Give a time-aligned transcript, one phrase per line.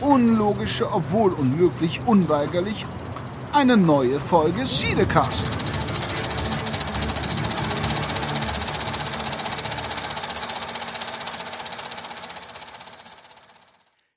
[0.00, 2.84] unlogische, obwohl unmöglich, unweigerlich
[3.52, 5.56] eine neue Folge Siedecast.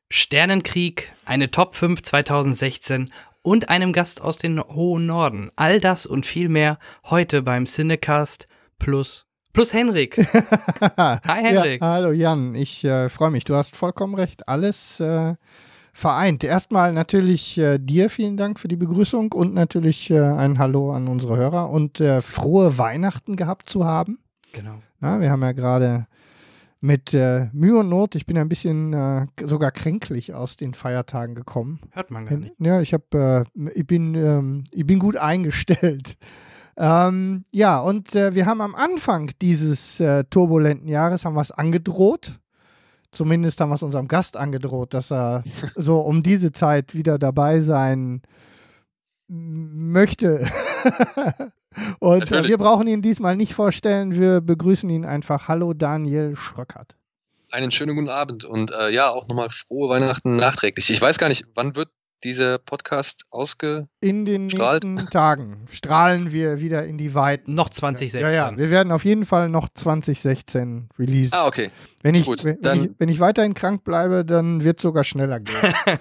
[0.09, 3.09] Sternenkrieg, eine Top 5 2016
[3.41, 5.49] und einem Gast aus dem hohen Norden.
[5.55, 10.17] All das und viel mehr heute beim Cinecast plus plus Henrik.
[10.97, 11.81] Hi Henrik.
[11.81, 13.43] Ja, hallo Jan, ich äh, freue mich.
[13.43, 14.47] Du hast vollkommen recht.
[14.47, 15.35] Alles äh,
[15.99, 16.43] vereint.
[16.43, 21.07] Erstmal natürlich äh, dir vielen Dank für die Begrüßung und natürlich äh, ein Hallo an
[21.07, 24.19] unsere Hörer und äh, frohe Weihnachten gehabt zu haben.
[24.53, 24.81] Genau.
[24.99, 26.07] Na, wir haben ja gerade
[26.81, 31.35] mit äh, Mühe und Not, ich bin ein bisschen äh, sogar kränklich aus den Feiertagen
[31.35, 31.79] gekommen.
[31.91, 32.55] Hört man gar nicht.
[32.59, 36.17] Ja, ich habe, äh, ich bin, ähm, ich bin gut eingestellt.
[36.81, 42.39] Ähm, ja, und wir haben am Anfang dieses turbulenten Jahres haben es angedroht.
[43.11, 45.43] Zumindest haben wir es unserem Gast angedroht, dass er
[45.75, 48.21] so um diese Zeit wieder dabei sein
[49.27, 50.39] möchte.
[51.99, 52.49] und äh, Natürlich.
[52.49, 54.13] wir brauchen ihn diesmal nicht vorstellen.
[54.13, 55.47] Wir begrüßen ihn einfach.
[55.47, 56.95] Hallo Daniel Schröckert.
[57.51, 60.91] Einen schönen guten Abend und äh, ja, auch nochmal frohe Weihnachten nachträglich.
[60.91, 61.89] Ich weiß gar nicht, wann wird
[62.23, 63.87] dieser Podcast ausge...
[64.01, 67.55] In den nächsten Tagen strahlen wir wieder in die Weiten.
[67.55, 68.21] Noch 2016.
[68.21, 71.31] Ja, ja, wir werden auf jeden Fall noch 2016 releasen.
[71.33, 71.69] Ah, okay.
[72.01, 74.83] Wenn ich, Gut, wenn, wenn dann- ich, wenn ich weiterhin krank bleibe, dann wird es
[74.83, 75.55] sogar schneller gehen.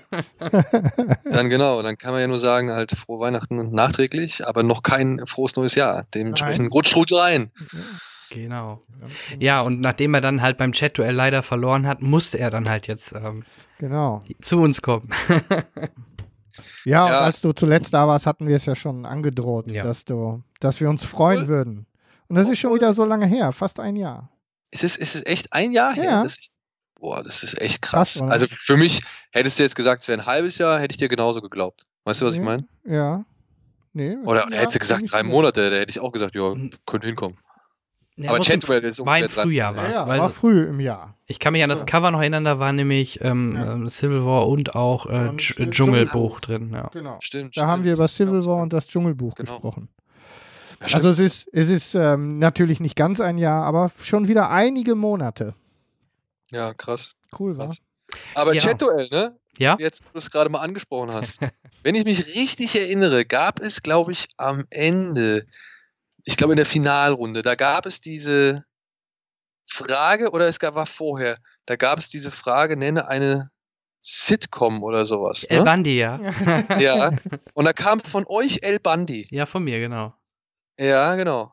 [1.30, 5.20] Dann genau, dann kann man ja nur sagen, halt frohe Weihnachten nachträglich, aber noch kein
[5.26, 6.04] frohes neues Jahr.
[6.14, 7.50] Dementsprechend rutscht gut rein.
[8.30, 8.80] Genau.
[9.38, 12.86] Ja, und nachdem er dann halt beim Chat-Duell leider verloren hat, musste er dann halt
[12.86, 13.44] jetzt ähm,
[13.78, 14.22] Genau.
[14.40, 15.08] zu uns kommen.
[16.84, 17.20] Ja, und Ja.
[17.20, 19.84] als du zuletzt da warst, hatten wir es ja schon angedroht, Ja.
[19.84, 21.86] dass du, dass wir uns freuen Obwohl- würden.
[22.28, 24.30] Und das ist schon wieder so lange her, fast ein Jahr.
[24.70, 26.04] Ist es, ist es echt ein Jahr her?
[26.04, 26.22] Ja.
[26.24, 26.56] Das ist,
[27.00, 28.14] boah, das ist echt krass.
[28.18, 29.02] Krass, also für mich,
[29.32, 31.86] hättest du jetzt gesagt, es wäre ein halbes Jahr, hätte ich dir genauso geglaubt.
[32.04, 32.44] Weißt du, was ich Ja.
[32.44, 32.68] meine?
[32.84, 33.24] Ja.
[33.94, 34.16] Nee.
[34.24, 35.22] Oder ja, hättest du gesagt, drei.
[35.22, 36.54] Monate, da hätte ich auch gesagt, ja,
[36.86, 37.38] könnte hinkommen.
[38.20, 39.28] Ja, Aber Chatwell ist war im.
[39.28, 39.92] Frühjahr Ja, was.
[39.94, 41.16] ja, weil war früh im Jahr.
[41.26, 41.86] ich kann mich an das Ja.
[41.86, 43.72] Cover noch erinnern, da war nämlich ähm, Ja.
[43.74, 46.70] ähm, Civil War und auch äh, Dschungelbuch drin.
[46.72, 46.88] Ja.
[46.92, 47.18] Genau.
[47.20, 47.56] Stimmt.
[47.56, 49.52] Da haben wir über Civil War und das Dschungelbuch Genau.
[49.52, 49.88] gesprochen.
[50.80, 51.04] Ja, stimmt.
[51.04, 54.94] Also es ist, es ist ähm, natürlich nicht ganz ein Jahr, aber schon wieder einige
[54.96, 55.54] Monate.
[56.50, 57.12] ja, krass.
[57.38, 57.76] Cool, war.
[58.34, 58.60] Aber Ja.
[58.62, 59.36] Chat-Duell, ne?
[59.58, 59.76] Ja?
[59.78, 61.40] Jetzt, wo du es gerade mal angesprochen hast.
[61.84, 65.44] Wenn ich mich richtig erinnere, gab es, glaube ich, am Ende,
[66.28, 68.64] ich glaube in der Finalrunde, da gab es diese
[69.66, 73.50] Frage, oder es gab, war vorher, da gab es diese Frage, nenne eine
[74.02, 75.44] Sitcom oder sowas.
[75.44, 75.64] El Ne?
[75.64, 76.20] Bandi, ja.
[76.78, 77.10] Ja.
[77.54, 79.26] Und da kam von euch El Bandi.
[79.30, 80.14] ja, von mir, genau.
[80.78, 81.52] Ja, genau.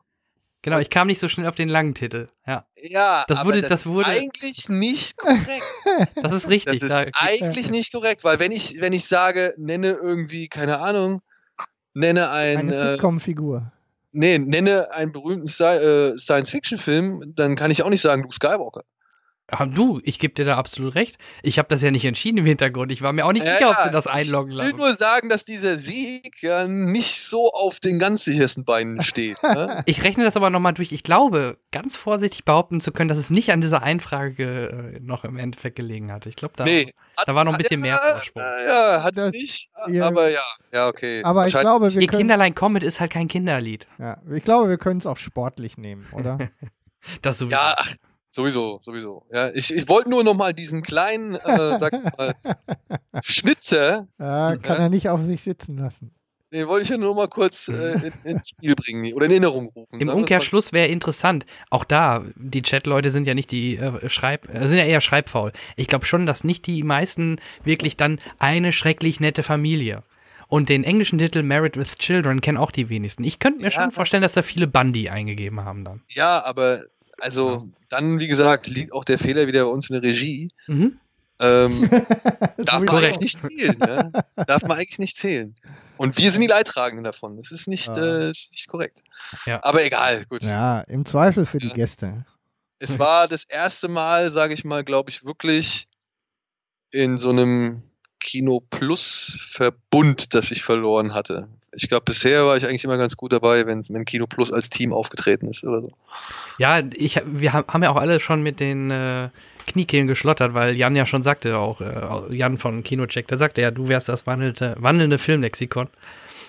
[0.62, 2.28] Genau, ich kam nicht so schnell auf den langen Titel.
[2.46, 6.10] Ja, Ja, Das aber wurde- das, das ist wurde- eigentlich nicht korrekt.
[6.22, 6.80] das ist richtig.
[6.80, 10.80] Das ist da, eigentlich nicht korrekt, weil wenn ich, wenn ich sage, nenne irgendwie, keine
[10.80, 11.22] Ahnung,
[11.94, 13.72] nenne ein, Eine äh, Sitcom-Figur.
[14.16, 18.82] Nee, nenne einen berühmten Sci äh, Science-Fiction-Film, dann kann ich auch nicht sagen, Luke Skywalker.
[19.48, 21.18] Ah, du, ich gebe dir da absolut recht.
[21.42, 22.90] Ich habe das ja nicht entschieden im Hintergrund.
[22.90, 24.78] Ich war mir auch nicht sicher, ob sie das einloggen Ich will lassen.
[24.78, 29.40] nur sagen, dass dieser Sieg ja nicht so auf den ganz sichersten Beinen steht.
[29.44, 29.82] ne?
[29.86, 30.90] Ich rechne das aber nochmal durch.
[30.90, 35.22] Ich glaube, ganz vorsichtig behaupten zu können, dass es nicht an dieser Einfrage äh, noch
[35.22, 36.28] im Endeffekt gelegen hatte.
[36.28, 36.90] Ich glaube, da, nee.
[37.24, 38.42] da war noch ein bisschen mehr ja, Vorsprung.
[38.66, 40.06] Ja, hat es nicht, ja.
[40.06, 40.42] aber ja,
[40.72, 41.22] ja, okay.
[41.22, 43.86] Aber ich glaube, wir Ihr können, Kinderlein Comet ist halt kein Kinderlied.
[43.98, 46.38] ja, ich glaube, wir können es auch sportlich nehmen, oder?
[47.22, 47.52] Das sowieso.
[47.56, 47.88] Ja, ach,
[48.36, 49.26] sowieso, sowieso.
[49.32, 52.34] Ja, ich, ich wollte nur noch mal diesen kleinen, äh, sag mal,
[53.22, 54.74] Schnitzer, äh, kann Ja.
[54.74, 56.12] er nicht auf sich sitzen lassen.
[56.52, 59.68] den wollte ich ja nur mal kurz äh, in, ins Spiel bringen oder in Erinnerung
[59.74, 60.00] rufen.
[60.00, 64.66] Im Umkehrschluss wäre interessant, auch da, die Chat-Leute sind ja nicht die äh, Schreib, äh,
[64.68, 65.52] sind ja eher schreibfaul.
[65.74, 70.02] Ich glaube schon, dass nicht die meisten wirklich dann eine schrecklich nette Familie.
[70.48, 73.24] Und den englischen Titel Married with Children kennen auch die wenigsten.
[73.24, 73.82] Ich könnte mir Ja.
[73.82, 76.02] schon vorstellen, dass da viele Bundy eingegeben haben dann.
[76.10, 76.84] Ja, aber
[77.20, 80.50] also dann, wie gesagt, liegt auch der Fehler wieder bei uns in der Regie.
[80.66, 80.98] Mhm.
[81.38, 81.90] Ähm,
[82.58, 83.78] darf man eigentlich nicht zählen.
[83.78, 84.12] Ne?
[84.46, 85.54] Darf man eigentlich nicht zählen.
[85.98, 87.36] Und wir sind die Leidtragenden davon.
[87.36, 89.02] Das ist nicht, äh, ist nicht korrekt.
[89.44, 89.62] Ja.
[89.62, 90.44] Aber egal, gut.
[90.44, 91.74] Ja, im Zweifel für die Ja.
[91.74, 92.24] Gäste.
[92.78, 95.88] Es war das erste Mal, sage ich mal, glaube ich, wirklich
[96.90, 97.82] in so einem
[98.20, 101.48] Kino Plus Verbund, das ich verloren hatte.
[101.72, 104.70] Ich glaube, bisher war ich eigentlich immer ganz gut dabei, wenn, wenn Kino Plus als
[104.70, 105.92] Team aufgetreten ist oder so.
[106.58, 109.28] Ja, ich, wir haben ja auch alle schon mit den äh,
[109.66, 113.70] Kniekehlen geschlottert, weil Jan ja schon sagte, auch äh, Jan von Kinocheck, der sagte ja,
[113.70, 115.88] du wärst das wandelte, wandelnde Filmlexikon.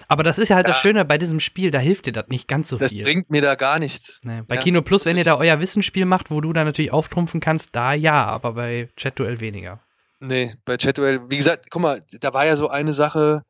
[0.07, 0.73] Aber das ist ja halt ja.
[0.73, 3.03] das Schöne bei diesem Spiel, da hilft dir das nicht ganz so das viel.
[3.03, 4.21] Das bringt mir da gar nichts.
[4.23, 4.61] Nee, bei ja.
[4.61, 7.93] Kino Plus, wenn ihr da euer Wissensspiel macht, wo du da natürlich auftrumpfen kannst, da
[7.93, 9.81] ja, aber bei Chat-Duell weniger.
[10.19, 13.43] Nee, bei Chat-Duell, wie gesagt, guck mal, da war ja so eine Sache,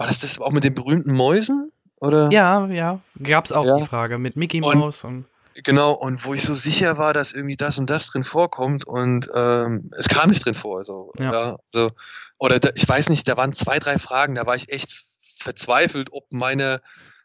[0.00, 1.70] war das das auch mit den berühmten Mäusen?
[1.96, 2.30] Oder?
[2.32, 3.76] Ja, ja, gab's auch ja.
[3.76, 5.24] die Frage mit Mickey Mouse und, und
[5.64, 9.28] Genau, und wo ich so sicher war, dass irgendwie das und das drin vorkommt und
[9.34, 10.78] ähm, es kam nicht drin vor.
[10.78, 11.32] Also, ja.
[11.32, 11.90] ja so.
[12.38, 15.04] Oder da, ich weiß nicht, da waren zwei, drei Fragen, da war ich echt
[15.38, 16.80] verzweifelt, ob meine,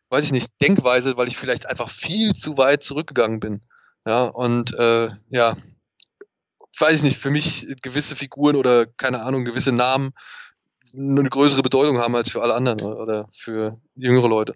[0.09, 3.61] weiß ich nicht, Denkweise, weil ich vielleicht einfach viel zu weit zurückgegangen bin.
[4.05, 5.55] Ja, und äh, ja,
[6.79, 10.13] weiß ich nicht, für mich gewisse Figuren oder keine Ahnung, gewisse Namen
[10.97, 14.55] eine größere Bedeutung haben als für alle anderen oder für jüngere Leute.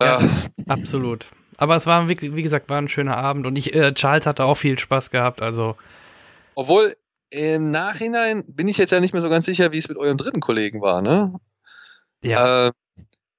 [0.00, 0.28] Ja, ja.
[0.68, 1.26] absolut.
[1.56, 4.44] Aber es war, wie, wie gesagt, war ein schöner Abend und ich, äh, Charles hatte
[4.44, 5.76] auch viel Spaß gehabt, also.
[6.54, 6.96] Obwohl,
[7.30, 10.18] im Nachhinein bin ich jetzt ja nicht mehr so ganz sicher, wie es mit eurem
[10.18, 11.34] dritten Kollegen war, ne?
[12.22, 12.66] Ja.
[12.66, 12.70] Äh,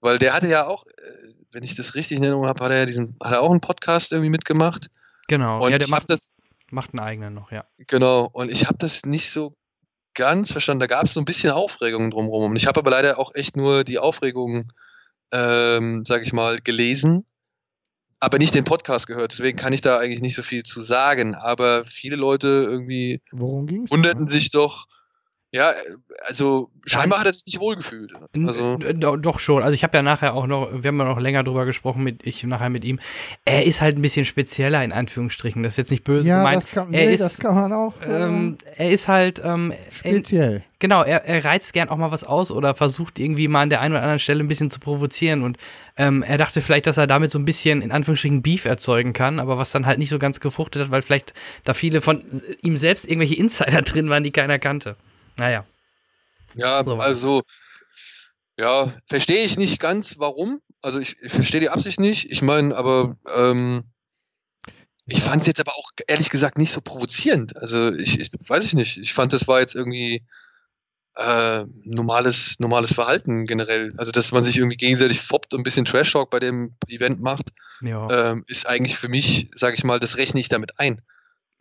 [0.02, 0.92] weil der hatte ja auch, äh,
[1.52, 3.62] wenn ich das richtig in Erinnerung habe, hat er ja diesen, hat er auch einen
[3.62, 4.90] Podcast irgendwie mitgemacht.
[5.28, 6.34] Genau, und ja, der macht, das,
[6.72, 7.66] macht einen eigenen noch, ja.
[7.78, 9.54] Genau, und ich habe das nicht so
[10.14, 10.82] ganz verstanden.
[10.82, 12.52] Da gab es so ein bisschen Aufregung drumherum.
[12.52, 14.72] Und ich habe aber leider auch echt nur die Aufregung,
[15.32, 17.26] ähm, sag ich mal, gelesen,
[18.20, 19.34] aber nicht den Podcast gehört.
[19.34, 21.36] Deswegen kann ich da eigentlich nicht so viel zu sagen.
[21.36, 24.88] Aber viele Leute irgendwie wunderten sich doch,
[25.54, 25.72] ja,
[26.26, 28.12] also scheinbar hat er sich nicht wohlgefühlt.
[28.34, 29.62] Also, doch schon.
[29.62, 32.26] Also ich habe ja nachher auch noch, wir haben ja noch länger drüber gesprochen mit
[32.26, 33.00] ich nachher mit ihm.
[33.46, 35.62] Er ist halt ein bisschen spezieller in Anführungsstrichen.
[35.62, 36.64] Das ist jetzt nicht böse ja, gemeint.
[36.64, 37.94] Das kann, er nee, ist, das kann man auch.
[38.04, 40.56] Ähm, er ist halt ähm, speziell.
[40.56, 43.70] Er, genau, er, er reizt gern auch mal was aus oder versucht irgendwie mal an
[43.70, 45.44] der einen oder anderen Stelle ein bisschen zu provozieren.
[45.44, 45.58] Und
[45.98, 49.40] ähm, er dachte vielleicht, dass er damit so ein bisschen in Anführungsstrichen Beef erzeugen kann,
[49.40, 52.24] aber was dann halt nicht so ganz gefruchtet hat, weil vielleicht da viele von
[52.64, 54.96] ihm selbst irgendwelche Insider drin waren, die keiner kannte.
[55.38, 55.66] Naja.
[56.56, 57.42] Ja, so also,
[58.58, 60.62] ja, verstehe ich nicht ganz, warum.
[60.82, 62.30] Also ich, ich verstehe die Absicht nicht.
[62.30, 63.86] Ich meine, aber ähm,
[65.08, 67.58] ich fand es jetzt aber auch ehrlich gesagt nicht so provozierend.
[67.58, 68.98] Also ich, ich weiß ich nicht.
[68.98, 70.24] Ich fand, das war jetzt irgendwie
[71.16, 73.94] äh, normales, normales Verhalten generell.
[73.98, 77.52] Also dass man sich irgendwie gegenseitig foppt und ein bisschen Trash-Talk bei dem Event macht,
[77.82, 78.32] ja.
[78.32, 81.02] ähm, ist eigentlich für mich, sage ich mal, das rechne ich damit ein.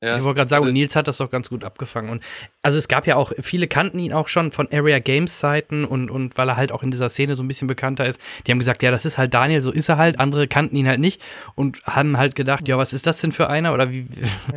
[0.03, 0.17] Ja.
[0.17, 2.11] Ich wollte gerade sagen, also, Nils hat das doch ganz gut abgefangen.
[2.11, 2.25] Und
[2.63, 6.11] also es gab ja auch, viele kannten ihn auch schon von Area Games Seiten und,
[6.11, 8.21] und weil er halt auch in dieser Szene so ein bisschen bekannter ist.
[8.45, 10.19] Die haben gesagt, ja, das ist halt Daniel, so ist er halt.
[10.19, 11.23] Andere kannten ihn halt nicht
[11.55, 13.73] und haben halt gedacht, ja, was ist das denn für einer?
[13.73, 14.09] Oder wie,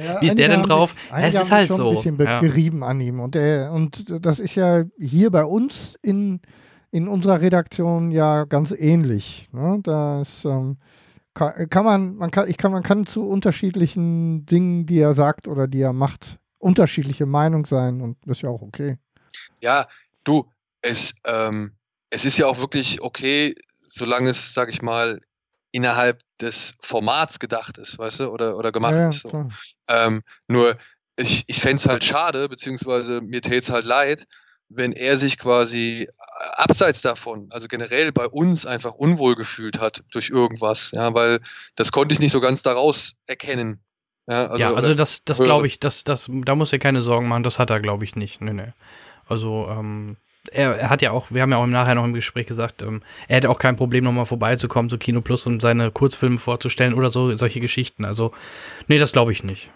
[0.04, 0.96] ja, wie ist der denn drauf?
[1.16, 1.90] Mich, es ist halt schon so.
[1.90, 2.40] ein bisschen ja.
[2.40, 3.20] gerieben an ihm.
[3.20, 6.40] Und, der, und das ist ja hier bei uns in,
[6.90, 9.48] in unserer Redaktion ja ganz ähnlich.
[9.52, 9.80] Ne?
[9.84, 10.44] Da ist.
[10.44, 10.78] Ähm,
[11.36, 15.48] kann, kann, man, man kann, ich kann, man kann zu unterschiedlichen Dingen, die er sagt
[15.48, 18.98] oder die er macht, unterschiedliche Meinung sein und das ist ja auch okay.
[19.62, 19.86] Ja,
[20.24, 20.50] du,
[20.82, 21.74] es, ähm,
[22.10, 23.54] es ist ja auch wirklich okay,
[23.86, 25.20] solange es, sag ich mal,
[25.72, 29.22] innerhalb des Formats gedacht ist, weißt du, oder, oder gemacht ja, ist.
[29.22, 29.50] So.
[29.90, 30.76] Ähm, nur,
[31.18, 34.26] ich, ich fände es halt schade, beziehungsweise mir täte es halt leid,
[34.70, 36.08] wenn er sich quasi
[36.54, 41.40] abseits davon, also generell bei uns einfach unwohl gefühlt hat durch irgendwas, ja, weil
[41.76, 43.82] das konnte ich nicht so ganz daraus erkennen.
[44.28, 47.28] Ja, also, ja, also das, das glaube ich, das, das, da muss er keine Sorgen
[47.28, 48.42] machen, das hat er, glaube ich, nicht.
[48.42, 48.74] Nee, nee.
[49.28, 50.18] Also, ähm,
[50.52, 52.82] er, er, hat ja auch, wir haben ja auch im Nachher noch im Gespräch gesagt,
[52.82, 56.94] ähm, er hätte auch kein Problem, nochmal vorbeizukommen zu Kino Plus und seine Kurzfilme vorzustellen
[56.94, 58.06] oder so, solche Geschichten.
[58.06, 58.32] Also,
[58.88, 59.70] nee, das glaube ich nicht.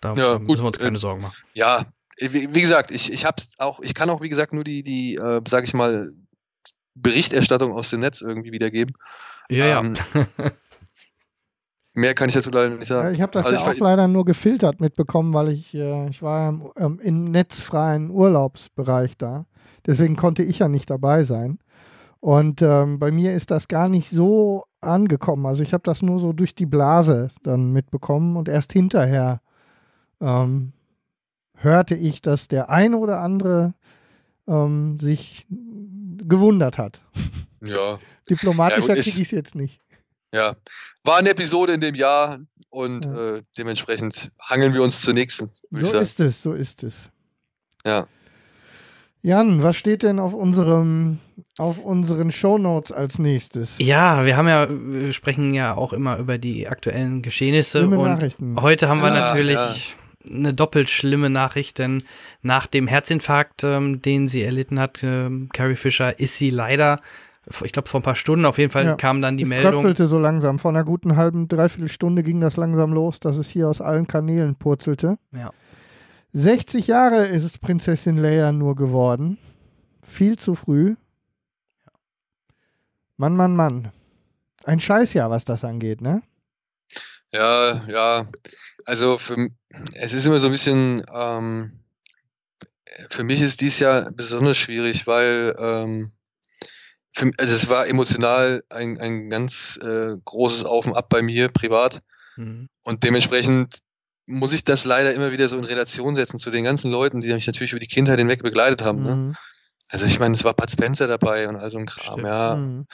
[0.00, 1.36] Da ja, müssen wir uns keine äh, Sorgen machen.
[1.54, 1.84] Ja,
[2.18, 5.16] wie, wie, gesagt, ich, ich hab's auch, ich kann auch, wie gesagt, nur die, die,
[5.16, 6.12] äh, sag ich mal,
[6.94, 8.94] Berichterstattung aus dem Netz irgendwie wiedergeben.
[9.50, 10.26] Ja, ähm, ja.
[11.94, 13.14] mehr kann ich dazu leider nicht sagen.
[13.14, 16.48] Ich habe das also ja auch leider nur gefiltert mitbekommen, weil ich, äh, ich war
[16.48, 19.46] im, ähm, im netzfreien Urlaubsbereich da.
[19.86, 21.58] Deswegen konnte ich ja nicht dabei sein.
[22.20, 25.44] Und ähm, bei mir ist das gar nicht so angekommen.
[25.46, 29.40] Also ich habe das nur so durch die Blase dann mitbekommen und erst hinterher
[30.20, 30.72] ähm,
[31.64, 33.74] hörte ich, dass der eine oder andere
[34.46, 37.00] ähm, sich gewundert hat.
[37.62, 37.98] Ja.
[38.30, 39.80] Diplomatischer ja, kriege ich es jetzt nicht.
[40.32, 40.54] Ja,
[41.04, 42.38] war eine Episode in dem Jahr
[42.70, 43.36] und ja.
[43.36, 45.50] äh, dementsprechend hangeln wir uns zur nächsten.
[45.70, 47.10] So ist es, so ist es.
[47.86, 48.06] Ja.
[49.22, 51.18] Jan, was steht denn auf unserem
[51.58, 53.74] auf unseren Shownotes als nächstes?
[53.78, 58.60] Ja, wir haben ja, wir sprechen ja auch immer über die aktuellen Geschehnisse und Nachrichten.
[58.60, 59.96] heute haben wir ja, natürlich
[60.28, 62.02] eine doppelt schlimme Nachricht, denn
[62.42, 67.00] nach dem Herzinfarkt, ähm, den sie erlitten hat, ähm, Carrie Fisher, ist sie leider,
[67.62, 69.72] ich glaube vor ein paar Stunden auf jeden Fall Ja, kam dann die es Meldung.
[69.72, 70.58] tröpfelte so langsam.
[70.58, 74.06] Vor einer guten halben, dreiviertel Stunde ging das langsam los, dass es hier aus allen
[74.06, 75.18] Kanälen purzelte.
[75.32, 75.50] Ja.
[76.32, 79.38] 60 Jahre ist es Prinzessin Leia nur geworden.
[80.02, 80.96] Viel zu früh.
[83.16, 83.92] Mann, Mann, Mann.
[84.64, 86.22] Ein Scheißjahr, was das angeht, ne?
[87.34, 88.26] Ja, ja.
[88.86, 89.48] Also für,
[89.94, 91.80] es ist immer so ein bisschen, ähm,
[93.10, 96.12] für mich ist dies Jahr besonders schwierig, weil ähm,
[97.12, 101.48] für, also es war emotional ein, ein ganz äh, großes Auf und Ab bei mir
[101.48, 102.02] privat
[102.36, 102.68] Mhm.
[102.82, 103.78] und dementsprechend
[104.26, 107.32] muss ich das leider immer wieder so in Relation setzen zu den ganzen Leuten, die
[107.32, 109.04] mich natürlich über die Kindheit hinweg begleitet haben.
[109.04, 109.14] Ne?
[109.14, 109.36] Mhm.
[109.90, 112.26] Also ich meine, es war Bud Spencer dabei und all so ein Kram, Stimmt.
[112.26, 112.56] ja.
[112.56, 112.86] Mhm.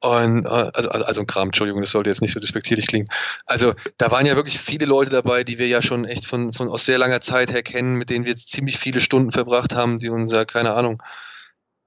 [0.00, 3.08] Und äh, also, also also ein Kram, Entschuldigung, das sollte jetzt nicht so despektierlich klingen.
[3.46, 6.68] Also da waren ja wirklich viele Leute dabei, die wir ja schon echt von, von
[6.68, 9.98] aus sehr langer Zeit her kennen, mit denen wir jetzt ziemlich viele Stunden verbracht haben,
[9.98, 11.02] die unser, keine Ahnung,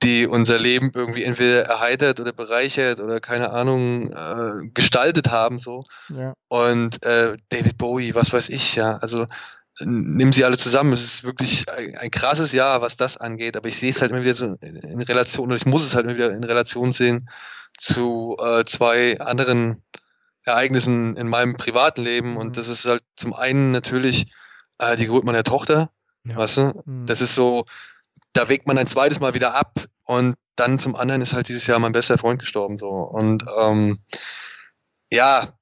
[0.03, 5.83] die unser Leben irgendwie entweder erheitert oder bereichert oder keine Ahnung äh, gestaltet haben so.
[6.09, 6.33] Ja.
[6.47, 8.97] Und äh, David Bowie, was weiß ich, ja.
[8.97, 9.27] Also
[9.85, 10.93] nimm sie alle zusammen.
[10.93, 13.57] Es ist wirklich ein, ein krasses Jahr, was das angeht.
[13.57, 16.05] Aber ich sehe es halt immer wieder so in, Relation, oder ich muss es halt
[16.05, 17.29] immer wieder in Relation sehen
[17.77, 19.83] zu äh, zwei anderen
[20.45, 22.31] Ereignissen in meinem privaten Leben.
[22.31, 22.37] Mhm.
[22.37, 24.33] Und das ist halt zum einen natürlich
[24.79, 25.89] äh, die Geburt meiner Tochter.
[26.23, 26.37] Ja.
[26.37, 26.83] Weißt du?
[26.85, 27.05] Mhm.
[27.05, 27.65] Das ist so,
[28.33, 29.79] da wägt man ein zweites Mal wieder ab.
[30.03, 32.77] Und dann zum anderen ist halt dieses Jahr mein bester Freund gestorben.
[32.77, 33.99] so Und ähm,
[35.11, 35.53] ja,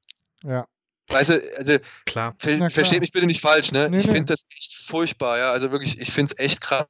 [0.43, 0.65] ja.
[1.09, 2.35] Weißt du, also Klar.
[2.37, 2.69] Ver klar.
[2.69, 3.89] versteht mich bitte nicht falsch, ne?
[3.89, 4.13] Nee, ich nee.
[4.13, 5.51] finde das echt furchtbar, ja.
[5.51, 6.87] Also wirklich, ich finde es echt krass.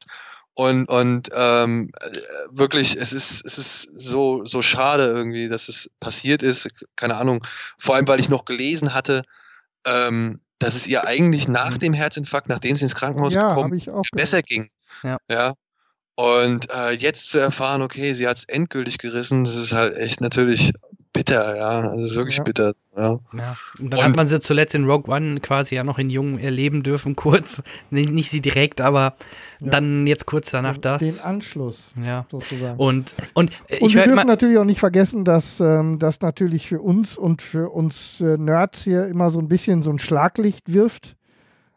[0.53, 2.09] Und, und ähm, äh,
[2.51, 6.67] wirklich, es ist, es ist so, so schade irgendwie, dass es passiert ist.
[6.97, 7.45] Keine Ahnung.
[7.77, 9.23] Vor allem, weil ich noch gelesen hatte,
[9.87, 13.77] ähm, dass es ihr eigentlich nach dem Herzinfarkt, nachdem sie ins Krankenhaus Ja, gekommen habe
[13.77, 14.67] ich auch besser ging.
[15.03, 15.17] Ja.
[15.29, 15.53] ja.
[16.15, 20.19] Und äh, jetzt zu erfahren, okay, sie hat es endgültig gerissen, das ist halt echt
[20.19, 20.73] natürlich
[21.19, 21.81] bitter, ja.
[21.93, 22.43] Das ist wirklich Ja.
[22.43, 22.73] bitter.
[22.97, 23.19] Ja.
[23.33, 23.55] Ja.
[23.79, 26.39] Und dann Und- hat man sie zuletzt in Rogue One quasi ja noch in Jung
[26.39, 27.61] erleben dürfen, kurz.
[27.89, 29.15] Nicht sie direkt, aber
[29.59, 29.69] Ja.
[29.71, 31.01] dann jetzt kurz danach das.
[31.01, 32.25] den Anschluss ja.
[32.31, 32.77] sozusagen.
[32.79, 36.67] Und, und äh, Und ich wir dürfen natürlich auch nicht vergessen, dass ähm, das natürlich
[36.67, 40.71] für uns und für uns äh, Nerds hier immer so ein bisschen so ein Schlaglicht
[40.73, 41.15] wirft.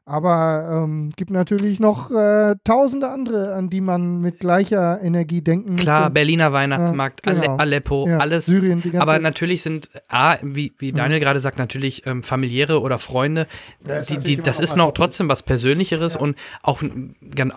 [0.04, 5.76] Aber ähm, gibt natürlich noch äh, tausende andere, an die man mit gleicher Energie denken
[5.76, 6.14] Klar, müsste.
[6.14, 7.44] Berliner Weihnachtsmarkt, Ja, genau.
[7.52, 8.46] Ale Aleppo, Ja, alles.
[8.46, 12.80] Syrien, die ganze aber natürlich sind, A, wie, wie Daniel gerade sagt, natürlich ähm, familiäre
[12.80, 13.46] oder Freunde,
[13.86, 16.20] Ja, ist die, die, das ist noch trotzdem was Persönlicheres Ja.
[16.20, 16.82] und auch,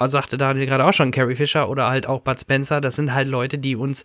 [0.06, 3.28] sagte Daniel gerade auch schon, Carrie Fisher oder halt auch Bud Spencer, das sind halt
[3.28, 4.04] Leute, die uns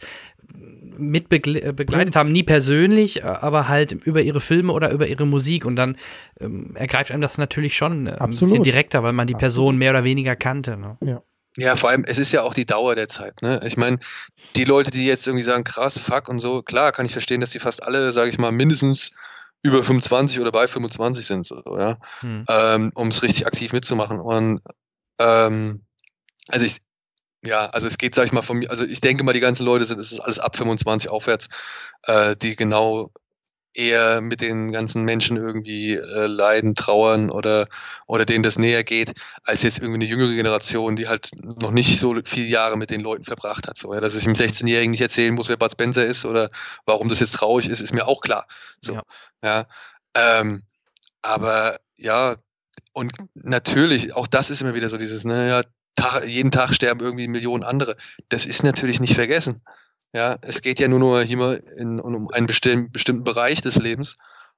[1.00, 5.06] mit begle äh, begleitet haben, nie persönlich, äh, aber halt über ihre Filme oder über
[5.06, 5.96] ihre Musik und dann
[6.40, 8.66] ähm, ergreift einem das natürlich schon äh, ein bisschen Absolut.
[8.66, 9.40] direkter, weil man die Absolut.
[9.40, 10.76] Person mehr oder weniger kannte.
[10.76, 10.96] Ne?
[11.56, 13.42] Ja, vor allem, es ist ja auch die Dauer der Zeit.
[13.42, 13.60] Ne?
[13.64, 13.98] Ich meine,
[14.54, 17.50] die Leute, die jetzt irgendwie sagen, krass, fuck und so, klar kann ich verstehen, dass
[17.50, 19.12] die fast alle, sage ich mal, mindestens
[19.62, 22.44] über 25 oder bei 25 sind, so, ja, Hm.
[22.48, 24.20] ähm, um es richtig aktiv mitzumachen.
[24.20, 24.60] Und
[25.20, 25.82] ähm,
[26.48, 26.78] also ich,
[27.44, 29.64] ja, also es geht, sag ich mal, von mir, also ich denke mal, die ganzen
[29.64, 31.48] Leute sind, es ist alles ab 25 aufwärts,
[32.02, 33.10] äh, die genau
[33.72, 37.68] eher mit den ganzen Menschen irgendwie äh, leiden, trauern oder,
[38.06, 39.12] oder denen das näher geht,
[39.44, 43.00] als jetzt irgendwie eine jüngere Generation, die halt noch nicht so viele Jahre mit den
[43.00, 43.78] Leuten verbracht hat.
[43.78, 46.50] So, ja, dass ich dem 16-Jährigen nicht erzählen muss, wer Bud Spencer ist oder
[46.84, 48.46] warum das jetzt traurig ist, ist mir auch klar.
[48.80, 49.02] So, Ja.
[49.42, 49.66] ja.
[50.14, 50.64] Ähm,
[51.22, 52.36] aber ja,
[52.92, 55.62] und natürlich, auch das ist immer wieder so dieses, naja,
[56.00, 57.96] Tag, jeden Tag sterben irgendwie Millionen andere.
[58.28, 59.62] Das ist natürlich nicht vergessen.
[60.12, 63.76] Ja, es geht ja nur, nur hier mal in, um einen bestimm, bestimmten Bereich des
[63.76, 64.16] Lebens.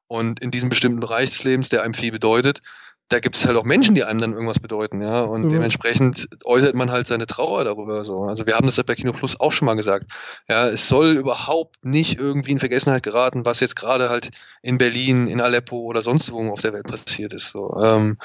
[0.09, 2.61] Und in diesem bestimmten Bereich des Lebens, der einem viel bedeutet,
[3.09, 5.21] da gibt es halt auch Menschen, die einem dann irgendwas bedeuten, ja.
[5.21, 5.53] Und Absolut.
[5.53, 8.05] dementsprechend äußert man halt seine Trauer darüber.
[8.05, 8.23] So.
[8.23, 10.07] Also wir haben das ja bei Kino Plus auch schon mal gesagt.
[10.49, 14.31] Ja, es soll überhaupt nicht irgendwie in Vergessenheit geraten, was jetzt gerade halt
[14.63, 17.49] in Berlin, in Aleppo oder sonst wo auf der Welt passiert ist.
[17.49, 17.77] So.
[17.83, 18.19] Ähm,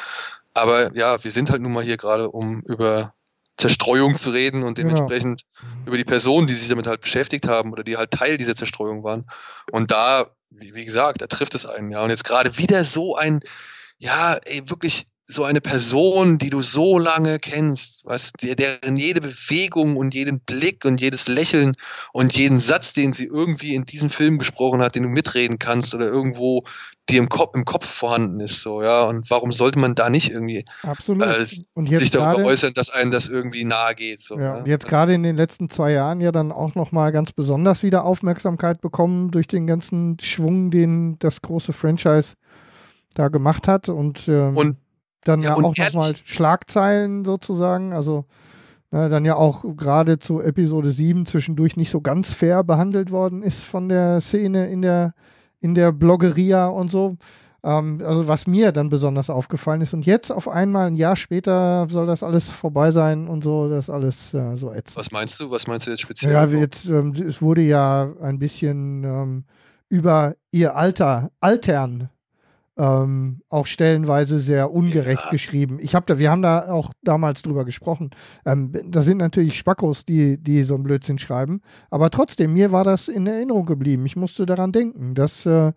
[0.57, 3.13] aber ja, wir sind halt nun mal hier gerade, um über
[3.57, 4.89] Zerstreuung zu reden und Genau.
[4.89, 5.43] dementsprechend
[5.85, 9.03] über die Personen, die sich damit halt beschäftigt haben oder die halt Teil dieser Zerstreuung
[9.03, 9.25] waren.
[9.71, 12.03] Und da, wie, wie gesagt, da trifft es einen, ja.
[12.03, 13.41] Und jetzt gerade wieder so ein,
[13.97, 19.19] ja, ey, wirklich so eine Person, die du so lange kennst, weißt, der, deren jede
[19.19, 21.75] Bewegung und jeden Blick und jedes Lächeln
[22.13, 25.93] und jeden Satz, den sie irgendwie in diesem Film gesprochen hat, den du mitreden kannst
[25.93, 26.63] oder irgendwo
[27.09, 29.03] dir im Kopf, im Kopf vorhanden ist, so, ja.
[29.03, 31.23] Und warum sollte man da nicht irgendwie Absolut.
[31.23, 34.43] äh, und jetzt sich darüber gerade, äußern, dass einem das irgendwie nahe geht, so, ja,
[34.43, 34.57] ja.
[34.59, 38.05] und jetzt gerade in den letzten zwei Jahren ja dann auch nochmal ganz besonders wieder
[38.05, 42.35] Aufmerksamkeit bekommen durch den ganzen Schwung, den das große Franchise
[43.13, 43.89] da gemacht hat.
[43.89, 44.77] Und, ähm, Und
[45.27, 48.25] dann Ja, ja, auch nochmal Schlagzeilen sozusagen, also
[48.91, 53.43] ne, dann ja auch gerade zu Episode 7 zwischendurch nicht so ganz fair behandelt worden
[53.43, 55.13] ist von der Szene in der,
[55.59, 57.17] in der Bloggeria und so.
[57.63, 59.93] Ähm, also was mir dann besonders aufgefallen ist.
[59.93, 63.89] Und jetzt auf einmal, ein Jahr später, soll das alles vorbei sein und so, das
[63.89, 64.97] alles äh, so ätzend.
[64.97, 65.51] Was meinst du?
[65.51, 66.33] Was meinst du jetzt speziell?
[66.33, 69.43] Ja, jetzt, ähm, es wurde ja ein bisschen ähm,
[69.89, 72.09] über ihr Alter, Altern
[72.77, 75.31] ähm, auch stellenweise sehr ungerecht Ja.
[75.31, 75.79] geschrieben.
[75.81, 78.11] Ich habe da, wir haben da auch damals drüber gesprochen.
[78.45, 81.61] Ähm, das sind natürlich Spackos, die, die so einen Blödsinn schreiben.
[81.89, 84.05] Aber trotzdem, mir war das in Erinnerung geblieben.
[84.05, 85.15] Ich musste daran denken.
[85.15, 85.71] Das äh,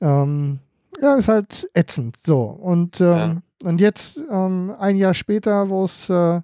[0.00, 0.60] ähm,
[1.00, 2.16] ja, ist halt ätzend.
[2.24, 2.42] So.
[2.42, 6.40] Und, ähm, und jetzt, ähm, ein Jahr später, wo es äh,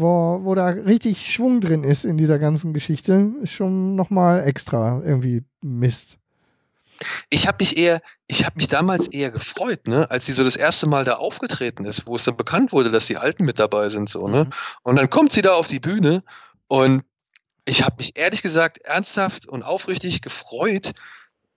[0.00, 5.02] wo, wo da richtig Schwung drin ist in dieser ganzen Geschichte, ist schon nochmal extra
[5.04, 6.18] irgendwie Mist.
[7.30, 10.56] Ich habe mich eher, ich habe mich damals eher gefreut, ne, als sie so das
[10.56, 13.88] erste Mal da aufgetreten ist, wo es dann bekannt wurde, dass die Alten mit dabei
[13.88, 14.44] sind, so, ne.
[14.44, 14.50] Mhm.
[14.82, 16.22] Und dann kommt sie da auf die Bühne
[16.66, 17.04] und
[17.64, 20.92] ich habe mich ehrlich gesagt ernsthaft und aufrichtig gefreut,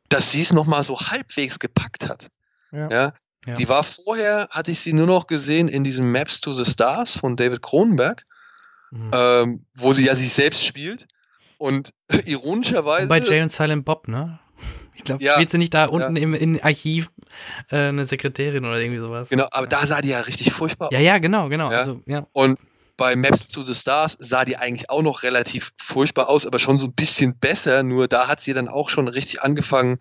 [0.09, 2.27] dass sie es nochmal so halbwegs gepackt hat.
[2.71, 2.89] Ja.
[2.89, 3.13] Ja?
[3.47, 3.53] Ja.
[3.55, 7.17] Die war vorher, hatte ich sie nur noch gesehen in diesem Maps to the Stars
[7.17, 8.23] von David Cronenberg,
[8.91, 9.11] Mhm.
[9.15, 11.07] ähm, wo sie ja sich selbst spielt.
[11.57, 11.93] Und
[12.25, 13.07] ironischerweise.
[13.07, 14.39] Bei Jay und Silent Bob, ne?
[14.95, 17.09] Ich glaube, Ja, spielt sie nicht da unten im, im Archiv
[17.69, 19.29] äh, eine Sekretärin oder irgendwie sowas?
[19.29, 20.93] Genau, aber da sah die ja richtig furchtbar aus.
[20.93, 21.71] Ja, ja, genau, genau.
[21.71, 21.79] Ja.
[21.79, 22.27] Also, ja.
[22.33, 22.59] Und
[22.97, 26.77] bei Maps to the Stars sah die eigentlich auch noch relativ furchtbar aus, aber schon
[26.77, 27.83] so ein bisschen besser.
[27.83, 29.97] Nur da hat sie dann auch schon richtig angefangen,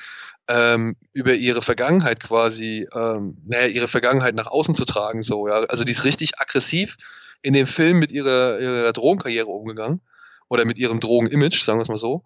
[0.48, 5.22] ähm, über ihre Vergangenheit quasi, ähm, naja, ihre Vergangenheit nach außen zu tragen.
[5.22, 5.60] So, ja.
[5.68, 6.96] Also die ist richtig aggressiv
[7.42, 10.00] in dem Film mit ihrer, ihrer Drogenkarriere umgegangen.
[10.48, 12.24] Oder mit ihrem Drogen-Image, sagen wir es mal so.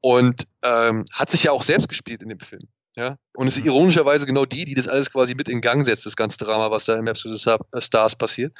[0.00, 2.62] Und ähm, hat sich ja auch selbst gespielt in dem Film.
[2.96, 3.16] Ja?
[3.34, 6.38] Und ist ironischerweise genau die, die das alles quasi mit in Gang setzt, das ganze
[6.38, 8.56] Drama, was da im Star- äh, Stars passiert.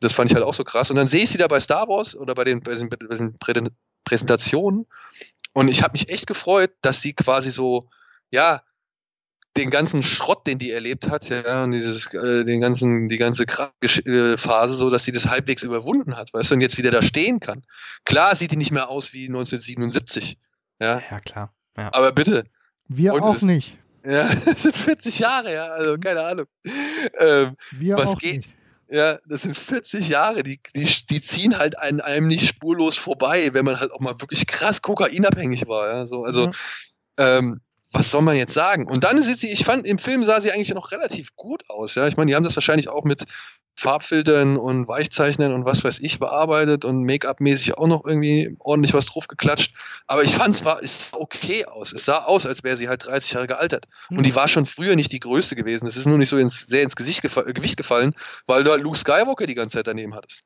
[0.00, 0.90] Das fand ich halt auch so krass.
[0.90, 3.14] Und dann sehe ich sie da bei Star Wars oder bei den, bei den, bei
[3.14, 3.70] den Prä-
[4.04, 4.86] Präsentationen.
[5.52, 7.88] Und ich habe mich echt gefreut, dass sie quasi so,
[8.30, 8.62] ja,
[9.56, 13.44] den ganzen Schrott, den die erlebt hat, ja, und dieses, äh, den ganzen, die ganze
[13.44, 17.02] äh, Phase, so, dass sie das halbwegs überwunden hat, weißt du, und jetzt wieder da
[17.02, 17.62] stehen kann.
[18.04, 20.36] Klar sieht die nicht mehr aus wie 1977,
[20.80, 21.52] ja, ja, klar.
[21.76, 21.90] Ja.
[21.92, 22.44] aber bitte,
[22.88, 23.78] Wir Und auch es- nicht.
[24.04, 26.46] ja, das sind 40 Jahre, ja, also keine Ahnung.
[27.18, 28.36] Ähm, Wir was auch geht?
[28.36, 28.50] nicht.
[28.88, 33.50] Ja, das sind 40 Jahre, die, die, die ziehen halt an einem nicht spurlos vorbei,
[33.52, 35.88] wenn man halt auch mal wirklich krass kokainabhängig war.
[35.92, 36.06] Ja?
[36.06, 36.50] So, also,
[37.18, 37.38] Ja.
[37.38, 37.60] ähm,
[37.92, 38.86] was soll man jetzt sagen?
[38.86, 41.96] Und dann sieht sie, ich fand, im Film sah sie eigentlich noch relativ gut aus.
[41.96, 42.06] Ja?
[42.06, 43.24] Ich meine, die haben das wahrscheinlich auch mit
[43.78, 49.06] Farbfiltern und Weichzeichnern und was weiß ich bearbeitet und Make-up-mäßig auch noch irgendwie ordentlich was
[49.06, 49.74] drauf geklatscht.
[50.06, 51.92] Aber ich fand es war, es sah okay aus.
[51.92, 53.86] Es sah aus, als wäre sie halt 30 Jahre gealtert.
[54.10, 55.86] Und die war schon früher nicht die größte gewesen.
[55.86, 58.14] Es ist nur nicht so ins, sehr ins Gesicht gefa äh, Gewicht gefallen,
[58.46, 60.42] weil du halt Luke Skywalker die ganze Zeit daneben hattest.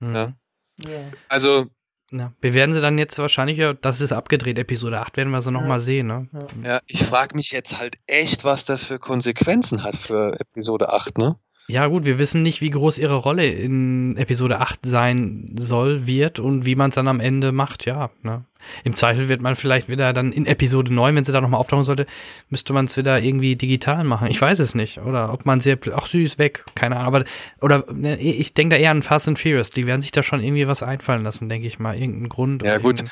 [0.00, 0.34] Mhm.
[0.78, 0.98] Ja.
[1.28, 1.66] Also,
[2.10, 2.32] Ja.
[2.40, 5.50] Wir werden sie dann jetzt wahrscheinlich, ja, das ist abgedreht, Episode 8 werden wir sie
[5.50, 5.74] nochmal Ja.
[5.76, 6.28] mal sehen, ne?
[6.62, 11.18] ja, ich frage mich jetzt halt echt, was das für Konsequenzen hat für Episode 8,
[11.18, 11.36] ne?
[11.66, 16.38] Ja, gut, wir wissen nicht, wie groß ihre Rolle in Episode 8 sein soll, wird
[16.38, 18.10] und wie man es dann am Ende macht, ja.
[18.22, 18.44] Ne?
[18.84, 21.84] Im Zweifel wird man vielleicht wieder dann in Episode 9, wenn sie da nochmal auftauchen
[21.84, 22.06] sollte,
[22.50, 24.28] müsste man es wieder irgendwie digital machen.
[24.28, 24.98] Ich weiß es nicht.
[24.98, 27.06] Oder ob man sie, ach süß, weg, keine Ahnung.
[27.06, 27.24] Aber,
[27.62, 29.70] oder ne, ich denke da eher an Fast and Furious.
[29.70, 31.94] Die werden sich da schon irgendwie was einfallen lassen, denke ich mal.
[31.94, 32.62] Irgendeinen Grund.
[32.62, 33.04] Ja, gut.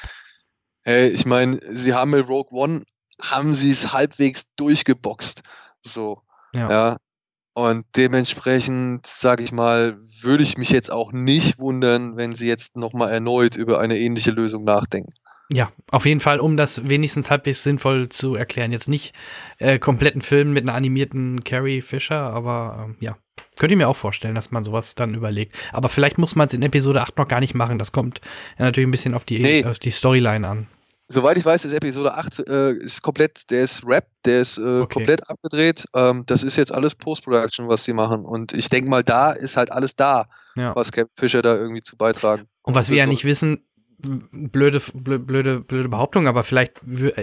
[0.85, 2.83] Hey, ich meine, sie haben mit Rogue One,
[3.21, 5.43] haben sie es halbwegs durchgeboxt.
[5.83, 6.21] So.
[6.53, 6.71] Ja.
[6.71, 6.97] ja.
[7.55, 12.77] Und dementsprechend, sage ich mal, würde ich mich jetzt auch nicht wundern, wenn sie jetzt
[12.77, 15.11] nochmal erneut über eine ähnliche Lösung nachdenken.
[15.51, 18.73] Ja, auf jeden Fall, um das wenigstens halbwegs sinnvoll zu erklären.
[18.73, 19.13] Jetzt nicht
[19.59, 23.17] äh, kompletten Film mit einer animierten Carrie Fisher, aber ähm, ja.
[23.59, 25.55] Könnte ich mir auch vorstellen, dass man sowas dann überlegt.
[25.73, 27.79] Aber vielleicht muss man es in Episode 8 noch gar nicht machen.
[27.79, 28.23] Das kommt
[28.59, 29.65] ja natürlich ein bisschen auf die, Nee.
[29.65, 30.69] auf die Storyline an.
[31.09, 34.81] Soweit ich weiß, ist Episode 8 äh, ist komplett, der ist Rap, der ist äh,
[34.81, 34.95] Okay.
[34.95, 35.85] komplett abgedreht.
[35.95, 38.25] Ähm, das ist jetzt alles Post-Production, was sie machen.
[38.25, 40.75] Und ich denke mal, da ist halt alles da, Ja.
[40.75, 42.45] was Captain Fisher da irgendwie zu beitragen.
[42.63, 43.67] Und was wir ja nicht wissen,
[43.99, 46.81] blöde, blö- blöde, blöde Behauptung, aber vielleicht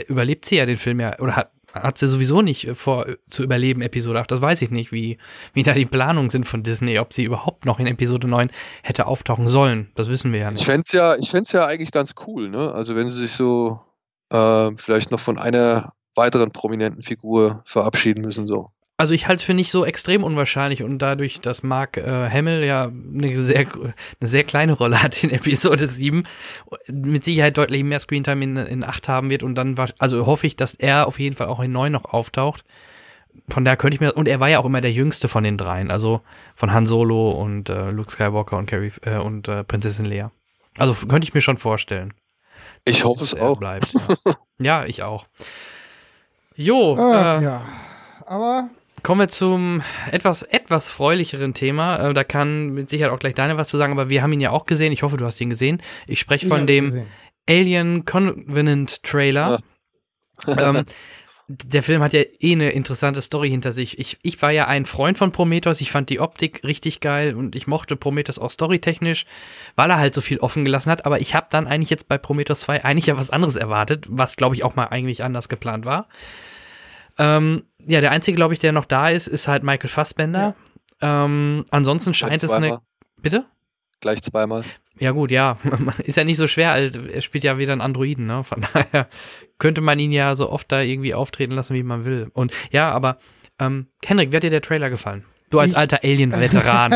[0.08, 3.18] überlebt sie ja den Film ja, oder hat, hat sie sowieso nicht äh, vor äh,
[3.30, 4.32] zu überleben, Episode 8.
[4.32, 5.18] Das weiß ich nicht, wie,
[5.54, 8.50] wie da die Planungen sind von Disney, ob sie überhaupt noch in Episode 9
[8.84, 9.92] hätte auftauchen sollen.
[9.96, 10.66] Das wissen wir ja Ich nicht.
[10.66, 12.72] fände es ja, ich fänd's ja eigentlich ganz cool, ne?
[12.74, 13.80] Also wenn sie sich so
[14.32, 18.72] äh, vielleicht noch von einer weiteren prominenten Figur verabschieden müssen, so.
[19.00, 22.66] Also ich halte es für nicht so extrem unwahrscheinlich und dadurch, dass Mark äh, Hamill
[22.66, 23.94] ja eine sehr, eine
[24.28, 26.26] sehr kleine Rolle hat in Episode 7,
[26.92, 30.46] mit Sicherheit deutlich mehr Screentime in, in 8 haben wird und dann, war, also hoffe
[30.48, 32.66] ich, dass er auf jeden Fall auch in 9 noch auftaucht.
[33.50, 35.58] von daher könnte ich mir, und er war ja auch immer der jüngste von den
[35.58, 36.20] dreien, also
[36.54, 40.32] von Han Solo und äh, Luke Skywalker und Carrie äh, und äh, Prinzessin Leia.
[40.78, 42.14] Also könnte ich mir schon vorstellen.
[42.84, 43.60] Ich hoffe es auch.
[43.60, 44.36] Bleibt, ja.
[44.60, 45.26] ja, ich auch.
[46.58, 47.62] Jo, Ah, äh, ja.
[48.26, 48.70] Aber
[49.04, 49.82] kommen wir zum
[50.12, 52.10] etwas, etwas freulicheren Thema.
[52.10, 54.42] Äh, da kann mit Sicherheit auch gleich deine was zu sagen, aber wir haben ihn
[54.42, 54.94] ja auch gesehen.
[54.94, 55.82] Ich hoffe, du hast ihn gesehen.
[56.08, 57.08] Ich spreche ich von hab dem gesehen.
[57.48, 59.60] Alien Covenant Trailer.
[60.48, 60.86] ähm,
[61.48, 63.98] der Film hat ja eh eine interessante Story hinter sich.
[63.98, 65.82] Ich, ich war ja ein Freund von Prometheus.
[65.82, 69.26] Ich fand die Optik richtig geil und ich mochte Prometheus auch storytechnisch,
[69.76, 71.08] weil er halt so viel offen gelassen hat.
[71.08, 74.36] Aber ich habe dann eigentlich jetzt bei Prometheus 2 eigentlich ja was anderes erwartet, was
[74.36, 76.08] glaube ich auch mal eigentlich anders geplant war.
[77.18, 80.56] Ähm, ja, der einzige, glaube ich, der noch da ist, ist halt Michael Fassbender.
[81.02, 82.80] Ähm, ansonsten scheint es eine.
[83.22, 83.46] Bitte?
[84.02, 84.63] Gleich zweimal.
[84.98, 85.58] Ja, gut, ja.
[86.04, 86.72] Ist ja nicht so schwer.
[86.72, 88.44] also Er spielt ja wieder einen Androiden, ne?
[88.44, 89.10] Von daher
[89.58, 92.30] könnte man ihn ja so oft da irgendwie auftreten lassen, wie man will.
[92.34, 93.18] Und ja, aber
[93.60, 95.26] ähm, Henrik, wie hat dir der Trailer gefallen?
[95.50, 96.94] Du als Ich- alter Alien-Veteran.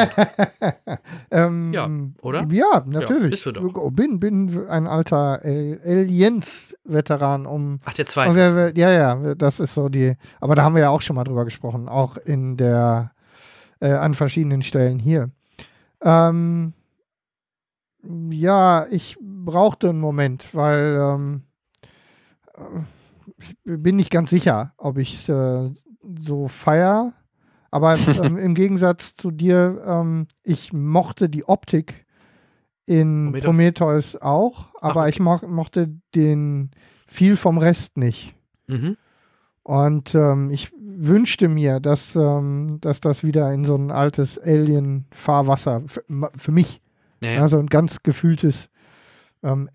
[1.31, 1.89] ähm, Ja,
[2.21, 2.45] oder?
[2.51, 3.31] Ja, natürlich.
[3.31, 3.91] bist du doch.
[3.91, 8.35] Bin, bin ein alter Al- Aliens-Veteran, um Ach, der zweite.
[8.35, 10.15] wir, wir, ja, ja, das ist so die.
[10.39, 13.11] Aber da haben wir ja auch schon mal drüber gesprochen, auch in der
[13.79, 15.29] äh, an verschiedenen Stellen hier.
[16.01, 16.73] Ähm,
[18.29, 21.41] ja, ich brauchte einen Moment, weil ähm,
[22.55, 22.61] äh,
[23.39, 25.69] ich bin nicht ganz sicher, ob ich äh,
[26.19, 27.13] so feier.
[27.73, 32.05] Aber ähm, im Gegensatz zu dir, ähm, ich mochte die Optik
[32.85, 33.43] in Prometheus?
[33.43, 35.09] Prometheus auch, aber okay.
[35.09, 36.69] ich mo mochte den
[37.07, 38.35] viel vom Rest nicht.
[38.67, 38.95] Mhm.
[39.63, 45.81] Und ähm, ich wünschte mir, dass, ähm, dass das wieder in so ein altes Alien-Fahrwasser,
[45.87, 46.03] für,
[46.35, 46.79] für mich,
[47.21, 47.35] Ja, ja.
[47.37, 47.47] ja.
[47.47, 48.69] so ein ganz gefühltes
[49.41, 49.67] ähm,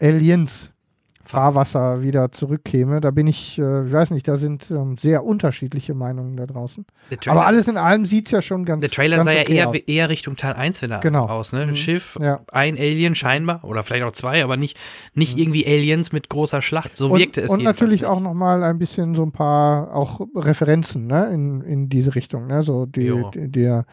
[1.29, 3.01] Aliens-Fahrwasser wieder zurückkäme.
[3.01, 6.85] Da bin ich, äh, ich weiß nicht, da sind ähm, sehr unterschiedliche Meinungen da draußen.
[7.11, 9.43] Trailer, Aber alles in allem sieht es ja schon ganz der Trailer ganz sah ja
[9.43, 9.77] okay eher, aus.
[9.77, 11.27] eher Richtung Teil 1 wieder Genau.
[11.27, 11.67] aus, ne?
[11.67, 11.75] Mhm.
[11.75, 12.41] Schiff, Ja.
[12.53, 14.79] ein Alien scheinbar, oder vielleicht auch zwei, aber nicht,
[15.15, 16.97] nicht irgendwie Aliens mit großer Schlacht.
[16.97, 18.11] So und, wirkte es Und natürlich nicht.
[18.11, 22.47] auch nochmal ein bisschen so ein paar auch Referenzen ne, in, in diese Richtung.
[22.47, 22.63] Ne?
[22.63, 23.85] So die, die, der,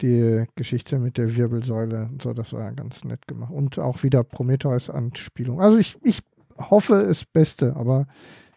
[0.00, 3.50] die Geschichte mit der Wirbelsäule und so, das war ganz nett gemacht.
[3.52, 5.60] Und auch wieder Prometheus-Anspielung.
[5.60, 6.20] Also ich, ich
[6.68, 8.06] hoffe es Beste, aber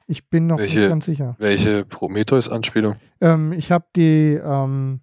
[0.08, 1.36] ich bin noch Welche- nicht ganz sicher.
[1.39, 2.96] Welche Prometheus-Anspielung?
[3.22, 5.00] Ähm, ich habe die, ähm,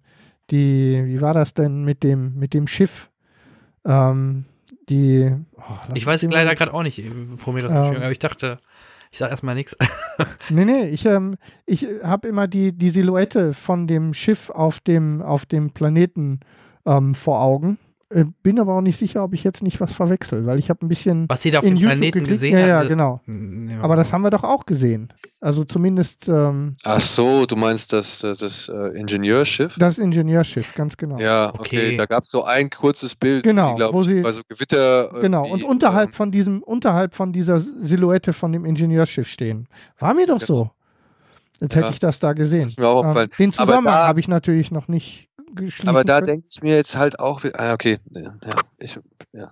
[0.51, 3.09] die, wie war das denn mit dem, mit dem Schiff?
[3.85, 4.45] Ähm,
[4.89, 5.61] die, oh,
[5.95, 7.95] Ich weiß leider gerade auch nicht, äh, Prometheus, Ähm.
[7.97, 8.59] aber ich dachte,
[9.11, 9.75] ich sag erstmal nichts.
[10.49, 11.35] Nee, nee, ich, ähm,
[11.65, 16.41] ich habe immer die, die Silhouette von dem Schiff auf dem, auf dem Planeten
[16.85, 17.77] ähm, vor Augen.
[18.13, 20.85] Äh, bin aber auch nicht sicher, ob ich jetzt nicht was verwechsel, weil ich habe
[20.85, 22.31] ein bisschen Was sie da auf in dem YouTube Planeten geklickt.
[22.31, 22.87] gesehen ja, ja, haben.
[22.89, 23.21] genau.
[23.71, 23.81] Ja.
[23.81, 25.13] Aber das haben wir doch auch gesehen.
[25.39, 29.75] Also zumindest ähm, Ach so, du meinst das, das, das äh, Ingenieurschiff?
[29.79, 31.17] das Ingenieurschiff, ganz genau.
[31.19, 31.61] Ja, okay.
[31.87, 31.95] Okay.
[31.97, 35.09] Da gab es so ein kurzes Bild, Genau, glaub wo sie- bei so Gewitter.
[35.15, 39.67] äh, Genau, und unterhalb ähm, von diesem, unterhalb von dieser Silhouette von dem Ingenieurschiff stehen.
[39.99, 40.69] War mir doch so.
[41.61, 42.61] Jetzt hätte Ja, ich das da gesehen.
[42.61, 43.29] das ist mir auch Ähm, aufgefallen.
[43.37, 45.89] den Zusammenhang habe ich natürlich noch nicht geschlossen.
[45.89, 48.35] Aber da denke ich mir jetzt halt auch, ah, okay, ja,
[48.79, 48.97] ich,
[49.33, 49.51] ja.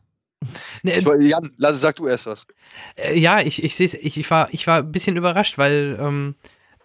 [0.83, 2.47] Ne, Ich, wollte- Jan, lass, sag du erst was.
[2.95, 6.35] Äh, ja, ich, ich sehe ich, ich war ich war ein bisschen überrascht, weil ähm,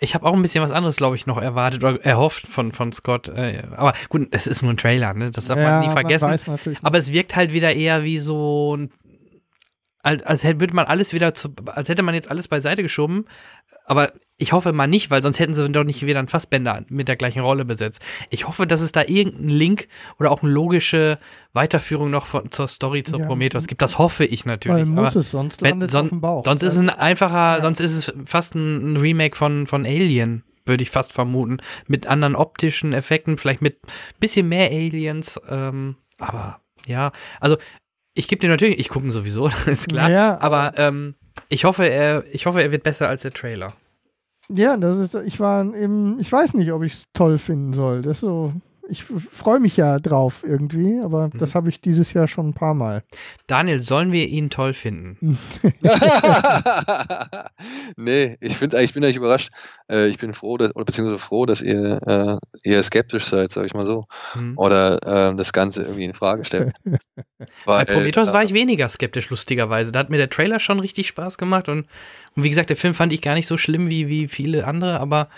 [0.01, 2.93] ich habe auch ein bisschen was anderes, glaube ich, noch erwartet oder erhofft von, von
[2.93, 3.29] Scott.
[3.29, 5.31] Äh, aber gut, es ist nur ein Trailer, ne?
[5.31, 6.31] Das darf man nie vergessen.
[6.31, 6.85] nicht.
[6.85, 8.91] aber es wirkt halt wieder eher wie so ein
[10.03, 13.25] als, als hätte würde man alles wieder zu, als hätte man jetzt alles beiseite geschoben.
[13.87, 17.07] Aber ich hoffe mal nicht, weil sonst hätten sie doch nicht wieder einen Fassbänder mit
[17.07, 18.01] der gleichen Rolle besetzt.
[18.31, 21.19] Ich hoffe, dass es da irgendeinen Link oder auch eine logische
[21.53, 23.83] Weiterführung noch von, zur Story zur Ja, Prometheus gibt.
[23.83, 24.79] Das hoffe ich natürlich.
[24.79, 26.45] Weil muss aber es, sonst landet es son- auf dem Bauch.
[26.45, 27.63] Sonst ist es ein einfacher, Ja.
[27.63, 31.59] sonst ist es fast ein, Remake von, von Alien, würde ich fast vermuten.
[31.87, 33.79] Mit anderen optischen Effekten, vielleicht mit
[34.19, 35.39] bisschen mehr Aliens.
[35.51, 37.59] Ähm, aber ja, also
[38.15, 40.09] ich gebe dir natürlich, ich gucke ihn sowieso, ist klar.
[40.11, 41.17] Ja, aber ähm,
[41.49, 43.73] ich hoffe, er, ich hoffe, er wird besser als der Trailer.
[44.49, 48.03] Ja, das ist, ich war eben, ich weiß nicht, ob ich es toll finden soll.
[48.03, 48.53] Das ist so,
[48.89, 51.39] ich freue mich ja drauf irgendwie, aber Mhm.
[51.39, 53.03] das habe ich dieses Jahr schon ein paar Mal.
[53.47, 55.39] Daniel, sollen wir ihn toll finden?
[57.97, 59.51] nee, ich finde eigentlich, ich bin eigentlich überrascht.
[59.91, 63.67] Äh, ich bin froh, dass, oder beziehungsweise froh, dass ihr äh, eher skeptisch seid, sag
[63.67, 64.07] ich mal so.
[64.33, 64.55] Hm.
[64.57, 66.75] Oder ähm, das Ganze irgendwie in Frage stellt.
[67.67, 69.93] Bei Prometheus äh, war ich weniger skeptisch, lustigerweise.
[69.93, 71.87] Da hat mir der Trailer schon richtig Spaß gemacht und,
[72.37, 75.01] und wie gesagt, der Film fand ich gar nicht so schlimm wie, wie viele andere,
[75.01, 75.29] aber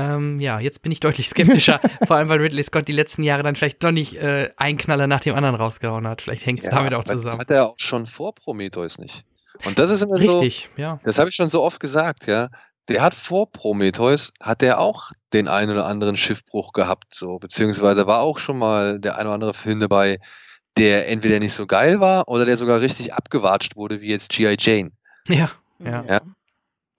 [0.00, 3.42] ähm, ja, jetzt bin ich deutlich skeptischer, vor allem weil Ridley Scott die letzten Jahre
[3.42, 6.22] dann vielleicht doch nicht äh, einen Knaller nach dem anderen rausgehauen hat.
[6.22, 7.40] Vielleicht hängt es ja, damit auch aber Das zusammen.
[7.40, 9.24] hat er auch schon vor Prometheus nicht.
[9.64, 11.00] Und das ist immer so, Richtig, ja.
[11.04, 12.48] das habe ich schon so oft gesagt, ja.
[12.88, 18.06] der hat vor Prometheus, hat der auch den einen oder anderen Schiffbruch gehabt, so, beziehungsweise
[18.06, 20.18] war auch schon mal der ein oder andere Film dabei,
[20.78, 24.56] der entweder nicht so geil war oder der sogar richtig abgewatscht wurde, wie jetzt G.I.
[24.58, 24.92] Jane.
[25.28, 26.04] Ja, ja.
[26.08, 26.20] Ja.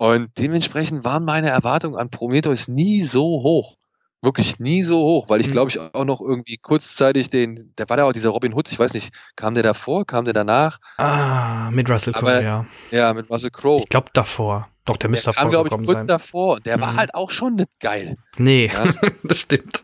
[0.02, 3.76] Und dementsprechend waren meine Erwartungen an Prometheus nie so hoch.
[4.24, 5.52] Wirklich nie so hoch, weil ich Mhm.
[5.52, 8.80] glaube ich auch noch irgendwie kurzzeitig den, da war da auch dieser Robin Hood, ich
[8.80, 10.80] weiß nicht, kam der davor, kam der danach?
[10.98, 12.66] Ah, mit Russell Crowe, ja.
[12.90, 13.82] Ja, mit Russell Crowe.
[13.84, 14.70] Ich glaube davor.
[14.86, 16.08] Doch, der müsste Der kam, davor glaube ich, kurz sein.
[16.08, 16.60] davor.
[16.62, 16.98] Der war Mhm.
[16.98, 18.18] halt auch schon nicht geil.
[18.38, 18.86] Nee, Ja.
[19.24, 19.84] das stimmt.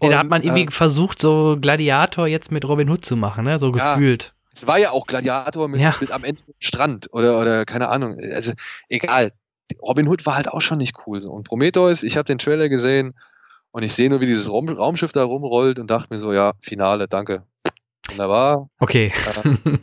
[0.00, 3.14] Nee, da hat Und, man irgendwie äh, versucht, so Gladiator jetzt mit Robin Hood zu
[3.16, 3.60] machen, ne?
[3.60, 3.94] So Ja.
[3.94, 4.34] gefühlt.
[4.50, 5.94] Es war ja auch Gladiator mit, Ja.
[6.00, 8.18] mit am Ende Strand oder, oder keine Ahnung.
[8.34, 8.52] Also
[8.88, 9.30] egal.
[9.82, 11.20] Robin Hood war halt auch schon nicht cool.
[11.20, 11.30] So.
[11.30, 13.14] Und Prometheus, ich habe den Trailer gesehen
[13.70, 16.52] und ich sehe nur, wie dieses Raum, Raumschiff da rumrollt und dachte mir so, ja,
[16.60, 17.44] Finale, danke.
[18.08, 18.68] Wunderbar.
[18.80, 19.12] Okay.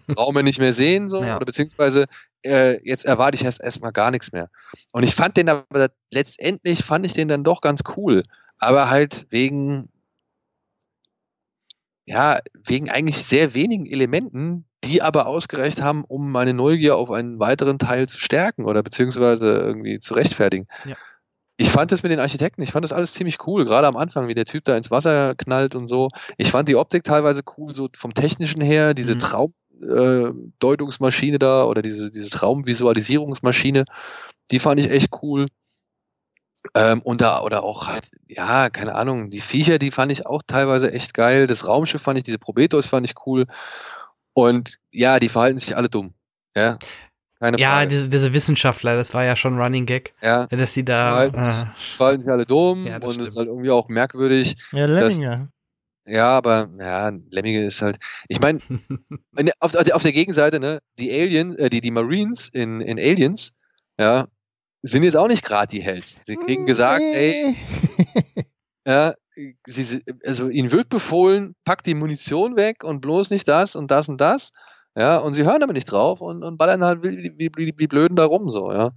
[0.07, 1.35] Brauchen wir nicht mehr sehen, so, Ja.
[1.37, 2.05] oder beziehungsweise
[2.43, 4.49] äh, jetzt erwarte ich erst erstmal gar nichts mehr.
[4.93, 8.23] Und ich fand den aber letztendlich fand ich den dann doch ganz cool.
[8.59, 9.89] Aber halt wegen,
[12.05, 17.39] ja, wegen eigentlich sehr wenigen Elementen, die aber ausgereicht haben, um meine Neugier auf einen
[17.39, 20.67] weiteren Teil zu stärken oder beziehungsweise irgendwie zu rechtfertigen.
[20.85, 20.95] Ja.
[21.57, 24.27] Ich fand das mit den Architekten, ich fand das alles ziemlich cool, gerade am Anfang,
[24.27, 26.09] wie der Typ da ins Wasser knallt und so.
[26.37, 29.19] Ich fand die Optik teilweise cool, so vom Technischen her, diese Mhm.
[29.19, 33.85] Traumdeutungsmaschine da oder diese, diese Traumvisualisierungsmaschine,
[34.49, 35.45] die fand ich echt cool.
[36.75, 40.41] Ähm, und da, oder auch halt, ja, keine Ahnung, die Viecher, die fand ich auch
[40.45, 41.47] teilweise echt geil.
[41.47, 43.45] Das Raumschiff fand ich, diese Prometheus fand ich cool.
[44.33, 46.13] Und ja, die verhalten sich alle dumm.
[46.55, 46.77] Ja,
[47.39, 47.87] keine Ja, Frage.
[47.89, 51.15] diese, diese Wissenschaftler, das war ja schon Running Gag, ja, dass sie da.
[51.15, 51.35] Halt.
[51.35, 51.65] Äh,
[51.97, 54.55] verhalten sich alle dumm Ja, und es ist halt irgendwie auch merkwürdig.
[54.71, 55.49] Ja, Lemminger.
[56.05, 57.97] Ja, aber ja, Lemminge ist halt.
[58.27, 58.59] Ich meine,
[59.59, 62.97] auf, auf der- auf der Gegenseite, ne, die Alien, äh, die, die Marines in, in
[62.99, 63.53] Aliens,
[63.99, 64.27] ja,
[64.81, 66.17] sind jetzt auch nicht gerade die Hells.
[66.23, 67.55] Sie kriegen gesagt, ey,
[68.87, 69.13] ja,
[69.67, 73.91] sie, si- also ihnen wird befohlen, packt die Munition weg und bloß nicht das und
[73.91, 74.51] das und das.
[74.95, 77.87] Ja, und sie hören aber nicht drauf und, und ballern halt wie, wie, wie, wie
[77.87, 78.91] Blöden da rum, so, ja.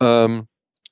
[0.00, 0.46] Ähm,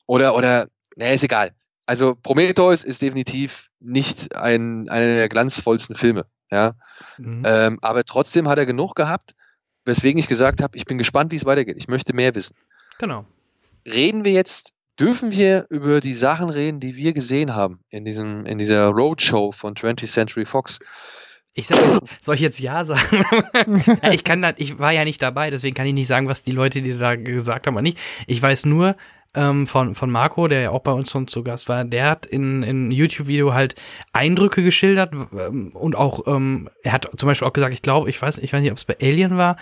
[0.06, 1.52] oder, oder, ne, ist egal.
[1.86, 6.74] Also Prometheus ist definitiv nicht ein, einer der glanzvollsten Filme, ja.
[7.16, 7.44] mhm.
[7.46, 9.34] Ähm, aber trotzdem hat er genug gehabt,
[9.86, 11.76] weswegen ich gesagt habe, ich bin gespannt, wie es weitergeht.
[11.78, 12.56] Ich möchte mehr wissen.
[12.98, 13.24] genau.
[13.86, 18.46] Reden wir jetzt, dürfen wir über die Sachen reden, die wir gesehen haben in, diesem,
[18.46, 20.78] in dieser Roadshow von 20th Century Fox?
[21.58, 21.78] Ich sag,
[22.20, 23.24] soll ich jetzt Ja sagen?
[24.02, 26.44] ja, ich kann da, ich war ja nicht dabei, deswegen kann ich nicht sagen, was
[26.44, 27.98] die Leute, die da gesagt haben, oder nicht.
[28.26, 28.94] Ich weiß nur
[29.34, 32.26] ähm, von, von Marco, der ja auch bei uns schon zu Gast war, der hat
[32.26, 33.74] in, in YouTube-Video halt
[34.12, 38.20] Eindrücke geschildert ähm, und auch, ähm, er hat zum Beispiel auch gesagt, ich glaube, ich
[38.20, 39.56] weiß, ich weiß nicht, ob es bei Alien war,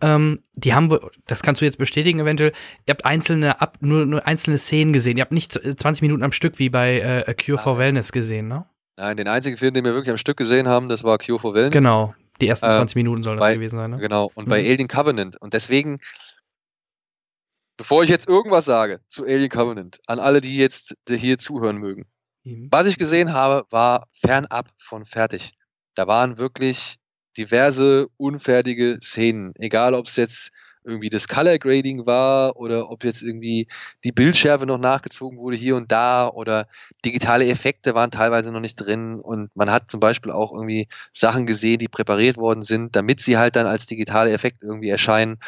[0.00, 2.52] ähm, die haben, be- das kannst du jetzt bestätigen eventuell,
[2.86, 6.22] ihr habt einzelne, ab, nur, nur einzelne Szenen gesehen, ihr habt nicht z- 20 Minuten
[6.22, 7.78] am Stück wie bei äh, Cure for.
[7.78, 8.66] Wellness gesehen, ne?
[8.98, 11.54] Nein, den einzigen Film, den wir wirklich am Stück gesehen haben, das war Cure for
[11.54, 11.72] Wellness.
[11.72, 13.98] Genau, die ersten Äh, 20 Minuten soll das bei- gewesen sein, ne?
[13.98, 14.30] Genau.
[14.34, 14.68] Und bei Mhm.
[14.70, 15.36] Alien Covenant.
[15.40, 15.96] Und deswegen,
[17.76, 22.04] bevor ich jetzt irgendwas sage zu Alien Covenant, an alle, die jetzt hier zuhören mögen,
[22.44, 22.68] Mhm.
[22.70, 25.54] Was ich gesehen habe, war fernab von fertig.
[25.96, 26.94] Da waren wirklich
[27.36, 29.52] diverse unfertige Szenen.
[29.56, 30.52] Egal, ob es jetzt
[30.86, 33.66] irgendwie das Color Grading war oder ob jetzt irgendwie
[34.04, 36.66] die Bildschärfe noch nachgezogen wurde hier und da oder
[37.04, 41.46] digitale Effekte waren teilweise noch nicht drin und man hat zum Beispiel auch irgendwie Sachen
[41.46, 45.38] gesehen, die präpariert worden sind, damit sie halt dann als digitale Effekt irgendwie erscheinen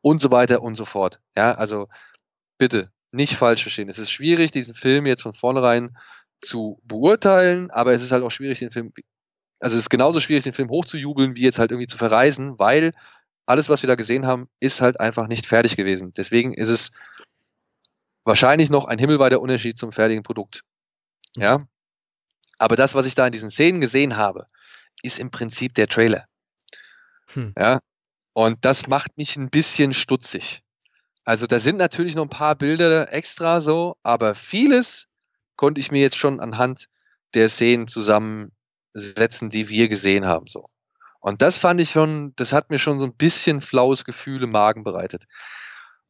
[0.00, 1.20] und so weiter und so fort.
[1.36, 1.88] Ja, also
[2.58, 3.88] bitte nicht falsch verstehen.
[3.88, 5.96] Es ist schwierig, diesen Film jetzt von vornherein
[6.40, 8.92] zu beurteilen, aber es ist halt auch schwierig, den Film,
[9.60, 12.92] also es ist genauso schwierig, den Film hochzujubeln, wie jetzt halt irgendwie zu verreisen, weil
[13.46, 16.12] alles, was wir da gesehen haben, ist halt einfach nicht fertig gewesen.
[16.16, 16.90] Deswegen ist es
[18.24, 20.62] wahrscheinlich noch ein himmelweiter Unterschied zum fertigen Produkt.
[21.36, 21.66] Ja.
[22.58, 24.46] Aber das, was ich da in diesen Szenen gesehen habe,
[25.02, 26.26] ist im Prinzip der Trailer.
[27.32, 27.54] Hm.
[27.56, 27.80] Ja.
[28.32, 30.62] Und das macht mich ein bisschen stutzig.
[31.24, 35.06] Also da sind natürlich noch ein paar Bilder extra so, aber vieles
[35.56, 36.86] konnte ich mir jetzt schon anhand
[37.34, 37.88] der Szenen
[38.96, 40.64] zusammensetzen, die wir gesehen haben so.
[41.20, 44.50] Und das fand ich schon, das hat mir schon so ein bisschen flaues Gefühl im
[44.50, 45.24] Magen bereitet.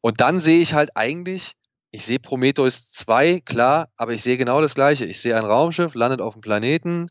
[0.01, 1.53] Und dann sehe ich halt eigentlich,
[1.91, 5.05] ich sehe Prometheus 2, klar, aber ich sehe genau das Gleiche.
[5.05, 7.07] Ich sehe ein Raumschiff, landet auf dem Planeten,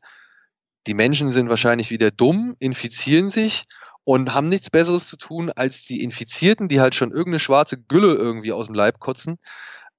[0.87, 3.65] die Menschen sind wahrscheinlich wieder dumm, infizieren sich
[4.05, 8.15] und haben nichts Besseres zu tun, als die Infizierten, die halt schon irgendeine schwarze Gülle
[8.15, 9.39] irgendwie aus dem Leib kotzen,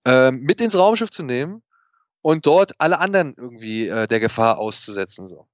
[0.05, 1.61] ähm, mit ins Raumschiff zu nehmen
[2.21, 5.27] und dort alle anderen irgendwie äh, der Gefahr auszusetzen.
[5.27, 5.47] So.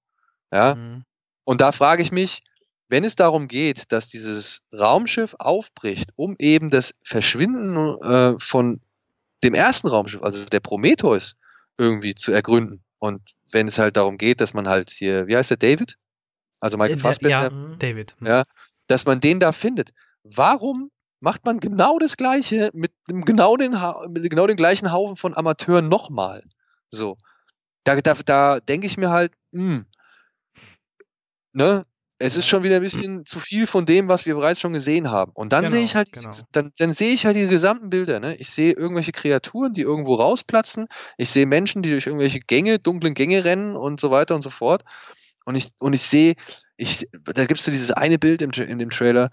[0.53, 0.75] Ja?
[0.75, 1.03] Mhm.
[1.43, 2.43] Und da frage ich mich,
[2.89, 8.81] wenn es darum geht, dass dieses Raumschiff aufbricht, um eben das Verschwinden äh, von
[9.43, 11.35] dem ersten Raumschiff, also der Prometheus,
[11.77, 12.83] irgendwie zu ergründen.
[12.99, 15.97] Und wenn es halt darum geht, dass man halt hier, wie heißt der, David?
[16.59, 17.79] Also Michael Äh, der- Fassbender, Ja, Mhm.
[17.79, 18.15] David.
[18.19, 18.27] hm.
[18.27, 18.43] ja,
[18.87, 19.91] dass man den da findet.
[20.23, 23.75] Warum macht man genau das Gleiche mit dem genau den,
[24.09, 26.43] mit genau den gleichen Haufen von Amateuren nochmal?
[26.91, 27.17] So.
[27.85, 29.85] Da, da, da denke ich mir halt, hm,
[31.53, 31.81] ne,
[32.19, 35.11] es ist schon wieder ein bisschen zu viel von dem, was wir bereits schon gesehen
[35.11, 35.31] haben.
[35.35, 36.31] Und dann sehe Genau, ich halt, genau.
[36.51, 38.35] dann, dann sehe ich halt diese gesamten Bilder, ne?
[38.37, 40.87] Ich sehe irgendwelche Kreaturen, die irgendwo rausplatzen.
[41.17, 44.49] Ich sehe Menschen, die durch irgendwelche Gänge, dunklen Gänge rennen und so weiter und so
[44.49, 44.83] fort.
[45.45, 46.35] Und ich, und ich sehe,
[46.77, 49.29] ich, da gibt es so dieses eine Bild im, in dem Trailer,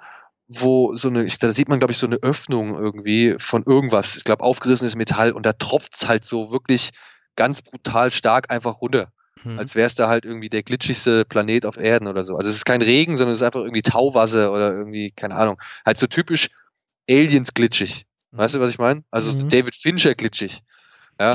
[0.48, 4.16] wo so eine, da sieht man, glaube ich, so eine Öffnung irgendwie von irgendwas.
[4.16, 6.90] Ich glaube, aufgerissenes Metall und da tropft es halt so wirklich
[7.37, 9.12] ganz brutal stark einfach runter.
[9.42, 9.59] Hm.
[9.59, 12.35] Als wäre es da halt irgendwie der glitschigste Planet auf Erden oder so.
[12.37, 15.61] Also es ist kein Regen, sondern es ist einfach irgendwie Tauwasser oder irgendwie, keine Ahnung.
[15.87, 16.48] Halt so typisch
[17.09, 18.07] Aliens glitschig.
[18.33, 19.03] Weißt du, was ich meine?
[19.11, 19.48] Also Mhm.
[19.48, 20.61] David Fincher glitschig.
[21.20, 21.35] ja.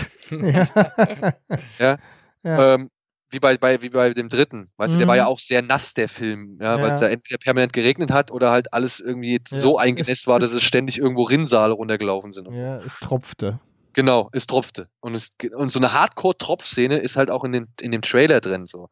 [1.80, 1.98] Ja.
[2.44, 2.74] Ja.
[2.76, 2.90] Ähm,
[3.32, 4.70] wie bei, bei, wie bei dem dritten.
[4.78, 5.20] Weißt du, der war Mhm.
[5.20, 6.94] ja auch sehr nass, der Film, ja, weil Ja.
[6.94, 10.52] es da entweder permanent geregnet hat oder halt alles irgendwie Ja, so eingenässt war, dass
[10.52, 12.48] es ständig irgendwo Rinnsale runtergelaufen sind.
[12.54, 13.60] ja, es tropfte.
[13.96, 14.90] Genau, es tropfte.
[15.00, 18.66] Und, es, und so eine Hardcore-Tropf-Szene ist halt auch in dem, in dem Trailer drin.
[18.66, 18.90] So.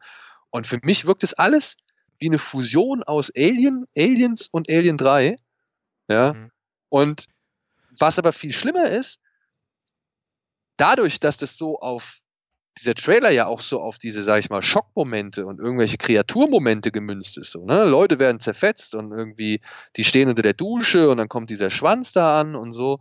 [0.50, 1.76] Und für mich wirkt es alles
[2.20, 5.36] wie eine Fusion aus Alien, Aliens und Alien 3.
[6.08, 6.34] Ja.
[6.34, 6.52] Mhm.
[6.88, 7.28] Und
[8.00, 9.20] was aber viel schlimmer ist,
[10.78, 12.20] dadurch, dass das so auf
[12.80, 17.38] dieser Trailer ja auch so auf diese, sag ich mal, Schockmomente und irgendwelche Kreaturmomente gemünzt
[17.38, 17.52] ist.
[17.52, 17.84] So, ne?
[17.84, 19.60] Leute werden zerfetzt und irgendwie,
[19.98, 23.00] die stehen unter der Dusche und dann kommt dieser Schwanz da an und so.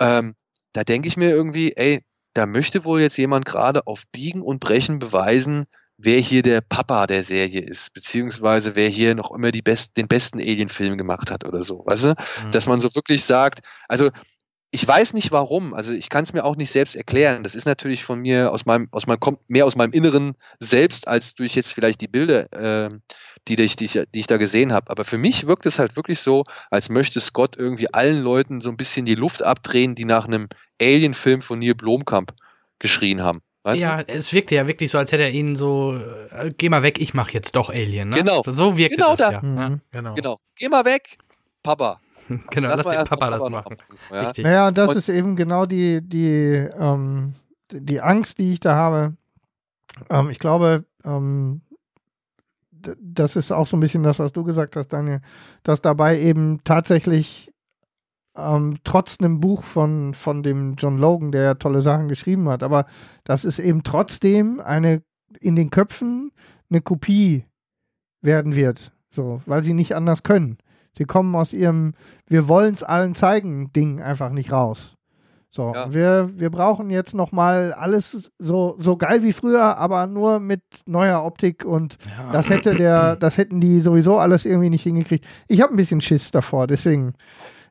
[0.00, 0.34] Ähm,
[0.74, 4.60] da denke ich mir irgendwie, ey, da möchte wohl jetzt jemand gerade auf Biegen und
[4.60, 5.64] Brechen beweisen,
[5.96, 10.08] wer hier der Papa der Serie ist, beziehungsweise wer hier noch immer die best, den
[10.08, 12.08] besten Alien-Film gemacht hat oder so, weißt du?
[12.08, 12.50] Hm.
[12.50, 14.10] Dass man so wirklich sagt, also
[14.74, 17.44] ich weiß nicht warum, also ich kann es mir auch nicht selbst erklären.
[17.44, 21.06] Das ist natürlich von mir aus meinem, aus meinem, kommt mehr aus meinem Inneren selbst,
[21.06, 23.00] als durch jetzt vielleicht die Bilder, ähm,
[23.46, 24.90] die, ich, die, ich, die ich da gesehen habe.
[24.90, 28.68] Aber für mich wirkt es halt wirklich so, als möchte Scott irgendwie allen Leuten so
[28.68, 30.48] ein bisschen die Luft abdrehen, die nach einem
[30.82, 32.34] Alien-Film von Neil Blomkamp
[32.80, 33.42] geschrien haben.
[33.62, 35.96] Weißt ja, es wirkte ja wirklich so, als hätte er ihnen so,
[36.32, 38.08] äh, geh mal weg, ich mach jetzt doch Alien.
[38.08, 38.16] Ne?
[38.16, 38.42] Genau.
[38.44, 39.42] So wirkte Genau das, das.
[39.42, 39.54] ja.
[39.54, 39.80] ja Mhm.
[39.92, 40.08] genau.
[40.10, 40.14] du?
[40.16, 40.40] Genau.
[40.56, 41.16] Geh mal weg,
[41.62, 42.00] Papa.
[42.50, 43.76] genau, lass, mal den Papa das machen.
[44.10, 44.32] Ja?
[44.38, 47.34] Naja, das Und- ist eben genau die, die, ähm,
[47.70, 49.16] die Angst, die ich da habe.
[50.10, 51.60] Ähm, ich glaube, ähm,
[53.00, 55.20] das ist auch so ein bisschen das, was du gesagt hast, Daniel,
[55.62, 57.50] dass dabei eben tatsächlich
[58.36, 62.62] ähm, trotz einem Buch von, von dem John Logan, der ja tolle Sachen geschrieben hat,
[62.62, 62.84] aber
[63.22, 65.02] das ist eben trotzdem eine
[65.40, 66.30] in den Köpfen
[66.70, 67.44] eine Kopie
[68.20, 70.58] werden wird, so, weil sie nicht anders können.
[70.96, 71.94] Sie kommen aus ihrem
[72.28, 74.94] Wir wollen es allen zeigen Ding einfach nicht raus.
[75.50, 75.92] So, Ja.
[75.94, 80.62] wir, wir brauchen jetzt noch mal alles so, so geil wie früher, aber nur mit
[80.86, 82.32] neuer Optik und Ja.
[82.32, 85.24] das hätte der, das hätten die sowieso alles irgendwie nicht hingekriegt.
[85.46, 87.14] Ich habe ein bisschen Schiss davor, deswegen,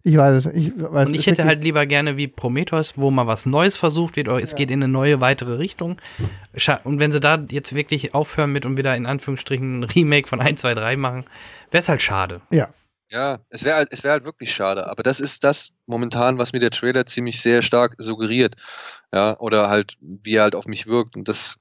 [0.01, 0.53] ich weiß es.
[0.53, 4.15] Ich, weiß, Und ich hätte halt lieber gerne wie Prometheus, wo mal was Neues versucht
[4.15, 4.57] wird, oder es Ja.
[4.59, 5.97] geht in eine neue, weitere Richtung.
[6.85, 10.39] Und wenn sie da jetzt wirklich aufhören mit und wieder in Anführungsstrichen ein Remake von
[10.39, 11.25] 1, 2, 3 machen,
[11.71, 12.39] wäre es halt schade.
[12.51, 12.69] Ja,
[13.13, 14.87] Ja, es wäre halt, es wär halt wirklich schade.
[14.87, 18.55] Aber das ist das momentan, was mir der Trailer ziemlich sehr stark suggeriert.
[19.11, 21.15] Ja, oder halt, wie er halt auf mich wirkt.
[21.15, 21.59] Und das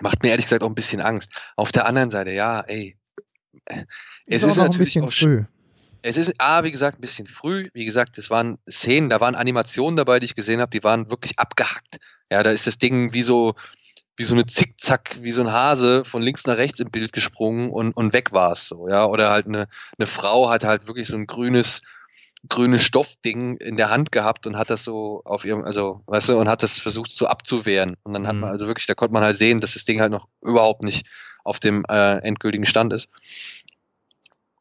[0.00, 1.30] macht mir ehrlich gesagt auch ein bisschen Angst.
[1.54, 2.96] Auf der anderen Seite, ja, ey.
[4.26, 5.44] Es auch ist noch ein natürlich bisschen auch früh.
[6.02, 7.68] es ist, A, wie gesagt, ein bisschen früh.
[7.72, 11.10] Wie gesagt, es waren Szenen, da waren Animationen dabei, die ich gesehen habe, die waren
[11.10, 11.98] wirklich abgehackt.
[12.28, 13.54] Ja, da ist das Ding wie so,
[14.16, 17.70] wie so eine Zickzack, wie so ein Hase von links nach rechts im Bild gesprungen
[17.70, 19.06] und, und weg war es so, ja.
[19.06, 21.82] Oder halt eine, eine Frau hat halt wirklich so ein grünes,
[22.48, 26.38] grünes Stoffding in der Hand gehabt und hat das so auf ihrem, also, weißt du,
[26.38, 27.96] und hat das versucht so abzuwehren.
[28.04, 28.40] Und dann hat Mhm.
[28.40, 31.06] man also wirklich, da konnte man halt sehen, dass das Ding halt noch überhaupt nicht
[31.44, 33.08] auf dem äh, endgültigen Stand ist.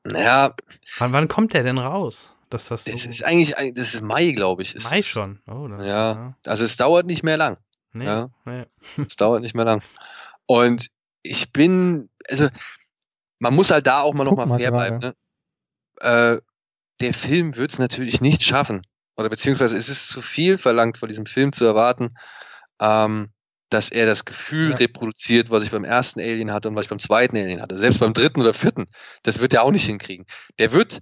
[0.03, 0.53] Naja,
[0.99, 2.31] Wann, wann kommt der denn raus?
[2.51, 4.75] Dass das so es ist eigentlich, das ist Mai, glaube ich.
[4.75, 5.39] Ist Mai schon.
[5.47, 6.35] Oh, da- Ja.
[6.45, 7.57] Also es dauert nicht mehr lang.
[7.95, 8.29] Nee, Ja.
[8.45, 8.65] nee.
[9.07, 9.81] Es dauert nicht mehr lang.
[10.47, 10.87] Und
[11.23, 12.49] ich bin, also
[13.39, 14.99] man muss halt da auch mal nochmal mal fair bleiben.
[14.99, 15.15] Ne?
[16.01, 16.41] Äh,
[17.01, 18.81] der Film wird es natürlich nicht schaffen.
[19.17, 22.09] Oder beziehungsweise es ist zu viel verlangt von diesem Film zu erwarten,
[22.81, 23.31] ähm,
[23.69, 24.75] dass er das Gefühl Ja.
[24.75, 27.77] reproduziert, was ich beim ersten Alien hatte und was ich beim zweiten Alien hatte.
[27.77, 28.85] Selbst beim dritten oder vierten.
[29.23, 30.25] Das wird er auch nicht hinkriegen.
[30.59, 30.99] Der wird,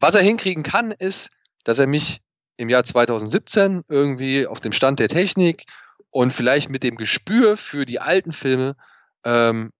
[0.00, 1.30] was er hinkriegen kann, ist,
[1.64, 2.20] dass er mich
[2.56, 5.64] im Jahr 2017 irgendwie auf dem Stand der Technik
[6.14, 8.76] und vielleicht mit dem Gespür für die alten Filme
[9.24, 9.72] ähm,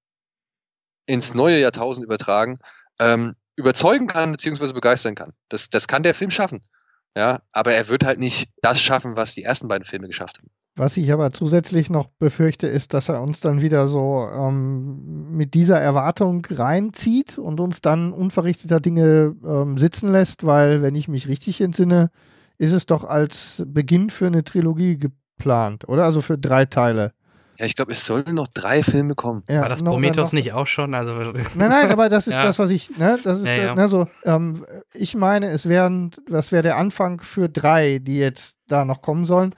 [1.06, 2.58] ins neue Jahrtausend übertragen,
[2.98, 5.32] ähm, überzeugen kann, beziehungsweise begeistern kann.
[5.48, 6.60] Das, das kann der Film schaffen.
[7.16, 10.50] Ja, aber er wird halt nicht das schaffen, was die ersten beiden Filme geschafft haben.
[10.74, 15.54] Was ich aber zusätzlich noch befürchte, ist, dass er uns dann wieder so ähm, mit
[15.54, 21.28] dieser Erwartung reinzieht und uns dann unverrichteter Dinge ähm, sitzen lässt, weil, wenn ich mich
[21.28, 22.10] richtig entsinne,
[22.58, 24.98] ist es doch als Beginn für eine Trilogie
[25.44, 26.04] geplant, oder?
[26.04, 27.12] Also für drei Teile.
[27.58, 29.44] Ja, ich glaube, es sollen noch drei Filme kommen.
[29.48, 30.92] Ja, War das noch- Prometheus noch- nicht auch schon?
[30.92, 32.42] Also, Nein, nein, aber das ist Ja.
[32.42, 33.74] das, was ich, ne, das ist, Ja, ja.
[33.76, 38.56] Ne, so, ähm, ich meine, es wären, das wäre der Anfang für drei, die jetzt
[38.66, 39.54] da noch kommen sollen.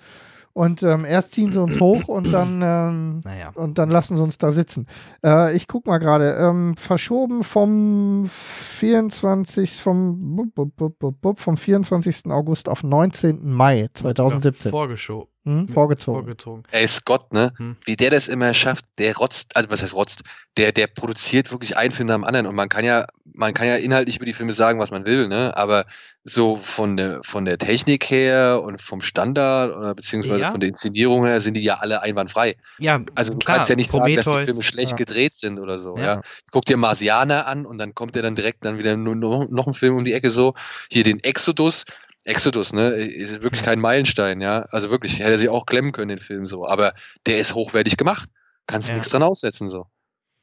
[0.57, 3.51] Und ähm, erst ziehen sie uns hoch und dann, ähm, naja.
[3.57, 4.87] und dann lassen sie uns da sitzen.
[5.23, 9.83] Äh, ich guck mal gerade, ähm, verschoben vom 24.
[9.83, 12.31] vom, bup, bup, bup, bup, bup, vom 24.
[12.31, 13.47] August auf 19.
[13.47, 14.71] Mai 2017.
[14.71, 15.29] Vorgeschoben.
[15.45, 16.21] Hm, vorgezogen.
[16.23, 16.63] Vorgezogen.
[16.71, 17.53] Ey, Scott, ne?
[17.59, 17.77] Hm.
[17.85, 20.23] Wie der das immer schafft, der rotzt, also was heißt rotzt,
[20.57, 23.05] der, der produziert wirklich einen Film nach dem anderen und man kann ja,
[23.35, 25.55] man kann ja inhaltlich über die Filme sagen, was man will, ne?
[25.55, 25.85] Aber
[26.29, 30.51] so von der, von der Technik her und vom Standard oder beziehungsweise Ja.
[30.51, 32.57] von der Inszenierung her sind die ja alle einwandfrei.
[32.79, 34.45] Ja, Also du klar, kannst ja nicht sagen, dass die Prometheus.
[34.47, 34.97] Filme schlecht Ja.
[34.97, 36.05] gedreht sind oder so, Ja.
[36.05, 36.21] ja.
[36.51, 39.69] Guck dir Marsianer an und dann kommt der dann direkt dann wieder nur, nur, noch
[39.69, 40.55] ein Film um die Ecke so.
[40.91, 41.85] Hier den Exodus.
[42.25, 44.63] Exodus, ne, ist wirklich kein Meilenstein, ja.
[44.71, 46.67] Also wirklich, hätte er sich auch klemmen können, den Film so.
[46.67, 46.93] Aber
[47.27, 48.29] der ist hochwertig gemacht.
[48.67, 48.97] Kannst Ja.
[48.97, 49.87] nichts dran aussetzen, so.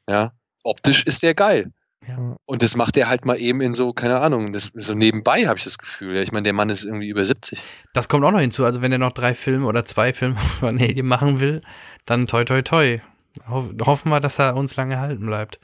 [0.08, 0.32] Ja.
[0.62, 1.72] Optisch ist der geil.
[2.08, 2.36] Ja.
[2.44, 5.58] Und das macht er halt mal eben in so, keine Ahnung, das, so nebenbei habe
[5.58, 6.16] ich das Gefühl.
[6.16, 7.62] Ja, ich meine, der Mann ist irgendwie über 70.
[7.92, 8.64] Das kommt auch noch hinzu.
[8.64, 11.60] Also wenn er noch drei Filme oder zwei Filme von Alien machen will,
[12.06, 13.00] dann toi toi toi.
[13.48, 15.58] Hoff, hoffen wir, dass er uns lange halten bleibt.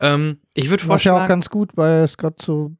[0.00, 2.76] Ähm, ich würde Was ja auch vorschlagen, ganz gut bei Scott zu.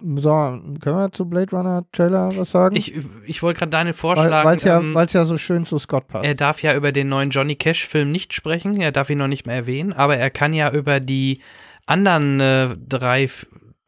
[0.00, 2.76] So, können wir zu Blade Runner Trailer was sagen?
[2.76, 2.94] ich,
[3.26, 4.54] ich wollte gerade deine Weil Vorschlag.
[4.54, 6.24] es ja, ähm, ja so schön zu Scott passt.
[6.24, 8.80] er darf ja über den neuen Johnny Cash-Film nicht sprechen.
[8.80, 11.40] Er darf ihn noch nicht mehr erwähnen, aber er kann ja über die
[11.86, 13.28] anderen äh, drei,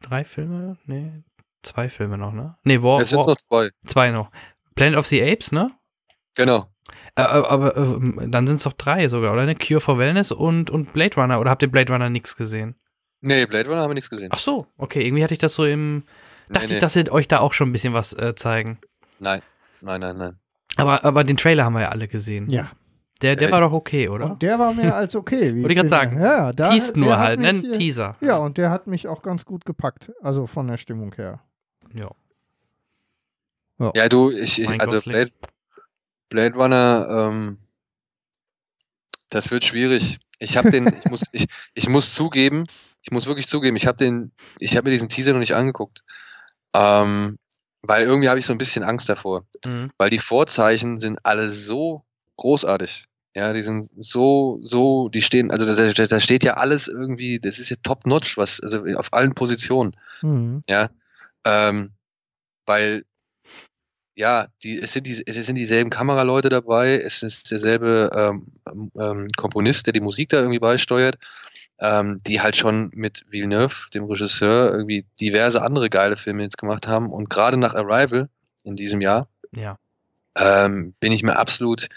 [0.01, 0.77] drei Filme?
[0.85, 1.23] Nee,
[1.63, 2.57] zwei Filme noch, ne?
[2.63, 3.69] Nee, War, Jetzt sind noch zwei.
[3.85, 4.31] zwei noch.
[4.75, 5.67] Planet of the Apes, ne?
[6.35, 6.67] Genau.
[7.15, 9.45] Äh, aber äh, dann sind es doch drei sogar, oder?
[9.45, 9.55] Ne?
[9.55, 11.39] Cure for Wellness und, und Blade Runner.
[11.39, 12.75] Oder habt ihr Blade Runner nichts gesehen?
[13.21, 14.29] Nee, Blade Runner haben wir nichts gesehen.
[14.31, 15.05] Ach so, okay.
[15.05, 16.03] Irgendwie hatte ich das so im.
[16.49, 18.79] Dachte nee, ich, dass sie euch da auch schon ein bisschen was äh, zeigen.
[19.19, 19.41] Nein,
[19.81, 20.39] nein, nein, nein.
[20.77, 22.49] Aber, aber den Trailer haben wir ja alle gesehen.
[22.49, 22.71] ja.
[23.21, 23.53] Der, der Echt?
[23.53, 24.25] war doch okay, oder?
[24.31, 25.53] Und der war mehr als okay.
[25.61, 26.21] Wollte ich gerade sagen.
[26.21, 27.53] Ja, da, Teast der nur halt, ne?
[27.53, 28.15] mich, Ein äh, Teaser.
[28.21, 30.11] Ja, und der hat mich auch ganz gut gepackt.
[30.21, 31.41] Also von der Stimmung her.
[31.93, 32.11] Ja.
[33.95, 34.99] Ja, du, ich, ich also.
[35.01, 35.31] Blade,
[36.29, 37.59] Blade Runner, ähm,
[39.29, 40.17] das wird schwierig.
[40.39, 42.65] Ich habe den, ich muss, ich, ich muss zugeben,
[43.01, 46.03] ich muss wirklich zugeben, ich habe den, ich habe mir diesen Teaser noch nicht angeguckt,
[46.75, 47.37] ähm,
[47.81, 49.91] weil irgendwie habe ich so ein bisschen Angst davor, Mhm.
[49.97, 52.03] weil die Vorzeichen sind alle so
[52.37, 53.03] großartig.
[53.37, 57.59] Ja, die sind so, so, die stehen, also da, da, steht ja alles irgendwie, das
[57.59, 59.95] ist ja top notch, was, also auf allen Positionen.
[60.23, 60.63] Mhm.
[60.67, 60.89] Ja,
[61.45, 61.91] ähm,
[62.65, 63.03] weil
[64.15, 68.47] ja, die, es, sind die, es sind dieselben Kameraleute dabei, es ist derselbe ähm,
[68.99, 71.19] ähm, Komponist, der die Musik da irgendwie beisteuert,
[71.77, 76.87] ähm, die halt schon mit Villeneuve, dem Regisseur, irgendwie diverse andere geile Filme jetzt gemacht
[76.87, 77.11] haben.
[77.11, 78.29] Und gerade nach Arrival
[78.63, 79.77] in diesem Jahr Ja.
[80.35, 81.87] ähm, bin ich mir absolut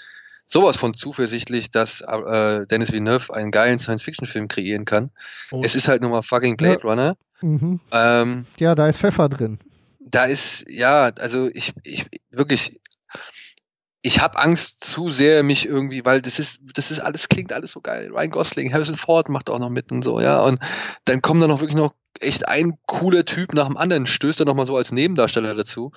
[0.51, 5.11] sowas von zuversichtlich, dass äh, Dennis Villeneuve einen geilen Science-Fiction-Film kreieren kann.
[5.53, 7.17] Oh, Es ist halt nun mal fucking Blade Runner.
[7.41, 7.81] Mhm.
[7.93, 9.59] Ähm, Ja, da ist Pfeffer drin.
[10.01, 12.81] da ist, ja, also ich, ich wirklich,
[14.03, 17.73] ich habe Angst zu sehr, mich irgendwie, weil das ist, das ist alles, klingt alles
[17.73, 18.11] so geil.
[18.13, 20.41] Ryan Gosling, Harrison Ford macht auch noch mit und so, ja.
[20.41, 20.59] Und
[21.05, 24.47] dann kommt da noch wirklich noch echt ein cooler Typ nach dem anderen, stößt er
[24.47, 25.93] noch mal so als Nebendarsteller dazu.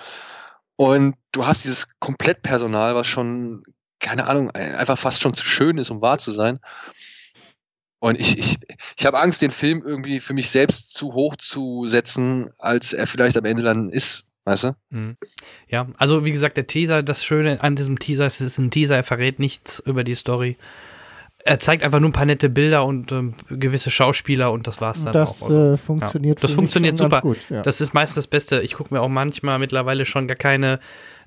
[0.76, 3.64] Und du hast dieses Komplettpersonal, was schon,
[4.04, 6.60] keine Ahnung, einfach fast schon zu schön ist, um wahr zu sein.
[8.00, 8.58] Und ich, ich,
[8.98, 13.08] ich habe Angst, den Film irgendwie für mich selbst zu hoch zu setzen, als er
[13.08, 14.26] vielleicht am Ende dann ist.
[14.46, 14.76] Weißt du?
[14.90, 15.16] Mhm.
[15.70, 18.72] Ja, also wie gesagt, der Teaser, das Schöne an diesem Teaser ist, es ist ein
[18.72, 20.58] Teaser, er verrät nichts über die Story.
[21.46, 25.04] Er zeigt einfach nur ein paar nette Bilder und ähm, gewisse Schauspieler und das war's
[25.06, 25.50] dann Das auch.
[25.50, 27.22] Äh, funktioniert Das für mich funktioniert super.
[27.22, 27.62] Gut, ja.
[27.62, 28.62] Das ist meistens das Beste.
[28.62, 30.80] Ich gucke mir auch manchmal mittlerweile schon gar keine,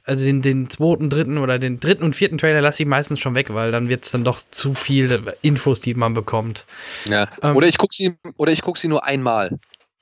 [0.07, 3.35] also den, den zweiten, dritten oder den dritten und vierten Trailer lasse ich meistens schon
[3.35, 6.65] weg, weil dann wird es dann doch zu viel Infos, die man bekommt.
[7.09, 7.29] Ja.
[7.43, 9.59] Ähm, oder ich gucke sie, oder ich guck sie nur einmal.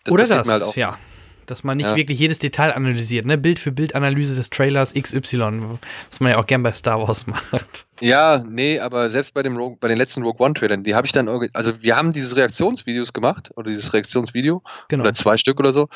[0.09, 0.77] oder passiert das, halt auch.
[0.77, 0.99] ja.
[1.47, 1.95] Dass man nicht Ja.
[1.97, 3.37] wirklich jedes Detail analysiert, ne?
[3.37, 5.61] Bild für Bild Analyse des Trailers XY,
[6.09, 7.85] was man ja auch gern bei Star Wars macht.
[8.01, 11.07] Ja, nee, aber selbst bei dem Rogue, bei den letzten Rogue One Trailern, die habe
[11.07, 15.03] ich dann, also wir haben diese Reaktionsvideos gemacht oder dieses Reaktionsvideo Genau.
[15.03, 15.89] oder zwei Stück oder so.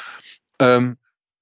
[0.61, 0.99] Ähm,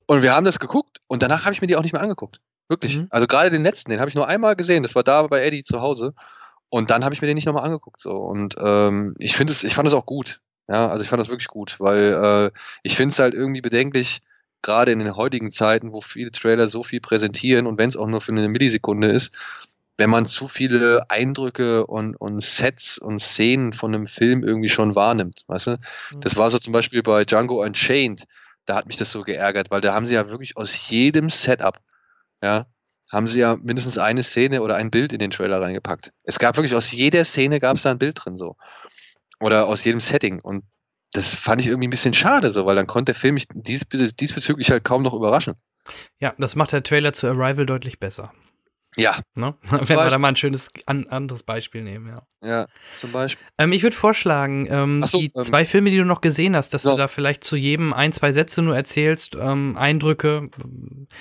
[0.06, 2.40] und wir haben das geguckt und danach habe ich mir die auch nicht mehr angeguckt.
[2.68, 2.98] Wirklich.
[2.98, 3.06] Mhm.
[3.10, 4.82] Also gerade den letzten, den habe ich nur einmal gesehen.
[4.82, 6.14] Das war da bei Eddie zu Hause.
[6.68, 8.00] Und dann habe ich mir den nicht nochmal angeguckt.
[8.00, 8.10] So.
[8.10, 10.40] Und ähm, ich finde es, ich fand es auch gut.
[10.68, 14.20] Ja, also ich fand das wirklich gut, weil äh, ich finde es halt irgendwie bedenklich,
[14.62, 18.08] gerade in den heutigen Zeiten, wo viele Trailer so viel präsentieren und wenn es auch
[18.08, 19.32] nur für eine Millisekunde ist,
[19.96, 24.96] wenn man zu viele Eindrücke und, und Sets und Szenen von einem Film irgendwie schon
[24.96, 25.70] wahrnimmt, weißt du?
[25.70, 26.20] Mhm.
[26.20, 28.24] Das war so zum Beispiel bei Django Unchained,
[28.66, 31.78] da hat mich das so geärgert, weil da haben sie ja wirklich aus jedem Setup,
[32.42, 32.66] ja,
[33.10, 36.12] haben sie ja mindestens eine Szene oder ein Bild in den Trailer reingepackt.
[36.24, 38.56] Es gab wirklich aus jeder Szene gab es da ein Bild drin so.
[39.40, 40.40] Oder aus jedem Setting.
[40.40, 40.64] Und
[41.12, 43.86] das fand ich irgendwie ein bisschen schade, so, weil dann konnte der Film mich dies,
[43.88, 45.54] diesbezüglich halt kaum noch überraschen.
[46.18, 48.32] Ja, das macht der Trailer zu Arrival deutlich besser.
[48.96, 49.54] Ja, Ne?
[49.62, 52.48] Wenn wir da mal ein schönes an, anderes Beispiel nehmen, ja.
[52.48, 52.66] ja,
[52.96, 53.46] zum Beispiel.
[53.58, 56.72] Ähm, ich würde vorschlagen, ähm, so, die ähm, zwei Filme, die du noch gesehen hast,
[56.72, 56.92] dass ja.
[56.92, 60.48] du da vielleicht zu jedem ein, zwei Sätze nur erzählst, ähm, Eindrücke.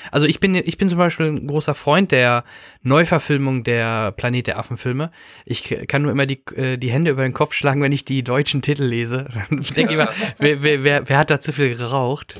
[0.10, 2.46] Also ich bin, ich bin zum Beispiel ein großer Freund der
[2.82, 5.12] Neuverfilmung der Planet der Affen-Filme.
[5.44, 8.24] Ich kann nur immer die, äh, die Hände über den Kopf schlagen, wenn ich die
[8.24, 9.28] deutschen Titel lese.
[9.50, 12.40] Dann denke ich immer, wer, wer, wer, wer hat da zu viel geraucht?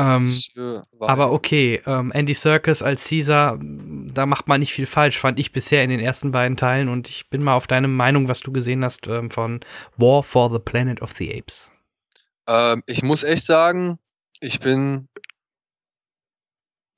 [0.00, 0.32] Ähm,
[0.92, 5.38] war- aber okay, ähm, Andy Serkis als Caesar, da macht man nicht viel falsch, fand
[5.38, 6.88] ich bisher in den ersten beiden Teilen.
[6.88, 9.60] Und ich bin mal auf deine Meinung, was du gesehen hast ähm, von
[9.96, 11.70] War for the Planet of the Apes.
[12.48, 13.98] Ähm, ich muss echt sagen,
[14.40, 15.08] ich bin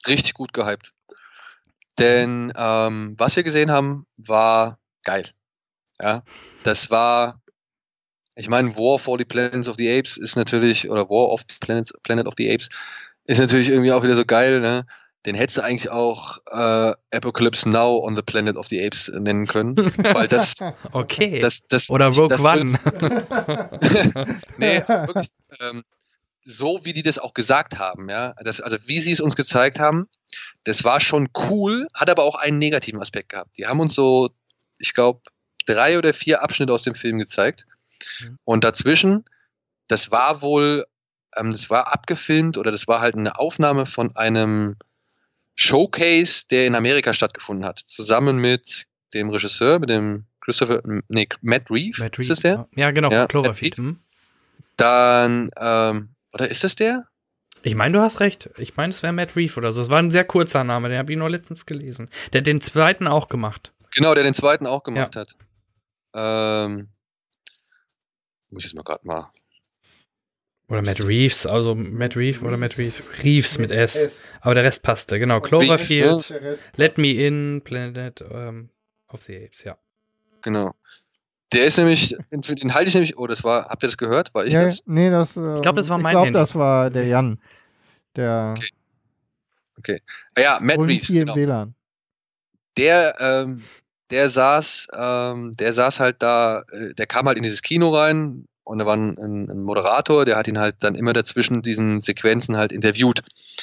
[0.07, 0.93] richtig gut gehypt.
[1.99, 5.29] Denn ähm, was wir gesehen haben, war geil.
[6.01, 6.23] Ja,
[6.65, 7.42] das war,
[8.35, 11.57] ich meine, War for the Planet of the Apes ist natürlich, oder War of the
[11.61, 12.69] Planet, Planet of the Apes
[13.25, 14.87] ist natürlich irgendwie auch wieder so geil, ne?
[15.25, 19.47] Den hättest du eigentlich auch äh, Apocalypse Now on the Planet of the Apes nennen
[19.47, 20.57] können, weil das,
[20.93, 21.39] Okay.
[21.39, 22.65] das, das Oder Rogue One.
[24.59, 25.29] nee, wirklich,
[25.61, 25.85] ähm,
[26.41, 29.79] so wie die das auch gesagt haben, ja, das, also wie sie es uns gezeigt
[29.79, 30.09] haben,
[30.65, 33.57] das war schon cool, hat aber auch einen negativen Aspekt gehabt.
[33.59, 34.31] Die haben uns so,
[34.79, 35.21] ich glaube,
[35.67, 37.65] drei oder vier Abschnitte aus dem Film gezeigt.
[38.21, 38.39] Mhm.
[38.45, 39.25] Und dazwischen,
[39.89, 40.87] das war wohl,
[41.37, 44.77] ähm, das war abgefilmt oder das war halt eine Aufnahme von einem
[45.55, 51.71] Showcase, der in Amerika stattgefunden hat, zusammen mit dem Regisseur, mit dem Christopher, nee, Matt
[51.71, 52.69] Reeve, Matt ist Reeves, das der?
[52.75, 53.77] Ja, genau, Ja, Cloverfield.
[53.77, 54.01] Hm?
[54.77, 57.07] Dann, ähm, oder ist das der?
[57.63, 58.51] Ich meine, du hast recht.
[58.59, 59.83] Ich meine, es wäre Matt Reeves oder so.
[59.83, 62.11] Es war ein sehr kurzer Name, den habe ich nur letztens gelesen.
[62.33, 63.73] Der hat den zweiten auch gemacht.
[63.95, 65.37] Genau, der den zweiten auch gemacht hat.
[66.15, 66.89] Ähm,
[68.53, 69.31] muss ich jetzt mal gerade mal.
[70.69, 73.11] Oder Matt Reeves, also Matt Reeves oder Matt Reeves.
[73.23, 74.21] Reeves mit S.
[74.41, 75.41] Aber der Rest passte, genau.
[75.41, 76.41] Cloverfield, ne?
[76.41, 78.71] Rest- Let Me In, Planet ähm,
[79.09, 79.77] of the Apes, ja.
[80.41, 80.73] Genau.
[81.53, 84.33] Der ist nämlich, den, den halte ich nämlich, oh, das war, habt ihr das gehört?
[84.35, 84.79] War ich Ja, das?
[84.87, 87.39] nee, das, äh, glaub, das war mein Ich glaube, das war der Jan.
[88.17, 88.55] Der
[89.77, 90.01] Okay.
[90.37, 91.35] Ah ja, Matt Reeves, genau.
[91.35, 91.75] WLAN.
[92.79, 93.63] Der, ähm,
[94.13, 98.47] der saß, ähm, der saß halt da, äh, der kam halt in dieses Kino rein
[98.65, 102.57] und da war ein, ein, Moderator, der hat ihn halt dann immer dazwischen diesen Sequenzen
[102.57, 103.23] halt interviewt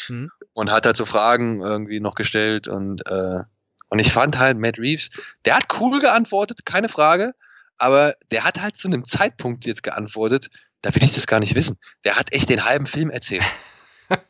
[0.10, 0.32] Mhm.
[0.54, 3.44] und hat halt so Fragen irgendwie noch gestellt und äh,
[3.92, 5.10] und ich fand halt Matt Reeves,
[5.46, 7.34] der hat cool geantwortet, keine Frage,
[7.78, 10.50] aber der hat halt zu einem Zeitpunkt jetzt geantwortet,
[10.82, 11.78] da will ich das gar nicht wissen.
[12.04, 13.44] Der hat echt den halben Film erzählt.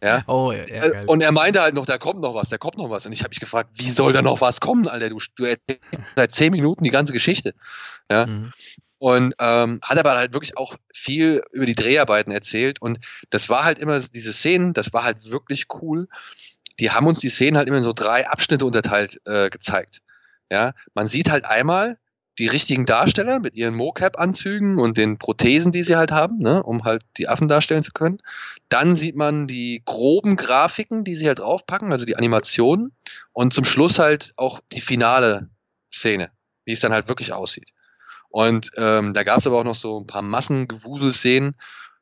[0.04, 0.24] ja.
[0.28, 1.06] Oh, ja, Äh.
[1.08, 3.06] Und er meinte halt noch, da kommt noch was, da kommt noch was.
[3.06, 5.10] Und ich habe mich gefragt, wie soll da noch was kommen, Alter?
[5.10, 5.82] Du, du erzählst
[6.16, 7.54] seit zehn Minuten die ganze Geschichte.
[8.12, 8.26] Ja.
[8.26, 8.52] Mhm.
[8.98, 12.82] Und ähm, hat aber halt wirklich auch viel über die Dreharbeiten erzählt.
[12.82, 13.00] Und
[13.30, 16.08] das war halt immer, diese Szenen, das war halt wirklich cool.
[16.80, 20.02] Die haben uns die Szenen halt immer in so drei Abschnitte unterteilt äh, gezeigt.
[20.52, 21.98] Ja, man sieht halt einmal
[22.40, 26.84] die richtigen Darsteller mit ihren Mocap-Anzügen und den Prothesen, die sie halt haben, ne, um
[26.86, 28.20] halt die Affen darstellen zu können.
[28.70, 32.94] Dann sieht man die groben Grafiken, die sie halt draufpacken, also die Animationen.
[33.34, 35.50] Und zum Schluss halt auch die finale
[35.94, 36.32] Szene,
[36.66, 37.72] wie es dann halt wirklich aussieht.
[38.30, 41.56] Und ähm, da gab es aber auch noch so ein paar Massengewusel-Szenen.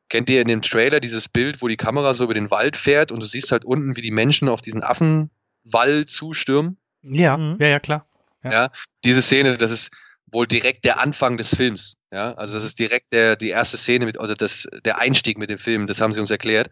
[0.09, 3.11] Kennt ihr in dem Trailer dieses Bild, wo die Kamera so über den Wald fährt
[3.11, 6.77] und du siehst halt unten, wie die Menschen auf diesen Affenwall zustürmen?
[7.01, 7.57] Ja, Mhm.
[7.59, 8.05] ja, ja, klar.
[8.43, 8.51] Ja.
[8.51, 8.69] Ja.
[9.03, 9.89] Diese Szene, das ist
[10.31, 11.95] wohl direkt der Anfang des Films.
[12.11, 15.49] Ja, also das ist direkt der, die erste Szene mit, oder das, der Einstieg mit
[15.49, 16.69] dem Film, das haben sie uns erklärt.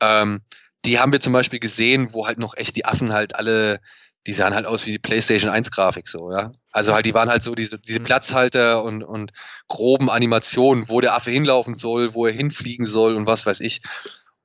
[0.00, 0.42] Ähm,
[0.84, 3.80] die haben wir zum Beispiel gesehen, wo halt noch echt die Affen halt alle,
[4.28, 6.52] die sahen halt aus wie die PlayStation 1 Grafik so, ja.
[6.70, 8.04] Also halt, die waren halt so diese, diese Mhm.
[8.04, 9.32] Platzhalter und, und
[9.66, 13.80] groben Animationen, wo der Affe hinlaufen soll, wo er hinfliegen soll und was weiß ich.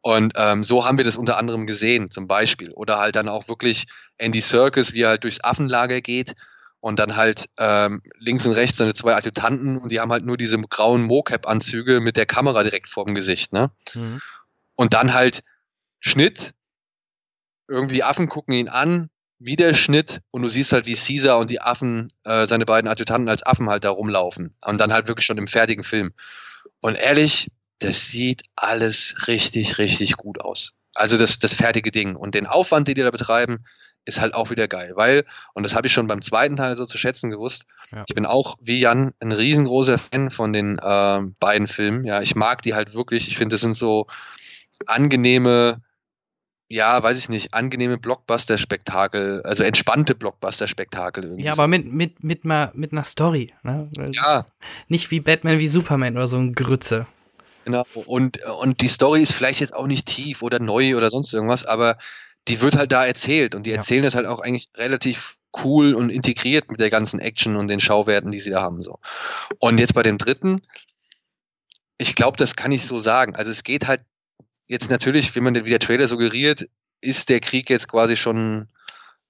[0.01, 2.71] Und ähm, so haben wir das unter anderem gesehen, zum Beispiel.
[2.71, 3.85] Oder halt dann auch wirklich
[4.17, 6.33] Andy Serkis, wie er halt durchs Affenlager geht
[6.81, 10.35] und dann halt ähm, links und rechts seine zwei Adjutanten und die haben halt nur
[10.35, 13.71] diese grauen Mocap-Anzüge mit der Kamera direkt vorm Gesicht, ne?
[13.93, 14.19] Mhm.
[14.75, 15.41] Und dann halt
[15.99, 16.53] Schnitt,
[17.67, 21.61] irgendwie Affen gucken ihn an, wieder Schnitt und du siehst halt, wie Caesar und die
[21.61, 24.55] Affen, äh, seine beiden Adjutanten als Affen halt da rumlaufen.
[24.65, 26.13] Und dann halt wirklich schon im fertigen Film.
[26.81, 30.73] Und ehrlich, das sieht alles richtig, richtig gut aus.
[30.93, 32.15] Also das, das fertige Ding.
[32.15, 33.65] Und den Aufwand, den die da betreiben,
[34.05, 34.93] ist halt auch wieder geil.
[34.95, 38.03] Weil, und das habe ich schon beim zweiten Teil so zu schätzen gewusst, Ja.
[38.07, 42.05] ich bin auch wie Jan ein riesengroßer Fan von den ähm, beiden Filmen.
[42.05, 43.27] Ja, ich mag die halt wirklich.
[43.27, 44.07] Ich finde, das sind so
[44.87, 45.81] angenehme,
[46.67, 51.43] ja, weiß ich nicht, angenehme Blockbuster-Spektakel, also entspannte Blockbuster-Spektakel irgendwie.
[51.43, 53.53] Ja, aber mit, mit, mit, mal, mit einer Story.
[53.63, 53.89] Ne?
[54.11, 54.45] ja,
[54.87, 57.07] Nicht wie Batman, wie Superman oder so ein Grütze.
[57.65, 57.85] Genau.
[58.05, 61.65] Und, und die Story ist vielleicht jetzt auch nicht tief oder neu oder sonst irgendwas,
[61.65, 61.97] aber
[62.47, 63.77] die wird halt da erzählt und die Ja.
[63.77, 67.81] erzählen das halt auch eigentlich relativ cool und integriert mit der ganzen Action und den
[67.81, 68.81] Schauwerten, die sie da haben.
[68.81, 68.99] So.
[69.59, 70.61] Und jetzt bei dem dritten,
[71.97, 73.35] ich glaube, das kann ich so sagen.
[73.35, 74.01] Also es geht halt
[74.67, 76.67] jetzt natürlich, wie man wie der Trailer suggeriert,
[77.01, 78.69] ist der Krieg jetzt quasi schon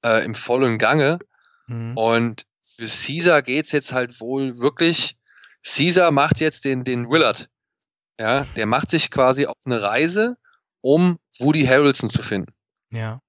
[0.03, 1.19] äh, im vollen Gange.
[1.67, 1.97] Mhm.
[1.97, 2.45] Und
[2.77, 5.17] für Caesar geht's jetzt halt wohl wirklich.
[5.63, 7.49] Caesar macht jetzt den, den Willard.
[8.19, 10.37] Ja, der macht sich quasi auf eine Reise,
[10.81, 12.53] um Woody Harrelson zu finden.
[12.91, 13.21] Ja.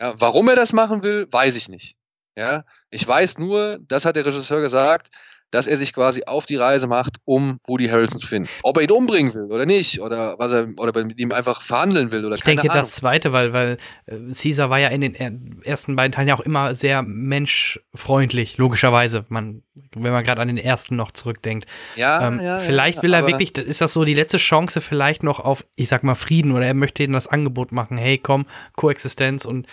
[0.00, 1.96] Ja, warum er das machen will, weiß ich nicht.
[2.36, 5.10] Ja, ich weiß nur, das hat der Regisseur gesagt,
[5.52, 8.48] dass er sich quasi auf die Reise macht, um Woody Harrelson zu finden.
[8.62, 12.10] Ob er ihn umbringen will oder nicht, oder was er, oder mit ihm einfach verhandeln
[12.10, 12.74] will oder Ich denke, Ahnung.
[12.76, 13.76] das zweite, weil, weil
[14.06, 15.30] äh, Caesar war ja in den er
[15.62, 19.26] ersten beiden Teilen ja auch immer sehr menschfreundlich, logischerweise.
[19.28, 19.62] Man,
[19.94, 21.66] wenn man gerade an den ersten noch zurückdenkt.
[21.96, 25.22] ja, ähm, ja, vielleicht ja, will er wirklich, ist das so die letzte Chance vielleicht
[25.22, 28.46] noch auf, ich sag mal, Frieden oder er möchte ihnen das Angebot machen, hey, komm,
[28.74, 29.66] Koexistenz und,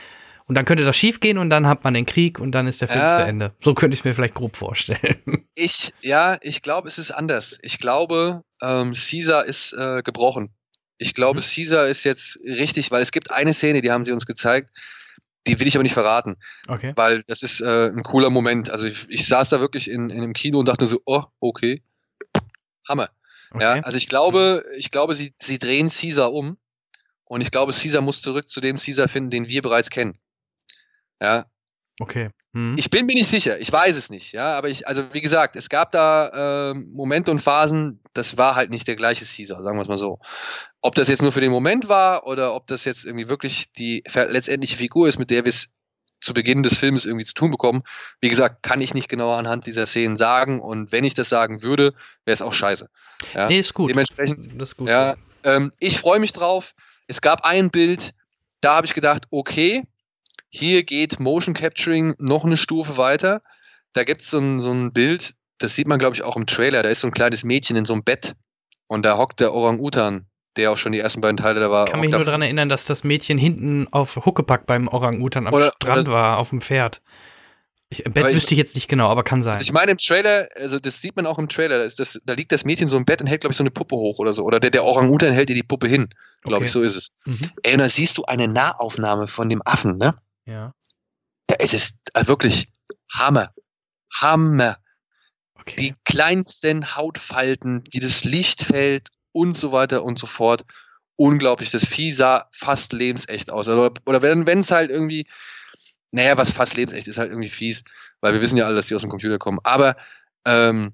[0.50, 2.82] und dann könnte das schief gehen und dann hat man den Krieg und dann ist
[2.82, 3.20] der Film Ja.
[3.20, 3.56] zu Ende.
[3.64, 5.00] So könnte ich mir vielleicht grob vorstellen.
[5.62, 7.60] Ich, ja, ich glaube, es ist anders.
[7.64, 10.54] Ich glaube, ähm, Caesar ist äh, gebrochen.
[10.97, 11.43] Ich glaube, Mhm.
[11.43, 14.70] Caesar ist jetzt richtig, weil es gibt eine Szene, die haben sie uns gezeigt,
[15.47, 16.36] die will ich aber nicht verraten,
[16.70, 16.93] Okay.
[16.95, 18.70] weil das ist äh, ein cooler Moment.
[18.70, 21.84] Also ich, ich saß da wirklich in, in einem Kino und dachte so, oh, okay,
[22.88, 23.10] Hammer.
[23.60, 23.82] Ja, okay.
[23.84, 26.58] also ich glaube, ich glaube, sie, sie drehen Caesar um
[27.26, 30.18] und ich glaube, Caesar muss zurück zu dem Caesar finden, den wir bereits kennen.
[31.22, 31.46] Ja,
[32.00, 32.30] okay.
[32.54, 32.76] Mhm.
[32.78, 35.56] ich bin mir nicht sicher, ich weiß es nicht, ja, aber ich, also wie gesagt,
[35.56, 39.78] es gab da ähm, Momente und Phasen, das war halt nicht der gleiche Caesar, sagen
[39.78, 40.20] wir es mal so.
[40.82, 44.04] Ob das jetzt nur für den Moment war oder ob das jetzt irgendwie wirklich die
[44.14, 45.70] letztendliche Figur ist, mit der wir es
[46.22, 47.84] zu Beginn des Films irgendwie zu tun bekommen,
[48.20, 51.62] wie gesagt, kann ich nicht genauer anhand dieser Szenen sagen und wenn ich das sagen
[51.62, 51.94] würde,
[52.26, 52.90] wäre es auch scheiße.
[53.34, 53.48] Ja?
[53.48, 53.90] nee, ist gut.
[53.92, 54.90] Dementsprechend das ist gut.
[54.90, 56.74] Ja, ähm, ich freue mich drauf.
[57.08, 58.14] Es gab ein Bild,
[58.62, 59.84] da habe ich gedacht, okay,
[60.50, 63.41] hier geht Motion Capturing noch eine Stufe weiter.
[63.93, 66.45] Da gibt es so ein, so ein Bild, das sieht man, glaube ich, auch im
[66.45, 66.84] Trailer.
[66.84, 68.36] Da ist so ein kleines Mädchen in so einem Bett
[68.88, 70.26] und da hockt der Orang-Utan,
[70.58, 71.86] der auch schon die ersten beiden Teile da war.
[71.86, 75.47] Ich kann mich nur da- daran erinnern, dass das Mädchen hinten auf Huckepack beim Orang-Utan
[75.47, 77.02] am Oder- Strand oder- war, auf dem Pferd.
[77.91, 79.54] Ich, Im Bett ich- wüsste ich jetzt nicht genau, aber kann sein.
[79.54, 82.34] Also ich meine im Trailer, also das sieht man auch im Trailer, da, das, da
[82.34, 84.36] liegt das Mädchen so im Bett und hält, glaube ich, so eine Puppe hoch oder
[84.36, 84.43] so.
[84.43, 86.08] Oder der, der Orang-Utan hält ihr die Puppe hin.
[86.43, 86.66] Glaube Okay.
[86.66, 87.10] ich, so ist es.
[87.26, 87.50] Mhm.
[87.64, 90.14] Ey, und da siehst du eine Nahaufnahme von dem Affen, ne?
[90.50, 90.74] Ja,
[91.45, 92.70] Da ist es äh, wirklich
[93.14, 93.54] Hammer.
[94.12, 94.78] Hammer.
[95.54, 95.76] okay.
[95.78, 100.66] Die kleinsten Hautfalten, wie das Licht fällt und so weiter und so fort.
[101.18, 101.70] Unglaublich.
[101.70, 103.68] Das Vieh sah fast lebensecht aus.
[103.68, 105.28] Also, oder wenn es halt irgendwie,
[106.12, 107.84] naja, was fast lebensecht ist, halt irgendwie fies,
[108.20, 109.60] weil wir wissen ja alle, dass die aus dem Computer kommen.
[109.64, 109.95] Aber
[110.45, 110.93] ähm,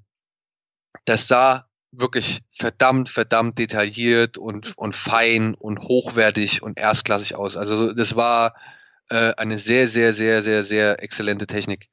[1.06, 7.56] das sah wirklich verdammt, verdammt detailliert und, und fein und hochwertig und erstklassig aus.
[7.56, 8.54] Also das war
[9.10, 11.90] äh, eine sehr, sehr, sehr, sehr, sehr exzellente Technik,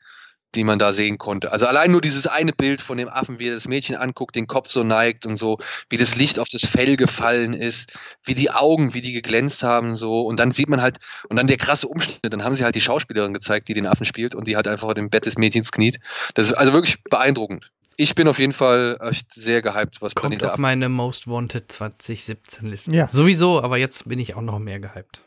[0.55, 1.51] die man da sehen konnte.
[1.51, 4.47] Also allein nur dieses eine Bild von dem Affen, wie er das Mädchen anguckt, den
[4.47, 5.59] Kopf so neigt und so,
[5.89, 9.97] wie das Licht auf das Fell gefallen ist, wie die Augen, wie die geglänzt haben,
[9.97, 10.23] so.
[10.23, 10.99] Und dann sieht man halt,
[11.29, 14.05] und dann der krasse Umschnitt, dann haben sie halt die Schauspielerin gezeigt, die den Affen
[14.05, 15.99] spielt und die halt einfach auf dem Bett des Mädchens kniet.
[16.35, 17.71] Das ist also wirklich beeindruckend.
[17.97, 20.63] Ich bin auf jeden Fall echt sehr gehypt, was Kommt Planet auf Affen.
[20.63, 22.93] meine Most Wanted 2017 Liste.
[22.93, 23.09] Ja.
[23.13, 25.21] Sowieso, aber jetzt bin ich auch noch mehr gehypt.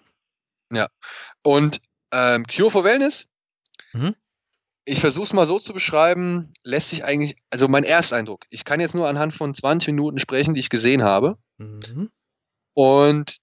[1.43, 3.27] Und ähm, Cure for Wellness,
[3.93, 4.15] Mhm.
[4.83, 8.81] ich versuche es mal so zu beschreiben, lässt sich eigentlich, also mein Ersteindruck, ich kann
[8.81, 11.37] jetzt nur anhand von 20 Minuten sprechen, die ich gesehen habe.
[11.57, 12.11] Mhm.
[12.73, 13.39] Und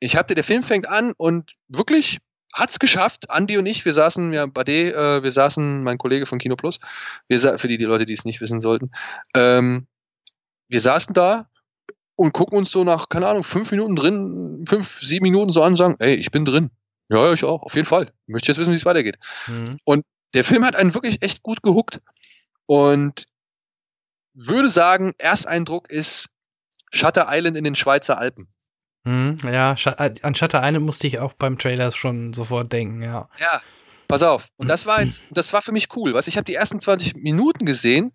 [0.00, 2.18] ich hatte, der Film fängt an und wirklich
[2.52, 3.30] hat's geschafft.
[3.30, 6.56] Andi und ich, wir saßen ja bei D, äh, wir saßen, mein Kollege von Kino
[6.56, 6.80] Plus,
[7.28, 8.90] wir für die, die Leute, die es nicht wissen sollten,
[9.36, 9.86] ähm,
[10.68, 11.48] wir saßen da
[12.20, 15.72] und gucken uns so nach, keine Ahnung, fünf Minuten drin, fünf, sieben Minuten so an
[15.72, 16.70] und sagen, ey, ich bin drin.
[17.08, 18.12] Ja, ja, ich auch, auf jeden Fall.
[18.26, 19.16] Ich möchte jetzt wissen, wie es weitergeht.
[19.46, 20.04] Mhm.
[20.34, 22.02] Der Film hat einen wirklich echt gut gehuckt
[22.66, 23.24] und
[24.34, 26.28] würde sagen, Ersteindruck ist
[26.92, 28.48] Shutter Island in den Schweizer Alpen.
[29.04, 29.38] Mhm.
[29.50, 33.30] Ja, Sch an Shutter Island musste ich auch beim Trailer schon sofort denken, ja.
[33.38, 33.62] Ja,
[34.08, 34.48] pass auf.
[34.58, 36.12] Und das war jetzt, das war für mich cool.
[36.12, 38.12] Was ich habe die ersten 20 Minuten gesehen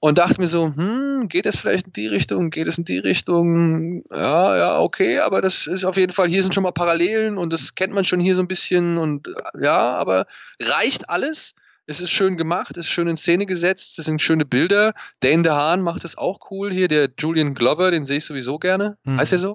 [0.00, 2.98] und dachte mir so, hm, geht es vielleicht in die Richtung, geht es in die
[2.98, 4.04] Richtung?
[4.10, 7.52] Ja, ja, okay, aber das ist auf jeden Fall, hier sind schon mal Parallelen und
[7.52, 9.28] das kennt man schon hier so ein bisschen und
[9.60, 10.26] ja, aber
[10.60, 11.54] reicht alles?
[11.90, 14.92] Es ist schön gemacht, es ist schön in Szene gesetzt, es sind schöne Bilder.
[15.20, 18.98] Dane DeHaan macht es auch cool hier, der Julian Glover, den sehe ich sowieso gerne.
[19.04, 19.18] Mhm.
[19.18, 19.54] Heißt er so?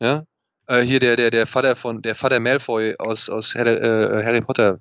[0.00, 0.22] Ja.
[0.68, 4.40] Äh, hier der, der, der Vater von, der Vater Malfoy aus, aus Harry, äh, Harry
[4.40, 4.78] Potter.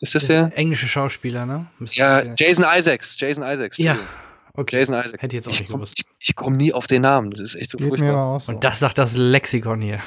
[0.00, 0.38] Ist das Das der?
[0.42, 1.66] ist ein englischer Schauspieler, ne?
[1.80, 3.16] Müsste Ja, der- Jason Isaacs.
[3.18, 3.76] Jason Isaacs.
[3.78, 3.98] ja.
[4.56, 4.76] Okay.
[4.78, 5.12] Jason Isaacs.
[5.22, 6.00] Hätte ich jetzt auch Ich nicht komme gewusst.
[6.18, 7.30] ich, ich komm nie auf den Namen.
[7.30, 8.10] Das ist echt so Geht mir furchtbar.
[8.12, 8.52] aber auch so.
[8.52, 10.00] Und das sagt das Lexikon hier.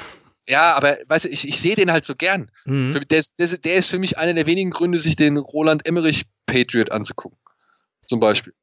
[0.46, 2.50] Ja, aber weißt du, ich, ich sehe den halt so gern.
[2.64, 2.92] Mhm.
[2.92, 5.86] Für, der, ist- der, der ist für mich einer der wenigen Gründe, sich den Roland
[5.86, 7.38] Emmerich Patriot anzugucken.
[8.06, 8.54] Zum Beispiel.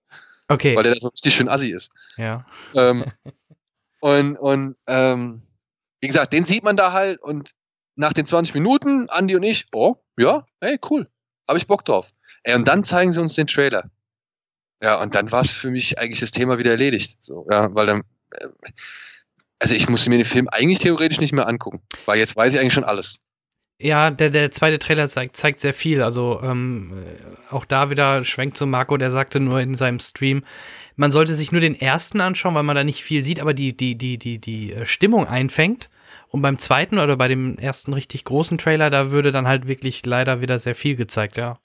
[0.49, 0.75] Okay.
[0.75, 1.89] Weil der da so richtig schön assi ist.
[2.17, 2.45] ja.
[2.75, 3.05] Ähm,
[4.01, 5.41] und und ähm,
[6.01, 7.51] wie gesagt, den sieht man da halt und
[7.95, 11.09] nach den 20 Minuten, Andi und ich, oh, ja, ey, cool.
[11.47, 12.11] Habe ich Bock drauf.
[12.43, 13.89] Ey, und dann zeigen sie uns den Trailer.
[14.81, 17.17] Ja, und dann war es für mich eigentlich das Thema wieder erledigt.
[17.21, 18.47] So, ja, weil dann, äh,
[19.59, 22.59] also ich musste mir den Film eigentlich theoretisch nicht mehr angucken, weil jetzt weiß ich
[22.59, 23.17] eigentlich schon alles.
[23.79, 26.01] Ja, der, der zweite Trailer zeigt, zeigt sehr viel.
[26.01, 30.43] Also ähm, äh, auch da wieder schwenkt zu Marco, der sagte nur in seinem Stream,
[30.95, 33.77] man sollte sich nur den ersten anschauen, weil man da nicht viel sieht, aber die,
[33.77, 35.89] die, die, die, die äh, Stimmung einfängt.
[36.29, 40.05] Und beim zweiten oder bei dem ersten richtig großen Trailer, da würde dann halt wirklich
[40.05, 41.59] leider wieder sehr viel gezeigt, ja.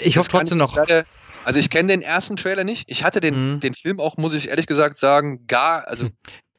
[0.00, 0.74] Ich Das hoffe trotzdem noch.
[0.74, 1.04] Leider,
[1.48, 2.84] also ich kenne den ersten Trailer nicht.
[2.86, 3.60] Ich hatte den, Mhm.
[3.60, 6.08] den Film auch, muss ich ehrlich gesagt sagen, gar, also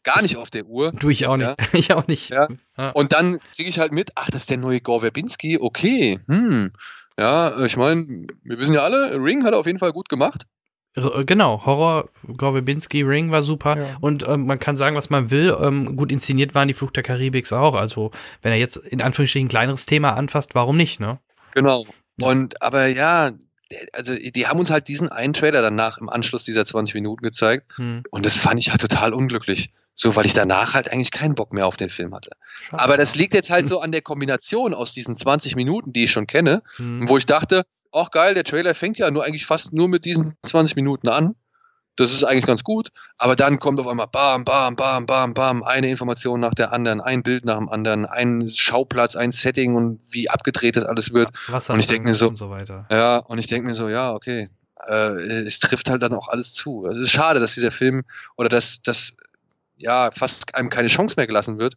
[0.04, 0.92] gar nicht auf der Uhr.
[0.94, 1.56] Du, ich auch nicht.
[1.74, 2.30] Ich auch nicht.
[2.32, 2.48] Ja.
[2.78, 2.90] Ja.
[2.92, 6.72] Und dann kriege ich halt mit, ach, das ist der neue Gore Verbinski, okay, hm.
[7.20, 10.46] Ja, ich meine, wir wissen ja alle, Ring hat er auf jeden Fall gut gemacht.
[10.96, 13.78] R- Genau, Horror, Gorwebinski, Ring war super.
[13.78, 13.98] Ja.
[14.02, 15.56] Und ähm, man kann sagen, was man will.
[15.62, 17.76] Ähm, gut inszeniert waren die Fluch der Karibiks auch.
[17.76, 18.10] Also,
[18.42, 21.20] wenn er jetzt in Anführungsstrichen ein kleineres Thema anfasst, warum nicht, ne?
[21.54, 21.86] Genau.
[22.22, 23.32] Und aber ja,
[23.94, 27.78] also die haben uns halt diesen einen Trailer danach im Anschluss dieser 20 Minuten gezeigt.
[27.78, 28.04] Hm.
[28.10, 29.70] Und das fand ich halt total unglücklich.
[29.96, 32.32] So, weil ich danach halt eigentlich keinen Bock mehr auf den Film hatte.
[32.70, 32.82] Schade.
[32.82, 36.12] Aber das liegt jetzt halt so an der Kombination aus diesen 20 Minuten, die ich
[36.12, 37.10] schon kenne, Hm.
[37.10, 40.36] wo ich dachte, ach geil, der Trailer fängt ja nur eigentlich fast nur mit diesen
[40.44, 41.36] 20 Minuten an.
[42.00, 42.90] Das ist eigentlich ganz gut.
[43.18, 47.02] Aber dann kommt auf einmal bam, bam, bam, bam, bam, eine Information nach der anderen,
[47.02, 51.30] ein Bild nach dem anderen, ein Schauplatz, ein Setting und wie abgedreht das alles wird.
[51.48, 52.50] Wasser und ich denk mir so- so.
[52.92, 54.50] Ja, und ich denke mir so, ja, okay.
[54.88, 55.12] Äh,
[55.46, 56.86] es trifft halt dann auch alles zu.
[56.86, 58.04] Es ist schade, dass dieser Film
[58.38, 59.14] oder dass, dass
[59.76, 61.76] ja fast einem keine Chance mehr gelassen wird,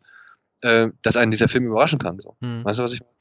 [0.60, 2.20] äh, dass einen dieser Film überraschen kann.
[2.20, 2.36] So.
[2.40, 2.64] Hm.
[2.64, 3.12] Weißt du, was ich meine?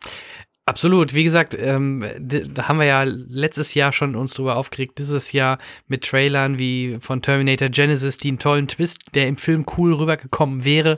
[0.72, 1.14] Absolut.
[1.14, 5.00] Wie gesagt, ähm, da haben wir ja letztes Jahr schon uns drüber aufgeregt.
[5.00, 5.58] Dieses Jahr
[5.90, 10.64] mit Trailern wie von Terminator Genesis, die einen tollen Twist, der im Film cool rübergekommen
[10.64, 10.98] wäre,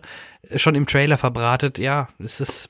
[0.57, 1.79] schon im Trailer verbratet.
[1.79, 2.69] Ja, es ist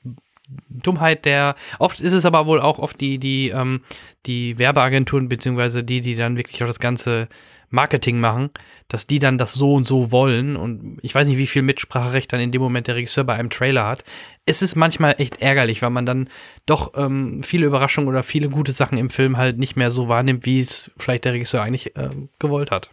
[0.70, 1.56] Dummheit der.
[1.78, 3.82] Oft ist es aber wohl auch oft die, die, ähm,
[4.24, 7.28] die Werbeagenturen, beziehungsweise die, die dann wirklich auch das ganze
[7.74, 8.50] Marketing machen,
[8.88, 10.56] dass die dann das so und so wollen.
[10.56, 13.50] Und ich weiß nicht, wie viel Mitspracherecht dann in dem Moment der Regisseur bei einem
[13.50, 14.04] Trailer hat.
[14.46, 16.28] Es ist manchmal echt ärgerlich, weil man dann
[16.66, 20.46] doch ähm, viele Überraschungen oder viele gute Sachen im Film halt nicht mehr so wahrnimmt,
[20.46, 22.90] wie es vielleicht der Regisseur eigentlich ähm, gewollt hat.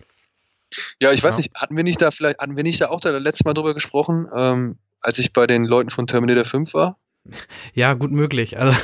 [1.00, 1.38] Ja, ich weiß Ja.
[1.38, 3.74] nicht, hatten wir nicht da vielleicht, hatten wir nicht da auch da letztes Mal drüber
[3.74, 6.98] gesprochen, ähm, als ich bei den Leuten von Terminator 5 war?
[7.74, 8.58] Ja, gut möglich.
[8.58, 8.76] Also,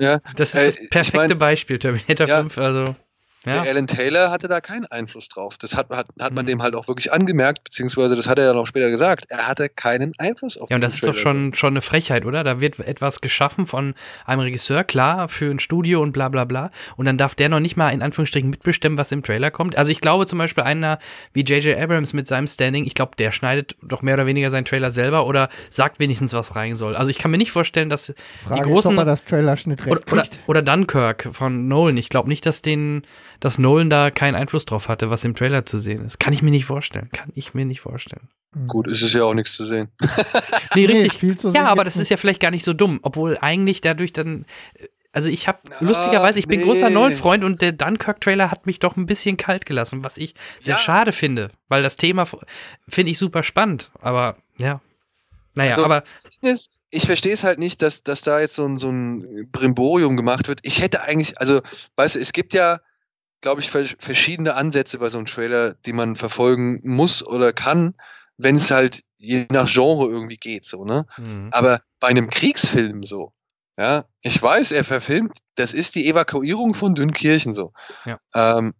[0.00, 2.40] Ja, das ist Äh, das ich perfekte mein- Beispiel, Terminator Ja.
[2.40, 2.56] 5.
[2.58, 2.94] Also,
[3.44, 3.62] ja.
[3.62, 5.56] Der Alan Taylor hatte da keinen Einfluss drauf.
[5.58, 6.48] Das hat, hat, hat man Mhm.
[6.48, 9.26] dem halt auch wirklich angemerkt, beziehungsweise das hat er ja noch später gesagt.
[9.28, 11.22] Er hatte keinen Einfluss auf Ja, und das ist doch Trailer.
[11.22, 12.44] schon, schon eine Frechheit, oder?
[12.44, 13.94] Da wird etwas geschaffen von
[14.26, 16.70] einem Regisseur, klar, für ein Studio und bla bla bla.
[16.96, 19.76] Und dann darf der noch nicht mal in Anführungsstrichen mitbestimmen, was im Trailer kommt.
[19.76, 20.98] Also ich glaube zum Beispiel einer
[21.32, 21.78] wie J.J.
[21.78, 25.26] Abrams mit seinem Standing, ich glaube, der schneidet doch mehr oder weniger seinen Trailer selber
[25.26, 26.96] oder sagt wenigstens, was rein soll.
[26.96, 28.14] Also ich kann mir nicht vorstellen, dass
[28.44, 31.96] Frage die ist, großen ob er das Trailerschnitt recht oder, oder, oder Dunkirk von Nolan.
[31.96, 33.02] Ich glaube nicht, dass den,
[33.44, 36.18] dass Nolan da keinen Einfluss drauf hatte, was im Trailer zu sehen ist.
[36.18, 37.10] Kann ich mir nicht vorstellen.
[37.12, 38.28] Kann ich mir nicht vorstellen.
[38.68, 39.88] Gut, ist es ja auch nichts zu sehen.
[40.74, 41.12] Nee, Nee, richtig.
[41.12, 43.82] viel zu ja, sehen aber das ist ja vielleicht gar nicht so dumm, obwohl eigentlich
[43.82, 44.46] dadurch dann.
[45.12, 46.64] Also ich habe Ach, lustigerweise, ich bin nee.
[46.66, 50.76] großer Nolan-Freund und der Dunkirk-Trailer hat mich doch ein bisschen kalt gelassen, was ich sehr
[50.76, 50.80] Ja.
[50.80, 52.26] schade finde, weil das Thema
[52.88, 54.80] finde ich super spannend, aber ja.
[55.54, 56.02] Naja, Also, aber
[56.90, 60.48] ich verstehe es halt nicht, dass, dass da jetzt so ein, so ein Brimborium gemacht
[60.48, 60.60] wird.
[60.62, 61.60] Ich hätte eigentlich, also,
[61.96, 62.80] weißt du, es gibt ja,
[63.44, 67.94] glaube ich, vers- verschiedene Ansätze bei so einem Trailer, die man verfolgen muss oder kann,
[68.38, 71.04] wenn es halt je nach Genre irgendwie geht, so, ne?
[71.16, 73.34] hm, Aber bei einem Kriegsfilm so,
[73.76, 77.74] ja, ich weiß, er verfilmt, das ist die Evakuierung von Dünnkirchen so.
[78.06, 78.18] Ja.
[78.34, 78.72] Ähm,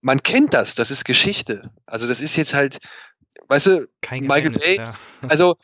[0.00, 1.72] man kennt das, das ist Geschichte.
[1.86, 2.78] Also das ist jetzt halt,
[3.48, 4.94] weißt du, kein Michael Bay- ja.
[5.28, 5.56] also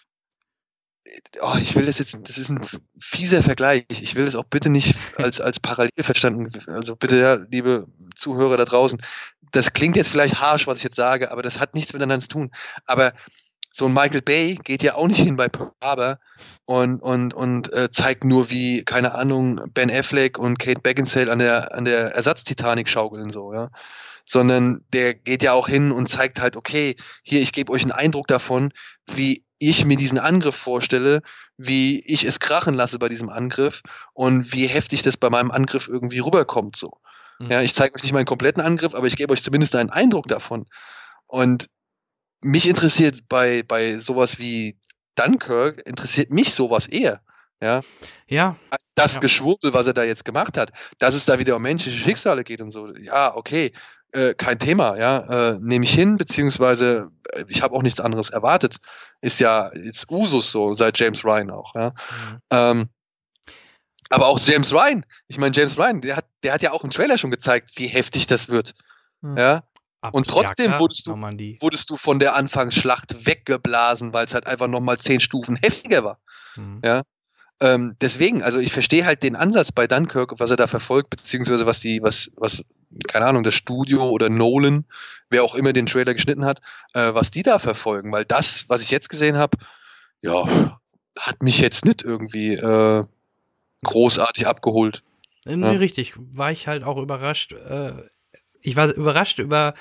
[1.41, 2.67] oh, ich will das jetzt, das ist ein
[2.99, 3.85] fieser Vergleich.
[3.89, 6.51] Ich will das auch bitte nicht als, als parallel verstanden.
[6.69, 9.01] Also bitte, ja, liebe Zuhörer da draußen,
[9.53, 12.29] das klingt jetzt vielleicht harsh, was ich jetzt sage, aber das hat nichts miteinander zu
[12.29, 12.51] tun.
[12.87, 13.13] Aber
[13.73, 16.19] so ein Michael Bay geht ja auch nicht hin bei Pearl Harbor
[16.65, 21.39] und, und, und äh, zeigt nur, wie, keine Ahnung, Ben Affleck und Kate Beckinsale an
[21.39, 23.69] der, an der Ersatztitanic schaukeln, so, ja.
[24.29, 27.93] Sondern der geht ja auch hin und zeigt halt, okay, hier, ich gebe euch einen
[27.93, 28.73] Eindruck davon,
[29.15, 31.23] wie ich mir diesen Angriff vorstelle,
[31.57, 33.83] wie ich es krachen lasse bei diesem Angriff
[34.13, 36.99] und wie heftig das bei meinem Angriff irgendwie rüberkommt, so.
[37.39, 37.51] Mhm.
[37.51, 40.29] Ja, ich zeige euch nicht meinen kompletten Angriff, aber ich gebe euch zumindest einen Eindruck
[40.29, 40.67] davon.
[41.27, 41.69] Und
[42.41, 44.79] mich interessiert bei, bei sowas wie
[45.15, 47.21] Dunkirk, interessiert mich sowas eher.
[47.61, 47.81] Ja.
[48.29, 48.57] Ja.
[48.71, 49.21] Als das ja.
[49.21, 52.61] Geschwurbel, was er da jetzt gemacht hat, dass es da wieder um menschliche Schicksale geht
[52.61, 52.93] und so.
[52.95, 53.73] Ja, okay.
[54.13, 55.19] Äh, kein Thema, ja,
[55.51, 58.77] äh, nehme ich hin, beziehungsweise äh, ich habe auch nichts anderes erwartet.
[59.21, 61.91] Ist ja jetzt Usus so, seit James Ryan auch, ja.
[61.91, 62.39] Mhm.
[62.51, 62.89] Ähm,
[64.09, 66.91] aber auch James Ryan, ich meine, James Ryan, der hat, der hat ja auch im
[66.91, 68.75] Trailer schon gezeigt, wie heftig das wird.
[69.21, 69.37] Mhm.
[69.37, 69.63] Ja.
[70.01, 71.13] Ab, Und trotzdem ja, klar, wurdest, du,
[71.61, 76.21] wurdest du von der Anfangsschlacht weggeblasen, weil es halt einfach nochmal zehn Stufen heftiger war.
[76.55, 76.81] Mhm.
[76.85, 77.03] Ja.
[77.61, 81.67] Ähm, deswegen, also ich verstehe halt den Ansatz bei Dunkirk, was er da verfolgt, beziehungsweise
[81.67, 82.63] was die, was, was,
[83.09, 84.85] keine Ahnung, das Studio oder Nolan,
[85.31, 86.61] wer auch immer den Trailer geschnitten hat,
[86.95, 89.59] äh, was die da verfolgen, weil das, was ich jetzt gesehen habe,
[90.23, 90.79] ja,
[91.19, 93.05] hat mich jetzt nicht irgendwie äh,
[93.85, 95.03] großartig abgeholt.
[95.45, 95.79] Nee, ja.
[95.79, 96.15] richtig.
[96.17, 97.53] War ich halt auch überrascht.
[97.53, 97.93] Äh,
[98.61, 99.75] ich war überrascht über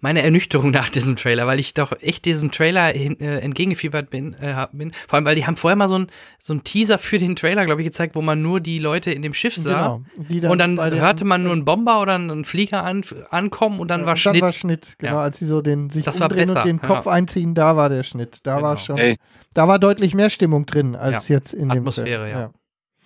[0.00, 4.34] meine Ernüchterung nach diesem Trailer, weil ich doch echt diesem Trailer hin, äh, entgegengefiebert bin,
[4.34, 4.92] äh, bin.
[5.08, 6.06] Vor allem, weil die haben vorher mal so ein
[6.38, 9.22] so ein Teaser für den Trailer, glaube ich, gezeigt, wo man nur die Leute in
[9.22, 10.00] dem Schiff sah.
[10.16, 13.88] Genau, dann und dann hörte man nur einen Bomber oder einen Flieger an, ankommen und
[13.88, 14.34] dann ja, war und Schnitt.
[14.34, 15.20] Dann war Schnitt, genau, ja.
[15.20, 17.12] als sie so den sich das umdrehen und den Kopf ja.
[17.12, 18.38] einziehen, da war der Schnitt.
[18.42, 18.68] Da genau.
[18.68, 19.16] war schon, Ey.
[19.54, 22.50] da war deutlich mehr Stimmung drin als jetzt in Atmosphäre, dem Atmosphäre, ja.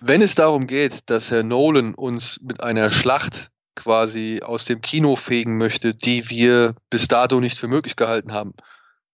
[0.01, 5.15] Wenn es darum geht, dass Herr Nolan uns mit einer Schlacht quasi aus dem Kino
[5.15, 8.53] fegen möchte, die wir bis dato nicht für möglich gehalten haben.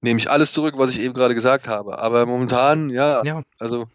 [0.01, 1.99] Nehme ich alles zurück, was ich eben gerade gesagt habe.
[1.99, 3.43] Aber momentan, ja, ja.
[3.59, 3.87] also.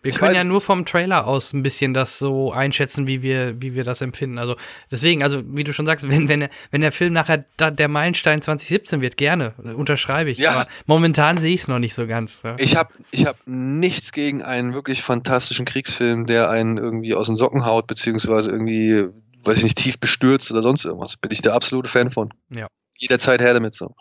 [0.00, 3.74] Wir können ja nur vom Trailer aus ein bisschen das so einschätzen, wie wir, wie
[3.74, 4.38] wir das empfinden.
[4.38, 4.56] Also
[4.92, 7.88] deswegen, also wie du schon sagst, wenn, wenn, der, wenn der Film nachher da, der
[7.88, 10.38] Meilenstein 2017 wird, gerne, unterschreibe ich.
[10.38, 10.52] Ja.
[10.52, 12.42] Aber momentan sehe ich es noch nicht so ganz.
[12.44, 12.54] Ja.
[12.58, 17.36] Ich habe ich hab nichts gegen einen wirklich fantastischen Kriegsfilm, der einen irgendwie aus den
[17.36, 19.08] Socken haut, beziehungsweise irgendwie
[19.44, 21.16] weiß ich nicht, tief bestürzt oder sonst irgendwas.
[21.16, 22.32] Bin ich der absolute Fan von.
[22.50, 22.68] Ja.
[22.98, 23.94] Jederzeit her damit so.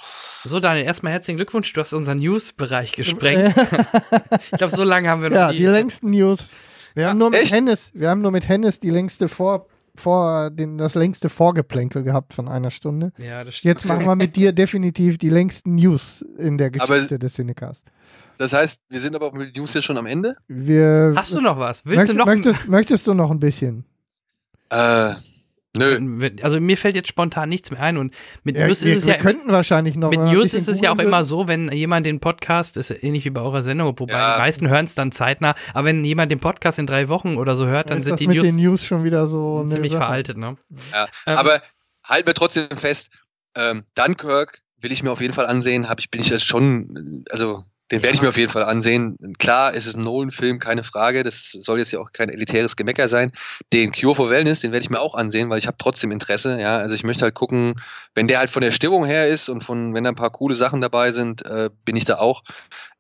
[0.44, 1.72] So, Daniel, erstmal herzlichen Glückwunsch.
[1.74, 3.56] Du hast unseren News-Bereich gesprengt.
[4.52, 6.50] ich glaube, so lange haben wir noch Ja, die, die längsten News.
[6.96, 7.54] Wir ja, haben nur mit echt?
[7.54, 12.34] Hennes, wir haben nur mit Hennes die längste vor, vor den, das längste Vorgeplänkel gehabt
[12.34, 13.14] von einer Stunde.
[13.20, 13.76] Ja, das stimmt.
[13.76, 17.84] Jetzt machen wir mit dir definitiv die längsten News in der Geschichte aber, des Cinecast.
[18.40, 20.36] Das heißt, wir sind aber mit den News jetzt schon am Ende?
[20.48, 21.86] Wir, Hast du noch was?
[21.86, 23.86] Willst möcht, du noch möchtest, möchtest du noch ein bisschen?
[24.70, 25.14] Äh,
[25.78, 26.30] Nö.
[26.42, 28.14] Also mir fällt jetzt spontan nichts mehr ein und
[28.44, 30.82] mit ja, News wir, ist es wir ja könnten wahrscheinlich noch mit News ist es
[30.82, 34.14] ja auch immer so, wenn jemand den Podcast ist ähnlich wie bei eurer Sendung, wobei
[34.14, 34.36] ja.
[34.36, 37.56] die meisten hören es dann zeitnah, aber wenn jemand den Podcast in drei Wochen oder
[37.56, 40.58] so hört, dann sind die mit News, den News schon wieder so ziemlich veraltet, ne?
[40.92, 41.62] Ja, ähm, aber
[42.04, 43.12] halten wir trotzdem fest,
[43.56, 47.24] ähm, Dunkirk will ich mir auf jeden Fall ansehen, habe ich bin ich jetzt schon
[47.30, 49.18] also den werde ich mir auf jeden Fall ansehen.
[49.40, 51.24] Klar, es ist ein Nolan-Film, keine Frage.
[51.24, 53.32] Das soll jetzt ja auch kein elitäres Gemecker sein.
[53.72, 56.60] Den Cure for Wellness, den werde ich mir auch ansehen, weil ich habe trotzdem Interesse.
[56.60, 57.76] Ja, also ich möchte halt gucken,
[58.14, 60.56] wenn der halt von der Stimmung her ist und von, wenn da ein paar coole
[60.56, 62.44] Sachen dabei sind, äh, bin ich da auch.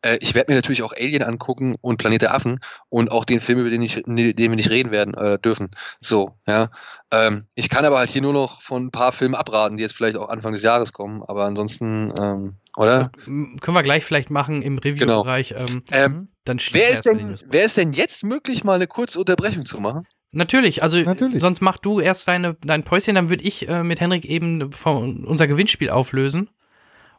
[0.02, 3.40] Äh, ich werde mir natürlich auch Alien angucken und Planet der Affen und auch den
[3.40, 5.72] Film, über den, ich, den wir nicht reden werden äh, dürfen.
[6.02, 6.70] So, ja.
[7.12, 9.96] Ähm, ich kann aber halt hier nur noch von ein paar Filmen abraten, die jetzt
[9.96, 11.24] vielleicht auch Anfang des Jahres kommen.
[11.24, 13.12] Aber ansonsten ähm, oder?
[13.26, 15.50] Können wir gleich vielleicht machen im Review-Bereich.
[15.50, 15.62] Genau.
[15.62, 19.66] Ähm, ähm, dann wer, ist denn, wer ist denn jetzt möglich, mal eine kurze Unterbrechung
[19.66, 20.06] zu machen?
[20.32, 21.42] Natürlich, also Natürlich.
[21.42, 25.48] sonst mach du erst deine, dein Päuschen, dann würde ich äh, mit Henrik eben unser
[25.48, 26.50] Gewinnspiel auflösen.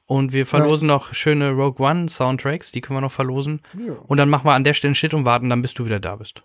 [0.08, 0.94] Und wir verlosen ja.
[0.94, 3.60] noch schöne Rogue One Soundtracks, die können wir noch verlosen.
[3.78, 3.92] Ja.
[4.06, 6.00] Und dann machen wir an der Stelle einen Schnitt und warten, dann bis du wieder
[6.00, 6.42] da bist.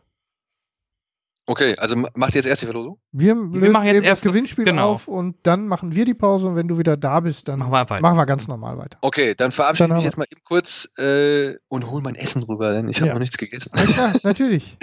[1.46, 3.00] Okay, also macht ihr jetzt erst die Verlosung?
[3.14, 4.92] Wir, wir machen jetzt erst das Gewinnspiel genau.
[4.92, 7.72] auf und dann machen wir die Pause und wenn du wieder da bist, dann machen
[7.72, 8.98] wir, machen wir ganz normal weiter.
[9.02, 12.74] Okay, dann verabschiede ich mich jetzt mal eben kurz äh, und hol mein Essen rüber,
[12.74, 13.14] denn ich habe ja.
[13.14, 13.72] noch nichts gegessen.
[13.98, 14.78] Ja, natürlich.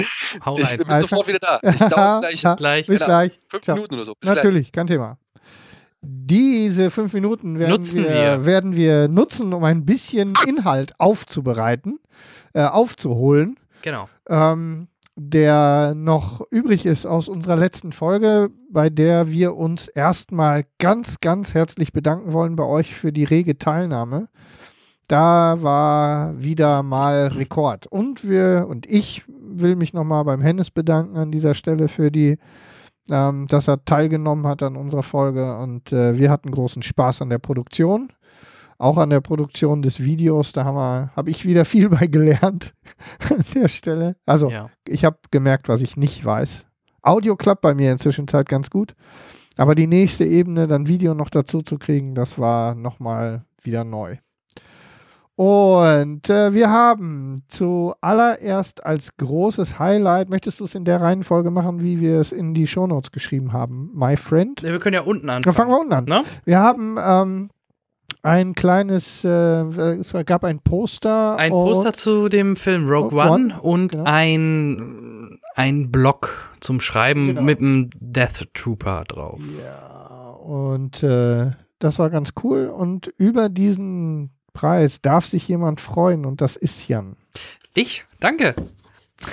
[0.45, 0.65] Hau rein.
[0.65, 1.07] Ich bin Alter.
[1.07, 1.61] sofort wieder da.
[1.63, 2.87] Ich dauere gleich, gleich.
[2.87, 3.39] Bis gleich.
[3.49, 3.77] Fünf Ciao.
[3.77, 4.15] Minuten oder so.
[4.19, 4.73] Bis natürlich, gleich.
[4.73, 5.19] kein Thema.
[6.03, 11.99] Diese fünf Minuten werden, wir, wir, werden wir nutzen, um ein bisschen Inhalt aufzubereiten,
[12.55, 13.59] äh, aufzuholen.
[13.83, 14.09] Genau.
[14.29, 21.21] Ähm, der noch übrig ist aus unserer letzten Folge, bei der wir uns erstmal ganz,
[21.21, 24.29] ganz herzlich bedanken wollen bei euch für die rege Teilnahme.
[25.09, 27.87] da war wieder mal Rekord.
[27.89, 32.39] Und wir und ich will mich nochmal beim Hennes bedanken an dieser Stelle für die,
[33.11, 35.57] ähm, dass er teilgenommen hat an unserer Folge.
[35.59, 38.13] Und äh, wir hatten großen Spaß an der Produktion.
[38.79, 42.75] Auch an der Produktion des Videos, da habe hab ich wieder viel bei gelernt
[43.29, 44.17] an der Stelle.
[44.25, 44.71] Also Ja.
[44.89, 46.65] ich habe gemerkt, was ich nicht weiß.
[47.03, 48.95] Audio klappt bei mir inzwischen Zeit ganz gut.
[49.57, 54.17] Aber die nächste Ebene, dann Video noch dazu zu kriegen, das war nochmal wieder neu.
[55.41, 61.81] Und äh, wir haben zuallererst als großes Highlight, möchtest du es in der Reihenfolge machen,
[61.81, 63.91] wie wir es in die Shownotes geschrieben haben?
[63.95, 64.63] My Friend?
[64.63, 65.55] Wir können ja unten Dann anfangen.
[65.57, 66.05] fangen wir unten an.
[66.05, 66.25] Ne?
[66.45, 67.51] Wir haben ähm,
[68.23, 71.39] ein kleines, äh, es gab ein Poster.
[71.39, 74.05] Ein Poster zu dem Film Rogue Rogue One, One, und genau.
[74.05, 77.41] ein, ein Block zum Schreiben Genau.
[77.41, 79.41] mit einem Death Trooper drauf.
[79.65, 82.67] Ja, und äh, das war ganz cool.
[82.67, 87.17] Und über diesen Preis darf sich jemand freuen und das ist Jan.
[87.73, 88.05] Ich?
[88.21, 88.55] Danke.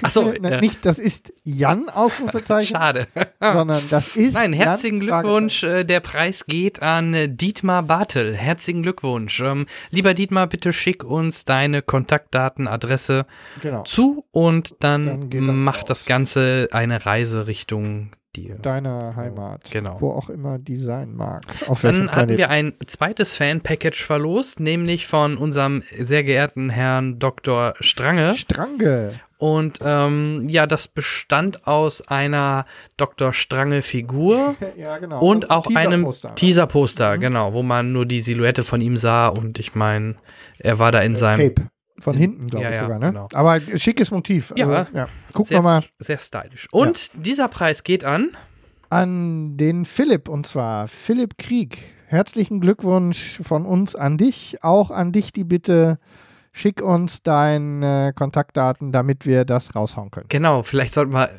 [0.02, 3.08] Achso, äh, Nicht, das ist Jan, Ausrufezeichen, schade.
[3.42, 5.64] sondern das ist Nein, Jan, herzlichen Glückwunsch.
[5.64, 8.38] Äh, Der Preis geht an äh, Dietmar Bartel.
[8.38, 9.42] Herzlichen Glückwunsch.
[9.42, 13.26] Ähm, lieber Dietmar, bitte schick uns deine Kontaktdaten, Adresse.
[13.62, 13.84] Genau.
[13.84, 15.88] zu und dann, Dann das macht raus.
[15.88, 18.56] das Ganze eine Reise Richtung dir.
[18.56, 19.62] Deiner Heimat.
[19.72, 19.98] Genau.
[20.00, 21.44] Wo auch immer die sein mag.
[21.68, 27.74] Auf Dann hatten wir ein zweites Fan-Package verlost, nämlich von unserem sehr geehrten Herrn Dr.
[27.82, 28.36] Strange.
[28.38, 29.12] Strange.
[29.40, 32.66] Und ähm, ja, das bestand aus einer
[32.98, 33.34] Dr.
[33.34, 35.20] Strange-Figur Ja, genau.
[35.22, 36.36] und auch einem Teaserposter.
[36.36, 37.22] Teaser-Poster, Mhm.
[37.22, 40.16] genau, wo man nur die Silhouette von ihm sah und ich meine,
[40.60, 41.70] er war da in seinem Cape.
[42.00, 43.08] Von hinten, glaube Ja, ich ja, sogar, ne?
[43.08, 43.28] genau.
[43.34, 44.52] Aber schickes Motiv.
[44.58, 44.88] Also, Ja.
[44.94, 45.08] ja.
[45.34, 46.68] Guck sehr, mal sehr stylisch.
[46.72, 48.30] Und dieser Preis geht an
[48.90, 51.78] an den Philipp und zwar Philipp Krieg.
[52.08, 54.60] Herzlichen Glückwunsch von uns an dich.
[54.64, 56.00] Auch an dich die Bitte,
[56.58, 60.26] schick uns deine Kontaktdaten, damit wir das raushauen können.
[60.30, 61.30] Genau, vielleicht sollten wir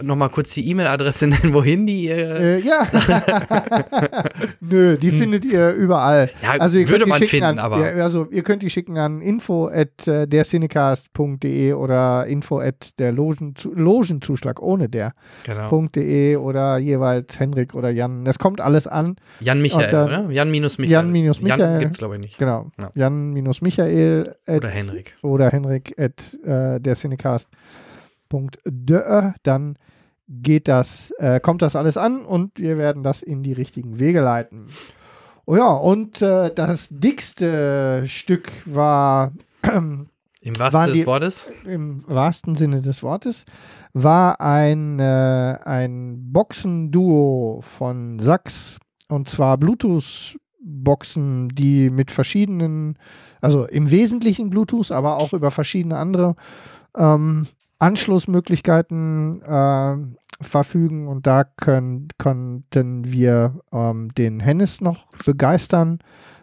[0.00, 2.08] nochmal kurz die E-Mail-Adresse nennen, wohin die.
[2.08, 2.86] Äh, Äh, ja.
[4.60, 6.30] Nö, die findet ihr überall.
[6.42, 7.80] ja, Also ihr würde man finden, an, aber.
[7.96, 13.12] Ja, also ihr könnt die schicken an info at äh, dercinecast.de oder info at der
[13.12, 15.12] Logenzu Logenzuschlag ohne der
[15.44, 15.86] genau.
[15.94, 18.24] .de oder jeweils Henrik oder Jan.
[18.24, 19.16] Das kommt alles an.
[19.40, 20.30] Jan Michael, dann- oder?
[20.32, 20.92] Jan minus Michael.
[20.92, 21.60] Jan minus Michael.
[21.60, 22.38] Jan gibt's, glaube ich, nicht.
[22.38, 22.70] Genau.
[22.80, 22.90] Ja.
[22.94, 25.16] Jan-Michael at, Oder Henrik.
[25.22, 29.32] oder Henrik at äh, dercinecast.de.
[29.42, 29.76] Dann
[30.28, 34.20] geht das, äh, kommt das alles an und wir werden das in die richtigen Wege
[34.20, 34.66] leiten.
[35.46, 39.32] Oh ja, und äh, das dickste Stück war
[39.62, 40.08] Im
[40.58, 41.50] wahrsten Waren des die- Wortes.
[41.64, 43.44] im wahrsten Sinne des Wortes,
[43.94, 48.78] war ein, äh, ein Boxenduo von Sachs
[49.08, 49.56] und zwar
[50.64, 52.98] Bluetooth-Boxen, die mit verschiedenen,
[53.40, 56.36] also im Wesentlichen Bluetooth, aber auch über verschiedene andere
[56.96, 57.46] ähm,
[57.78, 59.96] Anschlussmöglichkeiten äh,
[60.40, 65.98] verfügen und da können, konnten wir ähm, den Hennis noch begeistern,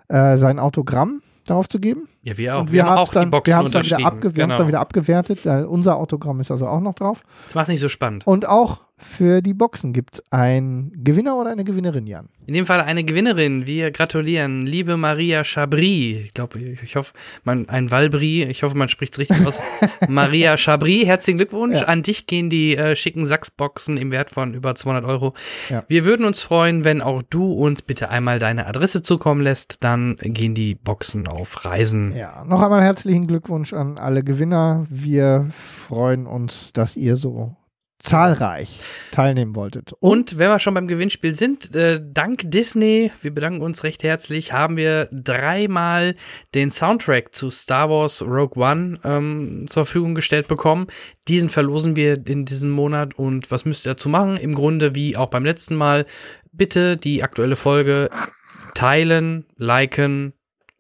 [0.08, 2.08] äh, sein Autogramm darauf zu geben.
[2.24, 2.62] Ja, wir auch.
[2.62, 4.44] Und wir, haben haben auch es dann, die Boxen wir haben's dann, wieder abge wir
[4.44, 4.68] haben's dann genau.
[4.68, 5.46] wieder abgewertet.
[5.68, 7.24] Unser Autogramm ist also auch noch drauf.
[7.46, 8.28] Das macht nicht so spannend.
[8.28, 12.30] Und auch für die Boxen gibt es einen Gewinner oder eine Gewinnerin, Jan.
[12.46, 13.66] In dem Fall eine Gewinnerin.
[13.66, 16.22] Wir gratulieren, liebe Maria Chabry.
[16.26, 17.14] Ich glaube, ich hoffe,
[17.44, 19.60] man, ein Walbri, ich hoffe, man spricht es richtig aus.
[20.08, 21.80] Maria Chabry, herzlichen Glückwunsch.
[21.80, 21.86] Ja.
[21.86, 25.34] An dich gehen die äh, schicken Sachsboxen im Wert von über 200 Euro.
[25.70, 25.84] Ja.
[25.88, 29.84] Wir würden uns freuen, wenn auch du uns bitte einmal deine Adresse zukommen lässt.
[29.84, 32.11] Dann gehen die Boxen auf Reisen.
[32.14, 34.86] Ja, noch einmal herzlichen Glückwunsch an alle Gewinner.
[34.90, 35.50] Wir
[35.88, 37.56] freuen uns, dass ihr so
[38.00, 38.80] zahlreich
[39.12, 39.94] teilnehmen wolltet.
[40.00, 44.54] Und wenn wir schon beim Gewinnspiel sind, äh, dank Disney, wir bedanken uns recht herzlich,
[44.54, 46.16] haben wir dreimal
[46.56, 50.88] den Soundtrack zu Star Wars Rogue One ähm, zur Verfügung gestellt bekommen.
[51.28, 54.38] Diesen verlosen wir in diesem Monat und was müsst ihr dazu machen?
[54.38, 56.06] Im Grunde wie auch beim letzten Mal,
[56.52, 58.10] bitte die aktuelle Folge
[58.74, 60.34] teilen, liken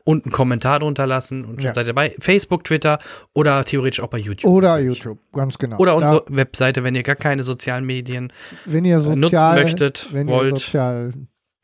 [0.03, 1.73] und einen Kommentar drunter lassen und schon Ja.
[1.73, 2.99] seid ihr bei Facebook, Twitter
[3.33, 4.51] oder theoretisch auch bei YouTube.
[4.51, 5.77] Oder YouTube, ganz genau.
[5.77, 8.31] Oder Da, unsere Webseite, wenn ihr gar keine sozialen Medien
[8.65, 10.53] wenn ihr nutzen sozial, möchtet, wenn wollt.
[10.53, 11.13] ihr sozial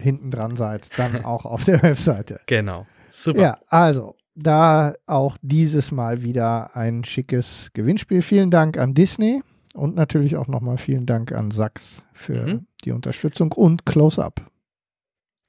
[0.02, 2.40] hinten dran seid, dann auch auf der Webseite.
[2.46, 2.86] Genau.
[3.10, 3.42] Super.
[3.42, 8.22] Ja, also, da auch dieses Mal wieder ein schickes Gewinnspiel.
[8.22, 9.42] Vielen Dank an Disney
[9.74, 12.68] und natürlich auch nochmal vielen Dank an Sachs für Mhm.
[12.86, 14.42] die Unterstützung und Close-Up.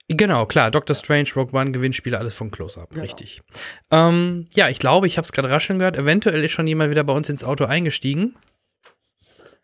[0.09, 0.71] Genau, klar.
[0.71, 2.91] Doctor Strange, Rogue One, Gewinnspiele, alles von Close-Up.
[2.91, 3.03] Genau.
[3.03, 3.43] Richtig.
[3.91, 5.97] Ähm, ja, ich glaube, ich habe es gerade rascheln gehört.
[5.97, 8.35] Eventuell ist schon jemand wieder bei uns ins Auto eingestiegen.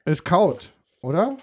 [0.04, 0.70] Es kaut,
[1.00, 1.38] oder?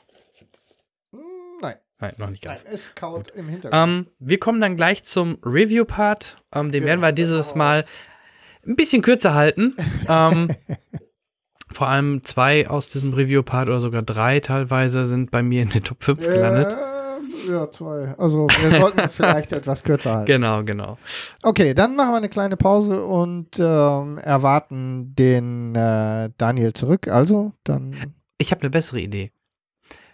[1.12, 1.20] Hm,
[1.62, 2.72] Nein, Nein, noch nicht nein, ganz.
[2.72, 3.89] es kaut im Hintergrund.
[3.89, 6.38] Ähm, wir kommen dann gleich zum Review-Part.
[6.54, 7.56] Ähm, den Genau, werden wir dieses.
[7.56, 7.86] Mal
[8.68, 9.76] ein bisschen kürzer halten.
[10.08, 10.56] ähm,
[11.72, 15.84] vor allem zwei aus diesem Review-Part oder sogar drei teilweise sind bei mir in den
[15.84, 16.72] Top 5 gelandet.
[16.72, 16.90] Äh,
[17.49, 18.15] ja, zwei.
[18.17, 20.25] Also wir sollten es vielleicht etwas kürzer halten.
[20.27, 20.97] Genau, genau.
[21.43, 27.07] Okay, dann machen wir eine kleine Pause und ähm, erwarten den äh, Daniel zurück.
[27.07, 27.95] Also, dann
[28.37, 29.31] Ich habe eine bessere Idee.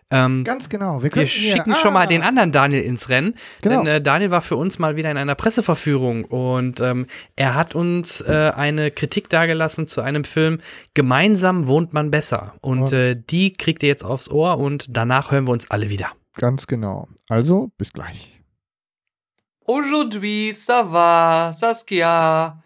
[0.10, 1.00] Ähm, ganz genau.
[1.00, 3.36] Wir, wir könnten hier- schicken schon mal Ah, den anderen Daniel ins Rennen.
[3.62, 3.80] Genau.
[3.84, 7.76] Denn äh, Daniel war für uns mal wieder in einer Presseverführung und ähm, er hat
[7.76, 10.62] uns äh, eine Kritik dargelassen zu einem Film
[10.94, 12.54] Gemeinsam wohnt man besser.
[12.62, 12.98] Und Ja.
[13.00, 16.12] äh, die kriegt ihr jetzt aufs Ohr und danach hören wir uns alle wieder.
[16.38, 17.08] Ganz genau.
[17.30, 18.42] Also, bis gleich.
[19.66, 22.58] Aujourd'hui, ça va, Saskia.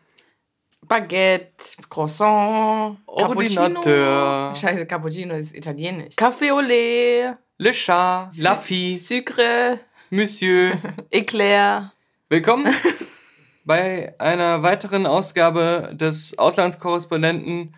[0.87, 4.51] Baguette, Croissant, Ordinateur.
[4.53, 4.55] Cappuccino.
[4.55, 6.15] Scheiße, Cappuccino ist italienisch.
[6.17, 10.73] Café au lait, Le chat, la fille, Sucre, Monsieur.
[11.11, 11.93] Eclair.
[12.29, 12.73] Willkommen
[13.65, 17.73] bei einer weiteren Ausgabe des Auslandskorrespondenten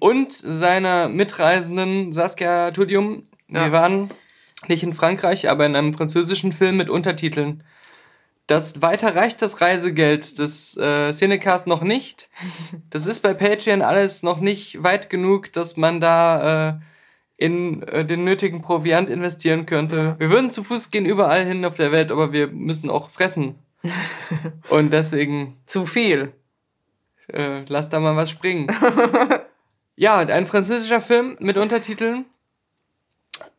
[0.00, 3.22] und seiner Mitreisenden Saskia Tudium.
[3.48, 3.72] Wir Ja.
[3.72, 4.10] waren
[4.68, 7.62] nicht in Frankreich, aber in einem französischen Film mit Untertiteln.
[8.46, 12.28] Das weiter reicht das Reisegeld des äh, Cinecast noch nicht.
[12.90, 16.74] Das ist bei Patreon alles noch nicht weit genug, dass man da äh,
[17.36, 20.16] in äh, den nötigen Proviant investieren könnte.
[20.18, 23.54] Wir würden zu Fuß gehen überall hin auf der Welt, aber wir müssen auch fressen.
[24.68, 26.32] Und deswegen Zu viel.
[27.32, 28.66] äh, lass da mal was springen.
[29.96, 32.26] ja, ein französischer Film mit Untertiteln.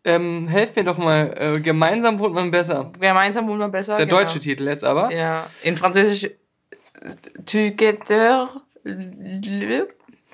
[0.04, 1.34] Ähm, helft mir doch mal.
[1.38, 2.92] Äh, gemeinsam wohnt man besser.
[3.00, 3.92] Gemeinsam wohnt man besser.
[3.92, 4.20] Das ist der genau.
[4.22, 5.14] deutsche Titel jetzt aber.
[5.14, 6.32] Ja, in Französisch.
[8.84, 9.88] le-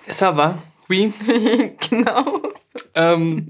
[0.10, 0.58] Ça va.
[0.90, 1.12] Oui.
[1.90, 2.42] Genau.
[2.96, 3.50] ähm,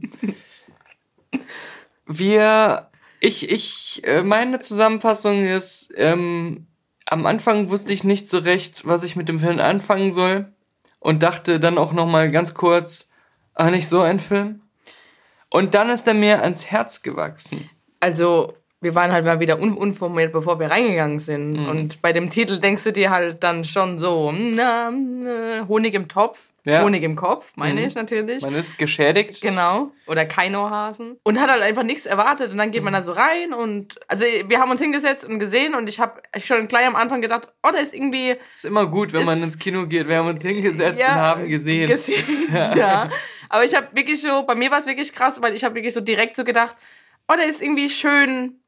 [2.06, 2.90] wir,
[3.20, 6.68] ich, ich, äh, meine Zusammenfassung ist, ähm,
[7.06, 10.52] am Anfang wusste ich nicht so recht, was ich mit dem Film anfangen soll
[11.00, 13.08] und dachte dann auch noch mal ganz kurz,
[13.56, 14.62] ah, nicht so ein Film.
[15.50, 17.70] Und dann ist er mir ans Herz gewachsen.
[18.00, 21.54] Also, wir waren halt mal wieder un unformiert, bevor wir reingegangen sind.
[21.54, 21.70] Mhm.
[21.70, 26.08] Und bei dem Titel denkst du dir halt dann schon so, na, na, Honig im
[26.08, 26.48] Topf.
[26.64, 26.84] Ja.
[26.84, 27.88] Honig im Kopf, meine Mhm.
[27.88, 28.42] ich natürlich.
[28.44, 29.42] Man ist geschädigt.
[29.42, 29.92] Genau.
[30.06, 31.16] Oder Keinohasen.
[31.24, 32.52] Und hat halt einfach nichts erwartet.
[32.52, 35.76] Und dann geht man da so rein und, also wir haben uns hingesetzt und gesehen
[35.76, 38.36] und ich habe schon gleich am Anfang gedacht, oh, da ist irgendwie.
[38.50, 40.10] ist immer gut, wenn man ins Kino geht.
[40.10, 41.88] Wir haben uns hingesetzt und haben gesehen.
[41.90, 42.26] gesehen.
[42.54, 43.10] ja.
[43.50, 45.94] Aber ich habe wirklich so, bei mir war es wirklich krass, weil ich habe wirklich
[45.94, 46.76] so direkt so gedacht,
[47.28, 48.60] oh, da ist irgendwie schön,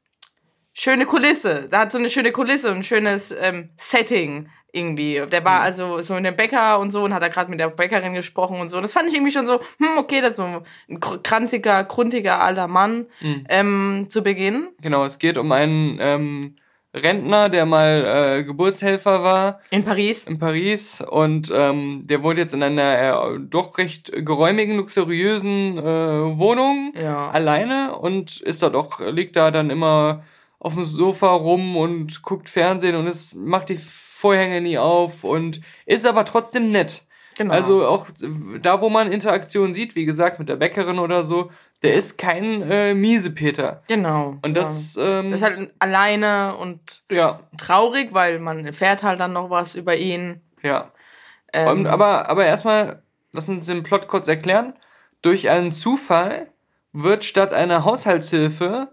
[0.72, 1.68] schöne Kulisse.
[1.70, 5.14] Da hat so eine schöne Kulisse und ein schönes ähm, Setting irgendwie.
[5.30, 5.44] Der Mhm.
[5.44, 8.14] war also so in dem Bäcker und so und hat da gerade mit der Bäckerin
[8.14, 8.76] gesprochen und so.
[8.76, 11.82] Und das fand ich irgendwie schon so, hm, okay, das ist so ein kr- krantiger,
[11.84, 13.44] gruntiger alter Mann Mhm.
[13.48, 14.68] ähm, zu Beginn.
[14.80, 16.56] Genau, es geht um einen ähm,
[16.94, 20.26] Rentner, der mal äh, Geburtshelfer war In Paris.
[20.26, 25.82] in Paris und ähm, der wohnt jetzt in einer äh, doch recht geräumigen, luxuriösen äh,
[25.82, 27.30] Wohnung Ja.
[27.30, 30.22] alleine und ist dort auch, liegt da dann immer
[30.58, 35.60] auf dem Sofa rum und guckt Fernsehen und es macht die Vorhänge nie auf und
[35.86, 37.04] ist aber trotzdem nett.
[37.38, 37.54] Genau.
[37.54, 38.08] Also auch
[38.60, 41.50] da, wo man Interaktion sieht, wie gesagt, mit der Bäckerin oder so,
[41.82, 43.82] der ist kein äh, Miesepeter.
[43.88, 44.36] genau.
[44.42, 44.62] Und ja.
[44.62, 49.50] das, ähm, Das ist halt alleine und ja, traurig, weil man erfährt halt dann noch
[49.50, 50.40] was über ihn.
[50.62, 50.90] ja.
[51.52, 53.02] Ähm, Und, aber, aber erstmal,
[53.32, 54.74] lass uns den Plot kurz erklären.
[55.20, 56.46] Durch einen Zufall
[56.92, 58.88] wird statt einer Haushaltshilfe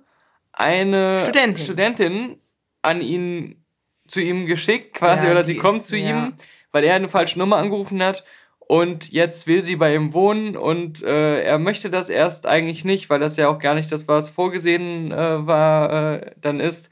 [0.53, 1.57] eine Studentin.
[1.63, 2.41] Studentin
[2.81, 3.63] an ihn
[4.07, 6.09] zu ihm geschickt, quasi, Ja, oder sie die- kommt zu ja.
[6.09, 6.33] ihm,
[6.71, 8.23] weil er eine falsche Nummer angerufen hat.
[8.67, 13.09] Und jetzt will sie bei ihm wohnen und äh, er möchte das erst eigentlich nicht,
[13.09, 16.89] weil das ja auch gar nicht das, was vorgesehen äh, war, äh, dann ist.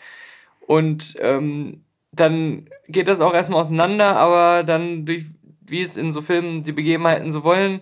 [0.67, 1.83] Und ähm,
[2.13, 5.25] dann geht das auch erstmal auseinander, aber dann durch,
[5.61, 7.81] wie es in so Filmen die Begebenheiten so wollen,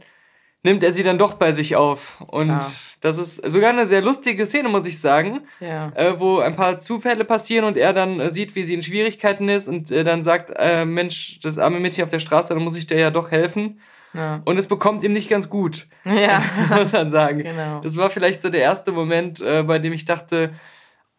[0.63, 2.19] nimmt er sie dann doch bei sich auf.
[2.21, 2.65] Und Klar.
[3.03, 5.91] Das ist sogar eine sehr lustige Szene, muss ich sagen, ja.
[5.93, 9.49] äh, wo ein paar Zufälle passieren und er dann äh, sieht, wie sie in Schwierigkeiten
[9.49, 12.77] ist und äh, dann sagt, äh, Mensch, das arme Mädchen auf der Straße, dann muss
[12.77, 13.81] ich dir ja doch helfen.
[14.13, 14.41] Ja.
[14.45, 16.41] Und es bekommt ihm nicht ganz gut, ja.
[16.69, 17.39] muss man sagen.
[17.39, 17.81] Genau.
[17.81, 20.53] Das war vielleicht so der erste Moment, äh, bei dem ich dachte,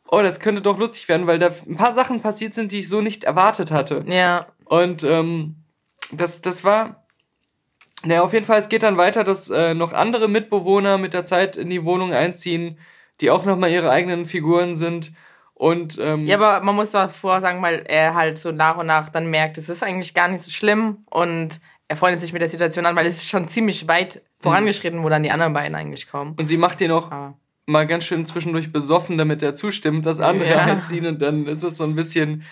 [0.08, 2.88] oh, das könnte doch lustig werden, weil da ein paar Sachen passiert sind, die ich
[2.88, 4.06] so nicht erwartet hatte.
[4.06, 4.46] Ja.
[4.64, 5.56] Und ähm,
[6.12, 7.03] das, das war.
[8.06, 11.24] Naja, auf jeden Fall, es geht dann weiter, dass äh, noch andere Mitbewohner mit der
[11.24, 12.78] Zeit in die Wohnung einziehen,
[13.20, 15.12] die auch nochmal ihre eigenen Figuren sind.
[15.54, 19.08] Und ähm, Ja, aber man muss davor sagen, weil er halt so nach und nach
[19.10, 22.48] dann merkt, es ist eigentlich gar nicht so schlimm und er freundet sich mit der
[22.48, 26.08] Situation an, weil es ist schon ziemlich weit vorangeschritten, wo dann die anderen beiden eigentlich
[26.08, 26.34] kommen.
[26.38, 27.34] und sie macht ihn auch Aber
[27.66, 30.64] mal ganz schön zwischendurch besoffen, damit er zustimmt, dass andere Ja.
[30.64, 32.42] einziehen und dann ist es so ein bisschen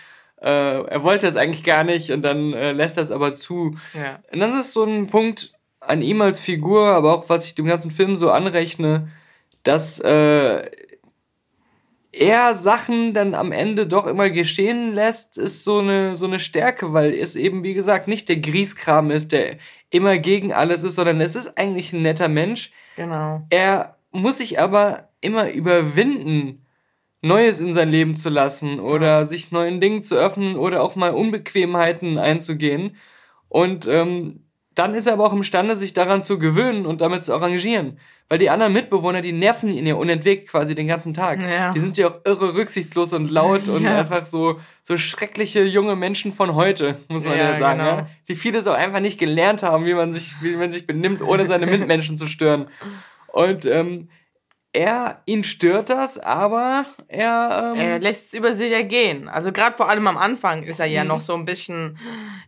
[0.42, 3.76] äh, er wollte es eigentlich gar nicht und dann äh, lässt er es aber zu.
[3.94, 4.20] Ja.
[4.32, 7.66] Und das ist so ein Punkt an ihm als Figur, aber auch was ich dem
[7.66, 9.08] ganzen Film so anrechne,
[9.62, 10.62] dass äh,
[12.12, 16.92] er Sachen dann am Ende doch immer geschehen lässt, ist so eine, so eine Stärke,
[16.92, 19.56] weil es eben, wie gesagt, nicht der Grieskram ist, der
[19.90, 22.70] immer gegen alles ist, sondern es ist eigentlich ein netter Mensch.
[22.96, 23.42] Genau.
[23.48, 26.61] Er muss sich aber immer überwinden,
[27.22, 31.10] Neues in sein Leben zu lassen oder sich neuen Dingen zu öffnen oder auch mal
[31.12, 32.96] Unbequemheiten einzugehen.
[33.48, 34.40] Und ähm,
[34.74, 37.98] dann ist er aber auch imstande, sich daran zu gewöhnen und damit zu arrangieren.
[38.30, 41.42] Weil die anderen Mitbewohner, die nerven ihn ja unentwegt quasi den ganzen Tag.
[41.42, 41.72] Ja.
[41.72, 43.98] Die sind ja auch irre rücksichtslos und laut und Ja.
[43.98, 47.78] einfach so, so schreckliche junge Menschen von heute, muss man ja, Ja, sagen.
[47.80, 48.06] genau.
[48.28, 51.46] Die vieles auch einfach nicht gelernt haben, wie man sich, wie man sich benimmt, ohne
[51.46, 52.68] seine Mitmenschen zu stören.
[53.26, 54.08] Und ähm,
[54.74, 59.28] er, ihn stört das, aber er, ähm, Er lässt es über sich ergehen.
[59.28, 60.92] Also gerade vor allem am Anfang ist er Mhm.
[60.92, 61.98] ja noch so ein bisschen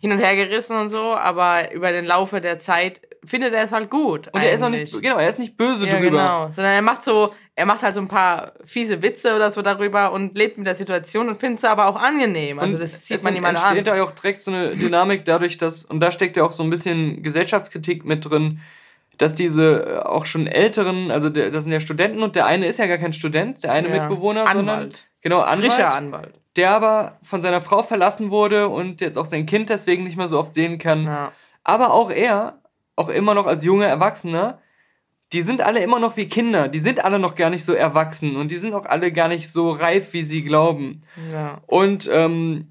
[0.01, 3.73] hin und her gerissen und so, aber über den Laufe der Zeit findet er es
[3.73, 4.29] halt gut.
[4.33, 4.93] und er ist auch eigentlich.
[4.93, 6.11] nicht, genau, er ist nicht böse ja, drüber.
[6.11, 6.51] genau.
[6.51, 10.13] Sondern er macht so, er macht halt so ein paar fiese Witze oder so darüber
[10.13, 12.59] und lebt mit der Situation und findet es aber auch angenehm.
[12.59, 13.55] Also Und das sieht man alle an.
[13.55, 16.53] entsteht da ja auch direkt so eine Dynamik dadurch, dass, und da steckt ja auch
[16.53, 18.61] so ein bisschen Gesellschaftskritik mit drin,
[19.19, 22.67] dass diese äh, auch schon älteren, also der, das sind ja Studenten und der eine
[22.67, 24.01] ist ja gar kein Student, der eine Ja.
[24.09, 25.05] Mitbewohner, sondern Anwalt.
[25.21, 26.35] genau Anwalt, Frischer Anwalt.
[26.57, 30.29] der aber von seiner Frau verlassen wurde und jetzt auch sein Kind deswegen nicht mehr
[30.29, 31.05] so oft sehen kann.
[31.05, 31.33] Ja.
[31.65, 32.59] Aber auch er,
[32.97, 34.59] auch immer noch als junger Erwachsener,
[35.33, 36.69] die sind alle immer noch wie Kinder.
[36.69, 39.51] Die sind alle noch gar nicht so erwachsen und die sind auch alle gar nicht
[39.51, 41.01] so reif, wie sie glauben.
[41.33, 41.61] Ja.
[41.67, 42.67] Und ähm,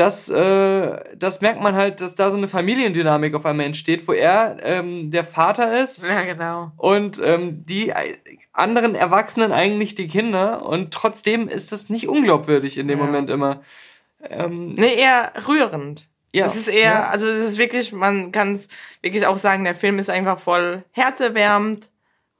[0.00, 4.12] das, äh, das merkt man halt, dass da so eine Familiendynamik auf einmal entsteht, wo
[4.12, 6.72] er ähm, der Vater ist ja, genau.
[6.78, 8.16] und ähm, die äh,
[8.54, 13.04] anderen Erwachsenen eigentlich die Kinder und trotzdem ist das nicht unglaubwürdig in dem Ja.
[13.04, 13.60] Moment immer.
[14.30, 16.08] Ähm, Nee, eher rührend.
[16.34, 17.08] ja, Es ist eher, ja.
[17.10, 18.68] also es ist wirklich, man kann es
[19.02, 21.90] wirklich auch sagen, der Film ist einfach voll herzerwärmend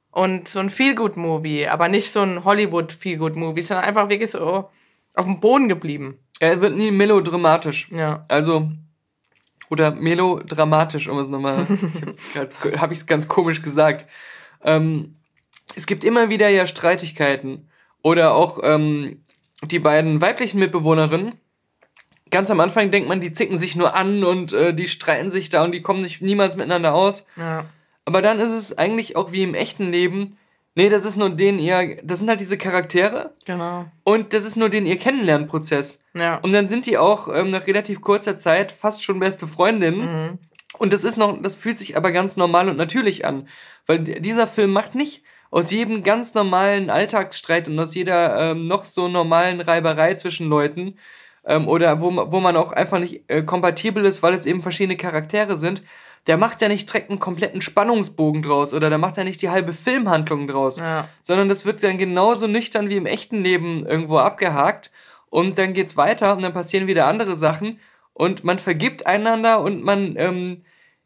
[0.09, 4.67] und so ein Feel-Good-Movie, aber nicht so ein Hollywood-Feel-Good-Movie, sondern einfach wirklich so
[5.13, 6.17] auf dem Boden geblieben.
[6.41, 7.87] Er wird nie melodramatisch.
[7.91, 8.23] Ja.
[8.27, 8.71] Also,
[9.69, 11.67] oder melodramatisch, um es nochmal,
[12.17, 14.07] ich habe hab ich es ganz komisch gesagt.
[14.63, 15.17] Ähm,
[15.75, 17.69] es gibt immer wieder ja Streitigkeiten.
[18.01, 19.21] Oder auch ähm,
[19.63, 21.33] die beiden weiblichen Mitbewohnerinnen.
[22.31, 25.49] Ganz am Anfang denkt man, die zicken sich nur an und äh, die streiten sich
[25.49, 27.23] da und die kommen nicht niemals miteinander aus.
[27.35, 27.65] Ja.
[28.05, 30.39] Aber dann ist es eigentlich auch wie im echten Leben.
[30.75, 33.85] Nee, das ist nur den ihr, das sind halt diese Charaktere Genau.
[34.03, 35.99] und das ist nur den ihr Kennenlernprozess.
[36.13, 36.37] Ja.
[36.37, 40.39] Und dann sind die auch ähm, nach relativ kurzer Zeit fast schon beste Freundinnen.
[40.77, 43.47] Und das ist noch, das fühlt sich aber ganz normal und natürlich an.
[43.85, 48.85] Weil dieser Film macht nicht aus jedem ganz normalen Alltagsstreit und aus jeder ähm, noch
[48.85, 50.97] so normalen Reiberei zwischen Leuten
[51.45, 54.95] ähm, oder wo, wo man auch einfach nicht äh, kompatibel ist, weil es eben verschiedene
[54.95, 55.83] Charaktere sind,
[56.27, 59.49] der macht ja nicht direkt einen kompletten Spannungsbogen draus oder der macht ja nicht die
[59.49, 61.07] halbe Filmhandlung draus, Ja.
[61.23, 64.91] sondern das wird dann genauso nüchtern wie im echten Leben irgendwo abgehakt
[65.29, 67.79] und dann geht's weiter und dann passieren wieder andere Sachen
[68.13, 70.63] und man vergibt einander und man ähm,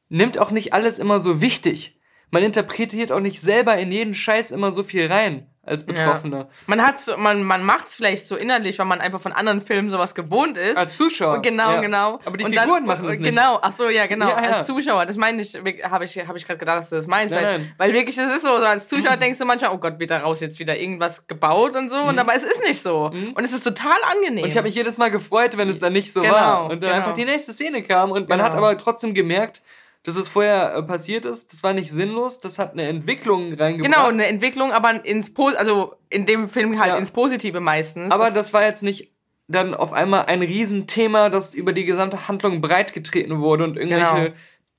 [0.10, 1.98] nimmt auch nicht alles immer so wichtig.
[2.32, 6.48] Man interpretiert auch nicht selber in jeden Scheiß immer so viel rein als Betroffener.
[6.68, 9.62] Man hat so, man, man macht es vielleicht so innerlich, weil man einfach von anderen
[9.62, 10.78] Filmen sowas gewohnt ist.
[10.78, 11.42] Als Zuschauer.
[11.42, 11.82] Genau, ja.
[11.82, 12.20] genau.
[12.26, 13.30] Aber die Und Figuren dann, machen das nicht.
[13.30, 14.30] Genau, ach so, ja, genau.
[14.30, 14.50] Ja, ja.
[14.52, 17.34] Als Zuschauer, das meine ich, habe ich, hab ich gerade gedacht, dass du das meinst.
[17.34, 17.74] Nein, weil, nein.
[17.78, 20.60] weil wirklich, es ist so, als Zuschauer denkst du manchmal, oh Gott, wird daraus jetzt
[20.60, 21.98] wieder irgendwas gebaut und so.
[21.98, 23.06] Und aber es ist nicht so.
[23.06, 24.36] Und es ist total angenehm.
[24.36, 24.42] Mhm.
[24.44, 26.64] Und ich habe mich jedes Mal gefreut, wenn es dann nicht so Genau, war.
[26.64, 26.94] Und dann genau.
[26.94, 28.12] einfach die nächste Szene kam.
[28.12, 28.50] Und man Genau.
[28.50, 29.62] hat aber trotzdem gemerkt,
[30.06, 31.52] dass es vorher äh, passiert ist.
[31.52, 32.38] Das war nicht sinnlos.
[32.38, 33.92] Das hat eine Entwicklung reingebracht.
[33.94, 36.98] Genau, eine Entwicklung, aber ins Po also in dem Film halt Ja.
[36.98, 38.12] ins Positive meistens.
[38.12, 39.12] Aber das war jetzt nicht
[39.48, 44.36] dann auf einmal ein Riesenthema, das über die gesamte Handlung breitgetreten wurde und irgendwelche Genau.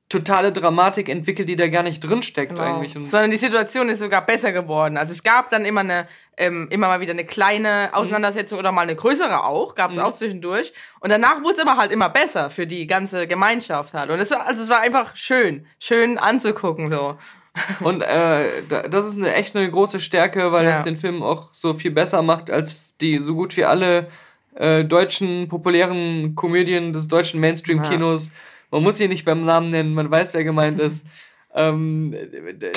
[0.09, 2.63] Totale Dramatik entwickelt, die da gar nicht drinsteckt Genau.
[2.77, 2.93] eigentlich.
[2.93, 4.97] Sondern die Situation ist sogar besser geworden.
[4.97, 6.07] Also es gab dann immer eine,
[6.37, 9.99] ähm, immer mal wieder eine kleine Auseinandersetzung oder mal eine größere auch, gab Mhm.
[9.99, 10.73] es auch zwischendurch.
[11.01, 14.11] Und danach wurde es aber halt immer besser für die ganze Gemeinschaft halt.
[14.11, 17.17] Und es war, also es war einfach schön, schön anzugucken so.
[17.81, 20.71] Und äh, da- das ist eine, echt eine große Stärke, weil Ja.
[20.73, 24.07] es den Film auch so viel besser macht als die so gut wie alle
[24.55, 28.31] äh, deutschen populären Komödien des deutschen Mainstream-Kinos.
[28.71, 31.05] Man muss sie nicht beim Namen nennen, man weiß, wer gemeint ist.
[31.55, 32.73] ähm, d-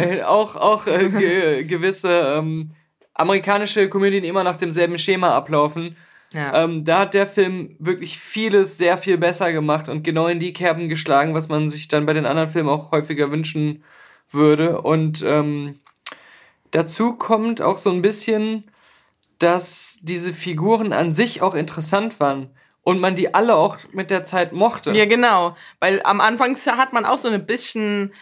[0.00, 2.70] äh, auch auch äh, ge gewisse ähm,
[3.14, 5.96] amerikanische Komödien immer nach demselben Schema ablaufen.
[6.32, 6.64] Ja.
[6.64, 10.52] Ähm, da hat der Film wirklich vieles sehr viel besser gemacht und genau in die
[10.52, 13.82] Kerben geschlagen, was man sich dann bei den anderen Filmen auch häufiger wünschen
[14.30, 14.82] würde.
[14.82, 15.80] Und ähm,
[16.70, 18.64] dazu kommt auch so ein bisschen,
[19.38, 22.50] dass diese Figuren an sich auch interessant waren.
[22.88, 24.92] Und man die alle auch mit der Zeit mochte.
[24.92, 25.54] Ja, genau.
[25.78, 28.12] Weil am Anfang hat man auch so ein bisschen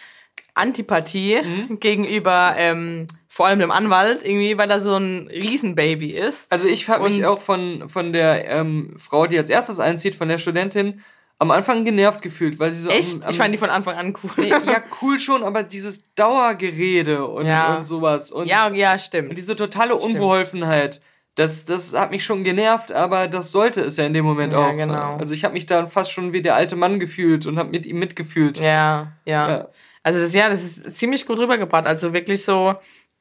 [0.55, 1.79] Antipathie Mhm.
[1.81, 6.51] gegenüber ähm, vor allem dem Anwalt, irgendwie, weil er so ein Riesenbaby ist.
[6.51, 10.29] Also ich habe mich auch von, von der ähm, Frau, die als erstes einzieht, von
[10.29, 11.03] der Studentin,
[11.39, 13.15] am Anfang genervt gefühlt, weil sie so Echt?
[13.17, 14.31] am, am, ich fand die von Anfang an cool.
[14.39, 17.77] nee, ja cool schon, aber dieses Dauergerede und, Ja.
[17.77, 19.29] und sowas und, ja, ja, stimmt.
[19.29, 21.03] und diese totale Unbeholfenheit,
[21.37, 24.67] das, das hat mich schon genervt, aber das sollte es ja in dem Moment Ja,
[24.67, 24.77] auch.
[24.77, 25.17] genau.
[25.19, 27.87] Also ich habe mich dann fast schon wie der alte Mann gefühlt und habe mit
[27.87, 28.59] ihm mitgefühlt.
[28.59, 29.49] Ja, ja.
[29.49, 29.69] Ja.
[30.03, 31.87] Also das, ja, das ist ziemlich gut rübergebracht.
[31.87, 32.75] Also wirklich so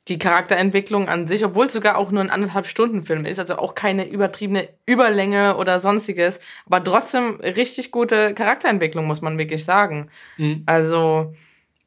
[0.07, 3.57] die Charakterentwicklung an sich, obwohl es sogar auch nur ein anderthalb Stunden Film ist, also
[3.57, 10.09] auch keine übertriebene Überlänge oder sonstiges, aber trotzdem richtig gute Charakterentwicklung, muss man wirklich sagen.
[10.37, 10.61] Mhm.
[10.67, 11.33] Also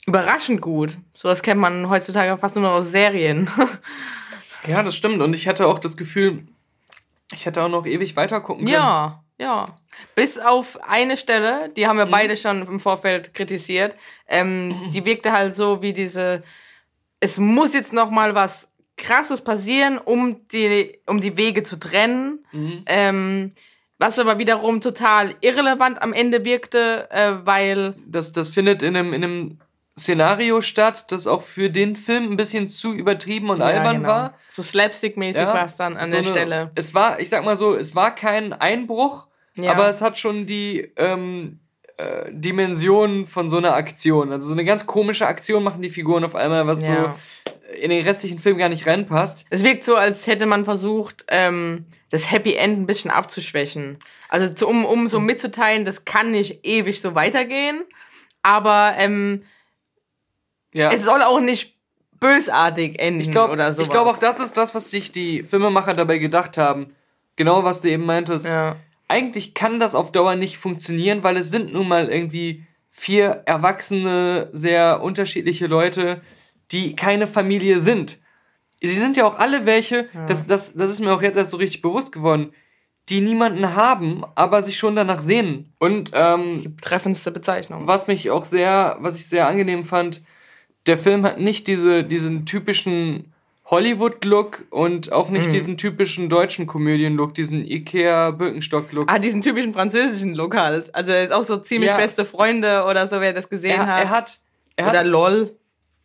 [0.04, 0.98] überraschend gut.
[1.14, 3.48] Sowas kennt man heutzutage fast nur noch aus Serien.
[4.66, 5.20] Ja, das stimmt.
[5.22, 6.46] Und ich hatte auch das Gefühl,
[7.32, 8.74] ich hätte auch noch ewig weiter gucken können.
[8.74, 9.76] Ja, ja.
[10.14, 12.10] Bis auf eine Stelle, die haben wir Mhm.
[12.10, 13.96] beide schon im Vorfeld kritisiert.
[14.26, 16.42] Ähm, die wirkte halt so wie diese,
[17.20, 22.44] es muss jetzt noch mal was Krasses passieren, um die, um die Wege zu trennen.
[22.52, 22.82] Mhm.
[22.86, 23.52] Ähm,
[24.00, 29.12] was aber wiederum total irrelevant am Ende wirkte, äh, weil Das, das findet in einem,
[29.12, 29.58] in einem
[29.98, 34.08] Szenario statt, das auch für den Film ein bisschen zu übertrieben und albern genau.
[34.08, 34.34] war.
[34.50, 36.70] So slapstick-mäßig war es dann an so der eine- Stelle.
[36.74, 39.26] Es war, ich sag mal so, es war kein Einbruch,
[39.56, 39.72] Ja.
[39.72, 41.60] aber es hat schon die ähm,
[41.96, 44.32] äh, Dimension von so einer Aktion.
[44.32, 46.94] Also so eine ganz komische Aktion machen die Figuren auf einmal, was Ja.
[47.04, 47.10] so
[47.82, 49.44] in den restlichen Film gar nicht reinpasst.
[49.50, 53.98] Es wirkt so, als hätte man versucht, ähm, das Happy End ein bisschen abzuschwächen.
[54.30, 57.82] Also zu, um, um so mitzuteilen, das kann nicht ewig so weitergehen,
[58.42, 59.42] aber ähm,
[60.72, 60.92] Ja.
[60.92, 61.76] es soll auch nicht
[62.20, 63.86] bösartig enden Ich glaube oder sowas.
[63.86, 66.94] ich glaub auch, das ist das, was sich die Filmemacher dabei gedacht haben.
[67.36, 68.46] Genau, was du eben meintest.
[68.46, 68.76] Ja.
[69.06, 74.48] Eigentlich kann das auf Dauer nicht funktionieren, weil es sind nun mal irgendwie vier erwachsene,
[74.52, 76.20] sehr unterschiedliche Leute,
[76.72, 78.18] die keine Familie sind.
[78.80, 81.56] Sie sind ja auch alle welche, das, das, das ist mir auch jetzt erst so
[81.56, 82.52] richtig bewusst geworden,
[83.08, 85.72] die niemanden haben, aber sich schon danach sehnen.
[85.78, 87.86] Und ähm, Die treffendste Bezeichnung.
[87.86, 90.22] was mich auch sehr, was ich sehr angenehm fand,
[90.88, 93.32] der Film hat nicht diese, diesen typischen
[93.66, 95.36] Hollywood-Look und auch Mhm.
[95.36, 99.10] nicht diesen typischen deutschen Komödien-Look, diesen Ikea-Birkenstock-Look.
[99.10, 100.94] Ah, diesen typischen französischen Look halt.
[100.94, 101.96] Also er ist auch so ziemlich Ja.
[101.96, 104.00] beste Freunde oder so, wer das gesehen er, hat.
[104.02, 104.40] er hat,
[104.76, 105.54] er oder hat LOL.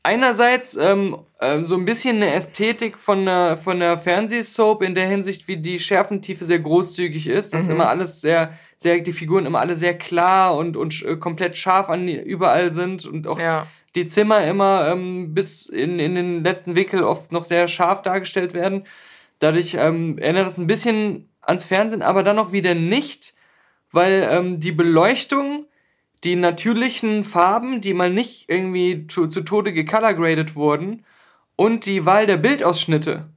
[0.03, 5.07] einerseits ähm, äh, so ein bisschen eine Ästhetik von der, von der Fernsehsoap in der
[5.07, 7.53] Hinsicht, wie die Schärfentiefe sehr großzügig ist.
[7.53, 7.57] Mhm.
[7.57, 11.55] Dass immer alles sehr, sehr, die Figuren immer alle sehr klar und, und äh, komplett
[11.55, 13.65] scharf an überall sind und auch Ja.
[13.95, 18.53] Die Zimmer immer ähm, bis in, in den letzten Winkel oft noch sehr scharf dargestellt
[18.53, 18.83] werden.
[19.39, 23.35] Dadurch ähm, erinnert das ein bisschen ans Fernsehen, aber dann auch wieder nicht,
[23.91, 25.65] weil ähm, die Beleuchtung,
[26.23, 31.05] die natürlichen Farben, die mal nicht irgendwie zu, zu Tode gecolorgraded wurden
[31.55, 33.29] und die Wahl der Bildausschnitte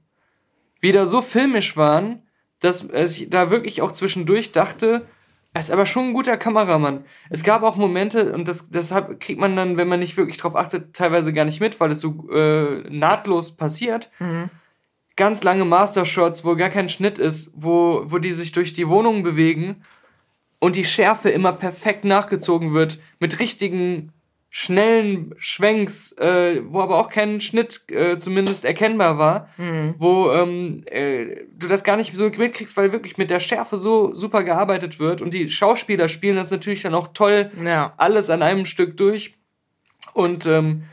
[0.80, 2.22] wieder so filmisch waren,
[2.60, 5.06] dass ich da wirklich auch zwischendurch dachte,
[5.56, 7.06] er ist aber schon ein guter Kameramann.
[7.30, 10.54] Es gab auch Momente, und das, deshalb kriegt man dann, wenn man nicht wirklich drauf
[10.54, 14.10] achtet, teilweise gar nicht mit, weil es so äh, nahtlos passiert.
[15.16, 19.22] Ganz lange Mastershots, wo gar kein Schnitt ist, wo, wo die sich durch die Wohnung
[19.22, 19.76] bewegen
[20.58, 24.12] und die Schärfe immer perfekt nachgezogen wird mit richtigen
[24.58, 29.50] schnellen Schwenks, äh, wo aber auch kein Schnitt äh, zumindest erkennbar war,
[29.98, 34.14] wo ähm, äh, du das gar nicht so mitkriegst, weil wirklich mit der Schärfe so
[34.14, 37.92] super gearbeitet wird und die Schauspieler spielen das natürlich dann auch toll Ja.
[37.98, 39.34] alles an einem Stück durch
[40.14, 40.84] und ähm,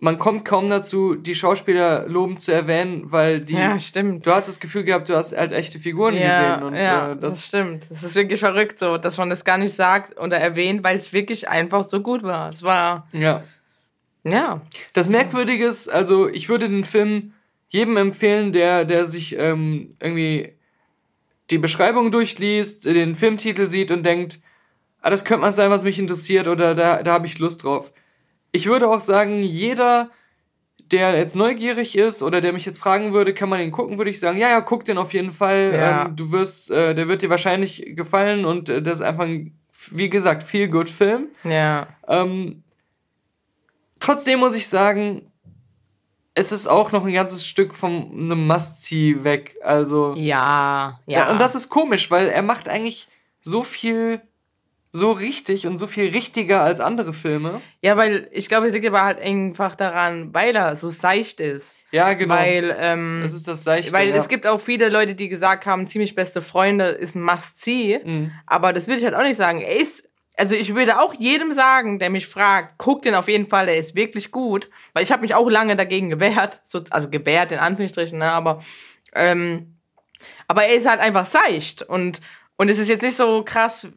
[0.00, 4.24] man kommt kaum dazu, die Schauspieler lobend zu erwähnen, weil die Ja, stimmt.
[4.26, 6.20] du hast das Gefühl gehabt, du hast halt echte Figuren Ja,
[6.56, 7.90] gesehen und ja äh, das, das stimmt.
[7.90, 11.12] Das ist wirklich verrückt so, dass man das gar nicht sagt oder erwähnt, weil es
[11.12, 12.50] wirklich einfach so gut war.
[12.50, 13.42] Es war, ja
[14.24, 14.62] ja.
[14.92, 17.32] Das Merkwürdige ist, also ich würde den Film
[17.68, 20.54] jedem empfehlen, der, der sich ähm, irgendwie
[21.50, 24.40] die Beschreibung durchliest, den Filmtitel sieht und denkt,
[25.00, 27.92] ah, das könnte was sein, was mich interessiert oder da, da habe ich Lust drauf.
[28.52, 30.10] Ich würde auch sagen, jeder,
[30.90, 34.10] der jetzt neugierig ist oder der mich jetzt fragen würde, kann man den gucken, würde
[34.10, 35.72] ich sagen, ja, ja, guck den auf jeden Fall.
[35.74, 36.06] Ja.
[36.06, 39.58] Ähm, du wirst, äh, der wird dir wahrscheinlich gefallen und äh, das ist einfach ein,
[39.90, 41.28] wie gesagt, viel good Film.
[41.44, 41.86] Ja.
[42.06, 42.62] Ähm,
[44.00, 45.30] trotzdem muss ich sagen,
[46.34, 49.56] es ist auch noch ein ganzes Stück von einem Must-See weg.
[49.62, 51.18] Also, Ja, ja.
[51.18, 51.30] ja.
[51.30, 53.08] Und das ist komisch, weil er macht eigentlich
[53.40, 54.22] so viel
[54.92, 57.60] so richtig und so viel richtiger als andere Filme.
[57.82, 61.76] Ja, weil ich glaube, es liegt aber halt einfach daran, weil er so seicht ist.
[61.90, 62.34] Ja, genau.
[62.34, 63.92] Weil, ähm, das ist das Seichte.
[63.92, 64.16] weil ja.
[64.16, 68.00] es gibt auch viele Leute, die gesagt haben, ziemlich beste Freunde ist ein Must-See.
[68.04, 68.32] Mhm.
[68.46, 69.60] Aber das würde ich halt auch nicht sagen.
[69.60, 73.48] Er ist, also ich würde auch jedem sagen, der mich fragt, guck den auf jeden
[73.48, 74.68] Fall, der ist wirklich gut.
[74.92, 76.60] Weil ich habe mich auch lange dagegen gewehrt.
[76.64, 78.30] So, also gewehrt in Anführungsstrichen, ne?
[78.32, 78.60] Aber,
[79.14, 79.78] ähm,
[80.46, 81.82] aber er ist halt einfach seicht.
[81.82, 82.20] Und,
[82.56, 83.88] und es ist jetzt nicht so krass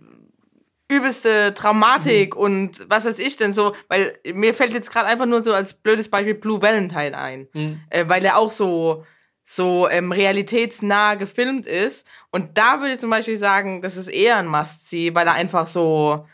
[0.92, 2.42] übelste Dramatik Mhm.
[2.42, 5.74] und was weiß ich denn so, weil mir fällt jetzt gerade einfach nur so als
[5.74, 7.80] blödes Beispiel Blue Valentine ein, Mhm.
[7.90, 9.06] äh, weil er auch so
[9.44, 14.38] so ähm, realitätsnah gefilmt ist und da würde ich zum Beispiel sagen, das ist eher
[14.38, 16.26] ein Must-See, weil er einfach so,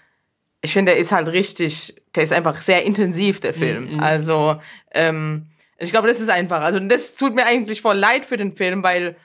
[0.61, 3.99] ich finde, der ist halt richtig, der ist einfach sehr intensiv der Film, Mhm.
[4.01, 4.59] also
[4.91, 5.47] ähm,
[5.79, 8.83] ich glaube, das ist einfach, also das tut mir eigentlich voll leid für den Film,
[8.83, 9.15] weil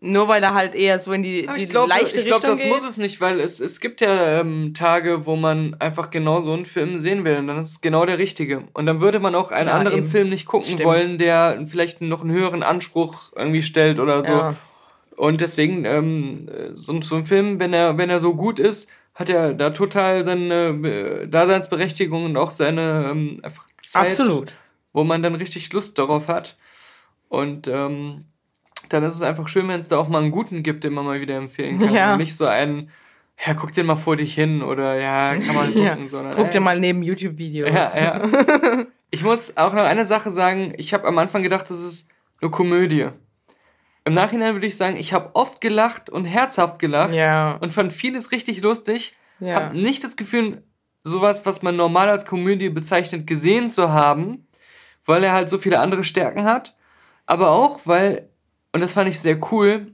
[0.00, 2.50] nur weil er halt eher so in die, die ich glaube, leichte ich glaub, Richtung
[2.52, 2.68] das geht.
[2.68, 6.52] muss es nicht, weil es, es gibt ja ähm, Tage, wo man einfach genau so
[6.52, 8.64] einen Film sehen will und dann ist es genau der richtige.
[8.74, 10.06] Und dann würde man auch einen Ja, anderen eben.
[10.08, 10.84] Film nicht gucken Stimmt.
[10.84, 14.32] wollen, der vielleicht noch einen höheren Anspruch irgendwie stellt oder so.
[14.32, 14.54] Ja.
[15.16, 19.28] Und deswegen, ähm, so, so ein Film, wenn er, wenn er so gut ist, hat
[19.30, 24.54] er da total seine äh, Daseinsberechtigung und auch seine ähm, einfach Zeit, Absolut.
[24.92, 26.56] wo man dann richtig Lust darauf hat.
[27.28, 28.24] Und ähm,
[28.90, 31.04] dann ist es einfach schön, wenn es da auch mal einen guten gibt, den man
[31.06, 31.94] mal wieder empfehlen kann.
[31.94, 32.12] Ja.
[32.12, 32.90] Und nicht so einen,
[33.46, 35.96] ja, guck den mal vor dich hin oder ja, kann man gucken, Ja.
[36.06, 36.34] sondern.
[36.36, 37.70] Guck ey, dir mal neben YouTube-Videos.
[37.72, 38.86] Ja, ja.
[39.12, 40.72] Ich muss auch noch eine Sache sagen.
[40.76, 42.06] Ich habe am Anfang gedacht, das ist
[42.40, 43.08] eine Komödie.
[44.04, 47.56] Im Nachhinein würde ich sagen, ich habe oft gelacht und herzhaft gelacht Ja.
[47.60, 49.14] und fand vieles richtig lustig.
[49.40, 49.56] Ja.
[49.56, 50.62] Hab nicht das Gefühl,
[51.02, 54.46] sowas, was man normal als Komödie bezeichnet, gesehen zu haben,
[55.06, 56.76] weil er halt so viele andere Stärken hat.
[57.26, 58.28] Aber auch, weil,
[58.72, 59.92] und das fand ich sehr cool,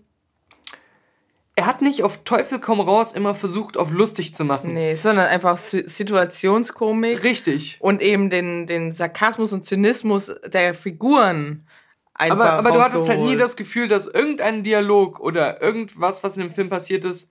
[1.59, 4.74] er hat nicht auf Teufel komm raus immer versucht, auf lustig zu machen.
[4.74, 7.78] Nee, sondern einfach Si- Situationskomik Richtig.
[7.81, 11.65] und eben den, den Sarkasmus und Zynismus der Figuren
[12.12, 16.36] einfach Aber, aber du hattest halt nie das Gefühl, dass irgendein Dialog oder irgendwas, was
[16.36, 17.27] in dem Film passiert ist,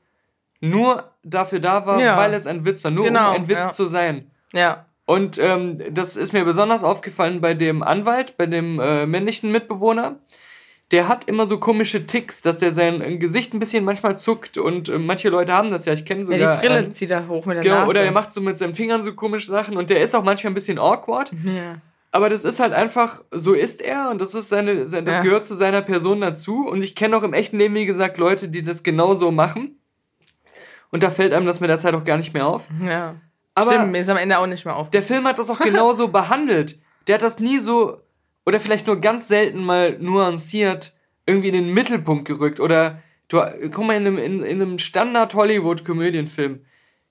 [0.60, 2.18] nur dafür da war, Ja.
[2.18, 3.72] weil es ein Witz war, nur Genau, um ein Witz ja.
[3.74, 4.32] zu sein.
[4.54, 9.52] Ja, Und ähm, das ist mir besonders aufgefallen bei dem Anwalt, bei dem äh, männlichen
[9.52, 10.18] Mitbewohner.
[10.92, 14.58] Der hat immer so komische Ticks, dass der sein äh, Gesicht ein bisschen manchmal zuckt
[14.60, 16.56] und äh, manche Leute haben das ja, ich kenne ja sogar.
[16.56, 17.90] die Brille einen- zieht er hoch mit der Genau, Nase.
[17.90, 20.52] oder er macht so mit seinen Fingern so komische Sachen und der ist auch manchmal
[20.52, 21.32] ein bisschen awkward.
[21.44, 21.78] ja.
[22.12, 25.22] Aber das ist halt einfach, so ist er und das ist seine, sein, das Ja.
[25.24, 26.66] gehört zu seiner Person dazu.
[26.66, 29.80] Und ich kenne auch im echten Leben, wie gesagt, Leute, die das genauso machen.
[30.92, 32.68] Und da fällt einem das mit der Zeit auch gar nicht mehr auf.
[32.86, 33.16] ja.
[33.54, 34.90] Aber Stimmt, mir ist am Ende auch nicht mehr auf.
[34.92, 36.80] der Film hat das auch genauso behandelt.
[37.08, 38.00] Der hat das nie so,
[38.46, 40.94] oder vielleicht nur ganz selten mal nuanciert,
[41.26, 42.60] irgendwie in den Mittelpunkt gerückt.
[42.60, 43.42] Oder, du,
[43.72, 46.62] guck mal, in einem, in, in einem Standard-Hollywood-Komödienfilm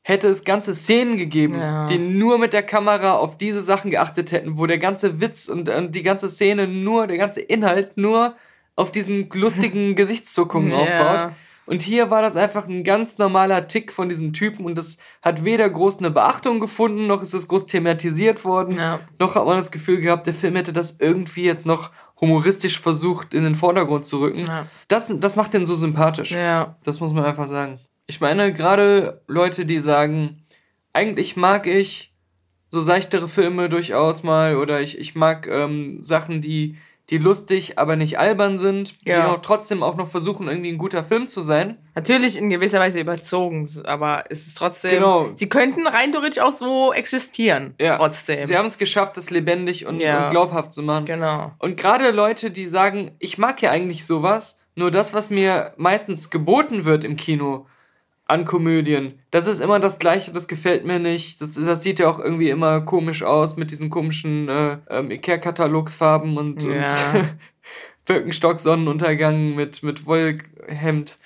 [0.03, 1.87] hätte es ganze Szenen gegeben, Ja.
[1.87, 5.69] die nur mit der Kamera auf diese Sachen geachtet hätten, wo der ganze Witz und,
[5.69, 8.35] und die ganze Szene nur, der ganze Inhalt nur
[8.77, 10.79] auf diesen lustigen Gesichtszuckungen Ja.
[10.79, 11.33] aufbaut.
[11.67, 15.45] Und hier war das einfach ein ganz normaler Tick von diesem Typen und das hat
[15.45, 19.01] weder groß eine Beachtung gefunden, noch ist es groß thematisiert worden, Ja.
[19.19, 23.33] noch hat man das Gefühl gehabt, der Film hätte das irgendwie jetzt noch humoristisch versucht
[23.35, 24.47] in den Vordergrund zu rücken.
[24.47, 24.67] Ja.
[24.89, 26.33] Das, das macht den so sympathisch.
[26.33, 26.77] Ja.
[26.85, 27.79] Das muss man einfach sagen.
[28.07, 30.45] Ich meine, gerade Leute, die sagen,
[30.93, 32.13] eigentlich mag ich
[32.71, 36.77] so seichtere Filme durchaus mal oder ich, ich mag ähm, Sachen, die,
[37.11, 39.29] die lustig, aber nicht albern sind, die Ja.
[39.31, 41.77] auch trotzdem auch noch versuchen, irgendwie ein guter Film zu sein.
[41.95, 44.91] Natürlich in gewisser Weise überzogen, aber es ist trotzdem.
[44.93, 45.29] Genau.
[45.35, 47.75] Sie könnten rein theoretisch auch so existieren.
[47.79, 47.99] Ja.
[47.99, 48.45] Trotzdem.
[48.45, 50.25] Sie haben es geschafft, das lebendig und, Ja.
[50.25, 51.05] und glaubhaft zu machen.
[51.05, 51.53] genau.
[51.59, 56.31] Und gerade Leute, die sagen, ich mag ja eigentlich sowas, nur das, was mir meistens
[56.31, 57.67] geboten wird im Kino
[58.27, 61.41] an Komödien, das ist immer das Gleiche, das gefällt mir nicht.
[61.41, 66.39] Das, das sieht ja auch irgendwie immer komisch aus mit diesen komischen äh, ähm, Ikea-Katalogsfarben
[66.39, 66.89] und, Ja.
[67.13, 67.35] und
[68.07, 71.17] Birkenstock Sonnenuntergang mit, mit Wollhemd.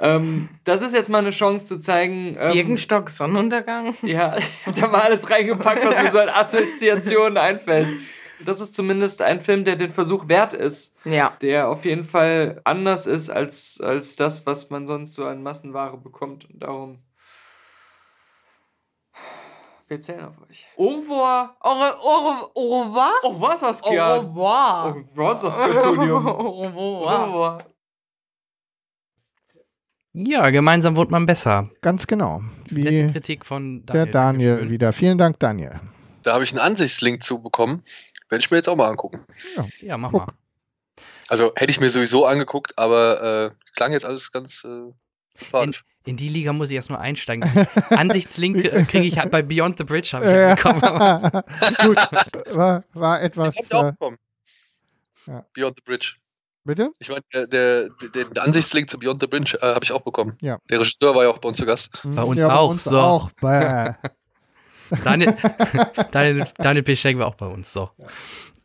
[0.00, 2.36] Ähm, das ist jetzt mal eine Chance zu zeigen.
[2.38, 3.94] Ähm, Birkenstock, Sonnenuntergang.
[4.02, 7.92] ja, ich hab da mal alles reingepackt, was mir so an Assoziationen einfällt.
[8.44, 10.92] Das ist zumindest ein Film, der den Versuch wert ist.
[11.04, 11.36] Ja.
[11.40, 15.96] Der auf jeden Fall anders ist als, als das, was man sonst so an Massenware
[15.96, 16.50] bekommt.
[16.50, 16.98] Und darum.
[19.86, 20.64] Wir zählen auf euch.
[20.76, 21.56] Au revoir.
[21.60, 23.12] Au re- au re- au revoir?
[23.22, 24.14] Au revoir, Au Saskia.
[24.16, 24.86] revoir.
[24.86, 25.66] Au revoir, Saskia.
[25.66, 27.26] Au Au revoir.
[27.28, 27.58] revoir.
[30.16, 31.68] Ja, gemeinsam wohnt man besser.
[31.82, 32.40] Ganz genau.
[32.70, 34.12] Nette Wie Kritik von der Daniel.
[34.12, 34.70] Daniel Dankeschön.
[34.70, 34.92] wieder.
[34.92, 35.80] Vielen Dank, Daniel.
[36.22, 37.82] Da habe ich einen Ansichtslink zu bekommen.
[38.28, 39.24] Werde ich mir jetzt auch mal angucken.
[39.80, 40.26] Ja, mach Guck.
[40.26, 40.32] mal.
[41.28, 44.92] Also hätte ich mir sowieso angeguckt, aber äh, klang jetzt alles ganz äh,
[45.30, 45.84] Sympathisch.
[46.04, 47.48] In die Liga muss ich erst nur einsteigen.
[47.90, 50.80] Ansichtslink äh, kriege ich halt bei Beyond the Bridge, habe ich bekommen.
[51.82, 53.56] Gut, war, war etwas.
[53.58, 54.18] Ich auch Äh, bekommen.
[55.26, 55.44] ja.
[55.54, 56.14] Beyond the Bridge.
[56.64, 56.92] bitte?
[56.98, 60.02] Ich meine, der, der, der, der Ansichtslink zu Beyond the Bridge äh, habe ich auch
[60.02, 60.36] bekommen.
[60.40, 60.58] Ja.
[60.70, 61.90] Der Regisseur war ja auch bei uns zu Gast.
[62.04, 62.98] Bei uns ja, auch, Bei uns so.
[63.00, 63.30] auch.
[65.04, 65.34] Daniel,
[66.10, 67.72] Daniel, Daniel Pischek war auch bei uns.
[67.72, 67.90] So.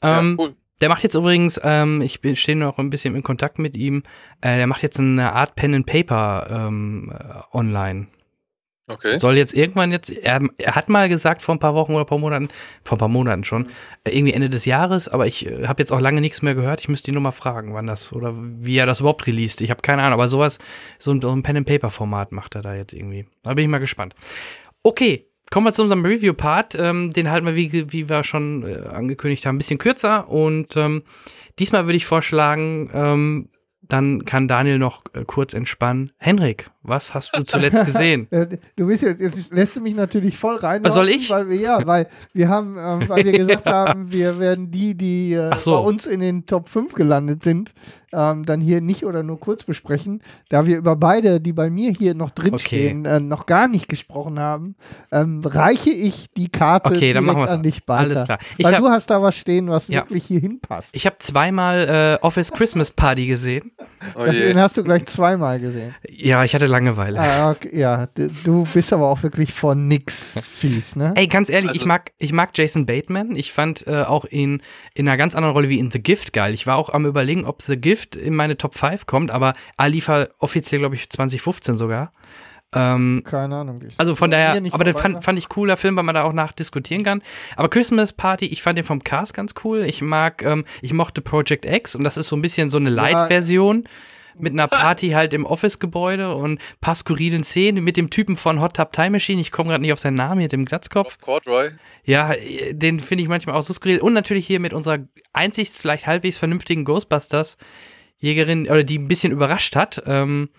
[0.01, 0.55] Ähm, ja, cool.
[0.81, 4.03] Der macht jetzt übrigens, ähm, ich bin- stehe noch ein bisschen in Kontakt mit ihm,
[4.41, 8.07] äh, der macht jetzt eine Art Pen and Paper ähm, äh, online.
[8.91, 9.19] Okay.
[9.19, 12.07] Soll jetzt irgendwann jetzt, er, er hat mal gesagt vor ein paar Wochen oder ein
[12.07, 12.47] paar Monaten,
[12.83, 13.67] vor ein paar Monaten schon,
[14.03, 16.79] äh, irgendwie Ende des Jahres, aber ich äh, habe jetzt auch lange nichts mehr gehört.
[16.79, 19.61] Ich müsste ihn nur mal fragen, wann das oder wie er das überhaupt released.
[19.61, 20.57] Ich habe keine Ahnung, aber sowas,
[20.97, 23.27] so ein, so ein Pen and Paper Format macht er da jetzt irgendwie.
[23.43, 24.15] Da bin ich mal gespannt.
[24.81, 25.25] Okay.
[25.51, 26.75] Kommen wir zu unserem Review-Part.
[26.79, 30.29] Ähm, den halten wir, wie, wie wir schon äh, angekündigt haben, ein bisschen kürzer.
[30.29, 31.03] Und ähm,
[31.57, 33.49] diesmal würde ich vorschlagen, ähm,
[33.81, 36.11] dann kann Daniel noch äh, kurz entspannen.
[36.17, 38.27] Henrik, was hast du zuletzt gesehen?
[38.31, 40.83] Äh, Du bist jetzt, jetzt lässt du mich natürlich voll rein.
[40.83, 41.29] Was soll ich?
[41.29, 45.33] Weil wir, ja, weil wir haben, ähm, weil wir gesagt haben, wir werden die, die
[45.33, 45.71] äh, so.
[45.71, 47.73] bei uns in den Top 5 gelandet sind,
[48.11, 50.21] ähm, dann hier nicht oder nur kurz besprechen.
[50.49, 54.39] Da wir über beide, die bei mir hier noch drinstehen, äh, noch gar nicht gesprochen
[54.39, 54.75] haben,
[55.11, 57.99] ähm, reiche ich die Karte Okay, dann machen an dich weiter.
[57.99, 58.39] Alles klar.
[58.57, 60.01] Ich weil hab- du hast da was stehen, was Ja.
[60.01, 60.89] wirklich hier hinpasst.
[60.95, 63.71] Ich habe zweimal äh, Office Christmas Party gesehen.
[64.15, 64.23] Oh.
[64.23, 65.93] Den hast du gleich zweimal gesehen.
[66.09, 67.19] Ja, ich hatte Langeweile.
[67.19, 68.07] Ah, okay, ja,
[68.43, 71.13] du bist aber auch wirklich von nix fies, ne?
[71.15, 73.35] Ey, ganz ehrlich, ich Also- mag, ich mag Jason Bateman.
[73.35, 74.61] Ich fand äh, auch ihn
[74.93, 76.53] in einer ganz anderen Rolle wie in The Gift geil.
[76.53, 79.85] Ich war auch am überlegen, ob The Gift in meine Top 5 kommt, aber A
[79.87, 82.11] lief er offiziell, glaube ich, 2015 sogar.
[82.73, 83.81] Ähm, Keine Ahnung.
[83.87, 86.33] ich- also von daher, aber den fand, fand ich cooler Film, weil man da auch
[86.33, 87.23] nachdiskutieren kann.
[87.55, 89.79] Aber Christmas Party, ich fand den vom Cast ganz cool.
[89.85, 92.91] Ich mag, ähm, ich mochte Project X und das ist so ein bisschen so eine
[92.91, 93.85] Light-Version
[94.39, 98.75] mit einer Party halt im Office-Gebäude und paar skurrilen Szenen mit dem Typen von Hot
[98.75, 99.41] Tub Time Machine.
[99.41, 101.19] Ich komme gerade nicht auf seinen Namen, mit dem Glatzkopf.
[101.19, 101.69] Corduroy.
[102.03, 102.33] Ja,
[102.71, 103.99] den finde ich manchmal auch so skurril.
[103.99, 104.99] Und natürlich hier mit unserer
[105.33, 110.03] einzig vielleicht halbwegs vernünftigen Ghostbusters-Jägerin, oder die ein bisschen überrascht hat.
[110.05, 110.49] Ähm,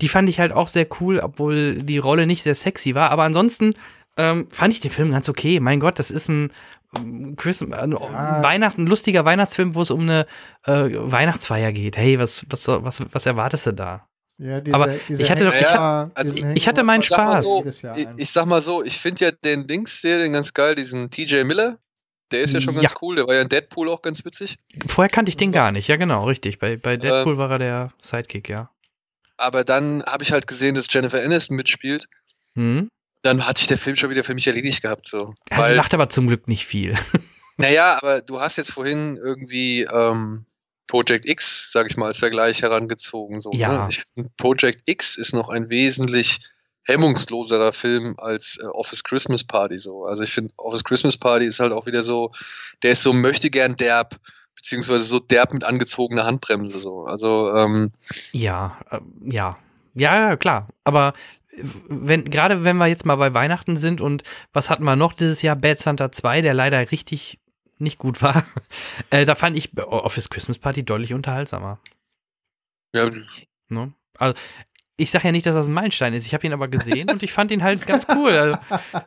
[0.00, 3.10] die fand ich halt auch sehr cool, obwohl die Rolle nicht sehr sexy war.
[3.10, 3.74] Aber ansonsten
[4.16, 5.60] ähm, fand ich den Film ganz okay.
[5.60, 6.50] Mein Gott, das ist ein
[7.36, 10.26] Chris, ein Weihnachten, ein lustiger Weihnachtsfilm, wo es um eine
[10.64, 11.96] äh, Weihnachtsfeier geht.
[11.96, 14.08] Hey, was, was, was, was erwartest du da?
[14.38, 17.42] Ja, diese, Aber diese ich hatte doch- ich Henker- hab- also ich hatte meinen Spaß.
[17.44, 17.82] so, ich,
[18.16, 21.42] ich sag mal so, ich finde ja den Dings hier, den ganz geil, diesen TJ
[21.44, 21.78] Miller.
[22.30, 22.82] Der ist ja schon Ja.
[22.82, 24.56] ganz cool, der war ja in Deadpool auch ganz witzig.
[24.86, 25.88] Vorher kannte ich den gar nicht.
[25.88, 26.58] Ja, genau, richtig.
[26.58, 28.70] Bei, bei Deadpool Ähm, war er der Sidekick, ja.
[29.38, 32.06] Aber dann habe ich halt gesehen, dass Jennifer Aniston mitspielt.
[32.54, 32.88] Hm?
[33.22, 35.06] Dann hatte ich der Film schon wieder für mich erledigt gehabt.
[35.08, 35.34] So.
[35.50, 36.94] Ja, Weil, macht aber zum Glück nicht viel.
[37.56, 40.46] naja, aber du hast jetzt vorhin irgendwie ähm,
[40.86, 43.40] Project X, sag ich mal, als Vergleich herangezogen.
[43.40, 43.86] So, Ja.
[43.86, 43.88] ne?
[43.90, 44.02] ich,
[44.36, 46.38] Project X ist noch ein wesentlich
[46.88, 49.78] hemmungsloserer Film als äh, Office Christmas Party.
[49.78, 50.04] So.
[50.04, 52.32] Also ich finde, Office Christmas Party ist halt auch wieder so,
[52.82, 54.16] der ist so möchte gern derb,
[54.56, 56.78] beziehungsweise so derb mit angezogener Handbremse.
[56.78, 57.04] So.
[57.04, 57.92] Also ähm,
[58.32, 59.58] Ja, äh, ja.
[59.94, 60.66] Ja, klar.
[60.84, 61.12] Aber
[61.50, 65.12] äh, wenn, gerade wenn wir jetzt mal bei Weihnachten sind und was hatten wir noch
[65.12, 65.56] dieses Jahr?
[65.56, 67.40] Bad Santa 2, der leider richtig
[67.78, 68.44] nicht gut war.
[69.10, 71.78] Äh, da fand ich Office Christmas Party deutlich unterhaltsamer.
[72.94, 73.10] ja,
[73.70, 73.92] Ne?
[74.18, 74.34] Also,
[74.96, 76.26] ich sage ja nicht, dass das ein Meilenstein ist.
[76.26, 78.32] Ich habe ihn aber gesehen und ich fand ihn halt ganz cool.
[78.32, 78.58] Also,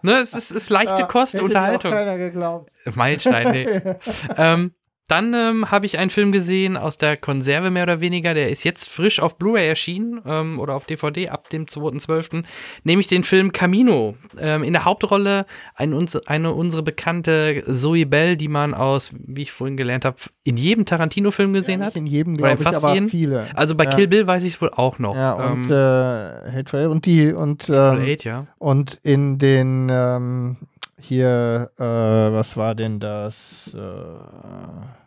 [0.03, 1.91] ne, es ist, ist leichte Ja, Kost, hätte dir auch Unterhaltung.
[1.91, 2.71] keiner geglaubt.
[2.95, 3.65] Meilenstein, nee.
[4.37, 4.73] ähm,
[5.11, 8.33] dann ähm, habe ich einen Film gesehen aus der Konserve mehr oder weniger.
[8.33, 12.45] Der ist jetzt frisch auf Blu-ray erschienen ähm, oder auf DVD ab dem 2.12.
[12.85, 14.15] Nämlich den Film Camino.
[14.39, 15.93] Ähm, in der Hauptrolle ein,
[16.27, 20.15] eine unsere bekannte Zoe Bell, die man aus, wie ich vorhin gelernt habe,
[20.45, 21.95] in jedem Tarantino-Film gesehen Nicht hat.
[21.97, 23.09] in jedem, glaube ich, fast aber jeden?
[23.09, 23.47] viele.
[23.53, 23.89] Also bei ja.
[23.91, 25.15] Kill Bill weiß ich es wohl auch noch.
[25.15, 28.47] Ja, und ähm, äh, Hateful und die und ähm, Eight, ja.
[28.59, 30.55] und in den ähm,
[31.01, 33.75] hier, äh, was war denn das?
[33.75, 35.00] Äh,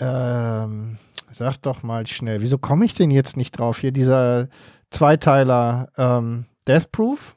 [0.00, 0.98] ähm,
[1.32, 3.78] sag doch mal schnell, wieso komme ich denn jetzt nicht drauf?
[3.78, 4.48] Hier dieser
[4.90, 7.36] Zweiteiler ähm, Death Proof.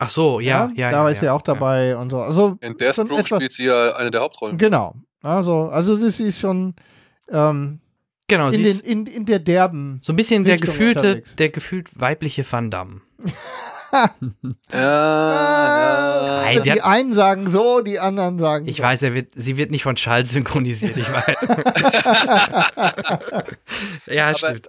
[0.00, 0.90] Ach so, ja, ja.
[0.92, 2.20] Da ja, ist ja auch dabei und so.
[2.20, 4.56] Also in Death Proof etwas- spielt sie ja eine der Hauptrollen.
[4.58, 4.94] Genau.
[5.22, 6.74] Also, also das ist schon
[7.30, 7.80] ähm,
[8.28, 9.98] Genau, in, sie den, ist in, in der derben.
[10.02, 11.36] so ein bisschen der gefühlte, unterwegs.
[11.36, 13.00] der gefühlt weibliche Van Damme.
[14.72, 16.52] Ja.
[16.62, 18.82] sie die einen sagen so, die anderen sagen Ich so.
[18.82, 21.36] weiß, er wird, sie wird nicht von Charles synchronisiert, ich weiß.
[24.06, 24.68] ja, Aber- stimmt.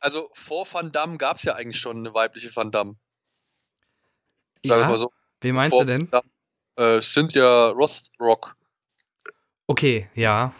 [0.00, 2.96] Also vor Van Damme gab es ja eigentlich schon eine weibliche Van Damme.
[4.62, 4.86] Wir Ja?
[4.88, 5.10] mal so.
[5.40, 6.10] Wen meinst vor du denn?
[6.10, 6.28] Damme,
[6.76, 8.54] äh, Cynthia Rothrock.
[9.66, 10.52] Okay, ja.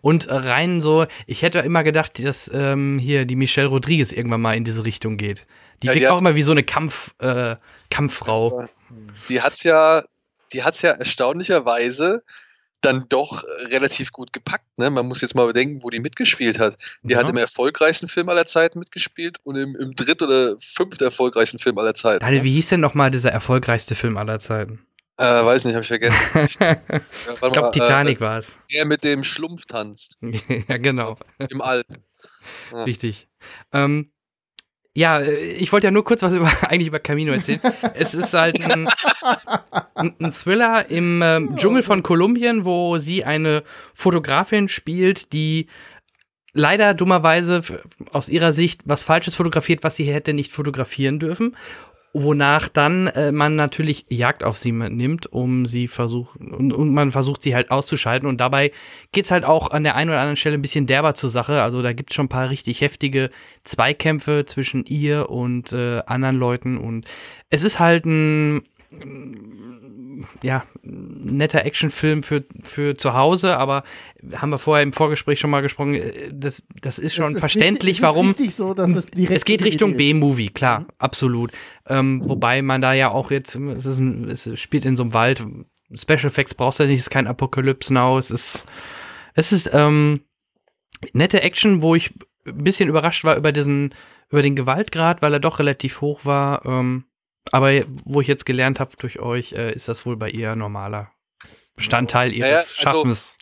[0.00, 4.40] Und äh, rein so, ich hätte immer gedacht, dass ähm, hier die Michelle Rodriguez irgendwann
[4.42, 5.44] mal in diese Richtung geht.
[5.82, 7.56] Die Ja, wirkt auch immer wie so eine Kampf, äh,
[7.90, 8.66] Kampffrau.
[9.28, 10.02] Die hat's ja,
[10.52, 12.22] die hat's ja erstaunlicherweise
[12.80, 14.66] dann doch relativ gut gepackt.
[14.76, 14.90] Ne?
[14.90, 16.76] Man muss jetzt mal bedenken, wo die mitgespielt hat.
[17.02, 17.18] Die Ja.
[17.20, 21.78] hat im erfolgreichsten Film aller Zeiten mitgespielt und im, im dritt- oder fünft erfolgreichsten Film
[21.78, 22.20] aller Zeiten.
[22.20, 24.86] Daniel, wie hieß denn nochmal dieser erfolgreichste Film aller Zeiten?
[25.16, 26.14] Äh, weiß nicht, habe ich vergessen.
[26.44, 26.74] Ich, ja,
[27.40, 28.50] glaube, mal, Titanic war es.
[28.50, 30.18] Äh, der mit dem Schlumpf tanzt.
[30.68, 31.16] ja, genau.
[31.38, 31.84] Im All.
[32.72, 32.82] Ja.
[32.82, 33.28] Richtig.
[33.72, 34.10] Ähm,
[34.96, 37.60] ja, äh, ich wollte ja nur kurz was über, eigentlich über Camino erzählen.
[37.94, 38.88] es ist halt ein,
[39.94, 43.64] ein, ein Thriller im ähm, Dschungel von Kolumbien, wo sie eine
[43.94, 45.66] Fotografin spielt, die
[46.52, 47.62] leider dummerweise
[48.12, 51.56] aus ihrer Sicht was Falsches fotografiert, was sie hätte nicht fotografieren dürfen.
[52.16, 57.10] Wonach dann äh, man natürlich Jagd auf sie nimmt, um sie versucht und, und man
[57.10, 58.28] versucht sie halt auszuschalten.
[58.28, 58.70] Und dabei
[59.10, 61.60] geht's halt auch an der einen oder anderen Stelle ein bisschen derber zur Sache.
[61.60, 63.30] Also da gibt's schon ein paar richtig heftige
[63.64, 66.78] Zweikämpfe zwischen ihr und äh, anderen Leuten.
[66.78, 67.04] Und
[67.50, 68.62] es ist halt ein
[70.42, 73.84] ja, netter Actionfilm für, für zu Hause, aber
[74.36, 77.40] haben wir vorher im Vorgespräch schon mal gesprochen, äh, das, das ist schon Es ist
[77.40, 78.30] verständlich, wichtig, warum.
[78.30, 79.96] Es ist richtig so, dass es Es geht Richtung.
[79.96, 81.52] B-Movie, klar, absolut.
[81.88, 85.12] Ähm, wobei man da ja auch jetzt, es, ist ein, es spielt in so einem
[85.12, 85.44] Wald,
[85.94, 88.64] Special Effects brauchst du nicht, es ist kein Apocalypse Now, es ist,
[89.34, 90.20] es ist ähm,
[91.12, 92.12] nette Action, wo ich
[92.46, 93.94] ein bisschen überrascht war über diesen,
[94.30, 96.64] über den Gewaltgrad, weil er doch relativ hoch war.
[96.66, 97.04] Ähm,
[97.52, 97.70] aber
[98.04, 101.10] wo ich jetzt gelernt habe durch euch, äh, ist das wohl bei ihr normaler
[101.76, 103.36] Bestandteil ihres Naja, also- Schaffens.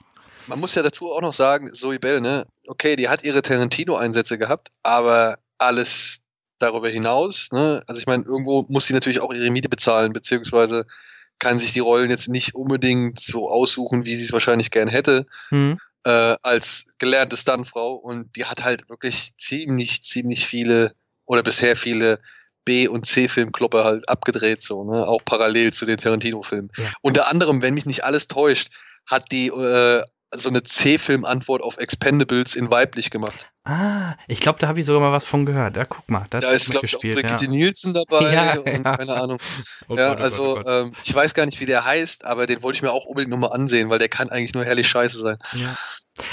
[0.48, 2.44] Man muss ja dazu auch noch sagen, Zoe Bell, ne?
[2.66, 6.22] Okay, die hat ihre Tarantino-Einsätze gehabt, aber alles
[6.58, 7.80] darüber hinaus, ne?
[7.86, 10.84] Also ich meine, irgendwo muss sie natürlich auch ihre Miete bezahlen, beziehungsweise
[11.38, 15.26] kann sich die Rollen jetzt nicht unbedingt so aussuchen, wie sie es wahrscheinlich gern hätte,
[15.50, 15.78] Hm.
[16.04, 17.94] äh, als gelernte Stuntfrau.
[17.94, 20.92] Und die hat halt wirklich ziemlich, ziemlich viele
[21.24, 22.18] oder bisher viele
[22.64, 25.06] B- und C-Filmkloppe halt abgedreht, so, ne?
[25.06, 26.70] Auch parallel zu den Tarantino-Filmen.
[26.76, 26.92] Ja.
[27.00, 28.68] Unter anderem, wenn mich nicht alles täuscht,
[29.06, 30.02] hat die äh,
[30.34, 33.46] so eine C-Film-Antwort auf Expendables in weiblich gemacht.
[33.64, 35.76] Ah, ich glaube, da habe ich sogar mal was von gehört.
[35.76, 38.96] Ja, guck mal, da, ist, glaube ich, auch Brigitte Nielsen dabei Ja, und ja.
[38.96, 39.38] keine Ahnung.
[39.88, 40.66] Oh ja, Gott, oh Gott, also oh Gott.
[40.68, 43.30] Ähm, ich weiß gar nicht, wie der heißt, aber den wollte ich mir auch unbedingt
[43.30, 45.38] nochmal ansehen, weil der kann eigentlich nur herrlich scheiße sein.
[45.52, 45.76] Ja.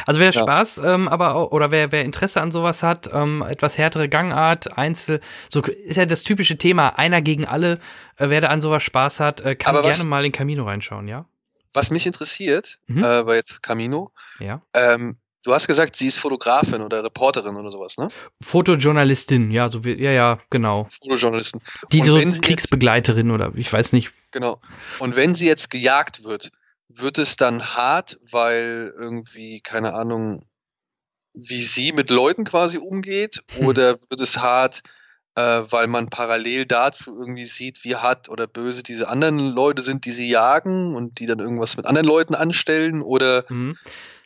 [0.05, 0.41] Also wer Ja.
[0.41, 4.77] Spaß, ähm, aber auch, oder wer, wer Interesse an sowas hat, ähm, etwas härtere Gangart,
[4.77, 7.79] Einzel, so ist ja das typische Thema, einer gegen alle,
[8.17, 10.65] äh, wer da an sowas Spaß hat, äh, kann Aber was- gerne mal in Camino
[10.65, 11.25] reinschauen, ja?
[11.73, 13.03] Was mich interessiert, Mhm.
[13.03, 14.61] äh, war jetzt Camino, Ja.
[14.73, 18.09] ähm, du hast gesagt, sie ist Fotografin oder Reporterin oder sowas, ne?
[18.43, 20.87] Fotojournalistin, ja, so wie, ja, ja, genau.
[21.03, 21.61] Fotojournalistin.
[21.91, 24.11] Die so sie jetzt- Kriegsbegleiterin oder ich weiß nicht.
[24.31, 24.59] Genau.
[24.99, 26.51] Und wenn sie jetzt gejagt wird,
[26.89, 30.45] wird es dann hart, weil irgendwie, keine Ahnung,
[31.33, 33.41] wie sie mit Leuten quasi umgeht?
[33.51, 33.67] Hm.
[33.67, 34.81] Oder wird es hart,
[35.35, 40.05] äh, weil man parallel dazu irgendwie sieht, wie hart oder böse diese anderen Leute sind,
[40.05, 43.01] die sie jagen und die dann irgendwas mit anderen Leuten anstellen?
[43.01, 43.77] Oder, Mhm.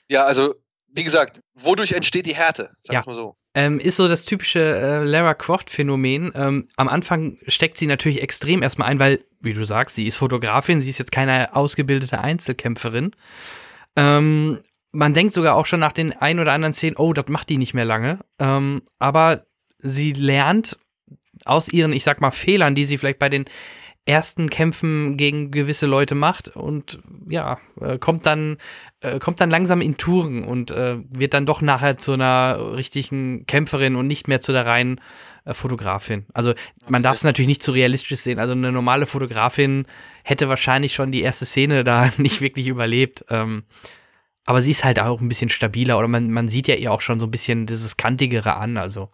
[0.07, 0.55] ja, also,
[0.87, 2.71] wie gesagt, wodurch entsteht die Härte?
[2.81, 2.99] Sag Ja.
[3.01, 3.35] ich mal so.
[3.55, 6.31] Ähm, ist so das typische äh, Lara Croft-Phänomen.
[6.35, 10.15] Ähm, am Anfang steckt sie natürlich extrem erstmal ein, weil, wie du sagst, sie ist
[10.15, 13.11] Fotografin, sie ist jetzt keine ausgebildete Einzelkämpferin.
[13.95, 14.59] Ähm,
[14.91, 17.57] man denkt sogar auch schon nach den ein oder anderen Szenen, oh, das macht die
[17.57, 18.19] nicht mehr lange.
[18.39, 19.43] Ähm, aber
[19.77, 20.77] sie lernt
[21.45, 23.45] aus ihren, ich sag mal, Fehlern, die sie vielleicht bei den
[24.05, 26.99] ersten Kämpfen gegen gewisse Leute macht und
[27.29, 28.57] ja, äh, kommt dann
[28.99, 33.45] äh, kommt dann langsam in Touren und äh, wird dann doch nachher zu einer richtigen
[33.45, 34.99] Kämpferin und nicht mehr zu der reinen
[35.45, 36.25] äh, Fotografin.
[36.33, 36.53] Also
[36.87, 38.39] man darf es natürlich nicht zu realistisch sehen.
[38.39, 39.85] Also eine normale Fotografin
[40.23, 43.23] hätte wahrscheinlich schon die erste Szene da nicht wirklich überlebt.
[43.29, 43.63] Ähm,
[44.45, 47.01] aber sie ist halt auch ein bisschen stabiler oder man, man sieht ja ihr auch
[47.01, 48.75] schon so ein bisschen dieses Kantigere an.
[48.75, 49.09] Also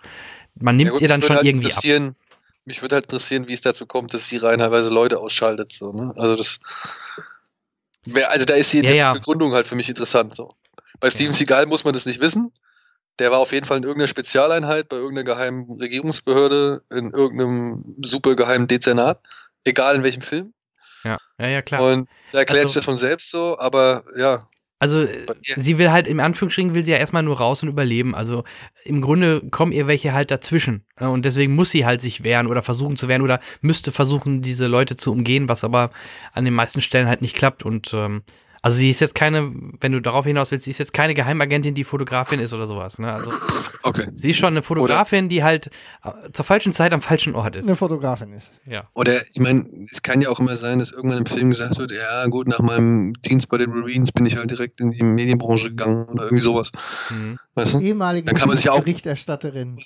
[0.56, 2.16] man nimmt Ja gut, ihr dann schon halt irgendwie ab.
[2.69, 5.73] Mich würde halt interessieren, wie es dazu kommt, dass sie reinweise Leute ausschaltet.
[5.73, 6.13] So, ne?
[6.17, 6.59] Also das
[8.05, 9.13] wär, also da ist die Ja, ja.
[9.13, 10.35] Begründung halt für mich interessant.
[10.35, 10.53] So.
[10.99, 12.53] Bei Steven Seagal muss man das nicht wissen.
[13.17, 18.35] Der war auf jeden Fall in irgendeiner Spezialeinheit, bei irgendeiner geheimen Regierungsbehörde, in irgendeinem super
[18.35, 19.19] geheimen Dezernat,
[19.65, 20.53] egal in welchem Film.
[21.03, 21.81] Ja, ja, ja klar.
[21.81, 24.47] Und da erklärt Also- sich das von selbst so, aber ja,
[24.80, 28.15] Also äh, sie will halt, im Anführungsstrichen will sie ja erstmal nur raus und überleben.
[28.15, 28.45] Also
[28.85, 30.84] im Grunde kommen ihr welche halt dazwischen.
[30.97, 34.41] Äh, Und deswegen muss sie halt sich wehren oder versuchen zu wehren oder müsste versuchen,
[34.41, 35.91] diese Leute zu umgehen, was aber
[36.34, 37.64] an den meisten Stellen halt nicht klappt.
[37.64, 38.23] Und ähm,
[38.61, 41.76] Also sie ist jetzt keine, wenn du darauf hinaus willst, sie ist jetzt keine Geheimagentin,
[41.76, 42.99] die Fotografin ist oder sowas.
[42.99, 43.11] Ne?
[43.11, 43.31] Also
[43.84, 44.07] Okay.
[44.15, 45.68] sie ist schon eine Fotografin, die halt
[46.03, 47.65] äh, zur falschen Zeit am falschen Ort ist.
[47.65, 48.52] Eine Fotografin ist.
[48.65, 48.90] Ja.
[48.94, 51.91] Oder ich meine, es kann ja auch immer sein, dass irgendwann im Film gesagt wird,
[51.94, 55.69] ja gut, nach meinem Dienst bei den Marines bin ich halt direkt in die Medienbranche
[55.69, 56.72] gegangen oder irgendwie sowas.
[57.10, 57.40] Mhm.
[57.56, 57.80] Weißt du?
[57.80, 59.77] Ehemalige Dann kann man sich auch- Berichterstatterin.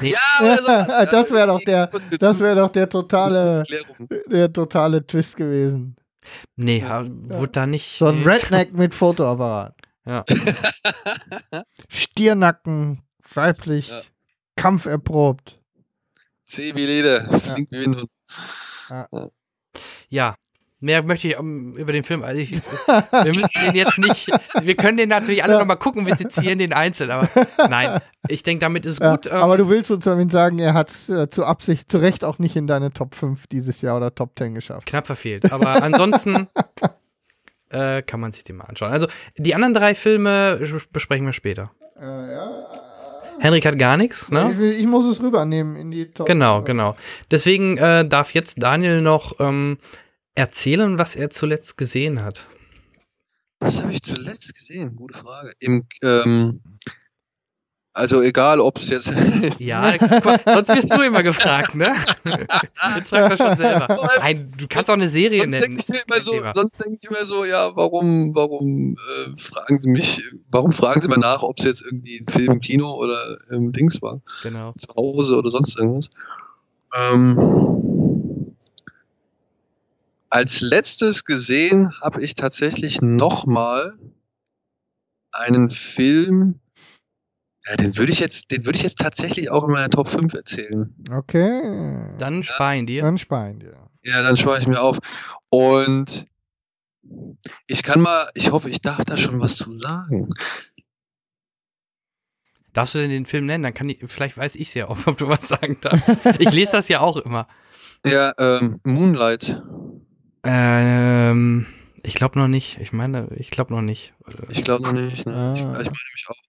[0.00, 0.18] Nee, Ja,
[0.64, 1.88] oder das wäre doch der,
[2.20, 3.64] das wäre doch der totale,
[4.26, 5.96] der totale Twist gewesen.
[6.56, 7.98] Nee, ha- wurde da nicht.
[7.98, 8.24] So ein nee.
[8.28, 9.74] Redneck mit Fotoapparat.
[10.06, 10.24] Ja.
[11.88, 13.02] Stiernacken,
[13.32, 14.00] weiblich, Ja.
[14.56, 15.60] kampferprobt.
[16.46, 18.10] Zäh wie Leder, flink wie Windhund.
[20.10, 20.36] Ja.
[20.84, 22.22] Mehr möchte ich um, über den Film.
[22.22, 24.28] Also ich, wir müssen den jetzt nicht.
[24.60, 25.58] Wir können den natürlich alle Ja.
[25.60, 27.10] nochmal gucken, wir sezieren den einzeln.
[27.10, 27.26] Aber
[27.70, 29.26] nein, ich denke, damit ist Ja, gut.
[29.26, 32.22] ähm, aber du willst uns damit sagen, er hat es äh, zu Absicht, zu Recht
[32.22, 34.86] auch nicht in deine Top 5 dieses Jahr oder Top 10 geschafft.
[34.86, 35.50] knapp verfehlt.
[35.52, 36.48] Aber ansonsten
[37.70, 38.92] äh, kann man sich den mal anschauen.
[38.92, 39.06] Also
[39.38, 40.60] die anderen drei Filme
[40.92, 41.70] besprechen wir später.
[41.98, 42.50] Äh, ja.
[43.40, 44.52] Henrik hat gar nichts, ne?
[44.52, 46.94] ich, ich muss es rübernehmen in die Top Genau, genau.
[47.32, 49.78] Deswegen äh, darf jetzt Daniel noch ähm,
[50.34, 52.46] erzählen, was er zuletzt gesehen hat.
[53.60, 54.94] Was habe ich zuletzt gesehen?
[54.96, 55.52] Gute Frage.
[55.60, 56.60] Im, ähm,
[57.96, 59.12] also egal, ob es jetzt
[59.60, 59.94] Ja,
[60.24, 61.86] mal, sonst wirst du immer gefragt, ne?
[62.96, 63.96] Jetzt fragt er schon selber.
[64.18, 65.76] Nein, du kannst auch eine Serie Sonst nennen.
[66.08, 70.72] kein so, sonst denke ich immer so, ja, warum, warum äh, fragen Sie mich, warum
[70.72, 73.16] fragen Sie mal nach, ob es jetzt irgendwie ein Film im Kino oder
[73.50, 74.72] im Dings war, Genau.
[74.72, 76.10] zu Hause oder sonst irgendwas.
[76.96, 77.36] Ähm,
[80.34, 83.96] als letztes gesehen habe ich tatsächlich nochmal
[85.30, 86.58] einen Film,
[87.64, 90.34] ja, den würde ich jetzt, den würde ich jetzt tatsächlich auch in meiner Top 5
[90.34, 90.92] erzählen.
[91.08, 92.16] Okay.
[92.18, 93.02] Dann speien dir.
[93.02, 93.76] Dann speien dir.
[94.02, 94.98] Ja, dann spare ich mir auf.
[95.50, 96.26] Und
[97.68, 100.30] ich kann mal, ich hoffe, ich darf da schon was zu sagen.
[102.72, 103.62] Darfst du denn den Film nennen?
[103.62, 106.10] Dann kann ich, vielleicht weiß ich es ja auch, ob du was sagen darfst.
[106.40, 107.46] Ich lese das ja auch immer.
[108.04, 109.62] Ja, ähm, Moonlight.
[110.44, 111.66] Ähm,
[112.02, 112.78] ich glaube noch nicht.
[112.80, 114.14] Ich meine, ich glaube noch nicht.
[114.50, 115.26] Ich glaube noch nicht.
[115.26, 115.52] Ne?
[115.54, 115.72] Ich, ich Ah.
[115.72, 116.42] meine nämlich auch.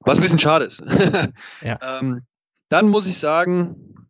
[0.00, 0.82] Was ein bisschen schade ist.
[1.62, 1.78] Ja.
[2.00, 2.22] ähm,
[2.68, 4.08] dann muss ich sagen,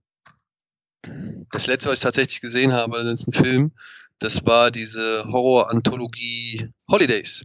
[1.50, 3.72] das letzte, was ich tatsächlich gesehen habe, das ist ein Film,
[4.18, 7.44] das war diese Horror-Anthologie Holidays.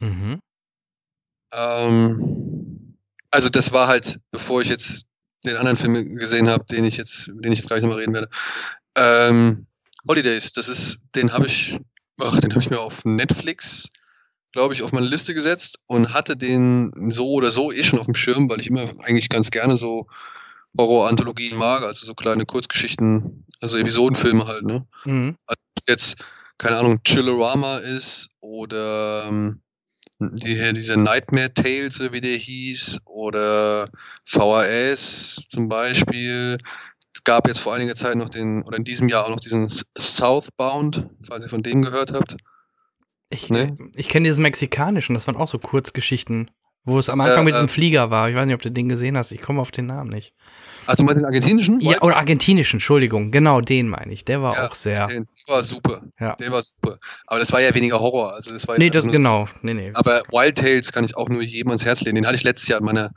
[0.00, 0.40] Mhm.
[1.52, 2.96] Ähm,
[3.30, 5.04] also das war halt, bevor ich jetzt
[5.44, 8.28] den anderen Film gesehen habe, den ich jetzt, den ich jetzt gleich nochmal reden werde.
[8.96, 9.66] Ähm,
[10.08, 11.78] Holidays, das ist, den habe ich,
[12.20, 13.88] ach, den habe ich mir auf Netflix,
[14.52, 18.06] glaube ich, auf meine Liste gesetzt und hatte den so oder so eh schon auf
[18.06, 20.06] dem Schirm, weil ich immer eigentlich ganz gerne so
[20.76, 24.86] Horror-Anthologien mag, also so kleine Kurzgeschichten, also Episodenfilme halt, ne?
[25.04, 25.36] Mhm.
[25.46, 26.24] Also ob es jetzt,
[26.56, 29.60] keine Ahnung, Chillerama ist oder ähm,
[30.20, 33.88] die, hier diese Nightmare Tales, wie der hieß, oder
[34.24, 36.58] VHS zum Beispiel.
[37.18, 39.68] Es gab jetzt vor einiger Zeit noch den, oder in diesem Jahr auch noch diesen
[39.98, 42.36] Southbound, falls ihr von dem gehört habt.
[43.30, 43.72] Ich, Nee.
[43.96, 46.48] ich kenne diesen mexikanischen, das waren auch so Kurzgeschichten,
[46.84, 48.30] wo es am Äh, Anfang mit äh, diesem Flieger war.
[48.30, 49.32] Ich weiß nicht, ob du den gesehen hast.
[49.32, 50.32] Ich komme auf den Namen nicht.
[50.96, 51.80] Du meinst den argentinischen?
[51.80, 53.32] Ja, oder argentinischen, Entschuldigung.
[53.32, 54.24] Genau, den meine ich.
[54.24, 55.08] Der war Ja, auch sehr.
[55.08, 56.04] Der war super.
[56.20, 56.36] Ja.
[56.36, 56.98] Der war super.
[57.26, 58.32] Aber das war ja weniger Horror.
[58.32, 59.48] Also das war ja Nee, einfach das nur- genau.
[59.62, 59.90] Nee, nee.
[59.94, 62.14] Aber Wild Tales kann ich auch nur jedem ans Herz legen.
[62.14, 63.10] Den hatte ich letztes Jahr in meiner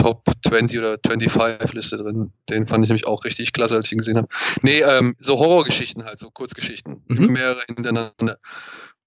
[0.00, 2.32] Top 20 oder 25 Liste drin.
[2.48, 4.28] Den fand ich nämlich auch richtig klasse, als ich ihn gesehen habe.
[4.62, 7.02] Nee, ähm, so Horrorgeschichten halt, so Kurzgeschichten.
[7.08, 7.26] Mhm.
[7.32, 8.38] Mehrere hintereinander.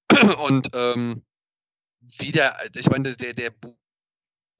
[0.47, 1.23] Und ähm,
[2.19, 3.51] wieder, ich meine, der, der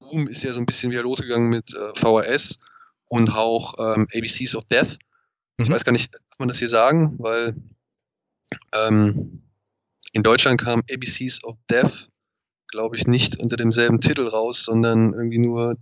[0.00, 2.58] Boom ist ja so ein bisschen wieder losgegangen mit äh, VHS
[3.06, 4.98] und auch ähm, ABCs of Death.
[5.58, 5.72] Ich Mhm.
[5.72, 7.54] weiß gar nicht, darf man das hier sagen, weil
[8.74, 9.42] ähm,
[10.12, 12.08] in Deutschland kam ABCs of Death,
[12.68, 15.76] glaube ich, nicht unter demselben Titel raus, sondern irgendwie nur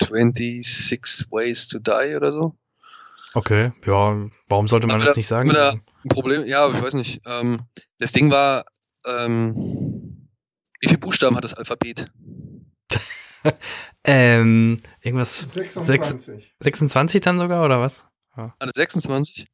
[0.00, 2.56] 26 Ways to Die oder so.
[3.34, 5.48] Okay, ja, warum sollte man Aber das da- nicht sagen?
[5.50, 7.20] da- Ein Problem, ja, ich weiß nicht.
[7.26, 7.60] Ähm,
[7.98, 8.64] das Ding war,
[9.06, 9.54] ähm,
[10.80, 12.10] wie viele Buchstaben hat das Alphabet?
[14.04, 16.54] Ähm, irgendwas 26.
[16.60, 18.02] 26 dann sogar oder was?
[18.34, 19.46] Hat es 26?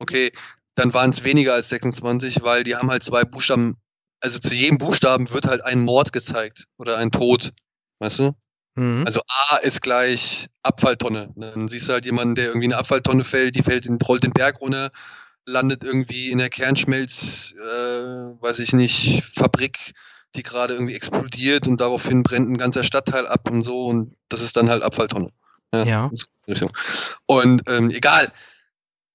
[0.00, 0.32] Okay,
[0.74, 3.76] dann waren es weniger als 26, weil die haben halt zwei Buchstaben,
[4.20, 7.52] also zu jedem Buchstaben wird halt ein Mord gezeigt oder ein Tod,
[8.00, 8.32] weißt du?
[8.74, 9.04] Mhm.
[9.06, 9.20] Also
[9.50, 11.32] A ist gleich Abfalltonne.
[11.36, 14.24] Dann siehst du halt jemanden, der irgendwie in eine Abfalltonne fällt, die fällt, den, rollt
[14.24, 14.90] den Berg runter,
[15.46, 19.92] landet irgendwie in der Kernschmelz, äh, weiß ich nicht, Fabrik,
[20.34, 24.40] die gerade irgendwie explodiert und daraufhin brennt ein ganzer Stadtteil ab und so und das
[24.40, 25.28] ist dann halt Abfalltonne.
[25.74, 26.10] Ja.
[26.10, 26.72] in Richtung.
[27.26, 28.32] Und ähm, egal.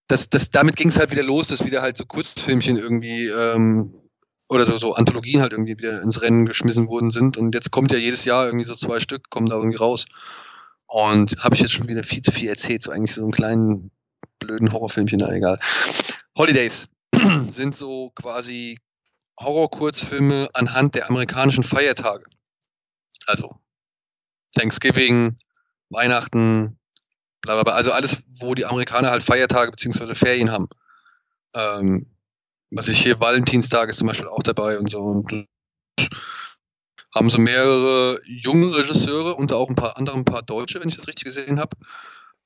[0.10, 3.94] Das, das, damit ging es halt wieder los, dass wieder halt so Kurzfilmchen irgendwie ähm,
[4.50, 7.38] oder so, so Anthologien halt irgendwie wieder ins Rennen geschmissen worden sind.
[7.38, 10.06] Und jetzt kommt ja jedes Jahr irgendwie so zwei Stück, kommen da irgendwie raus.
[10.88, 13.92] Und habe ich jetzt schon wieder viel zu viel erzählt, so eigentlich so einen kleinen
[14.40, 15.60] blöden Horrorfilmchen, na egal.
[16.38, 16.88] Holidays
[17.50, 18.80] sind so quasi
[19.40, 22.24] Horror-Kurzfilme anhand der amerikanischen Feiertage.
[23.26, 23.50] Also
[24.56, 25.38] Thanksgiving,
[25.90, 26.80] Weihnachten,
[27.42, 27.74] bla bla bla.
[27.74, 30.70] Also alles, wo die Amerikaner halt Feiertage beziehungsweise Ferien haben.
[31.54, 32.08] Ähm,
[32.72, 35.00] was ich hier, Valentinstag ist zum Beispiel auch dabei und so.
[35.00, 35.48] Und
[37.14, 40.98] haben so mehrere junge Regisseure und auch ein paar andere, ein paar Deutsche, wenn ich
[40.98, 41.76] das richtig gesehen habe,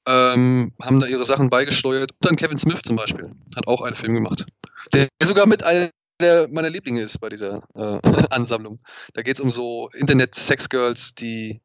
[0.08, 2.12] ähm, haben da ihre Sachen beigesteuert.
[2.12, 4.46] Und dann Kevin Smith zum Beispiel hat auch einen Film gemacht,
[4.94, 5.92] der sogar mit einer
[6.52, 8.00] meiner Lieblinge ist bei dieser äh,
[8.30, 8.80] Ansammlung.
[9.14, 11.62] Da geht es um so Internet-Sex-Girls, die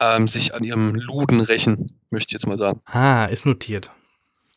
[0.00, 2.80] ähm, sich an ihrem Luden rächen, möchte ich jetzt mal sagen.
[2.86, 3.90] Ah, ist notiert.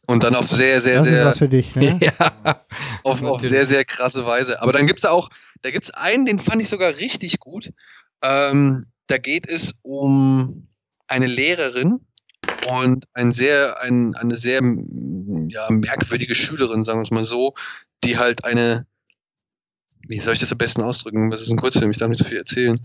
[0.10, 1.99] Und dann auf sehr, sehr, Das ist sehr, was für dich, ne?
[2.02, 2.65] Ja.
[3.03, 4.60] auf, auf sehr, sehr krasse Weise.
[4.60, 5.30] Aber dann gibt es da auch,
[5.61, 7.72] da gibt es einen, den fand ich sogar richtig gut.
[8.23, 10.68] Ähm, da geht es um
[11.07, 11.99] eine Lehrerin
[12.72, 17.53] und ein sehr, ein, eine sehr ja, merkwürdige Schülerin, sagen wir es mal so,
[18.03, 18.88] die halt eine,
[20.07, 21.30] wie soll ich das am besten ausdrücken?
[21.30, 22.80] Das ist ein Kurzfilm, ich darf nicht so viel erzählen.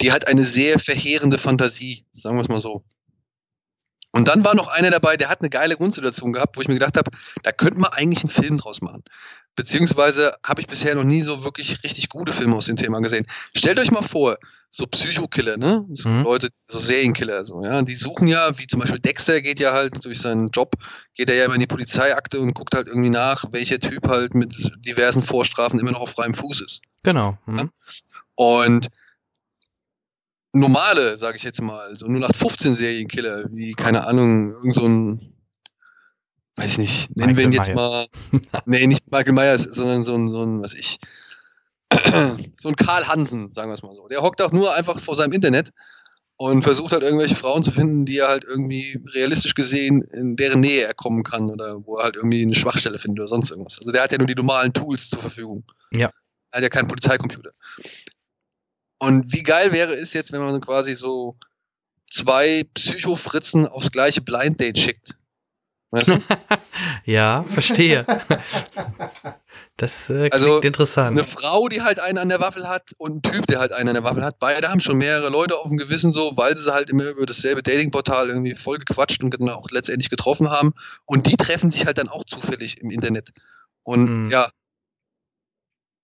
[0.00, 2.82] Die hat eine sehr verheerende Fantasie, sagen wir es mal so.
[4.12, 6.74] Und dann war noch einer dabei, der hat eine geile Grundsituation gehabt, wo ich mir
[6.74, 7.10] gedacht habe,
[7.42, 9.02] da könnte man eigentlich einen Film draus machen.
[9.56, 13.26] Beziehungsweise habe ich bisher noch nie so wirklich richtig gute Filme aus dem Thema gesehen.
[13.54, 14.36] Stellt euch mal vor,
[14.74, 15.84] so Psychokiller, ne?
[15.92, 16.22] So Mhm.
[16.24, 17.82] Leute, so Serienkiller, so, ja.
[17.82, 20.74] Die suchen ja, wie zum Beispiel Dexter geht ja halt durch seinen Job,
[21.14, 24.34] geht er ja immer in die Polizeiakte und guckt halt irgendwie nach, welcher Typ halt
[24.34, 26.80] mit diversen Vorstrafen immer noch auf freiem Fuß ist.
[27.02, 27.36] Genau.
[27.44, 27.70] Mhm.
[28.34, 28.88] Und
[30.52, 35.34] normale, sage ich jetzt mal, so 0815 Serienkiller, wie, keine Ahnung, irgend so ein,
[36.56, 38.06] weiß ich nicht, nennen wir ihn Michael jetzt mal,
[38.66, 40.98] nee, nicht Michael Myers, sondern so ein, so ein, was ich,
[42.60, 44.08] so ein Karl Hansen, sagen wir es mal so.
[44.08, 45.72] Der hockt auch nur einfach vor seinem Internet
[46.36, 50.60] und versucht halt irgendwelche Frauen zu finden, die er halt irgendwie realistisch gesehen in deren
[50.60, 53.78] Nähe er kommen kann oder wo er halt irgendwie eine Schwachstelle findet oder sonst irgendwas.
[53.78, 55.64] Also der hat ja nur die normalen Tools zur Verfügung.
[55.92, 56.10] Ja.
[56.50, 57.52] Er hat ja keinen Polizeicomputer.
[59.02, 61.36] Und wie geil wäre es jetzt, wenn man quasi so
[62.08, 65.16] zwei Psychofritzen aufs gleiche Blind Date schickt?
[65.90, 66.22] Weißt du?
[67.04, 68.06] Ja, verstehe.
[69.78, 71.18] Das äh, klingt Also, interessant.
[71.18, 73.88] Eine Frau, die halt einen an der Waffel hat und ein Typ, der halt einen
[73.88, 74.38] an der Waffel hat.
[74.38, 77.62] Beide haben schon mehrere Leute auf dem Gewissen so, weil sie halt immer über dasselbe
[77.62, 80.74] Datingportal irgendwie voll gequatscht und dann auch letztendlich getroffen haben.
[81.06, 83.30] Und die treffen sich halt dann auch zufällig im Internet.
[83.82, 84.30] Und Mhm.
[84.30, 84.48] ja.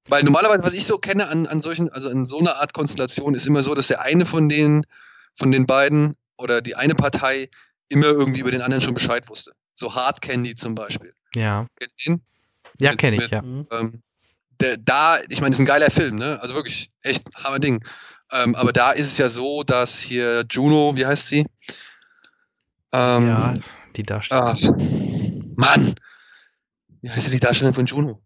[0.08, 3.34] Weil normalerweise, was ich so kenne an, an solchen, also an so einer Art Konstellation,
[3.34, 4.84] ist immer so, dass der eine von den,
[5.34, 7.48] von den beiden oder die eine Partei
[7.88, 9.52] immer irgendwie über den anderen schon Bescheid wusste.
[9.74, 11.12] So Hard Candy zum Beispiel.
[11.34, 12.22] ja, Kennst du den?
[12.80, 13.42] ja kenne ich, mit- ja.
[13.70, 14.02] Ähm,
[14.60, 16.38] der, da, ich meine, das ist ein geiler Film, ne?
[16.42, 17.84] Also wirklich, echt hammer Ding.
[18.32, 21.46] Ähm, aber da ist es ja so, dass hier Juno, wie heißt sie?
[22.92, 23.54] Ähm, ja,
[23.96, 24.44] die Darstellung.
[24.44, 24.58] ach,
[25.56, 25.94] Mann!
[27.00, 28.20] Wie heißt denn die Darstellerin von Juno?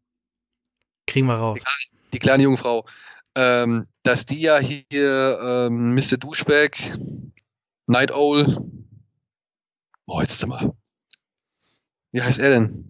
[1.07, 1.59] Kriegen wir raus.
[2.12, 2.85] Die kleine junge Frau.
[3.35, 6.19] Ähm, dass die ja hier ähm, Mr.
[6.19, 6.77] Douchebag,
[7.87, 8.47] Night Owl,
[10.07, 10.73] oh, jetzt ist er mal.
[12.12, 12.85] Wie heißt er denn?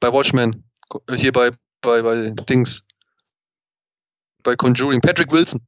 [0.00, 0.64] Bei Watchmen.
[1.08, 1.50] Äh, Hier bei,
[1.80, 2.84] bei, bei Dings.
[4.42, 5.00] Bei Conjuring.
[5.00, 5.60] Patrick Wilson.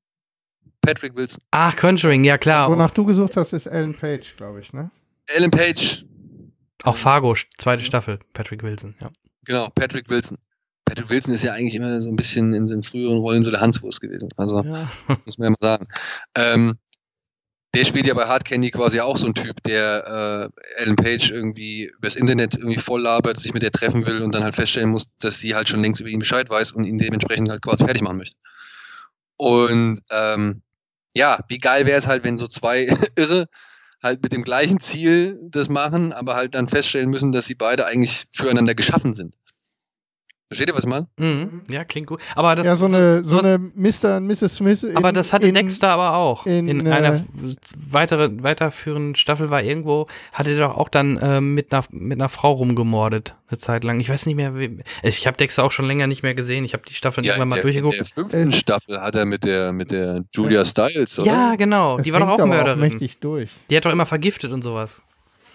[0.81, 1.43] Patrick Wilson.
[1.51, 2.71] Ach, Conjuring, ja klar.
[2.71, 4.91] Wonach du gesucht hast, ist Ellen Page, glaube ich, ne?
[5.27, 6.05] Ellen Page.
[6.85, 9.11] Auch Fargo, zweite Staffel, Patrick Wilson, ja.
[9.45, 10.39] Genau, Patrick Wilson.
[10.87, 13.61] Patrick Wilson ist ja eigentlich immer so ein bisschen in seinen früheren Rollen so der
[13.61, 14.31] Hanswurst gewesen.
[14.37, 14.91] Also, ja.
[15.27, 15.89] muss man ja mal sagen.
[16.37, 16.79] Ähm,
[17.75, 21.31] der spielt ja bei Hard Candy quasi auch so ein Typ, der äh, Ellen Page
[21.31, 24.91] irgendwie übers Internet irgendwie voll labert, sich mit der treffen will und dann halt feststellen
[24.91, 27.85] muss, dass sie halt schon längst über ihn Bescheid weiß und ihn dementsprechend halt quasi
[27.85, 28.37] fertig machen möchte.
[29.37, 30.63] Und ähm,
[31.15, 32.87] ja, wie geil wäre es halt, wenn so zwei
[33.17, 33.47] Irre
[34.03, 37.87] halt mit dem gleichen Ziel das machen, aber halt dann feststellen müssen, dass sie beide
[37.87, 39.35] eigentlich füreinander geschaffen sind.
[40.49, 41.09] Versteht ihr, was ich meine?
[41.19, 41.63] Mhm.
[41.69, 42.21] ja, klingt gut.
[42.37, 44.19] Aber das, ja, so eine, so eine Mr.
[44.19, 44.57] und Mrs.
[44.57, 44.85] Smith.
[44.85, 46.47] In, aber das hatte in, Dexter aber auch.
[46.47, 47.21] In, in, einer äh,
[47.91, 52.29] weiteren, weiterführenden Staffel war irgendwo, hatte der doch auch dann ähm, mit, einer, mit einer
[52.29, 53.99] Frau rumgemordet, eine Zeit lang.
[53.99, 54.83] Ich weiß nicht mehr, wem.
[55.03, 56.65] Ich habe Dexter auch schon länger nicht mehr gesehen.
[56.65, 58.17] Ich habe die Staffel irgendwann mal in der, in durchgeguckt.
[58.17, 61.27] der fünften Äh, Staffel hat er mit der, mit der Julia Stiles, oder?
[61.27, 61.97] Ja, genau.
[61.97, 62.79] Das Die war doch auch Mörderin.
[62.79, 63.51] mächtig durch.
[63.69, 65.03] Die hat doch immer vergiftet und sowas.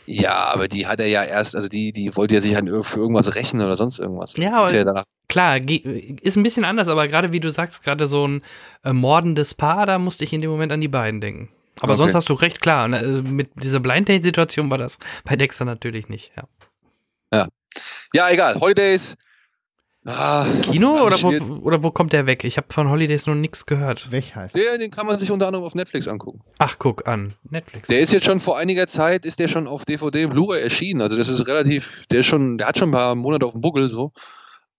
[0.05, 2.99] Ja, aber die hat er ja erst, also die, die wollte ja sich halt für
[2.99, 4.35] irgendwas rächen oder sonst irgendwas.
[4.37, 8.07] Ja, aber- Ist ja Klar, ist ein bisschen anders, aber gerade wie du sagst, gerade
[8.07, 8.41] so ein
[8.83, 11.49] äh, mordendes Paar, da musste ich in dem Moment an die beiden denken.
[11.79, 11.97] Aber Okay.
[11.99, 12.87] sonst hast du recht, klar.
[12.89, 16.31] ne, äh, Mit dieser Blind Date-Situation war das bei Dexter natürlich nicht.
[17.31, 17.47] Ja.
[18.13, 18.55] ja, egal.
[18.59, 19.15] Holidays,
[20.03, 21.29] Ah, Kino oder wo,
[21.61, 22.43] oder wo kommt der weg?
[22.43, 24.09] Ich habe von Holidays noch nichts gehört.
[24.11, 26.39] Weg heißt Der, den kann man sich unter anderem auf Netflix angucken.
[26.57, 27.35] Ach, guck an.
[27.49, 27.87] Netflix.
[27.87, 31.01] Der ist jetzt schon vor einiger Zeit, ist der schon auf DVD und Blu-ray erschienen.
[31.01, 33.61] Also das ist relativ, der ist schon, der hat schon ein paar Monate auf dem
[33.61, 34.11] Buckel so.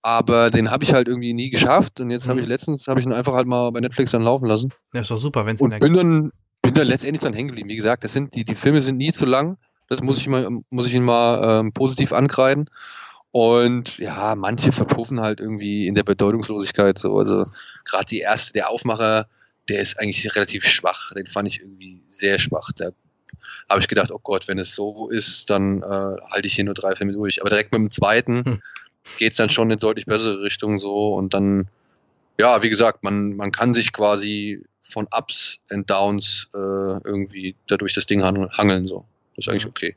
[0.03, 2.01] Aber den habe ich halt irgendwie nie geschafft.
[2.01, 2.43] Und jetzt habe Mhm.
[2.43, 4.73] ich letztens, habe ich ihn einfach halt mal bei Netflix dann laufen lassen.
[4.93, 6.32] Ja, ist doch super, wenn es Und bin dann,
[6.62, 7.69] bin dann letztendlich dann hängen geblieben.
[7.69, 9.57] Wie gesagt, das sind, die, die Filme sind nie zu lang.
[9.89, 12.69] Das muss ich mal, muss ich ihn mal ähm, positiv ankreiden.
[13.33, 17.17] Und ja, manche verpuffen halt irgendwie in der Bedeutungslosigkeit so.
[17.17, 17.47] Also
[17.85, 19.27] gerade die erste, der Aufmacher,
[19.69, 21.13] der ist eigentlich relativ schwach.
[21.15, 22.71] Den fand ich irgendwie sehr schwach.
[22.77, 22.91] Da
[23.71, 26.75] habe ich gedacht, oh Gott, wenn es so ist, dann äh, halte ich hier nur
[26.75, 27.41] drei Filme durch.
[27.41, 28.63] Aber direkt mit dem zweiten Hm.
[29.19, 31.15] geht es dann schon in deutlich bessere Richtung so.
[31.15, 31.71] Und dann,
[32.39, 37.95] ja, wie gesagt, man, man kann sich quasi von Ups und Downs äh, irgendwie dadurch
[37.95, 39.07] das Ding han- hangeln so.
[39.37, 39.97] Das ist eigentlich okay.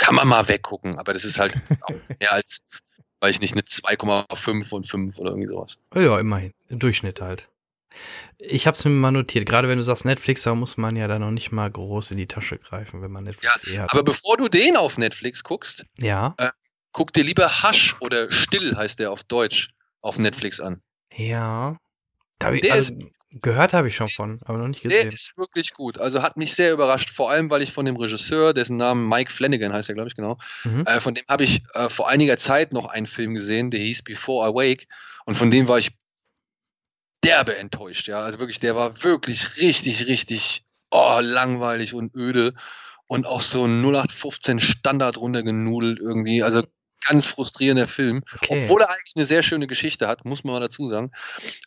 [0.00, 2.60] Kann man mal weggucken, aber das ist halt auch mehr als,
[3.20, 5.76] weiß ich nicht, eine 2,5 und 5 oder irgendwie sowas.
[5.94, 6.52] Ja, immerhin.
[6.68, 7.48] Im Durchschnitt halt.
[8.38, 9.46] Ich habe es mir mal notiert.
[9.46, 12.16] Gerade wenn du sagst Netflix, da muss man ja dann noch nicht mal groß in
[12.16, 13.92] die Tasche greifen, wenn man Netflix eh hat.
[13.92, 16.34] Aber bevor du den auf Netflix guckst, ja,
[16.92, 19.68] guck dir lieber Hasch oder Still heißt der auf Deutsch
[20.00, 20.80] auf Netflix an.
[21.14, 21.76] ja.
[22.42, 22.94] Hab ich, Der also,
[23.32, 25.12] gehört habe ich schon von, aber noch nicht Der gesehen.
[25.12, 25.98] ist wirklich gut.
[25.98, 29.30] Also hat mich sehr überrascht, vor allem weil ich von dem Regisseur, dessen Namen Mike
[29.30, 30.84] Flanagan heißt er, glaube ich, genau, Mhm.
[30.86, 34.02] äh, von dem habe ich äh, vor einiger Zeit noch einen Film gesehen, der hieß
[34.02, 34.86] Before I Wake
[35.26, 35.90] und von dem war ich
[37.22, 38.20] derbe enttäuscht, ja.
[38.20, 42.54] Also wirklich, der war wirklich richtig, richtig oh, langweilig und öde
[43.06, 46.42] und auch so ein 0815 Standard runtergenudelt irgendwie.
[46.42, 46.62] Also
[47.06, 48.22] ganz frustrierender Film.
[48.34, 48.62] Okay.
[48.62, 51.10] Obwohl er eigentlich eine sehr schöne Geschichte hat, muss man mal dazu sagen.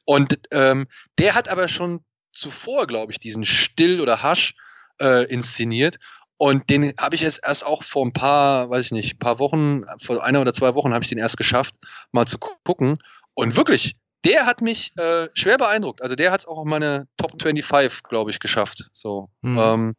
[0.05, 0.87] Und ähm,
[1.17, 4.55] der hat aber schon zuvor, glaube ich, diesen Still oder Hasch
[5.01, 5.97] äh, inszeniert.
[6.37, 9.83] Und den habe ich jetzt erst auch vor ein paar, weiß ich nicht, paar Wochen,
[10.01, 11.75] vor einer oder zwei Wochen habe ich den erst geschafft,
[12.11, 12.97] mal zu gu- gucken.
[13.33, 13.95] Und wirklich,
[14.25, 16.01] der hat mich äh, schwer beeindruckt.
[16.01, 18.89] Also der hat es auch auf meine Top 25, glaube ich, geschafft.
[18.93, 19.29] So.
[19.41, 19.57] Mhm.
[19.59, 19.93] Ähm,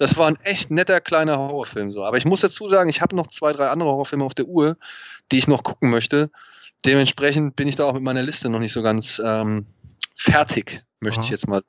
[0.00, 1.90] das war ein echt netter kleiner Horrorfilm.
[1.92, 2.02] So.
[2.02, 4.78] Aber ich muss dazu sagen, ich habe noch zwei, drei andere Horrorfilme auf der Uhr,
[5.30, 6.30] die ich noch gucken möchte.
[6.86, 9.66] Dementsprechend bin ich da auch mit meiner Liste noch nicht so ganz ähm,
[10.16, 11.26] fertig, möchte Aha.
[11.26, 11.60] ich jetzt mal.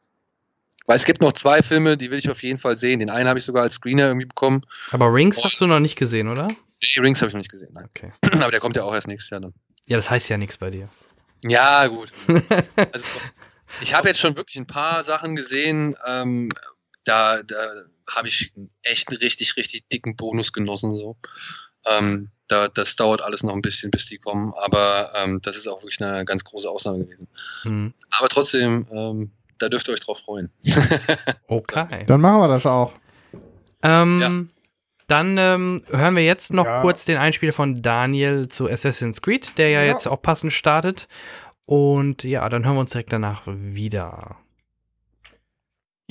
[0.85, 2.99] Weil es gibt noch zwei Filme, die will ich auf jeden Fall sehen.
[2.99, 4.61] Den einen habe ich sogar als Screener irgendwie bekommen.
[4.91, 6.47] Aber Rings hast du noch nicht gesehen, oder?
[6.81, 7.89] Die Rings habe ich noch nicht gesehen, nein.
[7.89, 8.13] Okay.
[8.41, 9.53] Aber der kommt ja auch erst nächstes Jahr dann.
[9.87, 10.87] Ja, das heißt ja nichts bei dir.
[11.43, 12.13] Ja, gut.
[12.93, 13.05] Also,
[13.81, 15.95] ich habe jetzt schon wirklich ein paar Sachen gesehen.
[16.07, 16.47] Ähm,
[17.03, 17.55] da da
[18.15, 18.51] habe ich
[18.83, 20.93] echt einen richtig, richtig dicken Bonus genossen.
[20.93, 21.17] So.
[21.87, 24.53] Ähm, da, das dauert alles noch ein bisschen, bis die kommen.
[24.63, 27.27] Aber ähm, das ist auch wirklich eine ganz große Ausnahme gewesen.
[27.63, 27.93] Hm.
[28.17, 30.49] Aber trotzdem, ähm, da dürft ihr euch drauf freuen.
[31.47, 32.05] Okay.
[32.07, 32.93] Dann machen wir das auch.
[33.83, 34.49] Ähm,
[35.07, 36.81] Dann ähm, hören wir jetzt noch Ja.
[36.81, 39.91] kurz den Einspieler von Daniel zu Assassin's Creed, der ja, Ja.
[39.91, 41.07] jetzt auch passend startet.
[41.65, 44.37] Und ja, dann hören wir uns direkt danach wieder.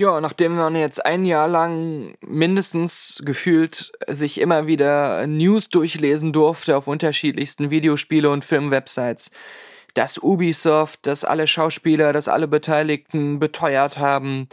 [0.00, 6.74] Ja, nachdem man jetzt ein Jahr lang mindestens gefühlt sich immer wieder News durchlesen durfte
[6.74, 9.30] auf unterschiedlichsten Videospiele- und Filmwebsites,
[9.92, 14.48] dass Ubisoft, dass alle Schauspieler, dass alle Beteiligten beteuert haben,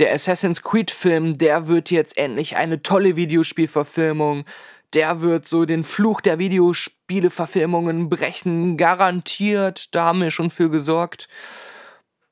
[0.00, 4.46] der Assassin's Creed-Film, der wird jetzt endlich eine tolle Videospielverfilmung.
[4.94, 9.94] Der wird so den Fluch der Videospieleverfilmungen brechen, garantiert.
[9.94, 11.28] Da haben wir schon für gesorgt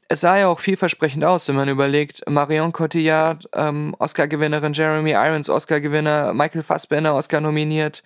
[0.09, 5.49] es sah ja auch vielversprechend aus, wenn man überlegt, Marion Cotillard, ähm, Oscar-Gewinnerin, Jeremy Irons,
[5.49, 8.03] Oscar-Gewinner, Michael Fassbender, Oscar nominiert,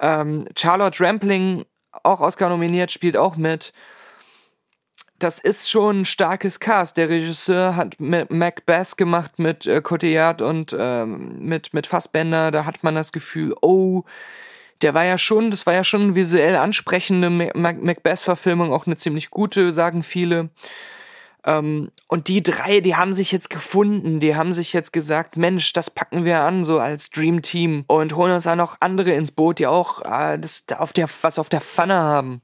[0.00, 1.64] ähm, Charlotte Rampling,
[2.02, 3.72] auch Oscar nominiert, spielt auch mit.
[5.18, 6.96] Das ist schon ein starkes Cast.
[6.96, 12.50] Der Regisseur hat Macbeth gemacht mit äh, Cotillard und ähm, mit, mit Fassbender.
[12.50, 14.02] Da hat man das Gefühl, oh,
[14.82, 18.86] der war ja schon, das war ja schon eine visuell ansprechende Ma- Ma- Macbeth-Verfilmung, auch
[18.86, 20.50] eine ziemlich gute, sagen viele.
[21.44, 25.72] Ähm, und die drei, die haben sich jetzt gefunden, die haben sich jetzt gesagt, Mensch,
[25.72, 29.32] das packen wir an, so als Dream Team und holen uns da noch andere ins
[29.32, 32.42] Boot, die auch äh, das da auf der, was auf der Pfanne haben.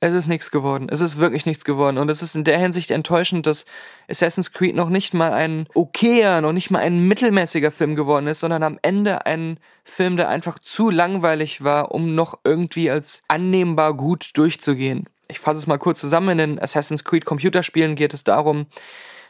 [0.00, 0.86] Es ist nichts geworden.
[0.88, 1.98] Es ist wirklich nichts geworden.
[1.98, 3.66] Und es ist in der Hinsicht enttäuschend, dass
[4.08, 8.38] Assassin's Creed noch nicht mal ein okayer, noch nicht mal ein mittelmäßiger Film geworden ist,
[8.38, 13.94] sondern am Ende ein Film, der einfach zu langweilig war, um noch irgendwie als annehmbar
[13.94, 15.08] gut durchzugehen.
[15.28, 16.30] Ich fasse es mal kurz zusammen.
[16.30, 18.66] In den Assassin's Creed Computerspielen geht es darum,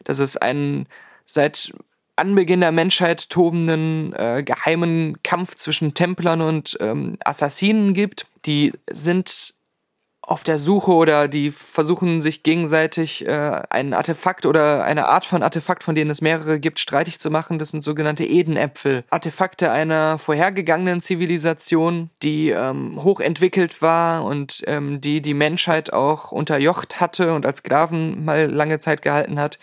[0.04, 0.86] dass es einen
[1.24, 1.72] seit
[2.16, 8.26] Anbeginn der Menschheit tobenden äh, geheimen Kampf zwischen Templern und ähm, Assassinen gibt.
[8.44, 9.54] Die sind
[10.28, 15.42] auf der Suche oder die versuchen sich gegenseitig äh, ein Artefakt oder eine Art von
[15.42, 17.58] Artefakt, von denen es mehrere gibt, streitig zu machen.
[17.58, 19.04] Das sind sogenannte Edenäpfel.
[19.08, 27.00] Artefakte einer vorhergegangenen Zivilisation, die ähm, hochentwickelt war und ähm, die die Menschheit auch unterjocht
[27.00, 29.58] hatte und als Sklaven mal lange Zeit gehalten hat.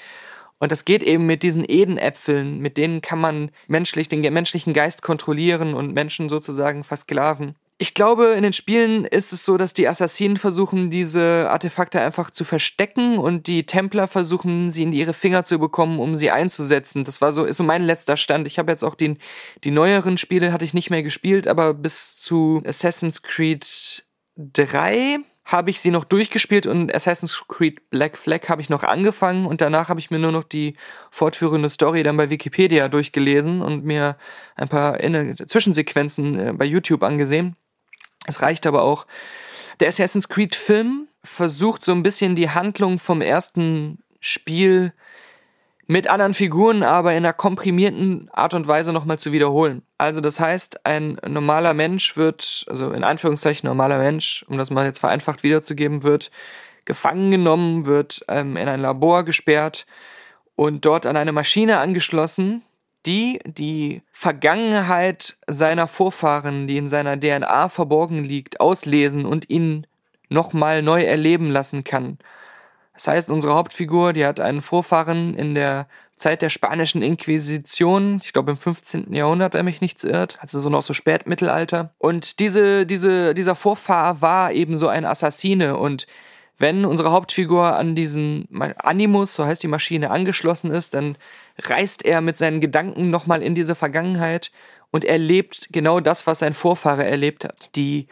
[0.57, 5.03] Und das geht eben mit diesen Edenäpfeln, mit denen kann man menschlich, den menschlichen Geist
[5.03, 7.55] kontrollieren und Menschen sozusagen versklaven.
[7.77, 12.31] Ich glaube, in den Spielen ist es so, dass die Assassinen versuchen, diese Artefakte einfach
[12.31, 17.03] zu verstecken und die Templer versuchen, sie in ihre Finger zu bekommen, um sie einzusetzen.
[17.03, 18.47] Das war so, ist so mein letzter Stand.
[18.47, 19.17] Ich habe jetzt auch den,
[19.65, 24.05] die neueren Spiele hatte ich nicht mehr gespielt, aber bis zu Assassin's Creed
[24.37, 29.45] 3 habe ich sie noch durchgespielt und Assassin's Creed Black Flag habe ich noch angefangen
[29.45, 30.75] und danach habe ich mir nur noch die
[31.11, 34.17] fortführende Story dann bei Wikipedia durchgelesen und mir
[34.55, 37.57] ein paar Zwischensequenzen äh, bei YouTube angesehen.
[38.25, 39.05] Es reicht aber auch.
[39.79, 44.93] Der Assassin's Creed Film versucht so ein bisschen die Handlung vom ersten Spiel
[45.87, 49.83] mit anderen Figuren, aber in einer komprimierten Art und Weise nochmal zu wiederholen.
[49.97, 54.85] Also das heißt, ein normaler Mensch wird, also in Anführungszeichen normaler Mensch, um das mal
[54.85, 56.31] jetzt vereinfacht wiederzugeben, wird
[56.85, 59.85] gefangen genommen, wird ähm, in ein Labor gesperrt
[60.55, 62.63] und dort an eine Maschine angeschlossen,
[63.05, 69.87] die die Vergangenheit seiner Vorfahren, die in seiner DNA verborgen liegt, auslesen und ihn
[70.29, 72.17] nochmal neu erleben lassen kann.
[72.93, 78.31] Das heißt, unsere Hauptfigur, die hat einen Vorfahren in der Zeit der spanischen Inquisition, ich
[78.31, 79.13] glaube im 15.
[79.13, 81.93] Jahrhundert, wenn mich nichts irrt, also so noch so Spätmittelalter.
[81.97, 86.07] Und diese, diese, dieser Vorfahr war eben so ein Assassine und
[86.57, 91.17] wenn unsere Hauptfigur an diesen Animus, so heißt die Maschine, angeschlossen ist, dann
[91.61, 94.51] reist er mit seinen Gedanken nochmal in diese Vergangenheit
[94.91, 97.69] und erlebt genau das, was sein Vorfahre erlebt hat.
[97.75, 98.07] Die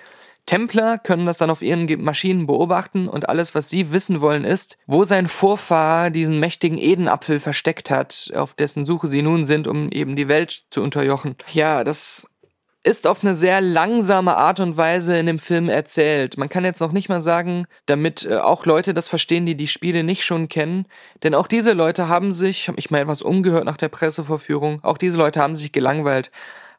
[0.46, 4.78] Templer können das dann auf ihren Maschinen beobachten und alles, was sie wissen wollen, ist,
[4.88, 9.90] wo sein Vorfahr diesen mächtigen Edenapfel versteckt hat, auf dessen Suche sie nun sind, um
[9.90, 11.38] eben die Welt zu unterjochen.
[11.54, 12.28] Ja, das
[12.84, 16.38] ist auf eine sehr langsame Art und Weise in dem Film erzählt.
[16.38, 19.68] Man kann jetzt noch nicht mal sagen, damit äh, auch Leute das verstehen, die die
[19.68, 20.86] Spiele nicht schon kennen.
[21.24, 24.98] Denn auch diese Leute haben sich, habe ich mal etwas umgehört nach der Pressevorführung, auch
[24.98, 26.30] diese Leute haben sich gelangweilt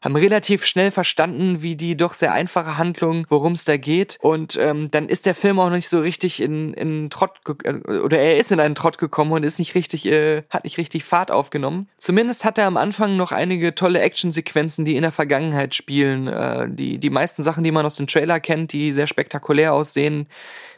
[0.05, 4.17] haben relativ schnell verstanden, wie die doch sehr einfache Handlung, worum es da geht.
[4.21, 7.31] Und ähm, dann ist der Film auch nicht so richtig in, in Trott,
[7.63, 10.77] äh, oder er ist in einen Trott gekommen und ist nicht richtig, äh, hat nicht
[10.77, 11.89] richtig Fahrt aufgenommen.
[11.97, 16.27] Zumindest hat er am Anfang noch einige tolle Actionsequenzen, die in der Vergangenheit spielen.
[16.27, 20.27] Äh, die, die meisten Sachen, die man aus dem Trailer kennt, die sehr spektakulär aussehen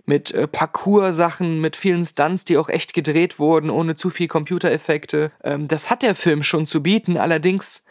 [0.06, 5.32] mit äh, Parcours-Sachen, mit vielen Stunts, die auch echt gedreht wurden, ohne zu viel Computereffekte.
[5.44, 7.84] Ähm, das hat der Film schon zu bieten, allerdings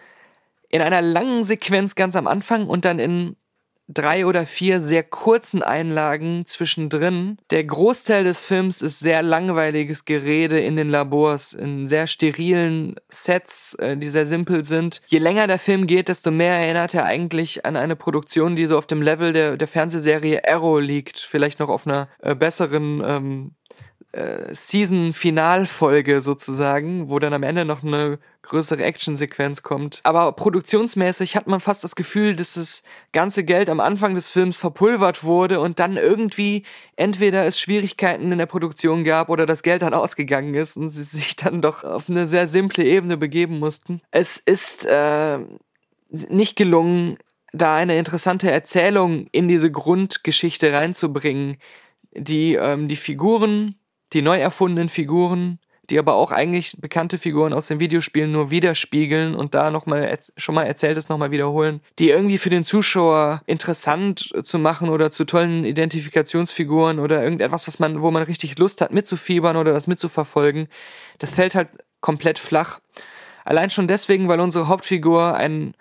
[0.69, 3.37] in einer langen Sequenz ganz am Anfang und dann in
[3.89, 7.39] drei oder vier sehr kurzen Einlagen zwischendrin.
[7.51, 13.75] Der Großteil des Films ist sehr langweiliges Gerede in den Labors, in sehr sterilen Sets,
[13.75, 15.03] äh, die sehr simpel sind.
[15.07, 18.77] Je länger der Film geht, desto mehr erinnert er eigentlich an eine Produktion, die so
[18.77, 21.19] auf dem Level der, der Fernsehserie Arrow liegt.
[21.19, 23.53] Vielleicht noch auf einer äh, besseren ähm,
[24.17, 30.01] äh, Season-Finalfolge sozusagen, wo dann am Ende noch eine größere Actionsequenz kommt.
[30.05, 32.83] Aber produktionsmäßig hat man fast das Gefühl, dass das
[33.13, 36.63] ganze Geld am Anfang des Films verpulvert wurde und dann irgendwie
[36.97, 41.03] entweder es Schwierigkeiten in der Produktion gab oder das Geld dann ausgegangen ist und sie
[41.03, 44.01] sich dann doch auf eine sehr simple Ebene begeben mussten.
[44.11, 45.39] Es ist äh,
[46.09, 47.19] nicht gelungen,
[47.53, 51.59] da eine interessante Erzählung in diese Grundgeschichte reinzubringen,
[52.13, 53.75] die ähm, die Figuren
[54.13, 55.59] die neu erfundenen Figuren,
[55.91, 60.55] die aber auch eigentlich bekannte Figuren aus den Videospielen nur widerspiegeln und da nochmal schon
[60.55, 65.65] mal erzähltes nochmal wiederholen, die irgendwie für den Zuschauer interessant zu machen oder zu tollen
[65.65, 70.69] Identifikationsfiguren oder irgendetwas, was man, wo man richtig Lust hat mitzufiebern oder das mitzuverfolgen,
[71.19, 71.69] das fällt halt
[72.01, 72.81] komplett flach.
[73.45, 75.75] Allein schon deswegen, weil unsere Hauptfigur ein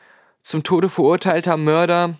[0.43, 2.13] zum Tode verurteilter Mörder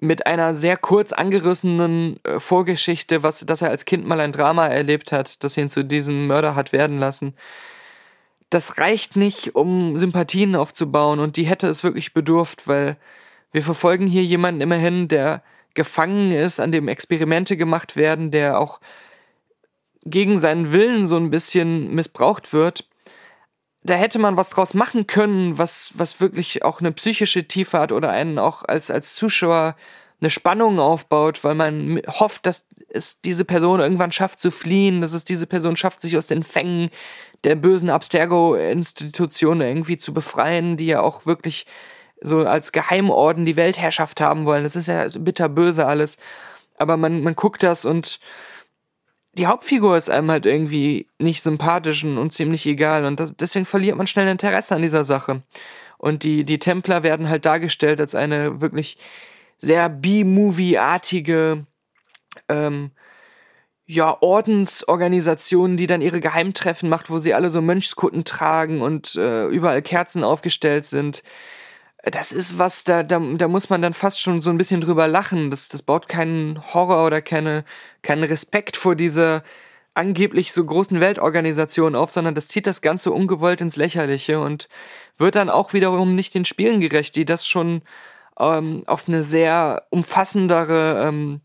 [0.00, 4.66] mit einer sehr kurz angerissenen äh, Vorgeschichte, was, dass er als Kind mal ein Drama
[4.66, 7.34] erlebt hat, das ihn zu diesem Mörder hat werden lassen.
[8.48, 12.96] Das reicht nicht, um Sympathien aufzubauen und die hätte es wirklich bedurft, weil
[13.52, 15.42] wir verfolgen hier jemanden immerhin, der
[15.74, 18.80] gefangen ist, an dem Experimente gemacht werden, der auch
[20.04, 22.89] gegen seinen Willen so ein bisschen missbraucht wird
[23.82, 27.92] da hätte man was draus machen können, was, was wirklich auch eine psychische Tiefe hat
[27.92, 29.74] oder einen auch als, als Zuschauer
[30.20, 35.12] eine Spannung aufbaut, weil man hofft, dass es diese Person irgendwann schafft zu fliehen, dass
[35.12, 36.90] es diese Person schafft, sich aus den Fängen
[37.44, 41.66] der bösen Abstergo-Institution irgendwie zu befreien, die ja auch wirklich
[42.20, 44.64] so als Geheimorden die Weltherrschaft haben wollen.
[44.64, 46.18] Das ist ja bitterböse alles.
[46.76, 48.20] aber man, man guckt das und
[49.34, 53.96] die Hauptfigur ist einem halt irgendwie nicht sympathisch und ziemlich egal und das, deswegen verliert
[53.96, 55.42] man schnell Interesse an dieser Sache.
[55.98, 58.96] Und die, die Templer werden halt dargestellt als eine wirklich
[59.58, 61.66] sehr B-Movie-artige
[62.48, 62.90] ähm,
[63.86, 69.46] ja, Ordensorganisation, die dann ihre Geheimtreffen macht, wo sie alle so Mönchskutten tragen und äh,
[69.46, 71.22] überall Kerzen aufgestellt sind.
[72.02, 75.06] Das ist was, da, da, da muss man dann fast schon so ein bisschen drüber
[75.06, 75.50] lachen.
[75.50, 77.64] Das, das baut keinen Horror oder keine,
[78.02, 79.42] keinen Respekt vor dieser
[79.94, 84.68] angeblich so großen Weltorganisation auf, sondern das zieht das Ganze ungewollt ins Lächerliche und
[85.18, 87.82] wird dann auch wiederum nicht den Spielen gerecht, die das schon
[88.38, 91.40] ähm, auf eine sehr umfassendere ähm,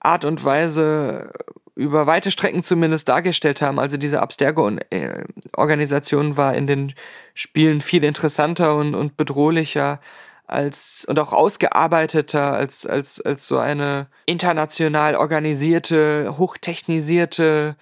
[0.00, 1.32] Art und Weise
[1.78, 3.78] über weite Strecken zumindest dargestellt haben.
[3.78, 6.92] Also diese Abstergo-Organisation war in den
[7.34, 10.00] Spielen viel interessanter und, und bedrohlicher
[10.48, 17.76] als und auch ausgearbeiteter als, als, als so eine international organisierte, hochtechnisierte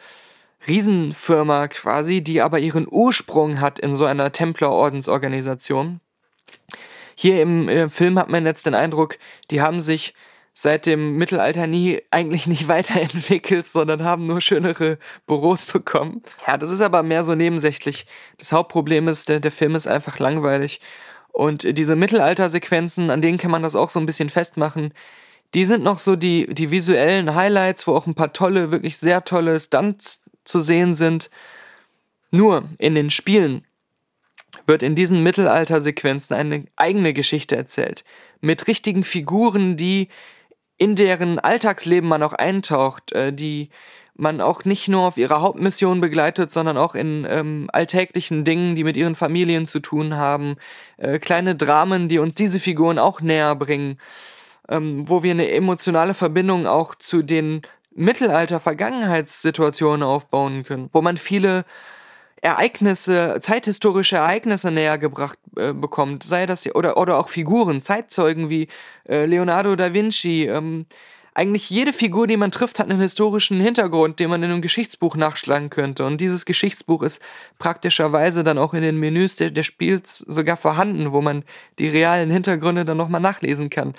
[0.69, 6.01] Riesenfirma quasi, die aber ihren Ursprung hat in so einer Templerordensorganisation.
[7.15, 9.17] Hier im, im Film hat man jetzt den Eindruck,
[9.51, 10.13] die haben sich
[10.59, 16.23] seit dem Mittelalter nie eigentlich nicht weiterentwickelt, sondern haben nur schönere Büros bekommen.
[16.47, 18.07] Ja, das ist aber mehr so nebensächlich.
[18.39, 20.81] Das Hauptproblem ist, der, der Film ist einfach langweilig.
[21.31, 24.95] Und diese Mittelaltersequenzen, an denen kann man das auch so ein bisschen festmachen,
[25.53, 29.25] die sind noch so die, die visuellen Highlights, wo auch ein paar tolle, wirklich sehr
[29.25, 31.29] tolle Stunts zu sehen sind.
[32.31, 33.67] Nur in den Spielen
[34.67, 38.05] wird in diesen Mittelaltersequenzen eine eigene Geschichte erzählt.
[38.41, 40.09] Mit richtigen Figuren, die
[40.79, 43.71] in deren Alltagsleben man auch eintaucht, äh, die
[44.19, 48.85] man auch nicht nur auf ihrer Hauptmission begleitet, sondern auch in ähm, alltäglichen Dingen, die
[48.85, 50.57] mit ihren Familien zu tun haben,
[50.97, 53.99] äh, kleine Dramen, die uns diese Figuren auch näher bringen,
[54.69, 57.61] ähm, wo wir eine emotionale Verbindung auch zu den
[57.95, 61.67] Mittelalter-Vergangenheitssituationen aufbauen können, wo man viele
[62.47, 68.69] Ereignisse, zeithistorische Ereignisse näher gebracht äh, bekommt, sei das oder oder auch Figuren, Zeitzeugen wie
[69.09, 70.45] äh, Leonardo da Vinci.
[70.45, 70.87] Ähm,
[71.35, 75.17] eigentlich jede Figur, die man trifft, hat einen historischen Hintergrund, den man in einem Geschichtsbuch
[75.17, 76.07] nachschlagen könnte.
[76.07, 77.21] Und dieses Geschichtsbuch ist
[77.59, 81.43] praktischerweise dann auch in den Menüs des der Spiels sogar vorhanden, wo man
[81.81, 83.95] die realen Hintergründe dann nochmal nachlesen kann.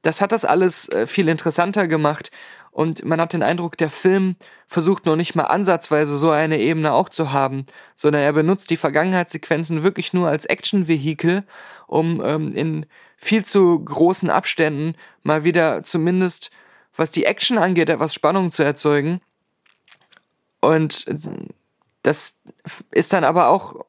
[0.00, 2.30] Das hat das alles äh, viel interessanter gemacht
[2.70, 4.36] und man hat den Eindruck, der Film
[4.68, 7.64] versucht noch nicht mal ansatzweise so eine Ebene auch zu haben,
[7.94, 11.44] sondern er benutzt die Vergangenheitssequenzen wirklich nur als Action-Vehikel,
[11.88, 12.86] um ähm, in
[13.16, 16.52] viel zu großen Abständen mal wieder zumindest,
[16.94, 19.20] was die Action angeht, etwas Spannung zu erzeugen.
[20.60, 21.06] Und
[22.02, 22.38] das
[22.90, 23.84] ist dann aber auch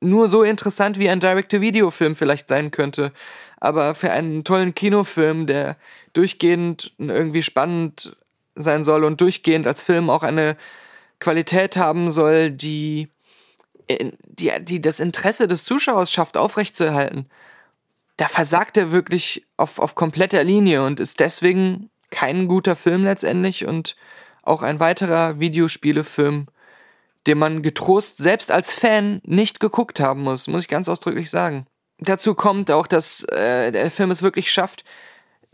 [0.00, 3.12] nur so interessant, wie ein Direct-to-Video-Film vielleicht sein könnte.
[3.60, 5.76] Aber für einen tollen Kinofilm, der
[6.12, 8.16] durchgehend irgendwie spannend
[8.54, 10.56] sein soll und durchgehend als Film auch eine
[11.20, 13.08] Qualität haben soll, die,
[13.88, 17.28] die, die das Interesse des Zuschauers schafft, aufrechtzuerhalten,
[18.16, 23.66] da versagt er wirklich auf, auf kompletter Linie und ist deswegen kein guter Film letztendlich
[23.66, 23.96] und
[24.42, 26.46] auch ein weiterer Videospielefilm,
[27.26, 31.66] den man getrost selbst als Fan nicht geguckt haben muss, muss ich ganz ausdrücklich sagen.
[32.00, 34.84] Dazu kommt auch, dass äh, der Film es wirklich schafft,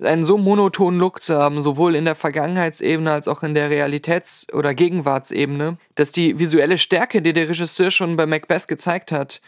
[0.02, 4.52] einen so monotonen Look zu haben, sowohl in der Vergangenheitsebene als auch in der Realitäts-
[4.52, 9.40] oder Gegenwartsebene, dass die visuelle Stärke, die der Regisseur schon bei Macbeth gezeigt hat,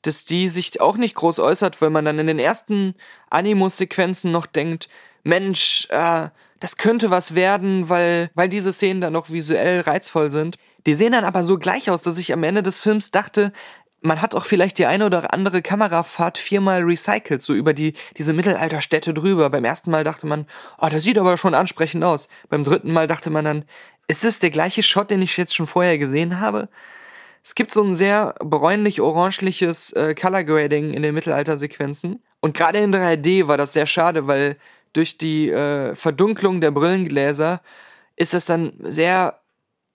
[0.00, 2.94] dass die sich auch nicht groß äußert, weil man dann in den ersten
[3.30, 4.88] Animus-Sequenzen noch denkt,
[5.24, 6.28] Mensch, äh,
[6.58, 10.56] das könnte was werden, weil, weil diese Szenen dann noch visuell reizvoll sind.
[10.86, 13.52] Die sehen dann aber so gleich aus, dass ich am Ende des Films dachte,
[14.02, 18.32] man hat auch vielleicht die eine oder andere Kamerafahrt viermal recycelt, so über die, diese
[18.32, 19.48] Mittelalterstädte drüber.
[19.48, 20.46] Beim ersten Mal dachte man,
[20.78, 22.28] oh, das sieht aber schon ansprechend aus.
[22.48, 23.64] Beim dritten Mal dachte man dann,
[24.08, 26.68] ist es der gleiche Shot, den ich jetzt schon vorher gesehen habe?
[27.44, 32.22] Es gibt so ein sehr bräunlich-orangeliches äh, Color Grading in den Mittelaltersequenzen.
[32.40, 34.56] Und gerade in 3D war das sehr schade, weil
[34.92, 37.62] durch die äh, Verdunklung der Brillengläser
[38.16, 39.41] ist es dann sehr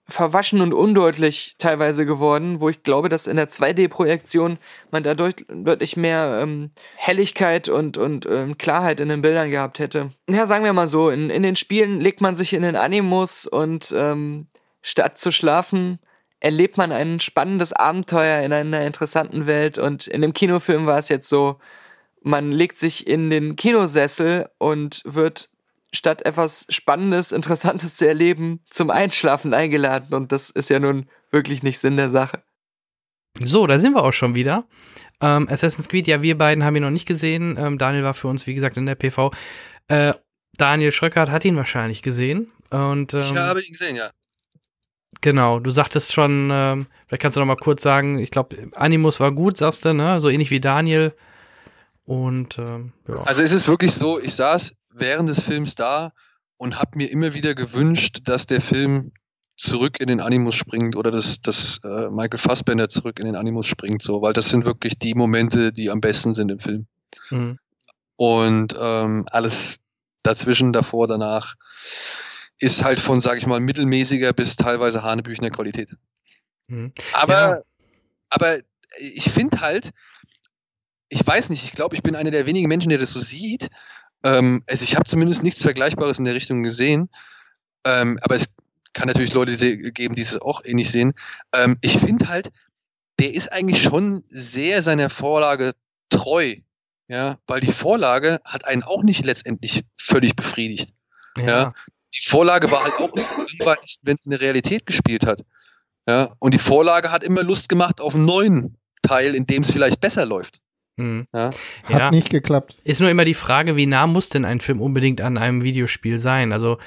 [0.08, 4.58] verwaschen und undeutlich teilweise geworden, wo ich glaube, dass in der 2D-Projektion
[4.90, 9.78] man da deut deutlich mehr ähm, Helligkeit und, und ähm, Klarheit in den Bildern gehabt
[9.78, 10.10] hätte.
[10.28, 13.46] Ja, sagen wir mal so, in, in den Spielen legt man sich in den Animus
[13.46, 14.46] und ähm,
[14.80, 15.98] statt zu schlafen,
[16.40, 21.10] erlebt man ein spannendes Abenteuer in einer interessanten Welt und in dem Kinofilm war es
[21.10, 21.58] jetzt so,
[22.22, 25.50] man legt sich in den Kinosessel und wird
[25.92, 30.14] statt etwas Spannendes, Interessantes zu erleben, zum Einschlafen eingeladen.
[30.14, 32.42] Und das ist ja nun wirklich nicht Sinn der Sache.
[33.40, 34.66] So, da sind wir auch schon wieder.
[35.20, 37.56] Ähm, Assassin's Creed, ja, wir beiden haben ihn noch nicht gesehen.
[37.58, 39.30] Ähm, Daniel war für uns, wie gesagt, in der PV.
[39.88, 40.14] Äh,
[40.56, 42.50] Daniel Schröckert hat ihn wahrscheinlich gesehen.
[42.70, 44.10] Und, ähm, Ich habe ihn gesehen, ja.
[45.20, 49.20] Genau, du sagtest schon, ähm, vielleicht kannst du noch mal kurz sagen, ich glaube, Animus
[49.20, 50.20] war gut, sagst du, ne?
[50.20, 51.14] So ähnlich wie Daniel.
[52.04, 53.22] Und ähm, ja.
[53.22, 56.12] Also es ist wirklich so, ich saß während des Films da
[56.56, 59.12] und habe mir immer wieder gewünscht, dass der Film
[59.56, 63.66] zurück in den Animus springt oder dass, dass äh, Michael Fassbender zurück in den Animus
[63.66, 66.86] springt, so, weil das sind wirklich die Momente, die am besten sind im Film.
[67.30, 67.58] Mhm.
[68.16, 69.80] Und ähm, alles
[70.22, 71.54] dazwischen, davor, danach
[72.58, 75.90] ist halt von, sag ich mal, mittelmäßiger bis teilweise hanebüchner Qualität.
[76.68, 76.92] Mhm.
[77.12, 77.60] Aber, Ja.
[78.30, 78.58] aber
[78.98, 79.90] ich finde halt,
[81.08, 83.70] ich weiß nicht, ich glaube, ich bin einer der wenigen Menschen, der das so sieht.
[84.24, 87.08] Ähm, also ich habe zumindest nichts Vergleichbares in der Richtung gesehen.
[87.84, 88.48] Ähm, aber es
[88.92, 89.56] kann natürlich Leute
[89.92, 91.14] geben, die es auch ähnlich sehen.
[91.54, 92.50] Ähm, ich finde halt,
[93.18, 95.72] der ist eigentlich schon sehr seiner Vorlage
[96.10, 96.54] treu.
[97.08, 100.92] Ja, weil die Vorlage hat einen auch nicht letztendlich völlig befriedigt.
[101.38, 101.72] Ja.
[102.14, 105.42] Die Vorlage war halt auch nicht langweilig, wenn es in der Realität gespielt hat.
[106.06, 109.70] Ja, und die Vorlage hat immer Lust gemacht auf einen neuen Teil, in dem es
[109.70, 110.60] vielleicht besser läuft.
[110.98, 111.26] Mhm.
[111.34, 111.50] Ja.
[111.84, 112.10] Hat Ja.
[112.10, 112.76] nicht geklappt.
[112.84, 116.18] Ist nur immer die Frage, wie nah muss denn ein Film unbedingt an einem Videospiel
[116.18, 116.52] sein?
[116.52, 116.78] Also,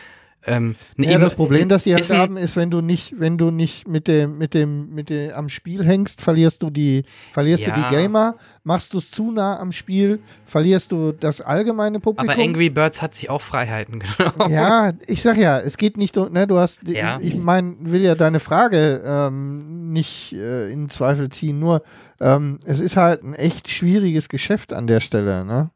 [0.47, 3.88] ähm, Ja, das Problem, das die halt haben, ist, wenn du nicht, wenn du nicht
[3.88, 7.76] mit dem, mit dem, mit dem am Spiel hängst, verlierst du die, verlierst Ja.
[7.76, 12.30] du die Gamer, machst du es zu nah am Spiel, verlierst du das allgemeine Publikum.
[12.30, 14.51] aber Angry Birds hat sich auch Freiheiten genommen.
[14.51, 17.19] Ja, ich sag ja, es geht nicht, um- ne, du hast, Ja.
[17.22, 21.84] ich meine, will ja deine Frage ähm, nicht äh, in Zweifel ziehen, nur
[22.19, 25.69] ähm, es ist halt ein echt schwieriges Geschäft an der Stelle, ne?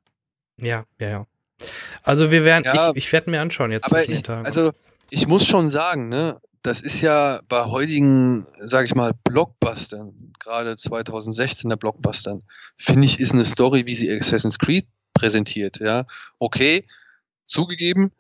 [0.61, 1.25] Ja, ja, ja.
[2.03, 4.45] Also wir werden, Ja, ich, ich werde mir anschauen jetzt Aber ich, Tagen.
[4.45, 4.71] also
[5.09, 10.71] ich muss schon sagen, ne, das ist ja bei heutigen, sag ich mal, Blockbustern, gerade
[10.73, 12.43] 2016er Blockbustern,
[12.77, 16.05] finde ich, ist eine Story, wie sie Assassin's Creed präsentiert, ja.
[16.39, 16.85] Okay,
[17.45, 18.11] zugegeben,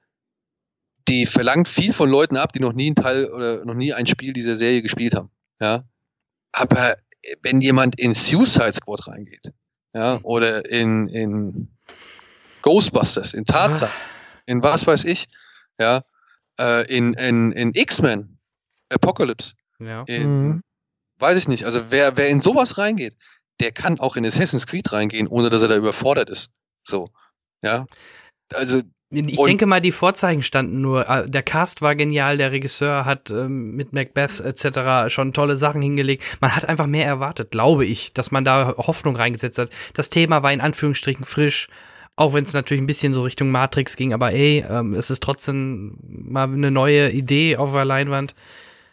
[1.07, 4.07] die verlangt viel von Leuten ab, die noch nie ein Teil oder noch nie ein
[4.07, 5.29] Spiel dieser Serie gespielt haben,
[5.59, 5.83] ja.
[6.51, 6.95] Aber
[7.41, 9.51] wenn jemand in Suicide Squad reingeht,
[9.93, 11.67] ja, oder in, in
[12.65, 13.89] Ghostbusters, in Tarzan,
[14.47, 15.27] in was weiß ich,
[15.77, 16.01] ja,
[16.59, 18.37] äh, in, in, in X-Men,
[18.91, 20.03] Apocalypse, ja.
[20.07, 20.61] in, Mhm.
[21.19, 21.65] weiß ich nicht.
[21.65, 23.15] Also wer, wer in sowas reingeht,
[23.59, 26.49] der kann auch in Assassin's Creed reingehen, ohne dass er da überfordert ist.
[26.83, 27.09] So,
[27.63, 27.85] ja.
[28.53, 28.81] Also,
[29.11, 31.07] Ich Und- denke mal, die Vorzeichen standen nur.
[31.07, 35.13] Äh, Der Cast war genial, der Regisseur hat ähm, mit Macbeth etc.
[35.13, 36.23] schon tolle Sachen hingelegt.
[36.41, 39.69] Man hat einfach mehr erwartet, glaube ich, dass man da Hoffnung reingesetzt hat.
[39.93, 41.69] Das Thema war in Anführungsstrichen frisch,
[42.15, 45.21] auch wenn es natürlich ein bisschen so Richtung Matrix ging, aber ey, ähm, es ist
[45.21, 48.35] trotzdem mal eine neue Idee auf der Leinwand.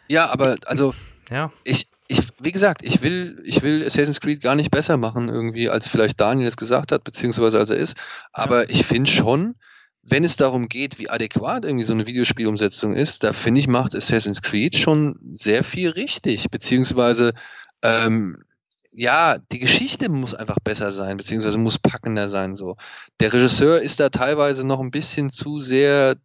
[0.07, 0.93] ja, aber also
[1.29, 5.29] Ja, ich, ich, wie gesagt, ich will, ich will Assassin's Creed gar nicht besser machen,
[5.29, 7.97] irgendwie, als vielleicht Daniel es gesagt hat, beziehungsweise als er ist.
[8.33, 9.55] Aber ich finde schon,
[10.03, 13.95] wenn es darum geht, wie adäquat irgendwie so eine Videospielumsetzung ist, da finde ich, macht
[13.95, 17.33] Assassin's Creed schon sehr viel richtig, beziehungsweise
[17.81, 18.43] ähm,
[18.93, 22.55] ja, die Geschichte muss einfach besser sein, beziehungsweise muss packender sein.
[22.55, 22.75] So.
[23.19, 26.15] Der Regisseur ist da teilweise noch ein bisschen zu sehr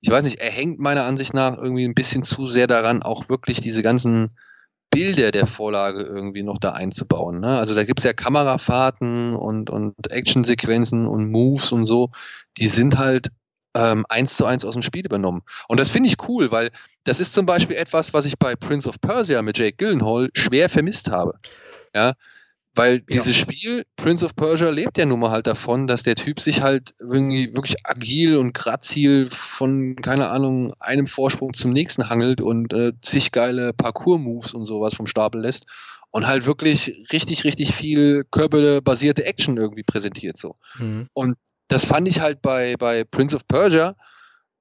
[0.00, 3.28] ich weiß nicht, er hängt meiner Ansicht nach irgendwie ein bisschen zu sehr daran, auch
[3.28, 4.30] wirklich diese ganzen
[4.90, 7.40] Bilder der Vorlage irgendwie noch da einzubauen.
[7.40, 7.58] Ne?
[7.58, 12.10] Also da gibt's ja Kamerafahrten und, und Actionsequenzen und Moves und so,
[12.58, 13.28] die sind halt
[13.74, 15.42] ähm, eins zu eins aus dem Spiel übernommen.
[15.68, 16.70] Und das finde ich cool, weil
[17.04, 20.68] das ist zum Beispiel etwas, was ich bei Prince of Persia mit Jake Gyllenhaal schwer
[20.68, 21.34] vermisst habe.
[21.94, 22.14] Ja,
[22.74, 26.40] weil dieses Spiel, Prince of Persia, lebt ja nun mal halt davon, dass der Typ
[26.40, 32.40] sich halt irgendwie wirklich agil und grazil von, keine Ahnung, einem Vorsprung zum nächsten hangelt
[32.40, 35.66] und äh, zig geile Parkour-Moves und sowas vom Stapel lässt
[36.10, 40.54] und halt wirklich richtig, richtig viel körperbasierte Action irgendwie präsentiert so.
[40.78, 41.08] mhm.
[41.70, 43.94] Das fand ich halt bei, bei Prince of Persia,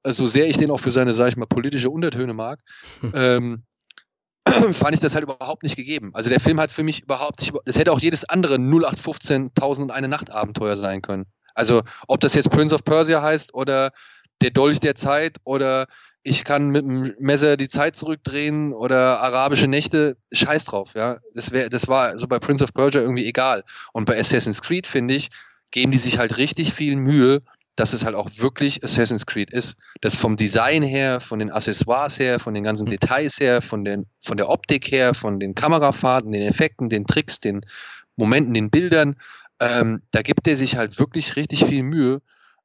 [0.06, 2.60] so sehr ich den auch für seine, sag ich mal, politische Untertöne mag,
[3.02, 3.12] Hm.
[3.16, 3.64] ähm,
[4.74, 6.12] fand ich das halt überhaupt nicht gegeben.
[6.14, 9.86] Also der Film hat für mich überhaupt nicht, das hätte auch jedes andere 0815 1000
[9.86, 11.26] und eine Nacht Abenteuer sein können.
[11.56, 13.92] Also ob das jetzt Prince of Persia heißt oder
[14.42, 15.88] der Dolch der Zeit oder
[16.22, 21.18] ich kann mit dem Messer die Zeit zurückdrehen oder arabische Nächte, scheiß drauf, ja.
[21.34, 23.64] Das wäre, das war so bei Prince of Persia irgendwie egal.
[23.94, 25.30] Und bei Assassin's Creed, finde ich,
[25.72, 27.42] geben die sich halt richtig viel Mühe,
[27.80, 29.78] dass es halt auch wirklich Assassin's Creed ist.
[30.02, 34.06] Das vom Design her, von den Accessoires her, von den ganzen Details her, von, den,
[34.20, 37.66] von der Optik her, von den Kamerafahrten, den Effekten, den Tricks, den
[38.18, 39.16] Momenten, den Bildern.
[39.62, 42.22] Ähm, da gibt er sich halt wirklich richtig viel Mühe,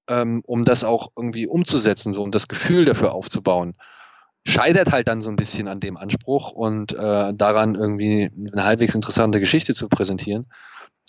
[0.09, 3.74] ähm, um das auch irgendwie umzusetzen so, und das Gefühl dafür aufzubauen.
[4.47, 8.94] Scheitert halt dann so ein bisschen an dem Anspruch und äh, daran irgendwie eine halbwegs
[8.94, 10.47] interessante Geschichte zu präsentieren.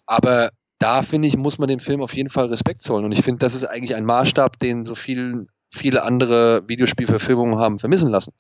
[0.06, 3.06] Aber da finde ich, muss man dem Film auf jeden Fall Respekt zollen.
[3.06, 7.80] Und ich finde, das ist eigentlich ein Maßstab, den so viel, viele andere Videospielverfilmungen haben
[7.80, 8.34] vermissen lassen.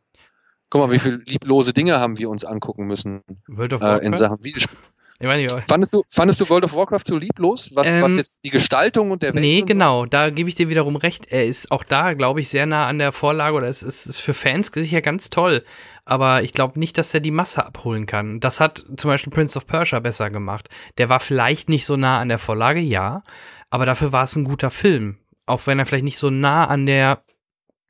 [0.70, 4.16] Guck mal, wie viele lieblose Dinge haben wir uns angucken müssen äh, in?
[4.16, 4.78] Sachen Videospiel.
[5.18, 7.70] Ich weiß nicht, Fandest du, fandest du World of Warcraft so lieblos?
[7.74, 10.68] Was, Ähm, was jetzt die Gestaltung und der Welt Nee, genau, da gebe ich dir
[10.68, 11.28] wiederum recht.
[11.32, 14.20] Er ist auch da, glaube ich, sehr nah an der Vorlage oder es ist, ist
[14.20, 15.64] für Fans sicher ganz toll.
[16.04, 18.42] Aber ich glaube nicht, dass er die Masse abholen kann.
[18.42, 20.70] Das hat zum Beispiel Prince of Persia besser gemacht.
[20.98, 23.24] Der war vielleicht nicht so nah an der Vorlage, ja,
[23.70, 25.18] aber dafür war es ein guter Film.
[25.46, 27.24] Auch wenn er vielleicht nicht so nah an der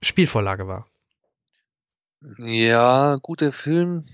[0.04, 0.86] Spielvorlage war.
[2.22, 2.44] so?
[2.44, 4.06] Ja, guter Film.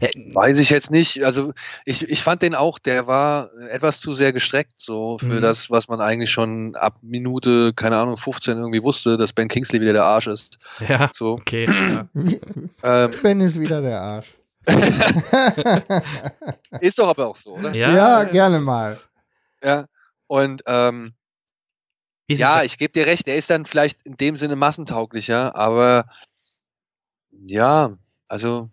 [0.00, 1.24] Äh, Weiß ich jetzt nicht.
[1.24, 1.52] Also
[1.84, 5.42] ich, ich fand den auch, der war etwas zu sehr gestreckt, so für Mhm.
[5.42, 9.80] das, was man eigentlich schon ab Minute, keine Ahnung, 15 irgendwie wusste, dass Ben Kingsley
[9.80, 10.58] wieder der Arsch ist.
[10.88, 11.32] Ja, So.
[11.34, 11.66] okay.
[12.82, 14.34] Ähm, Ben ist wieder der Arsch.
[16.80, 17.74] ist doch aber auch so, oder?
[17.74, 19.00] Ja, Ja, gerne mal.
[19.62, 19.86] Ja.
[20.26, 21.14] Und ähm,
[22.28, 26.04] ja, ich gebe dir recht, der ist dann vielleicht in dem Sinne massentauglicher, aber
[27.46, 27.94] ja,
[28.28, 28.68] also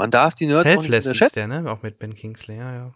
[0.00, 1.50] man darf die Nerds auch nicht Selfless ist unterschätzen.
[1.50, 1.70] der, ne?
[1.70, 2.94] Auch mit Ben Kingsley, ja, ja.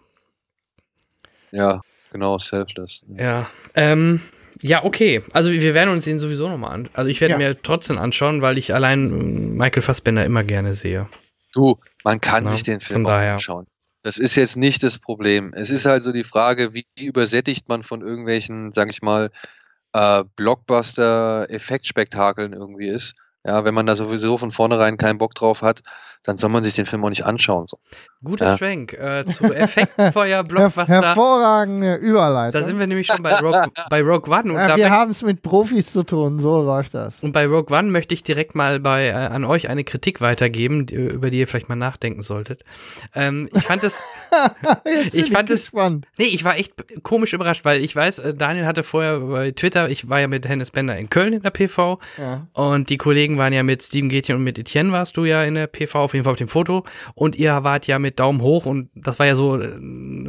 [1.53, 3.03] Ja, genau, Selfless.
[3.09, 4.23] Ja, ähm,
[4.63, 5.23] ja, okay.
[5.33, 6.89] Also wir werden uns den sowieso nochmal an.
[6.95, 7.39] Also ich werde Ja.
[7.39, 11.07] mir trotzdem anschauen, weil ich allein ähm, Michael Fassbender immer gerne sehe.
[11.53, 13.35] Du, man kann Ja, sich den Film auch daher.
[13.35, 13.67] anschauen.
[14.03, 15.53] Das ist jetzt nicht das Problem.
[15.55, 19.31] Es ist halt so die Frage, wie übersättigt man von irgendwelchen, sag ich mal,
[19.93, 23.15] äh, Blockbuster-Effektspektakeln irgendwie ist.
[23.47, 25.83] Ja, wenn man da sowieso von vornherein keinen Bock drauf hat,
[26.25, 27.67] dann soll man sich den Film auch nicht anschauen.
[27.69, 27.79] So.
[28.23, 28.59] Guter Ja.
[28.59, 30.87] Schwenk äh, zu Effektfeuer Her Blockbuster.
[31.03, 32.61] hervorragende Überleitung.
[32.61, 35.11] Da sind wir nämlich schon bei Rogue, bei Rogue One und, ja, da wir haben
[35.11, 37.23] es mit Profis zu tun, so läuft das.
[37.23, 40.87] und bei Rogue One möchte ich direkt mal bei äh, an euch eine Kritik weitergeben,
[40.87, 42.65] die, über die ihr vielleicht mal nachdenken solltet.
[43.15, 44.01] Ähm, ich fand es
[44.87, 46.07] Jetzt Ich fand es- gespannt.
[46.19, 46.73] Nee, ich war echt
[47.03, 50.49] komisch überrascht, weil ich weiß, äh, Daniel hatte vorher bei Twitter, ich war ja mit
[50.49, 52.47] Hennes Bender in Köln in der PV Ja.
[52.55, 55.55] und die Kollegen waren ja mit Steven Gätchen und mit Etienne warst du ja in
[55.55, 56.85] der PV, auf jeden Fall auf dem Foto
[57.15, 59.69] und ihr wart ja mit Daumen hoch und das war ja so äh,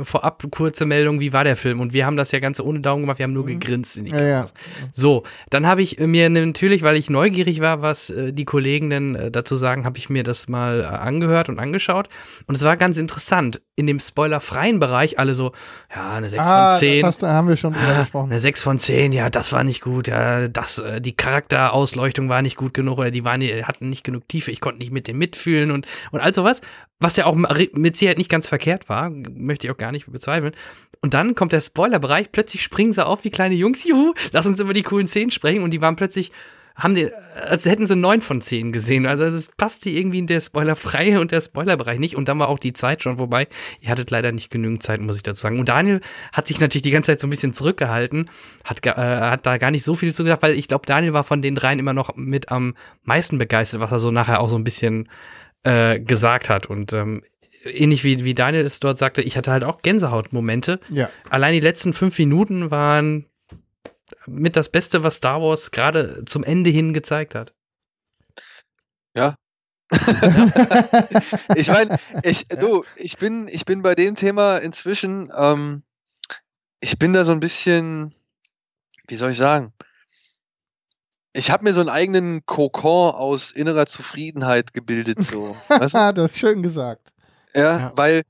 [0.03, 3.03] vorab kurze Meldung, wie war der Film und wir haben das ja ganz ohne Daumen
[3.03, 4.17] gemacht, wir haben nur gegrinst in die Mhm.
[4.17, 4.31] Ja, ja.
[4.41, 4.53] Kameras.
[4.93, 9.15] So, dann habe ich mir natürlich, weil ich neugierig war, was äh, die Kollegen denn
[9.15, 12.09] äh, dazu sagen, habe ich mir das mal äh, angehört und angeschaut
[12.47, 13.61] und es war ganz interessant.
[13.77, 15.51] In dem spoilerfreien Bereich alle so,
[15.93, 17.01] ja, eine 6 Ah, von 10.
[17.01, 18.31] das hast haben wir schon drüber Ah, gesprochen.
[18.31, 22.41] Eine 6 von 10, ja, das war nicht gut, ja, das, äh, die Charakterausleuchtung war
[22.41, 25.07] nicht gut genug oder die waren, die hatten nicht genug Tiefe, ich konnte nicht mit
[25.07, 26.61] dem mitfühlen und, und all sowas,
[26.99, 30.55] was ja auch mit Sicherheit nicht ganz verkehrt war, möchte ich auch gar nicht bezweifeln.
[31.01, 34.59] Und dann kommt der Spoilerbereich, plötzlich springen sie auf wie kleine Jungs, juhu, lass uns
[34.59, 36.31] über die coolen Szenen sprechen und die waren plötzlich,
[36.75, 37.09] haben die,
[37.47, 39.05] als hätten sie 9 von 10 gesehen.
[39.05, 42.17] Also es passte irgendwie in der spoilerfreie und der Spoilerbereich nicht.
[42.17, 43.47] Und dann war auch die Zeit schon vorbei.
[43.79, 45.59] Ihr hattet leider nicht genügend Zeit, muss ich dazu sagen.
[45.59, 46.01] Und Daniel
[46.33, 48.29] hat sich natürlich die ganze Zeit so ein bisschen zurückgehalten,
[48.65, 51.23] hat, äh, hat da gar nicht so viel zu gesagt, weil ich glaube, Daniel war
[51.23, 54.57] von den dreien immer noch mit am meisten begeistert, was er so nachher auch so
[54.57, 55.07] ein bisschen
[55.65, 56.67] äh, gesagt hat.
[56.67, 57.23] Und ähm,
[57.65, 60.79] ähnlich wie, wie Daniel es dort sagte, ich hatte halt auch Gänsehautmomente.
[60.89, 61.09] Ja.
[61.29, 63.25] Allein die letzten fünf Minuten waren
[64.27, 67.53] mit das Beste, was Star Wars gerade zum Ende hin gezeigt hat.
[71.55, 75.83] ich meine, ich, du, ich bin, ich bin bei dem Thema inzwischen, ähm,
[76.79, 78.13] ich bin da so ein bisschen,
[79.07, 79.73] wie soll ich sagen?
[81.37, 85.55] Ich habe mir so einen eigenen Kokon aus innerer Zufriedenheit gebildet, so.
[85.67, 85.97] weißt du?
[85.99, 87.09] Ah, das ist schön gesagt.
[87.53, 87.91] Ja, Ja.
[87.95, 88.23] weil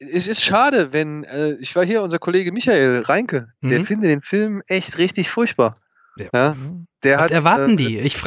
[0.00, 3.86] es ist schade, wenn, äh, ich war hier, unser Kollege Michael Reinke, der Mhm.
[3.86, 5.74] findet den Film echt richtig furchtbar.
[6.16, 6.26] Ja.
[6.34, 6.56] Ja,
[7.04, 7.98] der Was hat, erwarten äh, die?
[8.00, 8.22] Ich,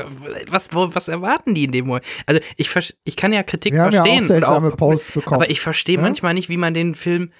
[0.49, 2.05] was, was erwarten die in dem Moment?
[2.25, 2.69] Also ich,
[3.03, 4.23] ich kann ja Kritik Wir haben ja auch verstehen.
[4.23, 5.35] und seltsame auch, Posts bekommen.
[5.35, 6.01] aber ich verstehe Ja?
[6.01, 7.31] manchmal nicht, wie man den Film.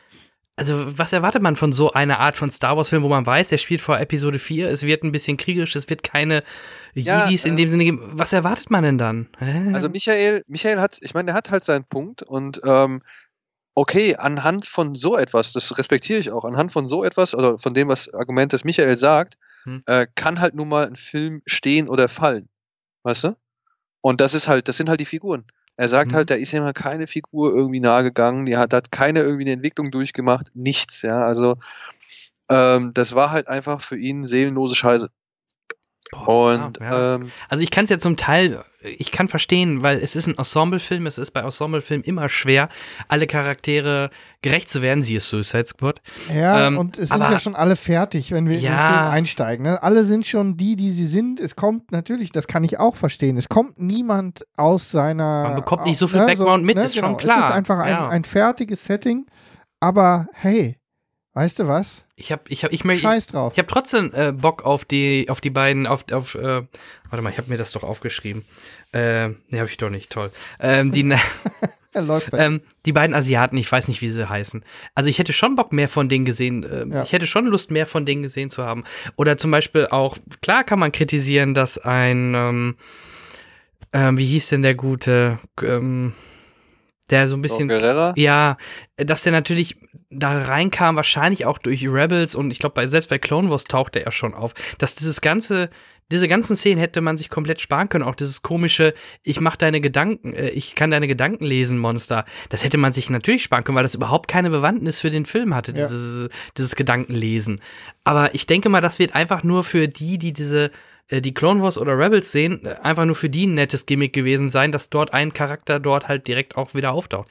[0.57, 3.57] Also, was erwartet man von so einer Art von Star Wars-Film, wo man weiß, der
[3.57, 6.43] spielt vor Episode 4, es wird ein bisschen kriegerisch, es wird keine
[6.93, 7.99] Ja, Jedis in äh, dem Sinne geben.
[8.13, 9.27] Was erwartet man denn dann?
[9.39, 9.73] Hä?
[9.73, 13.01] Also Michael, Michael hat, ich meine, der hat halt seinen Punkt und ähm,
[13.73, 17.73] okay, anhand von so etwas, das respektiere ich auch, anhand von so etwas, oder von
[17.73, 19.81] dem, was Argument das Michael sagt, Hm.
[19.87, 22.47] äh, kann halt nun mal ein Film stehen oder fallen.
[23.03, 23.35] Weißt du?
[24.01, 25.43] Und das ist halt, das sind halt die Figuren.
[25.77, 26.15] Er sagt Mhm.
[26.15, 29.43] halt, da ist ihm halt keine Figur irgendwie nahe gegangen, die hat, hat keine irgendwie
[29.43, 31.23] eine Entwicklung durchgemacht, nichts, ja.
[31.23, 31.57] Also
[32.49, 35.09] ähm, das war halt einfach für ihn seelenlose Scheiße.
[36.25, 37.15] Boah, Und ja, ja.
[37.15, 40.37] ähm, Also ich kann es ja zum Teil, ich kann verstehen, weil es ist ein
[40.37, 42.69] Ensemblefilm, es ist bei Ensemblefilmen immer schwer,
[43.07, 44.09] alle Charaktere
[44.41, 46.01] gerecht zu werden, sie ist Suicide Squad.
[46.33, 48.87] Ja, Ähm, und es sind aber- ja schon alle fertig, wenn wir in den Ja.
[49.01, 49.63] Film einsteigen.
[49.65, 49.81] Ne?
[49.83, 51.39] Alle sind schon die, die sie sind.
[51.39, 55.43] Es kommt natürlich, das kann ich auch verstehen, es kommt niemand aus seiner.
[55.43, 57.17] Man bekommt nicht so viel Background mit, ist schon genau.
[57.17, 57.49] Es klar.
[57.49, 58.09] ist einfach ein, Ja.
[58.09, 59.25] ein fertiges Setting,
[59.79, 60.77] aber hey,
[61.35, 62.05] Weißt du was?
[62.15, 63.03] Ich hab, ich hab, ich möchte.
[63.03, 63.51] Scheiß drauf.
[63.51, 66.63] Ich habe trotzdem äh, Bock auf die, auf die beiden, auf, auf, äh,
[67.09, 68.45] warte mal, ich habe mir das doch aufgeschrieben.
[68.93, 70.31] Äh, ne, habe ich doch nicht, toll.
[70.61, 71.01] Ähm, die,
[72.31, 74.63] ähm, die beiden Asiaten, ich weiß nicht, wie sie heißen.
[74.95, 76.65] Also ich hätte schon Bock, mehr von denen gesehen.
[76.71, 77.03] Ähm, Ja.
[77.03, 78.85] Ich hätte schon Lust, mehr von denen gesehen zu haben.
[79.17, 82.75] Oder zum Beispiel auch, klar kann man kritisieren, dass ein, ähm,
[83.91, 86.13] ähm, wie hieß denn der gute, ähm,
[87.09, 87.67] der so ein bisschen.
[87.67, 88.13] Guerrera?
[88.17, 88.57] Ja,
[88.97, 89.77] dass der natürlich
[90.09, 94.05] da reinkam, wahrscheinlich auch durch Rebels und ich glaube, bei, selbst bei Clone Wars tauchte
[94.05, 95.69] er schon auf, dass dieses ganze,
[96.11, 98.03] diese ganzen Szenen hätte man sich komplett sparen können.
[98.03, 102.25] Auch dieses komische, ich mach deine Gedanken, äh, ich kann deine Gedanken lesen, Monster.
[102.49, 105.55] Das hätte man sich natürlich sparen können, weil das überhaupt keine Bewandtnis für den Film
[105.55, 105.87] hatte, Ja.
[105.87, 107.59] dieses, dieses Gedankenlesen.
[108.03, 110.71] Aber ich denke mal, das wird einfach nur für die, die diese
[111.11, 114.49] die Clone Wars oder Rebels sehen, äh, einfach nur für die ein nettes Gimmick gewesen
[114.49, 117.27] sein, dass dort ein Charakter dort halt direkt auch wieder auftaucht.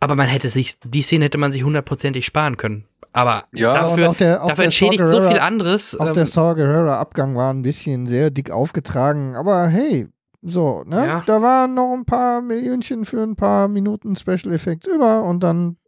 [0.00, 2.84] Aber man hätte sich, die Szene hätte man sich hundertprozentig sparen können.
[3.12, 5.98] Aber Ja, dafür, auch der- auch dafür der entschädigt Saw so viel anderes.
[5.98, 10.06] Auch ähm, der Saw Gerrera-Abgang war ein bisschen sehr dick aufgetragen, aber hey,
[10.40, 11.04] so, ne?
[11.04, 11.22] Ja.
[11.26, 15.78] Da waren noch ein paar Millionchen für ein paar Minuten Special Effects über und dann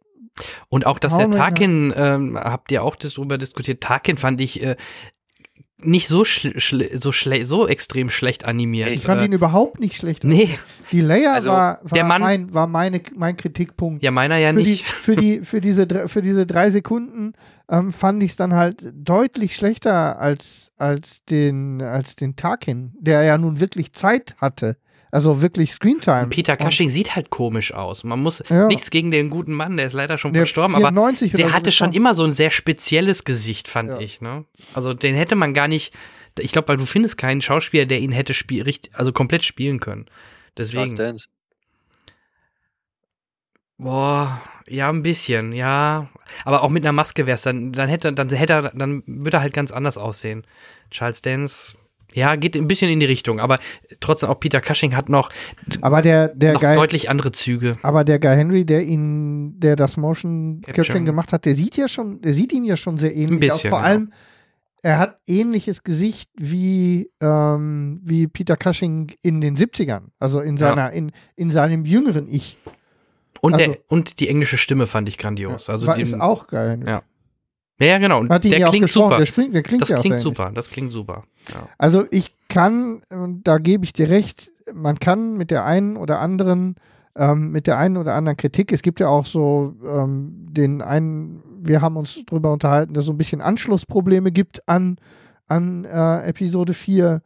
[0.67, 4.61] Und auch, dass der Tarkin, ähm, habt ihr auch das drüber diskutiert, Tarkin fand ich
[4.61, 4.75] äh,
[5.83, 8.89] nicht so, schl schl so, schle so extrem schlecht animiert.
[8.89, 10.23] Ich fand äh, ihn überhaupt nicht schlecht.
[10.23, 10.49] Nee,
[10.91, 14.03] Die Leia Also, war, war, der Mann- mein, war meine, mein Kritikpunkt.
[14.03, 14.85] ja, meiner ja für, die, nicht.
[14.87, 17.33] für, die, für, diese, für diese drei Sekunden
[17.69, 23.23] ähm, fand ich es dann halt deutlich schlechter als, als, den, als den Tarkin, der
[23.23, 24.77] ja nun wirklich Zeit hatte.
[25.11, 26.23] Also wirklich Screentime.
[26.23, 28.03] Und Peter Und Cushing sieht halt komisch aus.
[28.03, 28.67] Man muss Ja.
[28.67, 31.49] nichts gegen den guten Mann, der ist leider schon Der verstorben, aber 94 oder der
[31.49, 33.99] so hatte schon immer so ein sehr spezielles Gesicht, fand Ja.
[33.99, 34.21] ich.
[34.21, 34.45] Ne?
[34.73, 35.93] Also den hätte man gar nicht.
[36.39, 39.81] Ich glaube, weil du findest keinen Schauspieler, der ihn hätte spiel, richtig, also komplett spielen
[39.81, 40.05] können.
[40.55, 40.95] Charles Deswegen.
[40.95, 41.27] Dance.
[43.77, 46.07] Boah, ja, ein bisschen, ja.
[46.45, 49.41] Aber auch mit einer Maske wär's dann, dann hätte, dann hätte er, dann würde er
[49.41, 50.43] halt ganz anders aussehen.
[50.91, 51.77] Charles Dance,
[52.13, 53.59] ja, geht ein bisschen in die Richtung, aber
[53.99, 55.29] trotzdem auch Peter Cushing hat noch,
[55.81, 57.77] Aber der, der Guy, deutlich andere Züge.
[57.83, 60.61] aber der Guy Henry, der ihn, der das Motion.
[60.61, 63.53] Capturing gemacht hat, der sieht ja schon, der sieht ihn ja schon sehr ähnlich bisschen,
[63.53, 63.61] aus.
[63.61, 63.81] Vor genau.
[63.89, 64.13] allem,
[64.83, 70.05] er hat ähnliches Gesicht wie, ähm, wie Peter Cushing in den 70ern.
[70.19, 70.69] Also in Ja.
[70.69, 72.57] seiner, in, in seinem jüngeren Ich.
[73.41, 75.69] Und, Also- der, und die englische Stimme fand ich grandios.
[75.69, 76.79] Also War, die, ist auch geil.
[76.85, 77.03] Ja.
[77.81, 78.27] Ja, ja, genau.
[78.29, 79.17] Hat der ja klingt super.
[79.17, 80.51] Der, springt, der klingt Das ja klingt super.
[80.53, 81.23] Das klingt super.
[81.49, 81.67] Ja.
[81.77, 86.19] Also ich kann, und da gebe ich dir recht, man kann mit der einen oder
[86.19, 86.75] anderen,
[87.15, 91.41] ähm, mit der einen oder anderen Kritik, es gibt ja auch so ähm, den einen,
[91.61, 94.97] wir haben uns darüber unterhalten, dass es so ein bisschen Anschlussprobleme gibt an,
[95.47, 97.21] an äh, Episode 4.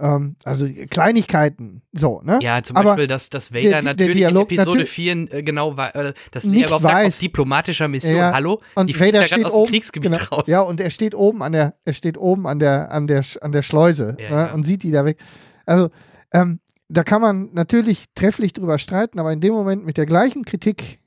[0.00, 2.38] Ähm, also Kleinigkeiten, so, ne?
[2.40, 5.32] Ja, zum Aber Beispiel, dass, dass der- Vader der natürlich Dialog in Episode natürlich 4
[5.32, 7.06] äh, genau war, äh, dass nicht er sagt, weiß.
[7.14, 8.14] auf diplomatischer Mission.
[8.16, 8.60] Ja, Hallo?
[8.76, 10.46] Und die Vader steht aus dem oben, Kriegsgebiet genau, raus.
[10.46, 13.50] Ja, und er steht oben an der, er steht oben an der, an der, an
[13.52, 14.52] der Schleuse Ja, ne, ja.
[14.54, 15.18] und sieht die da weg.
[15.66, 15.90] Also,
[16.32, 20.44] ähm, da kann man natürlich trefflich drüber streiten, aber in dem Moment mit der gleichen
[20.44, 21.00] Kritik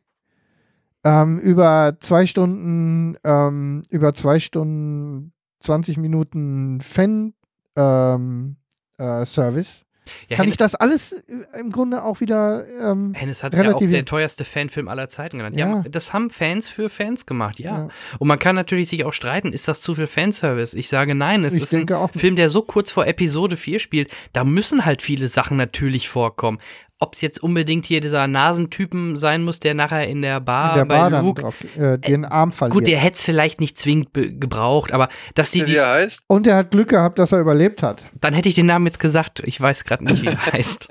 [1.03, 7.33] ähm, über zwei Stunden, ähm, über zwei Stunden, 20 Minuten Fan
[7.75, 8.57] ähm,
[9.01, 9.83] äh, Service,
[10.29, 13.73] ja, kann Hennes, ich das alles äh, im Grunde auch wieder ähm, Hennes hat ja
[13.73, 15.57] auch der teuerste Fanfilm aller Zeiten genannt.
[15.57, 15.67] Ja.
[15.67, 15.83] Ja.
[15.89, 17.71] das haben Fans für Fans gemacht, ja.
[17.71, 17.87] Ja.
[18.19, 20.73] Und man kann natürlich sich auch streiten, ist das zu viel Fanservice?
[20.73, 21.87] Ich sage nein, es Ich ist ein.
[22.15, 26.59] Film, der so kurz vor Episode 4 spielt, da müssen halt viele Sachen natürlich vorkommen.
[27.03, 30.85] Ob es jetzt unbedingt hier dieser Nasentypen sein muss, der nachher in der Bar der
[30.85, 32.73] bei Bar dann Luke drauf, äh, den Arm verliert.
[32.75, 36.21] Gut, der hätte es vielleicht nicht zwingend gebraucht, aber dass die, die, er heißt?
[36.27, 38.05] und er hat Glück gehabt, dass er überlebt hat.
[38.21, 39.41] dann hätte ich den Namen jetzt gesagt.
[39.45, 40.89] Ich weiß gerade nicht, wie er heißt.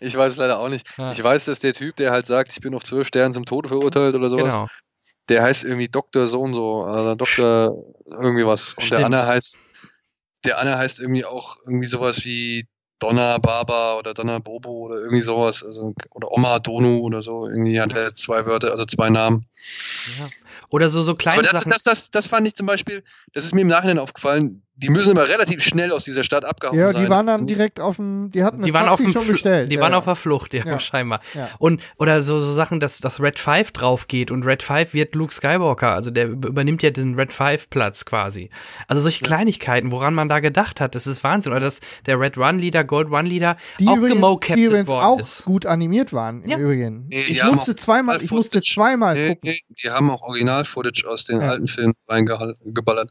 [0.00, 0.86] Ich weiß es leider auch nicht.
[0.98, 1.12] Ja.
[1.12, 3.68] Ich weiß, dass der Typ, der halt sagt, ich bin auf zwölf Sternen zum Tode
[3.68, 4.66] verurteilt oder sowas, Genau.
[5.28, 7.70] der heißt irgendwie Doktor so und so, also Doktor
[8.10, 8.74] irgendwie was.
[8.74, 9.04] Und der Stimmt.
[9.04, 9.56] andere heißt,
[10.46, 12.66] der andere heißt irgendwie auch irgendwie sowas wie
[13.04, 17.46] Donna Baba oder Donna Bobo oder irgendwie sowas, also oder Oma Donu oder so.
[17.46, 19.46] Irgendwie hat er zwei Wörter, also zwei Namen.
[20.18, 20.28] Ja.
[20.70, 21.70] Oder so, so kleine Aber das, Sachen.
[21.70, 23.04] das, das, das fand ich zum Beispiel,
[23.34, 26.76] das ist mir im Nachhinein aufgefallen, die müssen immer relativ schnell aus dieser Stadt abgehauen
[26.76, 27.04] Ja, sein.
[27.04, 29.22] die waren dann Und direkt auf dem, die hatten das die waren auf dem schon
[29.22, 29.70] Fl- bestellt.
[29.70, 29.98] Die ja, waren ja.
[29.98, 30.78] auf der Flucht, ja, Ja.
[30.80, 31.20] scheinbar.
[31.32, 31.48] Ja.
[31.58, 35.14] Und oder so, so Sachen, dass, dass Red 5 drauf geht und Red 5 wird
[35.14, 38.50] Luke Skywalker, also der über- übernimmt ja diesen Red 5 Platz quasi.
[38.88, 41.52] Also solche Kleinigkeiten, woran man da gedacht hat, das ist Wahnsinn.
[41.52, 44.20] Oder dass der Red One Leader, Gold One Leader die auch übrigens
[44.88, 45.44] worden auch ist.
[45.44, 46.58] gut animiert waren im Ja.
[46.58, 47.06] Übrigen.
[47.08, 48.74] Nee, ich musste zweimal, ich musste Footage.
[48.74, 49.50] zweimal Nee, gucken.
[49.50, 51.50] nee, die haben auch Original-Footage aus den Ja.
[51.50, 53.10] alten Filmen reingeballert.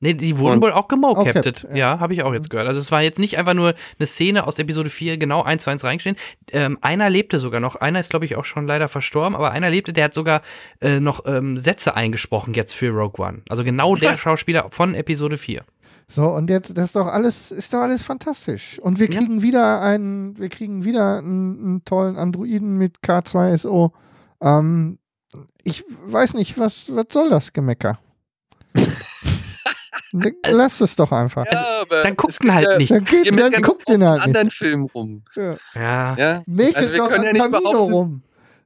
[0.00, 2.00] Nee, die wurden Und- wohl auch capped, ja, ja.
[2.00, 2.68] habe ich auch jetzt gehört.
[2.68, 5.70] Also es war jetzt nicht einfach nur eine Szene aus Episode 4 genau eins zu
[5.70, 6.20] eins reingeschnitten.
[6.52, 7.74] Ähm, einer lebte sogar noch.
[7.76, 10.42] Einer ist, glaube ich, auch schon leider verstorben, aber einer lebte, der hat sogar
[10.80, 13.42] äh, noch ähm, Sätze eingesprochen jetzt für Rogue One.
[13.48, 15.64] Also genau der Schauspieler von Episode 4.
[16.06, 18.78] So, und jetzt, das ist doch alles, ist doch alles fantastisch.
[18.78, 19.18] Und wir Ja.
[19.18, 23.90] kriegen wieder einen, wir kriegen wieder einen, einen tollen Androiden mit K2SO.
[24.40, 24.98] Ähm,
[25.64, 27.98] ich weiß nicht, was, was soll das Gemecker?
[30.46, 31.44] Lass es doch einfach.
[31.50, 32.90] Ja, aber Dann guckt ihn halt ja, nicht.
[32.90, 34.26] Dann, geht, Ihr dann guckt den halt nicht.
[34.26, 35.22] anderen Filmen rum.
[35.74, 36.14] Ja.
[36.16, 36.42] Ja?
[36.46, 38.22] Mäkelt Also wir doch können an ja nicht behaupten- rum.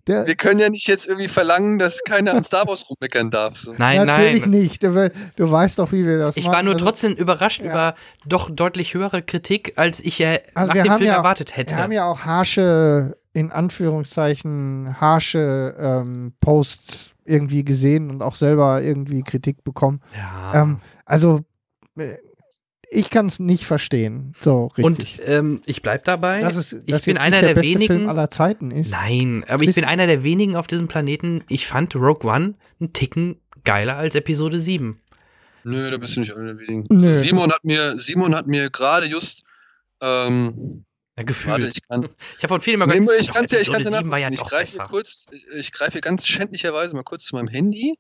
[0.08, 3.56] Der, Wir können ja nicht jetzt irgendwie verlangen, dass keiner an Star Wars rummeckern darf.
[3.56, 3.70] So.
[3.70, 4.50] Natürlich Nein, nein.
[4.50, 4.82] nicht.
[4.82, 6.54] Du, du weißt doch, wie wir das Ich machen.
[6.56, 7.70] war nur Also, trotzdem überrascht Ja.
[7.70, 7.94] über
[8.26, 11.56] doch deutlich höhere Kritik, als ich äh, Also nach wir dem haben Film ja- erwartet
[11.56, 11.76] hätte.
[11.76, 18.82] Wir haben ja auch harsche, in Anführungszeichen, harsche ähm, Posts irgendwie gesehen und auch selber
[18.82, 20.00] irgendwie Kritik bekommen.
[20.16, 20.62] Ja.
[20.62, 21.40] Ähm, also,
[21.96, 22.16] äh,
[22.94, 24.34] ich kann es nicht verstehen.
[24.42, 24.84] So richtig.
[24.84, 26.40] Und ähm, ich bleib dabei.
[26.40, 27.94] dass es, ich dass bin jetzt einer nicht der, der beste wenigen.
[27.96, 28.90] Film aller Zeiten ist.
[28.90, 31.42] Nein, aber ich Ist- bin einer der wenigen auf diesem Planeten.
[31.48, 34.98] Ich fand Rogue One einen Ticken geiler als Episode 7.
[35.64, 36.86] Nö, da bist du nicht einer der wenigen.
[36.94, 37.12] Nö.
[37.14, 39.44] Simon hat mir, Simon hat mir gerade just,
[40.02, 40.84] ähm,
[41.16, 41.52] Ja, gefühlt.
[41.52, 42.04] warte, ich kann,
[42.36, 44.10] ich habe von vielen immer nee, gehört, ich doch, kann ja, ich kann's ja 7
[44.10, 44.46] war ja nachvollziehen.
[44.46, 45.26] Ich greife hier kurz,
[45.56, 47.98] ich greife hier ganz schändlicherweise mal kurz zu meinem Handy.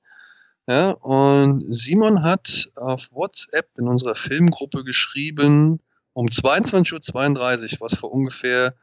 [0.68, 5.80] Ja, und Simon hat auf WhatsApp in unserer Filmgruppe geschrieben,
[6.12, 8.74] um 22.32 Uhr, was vor ungefähr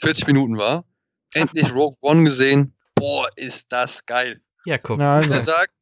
[0.00, 0.84] 40 Minuten war,
[1.32, 2.74] endlich Rogue One gesehen.
[2.94, 4.40] Boah, ist das geil.
[4.64, 5.00] Ja, guck.
[5.00, 5.72] Ja, Und er also, sagt,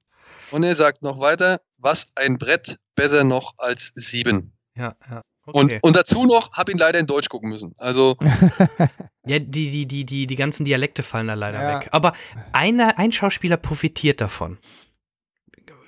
[0.51, 4.57] und er sagt noch weiter, was ein Brett, besser noch als sieben.
[4.75, 5.23] Ja, ja.
[5.47, 5.79] Und, Okay.
[5.83, 7.75] und dazu noch, hab ihn leider in Deutsch gucken müssen.
[7.79, 8.17] Also,
[9.27, 11.81] ja, die, die, die, die, die ganzen Dialekte fallen da leider Ja.
[11.81, 11.89] weg.
[11.93, 12.13] Aber
[12.53, 14.59] einer, ein Schauspieler profitiert davon.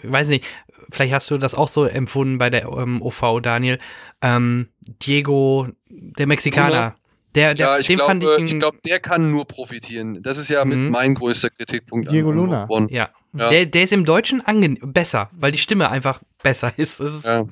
[0.03, 0.45] Ich weiß nicht,
[0.91, 3.79] vielleicht hast du das auch so empfunden bei der ähm, OV, Daniel.
[4.23, 4.69] Ähm,
[5.03, 6.95] Diego, der Mexikaner.
[7.35, 10.23] Der, der, ja, ich glaube, ich, ich ihn- glaube, der kann nur profitieren.
[10.23, 10.91] Das ist ja mit Mhm.
[10.91, 12.67] mein größter Kritikpunkt Diego Luna.
[12.91, 13.11] Ja.
[13.35, 13.51] Ja.
[13.51, 14.43] Der, der ist im Deutschen
[14.83, 17.01] besser, weil die Stimme einfach besser ist.
[17.01, 17.45] Das ist Ja.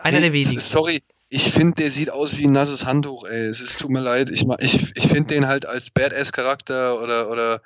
[0.00, 0.60] Einer der Nee, wenigen.
[0.60, 3.46] Sorry, ich finde, der sieht aus wie ein nasses Handtuch, ey.
[3.46, 4.30] Es ist, tut mir leid.
[4.30, 7.60] Ich, ich, ich finde den halt als Badass-Charakter oder, oder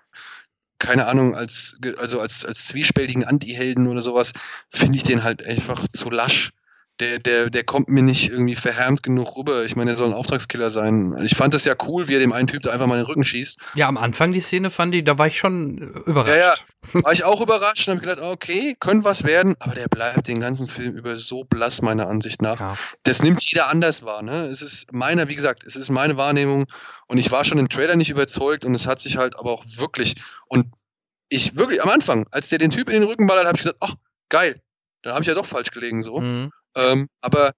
[0.79, 4.33] keine Ahnung, als, also als, als zwiespältigen Anti-Helden oder sowas,
[4.69, 6.51] finde ich den halt einfach zu lasch.
[7.01, 9.65] Der, der, der kommt mir nicht irgendwie verhärmt genug rüber.
[9.65, 11.17] Ich meine, er soll ein Auftragskiller sein.
[11.25, 13.07] Ich fand das ja cool, wie er dem einen Typ da einfach mal in den
[13.07, 13.59] Rücken schießt.
[13.75, 16.35] Ja, am Anfang die Szene fand ich, da war ich schon äh, überrascht.
[16.35, 16.55] Ja, ja.
[17.03, 20.39] War ich auch überrascht und habe gedacht, okay, könnte was werden, aber der bleibt den
[20.39, 22.61] ganzen Film über so blass, meiner Ansicht nach.
[22.61, 22.77] Ja.
[23.05, 24.47] Das nimmt jeder anders wahr, ne?
[24.47, 26.67] Es ist meiner, wie gesagt, es ist meine Wahrnehmung
[27.09, 29.65] und ich war schon im Trailer nicht überzeugt und es hat sich halt aber auch
[29.77, 30.15] wirklich
[30.49, 30.67] und
[31.33, 33.79] ich wirklich am Anfang, als der den Typ in den Rücken ballert, habe ich gedacht,
[33.81, 33.95] ach,
[34.29, 34.61] geil.
[35.03, 36.21] Dann habe ich ja doch falsch gelegen so.
[36.21, 36.53] Mhm.
[36.77, 37.53] Ähm, aber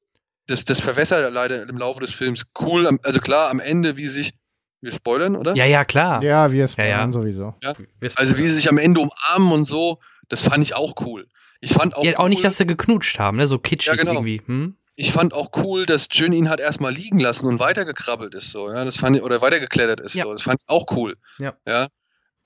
[0.46, 2.44] das, das verwässert leider im Laufe des Films.
[2.60, 4.32] Cool, also klar, am Ende, wie sich,
[4.80, 5.54] wir spoilern, oder?
[5.56, 6.22] ja, ja, klar.
[6.22, 6.68] ja, wir Ja, ja.
[6.68, 7.54] spoilern sowieso.
[8.00, 11.26] Wir- Also wie sie sich am Ende umarmen und so, das fand ich auch cool.
[11.60, 13.46] Ich fand auch, ja, auch cool, nicht, dass sie geknutscht haben, ne?
[13.46, 14.12] So kitschig Ja, genau.
[14.14, 14.42] irgendwie.
[14.44, 14.76] Hm?
[14.96, 18.70] ich fand auch cool, dass Jin ihn hat erstmal liegen lassen und weitergekrabbelt ist so,
[18.70, 20.22] ja, das fand ich, oder weitergeklettert ist Ja.
[20.24, 21.16] so, das fand ich auch cool.
[21.38, 21.54] Ja.
[21.66, 21.88] Ja.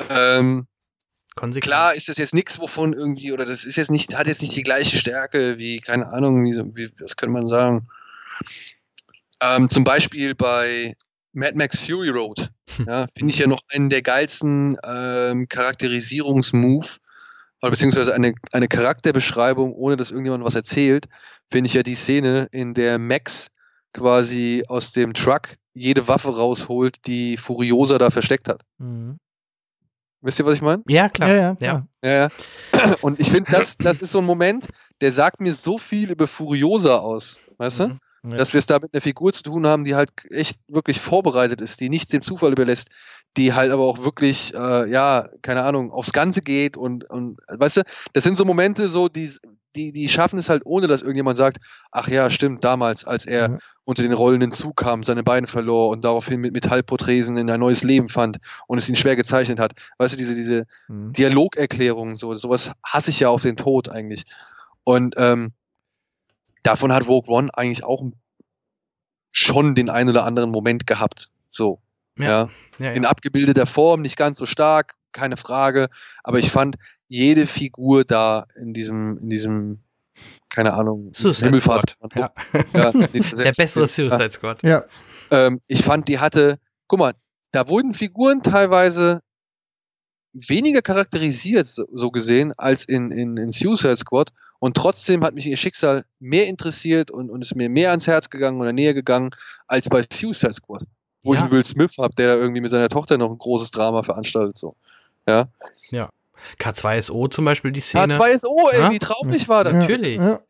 [0.09, 0.67] Ähm,
[1.39, 1.73] Konsequent.
[1.73, 4.57] klar ist das jetzt nichts, wovon irgendwie, oder das ist jetzt nicht, hat jetzt nicht
[4.57, 7.89] die gleiche Stärke wie, keine Ahnung, wie, wie was könnte man sagen?
[9.41, 10.97] Ähm, zum Beispiel bei
[11.33, 12.51] Mad Max Fury Road,
[12.87, 16.99] ja, finde ich ja noch einen der geilsten ähm, Charakterisierungsmove,
[17.63, 21.07] oder beziehungsweise eine, eine Charakterbeschreibung, ohne dass irgendjemand was erzählt,
[21.51, 23.51] finde ich ja die Szene, in der Max
[23.93, 28.63] quasi aus dem Truck jede Waffe rausholt, die Furiosa da versteckt hat.
[28.79, 29.19] Mhm.
[30.21, 30.83] Wisst ihr, was ich meine?
[30.89, 31.29] Ja, klar.
[31.29, 31.89] Ja, ja, klar.
[32.05, 32.29] Ja, ja.
[33.03, 34.69] Und ich finde, das, das ist so ein Moment,
[35.01, 37.89] der sagt mir so viel über Furiosa aus, weißt du?
[37.89, 38.01] Mhm.
[38.31, 38.37] Ja.
[38.37, 41.61] Dass wir es da mit einer Figur zu tun haben, die halt echt wirklich vorbereitet
[41.61, 42.89] ist, die nichts dem Zufall überlässt,
[43.37, 47.79] die halt aber auch wirklich, äh, ja, keine Ahnung, aufs Ganze geht und, und weißt
[47.79, 47.83] du,
[48.13, 49.33] das sind so Momente, so, die,
[49.79, 51.59] die, die schaffen es halt, ohne dass irgendjemand sagt,
[51.93, 53.59] ach ja, stimmt, damals, als er Ja.
[53.85, 57.83] unter den rollenden Zug kam, seine Beine verlor und daraufhin mit Metallprothesen in ein neues
[57.85, 59.73] Leben fand und es ihn schwer gezeichnet hat.
[59.99, 61.13] Weißt du, diese, diese, Mhm.
[61.13, 64.25] Dialogerklärungen, so, sowas hasse ich ja auf den Tod eigentlich.
[64.85, 65.53] Und ähm,
[66.63, 68.03] davon hat Rogue One eigentlich auch
[69.31, 71.31] schon den einen oder anderen Moment gehabt.
[71.49, 71.81] So,
[72.17, 72.25] Ja.
[72.29, 72.49] ja.
[72.81, 73.09] Ja, In ja.
[73.09, 75.89] abgebildeter Form, nicht ganz so stark, keine Frage.
[76.23, 76.77] Aber ich fand
[77.09, 79.79] jede Figur da in diesem, in diesem,
[80.51, 81.95] keine Ahnung, Suicide Squad.
[82.05, 82.33] Himmelfahrts- Ja.
[82.75, 82.93] Ja,
[83.45, 84.63] Der bessere Suicide Squad.
[84.63, 84.85] Ja,
[85.31, 87.13] ähm, ich fand, die hatte, guck mal,
[87.53, 89.21] da wurden Figuren teilweise
[90.35, 94.31] weniger charakterisiert, so, gesehen, als in, in, in Suicide Squad.
[94.61, 98.29] Und trotzdem hat mich ihr Schicksal mehr interessiert und, und ist mir mehr ans Herz
[98.29, 99.31] gegangen oder näher gegangen
[99.69, 100.83] als bei Suicide Squad.
[101.23, 101.45] Wo Ja.
[101.47, 104.59] ich Will Smith habe, der da irgendwie mit seiner Tochter noch ein großes Drama veranstaltet.
[104.59, 104.75] So.
[105.29, 105.49] Ja.
[106.61, 108.17] K2SO zum Beispiel, die Szene.
[108.17, 108.91] H2SO, ey, Ja?
[108.91, 109.73] wie traurig war das?
[109.75, 110.17] Ja, Natürlich.
[110.19, 110.41] Ja.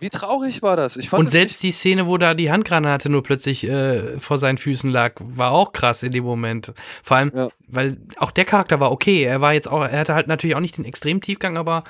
[0.00, 0.96] Wie traurig war das?
[0.96, 4.36] Ich fand Und das selbst die Szene, wo da die Handgranate nur plötzlich äh, vor
[4.38, 6.72] seinen Füßen lag, war auch krass in dem Moment.
[7.04, 7.48] Vor allem, Ja.
[7.68, 9.22] weil auch der Charakter war okay.
[9.22, 11.84] Er war jetzt auch, er hatte halt natürlich auch nicht den Extremtiefgang, aber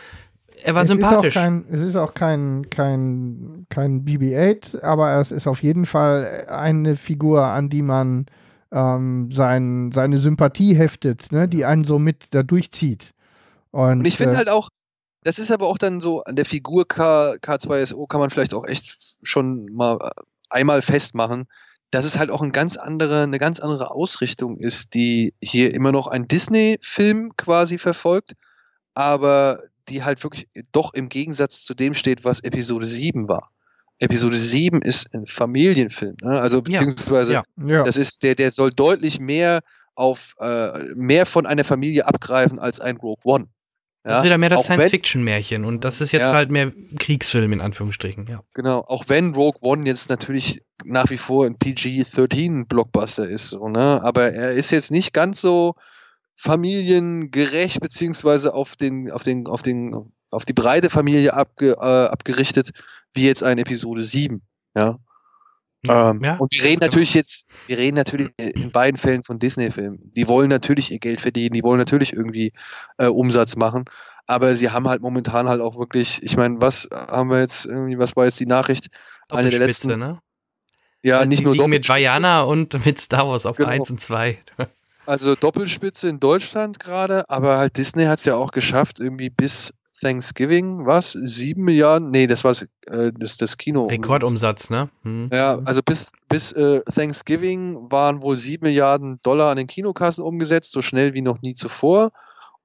[0.63, 1.35] er war es sympathisch.
[1.35, 5.87] Ist auch kein, es ist auch kein, kein, kein BB-8, aber es ist auf jeden
[5.87, 8.27] Fall eine Figur, an die man
[8.73, 13.13] ähm, sein, seine Sympathie heftet, ne, die einen so mit da durchzieht.
[13.71, 14.69] Und, Und ich finde äh, halt auch,
[15.23, 18.67] das ist aber auch dann so, an der Figur K, K2SO kann man vielleicht auch
[18.67, 20.11] echt schon mal äh,
[20.49, 21.47] einmal festmachen,
[21.91, 25.93] dass es halt auch ein ganz andere, eine ganz andere Ausrichtung ist, die hier immer
[25.93, 28.33] noch ein Disney-Film quasi verfolgt,
[28.95, 33.51] aber die halt wirklich doch im Gegensatz zu dem steht, was Episode 7 war.
[33.99, 36.41] Episode 7 ist ein Familienfilm, ne?
[36.41, 37.43] also beziehungsweise ja.
[37.67, 37.85] ja.
[37.85, 39.61] das ist der, der soll deutlich mehr
[39.95, 43.49] auf äh, mehr von einer Familie abgreifen als ein Rogue One.
[44.03, 46.33] Das ist wieder mehr das Science-Fiction-Märchen und das ist jetzt Ja.
[46.33, 48.43] halt mehr Kriegsfilm in Anführungsstrichen, ja.
[48.55, 54.01] Genau, auch wenn Rogue One jetzt natürlich nach wie vor ein PG-13-Blockbuster ist, so, ne?
[54.03, 55.75] aber er ist jetzt nicht ganz so
[56.37, 59.95] familiengerecht, beziehungsweise auf den, auf den, auf den,
[60.31, 62.71] auf die breite Familie abge, äh, abgerichtet,
[63.13, 64.41] wie jetzt ein Episode 7.
[64.75, 64.99] Ja.
[65.89, 66.87] Ähm, ja, und wir reden genau.
[66.87, 70.13] natürlich jetzt, wir reden natürlich in beiden Fällen von Disney-Filmen.
[70.15, 72.53] Die wollen natürlich ihr Geld verdienen, die wollen natürlich irgendwie
[72.99, 73.87] äh, Umsatz machen,
[74.27, 77.99] aber sie haben halt momentan halt auch wirklich, ich meine, was haben wir jetzt irgendwie,
[77.99, 78.89] was war jetzt die Nachricht?
[79.31, 80.21] Eine der Doppelspitze, letzten, ne?
[81.03, 83.71] ja, nicht die nur mit Vajana und mit Star Wars auf Genau.
[83.71, 84.39] 1 und 2.
[85.07, 89.73] also Doppelspitze in Deutschland gerade, aber halt Disney hat es ja auch geschafft, irgendwie bis
[90.01, 91.13] Thanksgiving, was?
[91.13, 92.11] Sieben Milliarden?
[92.11, 92.53] Nee, das war
[92.87, 93.87] äh, das, das Kino.
[93.87, 94.89] Rekordumsatz, ne?
[95.03, 95.29] Hm.
[95.33, 100.73] Ja, also bis, bis äh, Thanksgiving waren wohl 7 Milliarden Dollar an den Kinokassen umgesetzt,
[100.73, 102.13] so schnell wie noch nie zuvor.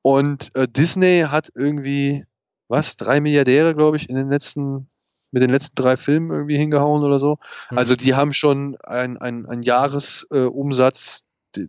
[0.01, 2.25] Und äh, Disney hat irgendwie,
[2.67, 4.87] was, drei Milliardäre, glaube ich, in den letzten,
[5.31, 7.37] mit den letzten drei Filmen irgendwie hingehauen oder so.
[7.71, 7.77] Mhm.
[7.77, 11.25] Also die haben schon ein, ein, ein Jahresumsatz,
[11.57, 11.61] äh,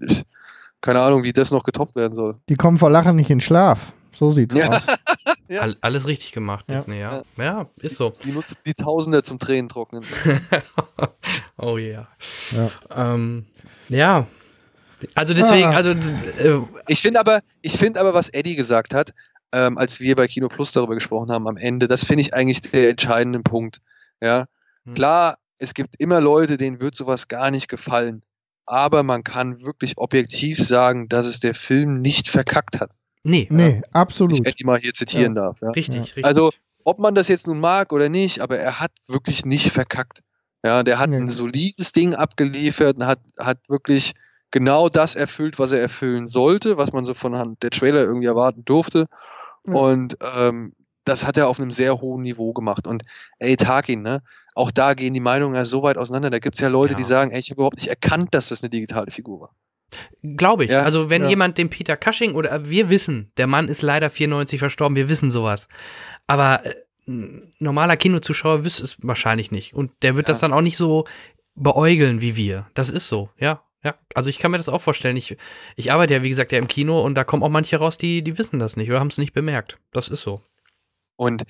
[0.81, 2.37] keine Ahnung, wie das noch getoppt werden soll.
[2.49, 3.93] Die kommen vor Lachen nicht in Schlaf.
[4.13, 4.69] So sieht's Ja.
[4.69, 4.83] aus.
[5.49, 5.61] Ja.
[5.63, 6.77] All, alles richtig gemacht, Ja.
[6.77, 7.23] Disney, ja.
[7.37, 8.15] Ja, ist so.
[8.25, 10.05] Die nutzen die Tausender zum Tränen trocknen.
[11.59, 12.09] oh yeah.
[12.53, 12.71] Ja.
[13.15, 13.47] Ähm,
[13.89, 14.27] ja.
[15.15, 15.77] Also deswegen, Ah.
[15.77, 19.13] also äh, Ich finde aber, ich finde aber, was Eddie gesagt hat,
[19.53, 22.61] ähm, als wir bei Kino Plus darüber gesprochen haben am Ende, das finde ich eigentlich
[22.63, 23.81] der entscheidende Punkt.
[24.21, 24.47] Ja,
[24.85, 24.95] Hm.
[24.95, 28.23] klar, es gibt immer Leute, denen wird sowas gar nicht gefallen,
[28.65, 32.91] aber man kann wirklich objektiv sagen, dass es der Film nicht verkackt hat.
[33.27, 34.47] Nee, Nee, Wenn ich absolut.
[34.47, 35.57] Eddie mal hier zitieren darf.
[35.61, 35.71] Ja.
[35.71, 36.03] richtig, Ja.
[36.03, 36.25] richtig.
[36.25, 36.51] Also,
[36.85, 40.21] ob man das jetzt nun mag oder nicht, aber er hat wirklich nicht verkackt.
[40.65, 41.17] Ja, der hat Nee.
[41.17, 44.13] ein solides Ding abgeliefert und hat, hat wirklich
[44.51, 48.27] genau das erfüllt, was er erfüllen sollte, was man so von Hand der Trailer irgendwie
[48.27, 49.07] erwarten durfte.
[49.67, 49.75] Ja.
[49.75, 50.73] Und ähm,
[51.05, 52.87] das hat er auf einem sehr hohen Niveau gemacht.
[52.87, 53.03] Und
[53.39, 54.23] ey, Tarkin, ne?
[54.55, 56.31] Auch da gehen die Meinungen ja so weit auseinander.
[56.31, 56.97] Da gibt es ja Leute, Ja.
[56.99, 59.51] die sagen, ey, ich habe überhaupt nicht erkannt, dass das eine digitale Figur war.
[60.23, 60.71] Glaube ich.
[60.71, 61.29] Ja, also wenn ja.
[61.29, 65.31] jemand den Peter Cushing oder wir wissen, der Mann ist leider 94 verstorben, wir wissen
[65.31, 65.69] sowas.
[66.27, 66.75] Aber äh,
[67.59, 69.75] normaler Kinozuschauer wüsste es wahrscheinlich nicht.
[69.75, 70.33] Und der wird Ja.
[70.33, 71.05] das dann auch nicht so
[71.55, 72.67] beäugeln wie wir.
[72.75, 73.63] Das ist so, ja.
[73.85, 75.17] Ja, also ich kann mir das auch vorstellen.
[75.17, 75.37] Ich,
[75.77, 78.23] ich arbeite ja, wie gesagt, ja im Kino und da kommen auch manche raus, die,
[78.23, 79.79] die wissen das nicht oder haben es nicht bemerkt.
[79.93, 80.41] Das ist so.
[81.15, 81.45] Und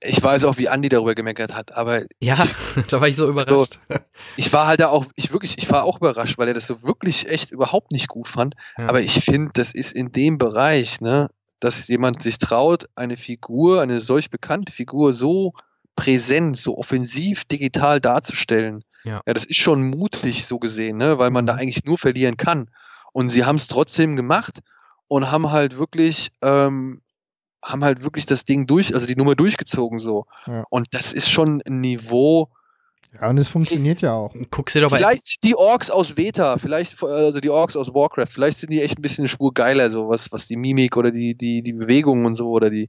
[0.00, 2.36] ich weiß auch, wie Andi darüber gemeckert hat, aber Ja,
[2.88, 3.78] da war ich so überrascht.
[4.36, 6.82] ich war halt da auch, ich wirklich, ich war auch überrascht, weil er das so
[6.82, 8.54] wirklich echt überhaupt nicht gut fand.
[8.78, 8.88] Ja.
[8.88, 11.28] Aber ich finde, das ist in dem Bereich, ne,
[11.60, 15.52] dass jemand sich traut, eine Figur, eine solch bekannte Figur so
[15.94, 18.84] präsent, so offensiv digital darzustellen.
[19.04, 19.22] Ja.
[19.24, 21.60] das ist schon mutig so gesehen, ne, weil man da Mhm.
[21.60, 22.70] eigentlich nur verlieren kann.
[23.12, 24.58] Und sie haben es trotzdem gemacht
[25.08, 27.00] und haben halt wirklich, ähm,
[27.62, 30.26] haben halt wirklich das Ding durch, also die Nummer durchgezogen so.
[30.46, 30.64] Ja.
[30.70, 32.48] Und das ist schon ein Niveau,
[33.20, 34.34] Ja, und es funktioniert ja auch.
[34.50, 37.92] Guckst dir doch bei Vielleicht sind die Orks aus Veta, vielleicht, also die Orks aus
[37.92, 40.96] Warcraft, vielleicht sind die echt ein bisschen eine Spur geiler, so was, was die Mimik
[40.96, 42.88] oder die, die, die Bewegungen und so oder die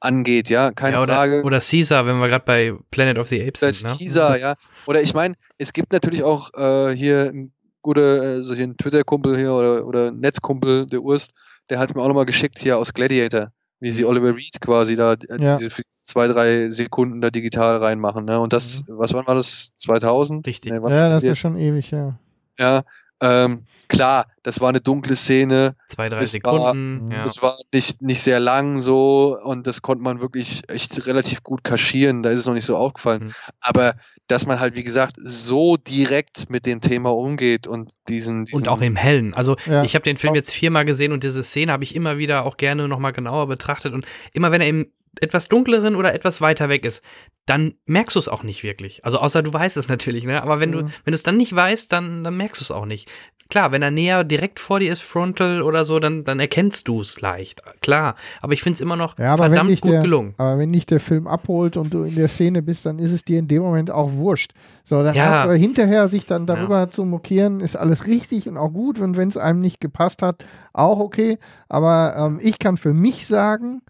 [0.00, 1.42] angeht, ja, keine ja, oder, Frage.
[1.42, 3.90] oder Caesar, wenn wir gerade bei Planet of the Apes Oder sind.
[3.90, 3.96] Ne?
[3.98, 4.54] Caesar, ja.
[4.86, 7.52] Oder ich meine, es gibt natürlich auch äh, hier ein
[7.82, 11.32] guter, äh, so hier ein Twitter-Kumpel hier oder, oder Netzkumpel, der Urst,
[11.70, 15.14] der hat mir auch nochmal geschickt hier aus Gladiator, wie sie Oliver Reed quasi da
[15.14, 15.56] äh, Ja.
[15.58, 15.70] diese
[16.02, 18.38] zwei, drei Sekunden da digital reinmachen, ne?
[18.40, 19.72] Und das, was wann war das?
[19.76, 20.46] 2000?
[20.46, 20.72] Richtig.
[20.72, 22.18] Nee, Ja, das ist schon ewig, ja.
[22.58, 22.82] Ja,
[23.22, 25.76] Ähm, klar, das war eine dunkle Szene.
[25.88, 27.10] Zwei, drei Es Sekunden.
[27.10, 27.24] ja.
[27.24, 31.64] Es war nicht, nicht sehr lang so und das konnte man wirklich echt relativ gut
[31.64, 32.22] kaschieren.
[32.22, 33.24] Da ist es noch nicht so aufgefallen.
[33.26, 33.32] Mhm.
[33.60, 33.94] Aber
[34.26, 38.46] dass man halt, wie gesagt, so direkt mit dem Thema umgeht und diesen.
[38.46, 39.34] diesen Und auch im Hellen.
[39.34, 39.84] Also Ja.
[39.84, 42.56] ich habe den Film jetzt viermal gesehen und diese Szene habe ich immer wieder auch
[42.56, 43.92] gerne nochmal genauer betrachtet.
[43.92, 44.86] Und immer wenn er im
[45.20, 47.02] etwas dunkleren oder etwas weiter weg ist,
[47.46, 49.04] dann merkst du es auch nicht wirklich.
[49.04, 50.42] Also außer du weißt es natürlich, ne?
[50.42, 50.90] Aber wenn du, Mhm.
[51.04, 53.10] wenn du es dann nicht weißt, dann, dann merkst du es auch nicht.
[53.50, 57.02] Klar, wenn er näher direkt vor dir ist, frontal oder so, dann, dann erkennst du
[57.02, 57.60] es leicht.
[57.82, 58.16] Klar.
[58.40, 60.34] Aber ich finde es immer noch Ja, verdammt gut der, gelungen.
[60.38, 63.22] Aber wenn dich der Film abholt und du in der Szene bist, dann ist es
[63.22, 64.52] dir in dem Moment auch wurscht.
[64.82, 65.52] So, dann Ja.
[65.52, 68.98] hinterher sich dann darüber zu mokieren, ist alles richtig und auch gut.
[68.98, 71.38] Und wenn es einem nicht gepasst hat, auch okay.
[71.68, 73.82] Aber ähm, ich kann für mich sagen,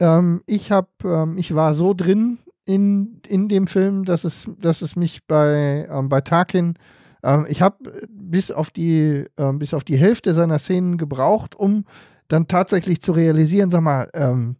[0.00, 4.82] ähm, ich habe, ähm, ich war so drin in, in dem Film, dass es, dass
[4.82, 6.74] es mich bei, ähm, bei Tarkin,
[7.22, 11.84] ähm, ich habe bis auf die, ähm, bis auf die Hälfte seiner Szenen gebraucht, um
[12.28, 14.56] dann tatsächlich zu realisieren, sag mal, ähm,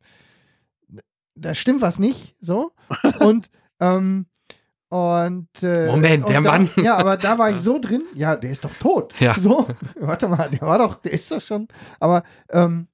[1.35, 2.73] da stimmt was nicht, so.
[3.21, 4.27] Und, ähm,
[4.91, 6.71] und, äh, Moment, und der da, Mann.
[6.77, 9.15] Ja, aber da war ich so drin, ja, der ist doch tot.
[9.19, 9.39] Ja.
[9.39, 9.67] So,
[9.99, 11.67] warte mal, der war doch, der ist doch schon,
[11.99, 12.89] aber, ähm,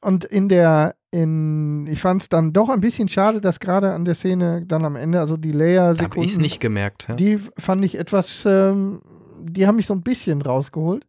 [0.00, 4.04] und in der, in, ich fand es dann doch ein bisschen schade, dass gerade an
[4.04, 7.06] der Szene dann am Ende, also die Da habe ich es Leia-Sekunden, nicht gemerkt.
[7.08, 7.14] Ja.
[7.16, 9.00] die fand ich etwas, ähm,
[9.40, 11.06] die haben mich so ein bisschen rausgeholt.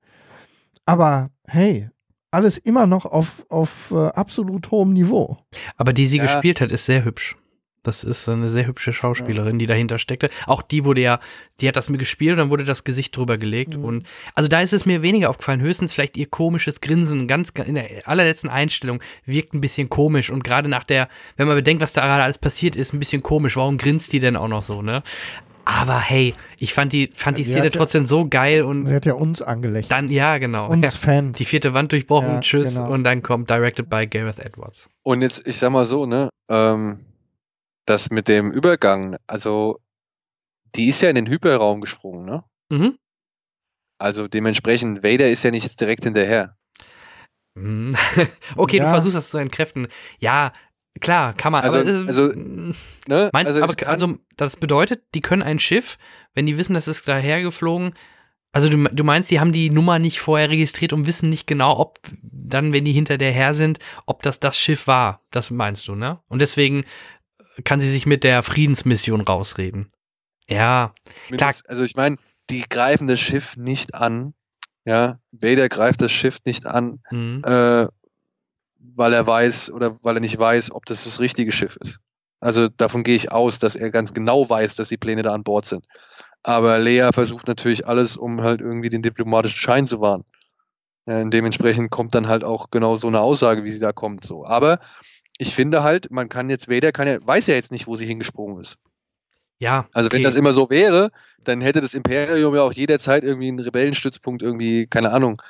[0.85, 1.90] Aber hey,
[2.32, 5.38] alles immer noch auf, auf äh, absolut hohem Niveau.
[5.77, 6.24] Aber die sie Ja.
[6.24, 7.35] gespielt hat, ist sehr hübsch.
[7.90, 10.30] Das ist eine sehr hübsche Schauspielerin, die dahinter steckte.
[10.45, 11.19] Auch die wurde ja,
[11.59, 13.77] die hat das mir gespielt und dann wurde das Gesicht drüber gelegt.
[13.77, 13.84] Mhm.
[13.84, 15.59] Und also da ist es mir weniger aufgefallen.
[15.61, 20.30] Höchstens vielleicht ihr komisches Grinsen, ganz in der allerletzten Einstellung wirkt ein bisschen komisch.
[20.30, 23.24] Und gerade nach der, wenn man bedenkt, was da gerade alles passiert ist, ein bisschen
[23.24, 23.56] komisch.
[23.58, 25.01] Warum grinst die denn auch noch so, ne?
[25.66, 28.93] Aber hey, ich fand die, fand die Sie Szene ja- trotzdem so geil und Sie
[28.95, 29.92] hat ja uns angelächelt.
[29.92, 30.68] dann, ja, genau.
[30.69, 30.92] uns Ja.
[30.92, 31.38] Fans.
[31.38, 32.92] Die vierte Wand durchbrochen, Ja, tschüss, genau.
[32.92, 34.90] und dann kommt Directed by Gareth Edwards.
[35.03, 37.00] Und jetzt, ich sag mal so, ne, ähm,
[37.90, 39.80] das mit dem Übergang, also
[40.76, 42.43] die ist ja in den Hyperraum gesprungen, ne?
[42.72, 42.98] Mhm.
[44.00, 46.56] Also dementsprechend, Vader ist ja nicht direkt hinterher.
[47.58, 47.95] Hm.
[48.56, 48.92] okay, du Ja.
[48.92, 49.88] versuchst das zu entkräften.
[50.19, 50.53] Ja,
[51.01, 51.64] klar, kann man.
[51.64, 52.76] Also- aber es ist, also, mm,
[53.08, 53.30] Ne?
[53.34, 55.98] meinst, also, aber also das bedeutet, die können ein Schiff,
[56.34, 57.93] wenn die wissen, das ist dahergeflogen.
[58.51, 61.77] Also du, du meinst, die haben die Nummer nicht vorher registriert und wissen nicht genau,
[61.77, 63.77] ob dann, wenn die hinter der her sind,
[64.08, 65.22] ob das das Schiff war.
[65.30, 66.19] Das meinst du, ne?
[66.27, 66.84] Und deswegen
[67.64, 69.92] kann sie sich mit der Friedensmission rausreden.
[70.48, 70.94] Ja,
[71.32, 71.54] klar.
[71.68, 72.18] Also ich meine,
[72.50, 74.34] die greifen das Schiff nicht an.
[74.86, 77.44] Ja, Vader greift das Schiff nicht an, mhm.
[77.46, 77.88] äh,
[78.80, 82.00] weil er weiß oder weil er nicht weiß, ob das das richtige Schiff ist.
[82.40, 85.44] Also davon gehe ich aus, dass er ganz genau weiß, dass die Pläne da an
[85.44, 85.86] Bord sind.
[86.42, 90.24] Aber Lea versucht natürlich alles, um halt irgendwie den diplomatischen Schein zu wahren.
[91.06, 94.24] Und dementsprechend kommt dann halt auch genau so eine Aussage, wie sie da kommt.
[94.24, 94.46] So.
[94.46, 94.80] Aber
[95.40, 98.06] ich finde halt, man kann jetzt, Vader kann ja, weiß ja jetzt nicht, wo sie
[98.06, 98.77] hingesprungen ist.
[99.58, 99.88] ja.
[99.93, 100.24] Also wenn okay.
[100.26, 101.09] das immer so wäre,
[101.43, 105.42] dann hätte das Imperium ja auch jederzeit irgendwie einen Rebellenstützpunkt irgendwie, keine Ahnung,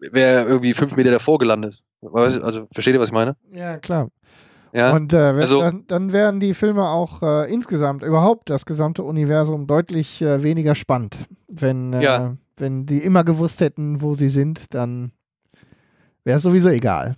[0.00, 1.82] wäre irgendwie fünf Meter davor gelandet.
[2.00, 3.36] Also versteht ihr, was ich meine?
[3.52, 4.08] ja, klar.
[4.74, 4.92] Ja.
[4.92, 9.02] Und äh, wenn, also- dann, dann wären die Filme auch äh, insgesamt, überhaupt das gesamte
[9.02, 11.18] Universum deutlich äh, weniger spannend.
[11.48, 12.36] Wenn, äh, Ja.
[12.56, 15.12] wenn die immer gewusst hätten, wo sie sind, dann
[16.24, 17.16] wäre es sowieso egal.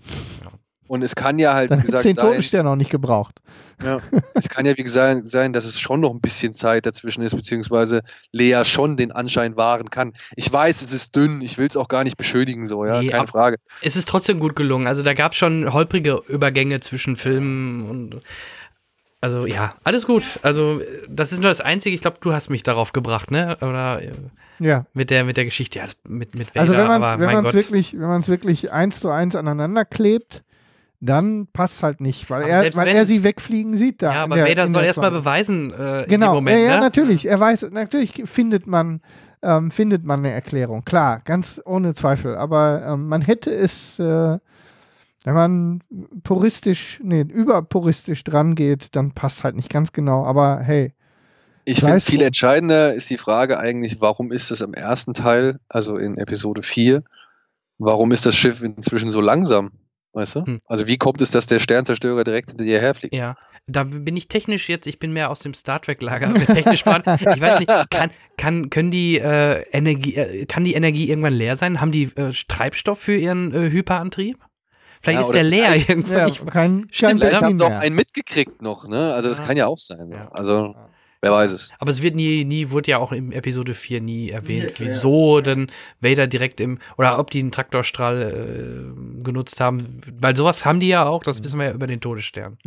[0.94, 3.40] Und es kann ja halt, Dann wie gesagt, den Totenstern auch nicht gebraucht.
[3.82, 3.98] ja,
[4.34, 7.34] es kann ja wie gesagt sein, dass es schon noch ein bisschen Zeit dazwischen ist,
[7.34, 10.12] beziehungsweise Lea schon den Anschein wahren kann.
[10.36, 13.08] Ich weiß, es ist dünn, ich will es auch gar nicht beschönigen, so, ja, Nee,
[13.08, 13.56] keine Frage.
[13.82, 14.86] es ist trotzdem gut gelungen.
[14.86, 18.20] Also da gab es schon holprige Übergänge zwischen Filmen und
[19.20, 20.22] also ja, alles gut.
[20.42, 21.94] Also das ist nur das Einzige.
[21.96, 23.56] Ich glaube, du hast mich darauf gebracht, ne?
[23.62, 24.12] Oder äh,
[24.60, 24.84] Ja.
[24.92, 27.94] mit der mit der Geschichte, ja, mit mit Vader, Also wenn man wenn es wirklich,
[27.94, 30.44] wenn man es wirklich eins zu eins aneinander klebt,
[31.04, 34.12] dann passt halt nicht, weil Aber er, weil wenn- er sie wegfliegen sieht da.
[34.14, 36.80] ja, aber der- Vader soll erstmal beweisen äh, Genau, Moment, ja, ja, ne?
[36.80, 37.26] natürlich.
[37.26, 39.00] Er weiß, natürlich findet man,
[39.42, 40.84] ähm, findet man eine Erklärung.
[40.84, 42.36] Klar, ganz ohne Zweifel.
[42.36, 44.38] Aber ähm, man hätte es, äh,
[45.26, 45.80] wenn man
[46.22, 50.24] puristisch, nee, überpuristisch dran geht, dann passt halt nicht ganz genau.
[50.24, 50.92] Aber hey,
[51.66, 55.96] Ich finde, viel entscheidender ist die Frage eigentlich, warum ist das im ersten Teil, also
[55.96, 57.02] in Episode 4,
[57.78, 59.70] warum ist das Schiff inzwischen so langsam?
[60.14, 60.46] Weißt du?
[60.46, 60.60] Hm.
[60.66, 63.12] Also wie kommt es, dass der Sternzerstörer direkt hinter dir herfliegt?
[63.14, 63.34] Ja,
[63.66, 66.80] da bin ich technisch jetzt, ich bin mehr aus dem Star Trek Lager, bin technisch
[66.80, 67.06] spannend.
[67.20, 71.56] Ich weiß nicht, kann, kann, können die äh, Energie, äh, kann die Energie irgendwann leer
[71.56, 71.80] sein?
[71.80, 74.38] Haben die äh, Treibstoff für ihren äh, Hyperantrieb?
[75.02, 76.16] Vielleicht Ja, ist der leer irgendwann.
[76.16, 77.80] ja, Ich, kein, kein Stimmt, Vielleicht haben mehr.
[77.80, 79.12] einen mitgekriegt noch, ne?
[79.14, 79.44] Also das Ja.
[79.44, 80.08] kann ja auch sein.
[80.10, 80.28] Ja.
[80.30, 80.74] Also
[81.24, 81.70] Wer weiß es.
[81.78, 84.90] Aber es wird nie, nie, wurde ja auch in Episode 4 nie erwähnt, erklärt.
[84.90, 85.68] wieso denn
[86.02, 90.02] Vader direkt im, oder ob die einen Traktorstrahl äh, genutzt haben.
[90.20, 92.58] Weil sowas haben die ja auch, das wissen wir ja über den Todesstern.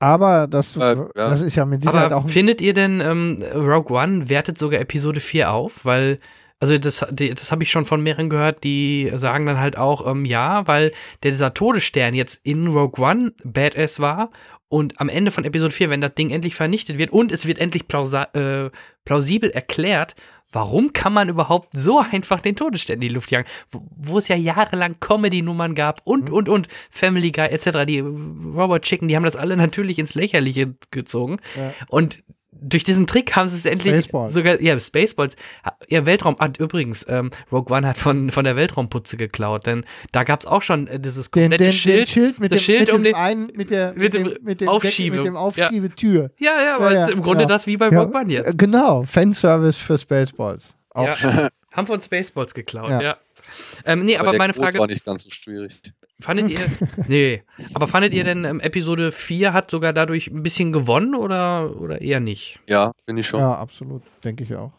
[0.00, 1.06] Aber das, Äh, ja.
[1.14, 4.58] das ist ja mit Sicherheit Aber auch ein findet ihr denn, ähm, Rogue One wertet
[4.58, 5.84] sogar Episode 4 auf?
[5.84, 6.16] Weil,
[6.58, 10.24] also das, das habe ich schon von mehreren gehört, die sagen dann halt auch, ähm,
[10.24, 10.90] ja, weil
[11.22, 14.30] der, dieser Todesstern jetzt in Rogue One Badass war
[14.68, 17.58] und am Ende von Episode 4, wenn das Ding endlich vernichtet wird und es wird
[17.58, 18.70] endlich plausa äh,
[19.04, 20.16] plausibel erklärt,
[20.52, 23.48] warum kann man überhaupt so einfach den Todesstern in die Luft jagen?
[23.70, 27.84] Wo, wo es ja jahrelang Comedy-Nummern gab und, und, und Family Guy etc.
[27.86, 31.38] Die Robot Chicken, die haben das alle natürlich ins Lächerliche gezogen.
[31.56, 31.74] Ja.
[31.88, 32.22] Und
[32.60, 34.34] durch diesen Trick haben sie es endlich Spaceballs.
[34.34, 35.36] sogar, ja, Spaceballs,
[35.88, 40.24] ja, Weltraum, ah, übrigens, ähm, Rogue One hat von, von der Weltraumputze geklaut, denn da
[40.24, 42.64] gab es auch schon äh, dieses den, komplette den, Schild, den Schild mit das dem,
[42.64, 45.26] Schild mit um den, einen, mit der mit dem mit dem, mit dem Aufschiebe- mit
[45.26, 45.40] dem ja.
[45.40, 46.30] Aufschiebetür.
[46.38, 47.54] ja, ja, aber Ja, es ist ja, im Grunde genau.
[47.54, 48.48] das wie bei Ja, Rogue One jetzt.
[48.48, 50.74] äh, Genau, Fanservice für Spaceballs.
[50.90, 53.00] Auch Ja, haben von Spaceballs geklaut, ja.
[53.02, 53.16] Ja.
[53.84, 55.80] Ähm, nee, aber der meine Code Frage, war nicht ganz so schwierig.
[56.20, 56.58] Fandet ihr,
[57.08, 57.42] nee,
[57.74, 62.00] aber fandet ihr denn, ähm, Episode 4 hat sogar dadurch ein bisschen gewonnen oder, oder
[62.00, 62.58] eher nicht?
[62.68, 63.40] Ja, bin ich schon.
[63.40, 64.72] Ja, absolut, denke ich auch.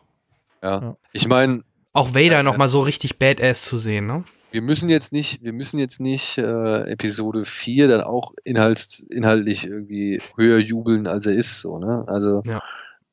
[0.64, 0.82] Ja.
[0.82, 0.98] Ja.
[1.14, 4.24] Ich meine, Auch Vader Äh, nochmal so richtig badass zu sehen, ne?
[4.52, 9.68] wir müssen jetzt nicht, wir müssen jetzt nicht äh, Episode 4 dann auch inhalts, inhaltlich
[9.68, 12.06] irgendwie höher jubeln, als er ist, so, ne?
[12.08, 12.64] Also Ja.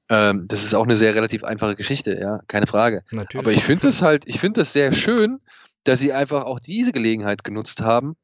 [0.08, 3.02] ähm, das ist auch eine sehr relativ einfache Geschichte, ja, keine Frage.
[3.10, 3.44] Natürlich.
[3.44, 5.40] Aber ich finde das halt, ich finde das sehr schön,
[5.84, 8.16] dass sie einfach auch diese Gelegenheit genutzt haben,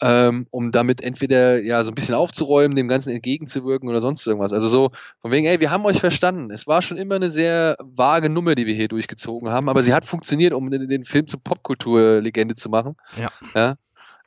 [0.00, 4.52] ähm, um damit entweder ja so ein bisschen aufzuräumen, dem Ganzen entgegenzuwirken oder sonst irgendwas.
[4.52, 6.50] Also so von wegen, ey, wir haben euch verstanden.
[6.50, 9.94] Es war schon immer eine sehr vage Nummer, die wir hier durchgezogen haben, aber sie
[9.94, 12.96] hat funktioniert, um den, den Film zur Popkulturlegende zu machen.
[13.16, 13.30] Ja.
[13.54, 13.74] ja?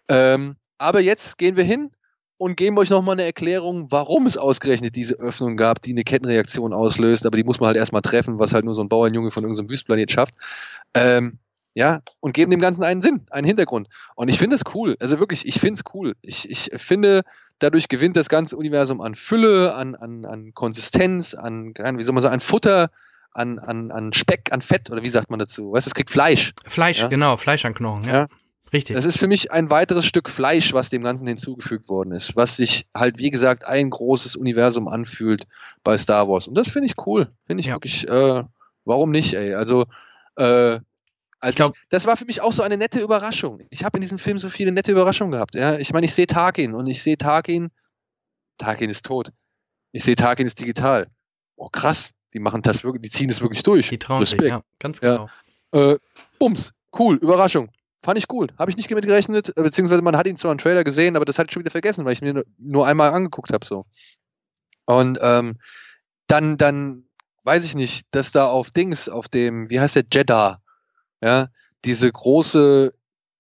[0.08, 1.92] Ähm, aber jetzt gehen wir hin
[2.38, 6.72] und geben euch nochmal eine Erklärung, warum es ausgerechnet diese Öffnung gab, die eine Kettenreaktion
[6.72, 9.44] auslöst, aber die muss man halt erstmal treffen, was halt nur so ein Bauernjunge von
[9.44, 10.36] irgendeinem Wüstplanet schafft.
[10.94, 11.40] Ähm,
[11.78, 13.88] ja, und geben dem Ganzen einen Sinn, einen Hintergrund.
[14.16, 14.98] Und ich finde es cool.
[15.00, 16.16] Also wirklich, ich finde es cool.
[16.24, 17.22] Ich, ich finde,
[17.60, 22.24] dadurch gewinnt das ganze Universum an Fülle, an, an, an Konsistenz, an, wie soll man
[22.24, 22.90] sagen, an Futter,
[23.32, 25.72] an, an, an Speck, an Fett, oder wie sagt man dazu?
[25.72, 26.52] Weißt du, es kriegt Fleisch.
[26.66, 27.10] Fleisch, Ja.
[27.10, 28.14] genau, Fleisch an Knochen, ja.
[28.14, 28.28] Ja.
[28.74, 28.96] Richtig.
[28.96, 32.58] Das ist für mich ein weiteres Stück Fleisch, was dem Ganzen hinzugefügt worden ist, was
[32.58, 35.46] sich halt, wie gesagt, ein großes Universum anfühlt
[35.84, 36.48] bei Star Wars.
[36.48, 37.30] Und das finde ich cool.
[37.46, 37.76] Finde ich Ja.
[37.76, 38.44] wirklich, äh,
[38.84, 39.54] warum nicht, ey?
[39.54, 39.86] Also,
[40.38, 40.80] äh,
[41.40, 43.62] als Ich glaub- ich, das war für mich auch so eine nette Überraschung.
[43.70, 45.56] Ich habe in diesem Film so viele nette Überraschungen gehabt.
[45.56, 45.78] Ja?
[45.78, 47.70] Ich meine, ich sehe Tarkin und ich sehe Tarkin,
[48.58, 49.32] Tarkin ist tot.
[49.92, 51.08] Ich sehe Tarkin ist digital.
[51.56, 52.12] Oh, krass.
[52.34, 53.90] Die machen das wirklich, die ziehen das wirklich durch.
[53.90, 54.50] Die trauen sich, Respekt.
[54.50, 55.28] ja, ganz Ja.
[55.72, 55.94] genau.
[55.94, 55.98] Äh,
[56.40, 57.70] Bums, cool, Überraschung.
[58.04, 58.48] Fand ich cool.
[58.60, 61.26] Habe ich nicht damit gerechnet, äh, beziehungsweise man hat ihn zwar im Trailer gesehen, aber
[61.26, 63.66] das hatte ich schon wieder vergessen, weil ich mir nur- nur einmal angeguckt habe.
[63.66, 63.86] So.
[64.86, 65.58] Und ähm,
[66.28, 67.06] dann, dann
[67.44, 70.62] weiß ich nicht, dass da auf Dings, auf dem, wie heißt der, Jeddah,
[71.22, 71.48] ja,
[71.86, 72.94] diese große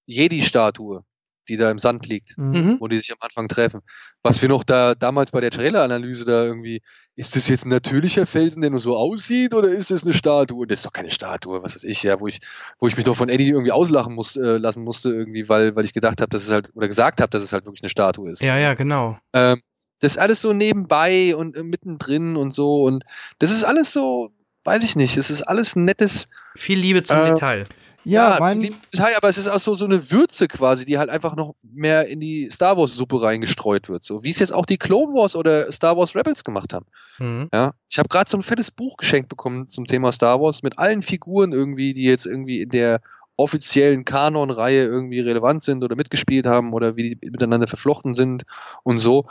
[0.06, 1.04] Jedi-Statue,
[1.50, 2.52] die da im Sand liegt, Mhm.
[2.52, 2.78] Mhm.
[2.80, 3.82] wo die sich am Anfang treffen.
[4.22, 6.82] Was wir noch da damals bei der Trailer-Analyse da irgendwie,
[7.16, 10.68] ist das jetzt ein natürlicher Felsen, der nur so aussieht, oder ist das eine Statue?
[10.68, 12.40] Das ist doch keine Statue, was weiß ich, ja, wo ich,
[12.80, 15.86] wo ich mich doch von Eddie irgendwie auslachen muss, äh, lassen musste, irgendwie, weil, weil
[15.86, 18.30] ich gedacht habe, dass es halt, oder gesagt habe, dass es halt wirklich eine Statue
[18.30, 18.42] ist.
[18.42, 19.18] Ja, ja, genau.
[19.34, 19.62] Ähm,
[20.00, 22.84] das ist alles so nebenbei und äh, mittendrin und so.
[22.84, 23.04] Und
[23.40, 24.32] das ist alles so,
[24.66, 26.28] weiß ich nicht, es ist alles ein nettes,
[26.58, 27.66] Viel Liebe zum Äh, Detail.
[28.04, 31.10] Ja, ja, mein, Detail, aber es ist auch so, so eine Würze quasi, die halt
[31.10, 34.06] einfach noch mehr in die Star Wars Suppe reingestreut wird.
[34.06, 36.86] So wie es jetzt auch die Clone Wars oder Star Wars Rebels gemacht haben.
[37.20, 37.50] Mhm.
[37.54, 40.80] Ja, ich habe gerade so ein fettes Buch geschenkt bekommen zum Thema Star Wars mit
[40.80, 43.02] allen Figuren irgendwie, die jetzt irgendwie in der
[43.36, 48.44] offiziellen Kanon-Reihe irgendwie relevant sind oder mitgespielt haben oder wie die miteinander verflochten sind
[48.84, 49.26] und so.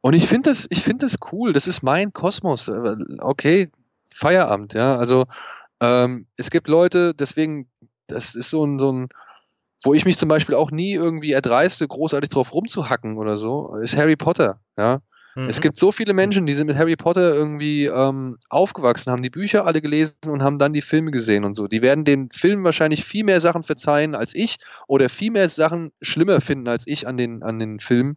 [0.00, 1.52] Und ich finde das, ich finde das cool.
[1.52, 2.66] Das ist mein Kosmos.
[2.66, 3.70] Äh, Okay,
[4.12, 4.96] Feierabend, ja.
[4.96, 5.24] Also
[5.80, 7.68] ähm, es gibt Leute, deswegen,
[8.06, 9.08] das ist so ein, so ein,
[9.82, 13.96] wo ich mich zum Beispiel auch nie irgendwie erdreiste, großartig drauf rumzuhacken oder so, ist
[13.96, 15.00] Harry Potter, ja.
[15.34, 15.48] Mhm.
[15.48, 19.30] Es gibt so viele Menschen, die sind mit Harry Potter irgendwie ähm, aufgewachsen, haben die
[19.30, 21.66] Bücher alle gelesen und haben dann die Filme gesehen und so.
[21.66, 25.92] Die werden den Filmen wahrscheinlich viel mehr Sachen verzeihen als ich oder viel mehr Sachen
[26.00, 28.16] schlimmer finden als ich an den, an den Filmen.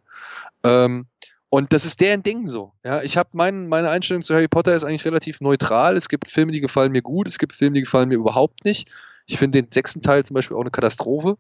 [0.64, 1.08] Ähm,
[1.50, 2.74] und das ist deren Ding so.
[2.84, 5.96] Ja, ich habe mein, meine Einstellung zu Harry Potter ist eigentlich relativ neutral.
[5.96, 8.90] Es gibt Filme, die gefallen mir gut, es gibt Filme, die gefallen mir überhaupt nicht.
[9.28, 11.38] Ich finde den sechsten Teil zum Beispiel auch eine Katastrophe.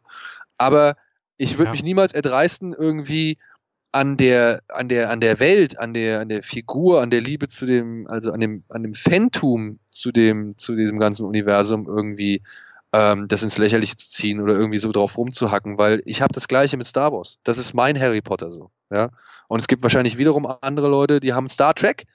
[0.57, 0.95] Aber
[1.37, 1.71] ich würde Ja.
[1.71, 3.37] mich niemals erdreisten, irgendwie
[3.91, 7.47] an der, an der, an der Welt, an der, an der Figur, an der Liebe
[7.47, 12.43] zu dem, also an dem, an dem Phantom zu dem, zu diesem ganzen Universum irgendwie
[12.93, 16.47] ähm, das ins Lächerliche zu ziehen oder irgendwie so drauf rumzuhacken, weil ich habe das
[16.47, 17.37] gleiche mit Star Wars.
[17.43, 19.09] Das ist mein Harry Potter so, ja.
[19.47, 22.05] Und es gibt wahrscheinlich wiederum andere Leute, die haben Star Trek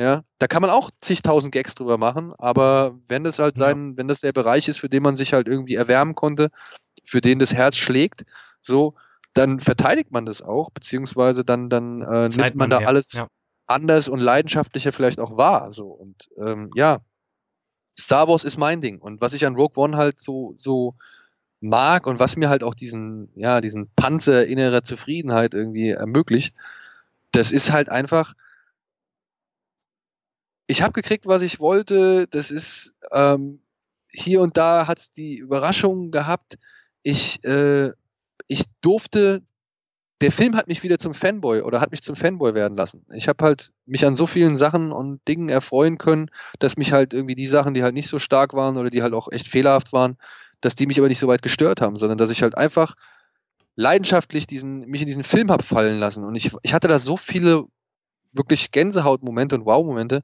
[0.00, 3.64] Ja, da kann man auch zigtausend Gags drüber machen, aber wenn das halt Ja.
[3.66, 6.50] sein, wenn das der Bereich ist, für den man sich halt irgendwie erwärmen konnte,
[7.04, 8.22] für den das Herz schlägt,
[8.60, 8.94] so,
[9.34, 12.88] dann verteidigt man das auch, beziehungsweise dann, dann äh, nimmt man da mehr.
[12.88, 13.26] alles Ja.
[13.66, 15.72] anders und leidenschaftlicher vielleicht auch wahr.
[15.72, 15.88] So.
[15.88, 16.98] Und ähm, ja,
[17.98, 19.00] Star Wars ist mein Ding.
[19.00, 20.94] Und was ich an Rogue One halt so, so
[21.60, 26.56] mag und was mir halt auch diesen, ja, diesen Panzer innerer Zufriedenheit irgendwie ermöglicht,
[27.32, 28.34] das ist halt einfach,
[30.66, 32.26] ich habe gekriegt, was ich wollte.
[32.28, 33.60] Das ist ähm,
[34.10, 36.58] hier und da hat es die Überraschung gehabt.
[37.02, 37.92] Ich, äh,
[38.46, 39.42] ich durfte,
[40.20, 43.04] der Film hat mich wieder zum Fanboy oder hat mich zum Fanboy werden lassen.
[43.14, 47.14] Ich habe halt mich an so vielen Sachen und Dingen erfreuen können, dass mich halt
[47.14, 49.92] irgendwie die Sachen, die halt nicht so stark waren oder die halt auch echt fehlerhaft
[49.92, 50.16] waren,
[50.60, 52.94] dass die mich aber nicht so weit gestört haben, sondern dass ich halt einfach
[53.76, 56.24] leidenschaftlich diesen, mich in diesen Film hab fallen lassen.
[56.24, 57.64] Und ich, ich hatte da so viele
[58.32, 60.22] wirklich Gänsehautmomente und Wow-Momente,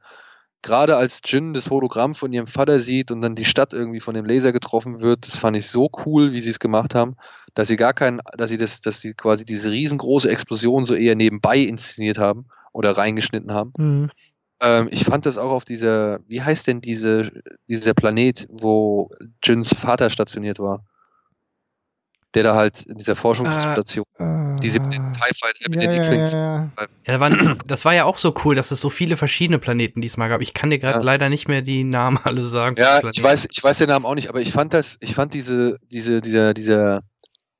[0.64, 4.14] gerade als Jin das Hologramm von ihrem Vater sieht und dann die Stadt irgendwie von
[4.14, 7.16] dem Laser getroffen wird, das fand ich so cool, wie sie es gemacht haben,
[7.54, 11.14] dass sie gar keinen, dass sie das, dass sie quasi diese riesengroße Explosion so eher
[11.14, 13.72] nebenbei inszeniert haben oder reingeschnitten haben.
[13.76, 14.10] Mhm.
[14.60, 17.30] Ähm, ich fand das auch auf dieser, wie heißt denn diese,
[17.68, 19.10] dieser Planet, wo
[19.42, 20.84] Jins Vater stationiert war?
[22.34, 25.98] Der da halt in dieser Forschungsstation, Äh, diese mit den TIE Fighter, mit ja, den
[25.98, 26.32] X-Wings.
[26.32, 26.68] ja,
[27.06, 27.54] ja.
[27.66, 30.40] Das war ja auch so cool, dass es so viele verschiedene Planeten diesmal gab.
[30.40, 31.04] Ich kann dir gerade Ja.
[31.04, 32.76] leider nicht mehr die Namen alle sagen.
[32.78, 35.32] Ja, ich weiß, ich weiß den Namen auch nicht, aber ich fand das, ich fand
[35.34, 37.02] diese, diese, dieser, dieser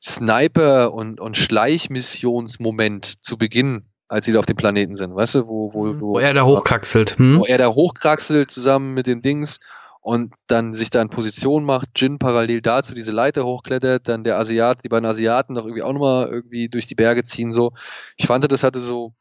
[0.03, 5.47] Sniper- und, und Schleichmissionsmoment zu Beginn, als sie da auf dem Planeten sind, weißt du,
[5.47, 6.01] wo, wo, Mhm.
[6.01, 7.19] wo, Wo er da hochkraxelt.
[7.19, 7.39] Hm?
[7.41, 9.59] wo er da hochkraxelt zusammen mit dem Dings
[10.05, 14.37] und dann sich da in Position macht, Jin parallel dazu diese Leiter hochklettert, dann der
[14.39, 17.73] Asiat, die beiden Asiaten noch irgendwie auch nochmal irgendwie durch die Berge ziehen, so.
[18.19, 19.15] Ich fand, das hatte so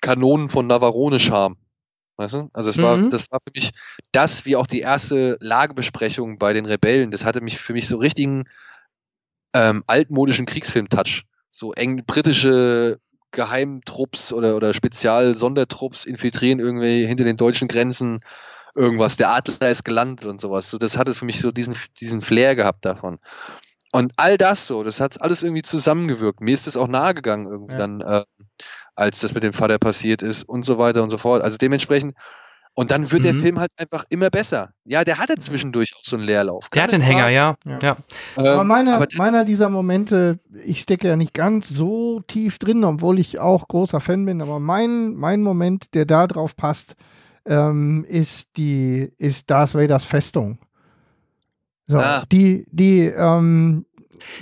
[0.00, 1.56] Kanonen von Navarone-Charme.
[2.16, 2.48] Weißt du?
[2.54, 3.10] Also es war, Mhm.
[3.10, 3.72] das war für mich
[4.12, 7.98] das, wie auch die erste Lagebesprechung bei den Rebellen, das hatte mich für mich so
[7.98, 8.44] richtigen
[9.52, 11.24] ähm, altmodischen Kriegsfilm-Touch.
[11.50, 12.98] So eng britische
[13.30, 18.20] Geheimtrupps oder, oder Spezial-Sondertrupps infiltrieren irgendwie hinter den deutschen Grenzen
[18.76, 19.16] irgendwas.
[19.16, 20.68] Der Adler ist gelandet und sowas.
[20.70, 23.18] So, das hatte für mich so diesen, diesen Flair gehabt davon.
[23.92, 26.40] Und all das so, das hat alles irgendwie zusammengewirkt.
[26.40, 27.78] Mir ist das auch nahegegangen irgendwie Ja.
[27.78, 28.24] dann, äh,
[28.96, 31.42] als das mit dem Vater passiert ist und so weiter und so fort.
[31.42, 32.14] Also dementsprechend,
[32.76, 33.40] und dann wird der Mhm.
[33.42, 34.70] Film halt einfach immer besser.
[34.84, 36.68] Ja, der hatte zwischendurch auch so einen Leerlauf.
[36.70, 37.54] Der hat den Hänger, ja.
[37.64, 37.78] Ja.
[37.80, 37.96] ja.
[38.36, 42.82] Ähm, Aber meiner, aber meiner dieser Momente, ich stecke ja nicht ganz so tief drin,
[42.82, 46.96] obwohl ich auch großer Fan bin, aber mein, mein Moment, der da drauf passt,
[47.46, 50.58] ähm, ist die, ist Darth Vaders Festung.
[51.86, 52.24] So, Ah.
[52.32, 53.84] die, die, ähm,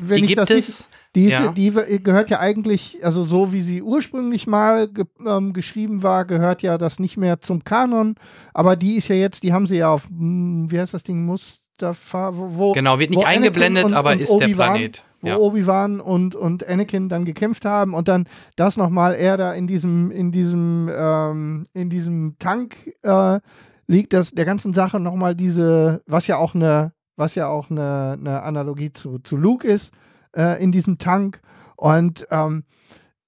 [0.01, 0.89] wenn Die ich gibt das nicht, es.
[1.17, 1.49] die, ist, ja.
[1.49, 1.73] die
[2.03, 6.79] gehört ja eigentlich, also so wie sie ursprünglich mal ge ähm, geschrieben war, gehört ja
[6.79, 8.15] das nicht mehr zum Kanon.
[8.55, 11.25] Aber die ist ja jetzt, die haben sie ja auf, hm, wie heißt das Ding,
[11.25, 15.03] Mustafa, wo, Genau, wird nicht eingeblendet, und- aber und ist der Planet.
[15.23, 15.39] Wo Ja.
[15.39, 18.27] Obi-Wan und, und Anakin dann gekämpft haben und dann
[18.57, 23.41] das nochmal er da in diesem, in diesem, ähm, in diesem Tank äh,
[23.87, 28.19] liegt, das der ganzen Sache nochmal diese, was ja auch eine, was ja auch eine,
[28.19, 29.93] eine Analogie zu, zu Luke ist,
[30.37, 31.41] äh, in diesem Tank.
[31.77, 32.65] Und ähm,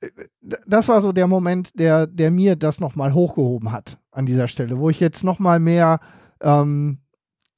[0.00, 0.08] äh,
[0.66, 4.78] das war so der Moment, der, der mir das nochmal hochgehoben hat an dieser Stelle,
[4.78, 6.00] wo ich jetzt nochmal mehr
[6.40, 6.98] ähm,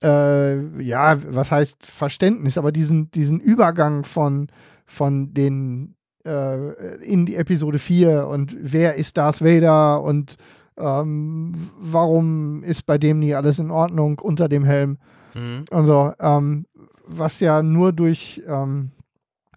[0.02, 4.48] äh, ja, was heißt Verständnis, aber diesen, diesen Übergang von,
[4.86, 5.94] von den
[6.24, 10.36] äh, in die Episode 4 und wer ist Darth Vader und
[10.78, 14.98] ähm, warum ist bei dem nie alles in Ordnung unter dem Helm
[15.34, 15.66] Mhm.
[15.70, 16.64] und so, ähm,
[17.06, 18.90] was ja nur durch, ähm,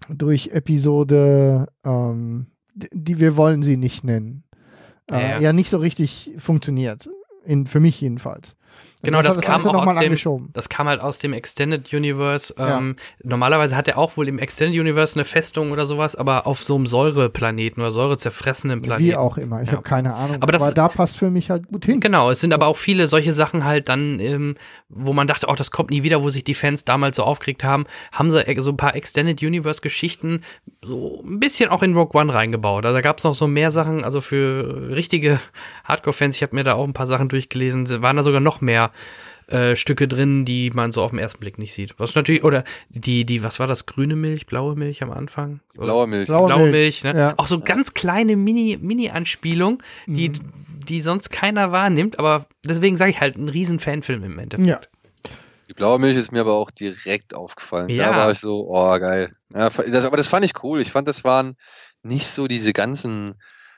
[0.09, 4.43] durch Episode, ähm, die wir wollen sie nicht nennen,
[5.09, 5.53] äh, Ja, ja, ja.
[5.53, 7.09] nicht so richtig funktioniert.
[7.45, 8.55] In, für mich jedenfalls.
[9.01, 10.49] Genau, das hat- kam auch aus dem-.
[10.53, 12.53] Das kam halt aus dem Extended Universe.
[12.57, 12.77] Ja.
[12.79, 16.63] Ähm, Normalerweise hat er auch wohl im Extended Universe eine Festung oder sowas, aber auf
[16.63, 19.03] so einem Säureplaneten oder säurezerfressenen Planeten.
[19.09, 19.73] Wie auch immer, ich Ja.
[19.73, 20.37] habe keine Ahnung.
[20.41, 21.99] Aber das- da passt für mich halt gut hin.
[21.99, 24.55] Genau, es sind aber auch viele solche Sachen halt dann, ähm,
[24.89, 27.63] wo man dachte, oh, das kommt nie wieder, wo sich die Fans damals so aufgeregt
[27.63, 30.41] haben, haben sie so ein paar Extended Universe Geschichten
[30.83, 32.85] so ein bisschen auch in Rogue One reingebaut.
[32.85, 35.39] Also da gab es noch so mehr Sachen, also für richtige
[35.85, 38.88] Hardcore-Fans, ich habe mir da auch ein paar Sachen durchgelesen, waren da sogar noch mehr
[39.47, 41.95] äh, Stücke drin, die man so auf den ersten Blick nicht sieht.
[41.97, 45.59] Was natürlich, oder die, die, was war das, grüne Milch, blaue Milch am Anfang?
[45.73, 46.27] Die blaue Milch.
[46.27, 47.19] Blaue blaue Milch, Milch, ne?
[47.19, 47.33] ja.
[47.37, 50.39] Auch so ganz kleine Mini, Mini-Anspielung, die, Mhm.
[50.87, 54.69] die sonst keiner wahrnimmt, aber deswegen sage ich halt, ein riesen Fanfilm im Endeffekt.
[54.69, 54.79] Ja.
[55.67, 57.89] Die blaue Milch ist mir aber auch direkt aufgefallen.
[57.89, 58.11] Ja.
[58.11, 59.31] Da war ich so, oh geil.
[59.53, 60.79] Ja, das, aber das fand ich cool.
[60.81, 61.57] Ich fand, das waren
[62.03, 63.35] nicht so diese ganzen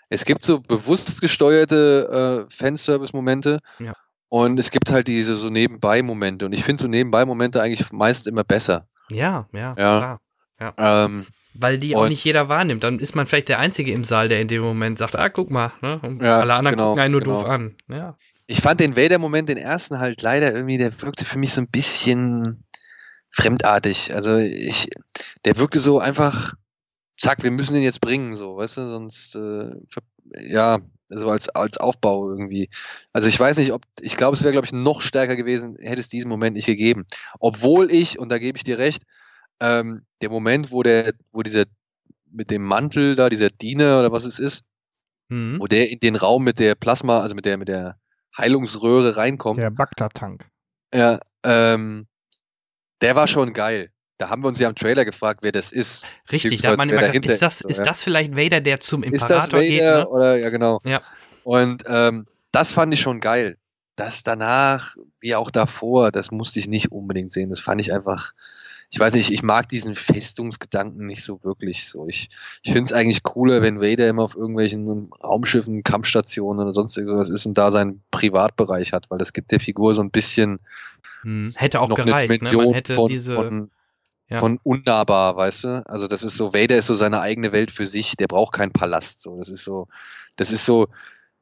[0.09, 3.59] Es gibt so bewusst gesteuerte äh, Fanservice-Momente.
[3.79, 3.93] Ja.
[4.33, 6.45] Und es gibt halt diese so Nebenbei-Momente.
[6.45, 8.87] Und ich finde so Nebenbei-Momente eigentlich meist immer besser.
[9.09, 10.17] Ja, ja, Ja.
[10.57, 10.73] klar.
[10.77, 12.81] Ähm, Weil die auch nicht jeder wahrnimmt.
[12.85, 15.51] Dann ist man vielleicht der Einzige im Saal, der in dem Moment sagt, ah, guck
[15.51, 15.73] mal.
[15.81, 15.99] Ne?
[16.01, 17.41] Und Ja, alle anderen genau, gucken einen nur genau.
[17.41, 17.75] doof an.
[17.89, 18.15] Ja.
[18.47, 21.67] ich fand den Vader-Moment, den ersten halt leider irgendwie, der wirkte für mich so ein
[21.67, 22.63] bisschen
[23.31, 24.13] fremdartig.
[24.15, 24.87] Also ich,
[25.43, 26.53] der wirkte so einfach,
[27.17, 29.71] zack, wir müssen den jetzt bringen, so, weißt du, sonst, äh,
[30.47, 30.79] ja,
[31.11, 32.69] also als, als Aufbau irgendwie.
[33.13, 35.99] Also ich weiß nicht, ob, ich glaube, es wäre, glaube ich, noch stärker gewesen, hätte
[35.99, 37.05] es diesen Moment nicht gegeben.
[37.39, 39.03] Obwohl ich, und da gebe ich dir recht,
[39.59, 41.65] ähm, der Moment, wo der, wo dieser,
[42.31, 44.63] mit dem Mantel da, dieser Diener oder was es ist,
[45.29, 45.59] Mhm.
[45.61, 47.97] wo der in den Raum mit der Plasma, also mit der, mit der
[48.37, 50.49] Heilungsröhre reinkommt, Der Bagdad-Tank.
[50.93, 52.07] ja, ähm,
[53.01, 53.91] der war schon geil.
[54.21, 56.05] Da haben wir uns ja im Trailer gefragt, wer das ist.
[56.31, 57.85] Richtig, da hat man immer gedacht, ist das, ist, so, ist ja.
[57.85, 59.81] das vielleicht Vader, der zum Ist das Imperator Vader geht?
[59.81, 60.07] Ne?
[60.09, 60.79] oder ja genau.
[60.83, 61.01] Ja.
[61.43, 63.57] Und ähm, das fand ich schon geil.
[63.95, 67.49] Das danach, wie auch davor, das musste ich nicht unbedingt sehen.
[67.49, 68.33] Das fand ich einfach,
[68.91, 71.89] ich weiß nicht, ich mag diesen Festungsgedanken nicht so wirklich.
[71.89, 72.29] So, ich,
[72.61, 77.29] ich finde es eigentlich cooler, wenn Vader immer auf irgendwelchen Raumschiffen, Kampfstationen oder sonst irgendwas
[77.29, 80.59] ist und da seinen Privatbereich hat, weil das gibt der Figur so ein bisschen
[81.23, 82.29] Hm, Hätte auch noch eine gereicht.
[82.29, 82.37] Ne?
[82.37, 83.33] Dimension Man hätte von, diese.
[83.33, 83.71] von,
[84.31, 84.39] ja.
[84.39, 85.83] von unnahbar, weißt du?
[85.87, 88.71] Also das ist so, Vader ist so seine eigene Welt für sich, der braucht keinen
[88.71, 89.21] Palast.
[89.21, 89.87] So, das ist so,
[90.37, 90.87] das ist so,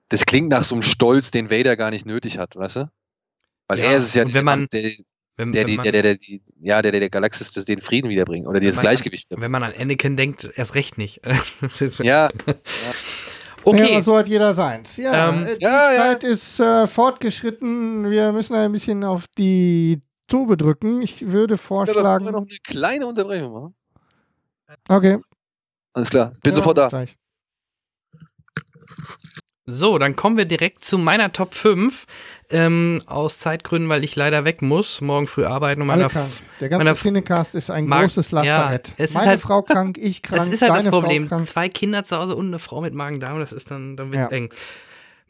[0.09, 2.91] das klingt nach so einem Stolz, den Vader gar nicht nötig hat, weißt du?
[3.67, 4.91] Weil Ja, er ist es ja, wenn man- der,
[5.37, 7.63] wenn, der, wenn die, man, der, der, der, die, ja, der, der, der Galaxis das
[7.65, 9.43] den Frieden wiederbringt oder das man- Gleichgewicht wiederbringt.
[9.45, 11.21] wenn man an Anakin denkt, erst recht nicht.
[11.79, 12.29] Ist- Ja,
[13.63, 13.93] okay.
[13.93, 14.97] Ja, so hat jeder seins.
[14.97, 15.97] Ja, Ähm, äh, die ja, ja.
[15.99, 18.09] Zeit ist äh, fortgeschritten.
[18.09, 21.01] Wir müssen ein bisschen auf die Tube drücken.
[21.01, 22.25] Ich würde aber wollen wir vorschlagen.
[22.25, 23.75] noch eine kleine Unterbrechung machen.
[24.87, 25.17] Okay.
[25.93, 26.87] Alles klar, bin ja, sofort da.
[26.89, 27.15] Gleich.
[29.71, 32.05] So, dann kommen wir direkt zu meiner Top 5.
[32.51, 36.31] Ähm, aus Zeitgründen, weil ich leider weg muss, morgen früh arbeiten und Alle meiner krank.
[36.59, 38.93] Der ganze Cinecast ist ein Mag- großes ja, Lazarett.
[38.97, 41.27] ist Meine halt- Frau krank, ich krank, Das ist halt das Problem.
[41.43, 44.35] Zwei Kinder zu Hause und eine Frau mit Magen-Darm, das ist dann, dann wird Ja.
[44.35, 44.49] eng.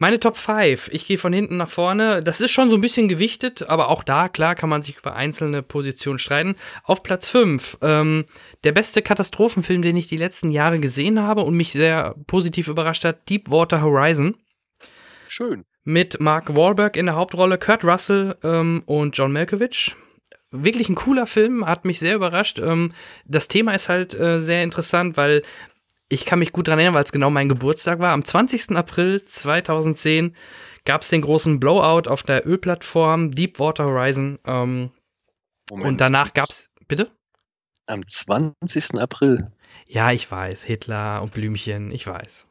[0.01, 0.89] Meine Top 5.
[0.93, 2.21] Ich gehe von hinten nach vorne.
[2.23, 5.13] Das ist schon so ein bisschen gewichtet, aber auch da, klar, kann man sich über
[5.13, 6.55] einzelne Positionen streiten.
[6.85, 7.79] Auf Platz 5.
[7.81, 8.23] Ähm,
[8.63, 13.03] der beste Katastrophenfilm, den ich die letzten Jahre gesehen habe und mich sehr positiv überrascht
[13.03, 14.37] hat: Deepwater Horizon.
[15.27, 15.65] Schön.
[15.83, 19.97] Mit Mark Wahlberg in der Hauptrolle, Kurt Russell ähm, und John Malkovich.
[20.51, 22.57] Wirklich ein cooler Film, hat mich sehr überrascht.
[22.57, 22.93] Ähm,
[23.25, 25.41] das Thema ist halt äh, sehr interessant, weil
[26.09, 28.11] ich kann mich gut daran erinnern, weil es genau mein Geburtstag war.
[28.11, 28.75] Am 20.
[28.75, 30.35] April 2010
[30.83, 34.39] gab es den großen Blowout auf der Ölplattform Deepwater Horizon.
[34.45, 34.91] Ähm,
[35.69, 35.87] Moment.
[35.87, 36.69] und danach gab es.
[36.87, 37.11] Bitte?
[37.85, 38.95] Am 20.
[38.99, 39.51] April.
[39.87, 40.63] Ja, ich weiß.
[40.63, 42.47] Hitler und Blümchen, ich weiß.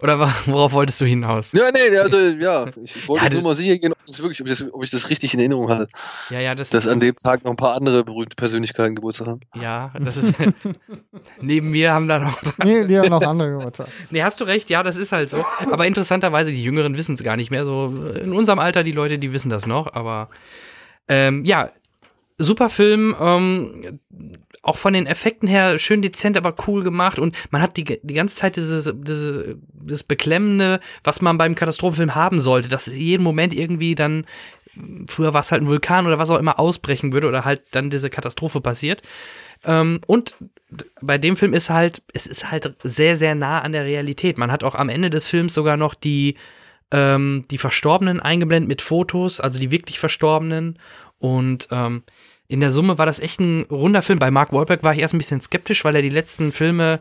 [0.00, 1.50] Oder worauf wolltest du hinaus?
[1.52, 4.48] Ja, nee, also, ja, ich, wollte Ja, nur mal sicher gehen, ob, das wirklich, ob,
[4.48, 5.88] ich das, ob ich das richtig in Erinnerung hatte,
[6.30, 9.40] Ja, ja, das, dass an dem Tag noch ein paar andere berühmte Persönlichkeiten Geburtstag haben.
[9.60, 10.34] ja, das ist.
[11.40, 13.88] neben mir haben da noch Nee, die haben noch andere Geburtstag.
[14.10, 15.44] Nee, hast du recht, ja, das ist halt so.
[15.70, 17.64] Aber interessanterweise, die Jüngeren wissen es gar nicht mehr.
[17.64, 19.94] So in unserem Alter, die Leute, die wissen das noch.
[19.94, 20.28] Aber
[21.08, 21.70] ähm, ja,
[22.38, 23.14] super Film.
[23.20, 24.00] Ähm,
[24.64, 27.18] auch von den Effekten her schön dezent, aber cool gemacht.
[27.18, 32.14] Und man hat die, die ganze Zeit dieses, diese, das Beklemmende, was man beim Katastrophenfilm
[32.14, 34.26] haben sollte, dass jeden Moment irgendwie dann,
[35.06, 37.90] früher war es halt ein Vulkan oder was auch immer, ausbrechen würde oder halt dann
[37.90, 39.02] diese Katastrophe passiert.
[39.64, 40.34] Ähm, und
[41.00, 44.38] bei dem Film ist halt, es ist halt sehr, sehr nah an der Realität.
[44.38, 46.36] Man hat auch am Ende des Films sogar noch die,
[46.90, 50.78] ähm, die Verstorbenen eingeblendet mit Fotos, also die wirklich Verstorbenen.
[51.18, 52.02] Und ähm,
[52.48, 54.18] in der Summe war das echt ein runder Film.
[54.18, 57.00] Bei Mark Wahlberg war ich erst ein bisschen skeptisch, weil er die letzten Filme,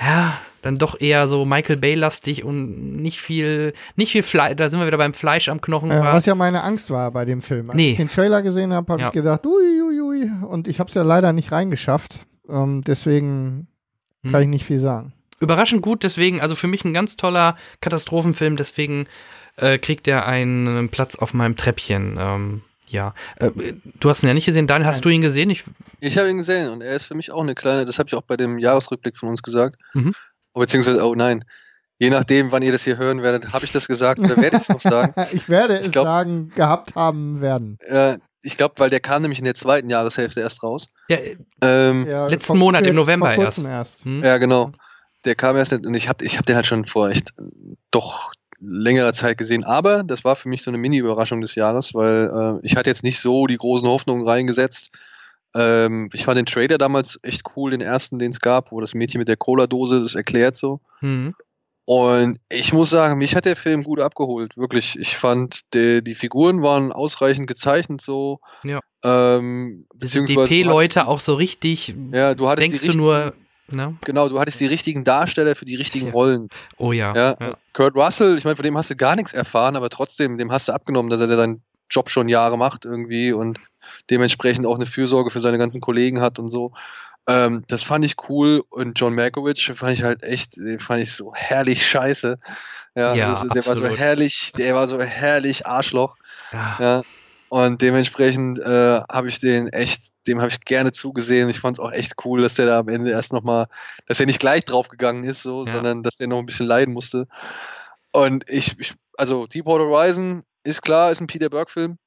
[0.00, 4.78] ja, dann doch eher so Michael Bay-lastig und nicht viel, nicht viel Fleisch, da sind
[4.80, 5.90] wir wieder beim Fleisch am Knochen.
[5.90, 7.70] Äh, was ja meine Angst war bei dem Film.
[7.70, 7.92] Als Nee.
[7.92, 9.08] ich den Trailer gesehen habe, habe Ja.
[9.08, 10.30] ich gedacht, ui, ui, ui.
[10.46, 12.20] Und ich habe es ja leider nicht reingeschafft.
[12.48, 13.66] Ähm, deswegen
[14.24, 14.32] Hm.
[14.32, 15.12] kann ich nicht viel sagen.
[15.40, 19.06] Überraschend gut, deswegen, also für mich ein ganz toller Katastrophenfilm, deswegen
[19.56, 22.16] äh, kriegt er einen Platz auf meinem Treppchen.
[22.20, 22.62] Ähm,
[22.92, 23.14] ja.
[23.36, 23.50] Äh,
[24.00, 25.02] du hast ihn ja nicht gesehen, Daniel, hast Nein.
[25.02, 25.50] du ihn gesehen?
[25.50, 25.64] Ich,
[26.00, 28.14] Ich habe ihn gesehen und er ist für mich auch eine kleine, das habe ich
[28.14, 29.76] auch bei dem Jahresrückblick von uns gesagt.
[29.94, 30.14] Mhm.
[30.54, 31.44] Beziehungsweise, oh nein,
[31.98, 34.62] je nachdem, wann ihr das hier hören werdet, habe ich das gesagt oder werde ich
[34.62, 35.14] es noch sagen.
[35.32, 37.78] Ich werde Ich es glaub- sagen, gehabt haben werden.
[37.86, 40.86] Äh, ich glaube, weil der kam nämlich in der zweiten Jahreshälfte erst raus.
[41.08, 44.04] ja, äh, Ähm, Ja, Letzten vor- Monat im November kurzem erst.
[44.04, 44.22] hm?
[44.22, 44.72] Ja, genau.
[45.24, 47.32] Der kam erst nicht, und ich habe ich hab den halt schon vor echt
[47.92, 48.32] doch
[48.64, 49.64] längerer Zeit gesehen.
[49.64, 52.30] Aber das war für mich so eine Mini-Überraschung des Jahres, weil
[52.62, 54.90] äh, ich hatte jetzt nicht so die großen Hoffnungen reingesetzt.
[55.54, 58.94] Ähm, ich fand den Trailer damals echt cool, den ersten, den es gab, wo das
[58.94, 60.80] Mädchen mit der Cola-Dose das erklärt so.
[61.00, 61.34] Hm.
[61.84, 64.56] Und ich muss sagen, mich hat der Film gut abgeholt.
[64.56, 64.96] Wirklich.
[64.98, 68.38] Ich fand, der, die Figuren waren ausreichend gezeichnet so.
[68.62, 68.78] Ja.
[69.02, 71.94] Ähm, beziehungsweise hattest DP-Leute die- auch so richtig.
[72.12, 73.34] Ja, du hattest denkst die du nur,
[73.68, 73.96] richtigen- ne?
[74.04, 76.12] Genau, du hattest die richtigen Darsteller für die richtigen Ja.
[76.12, 76.48] Rollen.
[76.78, 77.12] Oh ja.
[77.14, 77.52] Ja, ja.
[77.72, 80.68] Kurt Russell, ich meine, von dem hast du gar nichts erfahren, aber trotzdem, dem hast
[80.68, 83.58] du abgenommen, dass er seinen Job schon Jahre macht irgendwie und
[84.10, 86.72] dementsprechend auch eine Fürsorge für seine ganzen Kollegen hat und so.
[87.28, 91.12] Ähm, das fand ich cool und John Malkovich fand ich halt echt, den fand ich
[91.12, 92.36] so herrlich scheiße.
[92.96, 93.98] Ja, Ja, das, der war so absolut.
[93.98, 96.16] herrlich, der war so herrlich Arschloch.
[96.52, 96.76] Ja.
[96.80, 97.02] Ja.
[97.52, 101.50] Und dementsprechend äh, habe ich den echt, dem habe ich gerne zugesehen.
[101.50, 103.66] Ich fand es auch echt cool, dass der da am Ende erst nochmal,
[104.06, 105.74] dass er nicht gleich draufgegangen ist, so, Ja.
[105.74, 107.26] sondern dass der noch ein bisschen leiden musste.
[108.10, 111.98] Und ich, ich also Deepwater Horizon ist klar, ist ein Peter Berg-Film.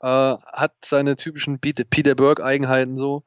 [0.00, 3.22] Äh, hat seine typischen Peter, Peter Berg-Eigenheiten so.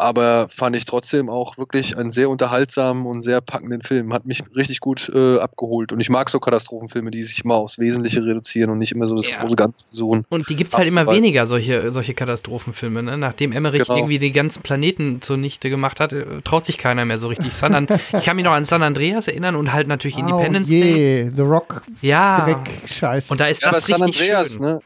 [0.00, 4.12] Aber fand ich trotzdem auch wirklich einen sehr unterhaltsamen und sehr packenden Film.
[4.14, 5.90] Hat mich richtig gut äh, abgeholt.
[5.92, 9.16] Und ich mag so Katastrophenfilme, die sich mal aufs Wesentliche reduzieren und nicht immer so
[9.16, 9.40] das Ja.
[9.40, 10.24] große Ganze versuchen.
[10.28, 13.02] Und die gibt es halt immer weniger, solche, solche Katastrophenfilme.
[13.02, 13.18] Ne?
[13.18, 13.96] Nachdem Emmerich Genau.
[13.98, 17.52] irgendwie den ganzen Planeten zunichte gemacht hat, äh, traut sich keiner mehr so richtig.
[17.54, 20.68] San An ich kann mich noch an San Andreas erinnern und halt natürlich Oh Independence
[20.68, 21.24] Day.
[21.24, 22.44] je, The Rock, Ja.
[22.44, 23.32] Dreck, Scheiße.
[23.32, 24.62] Und da ist Ja, aber das San richtig Andreas, schön.
[24.62, 24.80] ne?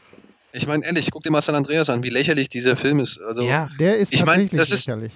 [0.53, 3.19] Ich meine, ehrlich, guck dir mal San Andreas an, wie lächerlich dieser Film ist.
[3.21, 3.67] Also, Ja.
[3.79, 5.13] Der ist Ich mein, tatsächlich das ist- lächerlich.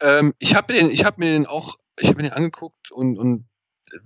[0.00, 2.90] ähm, ich habe mir den, ich habe mir den auch, ich habe mir den angeguckt
[2.90, 3.44] und, und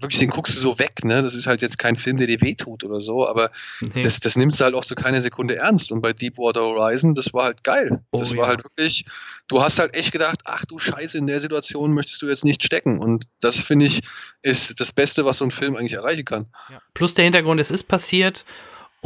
[0.00, 1.22] wirklich, den guckst du so weg, ne?
[1.22, 4.02] Das ist halt jetzt kein Film, der dir wehtut oder so, aber Nee.
[4.02, 5.92] das, das nimmst du halt auch zu keiner Sekunde ernst.
[5.92, 8.02] Und bei Deepwater Horizon, das war halt geil.
[8.10, 8.38] Oh das ja.
[8.38, 9.04] war halt wirklich,
[9.46, 12.64] du hast halt echt gedacht, ach du Scheiße, in der Situation möchtest du jetzt nicht
[12.64, 12.98] stecken.
[12.98, 14.00] Und das finde ich,
[14.42, 16.46] ist das Beste, was so ein Film eigentlich erreichen kann.
[16.68, 16.80] Ja.
[16.92, 18.44] Plus der Hintergrund, es ist passiert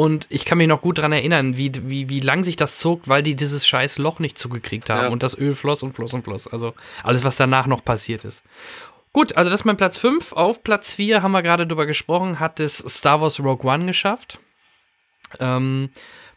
[0.01, 3.07] und ich kann mich noch gut daran erinnern, wie, wie, wie lang sich das zog,
[3.07, 5.09] weil die dieses scheiß Loch nicht zugekriegt haben Ja.
[5.11, 6.47] und das Öl floss und floss und floss.
[6.49, 6.73] Also
[7.03, 8.43] alles, was danach noch passiert ist.
[9.13, 10.33] Gut, also das ist mein Platz 5.
[10.33, 14.39] Auf Platz 4 haben wir gerade drüber gesprochen, hat es Star Wars Rogue One geschafft.
[15.39, 15.91] Ähm,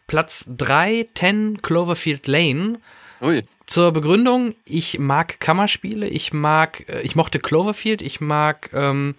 [0.08, 2.82] Platz 3, 10 Cloverfield Lane.
[3.24, 3.44] Ui.
[3.66, 9.16] Zur Begründung, ich mag Kammerspiele, ich mag, äh, ich mochte Cloverfield, ich mag, ähm,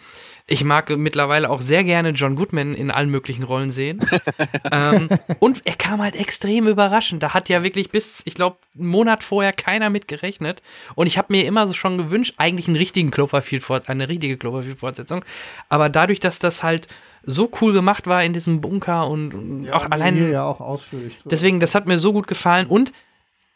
[0.46, 4.00] ich mag mittlerweile auch sehr gerne John Goodman in allen möglichen Rollen sehen.
[4.72, 5.08] ähm,
[5.38, 7.22] und er kam halt extrem überraschend.
[7.22, 10.60] Da hat ja wirklich bis, ich glaube, einen Monat vorher keiner mit gerechnet.
[10.94, 15.24] Und ich habe mir immer so schon gewünscht, eigentlich einen richtigen Cloverfield, eine richtige Cloverfield-Fortsetzung.
[15.70, 16.88] Aber dadurch, dass das halt
[17.22, 20.30] so cool gemacht war in diesem Bunker und, und auch haben wir allein.
[20.30, 21.30] Ja auch ausführlich drüber.
[21.30, 22.66] Deswegen, das hat mir so gut gefallen.
[22.66, 22.92] Und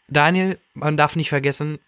[0.08, 1.78] Daniel, man darf nicht vergessen,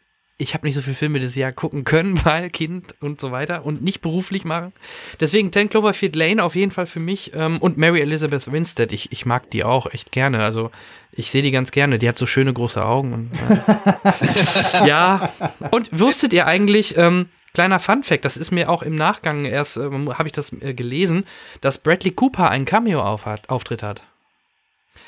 [0.41, 3.65] ich habe nicht so viele Filme dieses Jahr gucken können, weil Kind und so weiter
[3.65, 4.73] und nicht beruflich machen.
[5.21, 8.93] Deswegen 10 Cloverfield Lane auf jeden Fall für mich ähm, und Mary Elizabeth Winstead.
[8.93, 10.43] Ich, ich mag die auch echt gerne.
[10.43, 10.71] Also
[11.13, 11.99] ich sehe die ganz gerne.
[11.99, 13.13] Die hat so schöne große Augen.
[13.13, 15.33] Und, äh, ja,
[15.71, 19.77] und wusstet ihr eigentlich, ähm, kleiner Fun Fact, das ist mir auch im Nachgang erst,
[19.77, 21.25] ähm, habe ich das äh, gelesen,
[21.61, 24.03] dass Bradley Cooper einen Cameo-Auftritt hat.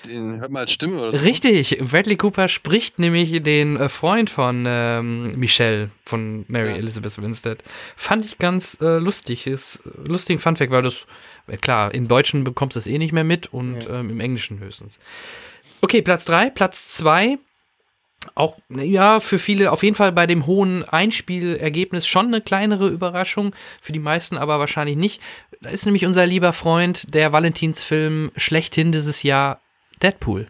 [0.06, 1.16] Den hört man als Stimme oder so.
[1.18, 6.76] Richtig, Bradley Cooper spricht nämlich den äh, Freund von ähm, Michelle, von Mary Ja.
[6.76, 7.58] Elizabeth Winstead.
[7.96, 11.06] Fand ich ganz äh, lustig, ist äh, lustigen Funfact, weil das,
[11.46, 14.58] äh, klar, im Deutschen bekommst du es eh nicht mehr mit und ähm, im Englischen
[14.58, 14.98] höchstens.
[15.80, 17.38] Okay, Platz 3, Platz 2.
[18.36, 23.52] Auch, ja, für viele auf jeden Fall bei dem hohen Einspielergebnis schon eine kleinere Überraschung,
[23.80, 25.20] für die meisten aber wahrscheinlich nicht.
[25.60, 29.60] Da ist nämlich unser lieber Freund, der Valentinsfilm schlechthin dieses Jahr,
[30.02, 30.46] Deadpool.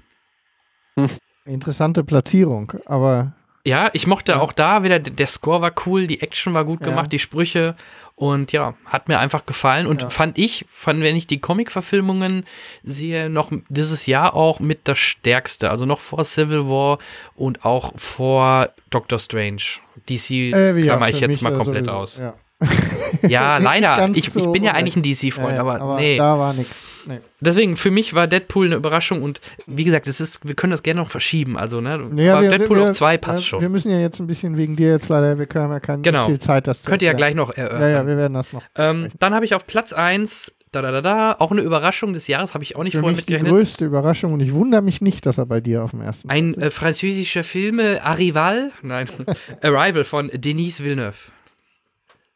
[1.45, 3.33] Interessante Platzierung, aber
[3.65, 6.87] Ja, ich mochte auch da wieder, der Score war cool, die Action war gut Ja.
[6.87, 7.77] gemacht, die Sprüche
[8.17, 10.11] und ja, hat mir einfach gefallen und Ja.
[10.11, 12.45] fand ich, fand, wenn ich die Comic-Verfilmungen
[12.83, 16.99] sehe, noch dieses Jahr auch mit das Stärkste, also noch vor Civil War
[17.37, 19.63] und auch vor Doctor Strange.
[20.09, 22.19] DC äh, ja, klammer ich jetzt mal komplett sowieso, aus.
[22.19, 22.35] Ja,
[23.29, 24.11] Ja, leider.
[24.15, 26.17] Ich, ich bin ja eigentlich ein DC-Freund, Ja, ja, aber, nee.
[26.17, 26.83] da war nichts.
[27.07, 27.19] Nee.
[27.41, 30.83] Deswegen, für mich war Deadpool eine Überraschung und wie gesagt, es ist, wir können das
[30.83, 31.57] gerne noch verschieben.
[31.59, 32.01] Also, ne?
[32.17, 33.61] Ja, aber wir- Deadpool wir, auf 2 ja, passt schon.
[33.61, 36.27] Wir müssen ja jetzt ein bisschen wegen dir jetzt leider, wir können ja keine Genau.
[36.27, 37.81] viel Zeit, das zu Könnt ihr ja gleich noch erörtern.
[37.83, 38.63] Ja, ja, wir werden das noch.
[38.77, 42.29] Ähm, dann habe ich auf Platz 1, da, da, da, da, auch eine Überraschung des
[42.29, 43.59] Jahres, habe ich auch nicht Für vorher mich die mitgerechnet.
[43.61, 46.55] größte Überraschung und ich wundere mich nicht, dass er bei dir auf dem ersten Ein
[46.61, 49.09] äh, französischer Film, äh, Arrival, nein,
[49.63, 51.15] Arrival von Denis Villeneuve.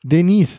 [0.09, 0.59] Denise.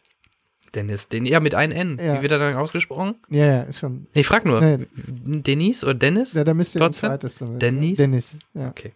[0.76, 1.98] Dennis, den, ja, mit einem N.
[2.00, 2.18] Ja.
[2.18, 3.16] Wie wird er dann ausgesprochen?
[3.30, 4.08] Ja, ja, ist schon.
[4.14, 4.62] Nee, ich frag nur.
[4.62, 4.86] Nee.
[5.26, 6.34] Denis oder Dennis?
[6.34, 7.10] Ja, da müsste ein Trotzdem?
[7.10, 7.40] zweites.
[7.40, 7.96] Denise?
[7.98, 8.38] Dennis.
[8.54, 8.68] Ja.
[8.70, 8.92] Okay.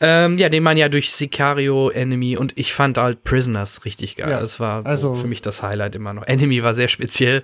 [0.00, 4.30] Ähm, ja, den man ja durch Sicario, Enemy und ich fand halt Prisoners richtig geil.
[4.30, 6.26] Ja, das war so also- für mich das Highlight immer noch.
[6.26, 7.42] Enemy war sehr speziell.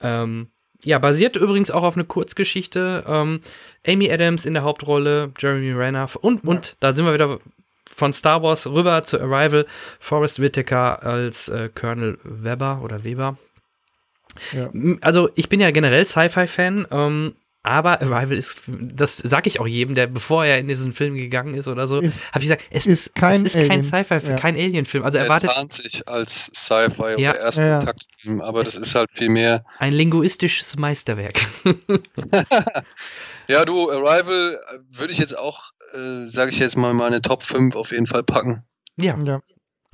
[0.00, 0.48] Ähm,
[0.82, 3.04] ja, basiert übrigens auch auf eine Kurzgeschichte.
[3.06, 3.40] Ähm,
[3.86, 7.38] Amy Adams in der Hauptrolle, Jeremy Renner und, und da sind wir wieder
[7.96, 9.66] von Star Wars rüber zu Arrival,
[10.00, 13.36] Forrest Whitaker als äh, Colonel Weber oder Weber.
[14.52, 14.70] Ja.
[15.00, 19.94] Also ich bin ja generell Sci-Fi-Fan, ähm, aber Arrival ist, das sage ich auch jedem,
[19.94, 23.14] der bevor er in diesen Film gegangen ist oder so, habe ich gesagt, es ist
[23.14, 23.82] kein es ist kein.
[23.84, 24.36] Sci-Fi, Ja.
[24.36, 25.02] kein Alien-Film.
[25.04, 27.30] Also Er erwartet tarnt sich als Sci-Fi Ja.
[27.30, 27.78] oder ersten Ja, ja.
[27.78, 29.64] Kontaktfilm, aber das ist halt viel mehr.
[29.78, 31.40] ein linguistisches Meisterwerk.
[33.48, 37.42] Ja, du, Arrival äh, würde ich jetzt auch, äh, sage ich jetzt mal, meine Top
[37.42, 38.64] 5 auf jeden Fall packen.
[38.96, 39.40] ja, Ja,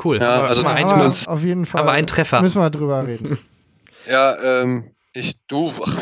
[0.04, 0.18] cool.
[0.20, 2.40] Ja, aber, also aber ein, da- aber uns- auf jeden Fall aber ein Treffer.
[2.42, 3.38] müssen wir drüber reden.
[4.10, 5.94] Ja, ähm, ich, du, ach,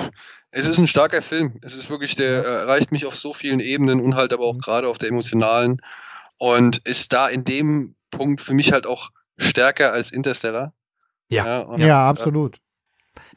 [0.52, 1.58] es ist ein starker Film.
[1.62, 4.56] Es ist wirklich, der äh, erreicht mich auf so vielen Ebenen und halt aber auch
[4.56, 5.82] gerade auf der emotionalen
[6.38, 10.72] und ist da in dem Punkt für mich halt auch stärker als Interstellar.
[11.28, 11.58] Ja.
[11.62, 12.58] und, Ja, absolut.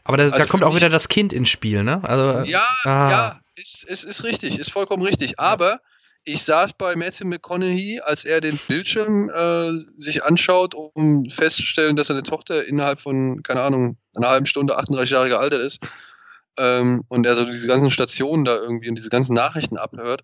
[0.03, 1.99] aber da, da also kommt für auch wieder das Kind ins Spiel, ne?
[2.03, 3.09] Also, Ja, Ah.
[3.09, 5.39] ja, ist, ist, ist richtig, ist vollkommen richtig.
[5.39, 5.79] Aber
[6.23, 12.07] ich saß bei Matthew McConaughey, als er den Bildschirm äh, sich anschaut, um festzustellen, dass
[12.07, 15.79] seine Tochter innerhalb von, keine Ahnung, einer halben Stunde 38 Jahre gealtert ist.
[16.59, 20.23] Ähm, und er so diese ganzen Stationen da irgendwie und diese ganzen Nachrichten abhört.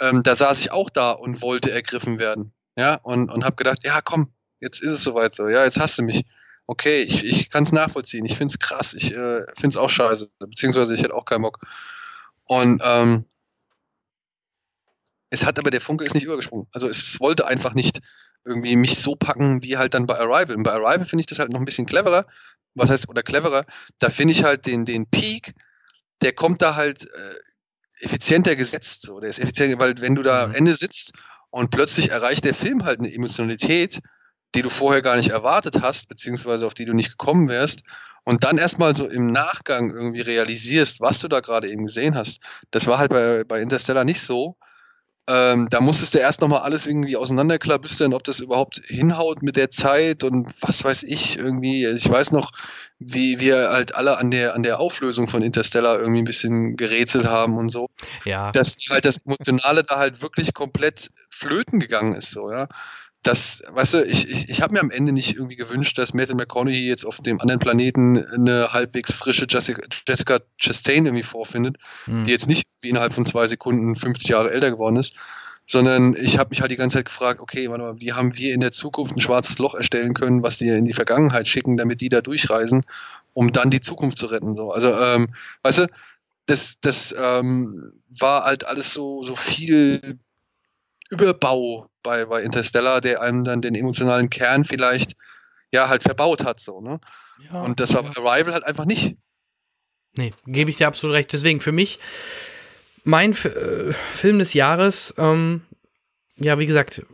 [0.00, 2.52] Ähm, da saß ich auch da und wollte ergriffen werden.
[2.76, 5.48] Ja, und, und habe gedacht, ja, komm, jetzt ist es soweit so.
[5.48, 6.22] Ja, jetzt hast du mich.
[6.66, 8.24] Okay, ich, ich kann es nachvollziehen.
[8.24, 8.94] Ich finde es krass.
[8.94, 10.30] Ich äh, finde auch scheiße.
[10.38, 11.58] Beziehungsweise ich hätte auch keinen Bock.
[12.44, 13.24] Und ähm,
[15.30, 16.66] es hat aber der Funke ist nicht übergesprungen.
[16.72, 18.00] Also es, wollte einfach nicht
[18.44, 20.56] irgendwie mich so packen wie halt dann bei Arrival.
[20.56, 22.26] Und bei Arrival finde ich das halt noch ein bisschen cleverer.
[22.74, 23.64] Was heißt, oder cleverer,
[23.98, 25.54] da finde ich halt den, den Peak,
[26.22, 29.02] der kommt da halt äh, effizienter gesetzt.
[29.02, 29.20] So.
[29.20, 30.56] Der ist effizienter, weil wenn du da am Mhm.
[30.56, 31.12] Ende sitzt
[31.50, 34.00] und plötzlich erreicht der Film halt eine Emotionalität,
[34.54, 37.82] die du vorher gar nicht erwartet hast, beziehungsweise auf die du nicht gekommen wärst,
[38.24, 42.40] und dann erstmal so im Nachgang irgendwie realisierst, was du da gerade eben gesehen hast.
[42.70, 44.56] Das war halt bei, bei Interstellar nicht so.
[45.28, 49.70] Ähm, da musstest du erst nochmal alles irgendwie auseinanderklabüstern, ob das überhaupt hinhaut mit der
[49.70, 51.86] Zeit und was weiß ich irgendwie.
[51.86, 52.50] Ich weiß noch,
[52.98, 57.26] wie wir halt alle an der, an der Auflösung von Interstellar irgendwie ein bisschen gerätselt
[57.26, 57.88] haben und so
[58.24, 58.52] ja.
[58.52, 62.68] dass halt das Emotionale da halt wirklich komplett flöten gegangen ist, so, ja.
[63.22, 66.34] Das, weißt du, ich, ich, ich habe mir am Ende nicht irgendwie gewünscht, dass Matthew
[66.34, 71.76] McConaughey jetzt auf dem anderen Planeten eine halbwegs frische Jessica, Jessica Chastain irgendwie vorfindet,
[72.06, 72.24] Hm.
[72.24, 75.14] die jetzt nicht wie innerhalb von zwei Sekunden 50 Jahre älter geworden ist,
[75.66, 78.52] sondern ich habe mich halt die ganze Zeit gefragt, okay, warte mal, wie haben wir
[78.54, 82.00] in der Zukunft ein schwarzes Loch erstellen können, was die in die Vergangenheit schicken, damit
[82.00, 82.84] die da durchreisen,
[83.32, 84.56] um dann die Zukunft zu retten.
[84.56, 84.72] So.
[84.72, 85.28] Also, ähm,
[85.62, 85.86] weißt du,
[86.46, 90.18] das, das ähm, war halt alles so, so viel
[91.12, 95.12] Überbau bei, bei Interstellar, der einem dann den emotionalen Kern vielleicht
[95.70, 97.00] ja halt verbaut hat, so, ne?
[97.50, 97.60] ja.
[97.60, 99.16] Und das war bei Arrival halt einfach nicht.
[100.14, 101.32] Nee, gebe ich dir absolut recht.
[101.32, 101.98] Deswegen für mich
[103.04, 105.62] mein F äh, Film des Jahres, ähm,
[106.36, 107.04] ja, wie gesagt,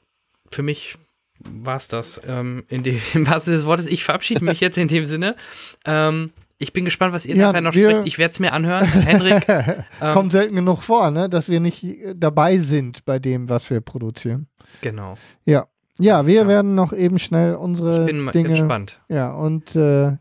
[0.51, 0.97] für mich
[1.39, 2.21] war es das.
[2.27, 5.37] Ähm, in dem Sinne des Wortes, ich verabschiede mich jetzt in dem Sinne.
[5.85, 8.09] Ähm, ich bin gespannt, was ihr Ja, nachher noch wir- spricht.
[8.09, 8.85] Ich werde es mir anhören.
[8.87, 11.29] Henrik, ähm, Kommt selten genug vor, ne?
[11.29, 14.47] dass wir nicht äh, dabei sind bei dem, was wir produzieren.
[14.81, 15.15] genau.
[15.45, 15.67] Ja.
[16.01, 16.49] Ja, wir Ja.
[16.49, 18.51] werden noch eben schnell unsere Ich bin mal Dinge.
[18.51, 19.01] gespannt.
[19.09, 20.17] Ja, und äh,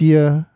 [0.00, 0.46] dir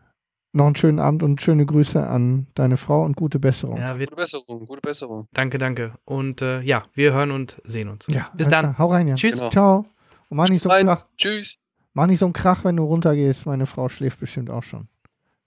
[0.52, 3.78] noch einen schönen Abend und schöne Grüße an deine Frau und gute Besserung.
[3.78, 5.26] Ja, wir, Gute Besserung, gute Besserung.
[5.32, 5.94] danke, danke.
[6.04, 8.06] Und äh, ja, wir hören und sehen uns.
[8.08, 8.78] Ja, Bis dann.
[8.78, 9.14] Hau rein, ja.
[9.16, 9.34] Tschüss.
[9.38, 9.50] Genau.
[9.50, 9.84] Ciao.
[10.30, 10.70] Und mach nicht so.
[11.16, 11.58] Tschüss.
[11.98, 13.44] Mach nicht so einen Krach, wenn du runtergehst.
[13.44, 14.86] Meine Frau schläft bestimmt auch schon.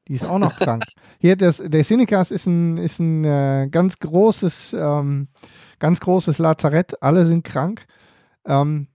[0.09, 0.83] Die ist auch noch krank.
[1.21, 5.29] Hier, das, der Cinecast ist ein, ist ein äh, ganz großes, ähm,
[5.79, 7.01] ganz großes Lazarett.
[7.01, 7.85] Alle sind krank.
[8.45, 8.87] Ähm,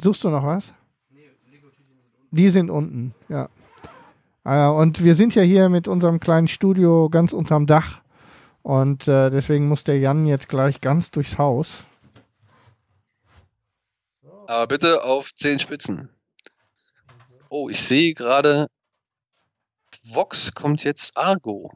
[0.00, 0.72] suchst du noch was?
[2.30, 3.50] Die sind unten, ja.
[4.46, 8.00] Äh, und wir sind ja hier mit unserem kleinen Studio ganz unterm Dach.
[8.62, 11.84] Und äh, deswegen muss der Jan jetzt gleich ganz durchs Haus.
[14.46, 16.08] Aber bitte auf zehn Spitzen.
[17.56, 18.66] Oh, ich sehe gerade,
[20.12, 21.70] Vox kommt jetzt Argo.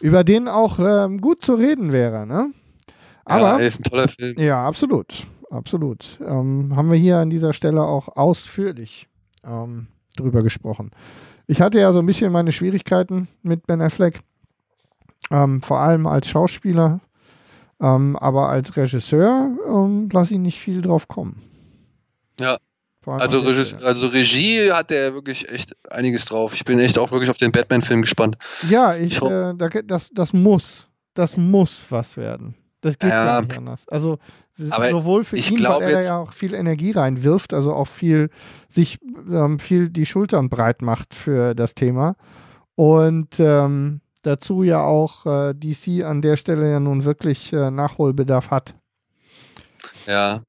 [0.00, 2.52] Über den auch ähm, gut zu reden wäre, ne?
[3.24, 3.60] Aber.
[3.60, 4.34] ja, ist ein toller Film.
[4.40, 5.28] Ja, absolut.
[5.50, 6.18] Absolut.
[6.20, 9.08] Ähm, haben wir hier an dieser Stelle auch ausführlich
[9.44, 10.90] ähm, drüber gesprochen.
[11.46, 14.18] Ich hatte ja so ein bisschen meine Schwierigkeiten mit Ben Affleck,
[15.30, 16.98] ähm, vor allem als Schauspieler,
[17.80, 21.40] ähm, aber als Regisseur ähm, lasse ich nicht viel drauf kommen.
[22.40, 22.56] Ja.
[23.06, 23.84] Also, Stelle.
[23.84, 26.52] also Regie hat der wirklich echt einiges drauf.
[26.54, 28.36] Ich bin echt auch wirklich auf den Batman-Film gespannt.
[28.68, 32.54] Ja, ich, ich äh, da, das, das muss, das muss was werden.
[32.80, 33.88] Das geht Ja, gar nicht anders.
[33.88, 34.18] Also
[34.58, 38.30] sowohl für ihn, weil er jetzt- ja auch viel Energie reinwirft, also auch viel
[38.68, 38.98] sich
[39.30, 42.16] ähm, viel die Schultern breit macht für das Thema.
[42.74, 48.50] Und ähm, dazu ja auch äh, DC an der Stelle ja nun wirklich äh, Nachholbedarf
[48.50, 48.74] hat.
[50.06, 50.42] Ja.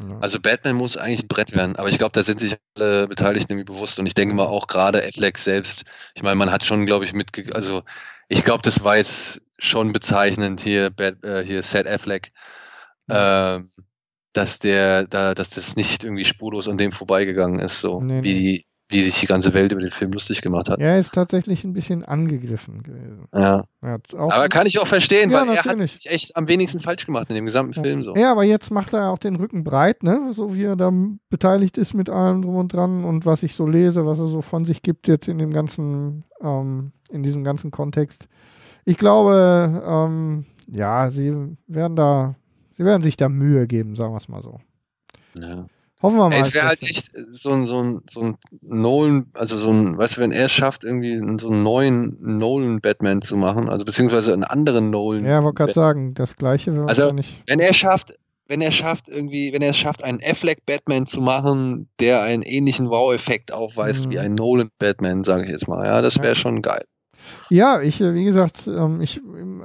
[0.00, 0.18] Ja.
[0.20, 3.52] Also Batman muss eigentlich ein Brett werden, aber ich glaube, da sind sich alle Beteiligten
[3.52, 5.84] irgendwie bewusst und ich denke mal auch gerade Affleck selbst.
[6.14, 7.54] Ich meine, man hat schon, glaube ich, mitge...
[7.54, 7.82] Also
[8.28, 12.32] ich glaube, das war jetzt schon bezeichnend hier, Bat, äh, hier Seth Affleck,
[13.10, 13.70] ähm,
[14.32, 18.52] dass der, da, dass das nicht irgendwie spurlos an dem vorbeigegangen ist, so Nee, wie,
[18.52, 18.64] nee.
[18.90, 20.80] Wie sich die ganze Welt über den Film lustig gemacht hat.
[20.80, 23.28] Er ist tatsächlich ein bisschen angegriffen gewesen.
[23.32, 23.64] Ja.
[23.82, 27.06] Auch Aber kann ich auch verstehen, Ja, weil er hat sich echt am wenigsten falsch
[27.06, 28.16] gemacht in dem gesamten Film so.
[28.16, 30.32] Ja, aber jetzt macht er auch den Rücken breit, ne?
[30.34, 30.92] So wie er da
[31.28, 34.42] beteiligt ist mit allem drum und dran und was ich so lese, was er so
[34.42, 38.26] von sich gibt jetzt in dem ganzen, ähm, in diesem ganzen Kontext.
[38.84, 42.34] Ich glaube, ähm, ja, sie werden da,
[42.76, 44.58] sie werden sich da Mühe geben, sagen wir es mal so.
[45.34, 45.66] Ja.
[46.02, 46.34] Hoffen wir mal.
[46.36, 49.98] Ey, es wäre halt echt so ein, so ein, so ein Nolan, also so ein,
[49.98, 54.32] weißt du, wenn er es schafft, irgendwie so einen neuen Nolan-Batman zu machen, also beziehungsweise
[54.32, 55.24] einen anderen Nolan.
[55.26, 57.42] Ja, wollte gerade sagen, das gleiche wäre Also, wahrscheinlich.
[57.46, 58.14] wenn er schafft,
[58.48, 62.88] wenn er schafft, irgendwie, wenn er es schafft, einen Affleck-Batman zu machen, der einen ähnlichen
[62.88, 64.10] Wow-Effekt aufweist Mhm.
[64.10, 66.22] wie ein Nolan-Batman, sage ich jetzt mal, ja, das Ja.
[66.22, 66.84] wäre schon geil.
[67.48, 69.20] Ja, ich, äh, wie gesagt, ähm, ich,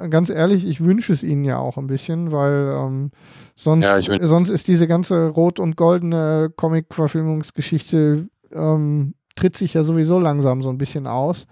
[0.10, 3.12] ganz ehrlich, ich wünsche es ihnen ja auch ein bisschen, weil ähm,
[3.56, 10.20] sonst, Ja, sonst ist diese ganze rot und goldene Comic-Verfilmungsgeschichte, ähm, tritt sich ja sowieso
[10.20, 11.46] langsam so ein bisschen aus.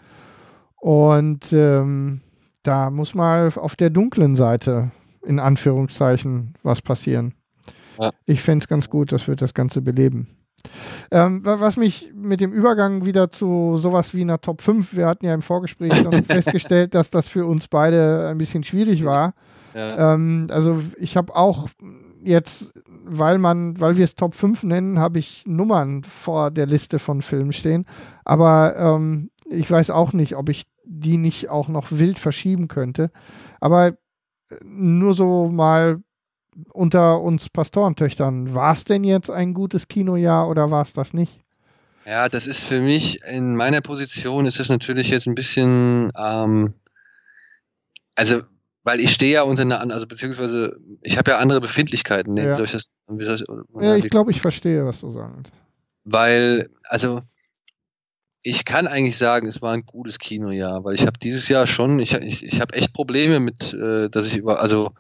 [0.75, 2.21] Und ähm,
[2.63, 4.91] da muss mal auf der dunklen Seite,
[5.25, 7.35] in Anführungszeichen, was passieren.
[7.99, 8.09] Ja.
[8.25, 10.27] Ich fände es ganz gut, das wird das Ganze beleben.
[11.11, 15.05] Ähm, wa- was mich mit dem Übergang wieder zu sowas wie einer Top 5, wir
[15.07, 15.93] hatten ja im Vorgespräch
[16.27, 19.33] festgestellt, dass das für uns beide ein bisschen schwierig war.
[19.75, 20.13] Ja.
[20.13, 21.67] Ähm, also ich habe auch
[22.23, 22.73] jetzt,
[23.05, 27.21] weil man, weil wir es Top 5 nennen, habe ich Nummern vor der Liste von
[27.21, 27.85] Filmen stehen.
[28.23, 33.11] Aber ähm, ich weiß auch nicht, ob ich die nicht auch noch wild verschieben könnte.
[33.59, 33.93] Aber äh,
[34.63, 36.01] nur so mal
[36.71, 41.39] unter uns Pastorentöchtern, war es denn jetzt ein gutes Kinojahr oder war es das nicht?
[42.05, 46.73] Ja, das ist für mich, in meiner Position ist das natürlich jetzt ein bisschen, ähm,
[48.15, 48.41] also,
[48.83, 52.33] weil ich stehe ja unter einer, also beziehungsweise, ich habe ja andere Befindlichkeiten.
[52.33, 52.45] Ne?
[52.47, 52.55] Ja.
[52.55, 55.51] Soll ich das, soll ich, oder- Ja, ich glaube, ich verstehe, was du sagst.
[56.03, 57.21] Weil, also,
[58.41, 61.99] ich kann eigentlich sagen, es war ein gutes Kinojahr, weil ich habe dieses Jahr schon,
[61.99, 64.91] ich, ich, ich habe echt Probleme mit, äh, dass ich über, also,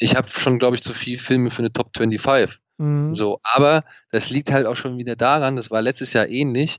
[0.00, 2.58] ich habe schon, glaube ich, zu viele Filme für eine Top 25.
[2.78, 3.14] Mhm.
[3.14, 6.78] So, aber das liegt halt auch schon wieder daran, das war letztes Jahr ähnlich,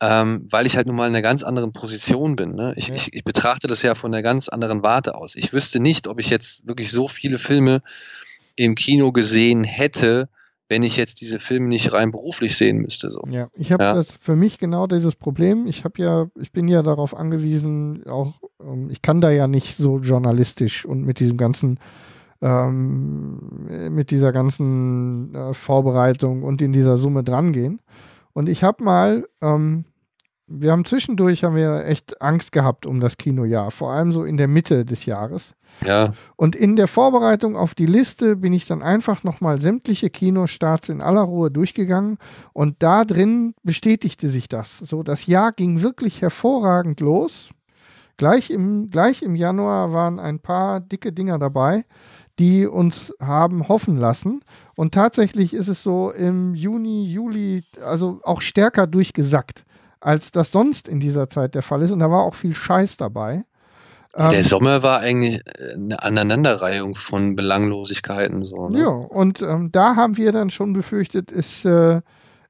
[0.00, 2.54] ähm, weil ich halt nun mal in einer ganz anderen Position bin.
[2.56, 2.74] Ne?
[2.76, 2.94] Ich, Ja.
[2.94, 5.36] ich, ich betrachte das ja von einer ganz anderen Warte aus.
[5.36, 7.82] Ich wüsste nicht, ob ich jetzt wirklich so viele Filme
[8.56, 10.28] im Kino gesehen hätte,
[10.68, 13.10] wenn ich jetzt diese Filme nicht rein beruflich sehen müsste.
[13.10, 13.22] So.
[13.30, 13.94] Ja, ich habe Ja.
[13.94, 15.66] das für mich genau dieses Problem.
[15.66, 19.76] Ich habe ja, ich bin ja darauf angewiesen, auch ähm, ich kann da ja nicht
[19.76, 21.78] so journalistisch und mit diesem ganzen,
[22.44, 23.38] ähm,
[23.70, 27.80] äh, mit dieser ganzen äh, Vorbereitung und in dieser Summe drangehen.
[28.34, 29.86] Und ich habe mal, ähm,
[30.46, 34.36] wir haben zwischendurch haben wir echt Angst gehabt um das Kinojahr, vor allem so in
[34.36, 35.54] der Mitte des Jahres.
[35.84, 40.90] Ja, Und in der Vorbereitung auf die Liste bin ich dann einfach nochmal sämtliche Kinostarts
[40.90, 42.18] in aller Ruhe durchgegangen
[42.52, 44.78] und da drin bestätigte sich das.
[44.78, 47.50] So, das Jahr ging wirklich hervorragend los.
[48.16, 51.84] Gleich im, gleich im Januar waren ein paar dicke Dinger dabei,
[52.38, 54.42] die uns haben hoffen lassen.
[54.74, 59.64] Und tatsächlich ist es so im Juni, Juli, also auch stärker durchgesackt,
[60.00, 61.92] als das sonst in dieser Zeit der Fall ist.
[61.92, 63.44] Und da war auch viel Scheiß dabei.
[64.16, 65.42] der Ähm, Sommer war eigentlich
[65.74, 68.42] eine Aneinanderreihung von Belanglosigkeiten.
[68.42, 68.80] So, ne?
[68.80, 72.00] Ja, und ähm, da haben wir dann schon befürchtet, es, äh,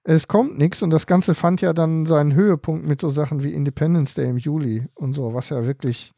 [0.03, 0.83] es kommt nichts.
[0.83, 4.39] Und das Ganze fand ja dann seinen Höhepunkt mit so Sachen wie Independence Day im
[4.39, 6.15] Juli und so, was ja wirklich,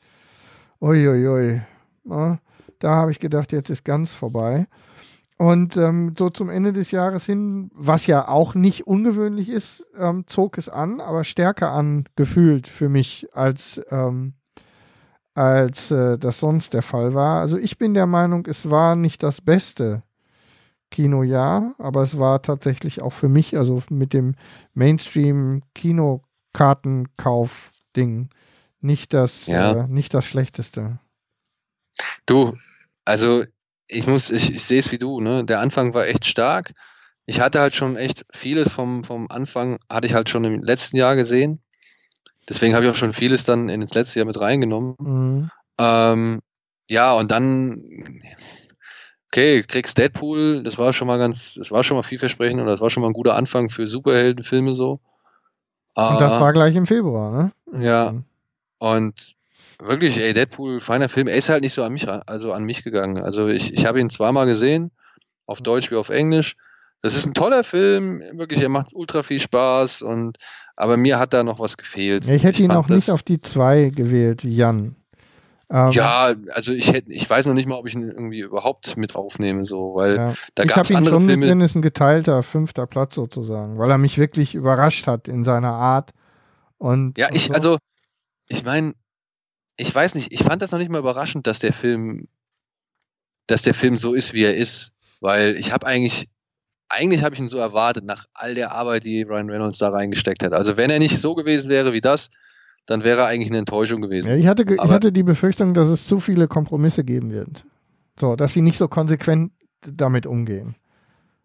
[0.81, 1.63] uiuiui.
[2.05, 2.39] Ja,
[2.79, 4.67] da habe ich gedacht, jetzt ist ganz vorbei.
[5.39, 10.25] Und ähm, so zum Ende des Jahres hin, was ja auch nicht ungewöhnlich ist, ähm,
[10.27, 14.33] zog es an, aber stärker an gefühlt für mich als, ähm,
[15.35, 17.41] als äh, das sonst der Fall war.
[17.43, 20.03] Also ich bin der Meinung, es war nicht das beste
[20.91, 24.37] Kinojahr, aber es war tatsächlich auch für mich, also mit dem
[27.07, 28.29] Mainstream-Kinokartenkauf-Ding,
[28.81, 29.85] nicht das, Ja.
[29.85, 30.99] äh, nicht das Schlechteste.
[32.27, 32.53] Du,
[33.05, 33.45] also
[33.89, 35.45] ich muss, ich, ich sehe es wie du, ne?
[35.45, 36.73] Der Anfang war echt stark.
[37.25, 40.97] Ich hatte halt schon echt vieles vom, vom Anfang, hatte ich halt schon im letzten
[40.97, 41.61] Jahr gesehen.
[42.49, 44.95] Deswegen habe ich auch schon vieles dann ins letzte Jahr mit reingenommen.
[44.99, 45.51] Mhm.
[45.79, 46.41] Ähm,
[46.89, 47.83] ja, und dann,
[49.27, 52.81] okay, kriegst Deadpool, das war schon mal ganz, das war schon mal vielversprechend und das
[52.81, 55.01] war schon mal ein guter Anfang für Superheldenfilme so.
[55.97, 57.83] Und das war gleich im Februar, ne?
[57.85, 58.25] ja, Mhm.
[58.79, 59.36] und
[59.81, 61.29] wirklich, ey, Deadpool, feiner Film.
[61.29, 63.23] Er ist halt nicht so an mich, also an mich gegangen.
[63.23, 64.91] Also ich, ich habe ihn zweimal gesehen,
[65.47, 66.57] auf Deutsch wie auf Englisch.
[67.03, 70.39] Das ist ein toller Film, wirklich, er macht ultra viel Spaß und
[70.77, 72.29] aber mir hat da noch was gefehlt.
[72.29, 74.97] Ich hätte ihn fand auch nicht auf die 2 gewählt, Jan.
[75.71, 78.97] Ähm, Ja, also ich hätte, ich weiß noch nicht mal, ob ich ihn irgendwie überhaupt
[78.97, 80.35] mit aufnehme, so, weil ja.
[80.55, 81.47] da ich gab es ihn andere schon Filme.
[81.47, 85.73] drin, ist ein geteilter fünfter Platz sozusagen, weil er mich wirklich überrascht hat in seiner
[85.73, 86.11] Art.
[86.79, 87.53] Und, Ja, und ich, so.
[87.55, 87.79] also,
[88.49, 88.95] ich meine,
[89.77, 92.27] ich weiß nicht, ich fand das noch nicht mal überraschend, dass der Film,
[93.47, 96.29] dass der Film so ist, wie er ist, weil ich habe eigentlich,
[96.89, 100.43] eigentlich habe ich ihn so erwartet, nach all der Arbeit, die Ryan Reynolds da reingesteckt
[100.43, 100.53] hat.
[100.53, 102.31] Also, wenn er nicht so gewesen wäre wie das,
[102.87, 104.29] dann wäre er eigentlich eine Enttäuschung gewesen.
[104.29, 107.65] Ja, ich, hatte, ich hatte die Befürchtung, dass es zu viele Kompromisse geben wird.
[108.19, 110.77] So, dass sie nicht so konsequent damit umgehen.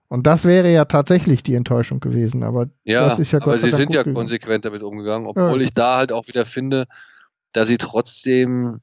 [0.07, 3.57] Und das wäre ja tatsächlich die Enttäuschung gewesen, aber Ja, das ist ja Gott aber
[3.59, 5.63] sie sind ja konsequent damit umgegangen, obwohl Ja.
[5.63, 6.85] ich da halt auch wieder finde,
[7.53, 8.79] dass sie trotzdem,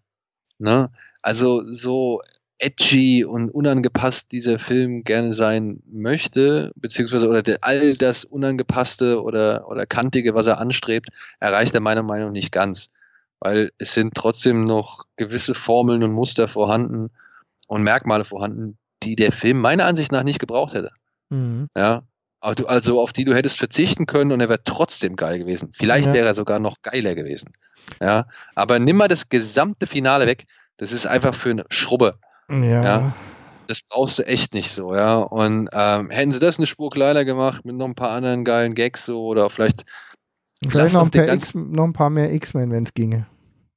[0.58, 0.90] ne,
[1.22, 2.20] also so
[2.58, 9.68] edgy und unangepasst dieser Film gerne sein möchte, beziehungsweise oder der, all das Unangepasste oder,
[9.68, 12.88] oder Kantige, was er anstrebt, erreicht er meiner Meinung nach nicht ganz.
[13.40, 17.10] Weil es sind trotzdem noch gewisse Formeln und Muster vorhanden
[17.68, 20.90] und Merkmale vorhanden, die der Film meiner Ansicht nach nicht gebraucht hätte.
[21.28, 21.68] Mhm.
[21.76, 22.02] Ja.
[22.40, 25.70] Also auf die du hättest verzichten können und er wäre trotzdem geil gewesen.
[25.72, 26.12] Vielleicht Ja.
[26.14, 27.52] wäre er sogar noch geiler gewesen.
[28.00, 28.26] Ja.
[28.54, 30.46] Aber nimm mal das gesamte Finale weg.
[30.76, 32.14] Das ist einfach für eine Schrubbe.
[32.50, 32.82] Ja.
[32.82, 33.12] Ja.
[33.66, 35.16] Das brauchst du echt nicht so, ja.
[35.16, 38.74] Und ähm, hätten sie das eine Spur kleiner gemacht mit noch ein paar anderen geilen
[38.74, 39.84] Gags so oder vielleicht,
[40.66, 43.26] Vielleicht noch ein, paar ganzen- X, noch ein paar mehr X-Men, wenn es ginge.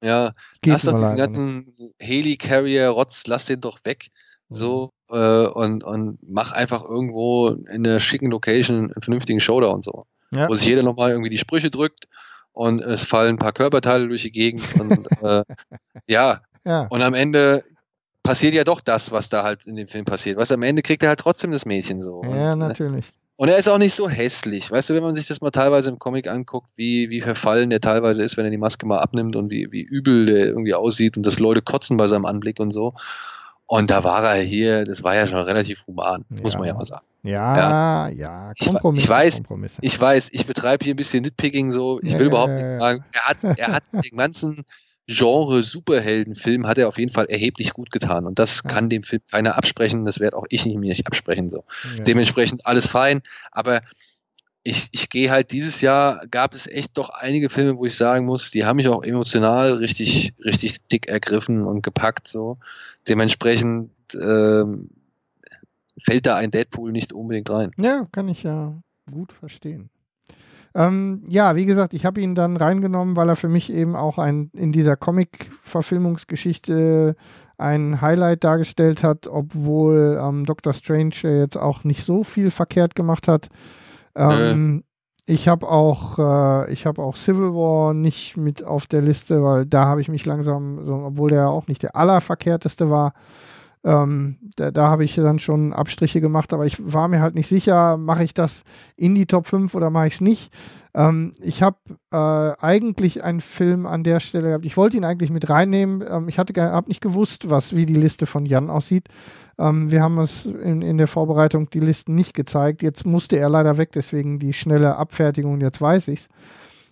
[0.02, 0.32] ja,
[0.62, 4.08] Geht lass doch diesen ganzen Heli-Carrier-Rotz, lass den doch weg.
[4.50, 10.06] So, äh, und, und mach einfach irgendwo in einer schicken Location einen vernünftigen Showdown so.
[10.32, 10.50] Ja.
[10.50, 12.08] Wo sich jeder nochmal irgendwie die Sprüche drückt
[12.54, 15.44] und es fallen ein paar Körperteile durch die Gegend und äh,
[16.08, 16.88] ja, Ja.
[16.90, 17.64] und am Ende
[18.24, 20.38] passiert ja doch das, was da halt in dem Film passiert.
[20.38, 22.22] Was am Ende kriegt er halt trotzdem das Mädchen so.
[22.24, 23.06] ja, und, äh, natürlich.
[23.36, 24.70] und er ist auch nicht so hässlich.
[24.70, 27.80] Weißt du, wenn man sich das mal teilweise im Comic anguckt, wie, wie verfallen der
[27.82, 31.18] teilweise ist, wenn er die Maske mal abnimmt und wie, wie übel der irgendwie aussieht
[31.18, 32.94] und dass Leute kotzen bei seinem Anblick und so.
[33.74, 36.60] Und da war er hier, das war ja schon relativ human, muss Ja.
[36.60, 37.06] man ja mal sagen.
[37.24, 39.04] Ja, ja, Ich wa- Kompromisse.
[39.06, 39.78] ich weiß, Kompromisse.
[39.80, 42.02] Ich weiß, ich betreibe hier ein bisschen Nitpicking so.
[42.04, 42.80] Ich Ja, will ja, überhaupt ja, nicht ja.
[42.82, 44.66] sagen, er hat, er hat den ganzen
[45.08, 48.26] Genre Superheldenfilm hat er auf jeden Fall erheblich gut getan.
[48.26, 48.70] Und das Ja.
[48.72, 50.04] kann dem Film keiner absprechen.
[50.04, 51.50] Das werde auch ich nicht, mir nicht absprechen.
[51.50, 51.64] So.
[51.98, 52.04] ja.
[52.04, 53.22] Dementsprechend alles fein.
[53.52, 53.80] Aber
[54.64, 58.26] ich, ich gehe halt dieses Jahr, gab es echt doch einige Filme, wo ich sagen
[58.26, 62.28] muss, die haben mich auch emotional richtig, richtig dick ergriffen und gepackt.
[62.28, 62.58] So.
[63.08, 64.90] Dementsprechend ähm,
[66.00, 67.72] fällt da ein Deadpool nicht unbedingt rein.
[67.78, 68.76] Ja, kann ich ja
[69.12, 69.90] gut verstehen.
[70.74, 74.18] Ähm, ja, wie gesagt, ich habe ihn dann reingenommen, weil er für mich eben auch
[74.18, 77.16] ein in dieser Comic-Verfilmungsgeschichte
[77.58, 83.28] ein Highlight dargestellt hat, obwohl ähm, Doctor Strange jetzt auch nicht so viel verkehrt gemacht
[83.28, 83.50] hat.
[84.16, 84.84] Ähm,
[85.28, 89.66] Ich habe auch, äh, ich habe auch Civil War nicht mit auf der Liste, weil
[89.66, 93.14] da habe ich mich langsam, obwohl der auch nicht der allerverkehrteste war,
[93.84, 97.48] ähm, da, da habe ich dann schon Abstriche gemacht, aber ich war mir halt nicht
[97.48, 98.64] sicher, mache ich das
[98.96, 100.54] in die Top 5 oder mache ich es nicht.
[100.94, 101.78] Ähm, ich habe
[102.12, 104.66] äh, eigentlich einen Film an der Stelle gehabt.
[104.66, 106.04] Ich wollte ihn eigentlich mit reinnehmen.
[106.08, 109.08] Ähm, ich hatte habe nicht gewusst, was wie die Liste von Jan aussieht.
[109.58, 112.84] Ähm, wir haben es in, in der Vorbereitung die Listen nicht gezeigt.
[112.84, 115.60] Jetzt musste er leider weg, deswegen die schnelle Abfertigung.
[115.62, 116.28] Jetzt weiß ich's.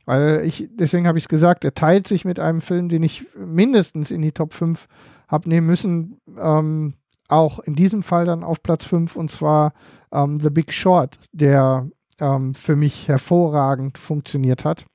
[0.06, 3.28] Weil ich, deswegen habe ich es gesagt, er teilt sich mit einem Film, den ich
[3.38, 4.88] mindestens in die Top 5
[5.30, 6.20] habe nehmen müssen.
[6.38, 6.96] Ähm,
[7.30, 9.74] auch in diesem Fall dann auf Platz 5 und zwar
[10.12, 11.88] ähm, The Big Short, der
[12.20, 14.86] ähm, für mich hervorragend funktioniert hat.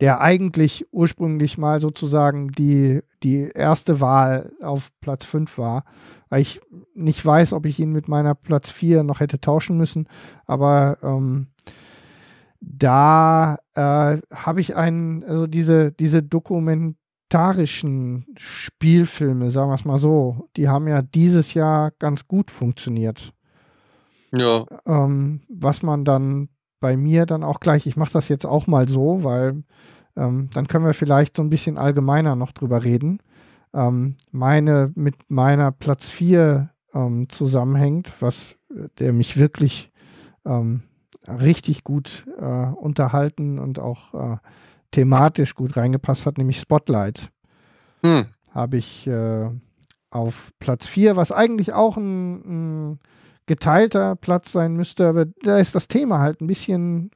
[0.00, 5.84] Der eigentlich ursprünglich mal sozusagen die, die erste Wahl auf Platz 5 war,
[6.28, 6.60] weil ich
[6.94, 10.08] nicht weiß, ob ich ihn mit meiner Platz 4 noch hätte tauschen müssen,
[10.44, 11.46] aber ähm,
[12.60, 16.22] da äh, habe ich einen, also diese, diese
[17.28, 23.32] dokumentarischen Spielfilme, sagen wir es mal so, die haben ja dieses Jahr ganz gut funktioniert.
[24.36, 24.64] Ja.
[24.86, 26.48] Ähm, was man dann
[26.80, 29.64] bei mir dann auch gleich, ich mache das jetzt auch mal so, weil
[30.16, 33.20] ähm, dann können wir vielleicht so ein bisschen allgemeiner noch drüber reden.
[33.74, 39.90] Ähm, meine mit meiner Platz 4 ähm, zusammenhängt, was äh, der mich wirklich
[40.44, 40.82] ähm,
[41.26, 44.36] richtig gut äh, unterhalten und auch äh,
[44.96, 47.30] thematisch gut reingepasst hat, nämlich Spotlight
[48.02, 48.24] Hm.
[48.50, 49.50] habe ich äh,
[50.10, 53.00] auf Platz 4, was eigentlich auch ein, ein
[53.44, 57.10] geteilter Platz sein müsste, aber da ist das Thema halt ein bisschen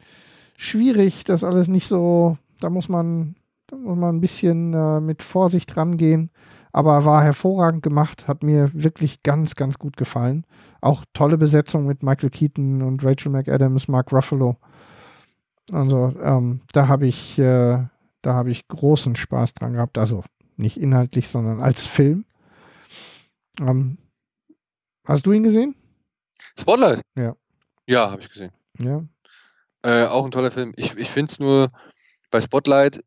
[0.59, 3.35] schwierig, das alles nicht so, da muss man,
[3.67, 6.31] da muss man ein bisschen äh, mit Vorsicht rangehen.
[6.73, 10.45] aber war hervorragend gemacht, hat mir wirklich ganz, ganz gut gefallen.
[10.83, 14.57] Auch tolle Besetzung mit Michael Keaton und Rachel McAdams, Mark Ruffalo.
[15.73, 17.85] Also ähm, da habe ich, äh,
[18.23, 19.99] da habe ich großen Spaß dran gehabt.
[19.99, 20.25] Also
[20.57, 22.25] nicht inhaltlich, sondern als Film.
[23.61, 23.99] Ähm,
[25.07, 25.75] hast du ihn gesehen?
[26.59, 27.03] Spotlight?
[27.17, 27.35] Ja.
[27.87, 28.53] Ja, habe ich gesehen.
[28.79, 29.05] Ja.
[29.83, 30.73] Äh, auch ein toller Film.
[30.77, 31.71] Ich, ich finde es nur
[32.31, 33.03] bei Spotlight,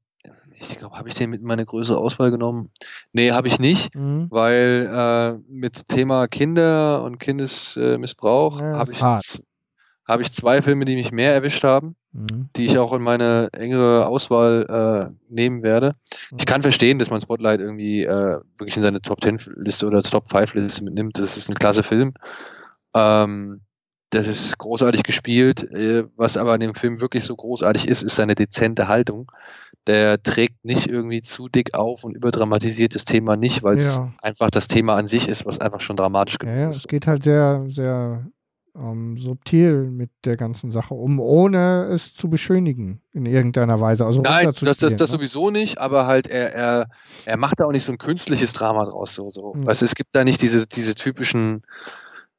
[0.59, 2.71] ich glaube, habe ich den mit in meine größere Auswahl genommen?
[3.11, 4.27] Nee, habe ich nicht, Mhm.
[4.29, 10.95] weil äh, mit Thema Kinder und Kindesmissbrauch Ja, habe ich, habe ich zwei Filme, die
[10.95, 12.49] mich mehr erwischt haben, Mhm.
[12.55, 14.67] die ich auch in meine engere Auswahl
[15.09, 15.95] äh, nehmen werde.
[16.37, 20.03] Ich kann verstehen, dass man Spotlight irgendwie äh, wirklich in seine Top 10 Liste oder
[20.03, 21.17] Top 5 Liste mitnimmt.
[21.17, 22.13] Das ist ein klasse Film.
[22.95, 23.61] Ähm,
[24.11, 25.63] das ist großartig gespielt.
[25.71, 29.31] Äh, was aber an dem Film wirklich so großartig ist, ist seine dezente Haltung.
[29.87, 34.13] Der trägt nicht irgendwie zu dick auf und überdramatisiert das Thema nicht, weil es Ja.
[34.21, 36.77] einfach das Thema an sich ist, was einfach schon dramatisch Ja, genug ja, ist.
[36.77, 38.27] es geht halt sehr, sehr
[38.75, 44.05] ähm, subtil mit der ganzen Sache um, ohne es zu beschönigen in irgendeiner Weise.
[44.05, 45.07] Also Nein, das, das, das ne?
[45.07, 46.87] sowieso nicht, aber halt er, er,
[47.25, 49.13] er macht da auch nicht so ein künstliches Drama draus.
[49.15, 49.53] So, so.
[49.53, 49.65] Mhm.
[49.65, 51.63] Du, es gibt da nicht diese, diese typischen,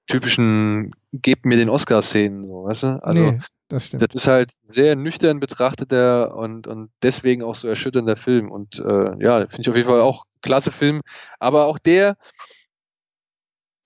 [0.06, 3.04] typischen Gebt mir den Oscar-Szenen, so, weißt du?
[3.04, 3.38] Also nee,
[3.68, 8.50] das das ist halt sehr nüchtern betrachteter und, und deswegen auch so erschütternder Film.
[8.50, 11.00] Und äh, ja, finde ich auf jeden Fall auch klasse Film.
[11.38, 12.16] Aber auch der,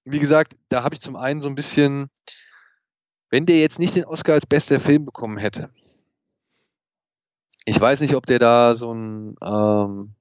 [0.05, 2.11] wie gesagt, da habe ich zum einen so ein bisschen,
[3.31, 5.71] wenn der jetzt nicht den Oscar als bester Film bekommen hätte,
[7.65, 10.15] ich weiß nicht, ob der da so ein, ähm,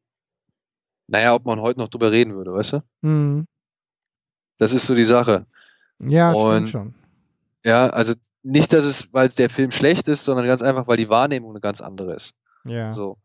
[1.07, 2.83] naja, ob man heute noch drüber reden würde, weißt du?
[3.01, 3.47] Mhm.
[4.57, 5.45] Das ist so die Sache.
[6.01, 6.93] Ja, Und- schon.
[7.63, 8.13] Ja, also
[8.43, 11.59] nicht, dass es, weil der Film schlecht ist, sondern ganz einfach, weil die Wahrnehmung eine
[11.59, 12.33] ganz andere ist.
[12.65, 12.93] Ja.
[12.93, 13.17] So.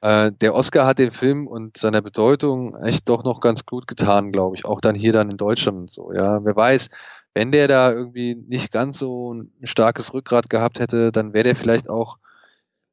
[0.00, 4.30] Äh, der Oscar hat dem Film und seiner Bedeutung echt doch noch ganz gut getan,
[4.30, 4.64] glaube ich.
[4.64, 6.12] Auch dann hier dann in Deutschland und so.
[6.12, 6.88] Ja, wer weiß,
[7.34, 11.56] wenn der da irgendwie nicht ganz so ein starkes Rückgrat gehabt hätte, dann wäre der
[11.56, 12.18] vielleicht auch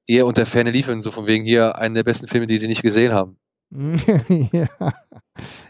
[0.08, 2.84] eher unter Ferne liefern, so von wegen hier einen der besten Filme, die sie nicht
[2.84, 3.38] gesehen haben.
[4.52, 4.68] ja.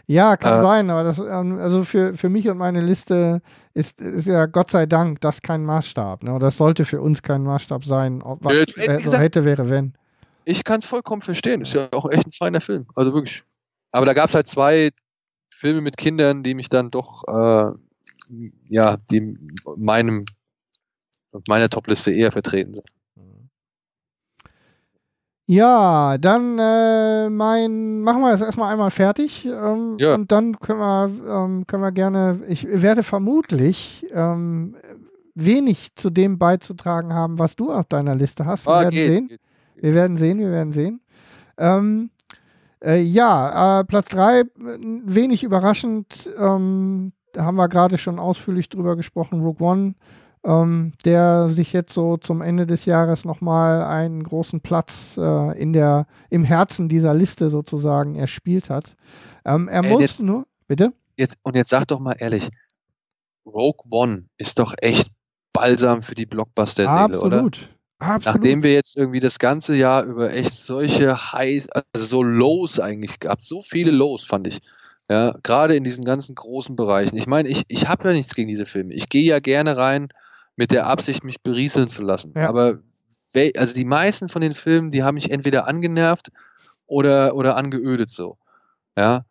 [0.06, 3.40] ja, kann Äh, sein, aber das, ähm, also für, für mich und meine Liste
[3.74, 6.22] ist, ist ja Gott sei Dank das kein Maßstab.
[6.22, 6.38] Ne?
[6.38, 8.20] Das sollte für uns kein Maßstab sein.
[8.22, 9.94] Ob, was äh, so gesagt- hätte, wäre, wenn.
[10.44, 11.62] Ich kann es vollkommen verstehen.
[11.62, 12.86] Ist ja auch echt ein feiner Film.
[12.94, 13.42] Also wirklich.
[13.92, 14.90] Aber da gab es halt zwei
[15.52, 17.72] Filme mit Kindern, die mich dann doch, äh,
[18.68, 19.36] ja, die
[19.76, 20.24] meinem,
[21.48, 22.86] meiner Topliste eher vertreten sind.
[25.48, 30.14] Ja, dann äh, mein, machen wir das erstmal einmal fertig ähm, Ja.
[30.16, 34.74] und dann können wir, ähm, können wir gerne, ich werde vermutlich ähm,
[35.36, 38.66] wenig zu dem beizutragen haben, was du auf deiner Liste hast.
[38.66, 39.28] Wir Ah, werden geht, sehen.
[39.28, 39.40] geht.
[39.76, 41.00] Wir werden sehen, wir werden sehen.
[41.58, 42.10] Ähm,
[42.84, 48.96] äh, ja, äh, Platz 3, wenig überraschend, ähm, da haben wir gerade schon ausführlich drüber
[48.96, 49.94] gesprochen, Rogue One,
[50.44, 55.72] ähm, der sich jetzt so zum Ende des Jahres nochmal einen großen Platz äh, in
[55.72, 58.96] der, im Herzen dieser Liste sozusagen erspielt hat.
[59.44, 60.92] Ähm, er Äh, muss jetzt- nur, bitte?
[61.16, 62.48] Jetzt, und jetzt sag doch mal ehrlich,
[63.46, 65.10] Rogue One ist doch echt
[65.52, 67.36] balsam für die Blockbuster-Seele, oder?
[67.38, 67.70] Absolut.
[67.98, 68.24] Absolut.
[68.26, 73.18] Nachdem wir jetzt irgendwie das ganze Jahr über echt solche Highs, also so Lows eigentlich
[73.20, 74.58] gehabt, so viele Lows fand ich.
[75.08, 77.16] Ja, gerade in diesen ganzen großen Bereichen.
[77.16, 78.92] Ich meine, ich, ich habe ja nichts gegen diese Filme.
[78.92, 80.08] Ich gehe ja gerne rein
[80.56, 82.32] mit der Absicht, mich berieseln zu lassen.
[82.34, 82.48] Ja.
[82.48, 82.80] Aber
[83.56, 86.30] also die meisten von den Filmen, die haben mich entweder angenervt
[86.86, 88.38] oder, oder angeödet so.
[88.96, 89.24] Ja.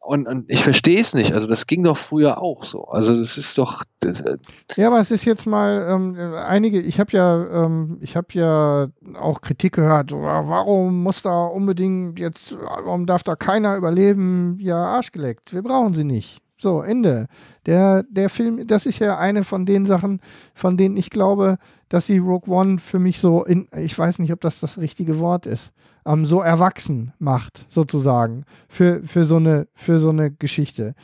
[0.00, 1.32] Und, und ich verstehe es nicht.
[1.32, 2.84] Also das ging doch früher auch so.
[2.84, 3.82] Also das ist doch.
[4.00, 4.38] Das, äh,
[4.76, 8.88] Ja, aber es ist jetzt mal ähm, einige, ich habe ja, ähm, ich habe ja
[9.18, 15.12] auch Kritik gehört, warum muss da unbedingt jetzt, warum darf da keiner überleben, ja, Arsch
[15.12, 15.52] geleckt.
[15.52, 16.40] Wir brauchen sie nicht.
[16.58, 17.26] So, Ende.
[17.66, 20.20] Der, der Film, das ist ja eine von den Sachen,
[20.54, 24.32] von denen ich glaube, dass sie Rogue One für mich so in, ich weiß nicht,
[24.32, 25.72] ob das das richtige Wort ist,
[26.06, 30.94] ähm, so erwachsen macht, sozusagen, für, für, so eine, für so eine Geschichte.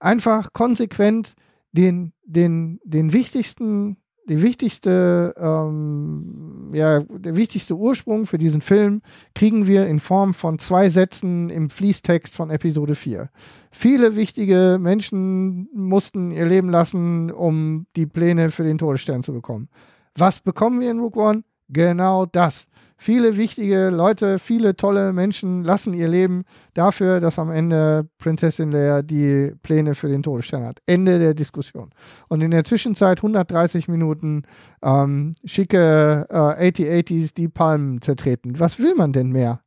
[0.00, 1.34] Einfach konsequent
[1.72, 9.02] den, den, den wichtigsten, die wichtigste, ähm, ja, der wichtigste Ursprung für diesen Film
[9.34, 13.30] kriegen wir in Form von zwei Sätzen im Fließtext von Episode 4.
[13.70, 19.68] Viele wichtige Menschen mussten ihr Leben lassen, um die Pläne für den Todesstern zu bekommen.
[20.16, 21.44] Was bekommen wir in Rook One?
[21.68, 22.66] Genau das.
[22.98, 26.44] Viele wichtige Leute, viele tolle Menschen lassen ihr Leben
[26.74, 30.78] dafür, dass am Ende Prinzessin Leia die Pläne für den Todesstern hat.
[30.86, 31.90] Ende der Diskussion.
[32.28, 34.44] Und in der Zwischenzeit 130 Minuten
[34.82, 38.58] ähm, schicke äh, 8080s die Palmen zertreten.
[38.58, 39.60] Was will man denn mehr?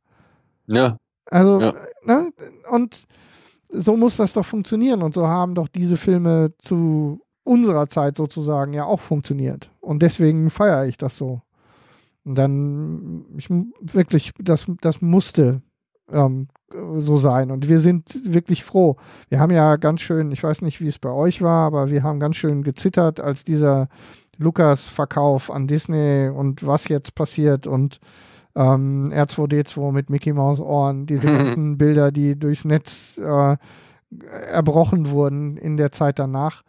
[0.66, 0.96] ja.
[1.32, 1.72] Also, Ja.
[2.04, 2.32] ne?
[2.72, 3.06] Und
[3.68, 8.72] so muss das doch funktionieren und so haben doch diese Filme zu unserer Zeit sozusagen
[8.72, 9.70] ja auch funktioniert.
[9.80, 11.40] Und deswegen feiere ich das so.
[12.24, 13.48] Und dann, ich
[13.80, 15.62] wirklich, das, das musste
[16.10, 16.48] ähm,
[16.98, 17.50] so sein.
[17.50, 18.96] Und wir sind wirklich froh.
[19.28, 22.02] Wir haben ja ganz schön, ich weiß nicht, wie es bei euch war, aber wir
[22.02, 23.88] haben ganz schön gezittert, als dieser
[24.38, 28.00] Lukas-Verkauf an Disney und was jetzt passiert und
[28.56, 33.56] ähm, R2D2 mit Mickey Mouse Ohren, diese ganzen Bilder, die durchs Netz äh,
[34.48, 36.62] erbrochen wurden in der Zeit danach.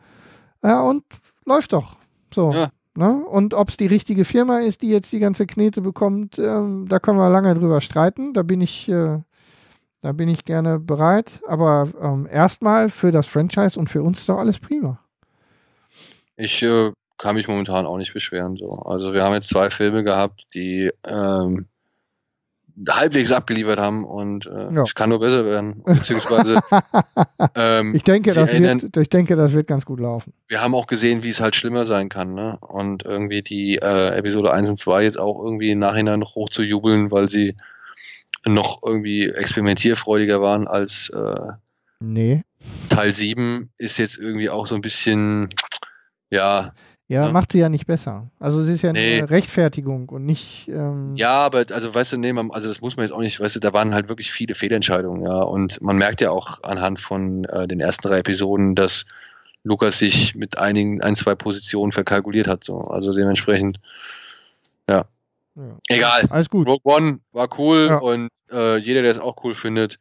[0.63, 1.03] Ja, und
[1.45, 1.97] läuft doch.
[2.33, 2.51] So.
[2.51, 2.69] Ja.
[2.95, 3.23] Ne?
[3.25, 6.99] Und ob es die richtige Firma ist, die jetzt die ganze Knete bekommt, ähm, da
[6.99, 8.33] können wir lange drüber streiten.
[8.33, 9.19] Da bin ich, äh,
[10.01, 11.39] da bin ich gerne bereit.
[11.47, 14.99] Aber ähm, erstmal für das Franchise und für uns ist doch alles prima.
[16.35, 18.57] Ich äh, kann mich momentan auch nicht beschweren.
[18.57, 18.67] So.
[18.85, 21.67] Also wir haben jetzt zwei Filme gehabt, die ähm,
[22.89, 24.83] halbwegs abgeliefert haben und äh, Ja.
[24.83, 25.81] es kann nur besser werden.
[25.85, 26.59] Beziehungsweise
[27.55, 30.33] ähm, Ich denke, das erinnern- wird, ich denke, das wird ganz gut laufen.
[30.47, 32.33] wir haben auch gesehen, wie es halt schlimmer sein kann.
[32.33, 32.57] Ne?
[32.61, 36.49] Und irgendwie die äh, Episode 1 und 2 jetzt auch irgendwie im Nachhinein noch hoch
[36.49, 37.55] zu jubeln, weil sie
[38.45, 41.51] noch irgendwie experimentierfreudiger waren als äh,
[41.99, 42.41] Nee.
[42.89, 45.49] Teil 7 ist jetzt irgendwie auch so ein bisschen,
[46.31, 46.71] ja,
[47.11, 47.31] Ja, Ja.
[47.33, 48.31] macht sie ja nicht besser.
[48.39, 49.17] Also es ist ja Nee.
[49.17, 50.69] eine Rechtfertigung und nicht.
[50.69, 53.37] Ähm, ja, aber also weißt du, nee, man, also das muss man jetzt auch nicht,
[53.39, 55.41] weißt du, da waren halt wirklich viele Fehlentscheidungen, ja.
[55.41, 59.05] Und man merkt ja auch anhand von äh, den ersten drei Episoden, dass
[59.63, 62.63] Lukas sich mit einigen, ein, zwei Positionen verkalkuliert hat.
[62.63, 62.77] So.
[62.77, 63.77] Also dementsprechend,
[64.89, 65.05] ja.
[65.89, 66.23] egal.
[66.29, 66.65] Alles gut.
[66.67, 67.97] Rogue One war cool Ja.
[67.97, 69.95] und äh, jeder, der es auch cool findet,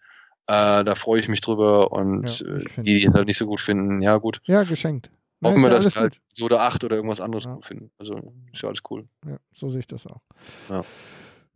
[0.47, 1.91] äh, da freue ich mich drüber.
[1.93, 4.41] Und Ja, äh, die, die es halt nicht so gut finden, ja gut.
[4.45, 5.11] Ja, geschenkt.
[5.43, 6.17] Hoffen wir, ist ja dass wir halt.
[6.27, 7.55] Episode 8 oder irgendwas anderes Ja.
[7.55, 7.91] gut finden.
[7.99, 8.15] Also
[8.53, 9.07] ist ja alles cool.
[9.27, 10.21] Ja, so sehe ich das auch.
[10.69, 10.83] Ja.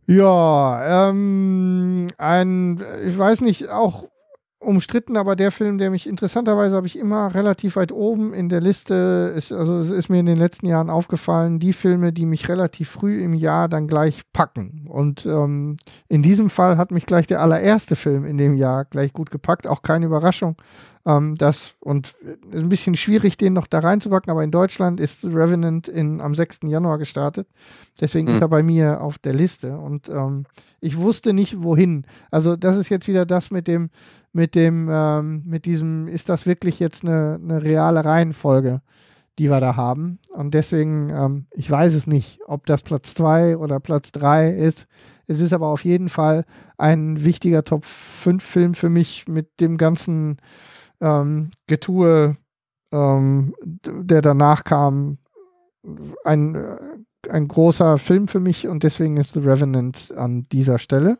[0.06, 4.06] Ja, ähm, ein, ich weiß nicht, auch
[4.58, 8.60] umstritten, aber der Film, der mich interessanterweise habe ich immer relativ weit oben in der
[8.60, 12.48] Liste, ist, also es ist mir in den letzten Jahren aufgefallen, die Filme, die mich
[12.48, 14.86] relativ früh im Jahr dann gleich packen.
[14.88, 15.76] Und ähm,
[16.08, 19.66] in diesem Fall hat mich gleich der allererste Film in dem Jahr gleich gut gepackt,
[19.66, 20.56] auch keine Überraschung.
[21.06, 22.14] Ähm, das und
[22.50, 26.34] ist ein bisschen schwierig, den noch da reinzupacken, aber in Deutschland ist Revenant in, am
[26.34, 26.60] 6.
[26.64, 27.46] Januar gestartet.
[28.00, 28.34] Deswegen Hm.
[28.34, 29.76] ist er bei mir auf der Liste.
[29.78, 30.46] Und ähm,
[30.80, 32.06] ich wusste nicht, wohin.
[32.30, 33.90] Also, das ist jetzt wieder das mit dem,
[34.32, 38.80] mit dem, ähm, mit diesem, ist das wirklich jetzt eine, eine reale Reihenfolge,
[39.38, 40.18] die wir da haben?
[40.32, 44.86] Und deswegen, ähm, ich weiß es nicht, ob das Platz 2 oder Platz 3 ist.
[45.26, 46.44] Es ist aber auf jeden Fall
[46.78, 50.38] ein wichtiger Top 5 Film für mich mit dem ganzen
[51.04, 52.36] ähm, Getue,
[52.92, 55.18] ähm, der danach kam.
[56.24, 56.78] Ein, äh,
[57.28, 61.18] ein großer Film für mich und deswegen ist The Revenant an dieser Stelle.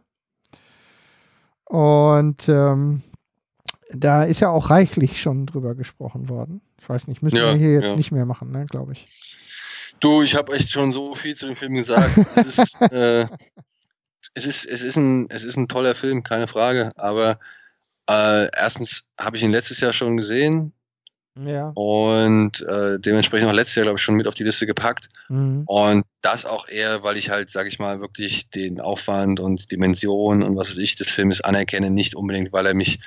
[1.64, 3.02] Und ähm,
[3.90, 6.60] da ist ja auch reichlich schon drüber gesprochen worden.
[6.80, 7.96] Ich weiß nicht, müssen Ja, wir hier jetzt ja.
[7.96, 9.08] nicht mehr machen, ne, glaube ich.
[10.00, 12.10] Du, ich habe echt schon so viel zu dem Film gesagt.
[12.36, 13.26] es, ist, äh,
[14.34, 16.92] es, ist, es, ist ein, es ist ein toller Film, keine Frage.
[16.96, 17.38] Aber
[18.10, 20.72] äh, erstens habe ich ihn letztes Jahr schon gesehen
[21.38, 21.72] Ja.
[21.74, 25.08] und äh, dementsprechend auch letztes Jahr, glaube ich, schon mit auf die Liste gepackt.
[25.28, 25.64] Mhm.
[25.66, 30.42] Und das auch eher, weil ich halt, sage ich mal, wirklich den Aufwand und Dimension
[30.42, 33.00] und was weiß ich des Filmes anerkenne, nicht unbedingt, weil er mich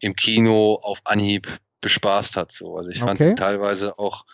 [0.00, 1.48] im Kino auf Anhieb
[1.80, 2.52] bespaßt hat.
[2.52, 2.76] So.
[2.76, 3.30] Also ich fand Okay.
[3.30, 4.24] ihn teilweise auch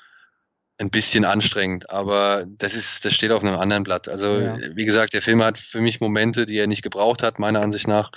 [0.79, 4.09] ein bisschen anstrengend, aber das ist, das steht auf einem anderen Blatt.
[4.09, 4.59] Also Ja.
[4.75, 7.87] wie gesagt, der Film hat für mich Momente, die er nicht gebraucht hat, meiner Ansicht
[7.87, 8.11] nach.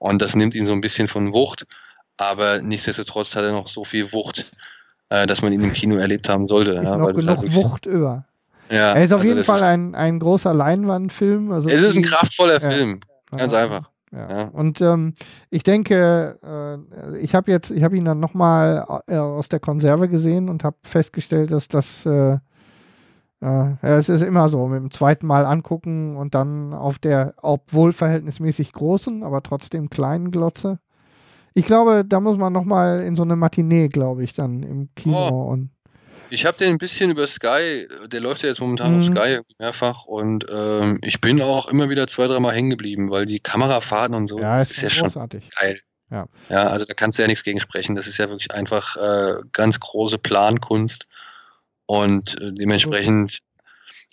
[0.00, 1.66] Und das nimmt ihn so ein bisschen von Wucht.
[2.16, 4.50] Aber nichtsdestotrotz hat er noch so viel Wucht,
[5.10, 6.72] äh, dass man ihn im Kino erlebt haben sollte.
[6.72, 8.24] Ist ja, noch genug halt Wucht über.
[8.68, 11.52] Ja, er ist auf also jeden Fall ist- ein, ein großer Leinwandfilm.
[11.52, 12.70] Also es ist ein kraftvoller Ja.
[12.70, 13.58] Film, ganz Ja.
[13.64, 13.90] einfach.
[14.12, 14.48] Ja.
[14.48, 15.14] Und ähm,
[15.50, 20.08] ich denke, äh, ich habe jetzt, ich habe ihn dann nochmal äh, aus der Konserve
[20.08, 22.38] gesehen und habe festgestellt, dass das, äh,
[23.42, 27.92] ja, es ist immer so, mit dem zweiten Mal angucken und dann auf der, obwohl
[27.92, 30.78] verhältnismäßig großen, aber trotzdem kleinen Glotze.
[31.54, 35.28] Ich glaube, da muss man nochmal in so eine Matinee, glaube ich, dann im Kino
[35.30, 35.50] Oh.
[35.50, 35.70] und
[36.32, 39.16] Ich habe den ein bisschen über Sky, der läuft ja jetzt momentan auf Mhm.
[39.16, 43.40] Sky mehrfach und ähm, ich bin auch immer wieder zwei, dreimal hängen geblieben, weil die
[43.40, 45.48] Kamerafahrten und so, ja, das ist, ja schon schon großartig.
[45.60, 45.80] geil.
[46.12, 46.26] Ja.
[46.48, 47.94] ja, also da kannst du ja nichts gegen sprechen.
[47.96, 51.06] Das ist ja wirklich einfach äh, ganz große Plankunst
[51.90, 53.40] und äh, dementsprechend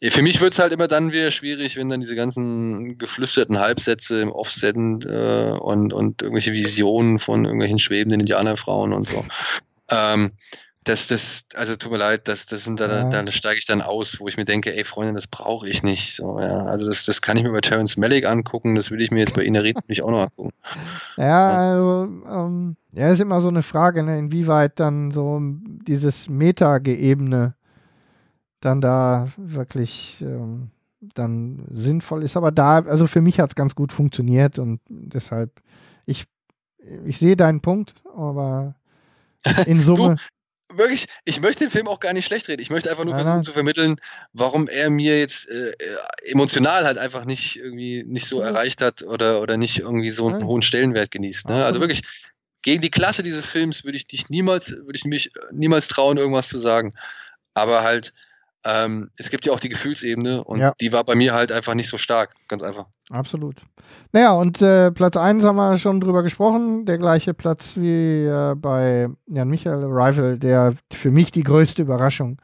[0.09, 4.21] Für mich wird es halt immer dann wieder schwierig, wenn dann diese ganzen geflüsterten Halbsätze
[4.21, 9.23] im Offset äh, und, und irgendwelche Visionen von irgendwelchen schwebenden Indianerfrauen und so.
[9.89, 10.31] Ähm,
[10.83, 13.03] das, das, also tut mir leid, das, das sind dann, Ja.
[13.09, 16.15] dann steige ich dann aus, wo ich mir denke, ey Freunde, das brauche ich nicht.
[16.15, 16.65] So, ja.
[16.65, 19.33] Also das, das kann ich mir bei Terrence Malick angucken, das will ich mir jetzt
[19.33, 20.51] bei Inerit nicht auch noch angucken.
[21.17, 27.55] Ja, also, ähm, ja, ist immer so eine Frage, ne, inwieweit dann so dieses Meta-Geebene
[28.59, 32.37] dann da wirklich ähm, dann sinnvoll ist.
[32.37, 35.51] Aber da, also für mich hat es ganz gut funktioniert und deshalb,
[36.05, 36.25] ich,
[37.05, 38.75] ich sehe deinen Punkt, aber
[39.65, 40.15] in Summe.
[40.73, 42.61] Wirklich, ich möchte den Film auch gar nicht schlecht reden.
[42.61, 43.95] Ich möchte einfach nur Nein, versuchen zu vermitteln,
[44.33, 45.75] warum er mir jetzt äh, äh,
[46.25, 50.39] emotional halt einfach nicht irgendwie nicht so erreicht hat oder, oder nicht irgendwie so einen
[50.39, 50.47] Nein.
[50.47, 51.47] hohen Stellenwert genießt.
[51.47, 51.63] Ne?
[51.63, 52.01] Also wirklich,
[52.63, 56.49] gegen die Klasse dieses Films würde ich dich niemals, würde ich mich niemals trauen, irgendwas
[56.49, 56.93] zu sagen.
[57.53, 58.11] Aber halt,
[58.67, 60.73] ähm, es gibt ja auch die Gefühlsebene und Ja.
[60.81, 62.85] die war bei mir halt einfach nicht so stark, ganz einfach.
[63.09, 63.61] Absolut.
[64.11, 66.85] Naja, und äh, Platz 1 haben wir schon drüber gesprochen.
[66.85, 72.41] Der gleiche Platz wie äh, bei Jan Michael Arrival, der für mich die größte Überraschung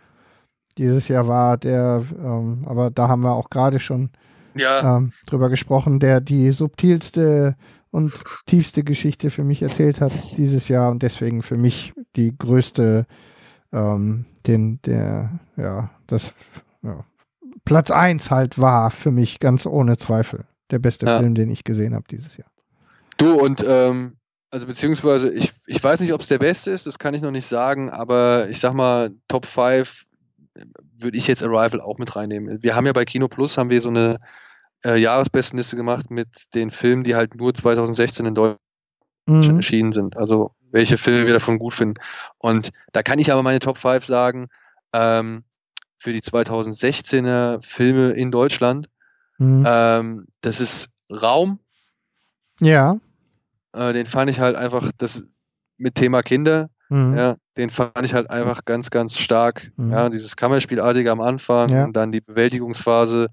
[0.78, 1.58] dieses Jahr war.
[1.58, 4.10] Der, ähm, aber da haben wir auch gerade schon
[4.56, 7.56] Ja, ähm, drüber gesprochen, der die subtilste
[7.92, 8.14] und
[8.48, 13.06] tiefste Geschichte für mich erzählt hat dieses Jahr und deswegen für mich die größte,
[13.72, 16.34] ähm, den, der, ja, das,
[16.82, 17.04] ja,
[17.66, 21.20] Platz 1 halt war für mich ganz ohne Zweifel der beste Ja.
[21.20, 22.48] Film, den ich gesehen habe dieses Jahr.
[23.18, 24.18] Du und ähm,
[24.52, 27.32] also beziehungsweise ich, ich weiß nicht, ob es der beste ist, das kann ich noch
[27.32, 30.06] nicht sagen, aber ich sag mal, Top 5
[30.98, 32.62] würde ich jetzt Arrival auch mit reinnehmen.
[32.62, 34.18] Wir haben ja bei Kino Plus haben wir so eine
[34.86, 38.60] äh, Jahresbestenliste gemacht mit den Filmen, die halt nur 2016 in Deutschland
[39.26, 39.56] Mhm.
[39.56, 40.18] erschienen sind.
[40.18, 41.96] Also welche Filme wir davon gut finden.
[42.40, 44.50] Und da kann ich aber meine Top 5 sagen,
[44.92, 45.46] ähm,
[46.04, 48.90] für die 2016er Filme in Deutschland.
[49.38, 49.64] Mhm.
[49.66, 51.60] Ähm, das ist Raum,
[52.60, 52.98] ja.
[53.74, 55.24] äh, den fand ich halt einfach, das
[55.78, 57.18] mit Thema Kinder, Mhm.
[57.18, 59.72] ja, den fand ich halt einfach ganz, ganz stark.
[59.78, 59.92] Mhm.
[59.92, 61.86] Ja, dieses Kammerspielartige am Anfang Ja.
[61.86, 63.30] und dann die Bewältigungsphase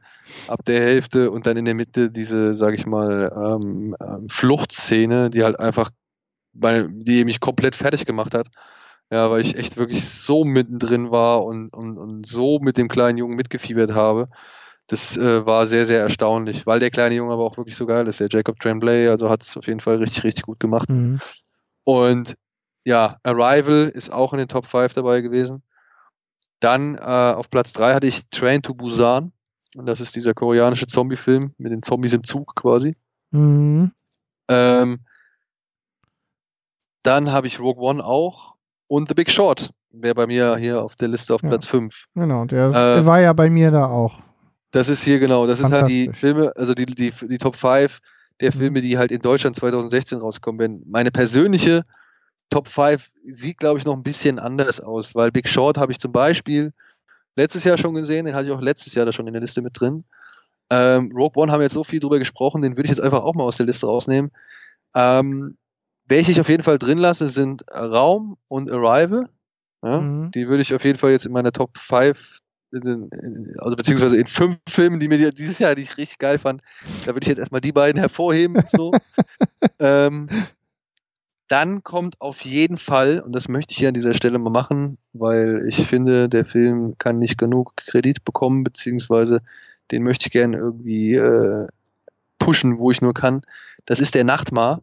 [0.46, 5.28] ab der Hälfte und dann in der Mitte diese, sag ich mal, ähm, ähm, Fluchtszene,
[5.28, 5.90] die halt einfach,
[6.52, 8.46] bei, die mich komplett fertig gemacht hat.
[9.12, 13.18] Ja, weil ich echt wirklich so mittendrin war und, und, und so mit dem kleinen
[13.18, 14.28] Jungen mitgefiebert habe.
[14.86, 18.06] Das äh, war sehr, sehr erstaunlich, weil der kleine Junge aber auch wirklich so geil
[18.06, 18.20] ist.
[18.20, 20.88] Der Jacob Tremblay, also hat es auf jeden Fall richtig, richtig gut gemacht.
[20.88, 21.20] Mhm.
[21.84, 22.36] Und
[22.84, 25.62] ja, Arrival ist auch in den Top 5 dabei gewesen.
[26.60, 29.32] Dann äh, auf Platz 3 hatte ich Train to Busan.
[29.76, 32.96] Und das ist dieser koreanische Zombie-Film mit den Zombies im Zug quasi.
[33.30, 33.92] Mhm.
[34.48, 35.00] Ähm,
[37.02, 38.56] dann habe ich Rogue One auch.
[38.90, 41.48] Und The Big Short wäre bei mir hier auf der Liste auf Ja.
[41.50, 42.06] Platz 5.
[42.16, 44.18] Genau, der, Äh, der war ja bei mir da auch.
[44.72, 46.10] Das ist hier genau, das ist halt die.
[46.12, 48.00] Filme, also die, die, die Top 5
[48.40, 48.58] der Mhm.
[48.58, 50.82] Filme, die halt in Deutschland 2016 rauskommen werden.
[50.88, 51.82] Meine persönliche
[52.50, 56.00] Top 5 sieht, glaube ich, noch ein bisschen anders aus, weil Big Short habe ich
[56.00, 56.72] zum Beispiel
[57.36, 59.62] letztes Jahr schon gesehen, den hatte ich auch letztes Jahr da schon in der Liste
[59.62, 60.02] mit drin.
[60.68, 63.22] Ähm, Rogue One haben wir jetzt so viel drüber gesprochen, den würde ich jetzt einfach
[63.22, 64.32] auch mal aus der Liste rausnehmen.
[64.96, 65.56] Ähm,
[66.10, 69.28] welche ich auf jeden Fall drin lasse, sind Raum und Arrival.
[69.82, 70.00] Ja?
[70.00, 70.30] Mhm.
[70.32, 72.40] Die würde ich auf jeden Fall jetzt in meiner Top 5,
[72.72, 76.18] in, in, also beziehungsweise in fünf Filmen, die mir die- dieses Jahr, die ich richtig
[76.18, 76.62] geil fand,
[77.06, 78.62] da würde ich jetzt erstmal die beiden hervorheben.
[78.70, 78.92] So.
[79.78, 80.28] ähm,
[81.48, 84.98] dann kommt auf jeden Fall, und das möchte ich hier an dieser Stelle mal machen,
[85.12, 89.40] weil ich finde, der Film kann nicht genug Kredit bekommen, beziehungsweise
[89.90, 91.66] den möchte ich gerne irgendwie äh,
[92.38, 93.42] pushen, wo ich nur kann.
[93.86, 94.82] Das ist der Nachtmar.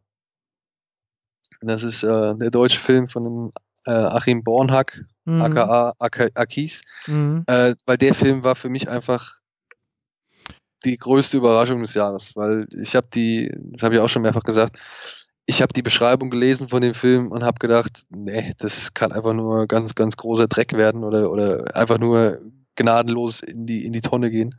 [1.61, 3.51] Das ist äh, der deutsche Film von dem,
[3.85, 5.41] äh, Achim Bornhack, Mhm.
[5.41, 7.43] aka Aka- Akis, Mhm.
[7.47, 9.39] äh, weil der Film war für mich einfach
[10.85, 14.43] die größte Überraschung des Jahres, weil ich habe die, das habe ich auch schon mehrfach
[14.43, 14.77] gesagt,
[15.45, 19.33] ich habe die Beschreibung gelesen von dem Film und habe gedacht, nee, das kann einfach
[19.33, 22.41] nur ganz, ganz großer Dreck werden oder, oder einfach nur
[22.75, 24.53] gnadenlos in die, in die Tonne gehen.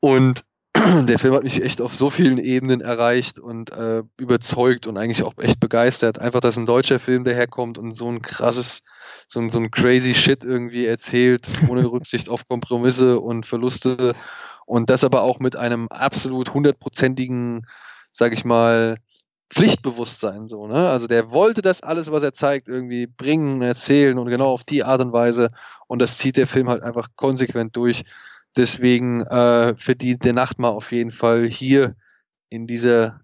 [0.00, 0.44] Und
[1.06, 5.22] der Film hat mich echt auf so vielen Ebenen erreicht und äh, überzeugt und eigentlich
[5.22, 6.18] auch echt begeistert.
[6.18, 8.80] Einfach, dass ein deutscher Film daherkommt und so ein krasses,
[9.28, 14.14] so ein, so ein crazy Shit irgendwie erzählt, ohne Rücksicht auf Kompromisse und Verluste.
[14.66, 17.66] Und das aber auch mit einem absolut hundertprozentigen,
[18.12, 18.96] sag ich mal,
[19.50, 20.88] Pflichtbewusstsein so, ne?
[20.88, 24.82] Also der wollte das alles, was er zeigt, irgendwie bringen, erzählen und genau auf die
[24.82, 25.50] Art und Weise.
[25.86, 28.04] Und das zieht der Film halt einfach konsequent durch.
[28.56, 31.96] Deswegen äh, verdient der Nachtmar auf jeden Fall hier
[32.50, 33.20] in dieser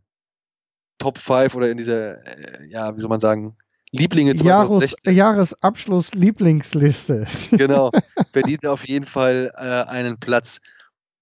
[0.98, 3.56] Top 5 oder in dieser, äh, ja, wie soll man sagen,
[3.92, 5.16] Lieblinge Jahres, 2016.
[5.16, 7.26] Jahresabschluss-Lieblingsliste.
[7.50, 7.90] Genau,
[8.32, 10.60] verdient er auf jeden Fall äh, einen Platz.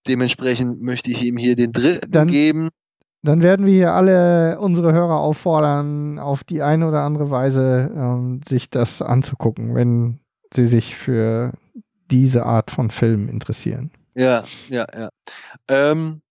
[0.07, 2.69] Dementsprechend möchte ich ihm hier den dritten Dann- geben.
[3.23, 8.43] Dann werden wir hier alle unsere Hörer auffordern, auf die eine oder andere Weise ähm,
[8.49, 10.21] sich das anzugucken, wenn
[10.55, 11.53] sie sich für
[12.13, 13.91] diese Art von Film interessieren.
[14.19, 15.11] Ja, ja, ja.
[15.69, 16.23] Ähm,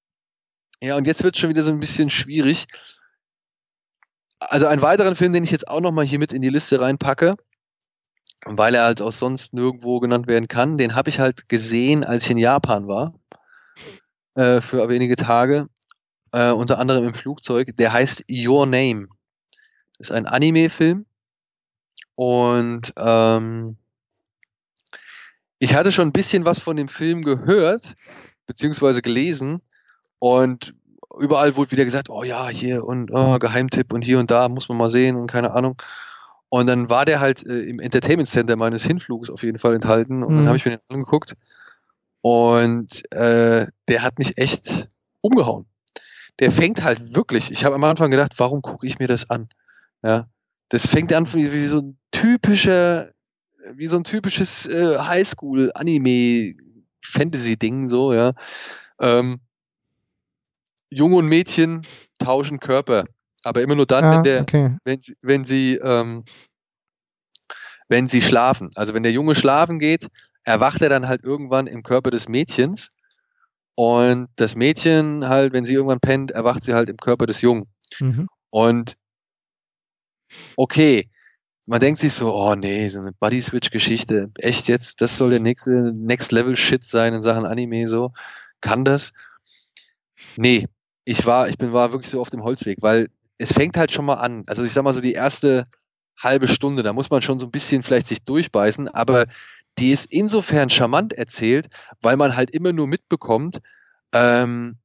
[0.84, 2.68] ja, und jetzt wird es schon wieder so ein bisschen schwierig.
[4.42, 7.36] Also einen weiteren Film, den ich jetzt auch nochmal hier mit in die Liste reinpacke,
[8.44, 12.26] weil er halt auch sonst nirgendwo genannt werden kann, den habe ich halt gesehen, als
[12.26, 13.14] ich in Japan war,
[14.36, 15.70] äh, für wenige Tage,
[16.34, 17.78] äh, unter anderem im Flugzeug.
[17.78, 19.08] Der heißt Your Name.
[19.98, 21.06] Ist ein Anime-Film
[22.16, 23.78] und ähm,
[25.60, 27.96] ich hatte schon ein bisschen was von dem Film gehört,
[28.46, 29.62] beziehungsweise gelesen
[30.20, 30.74] und
[31.20, 34.70] überall wurde wieder gesagt, oh ja, hier und oh, Geheimtipp und hier und da muss
[34.70, 35.76] man mal sehen und keine Ahnung.
[36.50, 40.24] Und dann war der halt äh, im Entertainment Center meines Hinflugs auf jeden Fall enthalten
[40.24, 40.38] und Mhm.
[40.38, 41.34] dann habe ich mir den angeguckt
[42.22, 44.90] und äh, der hat mich echt
[45.22, 45.66] umgehauen.
[46.40, 49.50] Der fängt halt wirklich, ich habe am Anfang gedacht, warum gucke ich mir das an?
[50.04, 50.28] Ja,
[50.70, 53.12] das fängt an wie, wie so ein typischer,
[53.76, 58.34] wie so ein typisches äh, Highschool-Anime-Fantasy-Ding, so, ja.
[59.00, 59.40] Ähm,
[60.90, 61.86] Junge und Mädchen
[62.20, 63.06] tauschen Körper,
[63.44, 64.78] aber immer nur dann, Ah, wenn der, okay.
[64.84, 66.24] wenn sie, wenn sie, ähm,
[67.90, 68.72] wenn sie schlafen.
[68.76, 70.08] Also wenn der Junge schlafen geht,
[70.44, 72.90] erwacht er dann halt irgendwann im Körper des Mädchens.
[73.76, 77.66] Und das Mädchen halt, wenn sie irgendwann pennt, erwacht sie halt im Körper des Jungen.
[78.00, 78.28] Mhm.
[78.50, 78.98] Und
[80.56, 81.10] okay,
[81.68, 85.94] man denkt sich so, oh nee, so eine Buddy-Switch-Geschichte, echt jetzt, das soll der nächste
[85.94, 88.14] Next-Level-Shit sein in Sachen Anime, so,
[88.62, 89.12] kann das?
[90.38, 90.68] Nee,
[91.04, 94.06] ich war, ich bin, war wirklich so auf dem Holzweg, weil es fängt halt schon
[94.06, 95.68] mal an, also ich sag mal so die erste
[96.18, 99.26] halbe Stunde, da muss man schon so ein bisschen vielleicht sich durchbeißen, aber
[99.78, 101.68] die ist insofern charmant erzählt,
[102.02, 103.60] weil man halt immer nur mitbekommt,
[104.14, 104.78] ähm,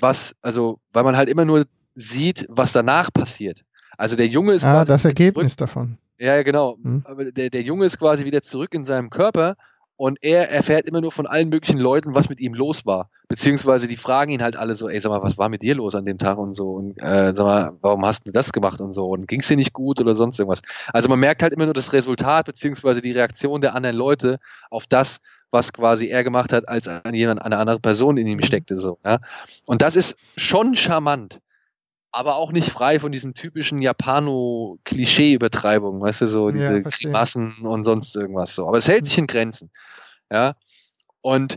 [0.00, 3.62] was, also, weil man halt immer nur sieht, was danach passiert.
[3.96, 5.98] Also der Junge ist Ah, quasi das zurück- Ergebnis davon.
[6.18, 6.76] ja, genau.
[6.82, 7.02] Hm.
[7.06, 9.56] Aber der, der Junge ist quasi wieder zurück in seinem Körper
[9.98, 13.08] und er erfährt immer nur von allen möglichen Leuten, was mit ihm los war.
[13.28, 15.94] Beziehungsweise die fragen ihn halt alle so, ey, sag mal, was war mit dir los
[15.94, 16.72] an dem Tag und so?
[16.72, 19.06] Und äh, sag mal, warum hast du das gemacht und so?
[19.08, 20.60] Und ging's dir nicht gut oder sonst irgendwas?
[20.92, 24.38] Also man merkt halt immer nur das Resultat, beziehungsweise die Reaktion der anderen Leute
[24.70, 25.18] auf das,
[25.50, 28.76] was quasi er gemacht hat, als an jemand, eine andere Person in ihm steckte.
[28.76, 29.18] So, ja?
[29.64, 31.40] Und das ist schon charmant
[32.16, 37.10] aber auch nicht frei von diesen typischen Japano-Klischee-Übertreibungen, weißt du, so Ja, diese verstehe.
[37.10, 38.66] Grimassen und sonst irgendwas so.
[38.66, 39.70] Aber es hält sich in Grenzen.
[40.32, 40.54] Ja.
[41.20, 41.56] Und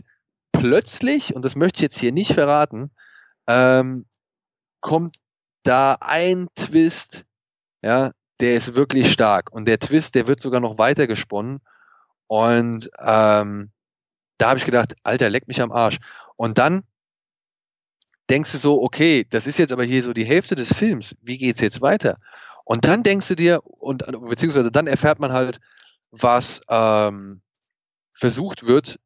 [0.52, 2.90] plötzlich, und das möchte ich jetzt hier nicht verraten,
[3.48, 4.04] ähm,
[4.80, 5.16] kommt
[5.62, 7.24] da ein Twist,
[7.82, 9.50] ja, der ist wirklich stark.
[9.52, 11.60] Und der Twist, der wird sogar noch weiter gesponnen.
[12.26, 13.70] Und ähm,
[14.38, 15.96] da habe ich gedacht, Alter, leck mich am Arsch.
[16.36, 16.84] Und dann
[18.30, 21.38] denkst du so, okay, das ist jetzt aber hier so die Hälfte des Films, wie
[21.38, 22.16] geht's jetzt weiter?
[22.64, 25.58] Und dann denkst du dir, und beziehungsweise dann erfährt man halt,
[26.12, 27.42] was ähm,
[28.12, 28.98] versucht wird,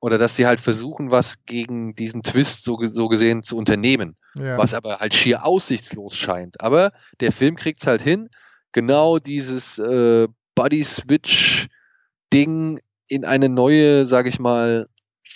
[0.00, 4.58] oder dass sie halt versuchen, was gegen diesen Twist so, so gesehen zu unternehmen, Ja.
[4.58, 6.60] was aber halt schier aussichtslos scheint.
[6.60, 8.28] Aber der Film kriegt's halt hin,
[8.72, 14.88] genau dieses äh, Body-Switch-Ding in eine neue, sage ich mal,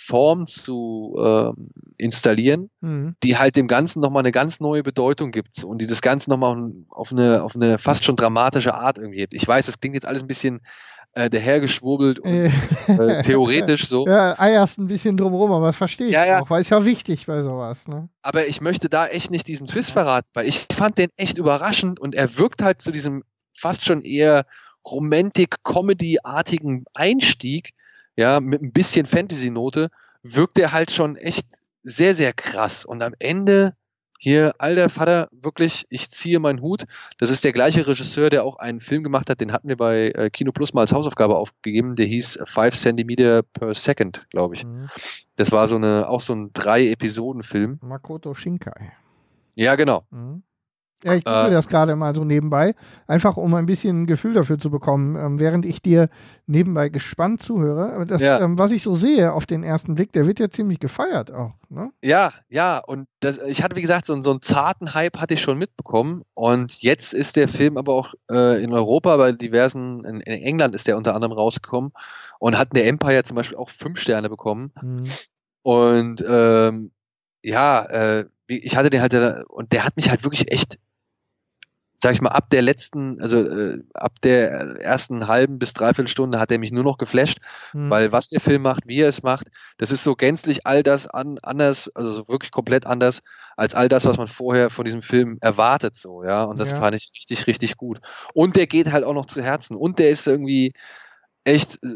[0.07, 3.15] Form zu ähm, installieren, Mhm.
[3.23, 6.71] die halt dem Ganzen nochmal eine ganz neue Bedeutung gibt und die das Ganze nochmal
[6.89, 9.33] auf eine, auf eine fast schon dramatische Art irgendwie hebt.
[9.33, 10.61] Ich weiß, das klingt jetzt alles ein bisschen
[11.13, 12.51] äh, dahergeschwurbelt und Äh,
[12.87, 16.41] äh, theoretisch so, Ja, eierst ein bisschen drumrum, aber das verstehe ich Ja, ja.
[16.41, 17.87] auch, weil es ja wichtig bei sowas.
[17.87, 18.07] Ne?
[18.21, 21.99] aber ich möchte da echt nicht diesen Twist verraten, weil ich fand den echt überraschend
[21.99, 24.45] und er wirkt halt zu diesem fast schon eher
[24.89, 27.71] Romantic-Comedy-artigen Einstieg,
[28.17, 29.89] ja, mit ein bisschen Fantasy-Note,
[30.23, 31.47] wirkt er halt schon echt
[31.83, 32.83] sehr, sehr krass.
[32.83, 33.73] Und am Ende
[34.19, 36.85] hier, alter Vater, wirklich, ich ziehe meinen Hut.
[37.19, 40.09] Das ist der gleiche Regisseur, der auch einen Film gemacht hat, den hatten wir bei
[40.09, 44.65] äh, Kino Plus mal als Hausaufgabe aufgegeben, der hieß 5 cm per second, glaube ich.
[44.65, 44.89] Mhm.
[45.35, 47.79] Das war so eine, auch so ein Drei-Episoden-Film.
[47.83, 48.91] Makoto Shinkai.
[49.53, 50.03] Ja, genau.
[50.09, 50.41] Mhm.
[51.03, 52.73] Ja, ich gucke Äh, das gerade mal so nebenbei,
[53.05, 56.09] einfach um ein bisschen ein Gefühl dafür zu bekommen, ähm, während ich dir
[56.47, 57.93] nebenbei gespannt zuhöre.
[57.93, 58.39] Aber Das, Ja.
[58.39, 61.51] ähm, was ich so sehe auf den ersten Blick, der wird ja ziemlich gefeiert auch.
[61.69, 61.91] Ne?
[62.03, 65.35] Ja, ja, und das, ich hatte, wie gesagt, so, einen- so einen zarten Hype hatte
[65.35, 66.23] ich schon mitbekommen.
[66.33, 70.73] Und jetzt ist der Film aber auch äh, in Europa bei diversen, in, in England
[70.73, 71.91] ist der unter anderem rausgekommen
[72.39, 74.71] und hat in der Empire zum Beispiel auch fünf Sterne bekommen.
[74.81, 75.03] Mhm.
[75.61, 76.91] Und ähm,
[77.43, 80.79] ja, äh, ich hatte den halt, äh, und der hat mich halt wirklich echt
[81.99, 84.51] sag ich mal, ab der letzten, also äh, ab der
[84.81, 87.39] ersten halben bis dreiviertel Stunde hat er mich nur noch geflasht,
[87.71, 87.89] Hm.
[87.89, 91.07] weil was der Film macht, wie er es macht, das ist so gänzlich all das
[91.07, 93.21] an, anders, also so wirklich komplett anders
[93.57, 96.43] als all das, was man vorher von diesem Film erwartet, so, ja.
[96.43, 96.75] Und das Ja.
[96.75, 97.99] fand ich richtig, richtig gut.
[98.33, 99.75] Und der geht halt auch noch zu Herzen.
[99.75, 100.73] Und der ist irgendwie
[101.47, 101.95] echt äh,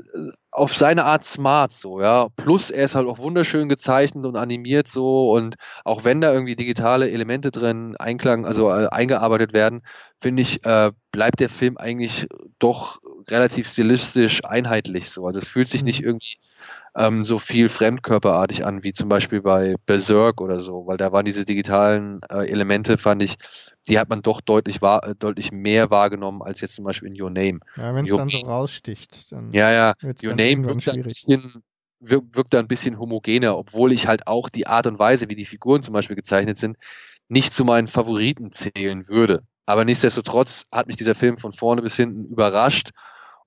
[0.52, 2.30] auf seine Art smart, so, ja.
[2.38, 5.56] Plus er ist halt auch wunderschön gezeichnet und animiert so und
[5.86, 9.82] auch wenn da irgendwie digitale Elemente drin einklang, also äh, eingearbeitet werden,
[10.20, 12.28] finde ich, äh, bleibt der Film eigentlich
[12.60, 13.00] doch
[13.30, 15.26] relativ stilistisch einheitlich so.
[15.26, 16.08] Also es fühlt sich nicht Mhm.
[16.08, 16.38] irgendwie
[16.96, 21.26] ähm, so viel fremdkörperartig an, wie zum Beispiel bei Berserk oder so, weil da waren
[21.26, 23.36] diese digitalen äh, Elemente, fand ich,
[23.88, 27.22] die hat man doch deutlich, wahr, äh, deutlich mehr wahrgenommen als jetzt zum Beispiel in
[27.22, 27.60] Your Name.
[27.78, 31.14] Ja, wenn es dann so raussticht, dann Ja, ja, Your Name wirkt da ein schwierig.
[31.14, 31.64] bisschen,
[32.00, 35.36] wirkt, wirkt da ein bisschen homogener, obwohl ich halt auch die Art und Weise, wie
[35.36, 36.78] die Figuren zum Beispiel gezeichnet sind,
[37.30, 39.44] nicht zu meinen Favoriten zählen würde.
[39.66, 42.92] Aber nichtsdestotrotz hat mich dieser Film von vorne bis hinten überrascht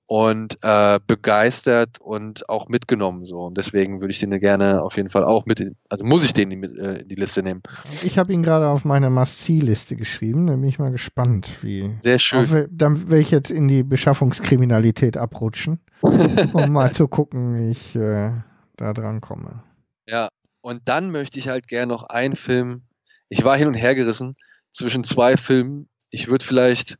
[0.07, 3.37] und äh, begeistert und auch mitgenommen so.
[3.45, 6.33] Und deswegen würde ich den gerne auf jeden Fall auch mit, in, also muss ich
[6.33, 7.63] den in, die- äh, in die Liste nehmen.
[8.03, 10.45] Ich habe ihn gerade auf meine Must-See-Liste geschrieben.
[10.47, 11.91] Da bin ich mal gespannt, wie.
[12.01, 12.43] Sehr schön.
[12.45, 16.11] Auf, dann will ich jetzt in die Beschaffungskriminalität abrutschen, um
[16.71, 18.31] mal zu gucken, wie ich äh,
[18.77, 19.63] da dran komme.
[20.07, 20.27] Ja,
[20.61, 22.83] und dann möchte ich halt gerne noch einen Film.
[23.29, 24.35] Ich war hin und her gerissen
[24.71, 25.87] zwischen zwei Filmen.
[26.11, 26.97] Ich würde vielleicht,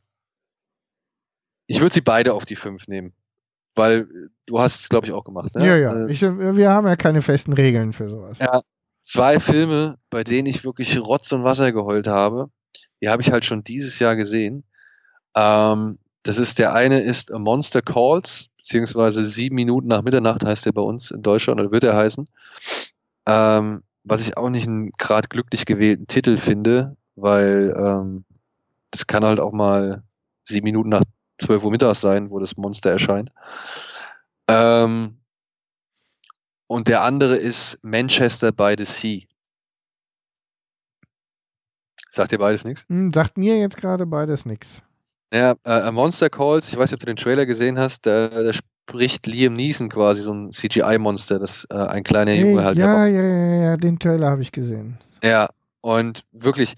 [1.66, 3.12] ich würde sie beide auf die fünf nehmen,
[3.74, 5.54] weil äh, du hast es, glaube ich, auch gemacht.
[5.54, 5.66] Ne?
[5.66, 6.06] Ja, ja.
[6.06, 8.38] Äh, Ich, äh, wir haben ja keine festen Regeln für sowas.
[8.38, 8.60] Ja,
[9.02, 12.50] zwei Filme, bei denen ich wirklich Rotz und Wasser geheult habe.
[13.02, 14.64] Die habe ich halt schon dieses Jahr gesehen.
[15.36, 20.66] Ähm, das ist der eine ist A Monster Calls, beziehungsweise sieben Minuten nach Mitternacht heißt
[20.66, 22.28] der bei uns in Deutschland oder wird er heißen.
[23.26, 28.24] Ähm, was ich auch nicht einen gerade glücklich gewählten Titel finde, weil ähm,
[28.90, 30.02] das kann halt auch mal
[30.44, 31.02] sieben Minuten nach
[31.38, 33.30] 12 Uhr mittags sein, wo das Monster erscheint.
[34.48, 35.18] Ähm,
[36.66, 39.22] und der andere ist Manchester by the Sea.
[42.10, 42.84] Sagt ihr beides nichts?
[42.88, 44.82] Hm, sagt mir jetzt gerade beides nichts.
[45.32, 48.28] Ja, äh, A Monster Calls, ich weiß nicht, ob du den Trailer gesehen hast, da,
[48.28, 53.06] da spricht Liam Neeson quasi, so ein CGI-Monster, das äh, ein kleiner Junge halt ja,
[53.06, 54.98] ja, ja, ja, den Trailer habe ich gesehen.
[55.22, 55.48] Ja,
[55.80, 56.74] und wirklich,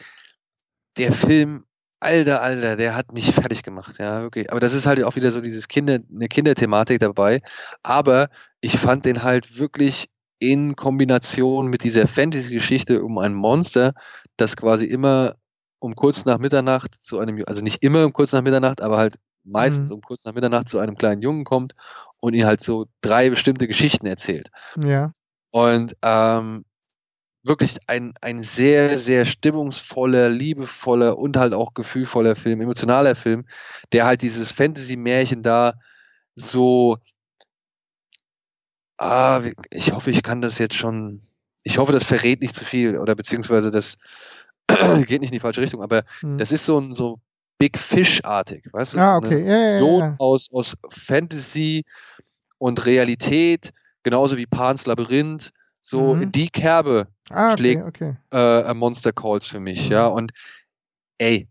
[0.96, 1.64] der Film,
[2.00, 4.50] alter, alter, der hat mich fertig gemacht, ja, wirklich.
[4.50, 7.40] Aber das ist halt auch wieder so dieses Kinder, eine Kinderthematik dabei.
[7.82, 8.28] Aber
[8.60, 13.92] ich fand den halt wirklich in Kombination mit dieser Fantasy-Geschichte um ein Monster,
[14.36, 15.34] das quasi immer
[15.80, 19.16] um kurz nach Mitternacht zu einem, also nicht immer um kurz nach Mitternacht, aber halt
[19.44, 19.96] meistens Mhm.
[19.96, 21.74] um kurz nach Mitternacht zu einem kleinen Jungen kommt
[22.20, 24.48] und ihn halt so drei bestimmte Geschichten erzählt.
[24.82, 25.12] Ja.
[25.50, 26.64] Und ähm,
[27.48, 33.46] wirklich ein, ein sehr, sehr stimmungsvoller, liebevoller und halt auch gefühlvoller Film, emotionaler Film,
[33.92, 35.74] der halt dieses Fantasy-Märchen da
[36.36, 36.98] so,
[38.98, 41.22] ah, ich hoffe, ich kann das jetzt schon,
[41.62, 43.96] ich hoffe, das verrät nicht zu viel oder beziehungsweise das
[45.06, 46.38] geht nicht in die falsche Richtung, aber Hm.
[46.38, 47.18] das ist so ein so
[47.58, 48.98] Big Fish-artig, weißt du?
[48.98, 49.46] Ah, Eine okay.
[49.46, 50.16] Ja, ja, ja, ja.
[50.18, 51.84] aus, aus Fantasy
[52.58, 53.72] und Realität,
[54.04, 55.50] genauso wie Pans Labyrinth,
[55.88, 56.22] so Mhm.
[56.22, 58.16] in die Kerbe Ah, okay, schlägt okay.
[58.32, 59.92] äh, Monster Calls für mich, Mhm.
[59.92, 60.06] ja.
[60.06, 60.32] Und
[61.18, 61.48] ey,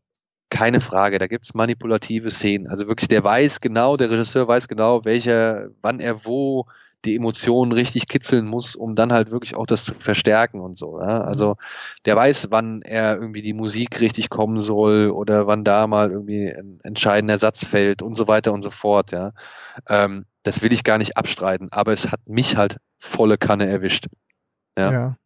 [0.49, 2.67] keine Frage, da gibt's manipulative Szenen.
[2.67, 6.65] Also wirklich, der weiß genau, der Regisseur weiß genau, welcher, wann er wo
[7.05, 10.99] die Emotionen richtig kitzeln muss, um dann halt wirklich auch das zu verstärken und so.
[10.99, 11.21] Ja?
[11.21, 11.57] Also
[12.05, 16.49] der weiß, wann er irgendwie die Musik richtig kommen soll oder wann da mal irgendwie
[16.49, 19.11] ein entscheidender Satz fällt und so weiter und so fort.
[19.11, 19.31] Ja?
[19.87, 24.07] Ähm, das will ich gar nicht abstreiten, aber es hat mich halt volle Kanne erwischt.
[24.77, 25.17] Ja Ja.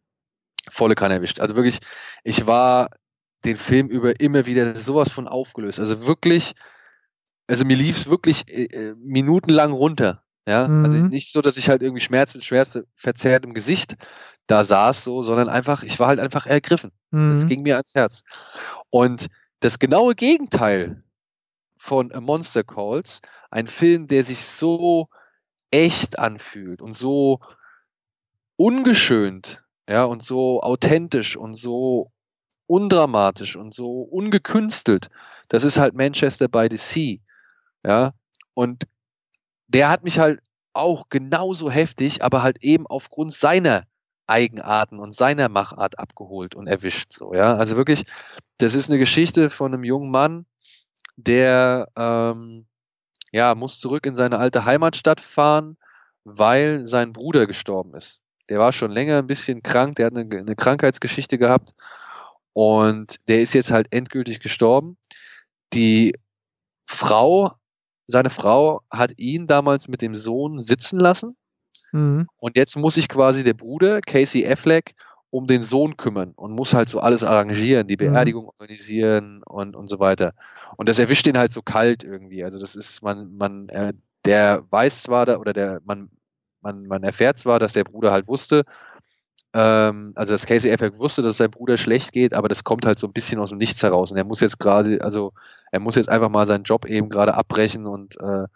[0.70, 1.40] volle Kanne erwischt.
[1.40, 1.78] Also wirklich,
[2.24, 2.90] ich war
[3.44, 5.80] den Film über immer wieder sowas von aufgelöst.
[5.80, 6.54] Also wirklich,
[7.48, 10.22] also mir lief es wirklich äh, äh, minutenlang runter.
[10.48, 11.08] Ja, also Mhm.
[11.08, 13.96] nicht so, dass ich halt irgendwie Schmerz, Schmerz verzerrt im Gesicht
[14.48, 16.90] da saß, so, sondern einfach, ich war halt einfach ergriffen.
[17.28, 17.48] Das Mhm.
[17.48, 18.22] ging mir ans Herz.
[18.90, 19.28] Und
[19.60, 21.04] das genaue Gegenteil
[21.76, 25.08] von A Monster Calls, ein Film, der sich so
[25.70, 27.40] echt anfühlt und so
[28.56, 32.12] ungeschönt, ja, und so authentisch und so
[32.66, 35.08] undramatisch und so ungekünstelt.
[35.48, 37.18] Das ist halt Manchester by the Sea,
[37.84, 38.12] ja.
[38.54, 38.84] Und
[39.68, 40.40] der hat mich halt
[40.74, 43.84] auch genauso heftig, aber halt eben aufgrund seiner
[44.26, 47.56] Eigenarten und seiner Machart abgeholt und erwischt, so, ja.
[47.56, 48.04] Also wirklich,
[48.58, 50.46] das ist eine Geschichte von einem jungen Mann,
[51.16, 52.66] der, ähm,
[53.32, 55.76] ja, muss zurück in seine alte Heimatstadt fahren,
[56.24, 58.21] weil sein Bruder gestorben ist.
[58.52, 61.72] Der war schon länger ein bisschen krank, der hat eine, eine Krankheitsgeschichte gehabt
[62.52, 64.98] und der ist jetzt halt endgültig gestorben.
[65.72, 66.14] die
[66.84, 67.52] Frau,
[68.06, 71.34] seine Frau hat ihn damals mit dem Sohn sitzen lassen
[71.92, 72.26] Mhm.
[72.36, 74.94] und jetzt muss sich quasi der Bruder, Casey Affleck,
[75.30, 78.12] um den Sohn kümmern und muss halt so alles arrangieren, die Mhm.
[78.12, 80.34] Beerdigung organisieren und, und so weiter.
[80.76, 82.44] Und das erwischt ihn halt so kalt irgendwie.
[82.44, 83.94] Also das ist, man, man, äh,
[84.26, 86.10] der weiß zwar, da, oder der, man,
[86.62, 88.64] man, man erfährt zwar, dass der Bruder halt wusste,
[89.54, 92.86] ähm, also dass Casey Affleck wusste, dass es seinem Bruder schlecht geht, aber das kommt
[92.86, 94.10] halt so ein bisschen aus dem Nichts heraus.
[94.10, 95.32] Und er muss jetzt gerade, also
[95.70, 98.46] er muss jetzt einfach mal seinen Job eben gerade abbrechen und äh,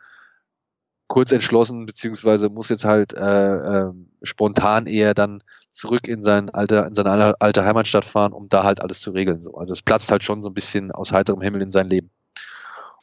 [1.08, 6.86] kurz entschlossen, beziehungsweise muss jetzt halt äh, ähm, spontan eher dann zurück in sein alter,
[6.86, 9.42] in seine alte- alte Heimatstadt fahren, um da halt alles zu regeln.
[9.42, 9.54] So.
[9.54, 12.10] Also es platzt halt schon so ein bisschen aus heiterem Himmel in sein Leben.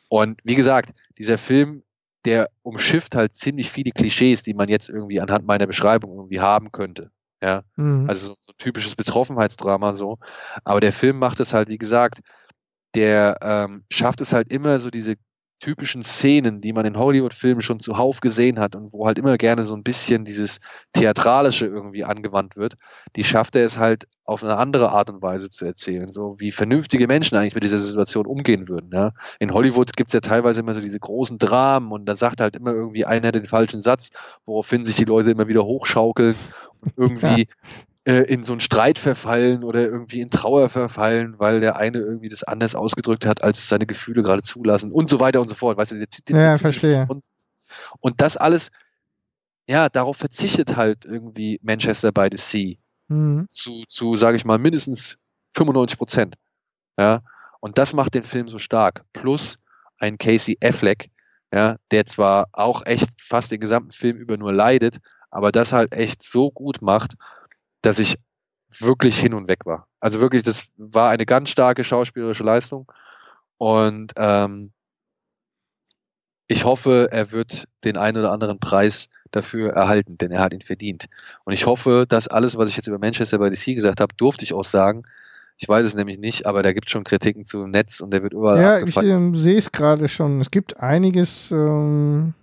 [0.09, 1.83] Und wie gesagt, dieser Film,
[2.26, 6.72] der umschifft halt ziemlich viele Klischees, die man jetzt irgendwie anhand meiner Beschreibung irgendwie haben
[6.72, 7.11] könnte.
[7.42, 8.10] Ja, Mhm.
[8.10, 10.18] also so ein typisches Betroffenheitsdrama so.
[10.64, 12.22] Aber der Film macht es halt, wie gesagt,
[12.95, 15.16] der ähm, schafft es halt immer so diese
[15.64, 19.64] typischen Szenen, die man in Hollywood-Filmen schon zuhauf gesehen hat und wo halt immer gerne
[19.64, 20.59] so ein bisschen dieses
[20.92, 22.75] Theatralische irgendwie angewandt wird,
[23.16, 26.51] die schafft er es halt auf eine andere Art und Weise zu erzählen, so wie
[26.51, 28.90] vernünftige Menschen eigentlich mit dieser Situation umgehen würden.
[28.93, 29.14] Ja?
[29.40, 32.58] In Hollywood gibt es ja teilweise immer so diese großen Dramen und da sagt halt
[32.58, 34.09] immer irgendwie einer den falschen Satz,
[34.45, 36.35] woraufhin sich die Leute immer wieder hochschaukeln
[36.82, 37.45] und irgendwie äh,
[38.06, 42.43] in so einen Streit verfallen oder irgendwie in Trauer verfallen, weil der eine irgendwie das
[42.43, 45.77] anders ausgedrückt hat, als seine Gefühle gerade zulassen und so weiter und so fort.
[45.77, 47.06] Weißt du, der, der, Ja, verstehe.
[47.07, 47.23] Und,
[48.01, 48.72] und das alles,
[49.67, 52.75] ja, darauf verzichtet halt irgendwie Manchester by the Sea
[53.09, 53.48] Mhm.
[53.49, 55.17] zu, zu sage ich mal, mindestens
[55.56, 56.35] 95 Prozent.
[56.98, 57.22] Ja,
[57.59, 59.03] und das macht den Film so stark.
[59.14, 59.59] Plus
[59.98, 61.09] ein Casey Affleck,
[61.53, 64.99] ja, der zwar auch echt fast den gesamten Film über nur leidet,
[65.32, 67.15] aber das halt echt so gut macht,
[67.83, 68.17] dass ich
[68.79, 69.87] wirklich hin und weg war.
[69.99, 72.91] Also wirklich, das war eine ganz starke schauspielerische Leistung.
[73.59, 74.71] Und ähm,
[76.47, 80.61] ich hoffe, er wird den einen oder anderen Preis dafür erhalten, denn er hat ihn
[80.61, 81.05] verdient.
[81.43, 84.13] Und ich hoffe, dass alles, was ich jetzt über Manchester by the Sea gesagt habe,
[84.17, 85.03] durfte ich auch sagen.
[85.57, 88.11] Ich weiß es nämlich nicht, aber da gibt es schon Kritiken zu im Netz und
[88.11, 89.05] der wird überall Ja, ich abgefeiert.
[89.05, 90.41] ähm, sehe es gerade schon.
[90.41, 92.33] Es gibt einiges ähm,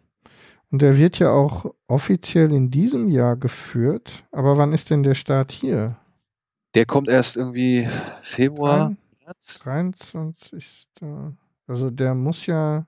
[0.70, 4.24] und der wird ja auch offiziell in diesem Jahr geführt.
[4.32, 5.96] Aber wann ist denn der Start hier?
[6.74, 7.88] Der kommt erst irgendwie
[8.22, 9.58] Februar, Rein- März.
[9.62, 10.86] 23.
[11.66, 12.86] Also der muss ja,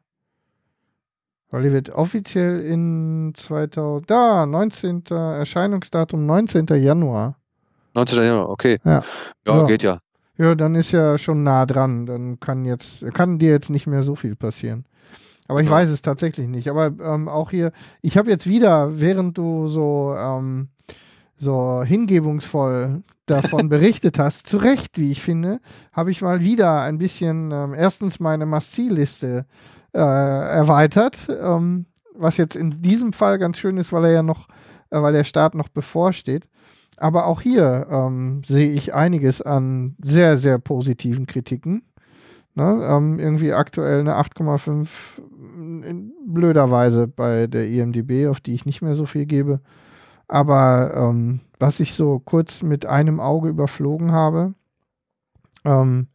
[1.51, 5.05] weil der wird offiziell in 2000, da, 19.
[5.11, 6.67] Erscheinungsdatum 19.
[6.83, 7.36] Januar.
[7.94, 8.19] 19.
[8.23, 8.78] Januar, okay.
[8.85, 9.02] Ja.
[9.47, 9.67] Ja, So.
[9.67, 9.99] geht ja.
[10.39, 12.07] Ja, dann ist ja schon nah dran.
[12.07, 14.86] Dann kann jetzt, kann dir jetzt nicht mehr so viel passieren.
[15.49, 16.69] Aber ich weiß es tatsächlich nicht.
[16.69, 20.69] Aber ähm, auch hier, ich habe jetzt wieder, während du so, ähm,
[21.37, 25.61] so hingebungsvoll davon berichtet hast, zu Recht, wie ich finde,
[25.93, 29.47] habe ich mal wieder ein bisschen ähm, erstens meine Must-See-Liste
[29.93, 31.29] äh, erweitert.
[31.29, 34.49] Ähm, was jetzt in diesem Fall ganz schön ist, weil er ja noch,
[34.91, 36.49] äh, weil der Start noch bevorsteht.
[36.99, 41.83] Aber auch hier ähm, sehe ich einiges an sehr, sehr positiven Kritiken.
[42.55, 42.81] Ne?
[42.85, 44.89] Ähm, irgendwie aktuell eine 8,5
[45.83, 49.60] in blöderweise bei der IMDB, auf die ich nicht mehr so viel gebe.
[50.28, 54.55] Aber ähm, was ich so kurz mit einem Auge überflogen habe,
[55.65, 56.09] ähm,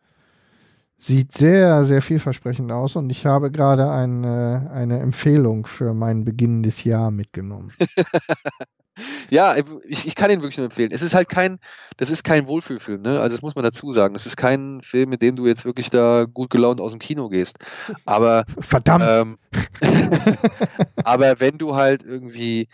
[0.97, 6.83] sieht sehr, sehr vielversprechend aus und ich habe gerade eine, eine Empfehlung für mein beginnendes
[6.83, 7.71] Jahr mitgenommen.
[9.29, 9.55] Ja,
[9.87, 10.91] ich, ich kann ihn wirklich nur empfehlen.
[10.91, 11.59] Es ist halt kein,
[11.97, 13.19] das ist kein Wohlfühlfilm, ne?
[13.19, 14.13] Also das muss man dazu sagen.
[14.13, 17.29] Das ist kein Film, mit dem du jetzt wirklich da gut gelaunt aus dem Kino
[17.29, 17.57] gehst.
[18.05, 19.05] Aber Verdammt!
[19.07, 19.37] Ähm,
[21.03, 22.67] aber wenn du halt irgendwie,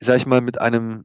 [0.00, 1.04] sag ich mal, mit einem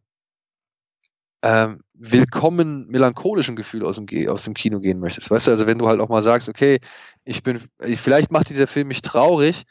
[1.42, 5.78] ähm, willkommen melancholischen Gefühl aus dem, aus dem Kino gehen möchtest, weißt du, also wenn
[5.78, 6.80] du halt auch mal sagst, okay,
[7.26, 9.64] ich bin, ich- vielleicht macht dieser Film mich traurig,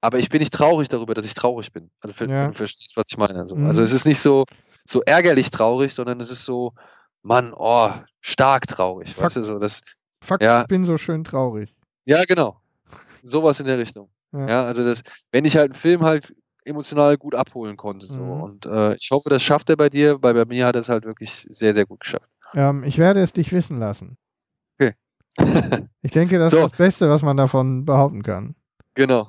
[0.00, 1.90] aber ich bin nicht traurig darüber, dass ich traurig bin.
[2.00, 2.46] Also für, Ja.
[2.48, 3.46] du verstehst, was ich meine.
[3.48, 3.56] So.
[3.56, 3.66] Mhm.
[3.66, 4.44] Also es ist nicht so,
[4.88, 6.72] so ärgerlich traurig, sondern es ist so,
[7.22, 9.24] Mann, oh, stark traurig, Fuck.
[9.24, 9.80] weißt du, so, das,
[10.22, 10.62] Fuck, ja.
[10.62, 11.74] ich bin so schön traurig.
[12.06, 12.60] ja, genau.
[13.22, 14.08] Sowas in der Richtung.
[14.32, 14.46] Ja.
[14.48, 18.06] Ja, also das, wenn ich halt einen Film halt emotional gut abholen konnte.
[18.06, 18.20] So.
[18.20, 18.40] Mhm.
[18.42, 20.88] Und äh, ich hoffe, das schafft er bei dir, weil bei mir hat er es
[20.88, 22.28] halt wirklich sehr, sehr gut geschafft.
[22.54, 24.16] Ähm, ich werde es dich wissen lassen.
[24.78, 24.94] Okay.
[26.02, 26.58] Ich denke, das So.
[26.58, 28.54] ist das Beste, was man davon behaupten kann.
[28.94, 29.28] genau.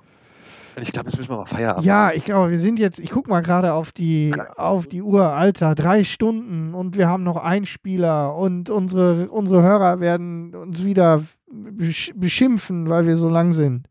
[0.81, 3.27] Ich glaube, jetzt müssen wir mal Feierabend Ja, ich glaube, wir sind jetzt, ich guck
[3.27, 8.35] mal gerade auf die, auf die Uhr, Alter, drei Stunden und wir haben noch Einspieler
[8.35, 13.87] und unsere, unsere Hörer werden uns wieder besch beschimpfen, weil wir so lang sind.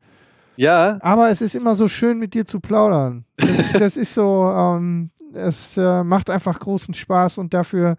[0.56, 3.24] Ja, Aber es ist immer so schön, mit dir zu plaudern.
[3.36, 7.96] Das, das ist so, ähm, es äh, macht einfach großen Spaß und dafür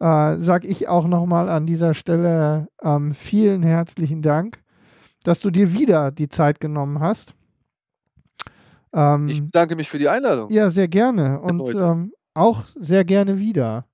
[0.00, 4.60] äh, sage ich auch nochmal an dieser Stelle ähm, vielen herzlichen Dank.
[5.24, 7.34] dass du dir wieder die Zeit genommen hast.
[8.92, 10.50] Ähm, Ich bedanke mich für die Einladung.
[10.50, 11.40] Ja, ja, sehr gerne.
[11.40, 13.86] Und ähm, auch sehr gerne wieder.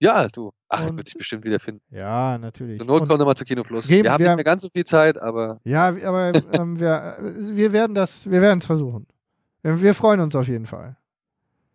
[0.00, 0.52] du.
[0.68, 1.80] Ach, Und- wird sich bestimmt wiederfinden.
[1.90, 2.78] Ja, natürlich.
[2.78, 3.86] Zur Not kommt nochmal zu Kino Plus.
[3.86, 7.16] Geben wir haben wir- nicht mehr ganz so viel Zeit, aber Ja, aber ähm, wir,
[7.18, 9.06] äh, wir werden das, wir werden es versuchen.
[9.62, 10.96] Wir, wir freuen uns auf jeden Fall.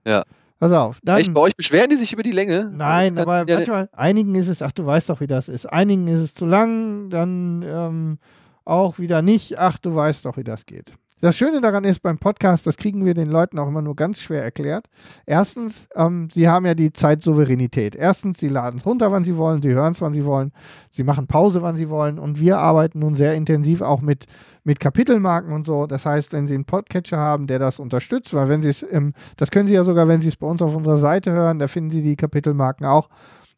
[0.05, 0.23] Ja.
[0.59, 0.99] Pass auf.
[1.03, 2.69] Dann, echt, bei euch beschweren die sich über die Länge?
[2.71, 5.47] nein, Das kann aber ja- manchmal, einigen ist es, ach, du weißt doch, wie das
[5.47, 5.65] ist.
[5.65, 8.17] Einigen ist es zu lang, dann ähm,
[8.65, 9.57] auch wieder nicht.
[9.57, 10.93] Ach, du weißt doch, wie das geht.
[11.21, 14.19] Das Schöne daran ist beim Podcast, das kriegen wir den Leuten auch immer nur ganz
[14.19, 14.87] schwer erklärt.
[15.27, 17.95] Erstens, ähm, sie haben ja die Zeitsouveränität.
[17.95, 20.51] Erstens, sie laden es runter, wann sie wollen, sie hören es, wann sie wollen,
[20.89, 22.17] sie machen Pause, wann sie wollen.
[22.17, 24.25] Und wir arbeiten nun sehr intensiv auch mit,
[24.63, 25.85] mit Kapitelmarken und so.
[25.85, 28.83] Das heißt, wenn sie einen Podcatcher haben, der das unterstützt, weil wenn sie es,
[29.37, 31.67] das können sie ja sogar, wenn sie es bei uns auf unserer Seite hören, da
[31.67, 33.09] finden sie die Kapitelmarken auch.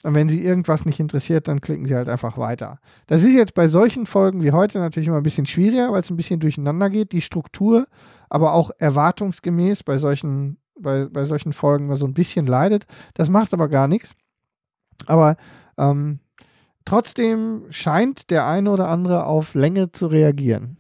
[0.04, 2.80] Und wenn sie irgendwas nicht interessiert, dann klicken sie halt einfach weiter.
[3.08, 6.10] Das ist jetzt bei solchen Folgen wie heute natürlich immer ein bisschen schwieriger, weil es
[6.10, 7.88] ein bisschen durcheinander geht, die Struktur,
[8.30, 12.86] aber auch erwartungsgemäß bei solchen, bei, bei solchen Folgen mal so ein bisschen leidet.
[13.14, 14.14] Das macht aber gar nichts.
[15.06, 15.38] Aber
[15.78, 16.20] ähm,
[16.86, 20.78] trotzdem scheint der eine oder andere auf Länge zu reagieren.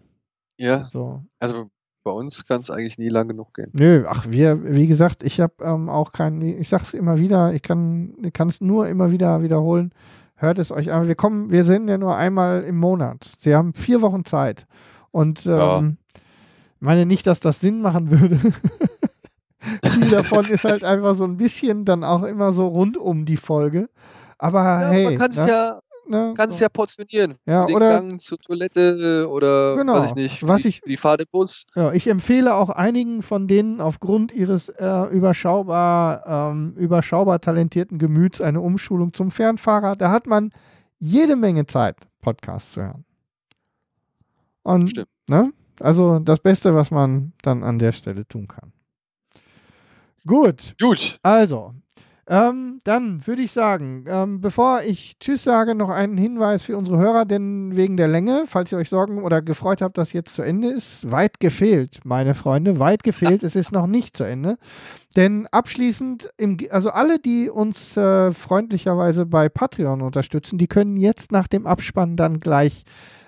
[0.57, 1.23] Ja, So.
[1.39, 1.69] also
[2.03, 3.71] bei uns kann es eigentlich nie lang genug gehen.
[3.73, 7.61] Nö, ach, wir, wie gesagt, ich habe ähm, auch keinen, ich sag's immer wieder, ich
[7.63, 8.13] kann
[8.49, 9.91] es nur immer wieder wiederholen.
[10.35, 11.07] Hört es euch an.
[11.07, 13.31] Wir kommen, wir sind ja nur einmal im Monat.
[13.39, 14.65] Sie haben vier Wochen Zeit.
[15.11, 15.77] Und Ja.
[15.79, 15.97] ähm,
[16.79, 18.39] meine nicht, dass das Sinn machen würde.
[19.93, 23.37] Viel davon ist halt einfach so ein bisschen dann auch immer so rund um die
[23.37, 23.89] Folge.
[24.37, 26.63] Aber Ja, hey, man kann es ne, ja, ne, kann's so.
[26.63, 27.35] ja portionieren.
[27.45, 30.97] Ja, den oder- Gang zur Toilette oder Genau, weiß ich nicht, was die, ich- die
[30.97, 31.65] Fahrt im Bus.
[31.75, 38.41] Ja, ich empfehle auch einigen von denen aufgrund ihres äh, überschaubar, ähm, überschaubar talentierten Gemüts
[38.41, 39.95] eine Umschulung zum Fernfahrer.
[39.95, 40.51] Da hat man
[40.99, 43.05] jede Menge Zeit, Podcasts zu hören.
[44.63, 45.09] Und, Stimmt.
[45.27, 45.51] ne?
[45.79, 48.71] Also das Beste, was man dann an der Stelle tun kann.
[50.25, 51.19] Gut, Gut.
[51.21, 51.73] also,
[52.25, 56.97] ähm, dann würde ich sagen, ähm, bevor ich Tschüss sage, noch einen Hinweis für unsere
[56.97, 60.41] Hörer, denn wegen der Länge, falls ihr euch Sorgen oder gefreut habt, dass jetzt zu
[60.41, 64.57] Ende ist, weit gefehlt, meine Freunde, weit gefehlt, es ist noch nicht zu Ende.
[65.17, 71.33] Denn abschließend, im, also alle, die uns äh, freundlicherweise bei Patreon unterstützen, die können jetzt
[71.33, 72.85] nach dem Abspann dann gleich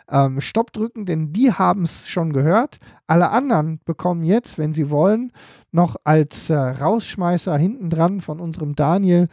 [0.09, 2.77] ähm, Stopp drücken, denn die haben es schon gehört.
[3.08, 5.32] Alle anderen bekommen jetzt, wenn sie wollen,
[5.72, 9.27] noch als äh, Rausschmeißer hinten dran von unserem Daniel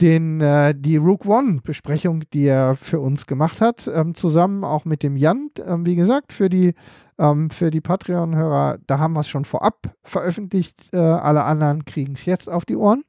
[0.00, 5.02] den, äh, die Rook One-Besprechung, die er für uns gemacht hat, ähm, zusammen auch mit
[5.02, 5.50] dem Jan.
[5.64, 6.74] Ähm, wie gesagt, für die,
[7.18, 10.92] ähm, die Patreon-Hörer, da haben wir es schon vorab veröffentlicht.
[10.92, 13.04] Äh, alle anderen kriegen es jetzt auf die Ohren.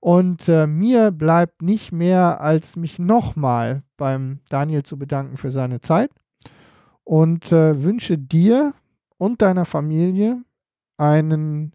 [0.00, 5.80] Und äh, mir bleibt nicht mehr, als mich nochmal beim Daniel zu bedanken für seine
[5.80, 6.10] Zeit
[7.04, 8.74] und äh, wünsche dir
[9.18, 10.42] und deiner Familie
[10.96, 11.72] einen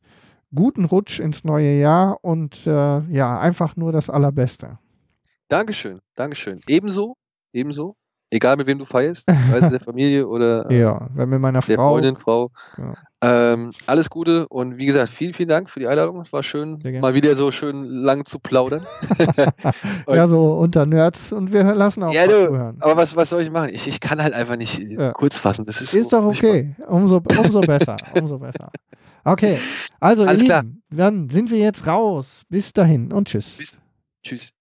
[0.54, 4.80] guten Rutsch ins neue Jahr und äh, ja, einfach nur das Allerbeste.
[5.50, 6.62] Dankeschön, Dankeschön.
[6.68, 7.16] Ebenso,
[7.54, 7.96] ebenso.
[8.30, 11.78] Egal mit wem du feierst, es der Familie oder äh, Ja, wenn mir meiner der
[11.78, 11.92] Frau.
[11.94, 12.52] Freundin, Frau.
[12.78, 12.94] Ja.
[13.24, 16.20] Ähm, alles Gute und wie gesagt, vielen, vielen Dank für die Einladung.
[16.22, 18.86] Es war schön, mal wieder so schön lang zu plaudern.
[20.08, 22.78] ja, so unter Nerds und wir lassen auch Ja, du, zuhören.
[22.82, 23.70] Aber was, was soll ich machen?
[23.72, 25.12] Ich, ich kann halt einfach nicht äh, Ja.
[25.14, 25.64] kurz fassen.
[25.66, 26.76] Das ist, Ist so doch okay.
[26.88, 27.96] Umso, umso besser.
[28.20, 28.70] Umso besser.
[29.24, 29.58] Okay,
[30.00, 30.64] also ihr Alles klar.
[30.64, 32.28] Lieben, dann sind wir jetzt raus.
[32.50, 33.58] Bis dahin und tschüss.
[33.58, 33.78] Bis-
[34.24, 34.52] Tschüss.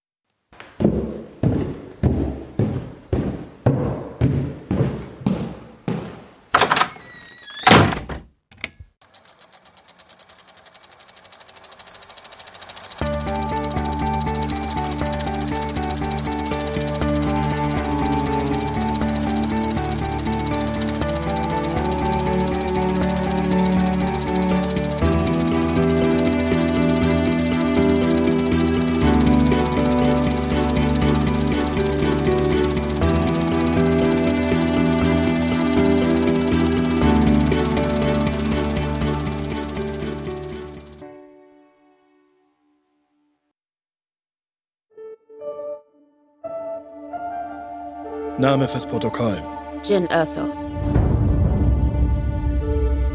[48.47, 49.43] Name fürs Protokoll.
[49.83, 50.49] Jin Erso.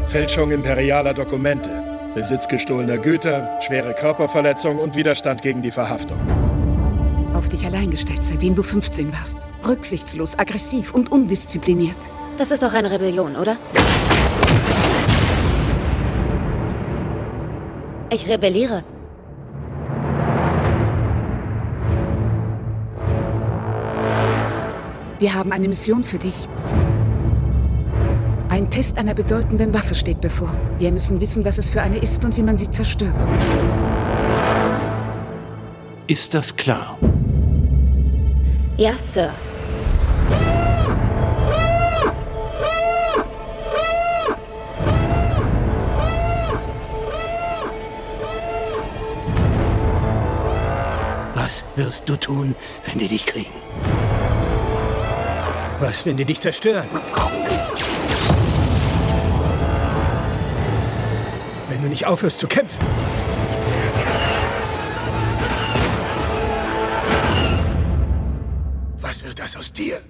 [0.04, 1.70] Fälschung imperialer Dokumente.
[2.14, 6.18] Besitz gestohlener Güter, schwere Körperverletzung und Widerstand gegen die Verhaftung.
[7.32, 9.46] Auf dich allein gestellt, seitdem du 15 warst.
[9.66, 12.12] Rücksichtslos, aggressiv und undiszipliniert.
[12.36, 13.56] Das ist doch eine Rebellion, oder?
[18.10, 18.84] Ich rebelliere.
[25.22, 26.48] Wir haben eine Mission für dich.
[28.48, 30.52] Ein Test einer bedeutenden Waffe steht bevor.
[30.80, 33.14] Wir müssen wissen, was es für eine ist und wie man sie zerstört.
[36.08, 36.98] Ist das klar?
[38.76, 39.32] Ja, Sir.
[51.36, 53.52] Was wirst du tun, wenn die dich kriegen?
[55.82, 56.86] Was, wenn die dich zerstören?
[61.68, 62.78] Wenn du nicht aufhörst zu kämpfen.
[69.00, 70.00] Was wird das aus dir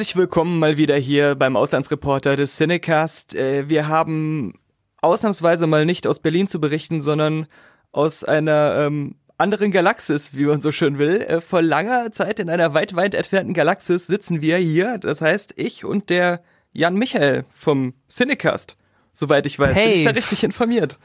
[0.00, 3.34] Herzlich willkommen mal wieder hier beim Auslandsreporter des Cinecast.
[3.34, 4.54] Äh, Wir haben
[5.02, 7.46] ausnahmsweise mal nicht aus Berlin zu berichten, sondern
[7.92, 11.20] aus einer ähm, anderen Galaxis, wie man so schön will.
[11.20, 14.96] Äh, Vor langer Zeit in einer weit, weit entfernten Galaxis sitzen wir hier.
[14.96, 16.40] Das heißt, ich und der
[16.72, 18.78] Jan Michael vom Cinecast.
[19.12, 19.94] Soweit ich weiß, bin Hey.
[19.96, 20.98] ich da richtig informiert.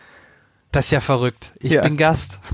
[0.72, 1.52] Das ist ja verrückt.
[1.60, 1.82] Ich Ja.
[1.82, 2.40] bin Gast.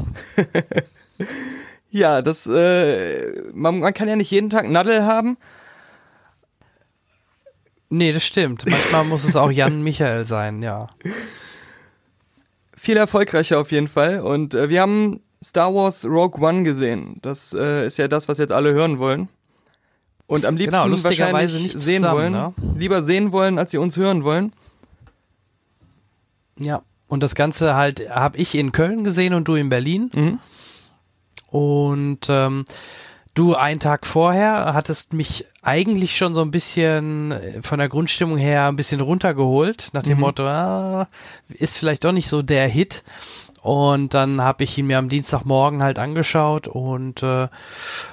[1.94, 5.38] Ja, das, äh, man, man kann ja nicht jeden Tag Nadel haben.
[7.94, 8.66] Nee, das stimmt.
[8.66, 10.88] Manchmal muss es auch Jan Michael sein, ja.
[12.76, 14.22] viel erfolgreicher auf jeden Fall.
[14.22, 17.18] Und äh, wir haben Star Wars Rogue One gesehen.
[17.22, 19.28] Das äh, ist ja das, was jetzt alle hören wollen.
[20.26, 22.32] Und am liebsten Genau, wahrscheinlich nicht sehen zusammen, wollen.
[22.32, 22.54] ne?
[22.78, 24.54] Lieber sehen wollen, als sie uns hören wollen.
[26.58, 26.82] Ja.
[27.10, 30.10] Und das Ganze halt habe ich in Köln gesehen und du in Berlin.
[30.14, 30.40] Mhm.
[31.48, 32.64] Und ähm,
[33.34, 38.38] du einen Tag vorher hattest mich eigentlich schon so ein bisschen äh, von der Grundstimmung
[38.38, 40.22] her ein bisschen runtergeholt, nach dem Mhm.
[40.22, 41.08] Motto, ah,
[41.50, 43.04] ist vielleicht doch nicht so der Hit.
[43.62, 47.48] Und dann habe ich ihn mir am Dienstagmorgen halt angeschaut und äh,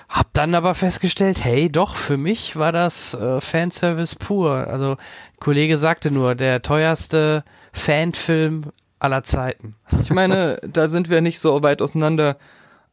[0.08, 4.52] habe dann aber festgestellt, hey, doch, für mich war das äh, Fanservice pur.
[4.52, 4.96] Also
[5.40, 8.64] Kollege sagte nur, der teuerste Fanfilm
[8.98, 9.74] aller Zeiten.
[10.02, 12.36] Ich meine, da sind wir nicht so weit auseinander.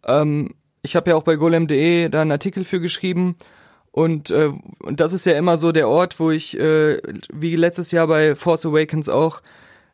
[0.06, 0.54] Ähm,
[0.86, 3.36] ich habe ja auch bei golem.de da einen Artikel für geschrieben.
[3.92, 7.02] Und, äh, und das ist ja immer so der Ort, wo ich, äh,
[7.34, 9.42] wie letztes Jahr bei Force Awakens auch,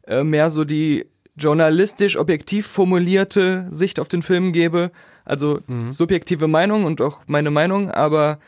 [0.08, 1.06] äh, mehr so die
[1.36, 4.92] journalistisch objektiv formulierte Sicht auf den Film gebe.
[5.24, 8.40] Also subjektive Meinung und auch meine Meinung, aber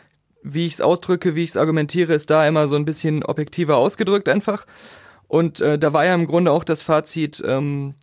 [0.41, 3.77] wie ich es ausdrücke, wie ich es argumentiere, ist da immer so ein bisschen objektiver
[3.77, 4.65] ausgedrückt einfach.
[5.27, 7.95] Und äh, da war ja im Grunde auch das Fazit, ähm,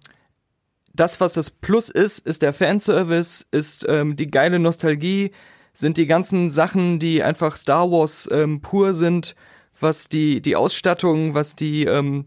[0.93, 5.33] das, was das Plus ist, ist der Fanservice, ist ähm, die geile Nostalgie,
[5.73, 9.35] sind die ganzen Sachen, die einfach Star Wars ähm, pur sind,
[9.79, 12.27] was die, die Ausstattung, was die ähm,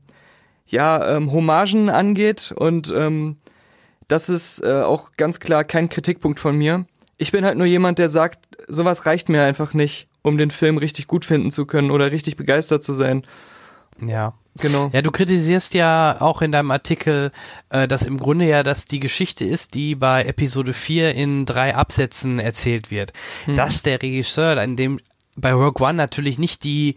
[0.66, 2.54] ja, ähm, Hommagen angeht.
[2.56, 3.38] Und ähm,
[4.08, 6.86] das ist äh, auch ganz klar kein Kritikpunkt von mir.
[7.18, 10.78] Ich bin halt nur jemand, der sagt, sowas reicht mir einfach nicht, um den Film
[10.78, 13.26] richtig gut finden zu können oder richtig begeistert zu sein.
[14.06, 14.34] Ja.
[14.60, 14.92] Genau.
[14.94, 17.32] Ja, du kritisierst ja auch in deinem Artikel,
[17.70, 21.76] äh, dass im Grunde ja das die Geschichte ist, die bei Episode 4 in drei
[21.76, 23.14] Absätzen erzählt wird.
[23.46, 23.56] Hm.
[23.56, 25.00] Dass der Regisseur in dem
[25.36, 26.96] bei Rogue One natürlich nicht die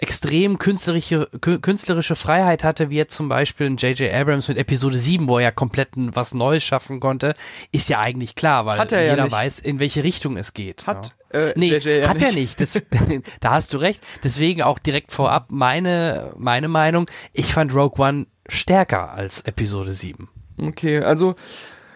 [0.00, 4.12] extrem künstlerische, kü- künstlerische Freiheit hatte, wie jetzt zum Beispiel ein J.J.
[4.12, 7.34] Abrams mit Episode 7, wo er ja komplett was Neues schaffen konnte,
[7.72, 9.32] ist ja eigentlich klar, weil er ja jeder nicht.
[9.32, 10.86] weiß, in welche Richtung es geht.
[10.86, 11.40] Hat ja.
[11.40, 12.60] äh, Nee, JJ ja hat er nicht.
[12.60, 12.80] Das,
[13.40, 14.02] da hast du recht.
[14.22, 17.06] Deswegen auch direkt vorab meine, meine Meinung.
[17.32, 20.28] Ich fand Rogue One stärker als Episode 7.
[20.60, 21.34] Okay, also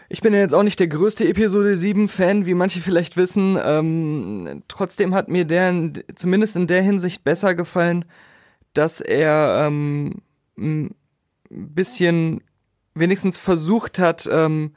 [0.08, 3.58] ich bin ja jetzt auch nicht der größte Episode 7 Fan, wie manche vielleicht wissen.
[3.62, 8.04] Ähm, trotzdem hat mir der in- zumindest in der Hinsicht besser gefallen,
[8.74, 10.16] dass er ähm,
[10.58, 10.94] ein
[11.48, 12.40] bisschen
[12.94, 14.72] wenigstens versucht hat, ähm,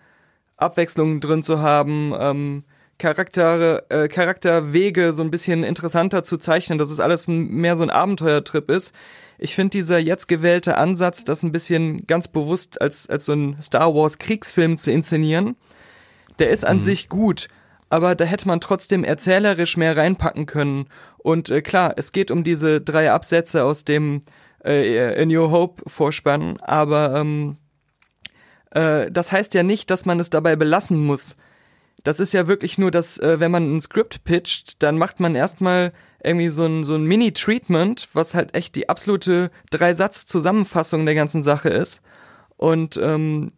[0.57, 2.63] Abwechslungen drin zu haben, ähm,
[2.97, 7.83] Charaktere, äh, Charakterwege so ein bisschen interessanter zu zeichnen, dass es alles ein, mehr so
[7.83, 8.93] ein Abenteuertrip ist.
[9.41, 13.57] Ich finde dieser jetzt gewählte Ansatz, das ein bisschen ganz bewusst als, als so ein
[13.61, 15.55] Star Wars Kriegsfilm zu inszenieren,
[16.39, 17.47] der ist an sich gut,
[17.89, 20.87] aber da hätte man trotzdem erzählerisch mehr reinpacken können.
[21.17, 24.23] Und äh, klar, es geht um diese drei Absätze aus dem
[24.63, 27.57] äh, A New Hope Vorspann, aber ähm,
[28.71, 31.37] äh, das heißt ja nicht, dass man es dabei belassen muss.
[32.03, 35.35] Das ist ja wirklich nur, dass äh, wenn man ein Skript pitcht, dann macht man
[35.35, 35.93] erstmal
[36.23, 41.69] irgendwie so ein, so ein Mini-Treatment, was halt echt die absolute Dreisatz-Zusammenfassung der ganzen Sache
[41.69, 42.01] ist.
[42.57, 43.51] Und ähm,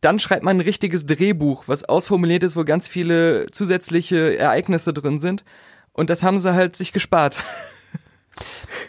[0.00, 5.18] dann schreibt man ein richtiges Drehbuch, was ausformuliert ist, wo ganz viele zusätzliche Ereignisse drin
[5.18, 5.44] sind.
[5.92, 7.42] Und das haben sie halt sich gespart.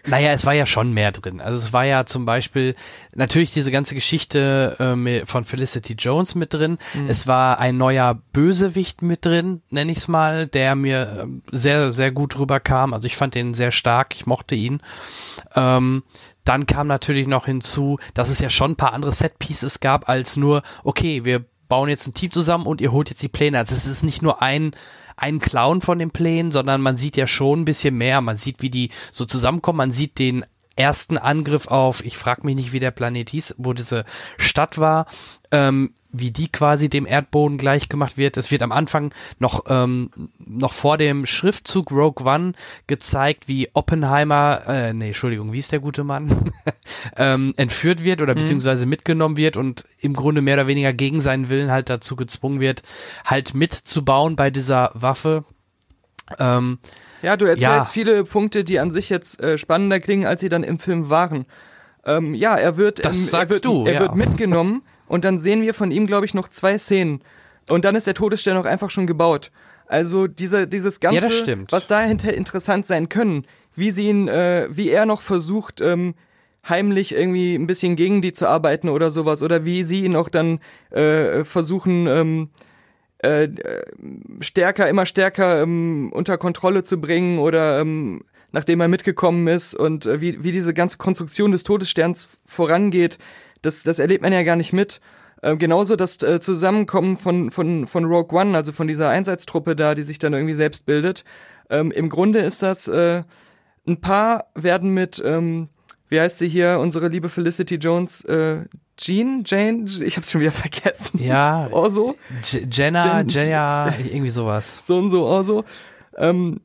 [0.05, 1.41] Naja, es war ja schon mehr drin.
[1.41, 2.75] Also es war ja zum Beispiel
[3.13, 6.77] natürlich diese ganze Geschichte äh, von Felicity Jones mit drin.
[6.93, 7.09] Mhm.
[7.09, 11.91] Es war ein neuer Bösewicht mit drin, nenne ich es mal, der mir äh, sehr,
[11.91, 12.93] sehr gut rüberkam.
[12.93, 14.81] Also ich fand den sehr stark, ich mochte ihn.
[15.55, 16.03] Ähm,
[16.43, 20.37] dann kam natürlich noch hinzu, dass es ja schon ein paar andere Set-Pieces gab, als
[20.37, 23.57] nur, okay, wir bauen jetzt ein Team zusammen und ihr holt jetzt die Pläne.
[23.57, 24.71] Also es ist nicht nur ein
[25.17, 28.21] ein Clown von den Plänen, sondern man sieht ja schon ein bisschen mehr.
[28.21, 29.77] Man sieht, wie die so zusammenkommen.
[29.77, 30.45] Man sieht den
[30.77, 34.05] ersten Angriff auf, ich frage mich nicht, wie der Planet hieß, wo diese
[34.37, 35.05] Stadt war,
[35.51, 38.37] ähm, wie die quasi dem Erdboden gleichgemacht wird.
[38.37, 42.53] Es wird am Anfang noch, ähm, noch vor dem Schriftzug Rogue One
[42.87, 46.51] gezeigt, wie Oppenheimer, äh, nee, Entschuldigung, wie ist der gute Mann,
[47.17, 48.39] ähm, entführt wird oder mhm.
[48.39, 52.59] beziehungsweise mitgenommen wird und im Grunde mehr oder weniger gegen seinen Willen halt dazu gezwungen
[52.59, 52.83] wird,
[53.25, 55.45] halt mitzubauen bei dieser Waffe.
[56.39, 56.79] Ähm,
[57.21, 57.91] ja, du erzählst ja.
[57.91, 61.45] viele Punkte, die an sich jetzt äh, spannender klingen, als sie dann im Film waren.
[62.05, 63.99] Ähm, ja, er wird, das ähm, sagst er wird, du, er ja.
[64.01, 67.21] wird mitgenommen und dann sehen wir von ihm, glaube ich, noch zwei Szenen.
[67.69, 69.51] Und dann ist der Todesstern auch einfach schon gebaut.
[69.87, 74.89] Also diese, dieses Ganze, ja, was dahinter interessant sein können, wie sie ihn, äh, wie
[74.89, 76.15] er noch versucht, ähm,
[76.67, 80.29] heimlich irgendwie ein bisschen gegen die zu arbeiten oder sowas, oder wie sie ihn auch
[80.29, 80.59] dann
[80.91, 82.49] äh, versuchen, ähm,
[83.19, 83.49] äh,
[84.41, 90.05] stärker, immer stärker ähm, unter Kontrolle zu bringen oder ähm, nachdem er mitgekommen ist und
[90.05, 93.17] äh, wie, wie diese ganze Konstruktion des Todessterns vorangeht,
[93.61, 95.01] das, das erlebt man ja gar nicht mit.
[95.41, 99.95] Äh, genauso das äh, Zusammenkommen von, von, von Rogue One, also von dieser Einsatztruppe da,
[99.95, 101.23] die sich dann irgendwie selbst bildet.
[101.69, 103.23] Ähm, Im Grunde ist das, äh,
[103.87, 105.69] ein paar werden mit, ähm,
[106.09, 108.65] wie heißt sie hier, unsere liebe Felicity Jones, äh,
[108.97, 111.23] Jean, Jane, ich hab's schon wieder vergessen.
[111.23, 111.67] Ja.
[111.71, 112.15] Orso?
[112.71, 114.81] Jenna, Jenna, irgendwie sowas.
[114.83, 115.63] So und so, Orso.
[116.15, 116.61] Ähm,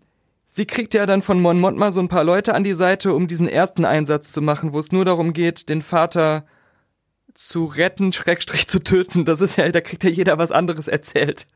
[0.47, 3.29] sie kriegt ja dann von Mon Montma so ein paar Leute an die Seite, um
[3.29, 6.47] diesen ersten Einsatz zu machen, wo es nur darum geht, den Vater
[7.35, 9.25] zu retten, Schrägstrich zu töten.
[9.25, 11.47] Das ist ja, da kriegt ja jeder was anderes erzählt.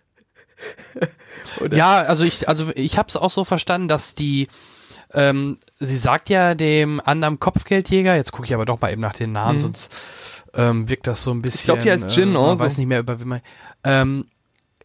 [1.71, 4.49] ja, also ich, also ich hab's auch so verstanden, dass die,
[5.17, 9.15] ähm, sie sagt ja dem anderen Kopfgeldjäger, jetzt gucke ich aber doch mal eben nach
[9.15, 9.61] den Namen, mhm.
[9.61, 9.95] sonst
[10.55, 11.61] ähm, wirkt das so ein bisschen.
[11.61, 12.55] Ich glaube, die heißt Jin äh, auch.
[12.55, 13.41] Ich weiß nicht mehr über wie man.
[13.83, 14.27] Ähm,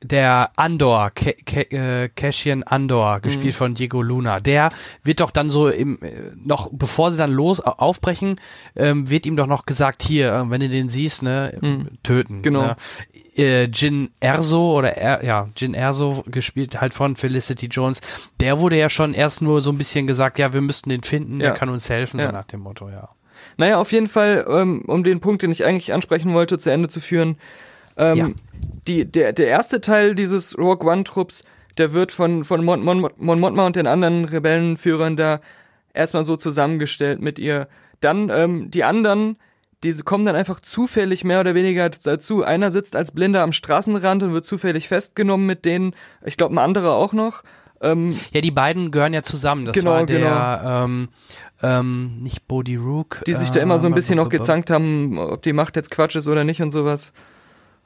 [0.04, 3.58] der Andor, Ke Ke äh, Cassian Andor, gespielt mhm.
[3.58, 4.72] von Diego Luna, der
[5.04, 8.40] wird doch dann so im, äh, noch, bevor sie dann los aufbrechen,
[8.76, 11.90] ähm, wird ihm doch noch gesagt, hier, äh, wenn du den siehst, ne, mhm.
[12.04, 12.42] töten.
[12.42, 12.62] Genau.
[12.62, 12.76] Ne?
[13.36, 18.02] Äh, Jin Erso oder er, ja, Jin Erso, gespielt halt von Felicity Jones,
[18.40, 21.40] der wurde ja schon erst nur so ein bisschen gesagt, ja, wir müssten den finden,
[21.40, 21.48] ja.
[21.48, 22.28] der kann uns helfen, ja.
[22.28, 23.10] so nach dem Motto, ja.
[23.58, 26.90] Naja, auf jeden Fall, ähm, um den Punkt, den ich eigentlich ansprechen wollte, zu Ende
[26.90, 27.38] zu führen.
[28.02, 28.30] Ähm, ja.
[28.88, 31.44] die, der, der erste Teil dieses Rogue One-Trupps,
[31.78, 35.40] der wird von, von Mon, Mon, Mon Montma und den anderen Rebellenführern da
[35.94, 37.68] erstmal so zusammengestellt mit ihr.
[38.00, 39.38] Dann ähm, die anderen,
[39.84, 42.44] die kommen dann einfach zufällig mehr oder weniger dazu.
[42.44, 45.96] Einer sitzt als Blinder am Straßenrand und wird zufällig festgenommen mit denen.
[46.26, 47.44] Ich glaube, ein anderer auch noch.
[47.82, 49.66] Ähm, ja, die beiden gehören ja zusammen.
[49.66, 50.84] Das genau, war der, genau.
[50.84, 51.10] ähm,
[51.64, 53.22] ähm, nicht Bodhi Rook.
[53.26, 56.16] Die sich da immer so ein bisschen noch gezankt haben, ob die Macht jetzt Quatsch
[56.16, 57.14] ist oder nicht und sowas.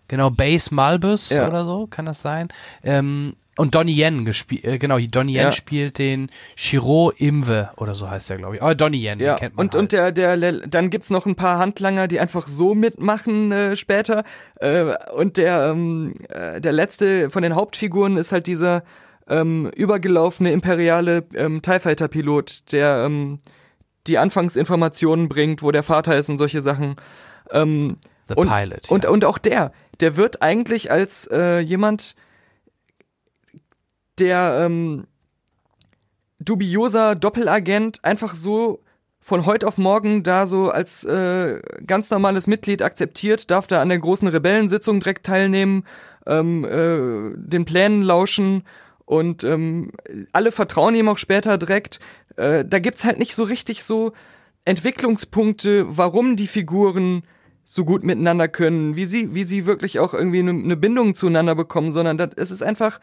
[0.08, 1.48] Genau, Base Malbus ja.
[1.48, 2.50] oder so, kann das sein?
[2.84, 5.52] Ähm, und Donnie Yen gespielt, äh, genau, Donnie Yen ja.
[5.52, 8.62] spielt den Shiro Imwe oder so heißt der, glaube ich.
[8.62, 9.36] Aber Donnie Yen, ja.
[9.36, 9.66] den kennt man.
[9.66, 9.82] Und, halt.
[9.82, 14.24] und der, der, dann gibt's noch ein paar Handlanger, die einfach so mitmachen äh, später.
[14.60, 18.84] Äh, und der, ähm, äh, der letzte von den Hauptfiguren ist halt dieser
[19.28, 23.40] ähm, übergelaufene imperiale ähm, TIE Fighter Pilot, der ähm,
[24.06, 26.96] die Anfangsinformationen bringt, wo der Vater ist und solche Sachen.
[27.52, 28.90] Ähm, The und, Pilot.
[28.90, 29.10] Und, ja.
[29.10, 32.16] und auch der, der wird eigentlich als äh, jemand,
[34.20, 35.08] der ähm,
[36.40, 38.82] dubioser Doppelagent einfach so
[39.20, 43.90] von heute auf morgen da so als äh, ganz normales Mitglied akzeptiert, darf da an
[43.90, 45.84] der großen Rebellensitzung direkt teilnehmen,
[46.28, 48.64] ähm, äh, den Plänen lauschen
[49.06, 49.92] und ähm,
[50.32, 52.00] alle vertrauen ihm auch später direkt.
[52.36, 54.14] Äh, da gibt's halt nicht so richtig so
[54.66, 57.24] Entwicklungspunkte, warum die Figuren
[57.66, 61.56] so gut miteinander können, wie sie, wie sie wirklich auch irgendwie eine ne Bindung zueinander
[61.56, 63.00] bekommen, sondern das, es ist einfach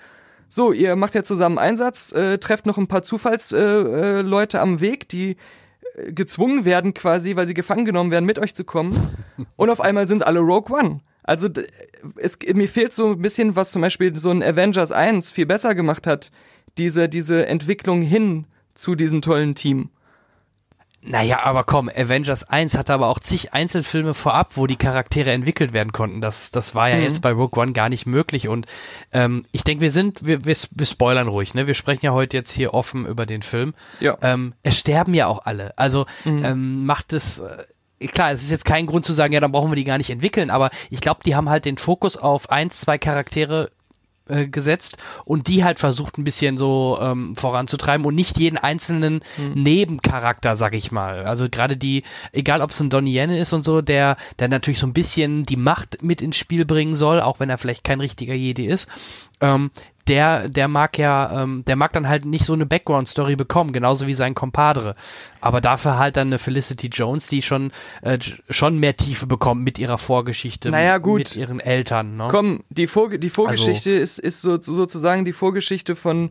[0.49, 4.81] so, ihr macht ja zusammen Einsatz, äh, trefft noch ein paar Zufallsleute äh, äh, am
[4.81, 5.37] Weg, die
[5.97, 9.17] äh, gezwungen werden quasi, weil sie gefangen genommen werden, mit euch zu kommen.
[9.57, 11.01] Und auf einmal sind alle Rogue One.
[11.23, 11.49] Also
[12.17, 15.75] es, mir fehlt so ein bisschen, was zum Beispiel so ein Avengers 1 viel besser
[15.75, 16.31] gemacht hat,
[16.79, 19.91] diese, diese Entwicklung hin zu diesem tollen Team.
[21.05, 25.73] Naja, aber komm, Avengers 1 hatte aber auch zig Einzelfilme vorab, wo die Charaktere entwickelt
[25.73, 26.21] werden konnten.
[26.21, 27.03] Das, das war ja Mhm.
[27.03, 28.47] jetzt bei Rogue One gar nicht möglich.
[28.47, 28.67] Und
[29.13, 31.67] ähm, ich denke, wir sind, wir, wir, wir spoilern ruhig, ne?
[31.67, 33.75] Wir sprechen ja heute jetzt hier offen über den Film.
[33.99, 34.17] Ja.
[34.23, 35.77] Ähm, es sterben ja auch alle.
[35.77, 36.45] Also Mhm.
[36.45, 37.41] ähm, macht es.
[37.41, 37.65] Äh,
[38.09, 40.11] Klar, es ist jetzt kein Grund zu sagen, ja, dann brauchen wir die gar nicht
[40.11, 43.71] entwickeln, aber ich glaube, die haben halt den Fokus auf eins, zwei Charaktere
[44.29, 49.21] äh, gesetzt und die halt versucht ein bisschen so ähm, voranzutreiben und nicht jeden einzelnen
[49.55, 51.25] Nebencharakter, sag ich mal.
[51.25, 52.03] Also gerade die,
[52.33, 55.45] egal ob es ein Donnie Yen ist und so, der, der natürlich so ein bisschen
[55.45, 58.89] die Macht mit ins Spiel bringen soll, auch wenn er vielleicht kein richtiger Jedi ist,
[59.41, 59.71] ähm,
[60.09, 64.07] der, der mag ja, ähm, der mag dann halt nicht so eine Background-Story bekommen, genauso
[64.07, 64.95] wie sein Compadre.
[65.41, 67.71] Aber dafür halt dann eine Felicity Jones, die schon,
[68.03, 68.19] äh,
[68.51, 71.19] schon mehr Tiefe bekommt mit ihrer Vorgeschichte, Naja, gut.
[71.19, 72.17] mit ihren Eltern.
[72.17, 72.29] Ne?
[72.31, 76.31] Komm, die, Vor die Vorgeschichte Also- ist, ist so, sozusagen die Vorgeschichte von,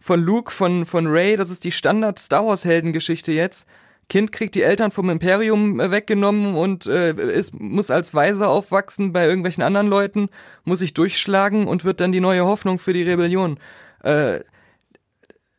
[0.00, 1.36] von Luke, von, von Ray.
[1.36, 3.66] Das ist die Standard-Star Wars-Heldengeschichte jetzt.
[4.08, 9.12] Kind kriegt die Eltern vom Imperium äh, weggenommen und äh, ist, muss als Weise aufwachsen
[9.12, 10.28] bei irgendwelchen anderen Leuten,
[10.64, 13.58] muss sich durchschlagen und wird dann die neue Hoffnung für die Rebellion.
[14.02, 14.40] Äh,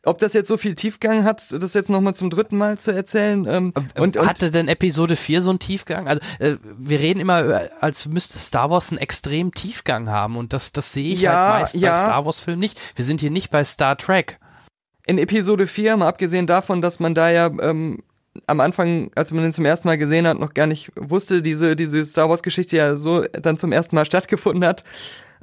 [0.06, 3.46] ob das jetzt so viel Tiefgang hat, das jetzt nochmal zum dritten Mal zu erzählen.
[3.48, 6.06] Ähm, und, und Hatte denn Episode 4 so einen Tiefgang?
[6.08, 10.52] Also, äh, wir reden immer, äh, als müsste Star Wars einen extremen Tiefgang haben und
[10.52, 11.90] das, das sehe ich Ja, halt meist ja.
[11.92, 12.78] bei Star Wars-Filmen nicht.
[12.94, 14.38] Wir sind hier nicht bei Star Trek.
[15.06, 18.02] in Episode 4, mal abgesehen davon, dass man da ja ähm,
[18.46, 21.76] am Anfang, als man den zum ersten Mal gesehen hat, noch gar nicht wusste, diese,
[21.76, 24.84] diese Star Wars-Geschichte ja so dann zum ersten Mal stattgefunden hat,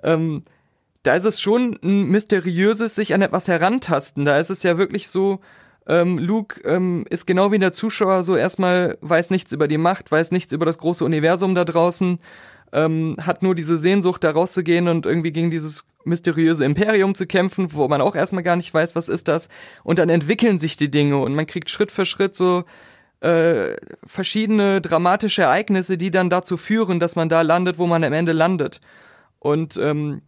[0.04, 0.44] ähm,
[1.04, 4.26] da ist es schon ein mysteriöses sich an etwas herantasten.
[4.26, 5.40] Da ist es ja wirklich so,
[5.88, 10.12] ähm, Luke ähm, ist genau wie der Zuschauer so erstmal weiß nichts über die Macht,
[10.12, 12.20] weiß nichts über das große Universum da draußen,
[12.74, 17.74] ähm, hat nur diese Sehnsucht, da rauszugehen und irgendwie gegen dieses mysteriöse Imperium zu kämpfen,
[17.74, 19.50] wo man auch erstmal gar nicht weiß, was ist das.
[19.84, 22.64] Und dann entwickeln sich die Dinge und man kriegt Schritt für Schritt so
[23.22, 23.76] äh,
[24.06, 28.32] verschiedene dramatische Ereignisse, die dann dazu führen, dass man da landet, wo man am Ende
[28.32, 28.82] landet.
[29.40, 30.22] Und ähm,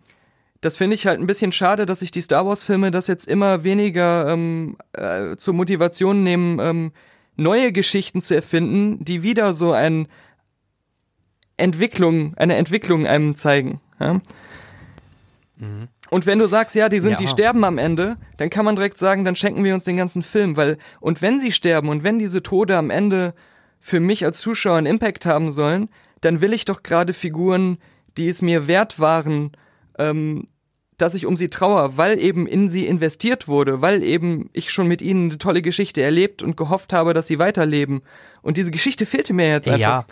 [0.61, 3.63] das finde ich halt ein bisschen schade, dass sich die Star Wars-Filme das jetzt immer
[3.63, 6.91] weniger ähm, äh, zur Motivation nehmen, ähm,
[7.35, 10.07] neue Geschichten zu erfinden, die wieder so ein
[11.57, 13.79] Entwicklung, eine Entwicklung einem zeigen.
[13.99, 14.19] Ja?
[16.09, 17.29] Und wenn du sagst, ja, die sind, die Ja.
[17.29, 20.57] sterben am Ende, dann kann man direkt sagen, dann schenken wir uns den ganzen Film,
[20.57, 23.33] weil, und wenn sie sterben und wenn diese Tode am Ende
[23.79, 25.89] für mich als Zuschauer einen Impact haben sollen,
[26.21, 27.77] dann will ich doch gerade Figuren,
[28.17, 29.51] die es mir wert waren,
[29.97, 30.47] ähm,
[30.97, 34.87] dass ich um sie trauer, weil eben in sie investiert wurde, weil eben ich schon
[34.87, 38.01] mit ihnen eine tolle Geschichte erlebt und gehofft habe, dass sie weiterleben.
[38.41, 39.79] Und diese Geschichte fehlte mir jetzt einfach.
[39.79, 40.05] Ja.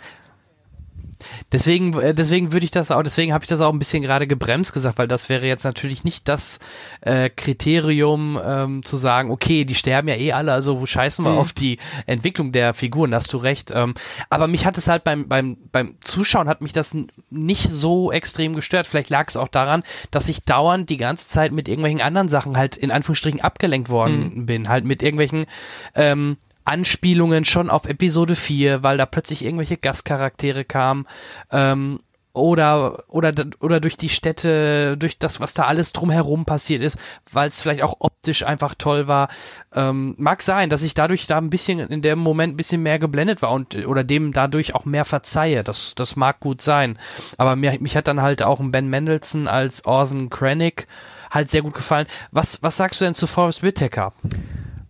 [1.50, 4.26] Deswegen, äh, deswegen würde ich das auch, deswegen habe ich das auch ein bisschen gerade
[4.26, 6.58] gebremst gesagt, weil das wäre jetzt natürlich nicht das
[7.00, 11.38] äh, Kriterium ähm, zu sagen, okay, die sterben ja eh alle, also scheißen wir Mhm.
[11.38, 13.72] auf die Entwicklung der Figuren, da hast du recht.
[13.74, 13.94] Ähm,
[14.30, 16.96] aber mich hat es halt beim, beim, beim Zuschauen hat mich das
[17.30, 18.86] nicht so extrem gestört.
[18.86, 22.56] Vielleicht lag es auch daran, dass ich dauernd die ganze Zeit mit irgendwelchen anderen Sachen
[22.56, 25.46] halt in Anführungsstrichen abgelenkt worden bin, halt mit irgendwelchen
[25.94, 31.06] ähm, Anspielungen schon auf Episode 4, weil da plötzlich irgendwelche Gastcharaktere kamen.
[31.50, 32.00] Ähm,
[32.34, 36.96] oder, oder, oder durch die Städte, durch das, was da alles drumherum passiert ist,
[37.30, 39.28] weil es vielleicht auch optisch einfach toll war.
[39.74, 42.98] Ähm, mag sein, dass ich dadurch da ein bisschen in dem Moment ein bisschen mehr
[42.98, 45.62] geblendet war und oder dem dadurch auch mehr verzeihe.
[45.62, 46.98] Das, das mag gut sein.
[47.36, 50.86] Aber mir, mich hat dann halt auch ein Ben Mendelssohn als Orson Krennic
[51.30, 52.06] halt sehr gut gefallen.
[52.30, 54.14] Was, was sagst du denn zu Forrest Whitaker?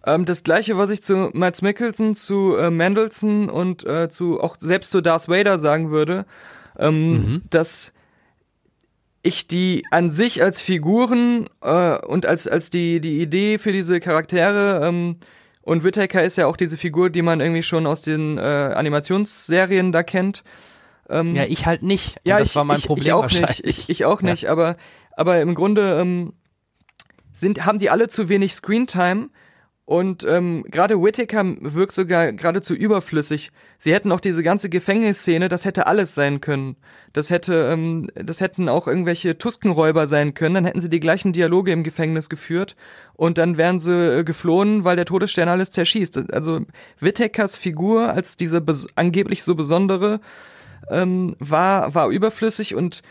[0.05, 4.57] Ähm, das gleiche, was ich zu Mads Mikkelsen, zu äh, Mendelssohn und äh, zu auch
[4.59, 6.27] selbst zu Darth Vader sagen würde,
[6.79, 7.93] ähm, dass
[9.23, 14.01] ich die an sich als Figuren äh, und als, als die, die Idee für diese
[14.01, 15.17] Charaktere ähm,
[15.63, 19.93] und Whittaker ist ja auch diese Figur, die man irgendwie schon aus den äh, Animationsserien
[19.93, 20.43] da kennt.
[21.09, 22.17] Ähm, Ja, ich halt nicht.
[22.25, 23.65] Ja, das ich, war mein ich, Problem ich auch nicht.
[23.65, 24.77] Ich, ich auch nicht, aber,
[25.17, 26.33] aber im Grunde ähm,
[27.33, 29.29] sind, haben die alle zu wenig Screentime
[29.85, 33.51] und ähm, gerade Whittaker wirkt sogar geradezu überflüssig.
[33.79, 36.77] Sie hätten auch diese ganze Gefängnisszene, das hätte alles sein können.
[37.13, 40.55] Das hätte, ähm, das hätten auch irgendwelche Tuskenräuber sein können.
[40.55, 42.77] Dann hätten sie die gleichen Dialoge im Gefängnis geführt
[43.15, 46.33] und dann wären sie äh, geflohen, weil der Todesstern alles zerschießt.
[46.33, 46.61] Also
[47.01, 50.21] Whittakers Figur als diese angeblich so besondere
[50.91, 53.03] ähm, war war überflüssig und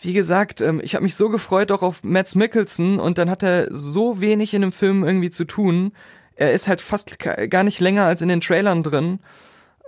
[0.00, 3.42] wie gesagt, ähm, ich habe mich so gefreut auch auf Mads Mikkelsen und dann hat
[3.42, 5.92] er so wenig in dem Film irgendwie zu tun.
[6.36, 9.18] Er ist halt fast gar nicht länger als in den Trailern drin.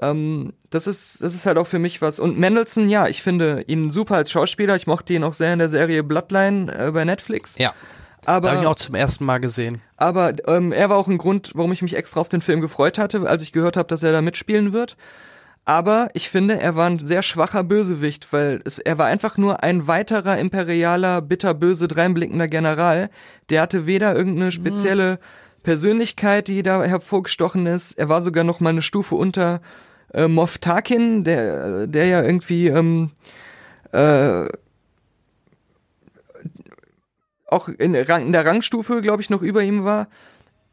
[0.03, 2.21] Ähm, das ist das ist halt auch für mich was.
[2.21, 4.77] Und Mendelssohn, ja, ich finde ihn super als Schauspieler.
[4.77, 7.57] Ich mochte ihn auch sehr in der Serie Bloodline äh, bei Netflix.
[7.59, 7.73] Ja.
[8.25, 9.81] Aber, Da habe ich ihn auch zum ersten Mal gesehen.
[9.97, 12.97] aber ähm, er war auch ein Grund, warum ich mich extra auf den Film gefreut
[12.99, 14.97] hatte, als ich gehört habe, dass er da mitspielen wird.
[15.65, 19.63] Aber ich finde, er war ein sehr schwacher Bösewicht, weil es, er war einfach nur
[19.63, 23.11] ein weiterer imperialer, bitterböse, dreinblickender General.
[23.49, 25.21] Der hatte weder irgendeine spezielle
[25.63, 27.93] Persönlichkeit, die da hervorgestochen ist.
[27.93, 29.61] Er war sogar noch mal eine Stufe unter
[30.13, 33.11] äh, Moff Tarkin, der, der ja irgendwie ähm,
[33.93, 34.47] äh,
[37.47, 40.09] auch in, in der Rangstufe, glaube ich, noch über ihm war.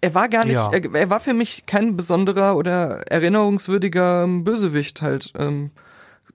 [0.02, 0.72] Er war gar nicht, Ja.
[0.72, 5.34] er, er war für mich kein besonderer oder erinnerungswürdiger Bösewicht halt.
[5.38, 5.72] Ähm,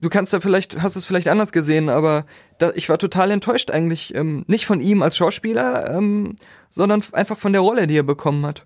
[0.01, 2.25] du kannst ja vielleicht, hast es vielleicht anders gesehen, aber
[2.59, 6.35] da, ich war total enttäuscht eigentlich, ähm, nicht von ihm als Schauspieler, ähm,
[6.69, 8.65] sondern einfach von der Rolle, die er bekommen hat.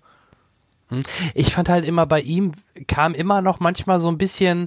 [1.34, 2.50] Ich fand halt immer bei ihm
[2.88, 4.66] kam immer noch manchmal so ein bisschen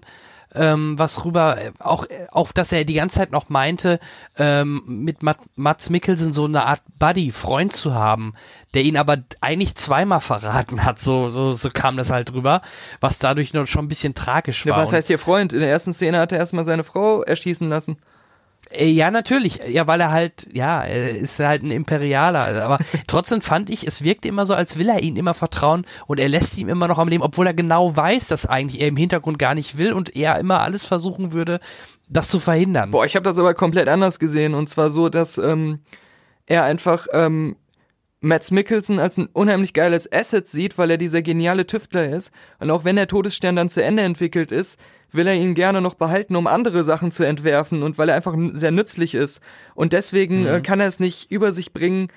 [0.56, 4.00] ähm, was rüber, auch, auch dass er die ganze Zeit noch meinte,
[4.38, 8.34] ähm, mit Mat Mats Mikkelsen so eine Art Buddy, Freund zu haben,
[8.74, 12.62] der ihn aber eigentlich zweimal verraten hat, so, so, so kam das halt rüber,
[13.00, 14.82] was dadurch noch schon ein bisschen tragisch Ja, war.
[14.84, 15.54] was Und- heißt ihr Freund?
[15.54, 17.98] In der ersten Szene hat er erstmal seine Frau erschießen lassen.
[18.74, 19.60] Äh, Ja, natürlich.
[19.68, 22.64] Ja, weil er halt, ja, er ist halt ein Imperialer.
[22.64, 22.78] Aber
[23.08, 26.30] trotzdem fand ich, es wirkte immer so, als will er ihm immer vertrauen und er
[26.30, 29.40] lässt ihm immer noch am Leben, obwohl er genau weiß, dass eigentlich er im Hintergrund
[29.40, 31.60] gar nicht will und er immer alles versuchen würde,
[32.10, 32.92] das zu verhindern.
[32.92, 34.54] Boah, ich habe das aber komplett anders gesehen.
[34.54, 35.80] Und zwar so, dass ähm,
[36.46, 37.56] er einfach ähm,
[38.24, 42.32] Mads Mikkelsen als ein unheimlich geiles Asset sieht, weil er dieser geniale Tüftler ist.
[42.60, 44.80] Und auch wenn der Todesstern dann zu Ende entwickelt ist,
[45.12, 48.36] will er ihn gerne noch behalten, um andere Sachen zu entwerfen und weil er einfach
[48.54, 49.42] sehr nützlich ist.
[49.76, 52.08] Und deswegen äh, kann er es nicht über sich bringen,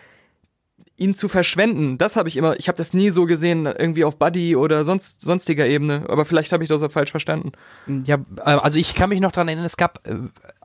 [0.98, 1.98] ihn zu verschwenden.
[1.98, 5.20] Das habe ich immer, ich habe das nie so gesehen, irgendwie auf Buddy oder sonst
[5.20, 6.04] sonstiger Ebene.
[6.08, 7.52] Aber vielleicht habe ich das auch falsch verstanden.
[8.04, 10.14] Ja, äh, also ich kann mich noch daran erinnern, es gab äh,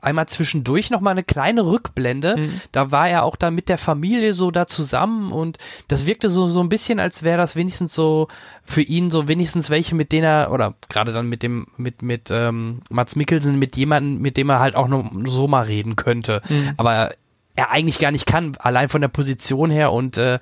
[0.00, 2.48] einmal zwischendurch noch mal eine kleine Rückblende.
[2.72, 6.48] Da war er auch dann mit der Familie so da zusammen und das wirkte so,
[6.48, 8.28] so ein bisschen, als wäre das wenigstens so
[8.64, 12.30] für ihn so wenigstens welche, mit denen er, oder gerade dann mit dem, mit, mit
[12.30, 16.40] ähm, Mats Mikkelsen, mit jemandem, mit dem er halt auch noch so mal reden könnte.
[16.78, 17.12] Aber
[17.56, 20.38] er eigentlich gar nicht kann, allein von der Position her und äh,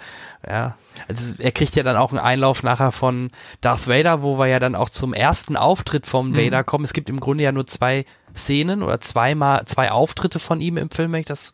[0.49, 0.77] ja,
[1.09, 3.31] also er kriegt ja dann auch einen Einlauf nachher von
[3.61, 6.85] Darth Vader, wo wir ja dann auch zum ersten Auftritt vom Vader kommen.
[6.85, 10.91] Es gibt im Grunde ja nur zwei Szenen oder zweimal zwei Auftritte von ihm im
[10.91, 11.53] Film, wenn ich das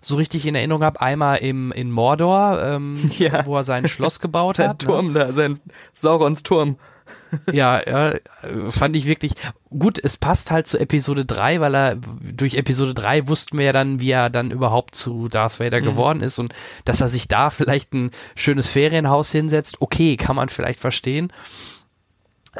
[0.00, 1.00] so richtig in Erinnerung habe.
[1.00, 3.46] Einmal im in Mordor, ähm, Ja.
[3.46, 4.82] wo er sein Schloss gebaut Sein hat.
[4.82, 4.86] ne?
[4.88, 5.60] Turm da, sein
[5.94, 6.76] Saurons Turm.
[7.50, 8.12] Ja, ja,
[8.68, 9.32] fand ich wirklich
[9.70, 9.98] gut.
[10.02, 14.00] Es passt halt zu Episode 3, weil er durch Episode 3 wussten wir ja dann,
[14.00, 15.84] wie er dann überhaupt zu Darth Vader Mhm.
[15.84, 19.80] geworden ist und dass er sich da vielleicht ein schönes Ferienhaus hinsetzt.
[19.80, 21.32] Okay, kann man vielleicht verstehen.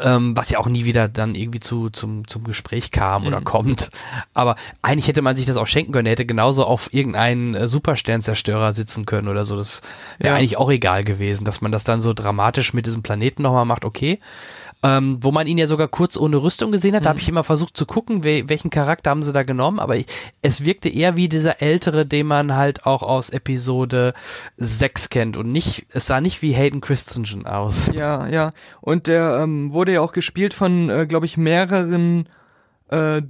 [0.00, 3.28] Ähm, was ja auch nie wieder dann irgendwie zu, zum, zum Gespräch kam Mhm.
[3.28, 3.90] oder kommt.
[4.32, 6.06] Aber eigentlich hätte man sich das auch schenken können.
[6.06, 9.54] Er hätte genauso auf irgendeinen äh, Supersternzerstörer sitzen können oder so.
[9.56, 9.82] Das
[10.18, 10.38] wäre Ja.
[10.38, 13.84] eigentlich auch egal gewesen, dass man das dann so dramatisch mit diesem Planeten nochmal macht.
[13.84, 14.18] Okay.
[14.84, 17.44] Ähm, wo man ihn ja sogar kurz ohne Rüstung gesehen hat, da habe ich immer
[17.44, 20.06] versucht zu gucken, we welchen Charakter haben sie da genommen, aber ich,
[20.40, 24.12] es wirkte eher wie dieser ältere, den man halt auch aus Episode
[24.56, 27.92] 6 kennt und nicht, es sah nicht wie Hayden Christensen aus.
[27.94, 28.50] Ja, ja.
[28.80, 32.28] Und der ähm, wurde ja auch gespielt von, äh, glaube ich, mehreren,
[32.88, 33.22] äh,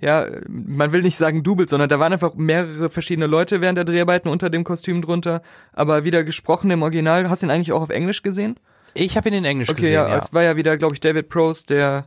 [0.00, 3.84] ja, man will nicht sagen Doubles, sondern da waren einfach mehrere verschiedene Leute während der
[3.84, 5.42] Dreharbeiten unter dem Kostüm drunter,
[5.72, 7.28] aber wieder gesprochen im Original.
[7.28, 8.58] Hast du ihn eigentlich auch auf Englisch gesehen?
[8.94, 10.16] Ich habe ihn in Englisch Okay, gesehen, ja, ja.
[10.18, 12.06] es war ja wieder, glaube ich, David Prose, der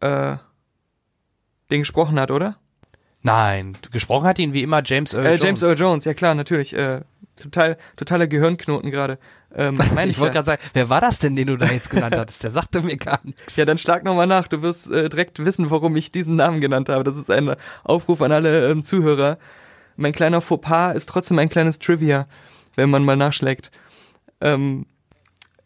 [0.00, 0.36] äh,
[1.70, 2.56] den gesprochen hat, oder?
[3.22, 5.42] Nein, gesprochen hat ihn wie immer James Earl Äh, Jones.
[5.42, 6.72] James Earl Jones, ja klar, natürlich.
[6.74, 7.02] Äh,
[7.36, 9.18] total, totaler Gehirnknoten gerade.
[9.54, 12.16] Ähm, meine Ich wollte gerade sagen, wer war das denn, den du da jetzt genannt
[12.16, 12.42] hattest?
[12.44, 13.56] Der sagte mir gar nichts.
[13.56, 14.46] Ja, dann schlag nochmal nach.
[14.46, 17.04] Du wirst äh, direkt wissen, warum ich diesen Namen genannt habe.
[17.04, 19.38] Das ist ein Aufruf an alle ähm, Zuhörer.
[19.96, 22.28] Mein kleiner Fauxpas ist trotzdem ein kleines Trivia,
[22.76, 23.72] wenn man mal nachschlägt.
[24.40, 24.86] Ähm,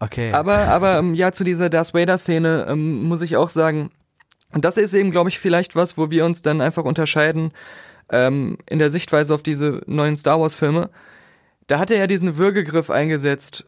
[0.03, 0.33] Okay.
[0.33, 3.91] aber, aber ähm, ja, zu dieser Darth Vader-Szene ähm, muss ich auch sagen,
[4.53, 7.53] und das ist eben, glaube ich, vielleicht was, wo wir uns dann einfach unterscheiden
[8.11, 10.91] ähm, in der Sichtweise auf diese neuen Star Wars-Filme.
[11.69, 13.65] Da hat er ja diesen Würgegriff eingesetzt,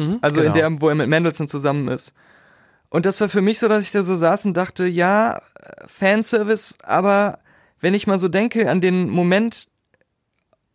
[0.00, 0.54] Mhm, also in genau.
[0.54, 2.12] der, wo er mit Mendelssohn zusammen ist.
[2.88, 5.42] Und das war für mich so, dass ich da so saß und dachte, ja,
[5.86, 7.38] Fanservice, aber
[7.80, 9.68] wenn ich mal so denke an den Moment,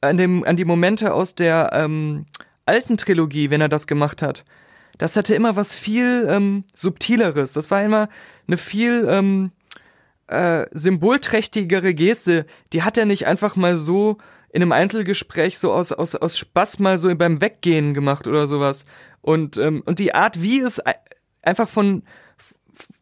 [0.02, 2.26] an, dem, an die Momente aus der ähm,
[2.66, 4.46] alten Trilogie, wenn er das gemacht hat,
[4.98, 7.54] das hatte immer was viel ähm, subtileres.
[7.54, 8.10] Das war immer
[8.48, 9.52] eine viel ähm,
[10.28, 12.46] äh, symbolträchtigere Geste.
[12.74, 14.18] Die hat er nicht einfach mal so
[14.52, 18.86] in einem Einzelgespräch so aus, aus, aus Spaß mal so beim Weggehen gemacht oder sowas.
[19.22, 20.96] Und, ähm, und die Art, wie es ei-
[21.42, 22.04] einfach von,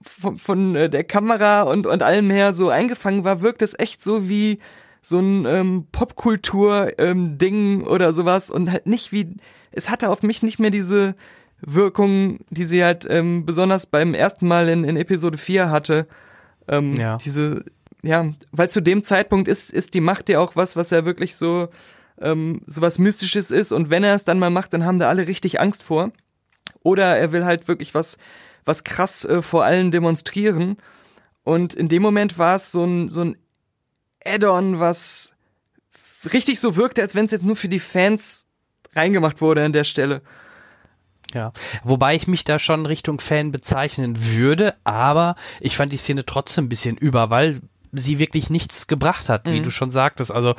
[0.02, 4.02] von, von äh, der Kamera und, und allem her so eingefangen war, wirkt es echt
[4.02, 4.60] so wie
[5.02, 9.36] so ein ähm, Popkultur-Ding ähm, oder sowas und halt nicht wie,
[9.72, 11.16] es hatte auf mich nicht mehr diese
[11.66, 16.08] Wirkung, die sie halt ähm, besonders beim ersten Mal in, in Episode 4 hatte.
[16.68, 17.18] Ähm, Ja.
[17.18, 17.64] Diese,
[18.02, 21.36] ja, weil zu dem Zeitpunkt ist, ist die Macht ja auch was, was ja wirklich
[21.36, 21.70] so,
[22.22, 25.10] ähm, so was Mystisches ist und wenn er es dann mal macht, dann haben da
[25.10, 26.12] alle richtig Angst vor.
[26.84, 28.18] Oder er will halt wirklich was,
[28.66, 30.78] was krass äh, vor allen demonstrieren.
[31.44, 33.38] Und in dem Moment war es so ein, so ein
[34.24, 35.34] Add-on, was
[36.32, 38.48] richtig so wirkte, als wenn es jetzt nur für die Fans
[38.96, 40.22] reingemacht wurde an der Stelle.
[41.34, 41.52] Ja,
[41.84, 46.66] wobei ich mich da schon Richtung Fan bezeichnen würde, aber ich fand die Szene trotzdem
[46.66, 47.60] ein bisschen über, weil
[47.92, 49.64] sie wirklich nichts gebracht hat, wie Mhm.
[49.64, 50.32] du schon sagtest.
[50.32, 50.56] Also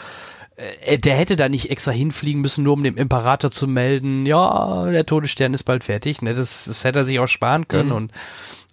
[0.84, 4.86] äh, der hätte da nicht extra hinfliegen müssen, nur um dem Imperator zu melden, ja,
[4.86, 6.22] der Todesstern ist bald fertig.
[6.22, 6.34] Ne?
[6.34, 7.88] Das, das hätte er sich auch sparen können.
[7.90, 7.94] Mhm.
[7.96, 8.12] Und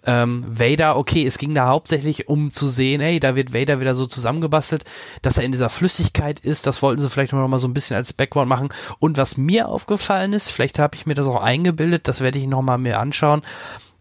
[0.06, 3.94] ähm, Vader, okay, es ging da hauptsächlich um zu sehen, hey, da wird Vader wieder
[3.94, 4.84] so zusammengebastelt,
[5.22, 6.66] dass er in dieser Flüssigkeit ist.
[6.68, 8.70] Das wollten sie vielleicht noch mal so ein bisschen als Background machen.
[9.00, 12.48] Und was mir aufgefallen ist, vielleicht habe ich mir das auch eingebildet, das werde ich
[12.48, 13.42] noch mal mir anschauen.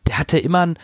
[0.07, 0.79] Der hatte immer ein,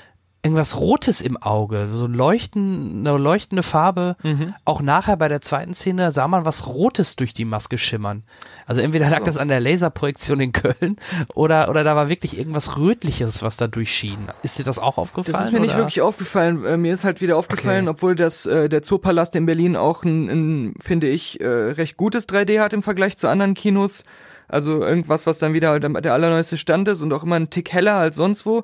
[0.47, 4.16] irgendwas Rotes im Auge, so leuchten, eine leuchtende Farbe.
[4.23, 4.55] Mhm.
[4.65, 8.23] Auch nachher bei der zweiten Szene sah man was Rotes durch die Maske schimmern.
[8.65, 9.25] Also entweder lag So.
[9.25, 10.97] das an der Laserprojektion in Köln
[11.34, 14.18] oder, oder da war wirklich irgendwas Rötliches, was da durchschien.
[14.42, 15.33] Ist dir das auch aufgefallen?
[15.33, 15.78] Das ist mir nicht oder?
[15.78, 16.65] wirklich aufgefallen.
[16.65, 20.28] Äh, mir ist halt wieder aufgefallen, obwohl das äh, der Zoopalast in Berlin auch ein,
[20.28, 24.05] ein finde ich, äh, recht gutes 3D hat im Vergleich zu anderen Kinos.
[24.49, 27.73] Also irgendwas, was dann wieder der, der allerneueste Stand ist und auch immer ein Tick
[27.73, 28.62] heller als sonst wo.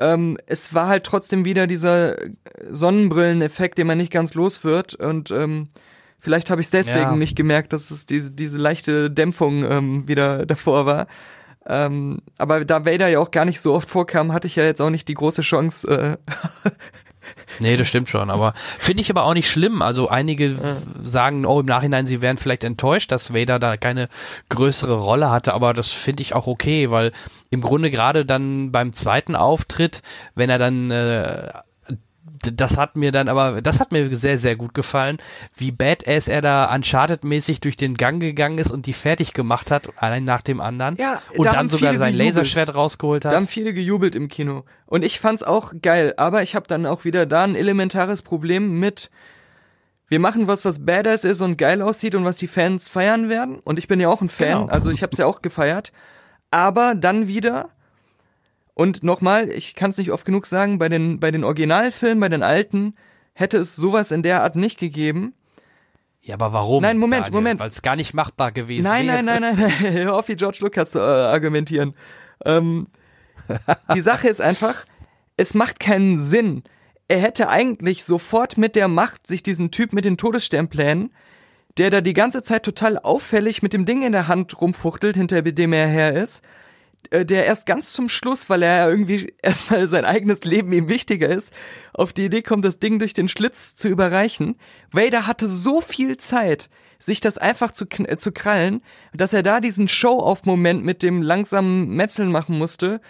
[0.00, 2.16] Ähm, es war halt trotzdem wieder dieser
[2.70, 4.94] Sonnenbrilleneffekt, den man nicht ganz los wird.
[4.94, 5.68] Und ähm,
[6.18, 7.16] vielleicht habe ich es deswegen Ja.
[7.16, 11.06] nicht gemerkt, dass es diese, diese leichte Dämpfung ähm, wieder davor war.
[11.66, 14.80] Ähm, aber da Vader ja auch gar nicht so oft vorkam, hatte ich ja jetzt
[14.80, 15.86] auch nicht die große Chance.
[15.88, 16.16] Äh,
[17.58, 19.82] Nee, das stimmt schon, aber finde ich aber auch nicht schlimm.
[19.82, 20.56] Also einige
[21.02, 24.08] sagen, oh, im Nachhinein, sie wären vielleicht enttäuscht, dass Vader da keine
[24.48, 27.12] größere Rolle hatte, aber das finde ich auch okay, weil
[27.50, 30.02] im Grunde gerade dann beim zweiten Auftritt,
[30.34, 31.48] wenn er dann äh,
[32.42, 35.18] das hat mir dann aber, das hat mir sehr, sehr gut gefallen,
[35.56, 39.90] wie badass er da Uncharted-mäßig durch den Gang gegangen ist und die fertig gemacht hat,
[40.02, 40.96] einen nach dem anderen.
[40.96, 42.34] Ja, und da dann sogar sein gejubelt.
[42.34, 43.32] Laserschwert rausgeholt hat.
[43.32, 44.64] Da haben viele gejubelt im Kino.
[44.86, 48.78] Und ich fand's auch geil, aber ich habe dann auch wieder da ein elementares Problem
[48.78, 49.10] mit
[50.08, 53.60] wir machen was, was badass ist und geil aussieht und was die Fans feiern werden.
[53.60, 54.66] Und ich bin ja auch ein Fan, Genau.
[54.66, 55.92] also ich habe es ja auch gefeiert.
[56.50, 57.68] Aber dann wieder,
[58.74, 62.28] und nochmal, ich kann es nicht oft genug sagen, bei den, bei den Originalfilmen, bei
[62.28, 62.94] den alten,
[63.32, 65.34] hätte es sowas in der Art nicht gegeben.
[66.22, 66.82] ja, aber warum?
[66.82, 67.60] Nein, Moment, Moment.
[67.60, 69.22] Weil es gar nicht machbar gewesen Nein, wäre.
[69.22, 69.92] nein, nein, nein, nein.
[70.04, 71.94] Hör auf, wie George Lucas zu äh, argumentieren.
[72.44, 72.86] Ähm,
[73.94, 74.84] die Sache ist einfach,
[75.36, 76.62] es macht keinen Sinn.
[77.08, 81.12] Er hätte eigentlich sofort mit der Macht sich diesen Typ mit den Todessternplänen,
[81.78, 85.42] der da die ganze Zeit total auffällig mit dem Ding in der Hand rumfuchtelt, hinter
[85.42, 86.42] dem er her ist,
[87.12, 91.50] der erst ganz zum Schluss, weil er irgendwie erstmal sein eigenes Leben ihm wichtiger ist,
[91.92, 94.56] auf die Idee kommt, das Ding durch den Schlitz zu überreichen.
[94.92, 99.60] Vader hatte so viel Zeit, sich das einfach zu, äh, zu krallen, dass er da
[99.60, 103.00] diesen Show-off-Moment mit dem langsamen Metzeln machen musste.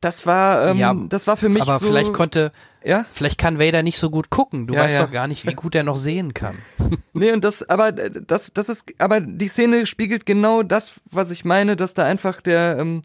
[0.00, 1.86] Das war, ähm, Ja, das war für mich aber so.
[1.86, 2.52] vielleicht konnte,
[2.84, 3.06] ja?
[3.10, 4.66] vielleicht kann Vader nicht so gut gucken.
[4.66, 5.04] Du Ja, weißt ja.
[5.06, 6.56] doch gar nicht, wie gut er noch sehen kann.
[7.14, 11.30] Nee, und das, aber äh, das, das ist, aber die Szene spiegelt genau das, was
[11.30, 13.00] ich meine, dass da einfach der, ähm,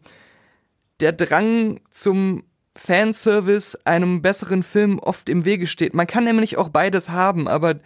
[1.00, 2.44] der Drang zum
[2.76, 5.94] Fanservice einem besseren Film oft im Wege steht.
[5.94, 7.76] Man kann nämlich auch beides haben, aber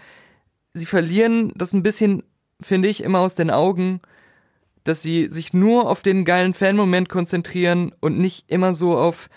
[0.75, 2.25] sie verlieren das ein bisschen,
[2.61, 4.01] finde ich, immer aus den Augen,
[4.87, 9.29] dass sie sich nur auf den geilen Fanmoment konzentrieren und nicht immer so auf,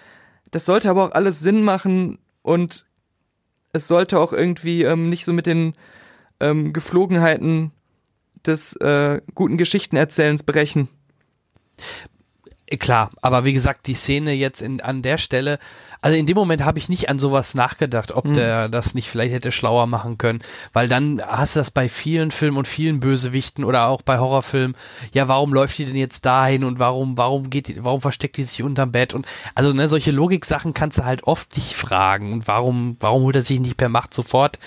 [0.52, 2.86] das sollte aber auch alles Sinn machen und
[3.74, 5.74] es sollte auch irgendwie ähm, nicht so mit den
[6.40, 7.72] ähm, Geflogenheiten
[8.46, 10.88] des äh, guten Geschichtenerzählens brechen.
[12.78, 15.58] Klar, aber wie gesagt, die Szene jetzt in, an der Stelle,
[16.02, 18.34] also in dem Moment habe ich nicht an sowas nachgedacht, ob Hm.
[18.36, 20.42] der das nicht vielleicht hätte schlauer machen können,
[20.72, 24.76] weil dann hast du das bei vielen Filmen und vielen Bösewichten oder auch bei Horrorfilmen,
[25.16, 28.44] ja, warum läuft die denn jetzt dahin und warum, warum geht die, warum versteckt die
[28.44, 29.26] sich unterm Bett und
[29.56, 33.42] also ne, solche Logiksachen kannst du halt oft dich fragen und warum, warum holt er
[33.42, 34.60] sich nicht per Macht sofort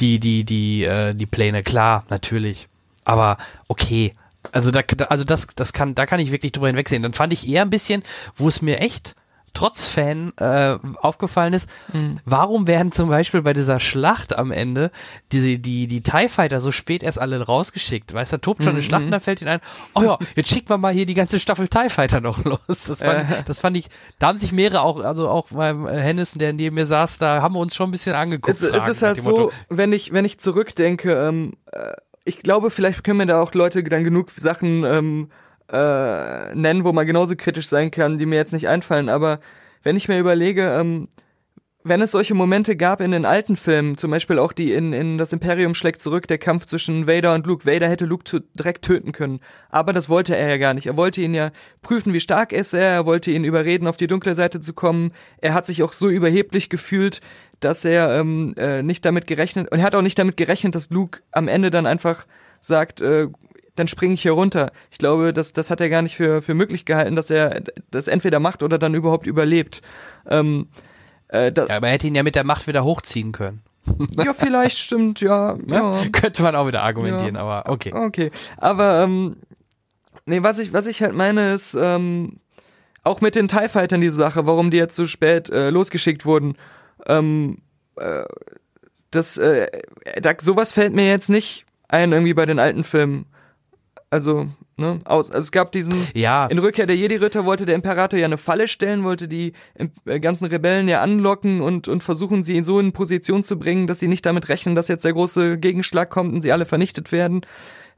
[0.00, 2.68] die, die, die, äh, die Pläne, klar, natürlich.
[3.04, 4.14] Aber okay,
[4.52, 7.02] also da, also das, das kann, da kann ich wirklich drüber hinwegsehen.
[7.02, 8.02] Dann fand ich eher ein bisschen,
[8.36, 9.14] wo es mir echt
[9.52, 12.18] Trotz-Fan äh, aufgefallen ist, Mhm.
[12.24, 14.92] warum werden zum Beispiel bei dieser Schlacht am Ende
[15.32, 18.14] die, die, die TIE Fighter so spät erst alle rausgeschickt?
[18.14, 18.84] Weißt du, da tobt schon eine Mhm.
[18.84, 19.60] Schlacht und da fällt ihnen ein,
[19.94, 22.60] oh ja, jetzt schicken wir mal hier die ganze Staffel TIE Fighter noch los.
[22.68, 23.42] Das fand, Äh.
[23.44, 23.88] das fand ich,
[24.20, 27.42] da haben sich mehrere auch, also auch beim äh, Hennissen, der neben mir saß, da
[27.42, 28.54] haben wir uns schon ein bisschen angeguckt.
[28.54, 31.90] Es, es ist halt so, Motto, wenn ich, wenn ich zurückdenke, ähm, äh,
[32.24, 35.30] ich glaube, vielleicht können mir da auch Leute dann genug Sachen ähm,
[35.72, 39.08] äh, nennen, wo man genauso kritisch sein kann, die mir jetzt nicht einfallen.
[39.08, 39.40] Aber
[39.82, 41.08] wenn ich mir überlege, ähm,
[41.82, 45.16] wenn es solche Momente gab in den alten Filmen, zum Beispiel auch die in, in
[45.16, 47.64] Das Imperium schlägt zurück, der Kampf zwischen Vader und Luke.
[47.64, 49.40] Vader hätte Luke direkt töten können.
[49.70, 50.86] Aber das wollte er ja gar nicht.
[50.86, 52.82] Er wollte ihn ja prüfen, wie stark ist er.
[52.82, 55.12] Er wollte ihn überreden, auf die dunkle Seite zu kommen.
[55.38, 57.20] Er hat sich auch so überheblich gefühlt,
[57.60, 60.90] dass er ähm, äh, nicht damit gerechnet, und er hat auch nicht damit gerechnet, dass
[60.90, 62.26] Luke am Ende dann einfach
[62.60, 63.28] sagt, äh,
[63.76, 64.70] dann springe ich hier runter.
[64.90, 68.08] Ich glaube, das, das hat er gar nicht für, für möglich gehalten, dass er das
[68.08, 69.80] entweder macht oder dann überhaupt überlebt.
[70.28, 70.68] Ähm,
[71.32, 73.62] äh, ja, aber er hätte ihn ja mit der Macht wieder hochziehen können.
[74.22, 75.56] ja, vielleicht stimmt, ja.
[75.66, 76.08] Ja, ja.
[76.12, 77.40] Könnte man auch wieder argumentieren, Ja.
[77.42, 77.92] aber okay.
[77.94, 79.36] Okay, aber ähm,
[80.26, 82.40] nee, was ich, was ich halt meine ist, ähm,
[83.02, 86.56] auch mit den TIE Fightern diese Sache, warum die jetzt so spät äh, losgeschickt wurden.
[87.06, 87.58] Ähm,
[87.96, 88.24] äh,
[89.10, 89.66] das, äh,
[90.20, 93.26] da, sowas fällt mir jetzt nicht ein irgendwie bei den alten Filmen.
[94.10, 94.48] Also,
[94.80, 96.46] ne, aus, also es gab diesen, Ja.
[96.46, 99.52] in Rückkehr der Jedi-Ritter wollte der Imperator ja eine Falle stellen, wollte die
[100.06, 104.00] äh, ganzen Rebellen ja anlocken und, und versuchen, sie so in Position zu bringen, dass
[104.00, 107.42] sie nicht damit rechnen, dass jetzt der große Gegenschlag kommt und sie alle vernichtet werden.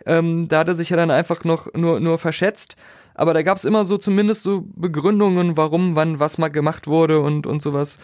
[0.05, 2.77] Ähm, da hat er sich ja dann einfach noch nur, nur verschätzt.
[3.15, 7.21] Aber da gab es immer so zumindest so Begründungen, warum, wann, was mal gemacht wurde
[7.21, 7.99] und, und sowas.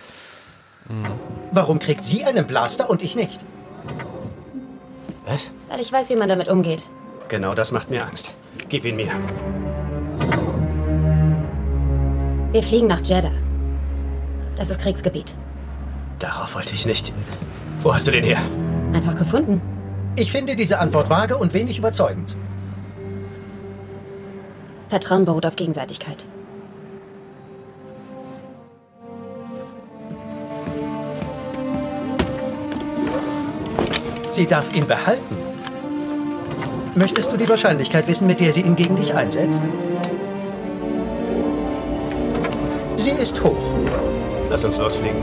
[1.53, 3.41] Warum kriegt sie einen Blaster und ich nicht?
[5.27, 5.51] Was?
[5.69, 6.89] Weil ich weiß, wie man damit umgeht.
[7.29, 8.33] Genau das macht mir Angst.
[8.69, 9.11] Gib ihn mir.
[12.53, 13.31] Wir fliegen nach Jeddah.
[14.57, 15.37] Das ist Kriegsgebiet.
[16.19, 17.15] Darauf wollte ich nicht.
[17.81, 18.39] Wo hast du den her?
[18.93, 19.63] Einfach gefunden.
[20.17, 22.37] Ich finde diese Antwort vage und wenig überzeugend.
[24.89, 26.27] Vertrauen beruht auf Gegenseitigkeit.
[34.31, 35.48] Sie darf ihn behalten.
[36.94, 39.62] Möchtest du die Wahrscheinlichkeit wissen, mit der sie ihn gegen dich einsetzt?
[42.97, 43.70] Sie ist hoch.
[44.50, 45.23] Lass uns losfliegen.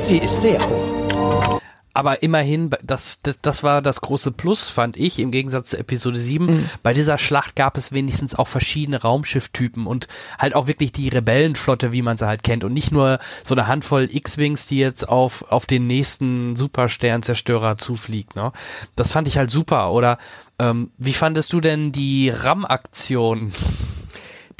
[0.00, 1.61] Sie ist sehr hoch.
[1.94, 6.18] Aber immerhin, das, das, das war das große Plus, fand ich, im Gegensatz zu Episode
[6.18, 6.70] 7.
[6.82, 11.92] Bei dieser Schlacht gab es wenigstens auch verschiedene Raumschifftypen und halt auch wirklich die Rebellenflotte,
[11.92, 12.64] wie man sie halt kennt.
[12.64, 18.36] Und nicht nur so eine Handvoll X-Wings, die jetzt auf, auf den nächsten Supersternzerstörer zufliegt.
[18.36, 18.52] Ne?
[18.96, 19.92] Das fand ich halt super.
[19.92, 20.18] Oder
[20.58, 23.52] ähm, wie fandest du denn die RAM-Aktion?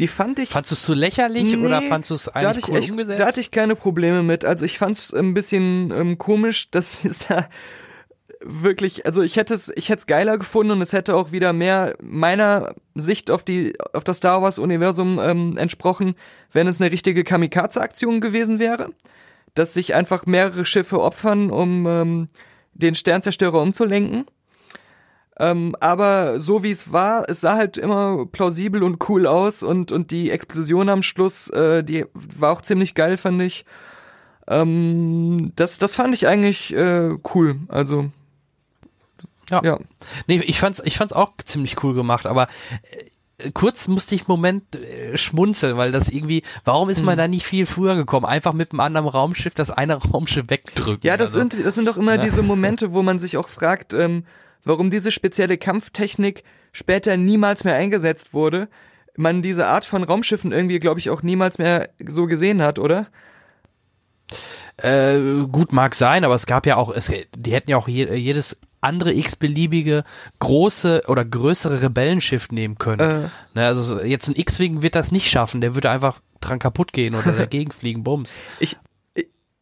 [0.02, 0.48] Die fand ich.
[0.48, 3.20] Fandest du es zu lächerlich Nee, oder fandest du es eigentlich ich cool echt, umgesetzt?
[3.20, 4.44] Da hatte ich keine Probleme mit.
[4.44, 7.48] Also ich fand es ein bisschen ähm, komisch, dass es da
[8.40, 11.52] wirklich, also ich hätte es, ich hätte es geiler gefunden und es hätte auch wieder
[11.52, 16.16] mehr meiner Sicht auf die, auf das Star Wars Universum ähm, entsprochen,
[16.50, 18.90] wenn es eine richtige Kamikaze-Aktion gewesen wäre,
[19.54, 22.28] dass sich einfach mehrere Schiffe opfern, um ähm,
[22.74, 24.26] den Sternzerstörer umzulenken.
[25.42, 29.90] Ähm, aber so wie es war, es sah halt immer plausibel und cool aus und,
[29.90, 33.64] und die Explosion am Schluss, äh, die war auch ziemlich geil, fand ich.
[34.46, 37.56] Ähm, das, das fand ich eigentlich äh, cool.
[37.66, 38.12] Also.
[39.50, 39.62] Ja.
[39.64, 39.78] ja.
[40.28, 42.46] Nee, ich fand's, ich fand's auch ziemlich cool gemacht, aber
[43.38, 47.18] äh, kurz musste ich einen Moment äh, schmunzeln, weil das irgendwie, warum ist man Hm.
[47.18, 48.26] da nicht viel früher gekommen?
[48.26, 51.04] Einfach mit einem anderen Raumschiff das eine Raumschiff wegdrücken.
[51.04, 51.40] Ja, das also.
[51.40, 52.22] sind, das sind doch immer Ja.
[52.22, 54.24] diese Momente, wo man sich auch fragt, ähm,
[54.64, 58.68] warum diese spezielle Kampftechnik später niemals mehr eingesetzt wurde.
[59.16, 63.06] Man diese Art von Raumschiffen irgendwie, glaube ich, auch niemals mehr so gesehen hat, oder?
[64.78, 65.18] Äh,
[65.50, 68.56] gut, mag sein, aber es gab ja auch, es, die hätten ja auch je, jedes
[68.80, 70.02] andere x-beliebige
[70.40, 73.00] große oder größere Rebellenschiff nehmen können.
[73.24, 73.28] Äh.
[73.54, 76.92] Ne, also so- jetzt ein X-Wing wird das nicht schaffen, der würde einfach dran kaputt
[76.92, 78.40] gehen oder dagegen fliegen, bums.
[78.60, 78.76] Ich,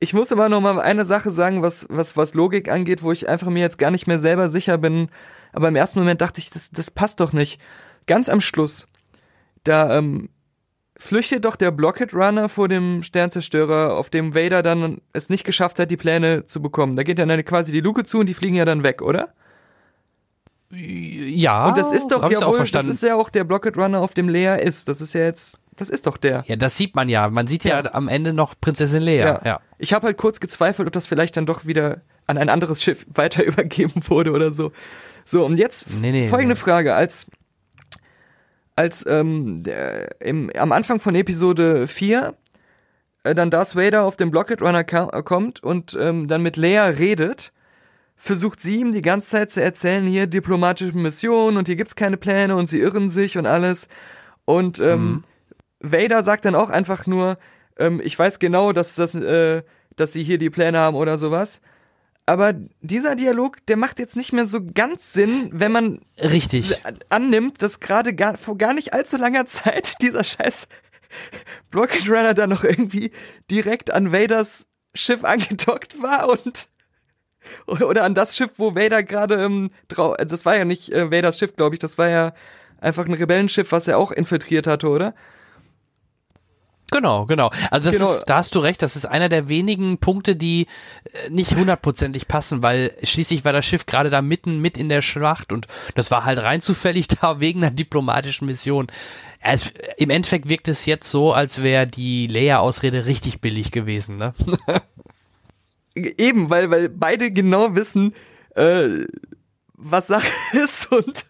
[0.01, 3.29] ich, muss aber noch mal eine Sache sagen, was, was, was Logik angeht, wo ich
[3.29, 5.09] einfach mir jetzt gar nicht mehr selber sicher bin.
[5.53, 7.61] Aber im ersten Moment dachte ich, das, das passt doch nicht.
[8.07, 8.87] Ganz am Schluss,
[9.65, 10.31] da ähm,
[10.97, 15.79] flüchtet doch der Blocket Runner vor dem Sternzerstörer, auf dem Vader dann es nicht geschafft
[15.79, 16.97] hat, die Pläne zu bekommen.
[16.97, 19.33] Da geht dann eine, quasi die Luke zu und die fliegen ja dann weg, oder?
[20.73, 24.01] Ja, und das ist doch ja auch wohl, das ist ja auch der Blocket Runner,
[24.01, 24.87] auf dem Leia ist.
[24.89, 26.45] Das ist ja jetzt, das ist doch der.
[26.47, 27.29] Ja, das sieht man ja.
[27.29, 29.41] Man sieht ja, am Ende noch Prinzessin Leia.
[29.45, 29.61] Ja.
[29.79, 33.07] Ich habe halt kurz gezweifelt, ob das vielleicht dann doch wieder an ein anderes Schiff
[33.15, 34.73] weiter übergeben wurde oder so.
[35.25, 36.61] So, und jetzt Nee, nee, folgende nee.
[36.61, 36.95] Frage.
[36.95, 37.27] Als,
[38.77, 42.35] als ähm, der, im, am Anfang von Episode 4
[43.25, 47.53] äh, dann Darth Vader auf den Blocket Runner kommt und ähm, dann mit Leia redet,
[48.17, 52.17] versucht sie ihm die ganze Zeit zu erzählen, hier diplomatische Mission und hier gibt's keine
[52.17, 53.89] Pläne und sie irren sich und alles.
[54.45, 55.25] Und ähm,
[55.81, 57.39] Vader sagt dann auch einfach nur,
[57.79, 59.63] ähm, ich weiß genau, dass, das, äh,
[59.97, 61.61] dass sie hier die Pläne haben oder sowas.
[62.27, 66.81] Aber dieser Dialog, der macht jetzt nicht mehr so ganz Sinn, wenn man Richtig.
[67.09, 70.69] annimmt, dass gerade gar, vor gar nicht allzu langer Zeit dieser scheiß
[71.75, 73.11] Rocket Runner da noch irgendwie
[73.51, 76.69] direkt an Vaders Schiff angedockt war und
[77.67, 81.11] oder an das Schiff, wo Vader gerade ähm, drauf, also das war ja nicht äh,
[81.11, 82.35] Vaders Schiff, glaube ich, das war ja
[82.81, 85.15] einfach ein Rebellenschiff, was er auch infiltriert hatte, oder?
[86.91, 87.51] Genau, genau.
[87.71, 88.11] Also das Genau.
[88.13, 90.67] ist, da hast du recht, das ist einer der wenigen Punkte, die
[91.05, 95.03] äh, nicht hundertprozentig passen, weil schließlich war das Schiff gerade da mitten mit in der
[95.03, 98.89] Schlacht und das war halt rein zufällig da wegen einer diplomatischen Mission.
[99.41, 104.35] Es, Im Endeffekt wirkt es jetzt so, als wäre die Leia-Ausrede richtig billig gewesen, ne?
[105.95, 108.15] Eben, weil, weil beide genau wissen,
[108.55, 109.05] äh,
[109.75, 111.27] was Sache ist und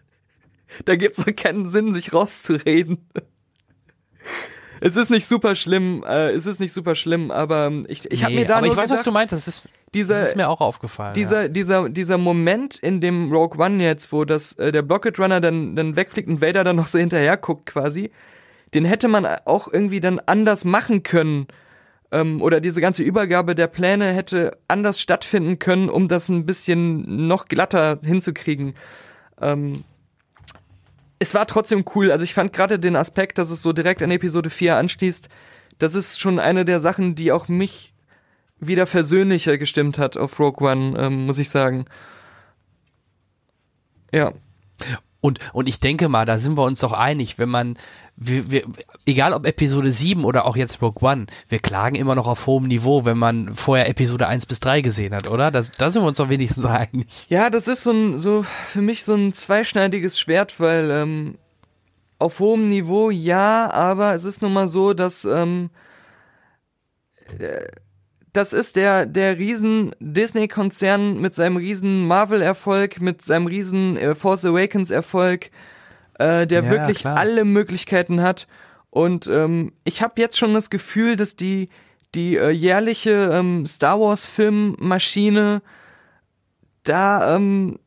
[0.85, 3.07] da gibt's auch keinen Sinn, sich rauszureden.
[4.83, 8.33] Es ist nicht super schlimm, äh, es ist nicht super schlimm, aber ich, ich habe
[8.33, 10.29] Nee, mir da aber nur ich weiß, was gedacht, du meinst, das ist, dieser, das
[10.29, 11.13] ist mir auch aufgefallen.
[11.13, 11.47] dieser, ja.
[11.47, 15.75] dieser, dieser Moment in dem Rogue One jetzt, wo das, äh, der Blocket Runner dann,
[15.75, 18.09] dann wegfliegt und Vader dann noch so hinterher guckt quasi,
[18.73, 21.47] den hätte man auch irgendwie dann anders machen können.
[22.11, 27.27] Ähm, oder diese ganze Übergabe der Pläne hätte anders stattfinden können, um das ein bisschen
[27.27, 28.73] noch glatter hinzukriegen.
[29.39, 29.83] Ähm,
[31.21, 32.11] es war trotzdem cool.
[32.11, 35.29] Also ich fand gerade den Aspekt, dass es so direkt an Episode 4 anschließt,
[35.77, 37.93] das ist schon eine der Sachen, die auch mich
[38.59, 41.85] wieder versöhnlicher gestimmt hat auf Rogue One, ähm, muss ich sagen.
[44.11, 44.33] Ja.
[45.19, 47.77] Und, und ich denke mal, da sind wir uns doch einig, wenn man,
[48.23, 48.63] wir, wir,
[49.07, 52.67] egal ob Episode 7 oder auch jetzt Rogue One, wir klagen immer noch auf hohem
[52.67, 55.49] Niveau, wenn man vorher Episode 1 bis 3 gesehen hat, oder?
[55.49, 57.07] Das, da sind wir uns doch wenigstens einig.
[57.29, 61.35] Ja, das ist so ein, so für mich so ein zweischneidiges Schwert, weil ähm,
[62.19, 65.71] auf hohem Niveau ja, aber es ist nun mal so, dass ähm,
[67.39, 67.65] äh,
[68.33, 74.45] das ist der, der riesen Disney-Konzern mit seinem riesen Marvel-Erfolg, mit seinem riesen äh, Force
[74.45, 75.49] Awakens-Erfolg,
[76.21, 77.17] äh, der Ja, wirklich klar.
[77.17, 78.47] alle Möglichkeiten hat.
[78.89, 81.69] Und ähm, ich habe jetzt schon das Gefühl, dass die,
[82.13, 85.61] die äh, jährliche ähm, Star Wars-Filmmaschine
[86.83, 87.79] da ähm,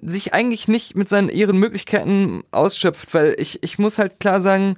[0.00, 4.76] sich eigentlich nicht mit seinen ihren Möglichkeiten ausschöpft, weil ich, ich muss halt klar sagen,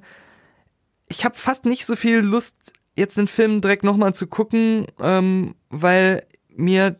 [1.07, 5.55] ich habe fast nicht so viel Lust, jetzt den Film direkt nochmal zu gucken, ähm,
[5.69, 6.97] weil mir,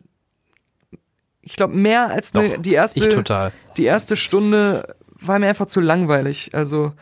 [1.42, 3.44] ich glaube, mehr als ne, Doch, die erste,
[3.76, 6.50] die erste Stunde war mir einfach zu langweilig.
[6.54, 6.92] Also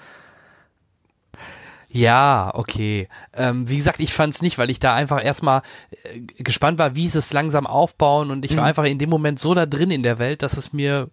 [1.88, 3.08] Ja, okay.
[3.34, 5.60] Ähm, wie gesagt, ich fand's nicht, weil ich da einfach erstmal
[5.90, 8.68] äh, gespannt war, wie sie es langsam aufbauen und ich war Mhm.
[8.68, 11.10] einfach in dem Moment so da drin in der Welt, dass es mir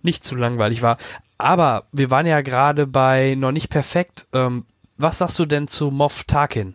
[0.00, 0.96] nicht zu langweilig war.
[1.36, 4.26] Aber wir waren ja gerade bei noch nicht perfekt.
[4.32, 4.64] Ähm,
[4.96, 6.74] was sagst du denn zu Moff Tarkin?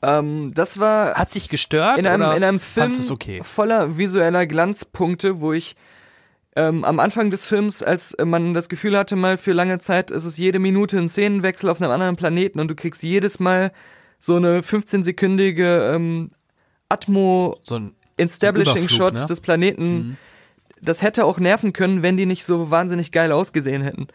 [0.00, 3.40] ähm, das war Hat sich gestört in einem, in einem Film okay?
[3.42, 5.74] voller visueller Glanzpunkte, wo ich
[6.58, 10.10] ähm, am Anfang des Films, als äh, man das Gefühl hatte, mal für lange Zeit,
[10.10, 13.70] ist es jede Minute ein Szenenwechsel auf einem anderen Planeten und du kriegst jedes Mal
[14.18, 16.32] so eine 15-sekündige ähm,
[16.88, 19.26] Atmo So ein Establishing Überflug, Shot ne?
[19.26, 20.18] des Planeten.
[20.82, 24.08] Das hätte auch nerven können, wenn die nicht so wahnsinnig geil ausgesehen hätten.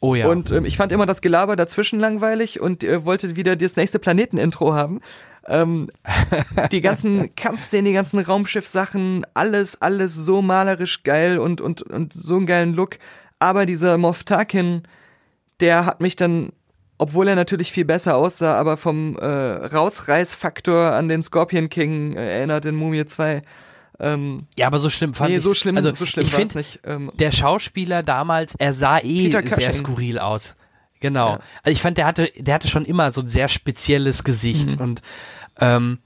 [0.00, 0.28] Oh ja.
[0.28, 3.98] Und ähm, ich fand immer das Gelaber dazwischen langweilig und äh, wollte wieder das nächste
[3.98, 5.00] Planeten-Intro haben.
[5.46, 5.90] Ähm,
[6.72, 12.36] die ganzen Kampfszenen, die ganzen Raumschiff-Sachen, alles, alles so malerisch geil und, und, und so
[12.36, 12.98] einen geilen Look.
[13.38, 14.82] Aber dieser Moff Tarkin,
[15.60, 16.52] der hat mich dann,
[16.98, 22.38] obwohl er natürlich viel besser aussah, aber vom äh, Rausreißfaktor an den Scorpion King äh,
[22.38, 23.42] erinnert in Mumie 2.
[24.00, 26.54] Ähm, ja, aber so schlimm fand nee, ich so schlimm, also, so schlimm ich find,
[26.54, 26.80] nicht.
[26.84, 30.56] Ähm, der Schauspieler damals, er sah eh sehr skurril aus.
[31.04, 31.32] Genau.
[31.32, 31.38] Ja.
[31.62, 35.02] Also ich fand, der hatte, der hatte schon immer so ein sehr spezielles Gesicht und
[35.60, 35.98] ähm,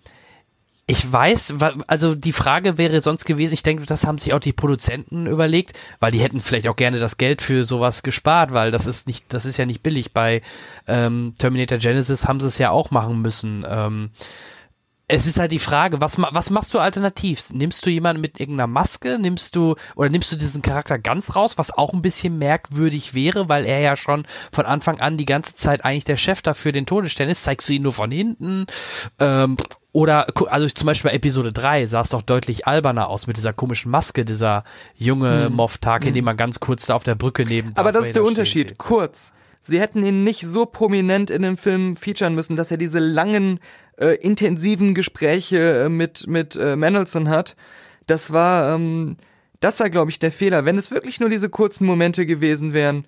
[0.88, 1.54] ich weiß,
[1.86, 5.78] also die Frage wäre sonst gewesen, ich denke, das haben sich auch die Produzenten überlegt,
[6.00, 9.24] weil die hätten vielleicht auch gerne das Geld für sowas gespart, weil das ist nicht,
[9.28, 10.12] das ist ja nicht billig.
[10.12, 10.42] Bei
[10.88, 13.64] ähm, Terminator Genesis haben sie es ja auch machen müssen.
[13.70, 14.10] Ähm,
[15.10, 17.50] es ist halt die Frage, was, was machst du alternativ?
[17.54, 19.18] Nimmst du jemanden mit irgendeiner Maske?
[19.18, 23.48] Nimmst du, oder nimmst du diesen Charakter ganz raus, was auch ein bisschen merkwürdig wäre,
[23.48, 26.84] weil er ja schon von Anfang an die ganze Zeit eigentlich der Chef dafür den
[26.84, 27.42] Todesstern ist?
[27.42, 28.66] Zeigst du ihn nur von hinten?
[29.18, 29.56] Ähm,
[29.92, 33.54] oder, also zum Beispiel bei Episode 3 sah es doch deutlich alberner aus mit dieser
[33.54, 34.62] komischen Maske, dieser
[34.94, 35.56] junge Mhm.
[35.56, 36.14] Moff Tarkin, Mhm.
[36.16, 38.68] den man ganz kurz da auf der Brücke neben Aber das ist der Unterschied.
[38.68, 38.78] sieht.
[38.78, 39.32] Kurz.
[39.60, 43.58] sie hätten ihn nicht so prominent in dem Film featuren müssen, dass er diese langen,
[44.00, 47.56] äh, intensiven Gespräche äh, mit, mit äh, Mendelssohn hat.
[48.06, 49.16] Das war, ähm,
[49.60, 50.64] das war, glaube ich, der Fehler.
[50.64, 53.04] Wenn es wirklich nur diese kurzen Momente gewesen wären,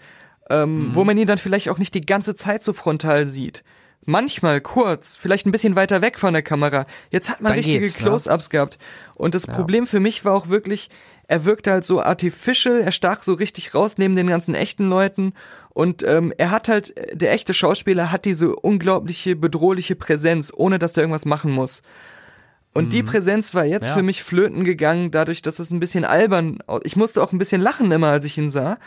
[0.50, 0.94] ähm, Mhm.
[0.94, 3.62] wo man ihn dann vielleicht auch nicht die ganze Zeit so frontal sieht.
[4.04, 6.86] Manchmal kurz, vielleicht ein bisschen weiter weg von der Kamera.
[7.10, 7.92] Jetzt hat man Dann richtige ne?
[7.92, 8.78] Close-ups gehabt.
[9.14, 9.52] Und das Ja.
[9.54, 10.88] Problem für mich war auch wirklich,
[11.30, 15.32] er wirkte halt so artificial, er stach so richtig raus neben den ganzen echten Leuten.
[15.70, 20.96] Und ähm, er hat halt, der echte Schauspieler hat diese unglaubliche, bedrohliche Präsenz, ohne dass
[20.96, 21.82] er irgendwas machen muss.
[22.72, 23.06] Und die Mhm.
[23.06, 23.94] Präsenz war jetzt Ja.
[23.94, 27.60] für mich flöten gegangen, dadurch, dass es ein bisschen albern, ich musste auch ein bisschen
[27.60, 28.78] lachen immer, als ich ihn sah,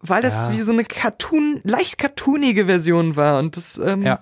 [0.00, 0.52] weil das Ja.
[0.52, 4.20] wie so eine Cartoon, leicht cartoonige Version war und das, ähm, Ja.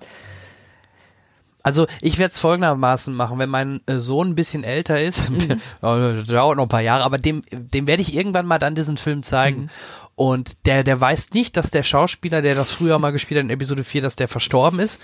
[1.67, 5.59] Also ich werde es folgendermaßen machen, wenn mein äh, Sohn ein bisschen älter ist, Mhm.
[5.81, 9.21] dauert noch ein paar Jahre, aber dem, dem werde ich irgendwann mal dann diesen Film
[9.21, 9.63] zeigen.
[9.63, 9.69] Mhm.
[10.15, 13.49] Und der, der weiß nicht, dass der Schauspieler, der das früher mal gespielt hat in
[13.49, 15.01] Episode 4, dass der verstorben ist.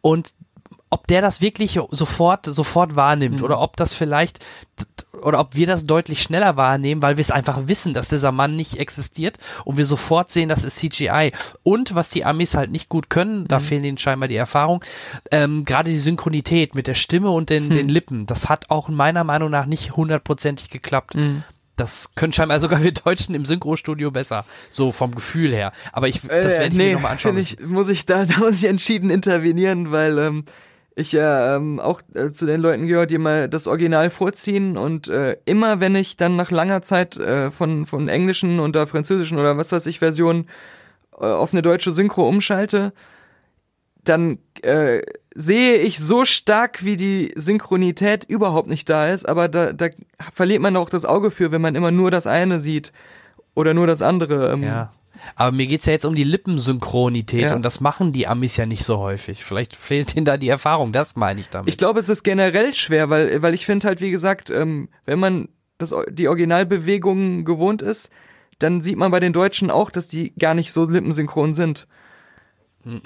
[0.00, 0.30] Und
[0.90, 2.96] ob der das wirklich sofort, sofort Mhm.
[2.96, 4.38] wahrnimmt oder ob das vielleicht
[5.22, 8.54] oder ob wir das deutlich schneller wahrnehmen, weil wir es einfach wissen, dass dieser Mann
[8.54, 11.32] nicht existiert und wir sofort sehen, das ist CGI.
[11.62, 14.84] Und was die Amis halt nicht gut können, da fehlen ihnen scheinbar die Erfahrung,
[15.30, 19.24] ähm, gerade die Synchronität mit der Stimme und den, den Lippen, das hat auch meiner
[19.24, 21.14] Meinung nach nicht hundertprozentig geklappt.
[21.14, 21.42] Mhm.
[21.76, 25.72] Das können scheinbar sogar wir Deutschen im Synchrostudio besser, so vom Gefühl her.
[25.92, 27.36] Aber ich, das werde ich Äh, nee, mir nochmal anschauen.
[27.38, 30.44] ich, muss ich da, da muss ich entschieden intervenieren, weil ähm,
[30.96, 35.08] ich ja ähm, auch äh, zu den Leuten gehört, die mal das Original vorziehen und
[35.08, 39.58] äh, immer wenn ich dann nach langer Zeit äh, von, von englischen oder französischen oder
[39.58, 40.48] was weiß ich Versionen
[41.20, 42.94] äh, auf eine deutsche Synchro umschalte,
[44.04, 45.02] dann äh,
[45.34, 49.88] sehe ich so stark, wie die Synchronität überhaupt nicht da ist, aber da, da
[50.32, 52.90] verliert man auch das Auge für, wenn man immer nur das eine sieht
[53.54, 54.52] oder nur das andere.
[54.52, 54.92] Ähm, Ja.
[55.34, 57.54] Aber mir geht's ja jetzt um die Lippensynchronität Ja.
[57.54, 59.44] und das machen die Amis ja nicht so häufig.
[59.44, 61.68] Vielleicht fehlt ihnen da die Erfahrung, das meine ich damit.
[61.68, 65.18] Ich glaube, es ist generell schwer, weil, weil ich finde halt, wie gesagt, ähm, wenn
[65.18, 68.10] man das, die Originalbewegungen gewohnt ist,
[68.58, 71.86] dann sieht man bei den Deutschen auch, dass die gar nicht so lippensynchron sind.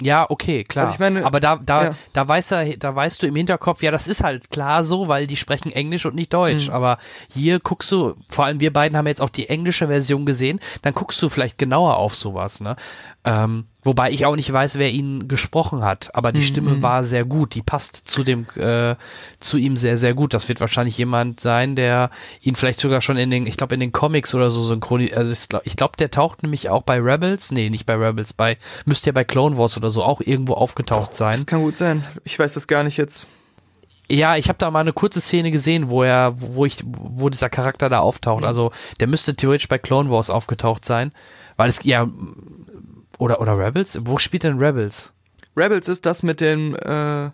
[0.01, 0.85] Ja, okay, klar.
[0.85, 1.95] Also ich meine, aber da, da, ja.
[2.13, 5.25] da, weiß er, da weißt du im Hinterkopf, ja, das ist halt klar so, weil
[5.25, 6.67] die sprechen Englisch und nicht Deutsch.
[6.67, 6.73] Mhm.
[6.73, 6.97] Aber
[7.33, 10.93] hier guckst du, vor allem wir beiden haben jetzt auch die englische Version gesehen, dann
[10.93, 12.75] guckst du vielleicht genauer auf sowas, ne?
[13.25, 16.45] Ähm, wobei ich auch nicht weiß, wer ihn gesprochen hat, aber die Mhm.
[16.45, 18.95] Stimme war sehr gut, die passt zu dem, äh,
[19.39, 20.33] zu ihm sehr, sehr gut.
[20.33, 22.09] Das wird wahrscheinlich jemand sein, der
[22.41, 25.31] ihn vielleicht sogar schon in den, ich glaube in den Comics oder so synchronisiert, also
[25.31, 29.07] ich glaube, glaub, der taucht nämlich auch bei Rebels, nee, nicht bei Rebels, bei, müsste
[29.07, 31.33] ja bei Clone Wars oder so auch irgendwo aufgetaucht sein.
[31.33, 32.03] Das kann gut sein.
[32.23, 33.25] Ich weiß das gar nicht jetzt.
[34.11, 37.49] Ja, ich habe da mal eine kurze Szene gesehen, wo er, wo ich, wo dieser
[37.49, 38.43] Charakter da auftaucht.
[38.43, 41.13] Also der müsste theoretisch bei Clone Wars aufgetaucht sein,
[41.55, 42.09] weil es ja
[43.21, 43.99] oder oder Rebels.
[44.01, 45.13] Wo spielt denn Rebels?
[45.55, 47.25] Rebels ist das mit dem äh,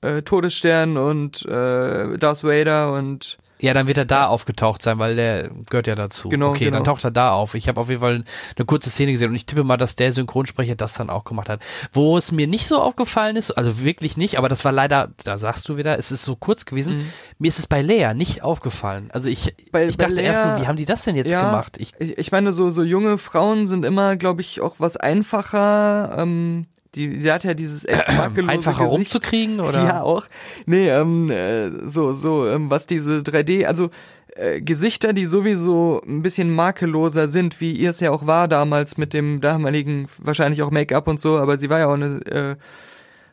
[0.00, 5.16] äh, Todesstern und äh, Darth Vader und Ja, dann wird er da aufgetaucht sein, weil
[5.16, 6.28] der gehört ja dazu.
[6.28, 6.76] Genau, okay, genau.
[6.76, 7.54] dann taucht er da auf.
[7.54, 8.24] Ich habe auf jeden Fall
[8.56, 11.48] eine kurze Szene gesehen und ich tippe mal, dass der Synchronsprecher das dann auch gemacht
[11.48, 11.60] hat.
[11.92, 15.38] Wo es mir nicht so aufgefallen ist, also wirklich nicht, aber das war leider, da
[15.38, 16.98] sagst du wieder, es ist so kurz gewesen.
[16.98, 17.12] Mhm.
[17.38, 19.10] Mir ist es bei Lea nicht aufgefallen.
[19.12, 21.76] Also ich, Bei- ich dachte erst nur, wie haben die das denn jetzt ja, gemacht?
[21.80, 26.14] Ich, Ich, ich meine, so, so junge Frauen sind immer, glaube ich, auch was einfacher.
[26.16, 28.98] Ähm, die, sie hat ja dieses echt makellose Einfacher Gesicht.
[28.98, 29.84] rumzukriegen, oder?
[29.84, 30.26] Ja, auch.
[30.66, 33.90] Nee, ähm, äh, so, so, ähm, was diese 3D, also
[34.36, 38.96] äh, Gesichter, die sowieso ein bisschen makelloser sind, wie ihr es ja auch war damals
[38.96, 42.56] mit dem damaligen, wahrscheinlich auch Make-up und so, aber sie war ja auch eine, äh,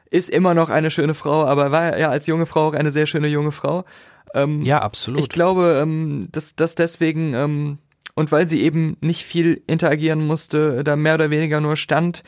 [0.09, 3.06] ist immer noch eine schöne Frau, aber war ja als junge Frau auch eine sehr
[3.06, 3.85] schöne junge Frau.
[4.34, 5.22] Ähm, ja, absolut.
[5.22, 7.77] ich glaube, ähm, dass, dass deswegen, ähm,
[8.16, 12.22] und weil sie eben nicht viel interagieren musste, da mehr oder weniger nur stand,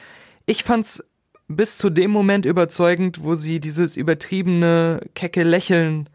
[0.45, 1.03] ich fand's
[1.47, 6.09] bis zu dem Moment überzeugend, wo sie dieses übertriebene, kecke Lächeln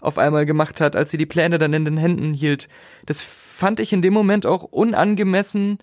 [0.00, 2.68] auf einmal gemacht hat, als sie die Pläne dann in den Händen hielt.
[3.06, 5.78] Das fand ich in dem Moment auch unangemessen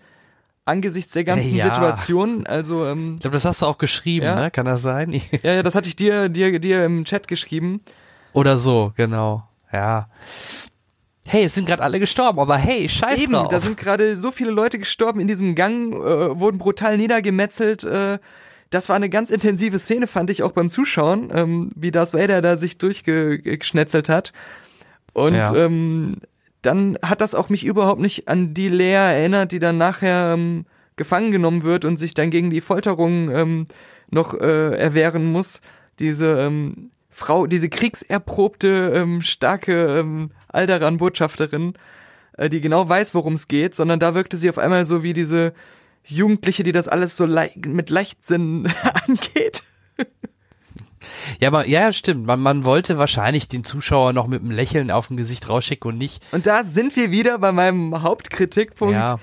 [0.65, 1.65] angesichts der ganzen Ja.
[1.65, 2.45] Situation.
[2.48, 4.40] Also, ähm, Ich glaube, das hast du auch geschrieben, Ja.
[4.40, 4.51] ne?
[4.51, 5.11] Kann das sein?
[5.43, 7.82] ja, ja, das hatte ich dir, dir, dir im Chat geschrieben.
[8.32, 9.43] Oder so, genau.
[9.73, 10.07] Ja.
[11.25, 13.48] Hey, es sind gerade alle gestorben, aber hey, scheiß Eben, drauf.
[13.49, 17.83] da sind gerade so viele Leute gestorben in diesem Gang, äh, wurden brutal niedergemetzelt.
[17.83, 18.19] Äh,
[18.73, 22.41] das war eine ganz intensive Szene, fand ich auch beim Zuschauen, ähm, wie Darth Vader
[22.41, 24.33] da sich durchgeschnetzelt hat.
[25.13, 25.55] Und Ja.
[25.55, 26.17] ähm,
[26.61, 30.65] dann hat das auch mich überhaupt nicht an die Lea erinnert, die dann nachher ähm,
[30.95, 33.67] gefangen genommen wird und sich dann gegen die Folterung ähm,
[34.09, 35.61] noch äh, erwehren muss.
[35.99, 41.73] Diese ähm, Frau, diese kriegserprobte, ähm, starke ähm, Alderan-Botschafterin,
[42.37, 45.13] äh, die genau weiß, worum es geht, sondern da wirkte sie auf einmal so wie
[45.13, 45.53] diese
[46.06, 48.72] Jugendliche, die das alles so le mit Leichtsinn
[49.07, 49.64] angeht.
[51.40, 52.25] Ja, aber ja, stimmt.
[52.25, 55.98] Man, man wollte wahrscheinlich den Zuschauer noch mit einem Lächeln auf dem Gesicht rausschicken und
[55.98, 56.23] nicht.
[56.32, 58.93] Und da sind wir wieder bei meinem Hauptkritikpunkt.
[58.93, 59.19] Ja.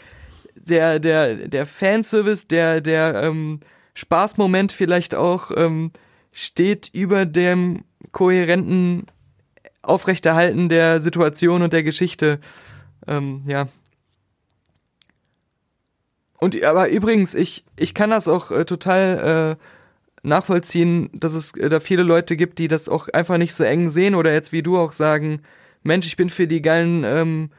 [0.55, 3.61] Der, der, der Fanservice, der, der ähm,
[3.95, 5.91] Spaßmoment vielleicht auch ähm,
[6.33, 9.07] steht über dem kohärenten
[9.83, 12.41] Aufrechterhalten der Situation und der Geschichte.
[13.07, 13.69] Ähm, ja.
[16.41, 21.69] Und aber übrigens, ich, ich kann das auch äh, total äh, nachvollziehen, dass es äh,
[21.69, 24.63] da viele Leute gibt, die das auch einfach nicht so eng sehen oder jetzt wie
[24.63, 25.43] du auch sagen,
[25.83, 27.51] Mensch, ich bin für die geilen ähm,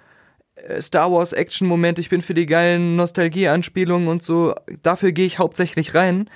[0.55, 5.37] äh, Star Wars Action-Momente, ich bin für die geilen Nostalgie-Anspielungen und so, dafür gehe ich
[5.37, 6.27] hauptsächlich rein.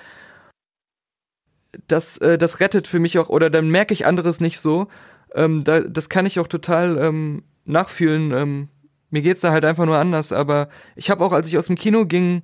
[1.87, 4.87] Das, äh, das rettet für mich auch, oder dann merke ich anderes nicht so.
[5.33, 8.69] Ähm, da, das kann ich auch total ähm, nachfühlen.
[9.15, 11.77] Mir geht's da halt einfach nur anders, aber ich habe auch, als ich aus dem
[11.77, 12.41] Kino ging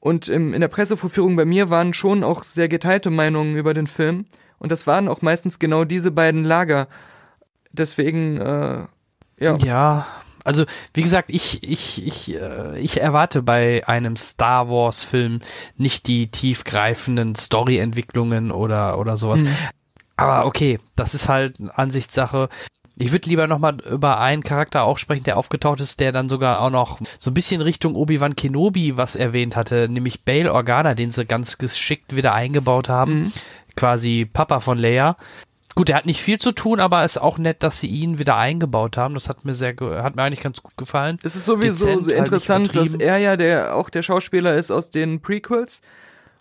[0.00, 4.24] und in der Pressevorführung bei mir waren schon auch sehr geteilte Meinungen über den Film.
[4.58, 6.88] Und das waren auch meistens genau diese beiden Lager.
[7.70, 8.86] Deswegen, äh,
[9.38, 9.56] ja.
[9.62, 10.06] Ja,
[10.42, 10.64] also
[10.94, 15.40] wie gesagt, ich, ich, ich, äh, ich erwarte bei einem Star Wars-Film
[15.76, 19.42] nicht die tiefgreifenden Story-Entwicklungen oder, oder sowas.
[19.42, 19.54] Mhm.
[20.16, 22.48] Aber okay, das ist halt eine Ansichtssache.
[22.96, 26.60] Ich würde lieber nochmal über einen Charakter auch sprechen, der aufgetaucht ist, der dann sogar
[26.60, 31.10] auch noch so ein bisschen Richtung Obi-Wan Kenobi was erwähnt hatte, nämlich Bail Organa, den
[31.10, 33.14] sie ganz geschickt wieder eingebaut haben.
[33.14, 33.32] Mhm.
[33.74, 35.16] Quasi Papa von Leia.
[35.74, 38.20] Gut, er hat nicht viel zu tun, aber es ist auch nett, dass sie ihn
[38.20, 39.14] wieder eingebaut haben.
[39.14, 41.18] Das hat mir sehr, hat mir eigentlich ganz gut gefallen.
[41.24, 44.70] Es ist sowieso Dezent, so halt interessant, dass er ja der auch der Schauspieler ist
[44.70, 45.80] aus den Prequels.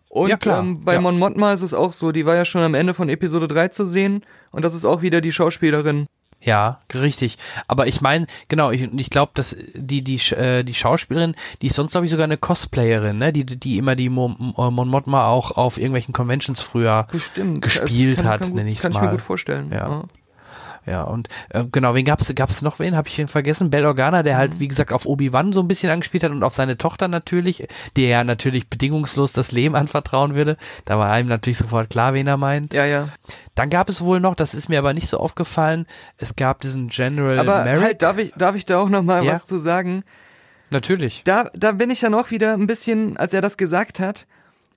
[0.09, 0.59] Und Ja, klar.
[0.59, 1.01] Ähm, bei Ja.
[1.01, 3.69] Mon Mothma ist es auch so, die war ja schon am Ende von Episode 3
[3.69, 6.05] zu sehen und das ist auch wieder die Schauspielerin.
[6.45, 7.37] Ja, richtig.
[7.69, 11.75] Aber ich meine, genau, ich, ich glaube, dass die, die, äh, die Schauspielerin, die ist
[11.75, 13.31] sonst, glaube ich, sogar eine Cosplayerin, ne?
[13.31, 17.61] Die, die immer die Mon, Mon Mothma auch auf irgendwelchen Conventions früher Bestimmt.
[17.61, 18.99] gespielt kann- hat, kann nenne ich Kann mal.
[18.99, 19.71] ich mir gut vorstellen.
[19.71, 19.77] Ja.
[19.89, 20.03] Ja,
[21.03, 22.95] und äh, genau, wen gab's, gab's noch wen?
[22.95, 23.69] Habe ich wen vergessen?
[23.69, 24.37] Bell Organa, der Mhm.
[24.39, 27.67] halt, wie gesagt, auf Obi-Wan so ein bisschen angespielt hat und auf seine Tochter natürlich,
[27.95, 30.57] der ja natürlich bedingungslos das Leben anvertrauen würde.
[30.85, 32.73] Da war einem natürlich sofort klar, wen er meint.
[32.73, 33.09] Ja, ja.
[33.55, 35.85] Dann gab es wohl noch, das ist mir aber nicht so aufgefallen,
[36.17, 37.83] es gab diesen General Aber Merrick.
[37.83, 39.33] halt, darf ich, darf ich da auch noch mal Ja.
[39.33, 40.03] was zu sagen?
[40.71, 41.21] Natürlich.
[41.23, 44.25] Da, da bin ich dann auch wieder ein bisschen, als er das gesagt hat,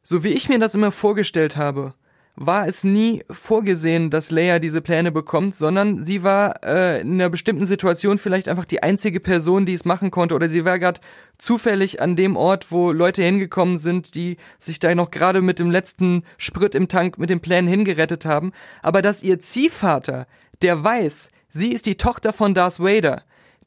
[0.02, 1.94] so wie ich mir das immer vorgestellt habe,
[2.36, 7.31] war es nie vorgesehen, dass Leia diese Pläne bekommt, sondern sie war äh, in einer
[7.31, 11.00] bestimmten Situation vielleicht einfach die einzige Person, die es machen konnte, oder sie war gerade
[11.39, 15.70] zufällig an dem Ort, wo Leute hingekommen sind, die sich da noch gerade mit dem
[15.70, 20.26] letzten Sprit im Tank mit den Plänen hingerettet haben, aber dass ihr Ziehvater,
[20.60, 23.23] der weiß, sie ist die Tochter von Darth Vader,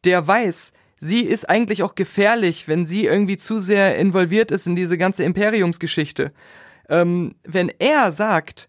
[0.06, 4.76] der weiß, sie ist eigentlich auch gefährlich, wenn sie irgendwie zu sehr involviert ist in
[4.76, 6.32] diese ganze Imperiumsgeschichte.
[6.90, 8.68] Ähm, wenn er sagt,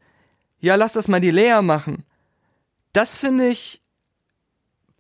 [0.61, 2.05] ja, lass das mal die Lea machen,
[2.93, 3.81] das finde ich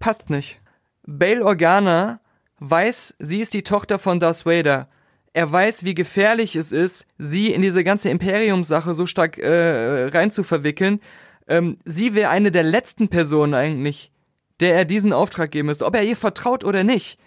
[0.00, 0.60] passt nicht.
[1.07, 2.20] Bail Organa
[2.58, 4.89] weiß, sie ist die Tochter von Darth Vader.
[5.32, 10.31] Er weiß, wie gefährlich es ist, sie in diese ganze Imperiumssache so stark äh, rein.
[11.47, 14.10] Ähm, sie wäre eine der letzten Personen eigentlich,
[14.58, 17.20] der er diesen Auftrag geben müsste, ob er ihr vertraut oder nicht.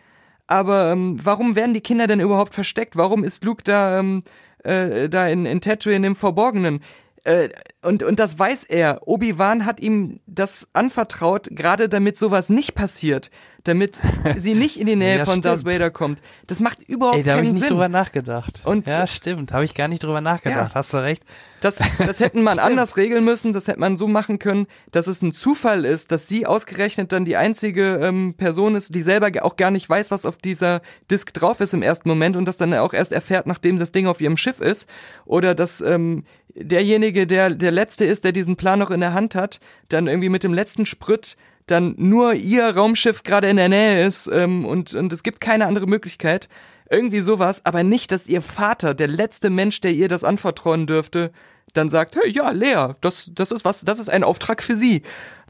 [0.48, 2.98] Aber ähm, warum werden die Kinder denn überhaupt versteckt?
[2.98, 4.24] Warum ist Luke da, ähm,
[4.64, 6.82] äh, da in, in Tatooine im Verborgenen?
[7.24, 7.50] Äh,
[7.82, 9.08] und, und das weiß er.
[9.08, 13.30] Obi-Wan hat ihm das anvertraut, gerade damit sowas nicht passiert.
[13.66, 13.98] Damit
[14.38, 15.74] sie nicht in die Nähe Ja, von Darth stimmt.
[15.76, 16.22] Vader kommt.
[16.48, 17.70] Das macht überhaupt Ey, da habe keinen ich nicht Sinn.
[17.70, 18.62] drüber nachgedacht.
[18.66, 20.72] Und- ja, stimmt, habe ich gar nicht drüber nachgedacht.
[20.72, 20.76] Ja.
[20.76, 21.24] Hast du recht.
[21.62, 25.22] Das, das hätten man anders regeln müssen, das hätte man so machen können, dass es
[25.22, 29.56] ein Zufall ist, dass sie ausgerechnet dann die einzige ähm, Person ist, die selber auch
[29.56, 32.74] gar nicht weiß, was auf dieser Disk drauf ist im ersten Moment und das dann
[32.74, 34.90] auch erst erfährt, nachdem das Ding auf ihrem Schiff ist.
[35.24, 39.36] Oder dass ähm, derjenige, der der Letzte ist, der diesen Plan noch in der Hand
[39.36, 39.60] hat,
[39.90, 44.28] dann irgendwie mit dem letzten Sprit dann nur ihr Raumschiff gerade in der Nähe ist
[44.28, 46.50] ähm, und, und es gibt keine andere Möglichkeit.
[46.90, 51.32] Irgendwie sowas, aber nicht, dass ihr Vater, der letzte Mensch, der ihr das anvertrauen dürfte,
[51.74, 55.02] dann sagt, hey, ja, Lea, das, das ist was, das ist ein Auftrag für sie.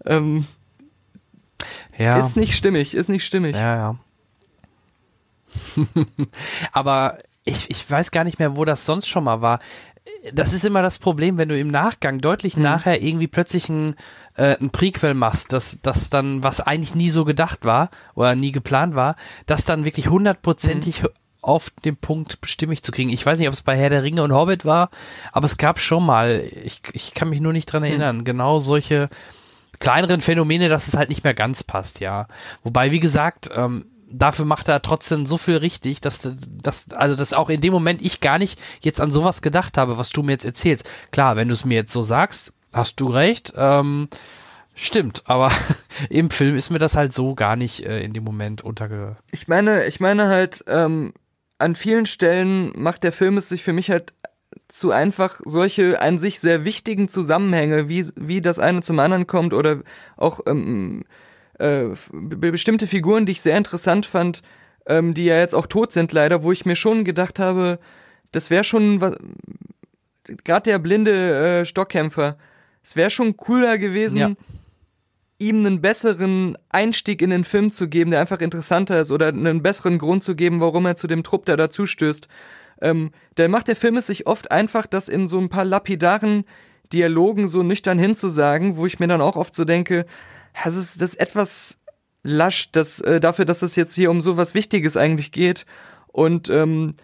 [0.05, 0.45] Ähm,
[1.97, 2.17] Ja.
[2.17, 3.55] Ist nicht stimmig, ist nicht stimmig.
[3.55, 3.95] Ja, ja.
[6.71, 9.59] Aber ich, ich weiß gar nicht mehr, wo das sonst schon mal war.
[10.33, 12.63] Das ist immer das Problem, wenn du im Nachgang deutlich Hm.
[12.63, 13.95] nachher irgendwie plötzlich ein,
[14.35, 18.51] äh, ein Prequel machst, dass das dann, was eigentlich nie so gedacht war oder nie
[18.51, 19.15] geplant war,
[19.45, 21.09] das dann wirklich hundertprozentig Hm.
[21.41, 23.09] auf den Punkt bestimmig zu kriegen.
[23.09, 24.89] Ich weiß nicht, ob es bei Herr der Ringe und Hobbit war,
[25.33, 29.09] aber es gab schon mal, ich, ich kann mich nur nicht dran erinnern, genau solche
[29.79, 32.27] kleineren Phänomene, dass es halt nicht mehr ganz passt, ja.
[32.63, 37.33] Wobei, wie gesagt, ähm, dafür macht er trotzdem so viel richtig, dass dass also dass
[37.33, 40.33] auch in dem Moment ich gar nicht jetzt an sowas gedacht habe, was du mir
[40.33, 40.89] jetzt erzählst.
[41.11, 43.53] Klar, wenn du es mir jetzt so sagst, hast du recht.
[43.57, 44.07] Ähm,
[44.75, 45.51] stimmt, aber
[46.09, 49.17] im Film ist mir das halt so gar nicht äh, in dem Moment unterge.
[49.31, 51.13] Ich meine, ich meine halt, ähm,
[51.57, 54.13] an vielen Stellen macht der Film es sich für mich halt
[54.67, 59.53] zu einfach solche an sich sehr wichtigen Zusammenhänge, wie, wie das eine zum anderen kommt
[59.53, 59.81] oder
[60.17, 61.03] auch ähm,
[61.59, 64.41] äh, bestimmte Figuren, die ich sehr interessant fand,
[64.85, 67.79] ähm, die ja jetzt auch tot sind leider, wo ich mir schon gedacht habe,
[68.31, 69.15] das wäre schon was,
[70.43, 72.37] gerade der blinde äh, Stockkämpfer,
[72.83, 74.31] es wäre schon cooler gewesen, ja.
[75.39, 79.61] ihm einen besseren Einstieg in den Film zu geben, der einfach interessanter ist oder einen
[79.61, 82.27] besseren Grund zu geben, warum er zu dem Trupp da dazustößt.
[82.81, 86.43] Ähm, dann macht der Film es sich oft einfach, das in so ein paar lapidaren
[86.91, 90.05] Dialogen so nüchtern hinzusagen, wo ich mir dann auch oft so denke,
[90.63, 91.77] das ist, das ist etwas
[92.23, 95.65] lasch, das, äh, dafür, dass es jetzt hier um so was Wichtiges eigentlich geht.
[96.07, 96.95] Und ähm,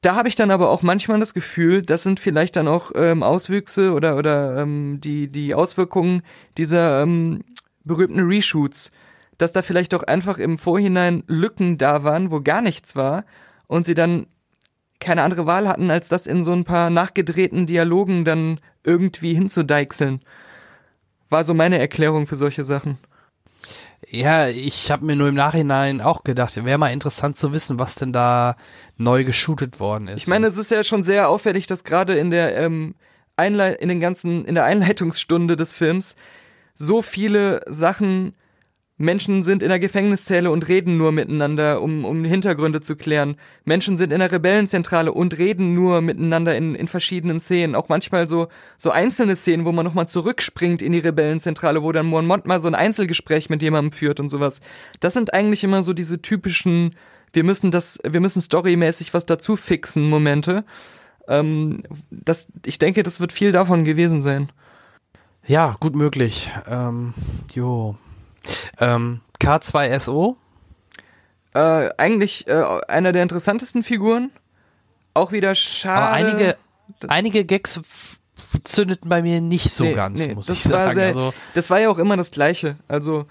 [0.00, 3.22] da habe ich dann aber auch manchmal das Gefühl, das sind vielleicht dann auch ähm,
[3.22, 6.22] Auswüchse oder, oder ähm, die, die Auswirkungen
[6.58, 7.44] dieser ähm,
[7.84, 8.90] berühmten Reshoots,
[9.38, 13.24] dass da vielleicht auch einfach im Vorhinein Lücken da waren, wo gar nichts war
[13.68, 14.26] und sie dann
[14.98, 20.20] keine andere Wahl hatten, als das in so ein paar nachgedrehten Dialogen dann irgendwie hinzudeichseln.
[21.32, 22.98] War so meine Erklärung für solche Sachen.
[24.08, 27.94] Ja, ich habe mir nur im Nachhinein auch gedacht, wäre mal interessant zu wissen, was
[27.94, 28.56] denn da
[28.98, 30.22] neu geshootet worden ist.
[30.22, 32.94] Ich meine, es ist ja schon sehr auffällig, dass gerade in der ähm,
[33.38, 36.16] in den ganzen in der Einleitungsstunde des Films
[36.74, 38.34] so viele Sachen
[39.02, 43.34] Menschen sind in der Gefängniszelle und reden nur miteinander, um, um Hintergründe zu klären.
[43.64, 47.74] Menschen sind in der Rebellenzentrale und reden nur miteinander in, in verschiedenen Szenen.
[47.74, 48.46] Auch manchmal so,
[48.78, 52.68] so einzelne Szenen, wo man nochmal zurückspringt in die Rebellenzentrale, wo dann Monmont mal so
[52.68, 54.60] ein Einzelgespräch mit jemandem führt und sowas.
[55.00, 56.94] Das sind eigentlich immer so diese typischen,
[57.32, 60.64] wir müssen das, wir müssen storymäßig was dazu fixen Momente.
[61.26, 61.82] Ähm,
[62.12, 64.52] das, ich denke, das wird viel davon gewesen sein.
[65.44, 66.50] Ja, gut möglich.
[66.68, 67.14] Ähm,
[67.52, 67.96] jo.
[68.78, 70.36] Ähm, K2SO?
[71.54, 74.30] Äh, eigentlich äh, einer der interessantesten Figuren.
[75.14, 75.96] Auch wieder schade.
[75.96, 76.56] Aber einige,
[77.08, 77.80] einige Gags
[78.64, 80.94] zündeten bei mir nicht so nee, ganz, nee, muss ich sagen.
[80.94, 82.76] Sehr, also, das war ja auch immer das Gleiche.
[82.88, 83.26] Also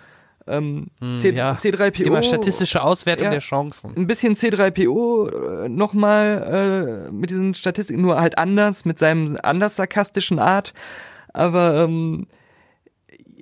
[0.47, 1.53] ähm, hm, C ja.
[1.53, 2.03] C3PO.
[2.03, 3.95] Immer statistische Auswertung ja, der Chancen.
[3.95, 9.75] Ein bisschen C3PO äh, nochmal äh, mit diesen Statistiken, nur halt anders, mit seinem anders
[9.75, 10.73] sarkastischen Art.
[11.33, 12.27] Aber ähm,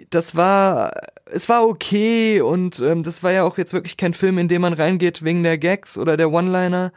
[0.09, 0.91] das war
[1.31, 4.61] es war okay und ähm, das war ja auch jetzt wirklich kein Film, in dem
[4.61, 6.91] man reingeht wegen der Gags oder der One-Liner.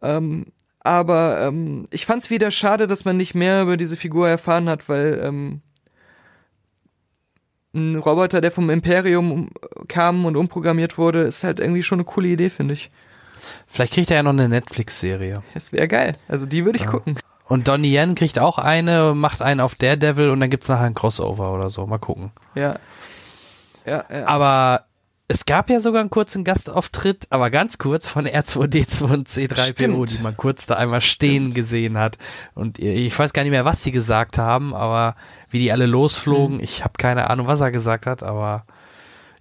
[0.00, 0.46] Ähm,
[0.80, 4.68] aber ähm, ich fand es wieder schade, dass man nicht mehr über diese Figur erfahren
[4.68, 5.60] hat, weil ähm,
[7.74, 9.50] ein Roboter, der vom Imperium
[9.88, 12.90] kam und umprogrammiert wurde, ist halt irgendwie schon eine coole Idee, finde ich.
[13.66, 15.42] Vielleicht kriegt er ja noch eine Netflix-Serie.
[15.54, 16.12] Das wäre geil.
[16.28, 16.90] Also die würde ich ja.
[16.90, 17.16] gucken.
[17.48, 20.86] Und Donnie Yen kriegt auch eine, macht einen auf Daredevil und dann gibt es nachher
[20.86, 21.86] ein Crossover oder so.
[21.86, 22.32] Mal gucken.
[22.54, 22.76] Ja.
[23.84, 24.26] Ja, ja.
[24.26, 24.84] Aber
[25.28, 30.10] es gab ja sogar einen kurzen Gastauftritt, aber ganz kurz von R2D2 und C3PO, Stimmt.
[30.10, 31.54] die man kurz da einmal stehen Stimmt.
[31.54, 32.18] gesehen hat.
[32.54, 35.16] Und ich weiß gar nicht mehr, was sie gesagt haben, aber
[35.48, 36.62] wie die alle losflogen, mhm.
[36.62, 38.66] ich habe keine Ahnung, was er gesagt hat, aber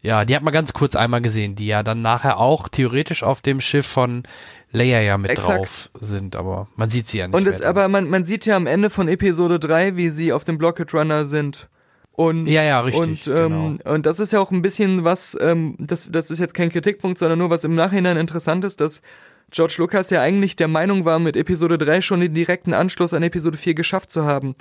[0.01, 3.41] ja, die hat man ganz kurz einmal gesehen, die ja dann nachher auch theoretisch auf
[3.41, 4.23] dem Schiff von
[4.71, 5.59] Leia ja mit Exakt.
[5.59, 7.35] drauf sind, aber man sieht sie ja nicht.
[7.35, 10.45] Und es, aber man, man sieht ja am Ende von Episode 3, wie sie auf
[10.45, 11.67] dem Blocket Runner sind.
[12.13, 13.01] Und, ja, ja, richtig.
[13.01, 13.93] Und, ähm, genau.
[13.93, 17.17] und das ist ja auch ein bisschen was, ähm, das, das ist jetzt kein Kritikpunkt,
[17.17, 19.01] sondern nur was im Nachhinein interessant ist, dass
[19.49, 23.23] George Lucas ja eigentlich der Meinung war, mit Episode 3 schon den direkten Anschluss an
[23.23, 24.55] Episode 4 geschafft zu haben.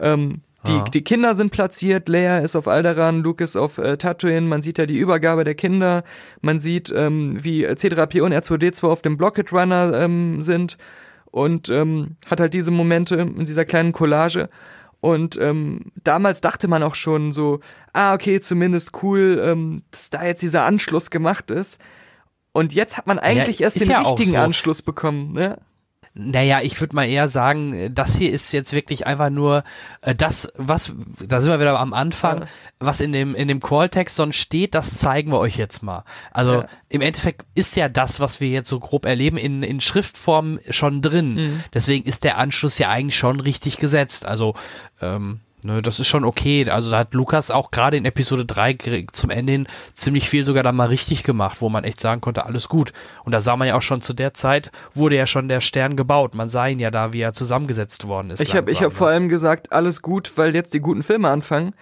[0.00, 4.46] Ähm, die, die Kinder sind platziert, Leia ist auf Alderaan, Luke ist auf äh, Tatooine,
[4.46, 6.04] man sieht ja die Übergabe der Kinder,
[6.40, 10.78] man sieht, ähm, wie C3PO und R2D2 auf dem Blocket Runner ähm, sind
[11.30, 14.48] und ähm, hat halt diese Momente in dieser kleinen Collage.
[15.00, 17.60] Und ähm, damals dachte man auch schon so,
[17.92, 21.80] ah, okay, zumindest cool, ähm, dass da jetzt dieser Anschluss gemacht ist.
[22.52, 24.38] Und jetzt hat man eigentlich ja, erst den ja richtigen so.
[24.38, 25.34] Anschluss bekommen.
[25.34, 25.58] Ne?
[26.18, 29.64] Naja, ich würde mal eher sagen, das hier ist jetzt wirklich einfach nur
[30.00, 32.46] äh, das, was, da sind wir wieder am Anfang, ja.
[32.78, 36.04] was in dem, in dem Calltext sonst steht, das zeigen wir euch jetzt mal.
[36.30, 36.68] Also ja.
[36.88, 41.02] im Endeffekt ist ja das, was wir jetzt so grob erleben, in, in Schriftform schon
[41.02, 41.34] drin.
[41.34, 41.64] Mhm.
[41.74, 44.24] Deswegen ist der Anschluss ja eigentlich schon richtig gesetzt.
[44.24, 44.54] Also
[45.02, 46.68] ähm, Ne, das ist schon okay.
[46.68, 50.62] Also da hat Lukas auch gerade in Episode 3 zum Ende hin ziemlich viel sogar
[50.62, 52.92] dann mal richtig gemacht, wo man echt sagen konnte, alles gut.
[53.24, 55.96] Und da sah man ja auch schon zu der Zeit, wurde ja schon der Stern
[55.96, 56.34] gebaut.
[56.34, 58.40] Man sah ihn ja da, wie er zusammengesetzt worden ist.
[58.40, 61.74] Ich habe hab vor allem gesagt, alles gut, weil jetzt die guten Filme anfangen.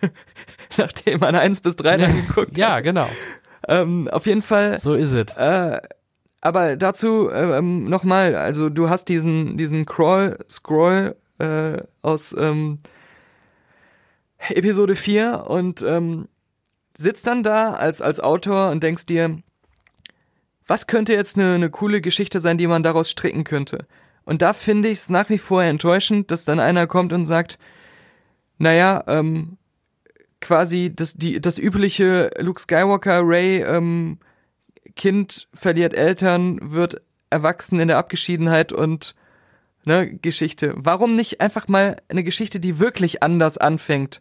[0.76, 3.08] Nachdem man eins bis drei dann geguckt Ja, genau.
[3.66, 4.78] ähm, auf jeden Fall.
[4.78, 5.36] So ist es.
[5.36, 5.80] Äh,
[6.40, 12.78] aber dazu ähm, nochmal, also du hast diesen, diesen Crawl, Scroll äh, aus ähm,
[14.38, 16.28] Episode 4 und ähm,
[16.96, 19.42] sitzt dann da als, als Autor und denkst dir,
[20.66, 23.86] was könnte jetzt eine, eine coole Geschichte sein, die man daraus stricken könnte?
[24.24, 27.58] Und da finde ich es nach wie vor enttäuschend, dass dann einer kommt und sagt,
[28.58, 29.56] naja, ähm,
[30.40, 34.18] quasi das, die, das übliche Luke Skywalker, Ray, ähm,
[34.96, 37.00] Kind verliert Eltern, wird
[37.30, 39.14] erwachsen in der Abgeschiedenheit und
[39.84, 40.74] ne, Geschichte.
[40.76, 44.20] Warum nicht einfach mal eine Geschichte, die wirklich anders anfängt?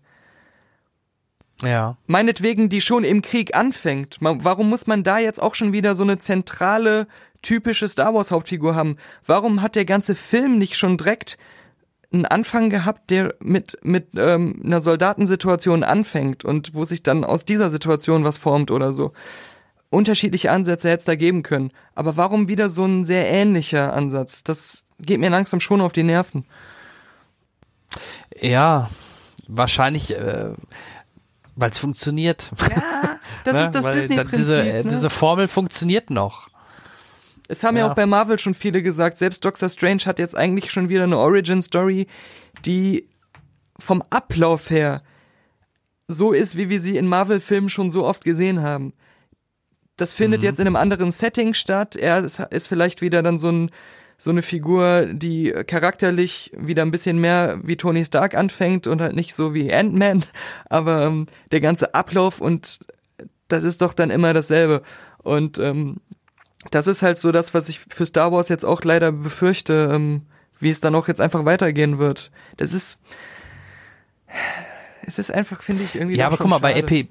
[1.64, 1.98] Ja.
[2.06, 4.18] Meinetwegen, die schon im Krieg anfängt.
[4.22, 7.08] Warum muss man da jetzt auch schon wieder so eine zentrale,
[7.42, 8.98] typische Star Wars Hauptfigur haben?
[9.26, 11.38] Warum hat der ganze Film nicht schon direkt
[12.14, 17.44] einen Anfang gehabt, der mit, mit ähm, einer Soldatensituation anfängt und wo sich dann aus
[17.44, 19.14] dieser Situation was formt oder so?
[19.90, 21.72] Unterschiedliche Ansätze hätte es da geben können.
[21.96, 24.44] Aber warum wieder so ein sehr ähnlicher Ansatz?
[24.44, 26.46] Das geht mir langsam schon auf die Nerven.
[28.40, 28.90] Ja,
[29.48, 30.16] wahrscheinlich.
[30.16, 30.52] Äh
[31.58, 32.52] weil es funktioniert.
[32.70, 34.38] Ja, das ist das Disney-Prinzip.
[34.38, 34.84] Diese, ne?
[34.86, 36.50] diese Formel funktioniert noch.
[37.50, 37.86] Es haben ja.
[37.86, 41.04] ja auch bei Marvel schon viele gesagt, selbst Doctor Strange hat jetzt eigentlich schon wieder
[41.04, 42.08] eine Origin-Story,
[42.66, 43.10] die
[43.80, 45.02] vom Ablauf her
[46.08, 48.94] so ist, wie wir sie in Marvel-Filmen schon so oft gesehen haben.
[49.98, 50.46] Das findet mhm.
[50.46, 51.96] jetzt in einem anderen Setting statt.
[51.96, 53.72] Er ist, ist vielleicht wieder dann so ein
[54.18, 59.16] so eine Figur, die charakterlich wieder ein bisschen mehr wie Tony Stark anfängt und halt
[59.16, 60.26] nicht so wie Ant-Man,
[60.70, 62.80] aber ähm, der ganze Ablauf und
[63.48, 64.82] das ist doch dann immer dasselbe.
[65.20, 65.98] Und ähm,
[66.72, 70.24] das ist halt so das, was ich für Star Wars jetzt auch leider befürchte, ähm,
[70.60, 72.32] wie es dann auch jetzt einfach weitergehen wird.
[72.58, 73.00] Das ist.
[75.06, 76.18] Es ist einfach, finde ich, irgendwie.
[76.18, 76.74] Ja, aber guck mal, schade.
[76.74, 77.10] bei Epi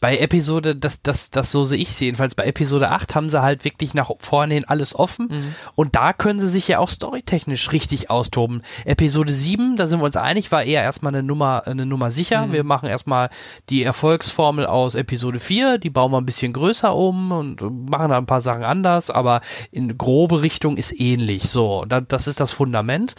[0.00, 3.40] bei Episode, das, das, das so sehe ich sie jedenfalls, bei Episode 8 haben sie
[3.40, 5.54] halt wirklich nach vorne hin alles offen Mhm.
[5.74, 8.62] und da können sie sich ja auch storytechnisch richtig austoben.
[8.84, 12.46] Episode 7, da sind wir uns einig, war eher erstmal eine Nummer, eine Nummer sicher.
[12.46, 12.52] Mhm.
[12.52, 13.30] Wir machen erstmal
[13.70, 18.18] die Erfolgsformel aus Episode 4, die bauen wir ein bisschen größer um und machen da
[18.18, 21.44] ein paar Sachen anders, aber in grobe Richtung ist ähnlich.
[21.48, 23.14] So, da, das ist das Fundament.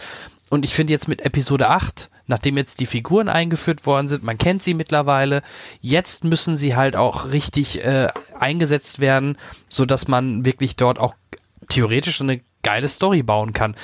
[0.49, 4.37] Und ich finde jetzt mit Episode 8, nachdem jetzt die Figuren eingeführt worden sind, man
[4.37, 5.41] kennt sie mittlerweile,
[5.81, 8.07] jetzt müssen sie halt auch richtig äh,
[8.39, 11.15] eingesetzt werden, so dass man wirklich dort auch
[11.67, 13.75] theoretisch eine geile Story bauen kann.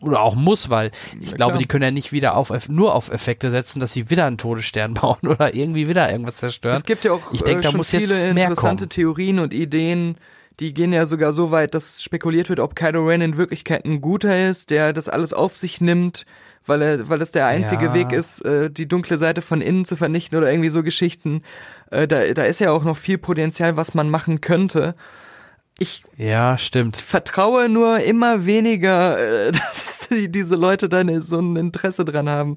[0.00, 1.58] Oder auch muss, weil ich Ja, glaube, klar.
[1.58, 4.94] die können ja nicht wieder auf nur auf Effekte setzen, dass sie wieder einen Todesstern
[5.00, 6.76] bauen oder irgendwie wieder irgendwas zerstören.
[6.76, 8.90] Es gibt ja auch ich denke, äh, da schon muss viele jetzt mehr interessante kommen.
[8.90, 10.16] Theorien und Ideen,
[10.60, 14.00] die gehen ja sogar so weit, dass spekuliert wird, ob Kylo Ren in Wirklichkeit ein
[14.00, 16.26] guter ist, der das alles auf sich nimmt,
[16.66, 17.94] weil er, weil das der einzige Ja.
[17.94, 21.42] Weg ist, äh, die dunkle Seite von innen zu vernichten oder irgendwie so Geschichten.
[21.90, 24.94] Äh, da, da ist ja auch noch viel Potenzial, was man machen könnte.
[25.78, 26.96] Ich Ja, stimmt.
[26.96, 32.56] vertraue nur immer weniger, äh, dass die, diese Leute dann so ein Interesse dran haben.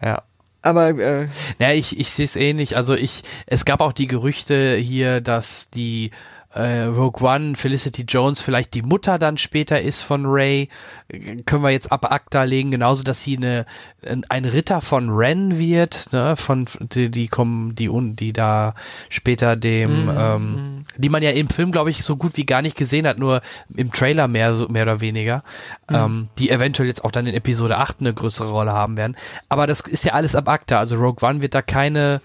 [0.00, 0.22] Ja.
[0.62, 2.76] Aber äh, Ja, ich, ich sehe es ähnlich.
[2.76, 6.10] Also ich, es gab auch die Gerüchte hier, dass die
[6.54, 10.68] äh, Rogue One, Felicity Jones vielleicht die Mutter dann später ist von Ray.
[11.46, 13.66] Können wir jetzt ab ACTA legen, genauso, dass sie eine,
[14.28, 18.74] ein Ritter von Ren wird, ne, von die, die kommen, die die da
[19.08, 20.12] später dem, Mhm.
[20.16, 23.18] ähm, die man ja im Film, glaube ich, so gut wie gar nicht gesehen hat,
[23.18, 23.40] nur
[23.74, 25.42] im Trailer mehr, so, mehr oder weniger,
[25.90, 25.96] Mhm.
[25.96, 29.16] ähm, die eventuell jetzt auch dann in Episode 8 eine größere Rolle haben werden.
[29.48, 32.20] Aber das ist ja alles ab ACTA, also Rogue One wird da keine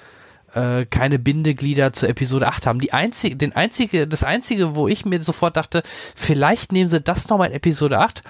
[0.53, 2.79] äh, keine Bindeglieder zur Episode 8 haben.
[2.79, 5.83] Die einzige, den einzige, das einzige, wo ich mir sofort dachte,
[6.15, 8.23] vielleicht nehmen sie das nochmal in Episode 8.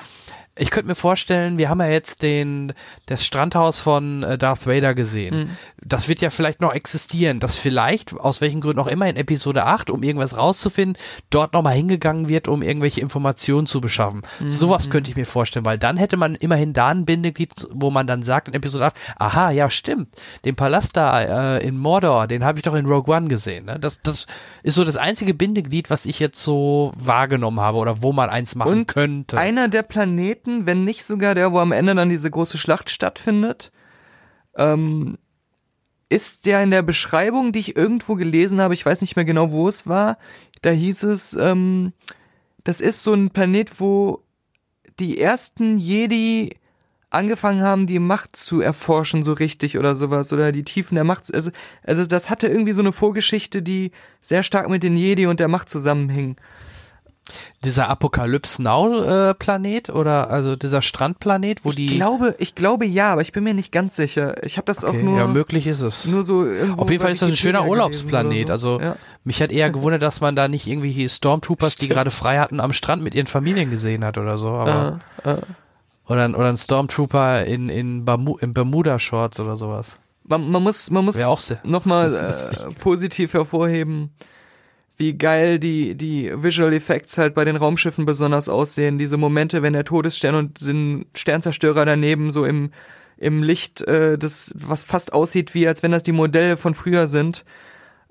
[0.57, 2.73] Ich könnte mir vorstellen, wir haben ja jetzt den,
[3.05, 5.35] das Strandhaus von äh, Darth Vader gesehen.
[5.35, 5.49] Mhm.
[5.81, 9.65] Das wird ja vielleicht noch existieren, dass vielleicht, aus welchen Gründen auch immer in Episode
[9.65, 14.23] 8, um irgendwas rauszufinden, dort nochmal hingegangen wird, um irgendwelche Informationen zu beschaffen.
[14.39, 14.49] Mhm.
[14.49, 18.07] Sowas könnte ich mir vorstellen, weil dann hätte man immerhin da ein Bindeglied, wo man
[18.07, 20.09] dann sagt in Episode 8, aha, ja, stimmt,
[20.43, 23.65] den Palast da äh, in Mordor, den habe ich doch in Rogue One gesehen.
[23.65, 23.79] Ne?
[23.79, 24.27] Das, das
[24.63, 28.55] ist so das einzige Bindeglied, was ich jetzt so wahrgenommen habe oder wo man eins
[28.55, 29.37] machen Und könnte.
[29.37, 33.71] einer der Planeten, wenn nicht sogar der, wo am Ende dann diese große Schlacht stattfindet,
[34.55, 35.17] ähm,
[36.09, 39.51] ist ja in der Beschreibung, die ich irgendwo gelesen habe, ich weiß nicht mehr genau,
[39.51, 40.17] wo es war,
[40.61, 41.93] da hieß es, ähm,
[42.63, 44.23] das ist so ein Planet, wo
[44.99, 46.55] die ersten Jedi
[47.09, 51.33] angefangen haben, die Macht zu erforschen, so richtig oder sowas, oder die Tiefen der Macht.
[51.33, 51.51] Also,
[51.83, 55.47] also das hatte irgendwie so eine Vorgeschichte, die sehr stark mit den Jedi und der
[55.47, 56.35] Macht zusammenhing.
[57.63, 63.11] Dieser Apokalypse Now Planet oder also dieser Strandplanet, wo Ich die glaube, ich glaube ja,
[63.11, 64.43] aber ich bin mir nicht ganz sicher.
[64.45, 66.05] Ich habe das auch Okay, nur ja, möglich ist es.
[66.05, 66.45] nur so
[66.77, 68.45] Auf jeden Fall ist das ein schöner Urlaubsplanet.
[68.45, 68.81] oder Also so.
[68.81, 68.95] ja.
[69.23, 72.73] mich hat eher gewundert, dass man da nicht irgendwie Stormtroopers, die gerade frei hatten, am
[72.73, 74.49] Strand mit ihren Familien gesehen hat oder so.
[74.49, 75.37] Aber Ah, ah.
[76.07, 79.99] oder, ein- oder ein Stormtrooper in, in, Bermu in Bermuda-Shorts oder sowas.
[80.23, 82.13] Man, man muss, man muss auch nochmal
[82.69, 84.11] äh, positiv hervorheben,
[84.99, 88.97] wie geil die, die Visual Effects halt bei den Raumschiffen besonders aussehen.
[88.97, 92.71] Diese Momente, wenn der Todesstern und den Sternzerstörer daneben so im,
[93.17, 97.07] im Licht, äh, das, was fast aussieht, wie als wenn das die Modelle von früher
[97.07, 97.45] sind.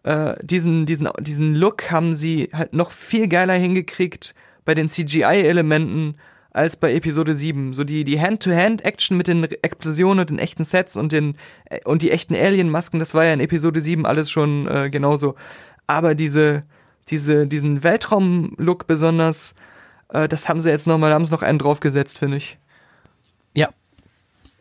[0.02, 4.34] Äh, diesen, diesen, diesen Look haben sie halt noch viel geiler hingekriegt
[4.65, 6.17] bei den CGI-Elementen
[6.52, 7.75] als bei Episode 7.
[7.75, 11.36] So die, die Hand-to-Hand-Action mit den Explosionen und den echten Sets und den
[11.67, 15.34] äh, und die echten Alien-Masken, das war ja in Episode 7 alles schon äh, genauso.
[15.86, 16.65] Aber diese,
[17.10, 19.54] diese, diesen Weltraum-Look besonders,
[20.08, 22.58] äh, das haben sie jetzt nochmal, haben sie noch einen draufgesetzt, finde ich.
[23.54, 23.68] Ja.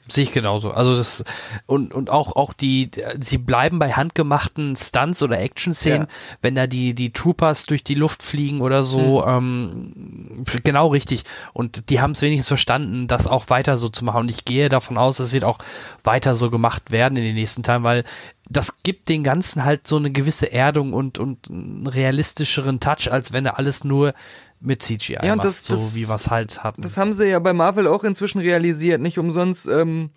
[0.09, 0.71] Sehe ich genauso.
[0.71, 1.23] Also das
[1.65, 6.07] und, und auch auch die sie bleiben bei handgemachten Stunts oder Action-Szenen, Ja.
[6.41, 10.43] wenn da die die Troopers durch die Luft fliegen oder so, Hm.
[10.43, 11.23] ähm, genau richtig.
[11.53, 14.21] Und die haben es wenigstens verstanden, das auch weiter so zu machen.
[14.21, 15.57] Und ich gehe davon aus, es wird auch
[16.03, 18.03] weiter so gemacht werden in den nächsten Teilen, weil
[18.49, 23.33] das gibt den Ganzen halt so eine gewisse Erdung und und einen realistischeren Touch, als
[23.33, 24.13] wenn er alles nur
[24.59, 26.81] mit CGI Ja, das- so das- wie wir es halt hatten.
[26.81, 29.01] Das haben sie ja bei Marvel auch inzwischen realisiert.
[29.01, 30.09] Nicht umsonst ähm,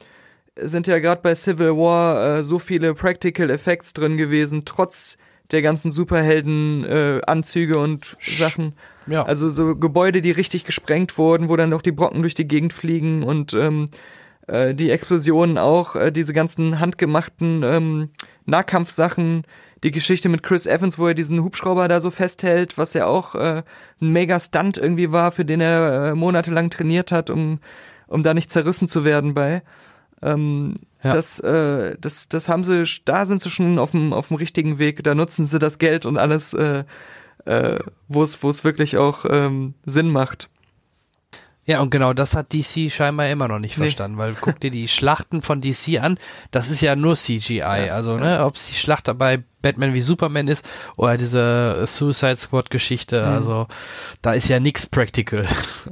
[0.57, 5.17] sind ja gerade bei Civil War äh, so viele Practical Effects drin gewesen, trotz
[5.51, 8.75] der ganzen Superhelden-Anzüge äh, und Sachen.
[9.07, 9.25] Ja.
[9.25, 12.73] Also so Gebäude, die richtig gesprengt wurden, wo dann noch die Brocken durch die Gegend
[12.73, 13.87] fliegen und ähm,
[14.47, 18.11] äh, die Explosionen auch, äh, diese ganzen handgemachten ähm,
[18.47, 19.43] Nahkampfsachen,
[19.83, 23.35] die Geschichte mit Chris Evans, wo er diesen Hubschrauber da so festhält, was ja auch
[23.35, 23.63] äh,
[24.01, 27.61] ein mega Stunt irgendwie war, für den er äh, monatelang trainiert hat, um,
[28.07, 29.63] um da nicht zerrissen zu werden bei.
[30.23, 31.15] Ähm, Ja.
[31.15, 34.79] das, äh, das, das haben sie, da sind sie schon auf dem, auf dem richtigen
[34.79, 36.85] Weg, da nutzen sie das Geld und alles, äh,
[37.47, 40.51] äh, wo es, wo es wirklich auch ähm, Sinn macht.
[41.71, 43.85] Ja, und genau das hat DC scheinbar immer noch nicht Nee.
[43.85, 46.19] verstanden, weil guck dir die Schlachten von DC an,
[46.51, 47.61] das ist ja nur CGI.
[47.63, 52.71] also, ne, ob es die Schlacht bei Batman wie Superman ist oder diese Suicide Squad
[52.71, 53.33] Geschichte, Mhm.
[53.33, 53.67] also
[54.23, 55.47] da ist ja nix practical.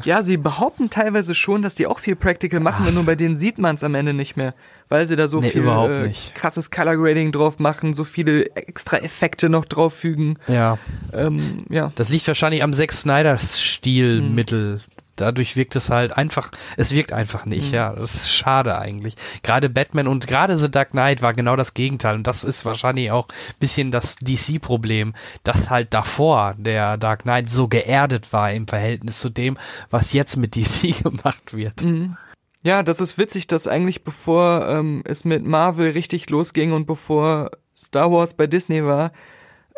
[0.05, 3.59] Ja, sie behaupten teilweise schon, dass die auch viel Practical machen, nur bei denen sieht
[3.59, 4.55] man es am Ende nicht mehr,
[4.89, 8.47] weil sie da so Nee, viel überhaupt äh, krasses Color Grading drauf machen, so viele
[8.57, 10.39] extra Effekte noch drauf fügen.
[10.49, 10.79] Ja.
[11.13, 11.93] Ähm, ja.
[11.95, 14.81] Das liegt wahrscheinlich am Zack Snyder Stilmittel.
[15.21, 17.75] Dadurch wirkt es halt einfach, es wirkt einfach nicht, Mhm.
[17.75, 17.93] ja.
[17.95, 19.15] Das ist schade eigentlich.
[19.43, 22.15] Gerade Batman und gerade The Dark Knight war genau das Gegenteil.
[22.17, 27.51] Und das ist wahrscheinlich auch ein bisschen das DC-Problem, dass halt davor der Dark Knight
[27.51, 29.59] so geerdet war im Verhältnis zu dem,
[29.91, 31.83] was jetzt mit DC gemacht wird.
[31.83, 32.17] Mhm.
[32.63, 37.51] Ja, das ist witzig, dass eigentlich bevor ähm, es mit Marvel richtig losging und bevor
[37.77, 39.13] Star Wars bei Disney war,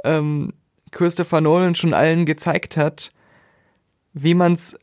[0.02, 0.54] ähm,
[0.90, 3.12] Christopher Nolan schon allen gezeigt hat,
[4.14, 4.76] wie man es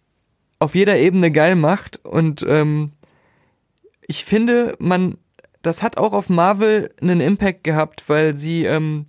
[0.59, 2.05] auf jeder Ebene geil macht.
[2.05, 2.91] Und ähm,
[4.01, 5.17] ich finde, man,
[5.61, 9.05] das hat auch auf Marvel einen Impact gehabt, weil sie ähm,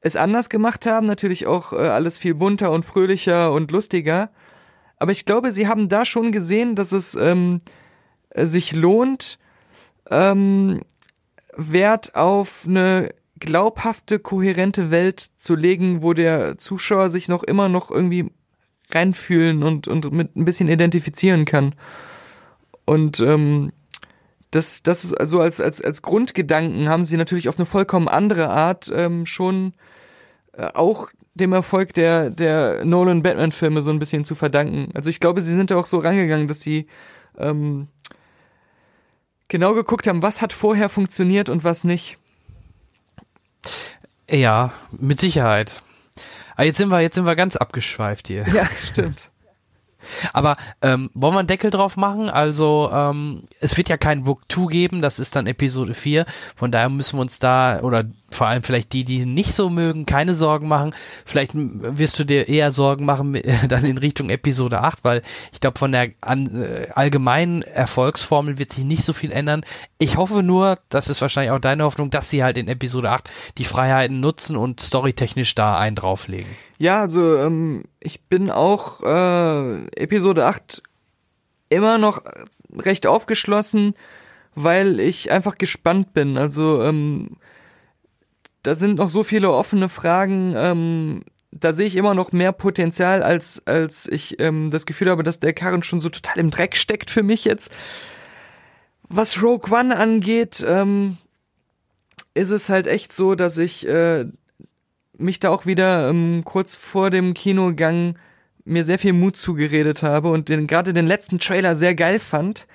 [0.00, 4.30] es anders gemacht haben, natürlich auch äh, alles viel bunter und fröhlicher und lustiger.
[4.98, 7.60] Aber ich glaube, sie haben da schon gesehen, dass es ähm,
[8.30, 9.38] äh, sich lohnt,
[10.10, 10.80] ähm,
[11.56, 17.90] Wert auf eine glaubhafte, kohärente Welt zu legen, wo der Zuschauer sich noch immer noch
[17.90, 18.30] irgendwie
[18.90, 21.74] reinfühlen und, und mit ein bisschen identifizieren kann.
[22.84, 23.72] Und ähm,
[24.50, 28.50] das, das ist also als, als, als Grundgedanken haben sie natürlich auf eine vollkommen andere
[28.50, 29.72] Art ähm, schon
[30.52, 34.90] äh, auch dem Erfolg der, der Nolan-Batman-Filme so ein bisschen zu verdanken.
[34.94, 36.86] Also ich glaube, sie sind da auch so rangegangen, dass sie
[37.36, 37.88] ähm,
[39.48, 42.18] genau geguckt haben, was hat vorher funktioniert und was nicht.
[44.30, 45.82] Ja, mit Sicherheit.
[46.54, 48.46] Aber jetzt sind wir, jetzt sind wir ganz abgeschweift hier.
[48.48, 49.30] Ja, stimmt.
[50.32, 52.28] Aber ähm, wollen wir einen Deckel drauf machen?
[52.28, 56.26] Also ähm, es wird ja kein Book 2 geben, das ist dann Episode 4.
[56.56, 60.06] Von daher müssen wir uns da, oder vor allem vielleicht die, die nicht so mögen,
[60.06, 60.94] keine Sorgen machen.
[61.24, 65.78] Vielleicht wirst du dir eher Sorgen machen dann in Richtung Episode 8, weil ich glaube,
[65.78, 69.64] von der äh, allgemeinen Erfolgsformel wird sich nicht so viel ändern.
[69.98, 73.30] Ich hoffe nur, das ist wahrscheinlich auch deine Hoffnung, dass sie halt in Episode 8
[73.58, 76.50] die Freiheiten nutzen und storytechnisch da einen drauflegen.
[76.78, 80.82] Ja, also ähm, ich bin auch äh, Episode 8
[81.68, 82.22] immer noch
[82.76, 83.94] recht aufgeschlossen,
[84.54, 86.38] weil ich einfach gespannt bin.
[86.38, 87.36] Also ähm,
[88.64, 93.22] da sind noch so viele offene Fragen, ähm, da sehe ich immer noch mehr Potenzial,
[93.22, 96.76] als, als ich ähm, das Gefühl habe, dass der Karren schon so total im Dreck
[96.76, 97.70] steckt für mich jetzt.
[99.08, 101.18] Was Rogue One angeht, ähm,
[102.32, 104.24] ist es halt echt so, dass ich äh,
[105.16, 108.18] mich da auch wieder ähm, kurz vor dem Kinogang
[108.64, 112.66] mir sehr viel Mut zugeredet habe und den, gerade den letzten Trailer sehr geil fand.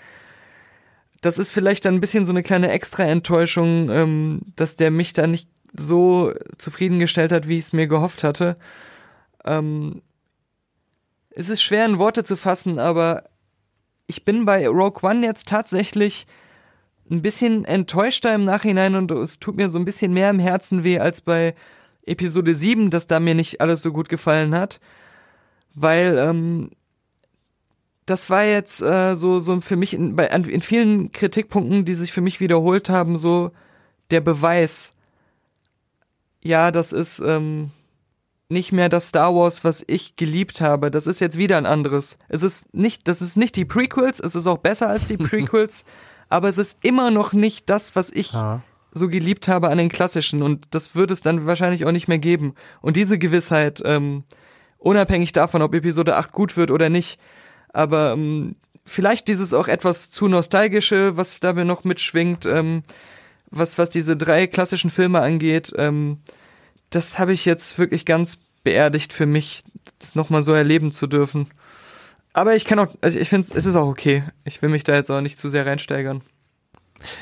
[1.21, 5.27] Das ist vielleicht dann ein bisschen so eine kleine Extra-Enttäuschung, ähm, dass der mich da
[5.27, 8.57] nicht so zufriedengestellt hat, wie ich es mir gehofft hatte.
[9.45, 10.01] Ähm,
[11.31, 13.23] es ist schwer in Worte zu fassen, aber
[14.07, 16.25] ich bin bei Rogue One jetzt tatsächlich
[17.09, 20.83] ein bisschen enttäuschter im Nachhinein und es tut mir so ein bisschen mehr im Herzen
[20.83, 21.55] weh als bei
[22.05, 24.79] Episode 7, dass da mir nicht alles so gut gefallen hat.
[25.75, 26.71] Weil ähm,
[28.05, 32.11] das war jetzt äh, so, so für mich in, bei, in vielen Kritikpunkten, die sich
[32.11, 33.51] für mich wiederholt haben, so
[34.09, 34.93] der Beweis,
[36.41, 37.71] ja, das ist ähm,
[38.49, 40.89] nicht mehr das Star Wars, was ich geliebt habe.
[40.89, 42.17] Das ist jetzt wieder ein anderes.
[42.27, 45.85] Es ist nicht, das ist nicht die Prequels, es ist auch besser als die Prequels,
[46.29, 48.61] aber es ist immer noch nicht das, was ich ja.
[48.91, 52.19] so geliebt habe an den klassischen und das wird es dann wahrscheinlich auch nicht mehr
[52.19, 52.55] geben.
[52.81, 54.23] Und diese Gewissheit, ähm,
[54.79, 57.19] unabhängig davon, ob Episode 8 gut wird oder nicht,
[57.71, 62.81] aber ähm, vielleicht dieses auch etwas zu nostalgische, was da mir noch mitschwingt, ähm,
[63.51, 66.19] was, was diese drei klassischen Filme angeht, ähm,
[66.89, 69.63] das habe ich jetzt wirklich ganz beerdigt für mich,
[69.99, 71.47] das nochmal so erleben zu dürfen.
[72.33, 74.23] Aber ich kann auch, also ich finde, es ist auch okay.
[74.43, 76.21] Ich will mich da jetzt auch nicht zu sehr reinsteigern.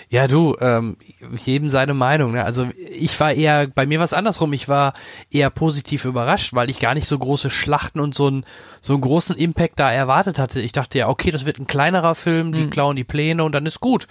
[0.10, 0.98] Ja, du, ähm,
[1.46, 2.32] jedem seine Meinung.
[2.32, 2.44] Ne?
[2.44, 4.54] Also ich war eher, bei mir war es andersrum.
[4.54, 4.94] Ich war
[5.30, 8.46] eher positiv überrascht, weil ich gar nicht so große Schlachten und so einen
[8.82, 10.60] so einen großen Impact da erwartet hatte.
[10.62, 12.70] Ich dachte ja, okay, das wird ein kleinerer Film, die mhm.
[12.70, 14.08] klauen die Pläne und dann ist gut.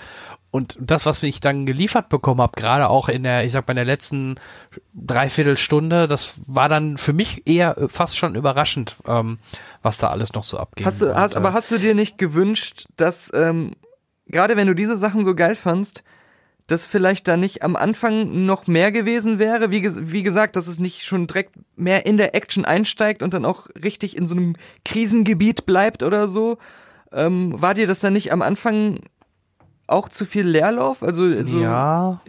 [0.57, 3.73] Und das, was ich dann geliefert bekommen habe, gerade auch in der, ich sag mal,
[3.73, 4.37] in der letzten
[4.95, 9.37] Dreiviertelstunde, das war dann für mich eher fast schon überraschend, ähm,
[9.83, 10.87] was da alles noch so abgeht.
[10.87, 13.73] Hast du, hast, aber hast du dir nicht gewünscht, dass ähm,
[14.29, 16.03] gerade wenn du diese Sachen so geil fandst,
[16.69, 19.71] dass vielleicht da nicht am Anfang noch mehr gewesen wäre.
[19.71, 23.45] Wie, wie, gesagt, dass es nicht schon direkt mehr in der Action einsteigt und dann
[23.45, 24.57] auch richtig in so einem
[24.87, 26.57] Krisengebiet bleibt oder so.
[27.13, 29.01] Ähm, war dir das dann nicht am Anfang
[29.87, 31.03] auch zu viel Leerlauf?
[31.03, 32.21] Also, also ja.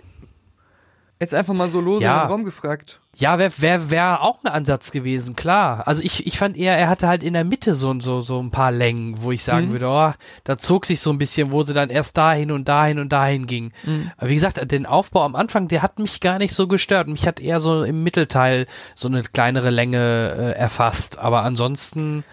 [1.19, 2.23] Jetzt einfach mal so lose ja.
[2.23, 2.99] im Raum gefragt.
[3.15, 5.87] Ja, wäre wär, wär auch ein Ansatz gewesen, klar.
[5.87, 8.51] Also ich, ich fand eher, er hatte halt in der Mitte so, so, so ein
[8.51, 9.71] paar Längen, wo ich sagen mhm.
[9.71, 12.99] würde, oh, da zog sich so ein bisschen, wo sie dann erst dahin und dahin
[12.99, 13.71] und dahin ging.
[13.85, 14.11] Mhm.
[14.17, 17.07] Aber wie gesagt, den Aufbau am Anfang, der hat mich gar nicht so gestört.
[17.07, 21.17] Mich hat eher so im Mittelteil so eine kleinere Länge äh, erfasst.
[21.17, 22.23] Aber ansonsten.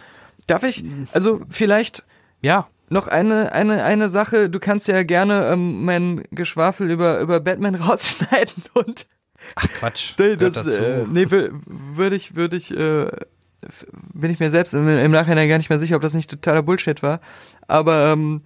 [0.46, 2.04] Darf ich, also vielleicht.
[2.42, 7.40] Ja noch eine, eine, eine Sache, du kannst ja gerne ähm, mein Geschwafel über, über
[7.40, 9.06] Batman rausschneiden und
[9.56, 10.14] Ach Quatsch.
[10.18, 13.10] Nee, das, äh, nee würde ich, würde ich, äh,
[14.14, 16.62] bin ich mir selbst im, im, Nachhinein gar nicht mehr sicher, ob das nicht totaler
[16.62, 17.20] Bullshit war.
[17.66, 18.40] Aber ähm,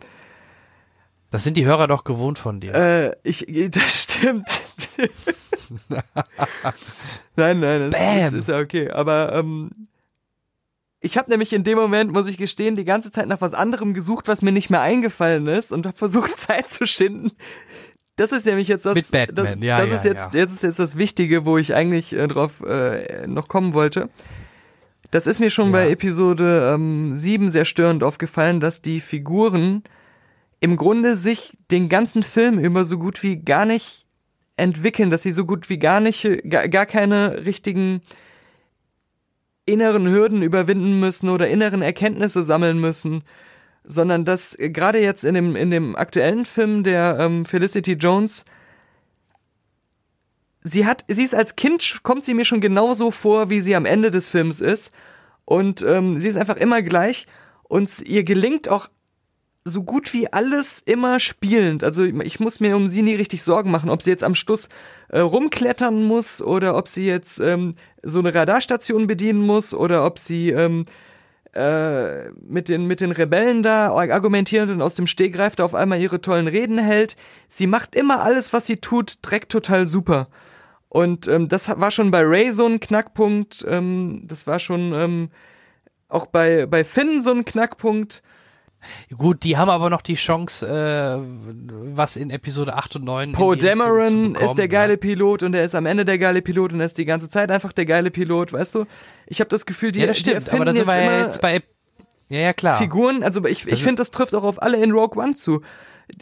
[1.30, 2.74] das sind die Hörer doch gewohnt von dir.
[2.74, 4.48] Äh, ich, das stimmt.
[7.36, 8.90] nein, nein, das ist, ist, ja okay.
[8.90, 9.88] Aber ähm,
[11.00, 13.94] ich habe nämlich in dem Moment, muss ich gestehen, die ganze Zeit nach was anderem
[13.94, 17.32] gesucht, was mir nicht mehr eingefallen ist und habe versucht, Zeit zu schinden,
[18.18, 18.96] das ist nämlich jetzt das.
[18.96, 19.78] Mit Batman, das, ja.
[19.78, 20.40] Das ja, ist jetzt, ja.
[20.40, 24.10] jetzt ist jetzt das Wichtige, wo ich eigentlich äh, drauf äh, noch kommen wollte.
[25.12, 25.72] Das ist mir schon ja.
[25.72, 29.84] bei Episode ähm, 7 sehr störend aufgefallen, dass die Figuren
[30.60, 34.04] im Grunde sich den ganzen Film über so gut wie gar nicht
[34.56, 38.02] entwickeln, dass sie so gut wie gar nicht, gar, gar keine richtigen
[39.68, 43.22] inneren Hürden überwinden müssen oder inneren Erkenntnisse sammeln müssen
[43.88, 48.44] sondern dass äh, gerade jetzt in dem, in dem aktuellen Film der ähm, Felicity Jones,
[50.60, 53.86] sie hat, sie ist als Kind, kommt sie mir schon genauso vor, wie sie am
[53.86, 54.92] Ende des Films ist.
[55.44, 57.26] Und ähm, sie ist einfach immer gleich.
[57.62, 58.88] Und ihr gelingt auch
[59.64, 61.82] so gut wie alles immer spielend.
[61.82, 64.68] Also ich muss mir um sie nie richtig Sorgen machen, ob sie jetzt am Schluss
[65.08, 70.18] äh, rumklettern muss oder ob sie jetzt ähm, so eine Radarstation bedienen muss oder ob
[70.18, 70.86] sie ähm,
[71.54, 76.00] äh, mit, den, mit den Rebellen da argumentiert und aus dem Stegreif da auf einmal
[76.00, 77.16] ihre tollen Reden hält.
[77.48, 80.28] Sie macht immer alles, was sie tut, direkt total super.
[80.88, 83.64] Und ähm, das war schon bei Ray so ein Knackpunkt.
[83.68, 85.30] Ähm, das war schon ähm,
[86.08, 88.22] auch bei, bei Finn so ein Knackpunkt.
[89.16, 93.32] Gut, die haben aber noch die Chance, äh, was in Episode 8 und 9.
[93.32, 94.96] Poe Dameron ist der geile ja.
[94.96, 97.50] Pilot und er ist am Ende der geile Pilot und er ist die ganze Zeit
[97.50, 98.84] einfach der geile Pilot, weißt du?
[99.26, 101.62] Ich habe das Gefühl, die, ja, das stimmt, aber da sind wir ja jetzt bei.
[102.28, 102.78] Ja, ja, klar.
[102.78, 105.62] Figuren, also ich, ich finde, das trifft auch auf alle in Rogue One zu.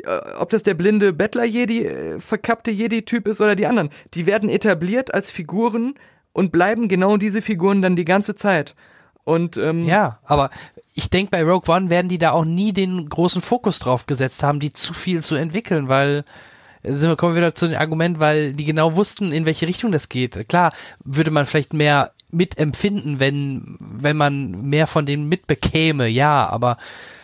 [0.05, 3.91] Äh, ob das der blinde Bettler-Jedi, äh, verkappte Jedi-Typ ist oder die anderen.
[4.15, 5.95] Die werden etabliert als Figuren
[6.33, 8.75] und bleiben genau diese Figuren dann die ganze Zeit.
[9.27, 10.51] Und ähm, Ja, aber
[10.95, 14.45] ich denke, bei Rogue One werden die da auch nie den großen Fokus drauf gesetzt
[14.45, 16.25] haben, die zu viel zu entwickeln, weil
[16.83, 19.67] äh, sind wir, kommen wir wieder zu dem Argument, weil die genau wussten, in welche
[19.67, 20.49] Richtung das geht.
[20.49, 20.73] Klar,
[21.05, 26.77] würde man vielleicht mehr mitempfinden, wenn, wenn man mehr von denen mitbekäme, ja, aber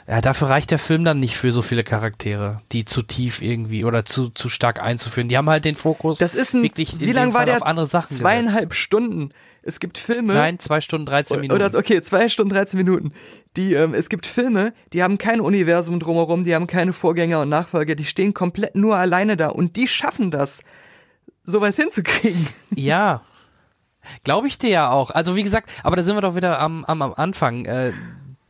[0.09, 3.85] ja, dafür reicht der Film dann nicht für so viele Charaktere, die zu tief irgendwie
[3.85, 5.29] oder zu, zu stark einzuführen.
[5.29, 7.47] Die haben halt den Fokus das ist ein, wirklich in wie dem lang war Fall
[7.47, 7.57] der?
[7.59, 8.83] auf andere Sachen Zweieinhalb gesetzt.
[8.83, 9.31] Stunden.
[9.63, 10.35] Es gibt Filme.
[10.35, 11.63] Nein, zwei Stunden 13 Minuten.
[11.63, 13.13] Oder, okay, zwei Stunden 13 Minuten.
[13.57, 17.49] Die, ähm, es gibt Filme, die haben kein Universum drumherum, die haben keine Vorgänger und
[17.49, 20.63] Nachfolger, die stehen komplett nur alleine da und die schaffen das,
[21.45, 22.49] sowas hinzukriegen.
[22.75, 23.23] Ja.
[24.25, 25.11] Glaube ich dir ja auch.
[25.11, 27.67] Also wie gesagt, aber da sind wir doch wieder am, am, am Anfang.
[27.67, 27.93] Äh,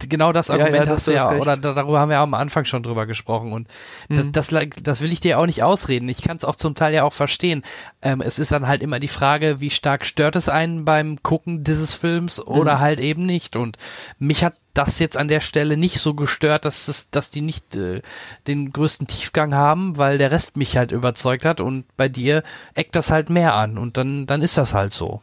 [0.09, 1.41] genau das Ja, Argument ja, das- hast du ja, recht.
[1.43, 3.69] oder da- darüber haben wir am Anfang schon drüber gesprochen und
[4.09, 4.33] Mhm.
[4.33, 6.09] das, das, das will ich dir auch nicht ausreden.
[6.09, 7.63] Ich kann es auch zum Teil ja auch verstehen.
[8.03, 11.65] Ähm, es ist dann halt immer die Frage, wie stark stört es einen beim Gucken
[11.65, 12.81] dieses Films oder Mhm.
[12.81, 13.57] halt eben nicht.
[13.57, 13.77] Und
[14.19, 17.77] mich hat das jetzt an der Stelle nicht so gestört, dass es, dass die nicht
[17.77, 18.01] äh,
[18.47, 22.43] den größten Tiefgang haben, weil der Rest mich halt überzeugt hat und bei dir
[22.75, 25.21] eckt das halt mehr an und dann, dann ist das halt so.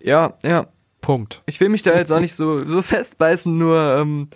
[0.00, 0.66] Ja, ja.
[1.04, 1.42] Punkt.
[1.44, 4.28] Ich will mich da jetzt auch nicht so, so festbeißen, nur ähm,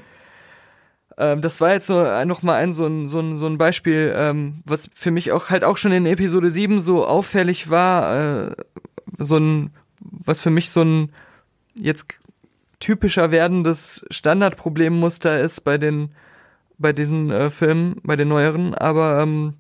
[1.17, 3.57] ähm, das war jetzt so äh, noch mal ein so ein, so ein, so ein
[3.57, 8.51] Beispiel, ähm, was für mich auch halt auch schon in Episode 7 so auffällig war,
[8.51, 8.57] äh,
[9.17, 9.71] so ein,
[10.01, 11.11] was für mich so ein
[11.75, 12.21] jetzt
[12.81, 16.11] typischer werdendes Standardproblemmuster ist bei den
[16.77, 19.55] bei diesen äh, Filmen, bei den neueren, aber ähm,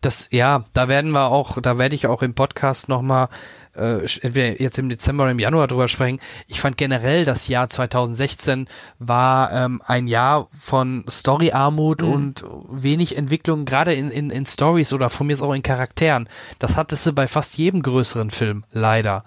[0.00, 3.28] Das, ja, da werden wir auch, da werde ich auch im Podcast nochmal,
[3.76, 6.20] äh, entweder jetzt im Dezember oder im Januar drüber sprechen.
[6.46, 12.08] Ich fand generell das Jahr 2016 war ähm, ein Jahr von Storyarmut Mhm.
[12.12, 16.28] und wenig Entwicklung, gerade in, in, in Stories oder von mir ist auch in Charakteren.
[16.58, 19.24] Das hattest du bei fast jedem größeren Film, leider.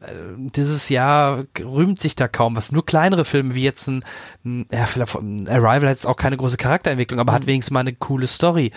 [0.00, 0.06] Äh,
[0.36, 2.72] Dieses Jahr rühmt sich da kaum was.
[2.72, 4.04] Nur kleinere Filme wie jetzt ein,
[4.44, 7.80] ein, ja, vielleicht ein Arrival hat jetzt auch keine große Charakterentwicklung, aber hat wenigstens mal
[7.80, 8.72] eine coole Story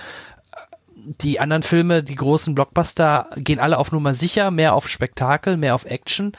[1.21, 5.75] die anderen Filme, die großen Blockbuster, gehen alle auf Nummer sicher, mehr auf Spektakel, mehr
[5.75, 6.33] auf Action,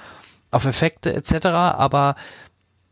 [0.50, 1.46] auf Effekte etc.
[1.46, 2.14] Aber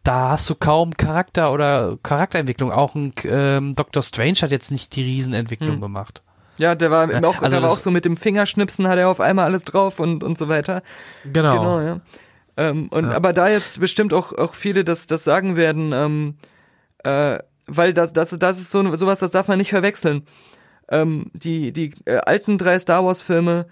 [0.03, 2.71] da hast du kaum Charakter oder Charakterentwicklung.
[2.73, 5.81] Auch ein ähm, Doctor Strange hat jetzt nicht die Riesenentwicklung Hm.
[5.81, 6.23] gemacht.
[6.59, 9.09] ja, der war Ja, auch, also der war auch so mit dem Fingerschnipsen hat er
[9.09, 10.83] auf einmal alles drauf und, und so weiter.
[11.25, 11.59] Genau.
[11.59, 12.01] Genau, ja.
[12.57, 13.13] Ähm, und Ja.
[13.17, 16.35] aber da jetzt bestimmt auch, auch viele das, das sagen werden, ähm,
[17.03, 20.27] äh, weil das, das, das ist so sowas, das darf man nicht verwechseln.
[20.95, 23.67] Ähm, die die äh, alten drei Star Wars Filme,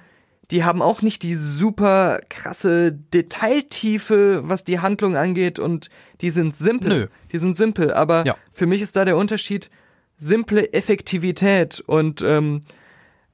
[0.51, 5.89] die haben auch nicht die super krasse Detailtiefe, was die Handlung angeht und
[6.21, 6.89] die sind simpel.
[6.89, 7.07] Nö.
[7.33, 8.37] Die sind simpel, aber Ja.
[8.53, 9.71] für mich ist da der Unterschied
[10.19, 12.63] simple Effektivität und ähm,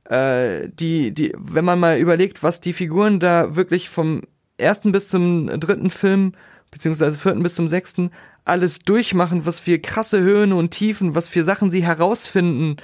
[0.09, 4.23] äh, die, die, wenn man mal überlegt, was die Figuren da wirklich vom
[4.57, 6.33] ersten bis zum dritten Film,
[6.71, 8.11] beziehungsweise vierten bis zum sechsten,
[8.45, 12.77] alles durchmachen, was für krasse Höhen und Tiefen, was für Sachen sie herausfinden,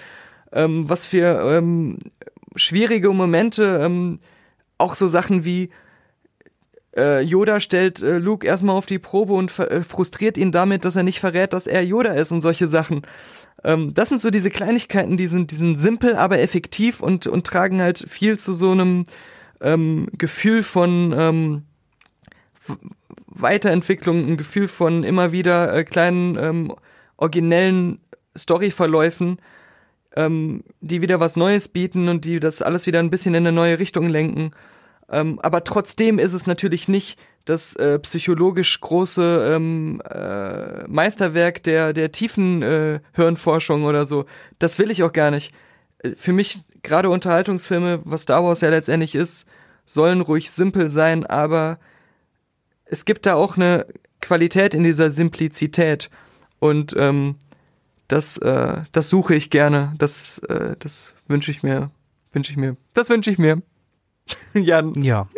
[0.55, 1.99] ähm, was für ähm,
[2.57, 4.21] schwierige Momente, ähm,
[4.79, 5.71] auch so Sachen wie
[6.97, 10.97] äh, Yoda stellt äh, Luke erstmal auf die Probe und äh, frustriert ihn damit, dass
[10.97, 13.03] er nicht verrät, dass er Yoda ist und solche Sachen.
[13.65, 17.47] Ähm, das sind so diese Kleinigkeiten, die sind, die sind simpel, aber effektiv und, und
[17.47, 19.05] tragen halt viel zu so einem
[19.61, 21.63] ähm, Gefühl von ähm,
[23.27, 26.73] Weiterentwicklung, ein Gefühl von immer wieder äh, kleinen
[27.17, 28.01] originellen
[28.37, 29.39] Storyverläufen,
[30.17, 33.53] ähm, die wieder was Neues bieten und die das alles wieder ein bisschen in eine
[33.53, 34.51] neue Richtung lenken.
[35.11, 41.93] Ähm, aber trotzdem ist es natürlich nicht das äh, psychologisch große ähm, äh, Meisterwerk der,
[41.93, 44.25] der tiefen äh, Hirnforschung oder so.
[44.59, 45.53] Das will ich auch gar nicht.
[45.99, 49.47] Äh, Für mich, gerade Unterhaltungsfilme, was Star Wars ja letztendlich ist,
[49.85, 51.79] sollen ruhig simpel sein, aber
[52.87, 53.87] es gibt da auch eine
[54.23, 56.09] Qualität in dieser Simplizität.
[56.61, 57.37] Und ähm,
[58.09, 59.95] das, äh, das suche ich gerne.
[59.99, 61.91] Das, äh, das wünsche ich mir.
[62.33, 62.77] Wünsche ich mir.
[62.93, 63.63] Das wünsche ich mir.
[64.55, 64.93] Jan.
[65.03, 65.29] Ja.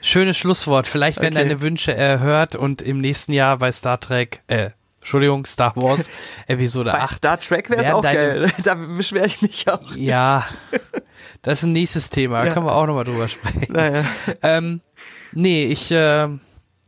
[0.00, 0.86] Schönes Schlusswort.
[0.86, 1.44] Vielleicht werden Okay.
[1.48, 6.10] deine Wünsche erhört und im nächsten Jahr bei Star Trek, äh, Entschuldigung, Star Wars
[6.46, 7.16] Episode Bei 8.
[7.16, 8.52] Star Trek wäre es auch deine- geil.
[8.64, 9.94] Da beschwere ich mich auch.
[9.96, 10.44] Ja,
[11.42, 12.52] das ist ein nächstes Thema, da Ja.
[12.54, 13.66] können wir auch nochmal drüber sprechen.
[13.72, 14.04] Naja.
[14.42, 14.80] Ähm,
[15.32, 16.28] nee, ich, äh,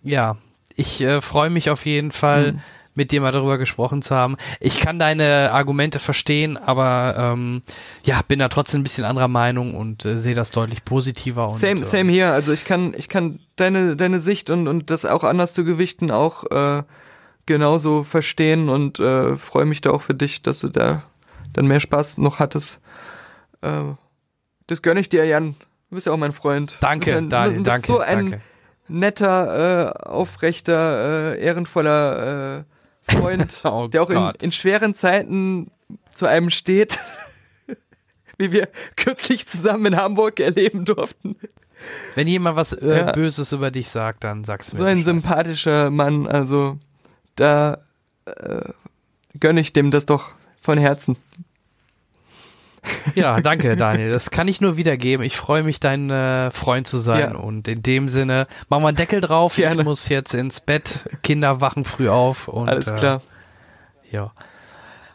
[0.03, 0.37] ja,
[0.76, 2.60] ich äh, freue mich auf jeden Fall, Mhm.
[2.97, 4.37] Mit dir mal darüber gesprochen zu haben.
[4.59, 7.62] Ich kann deine Argumente verstehen, aber ähm,
[8.03, 11.45] ja, bin da trotzdem ein bisschen anderer Meinung und äh, sehe das deutlich positiver.
[11.45, 12.33] Und, Same, äh, same hier.
[12.33, 16.11] Also ich kann, ich kann deine, deine Sicht und, und das auch anders zu gewichten
[16.11, 16.83] auch äh,
[17.45, 21.05] genauso verstehen und äh, freue mich da auch für dich, dass du da
[21.53, 22.81] dann mehr Spaß noch hattest.
[23.62, 23.83] Äh,
[24.67, 25.55] das gönne ich dir, Jan.
[25.91, 26.77] Du bist ja auch mein Freund.
[26.81, 28.41] Danke, ein, Daniel, danke, so ein danke.
[28.89, 32.65] netter, äh, aufrechter, äh, ehrenvoller äh,
[33.08, 35.71] Freund, Oh der auch in, in schweren Zeiten
[36.12, 36.99] zu einem steht,
[38.39, 41.37] wie wir kürzlich zusammen in Hamburg erleben durften.
[42.15, 43.12] Wenn jemand was äh, Ja.
[43.12, 44.90] Böses über dich sagt, dann sagst du So mir.
[44.90, 46.78] ein sympathischer Mann, also
[47.37, 47.78] da
[48.24, 48.62] äh,
[49.39, 51.17] gönne ich dem das doch von Herzen.
[53.15, 54.10] Ja, danke, Daniel.
[54.10, 55.24] Das kann ich nur wiedergeben.
[55.24, 57.33] Ich freue mich, dein äh, Freund zu sein.
[57.33, 57.36] Ja.
[57.36, 59.56] Und in dem Sinne, machen wir einen Deckel drauf.
[59.56, 59.81] Gerne.
[59.81, 61.08] Ich muss jetzt ins Bett.
[61.22, 62.49] Kinder wachen früh auf.
[62.49, 63.22] Und, Alles klar.
[64.10, 64.33] Äh, ja.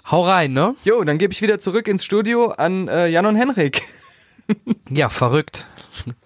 [0.10, 0.76] Hau rein, ne?
[0.84, 3.84] Jo, dann gebe ich wieder zurück ins Studio an äh, Jan und Henrik.
[4.90, 5.66] Ja, verrückt.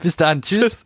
[0.02, 0.42] Bis dann.
[0.42, 0.84] Tschüss.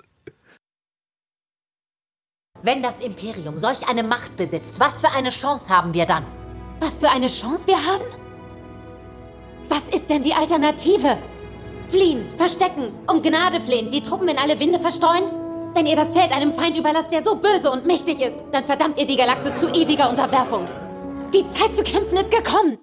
[2.61, 6.25] Wenn das Imperium solch eine Macht besitzt, was für eine Chance haben wir dann?
[6.81, 8.28] Was für eine Chance wir haben?
[9.69, 11.17] Was ist denn die Alternative?
[11.87, 15.23] Fliehen, verstecken, um Gnade flehen, die Truppen in alle Winde verstreuen?
[15.75, 18.99] Wenn ihr das Feld einem Feind überlasst, der so böse und mächtig ist, dann verdammt
[18.99, 20.65] ihr die Galaxis zu ewiger Unterwerfung.
[21.33, 22.79] Die Zeit zu kämpfen ist gekommen.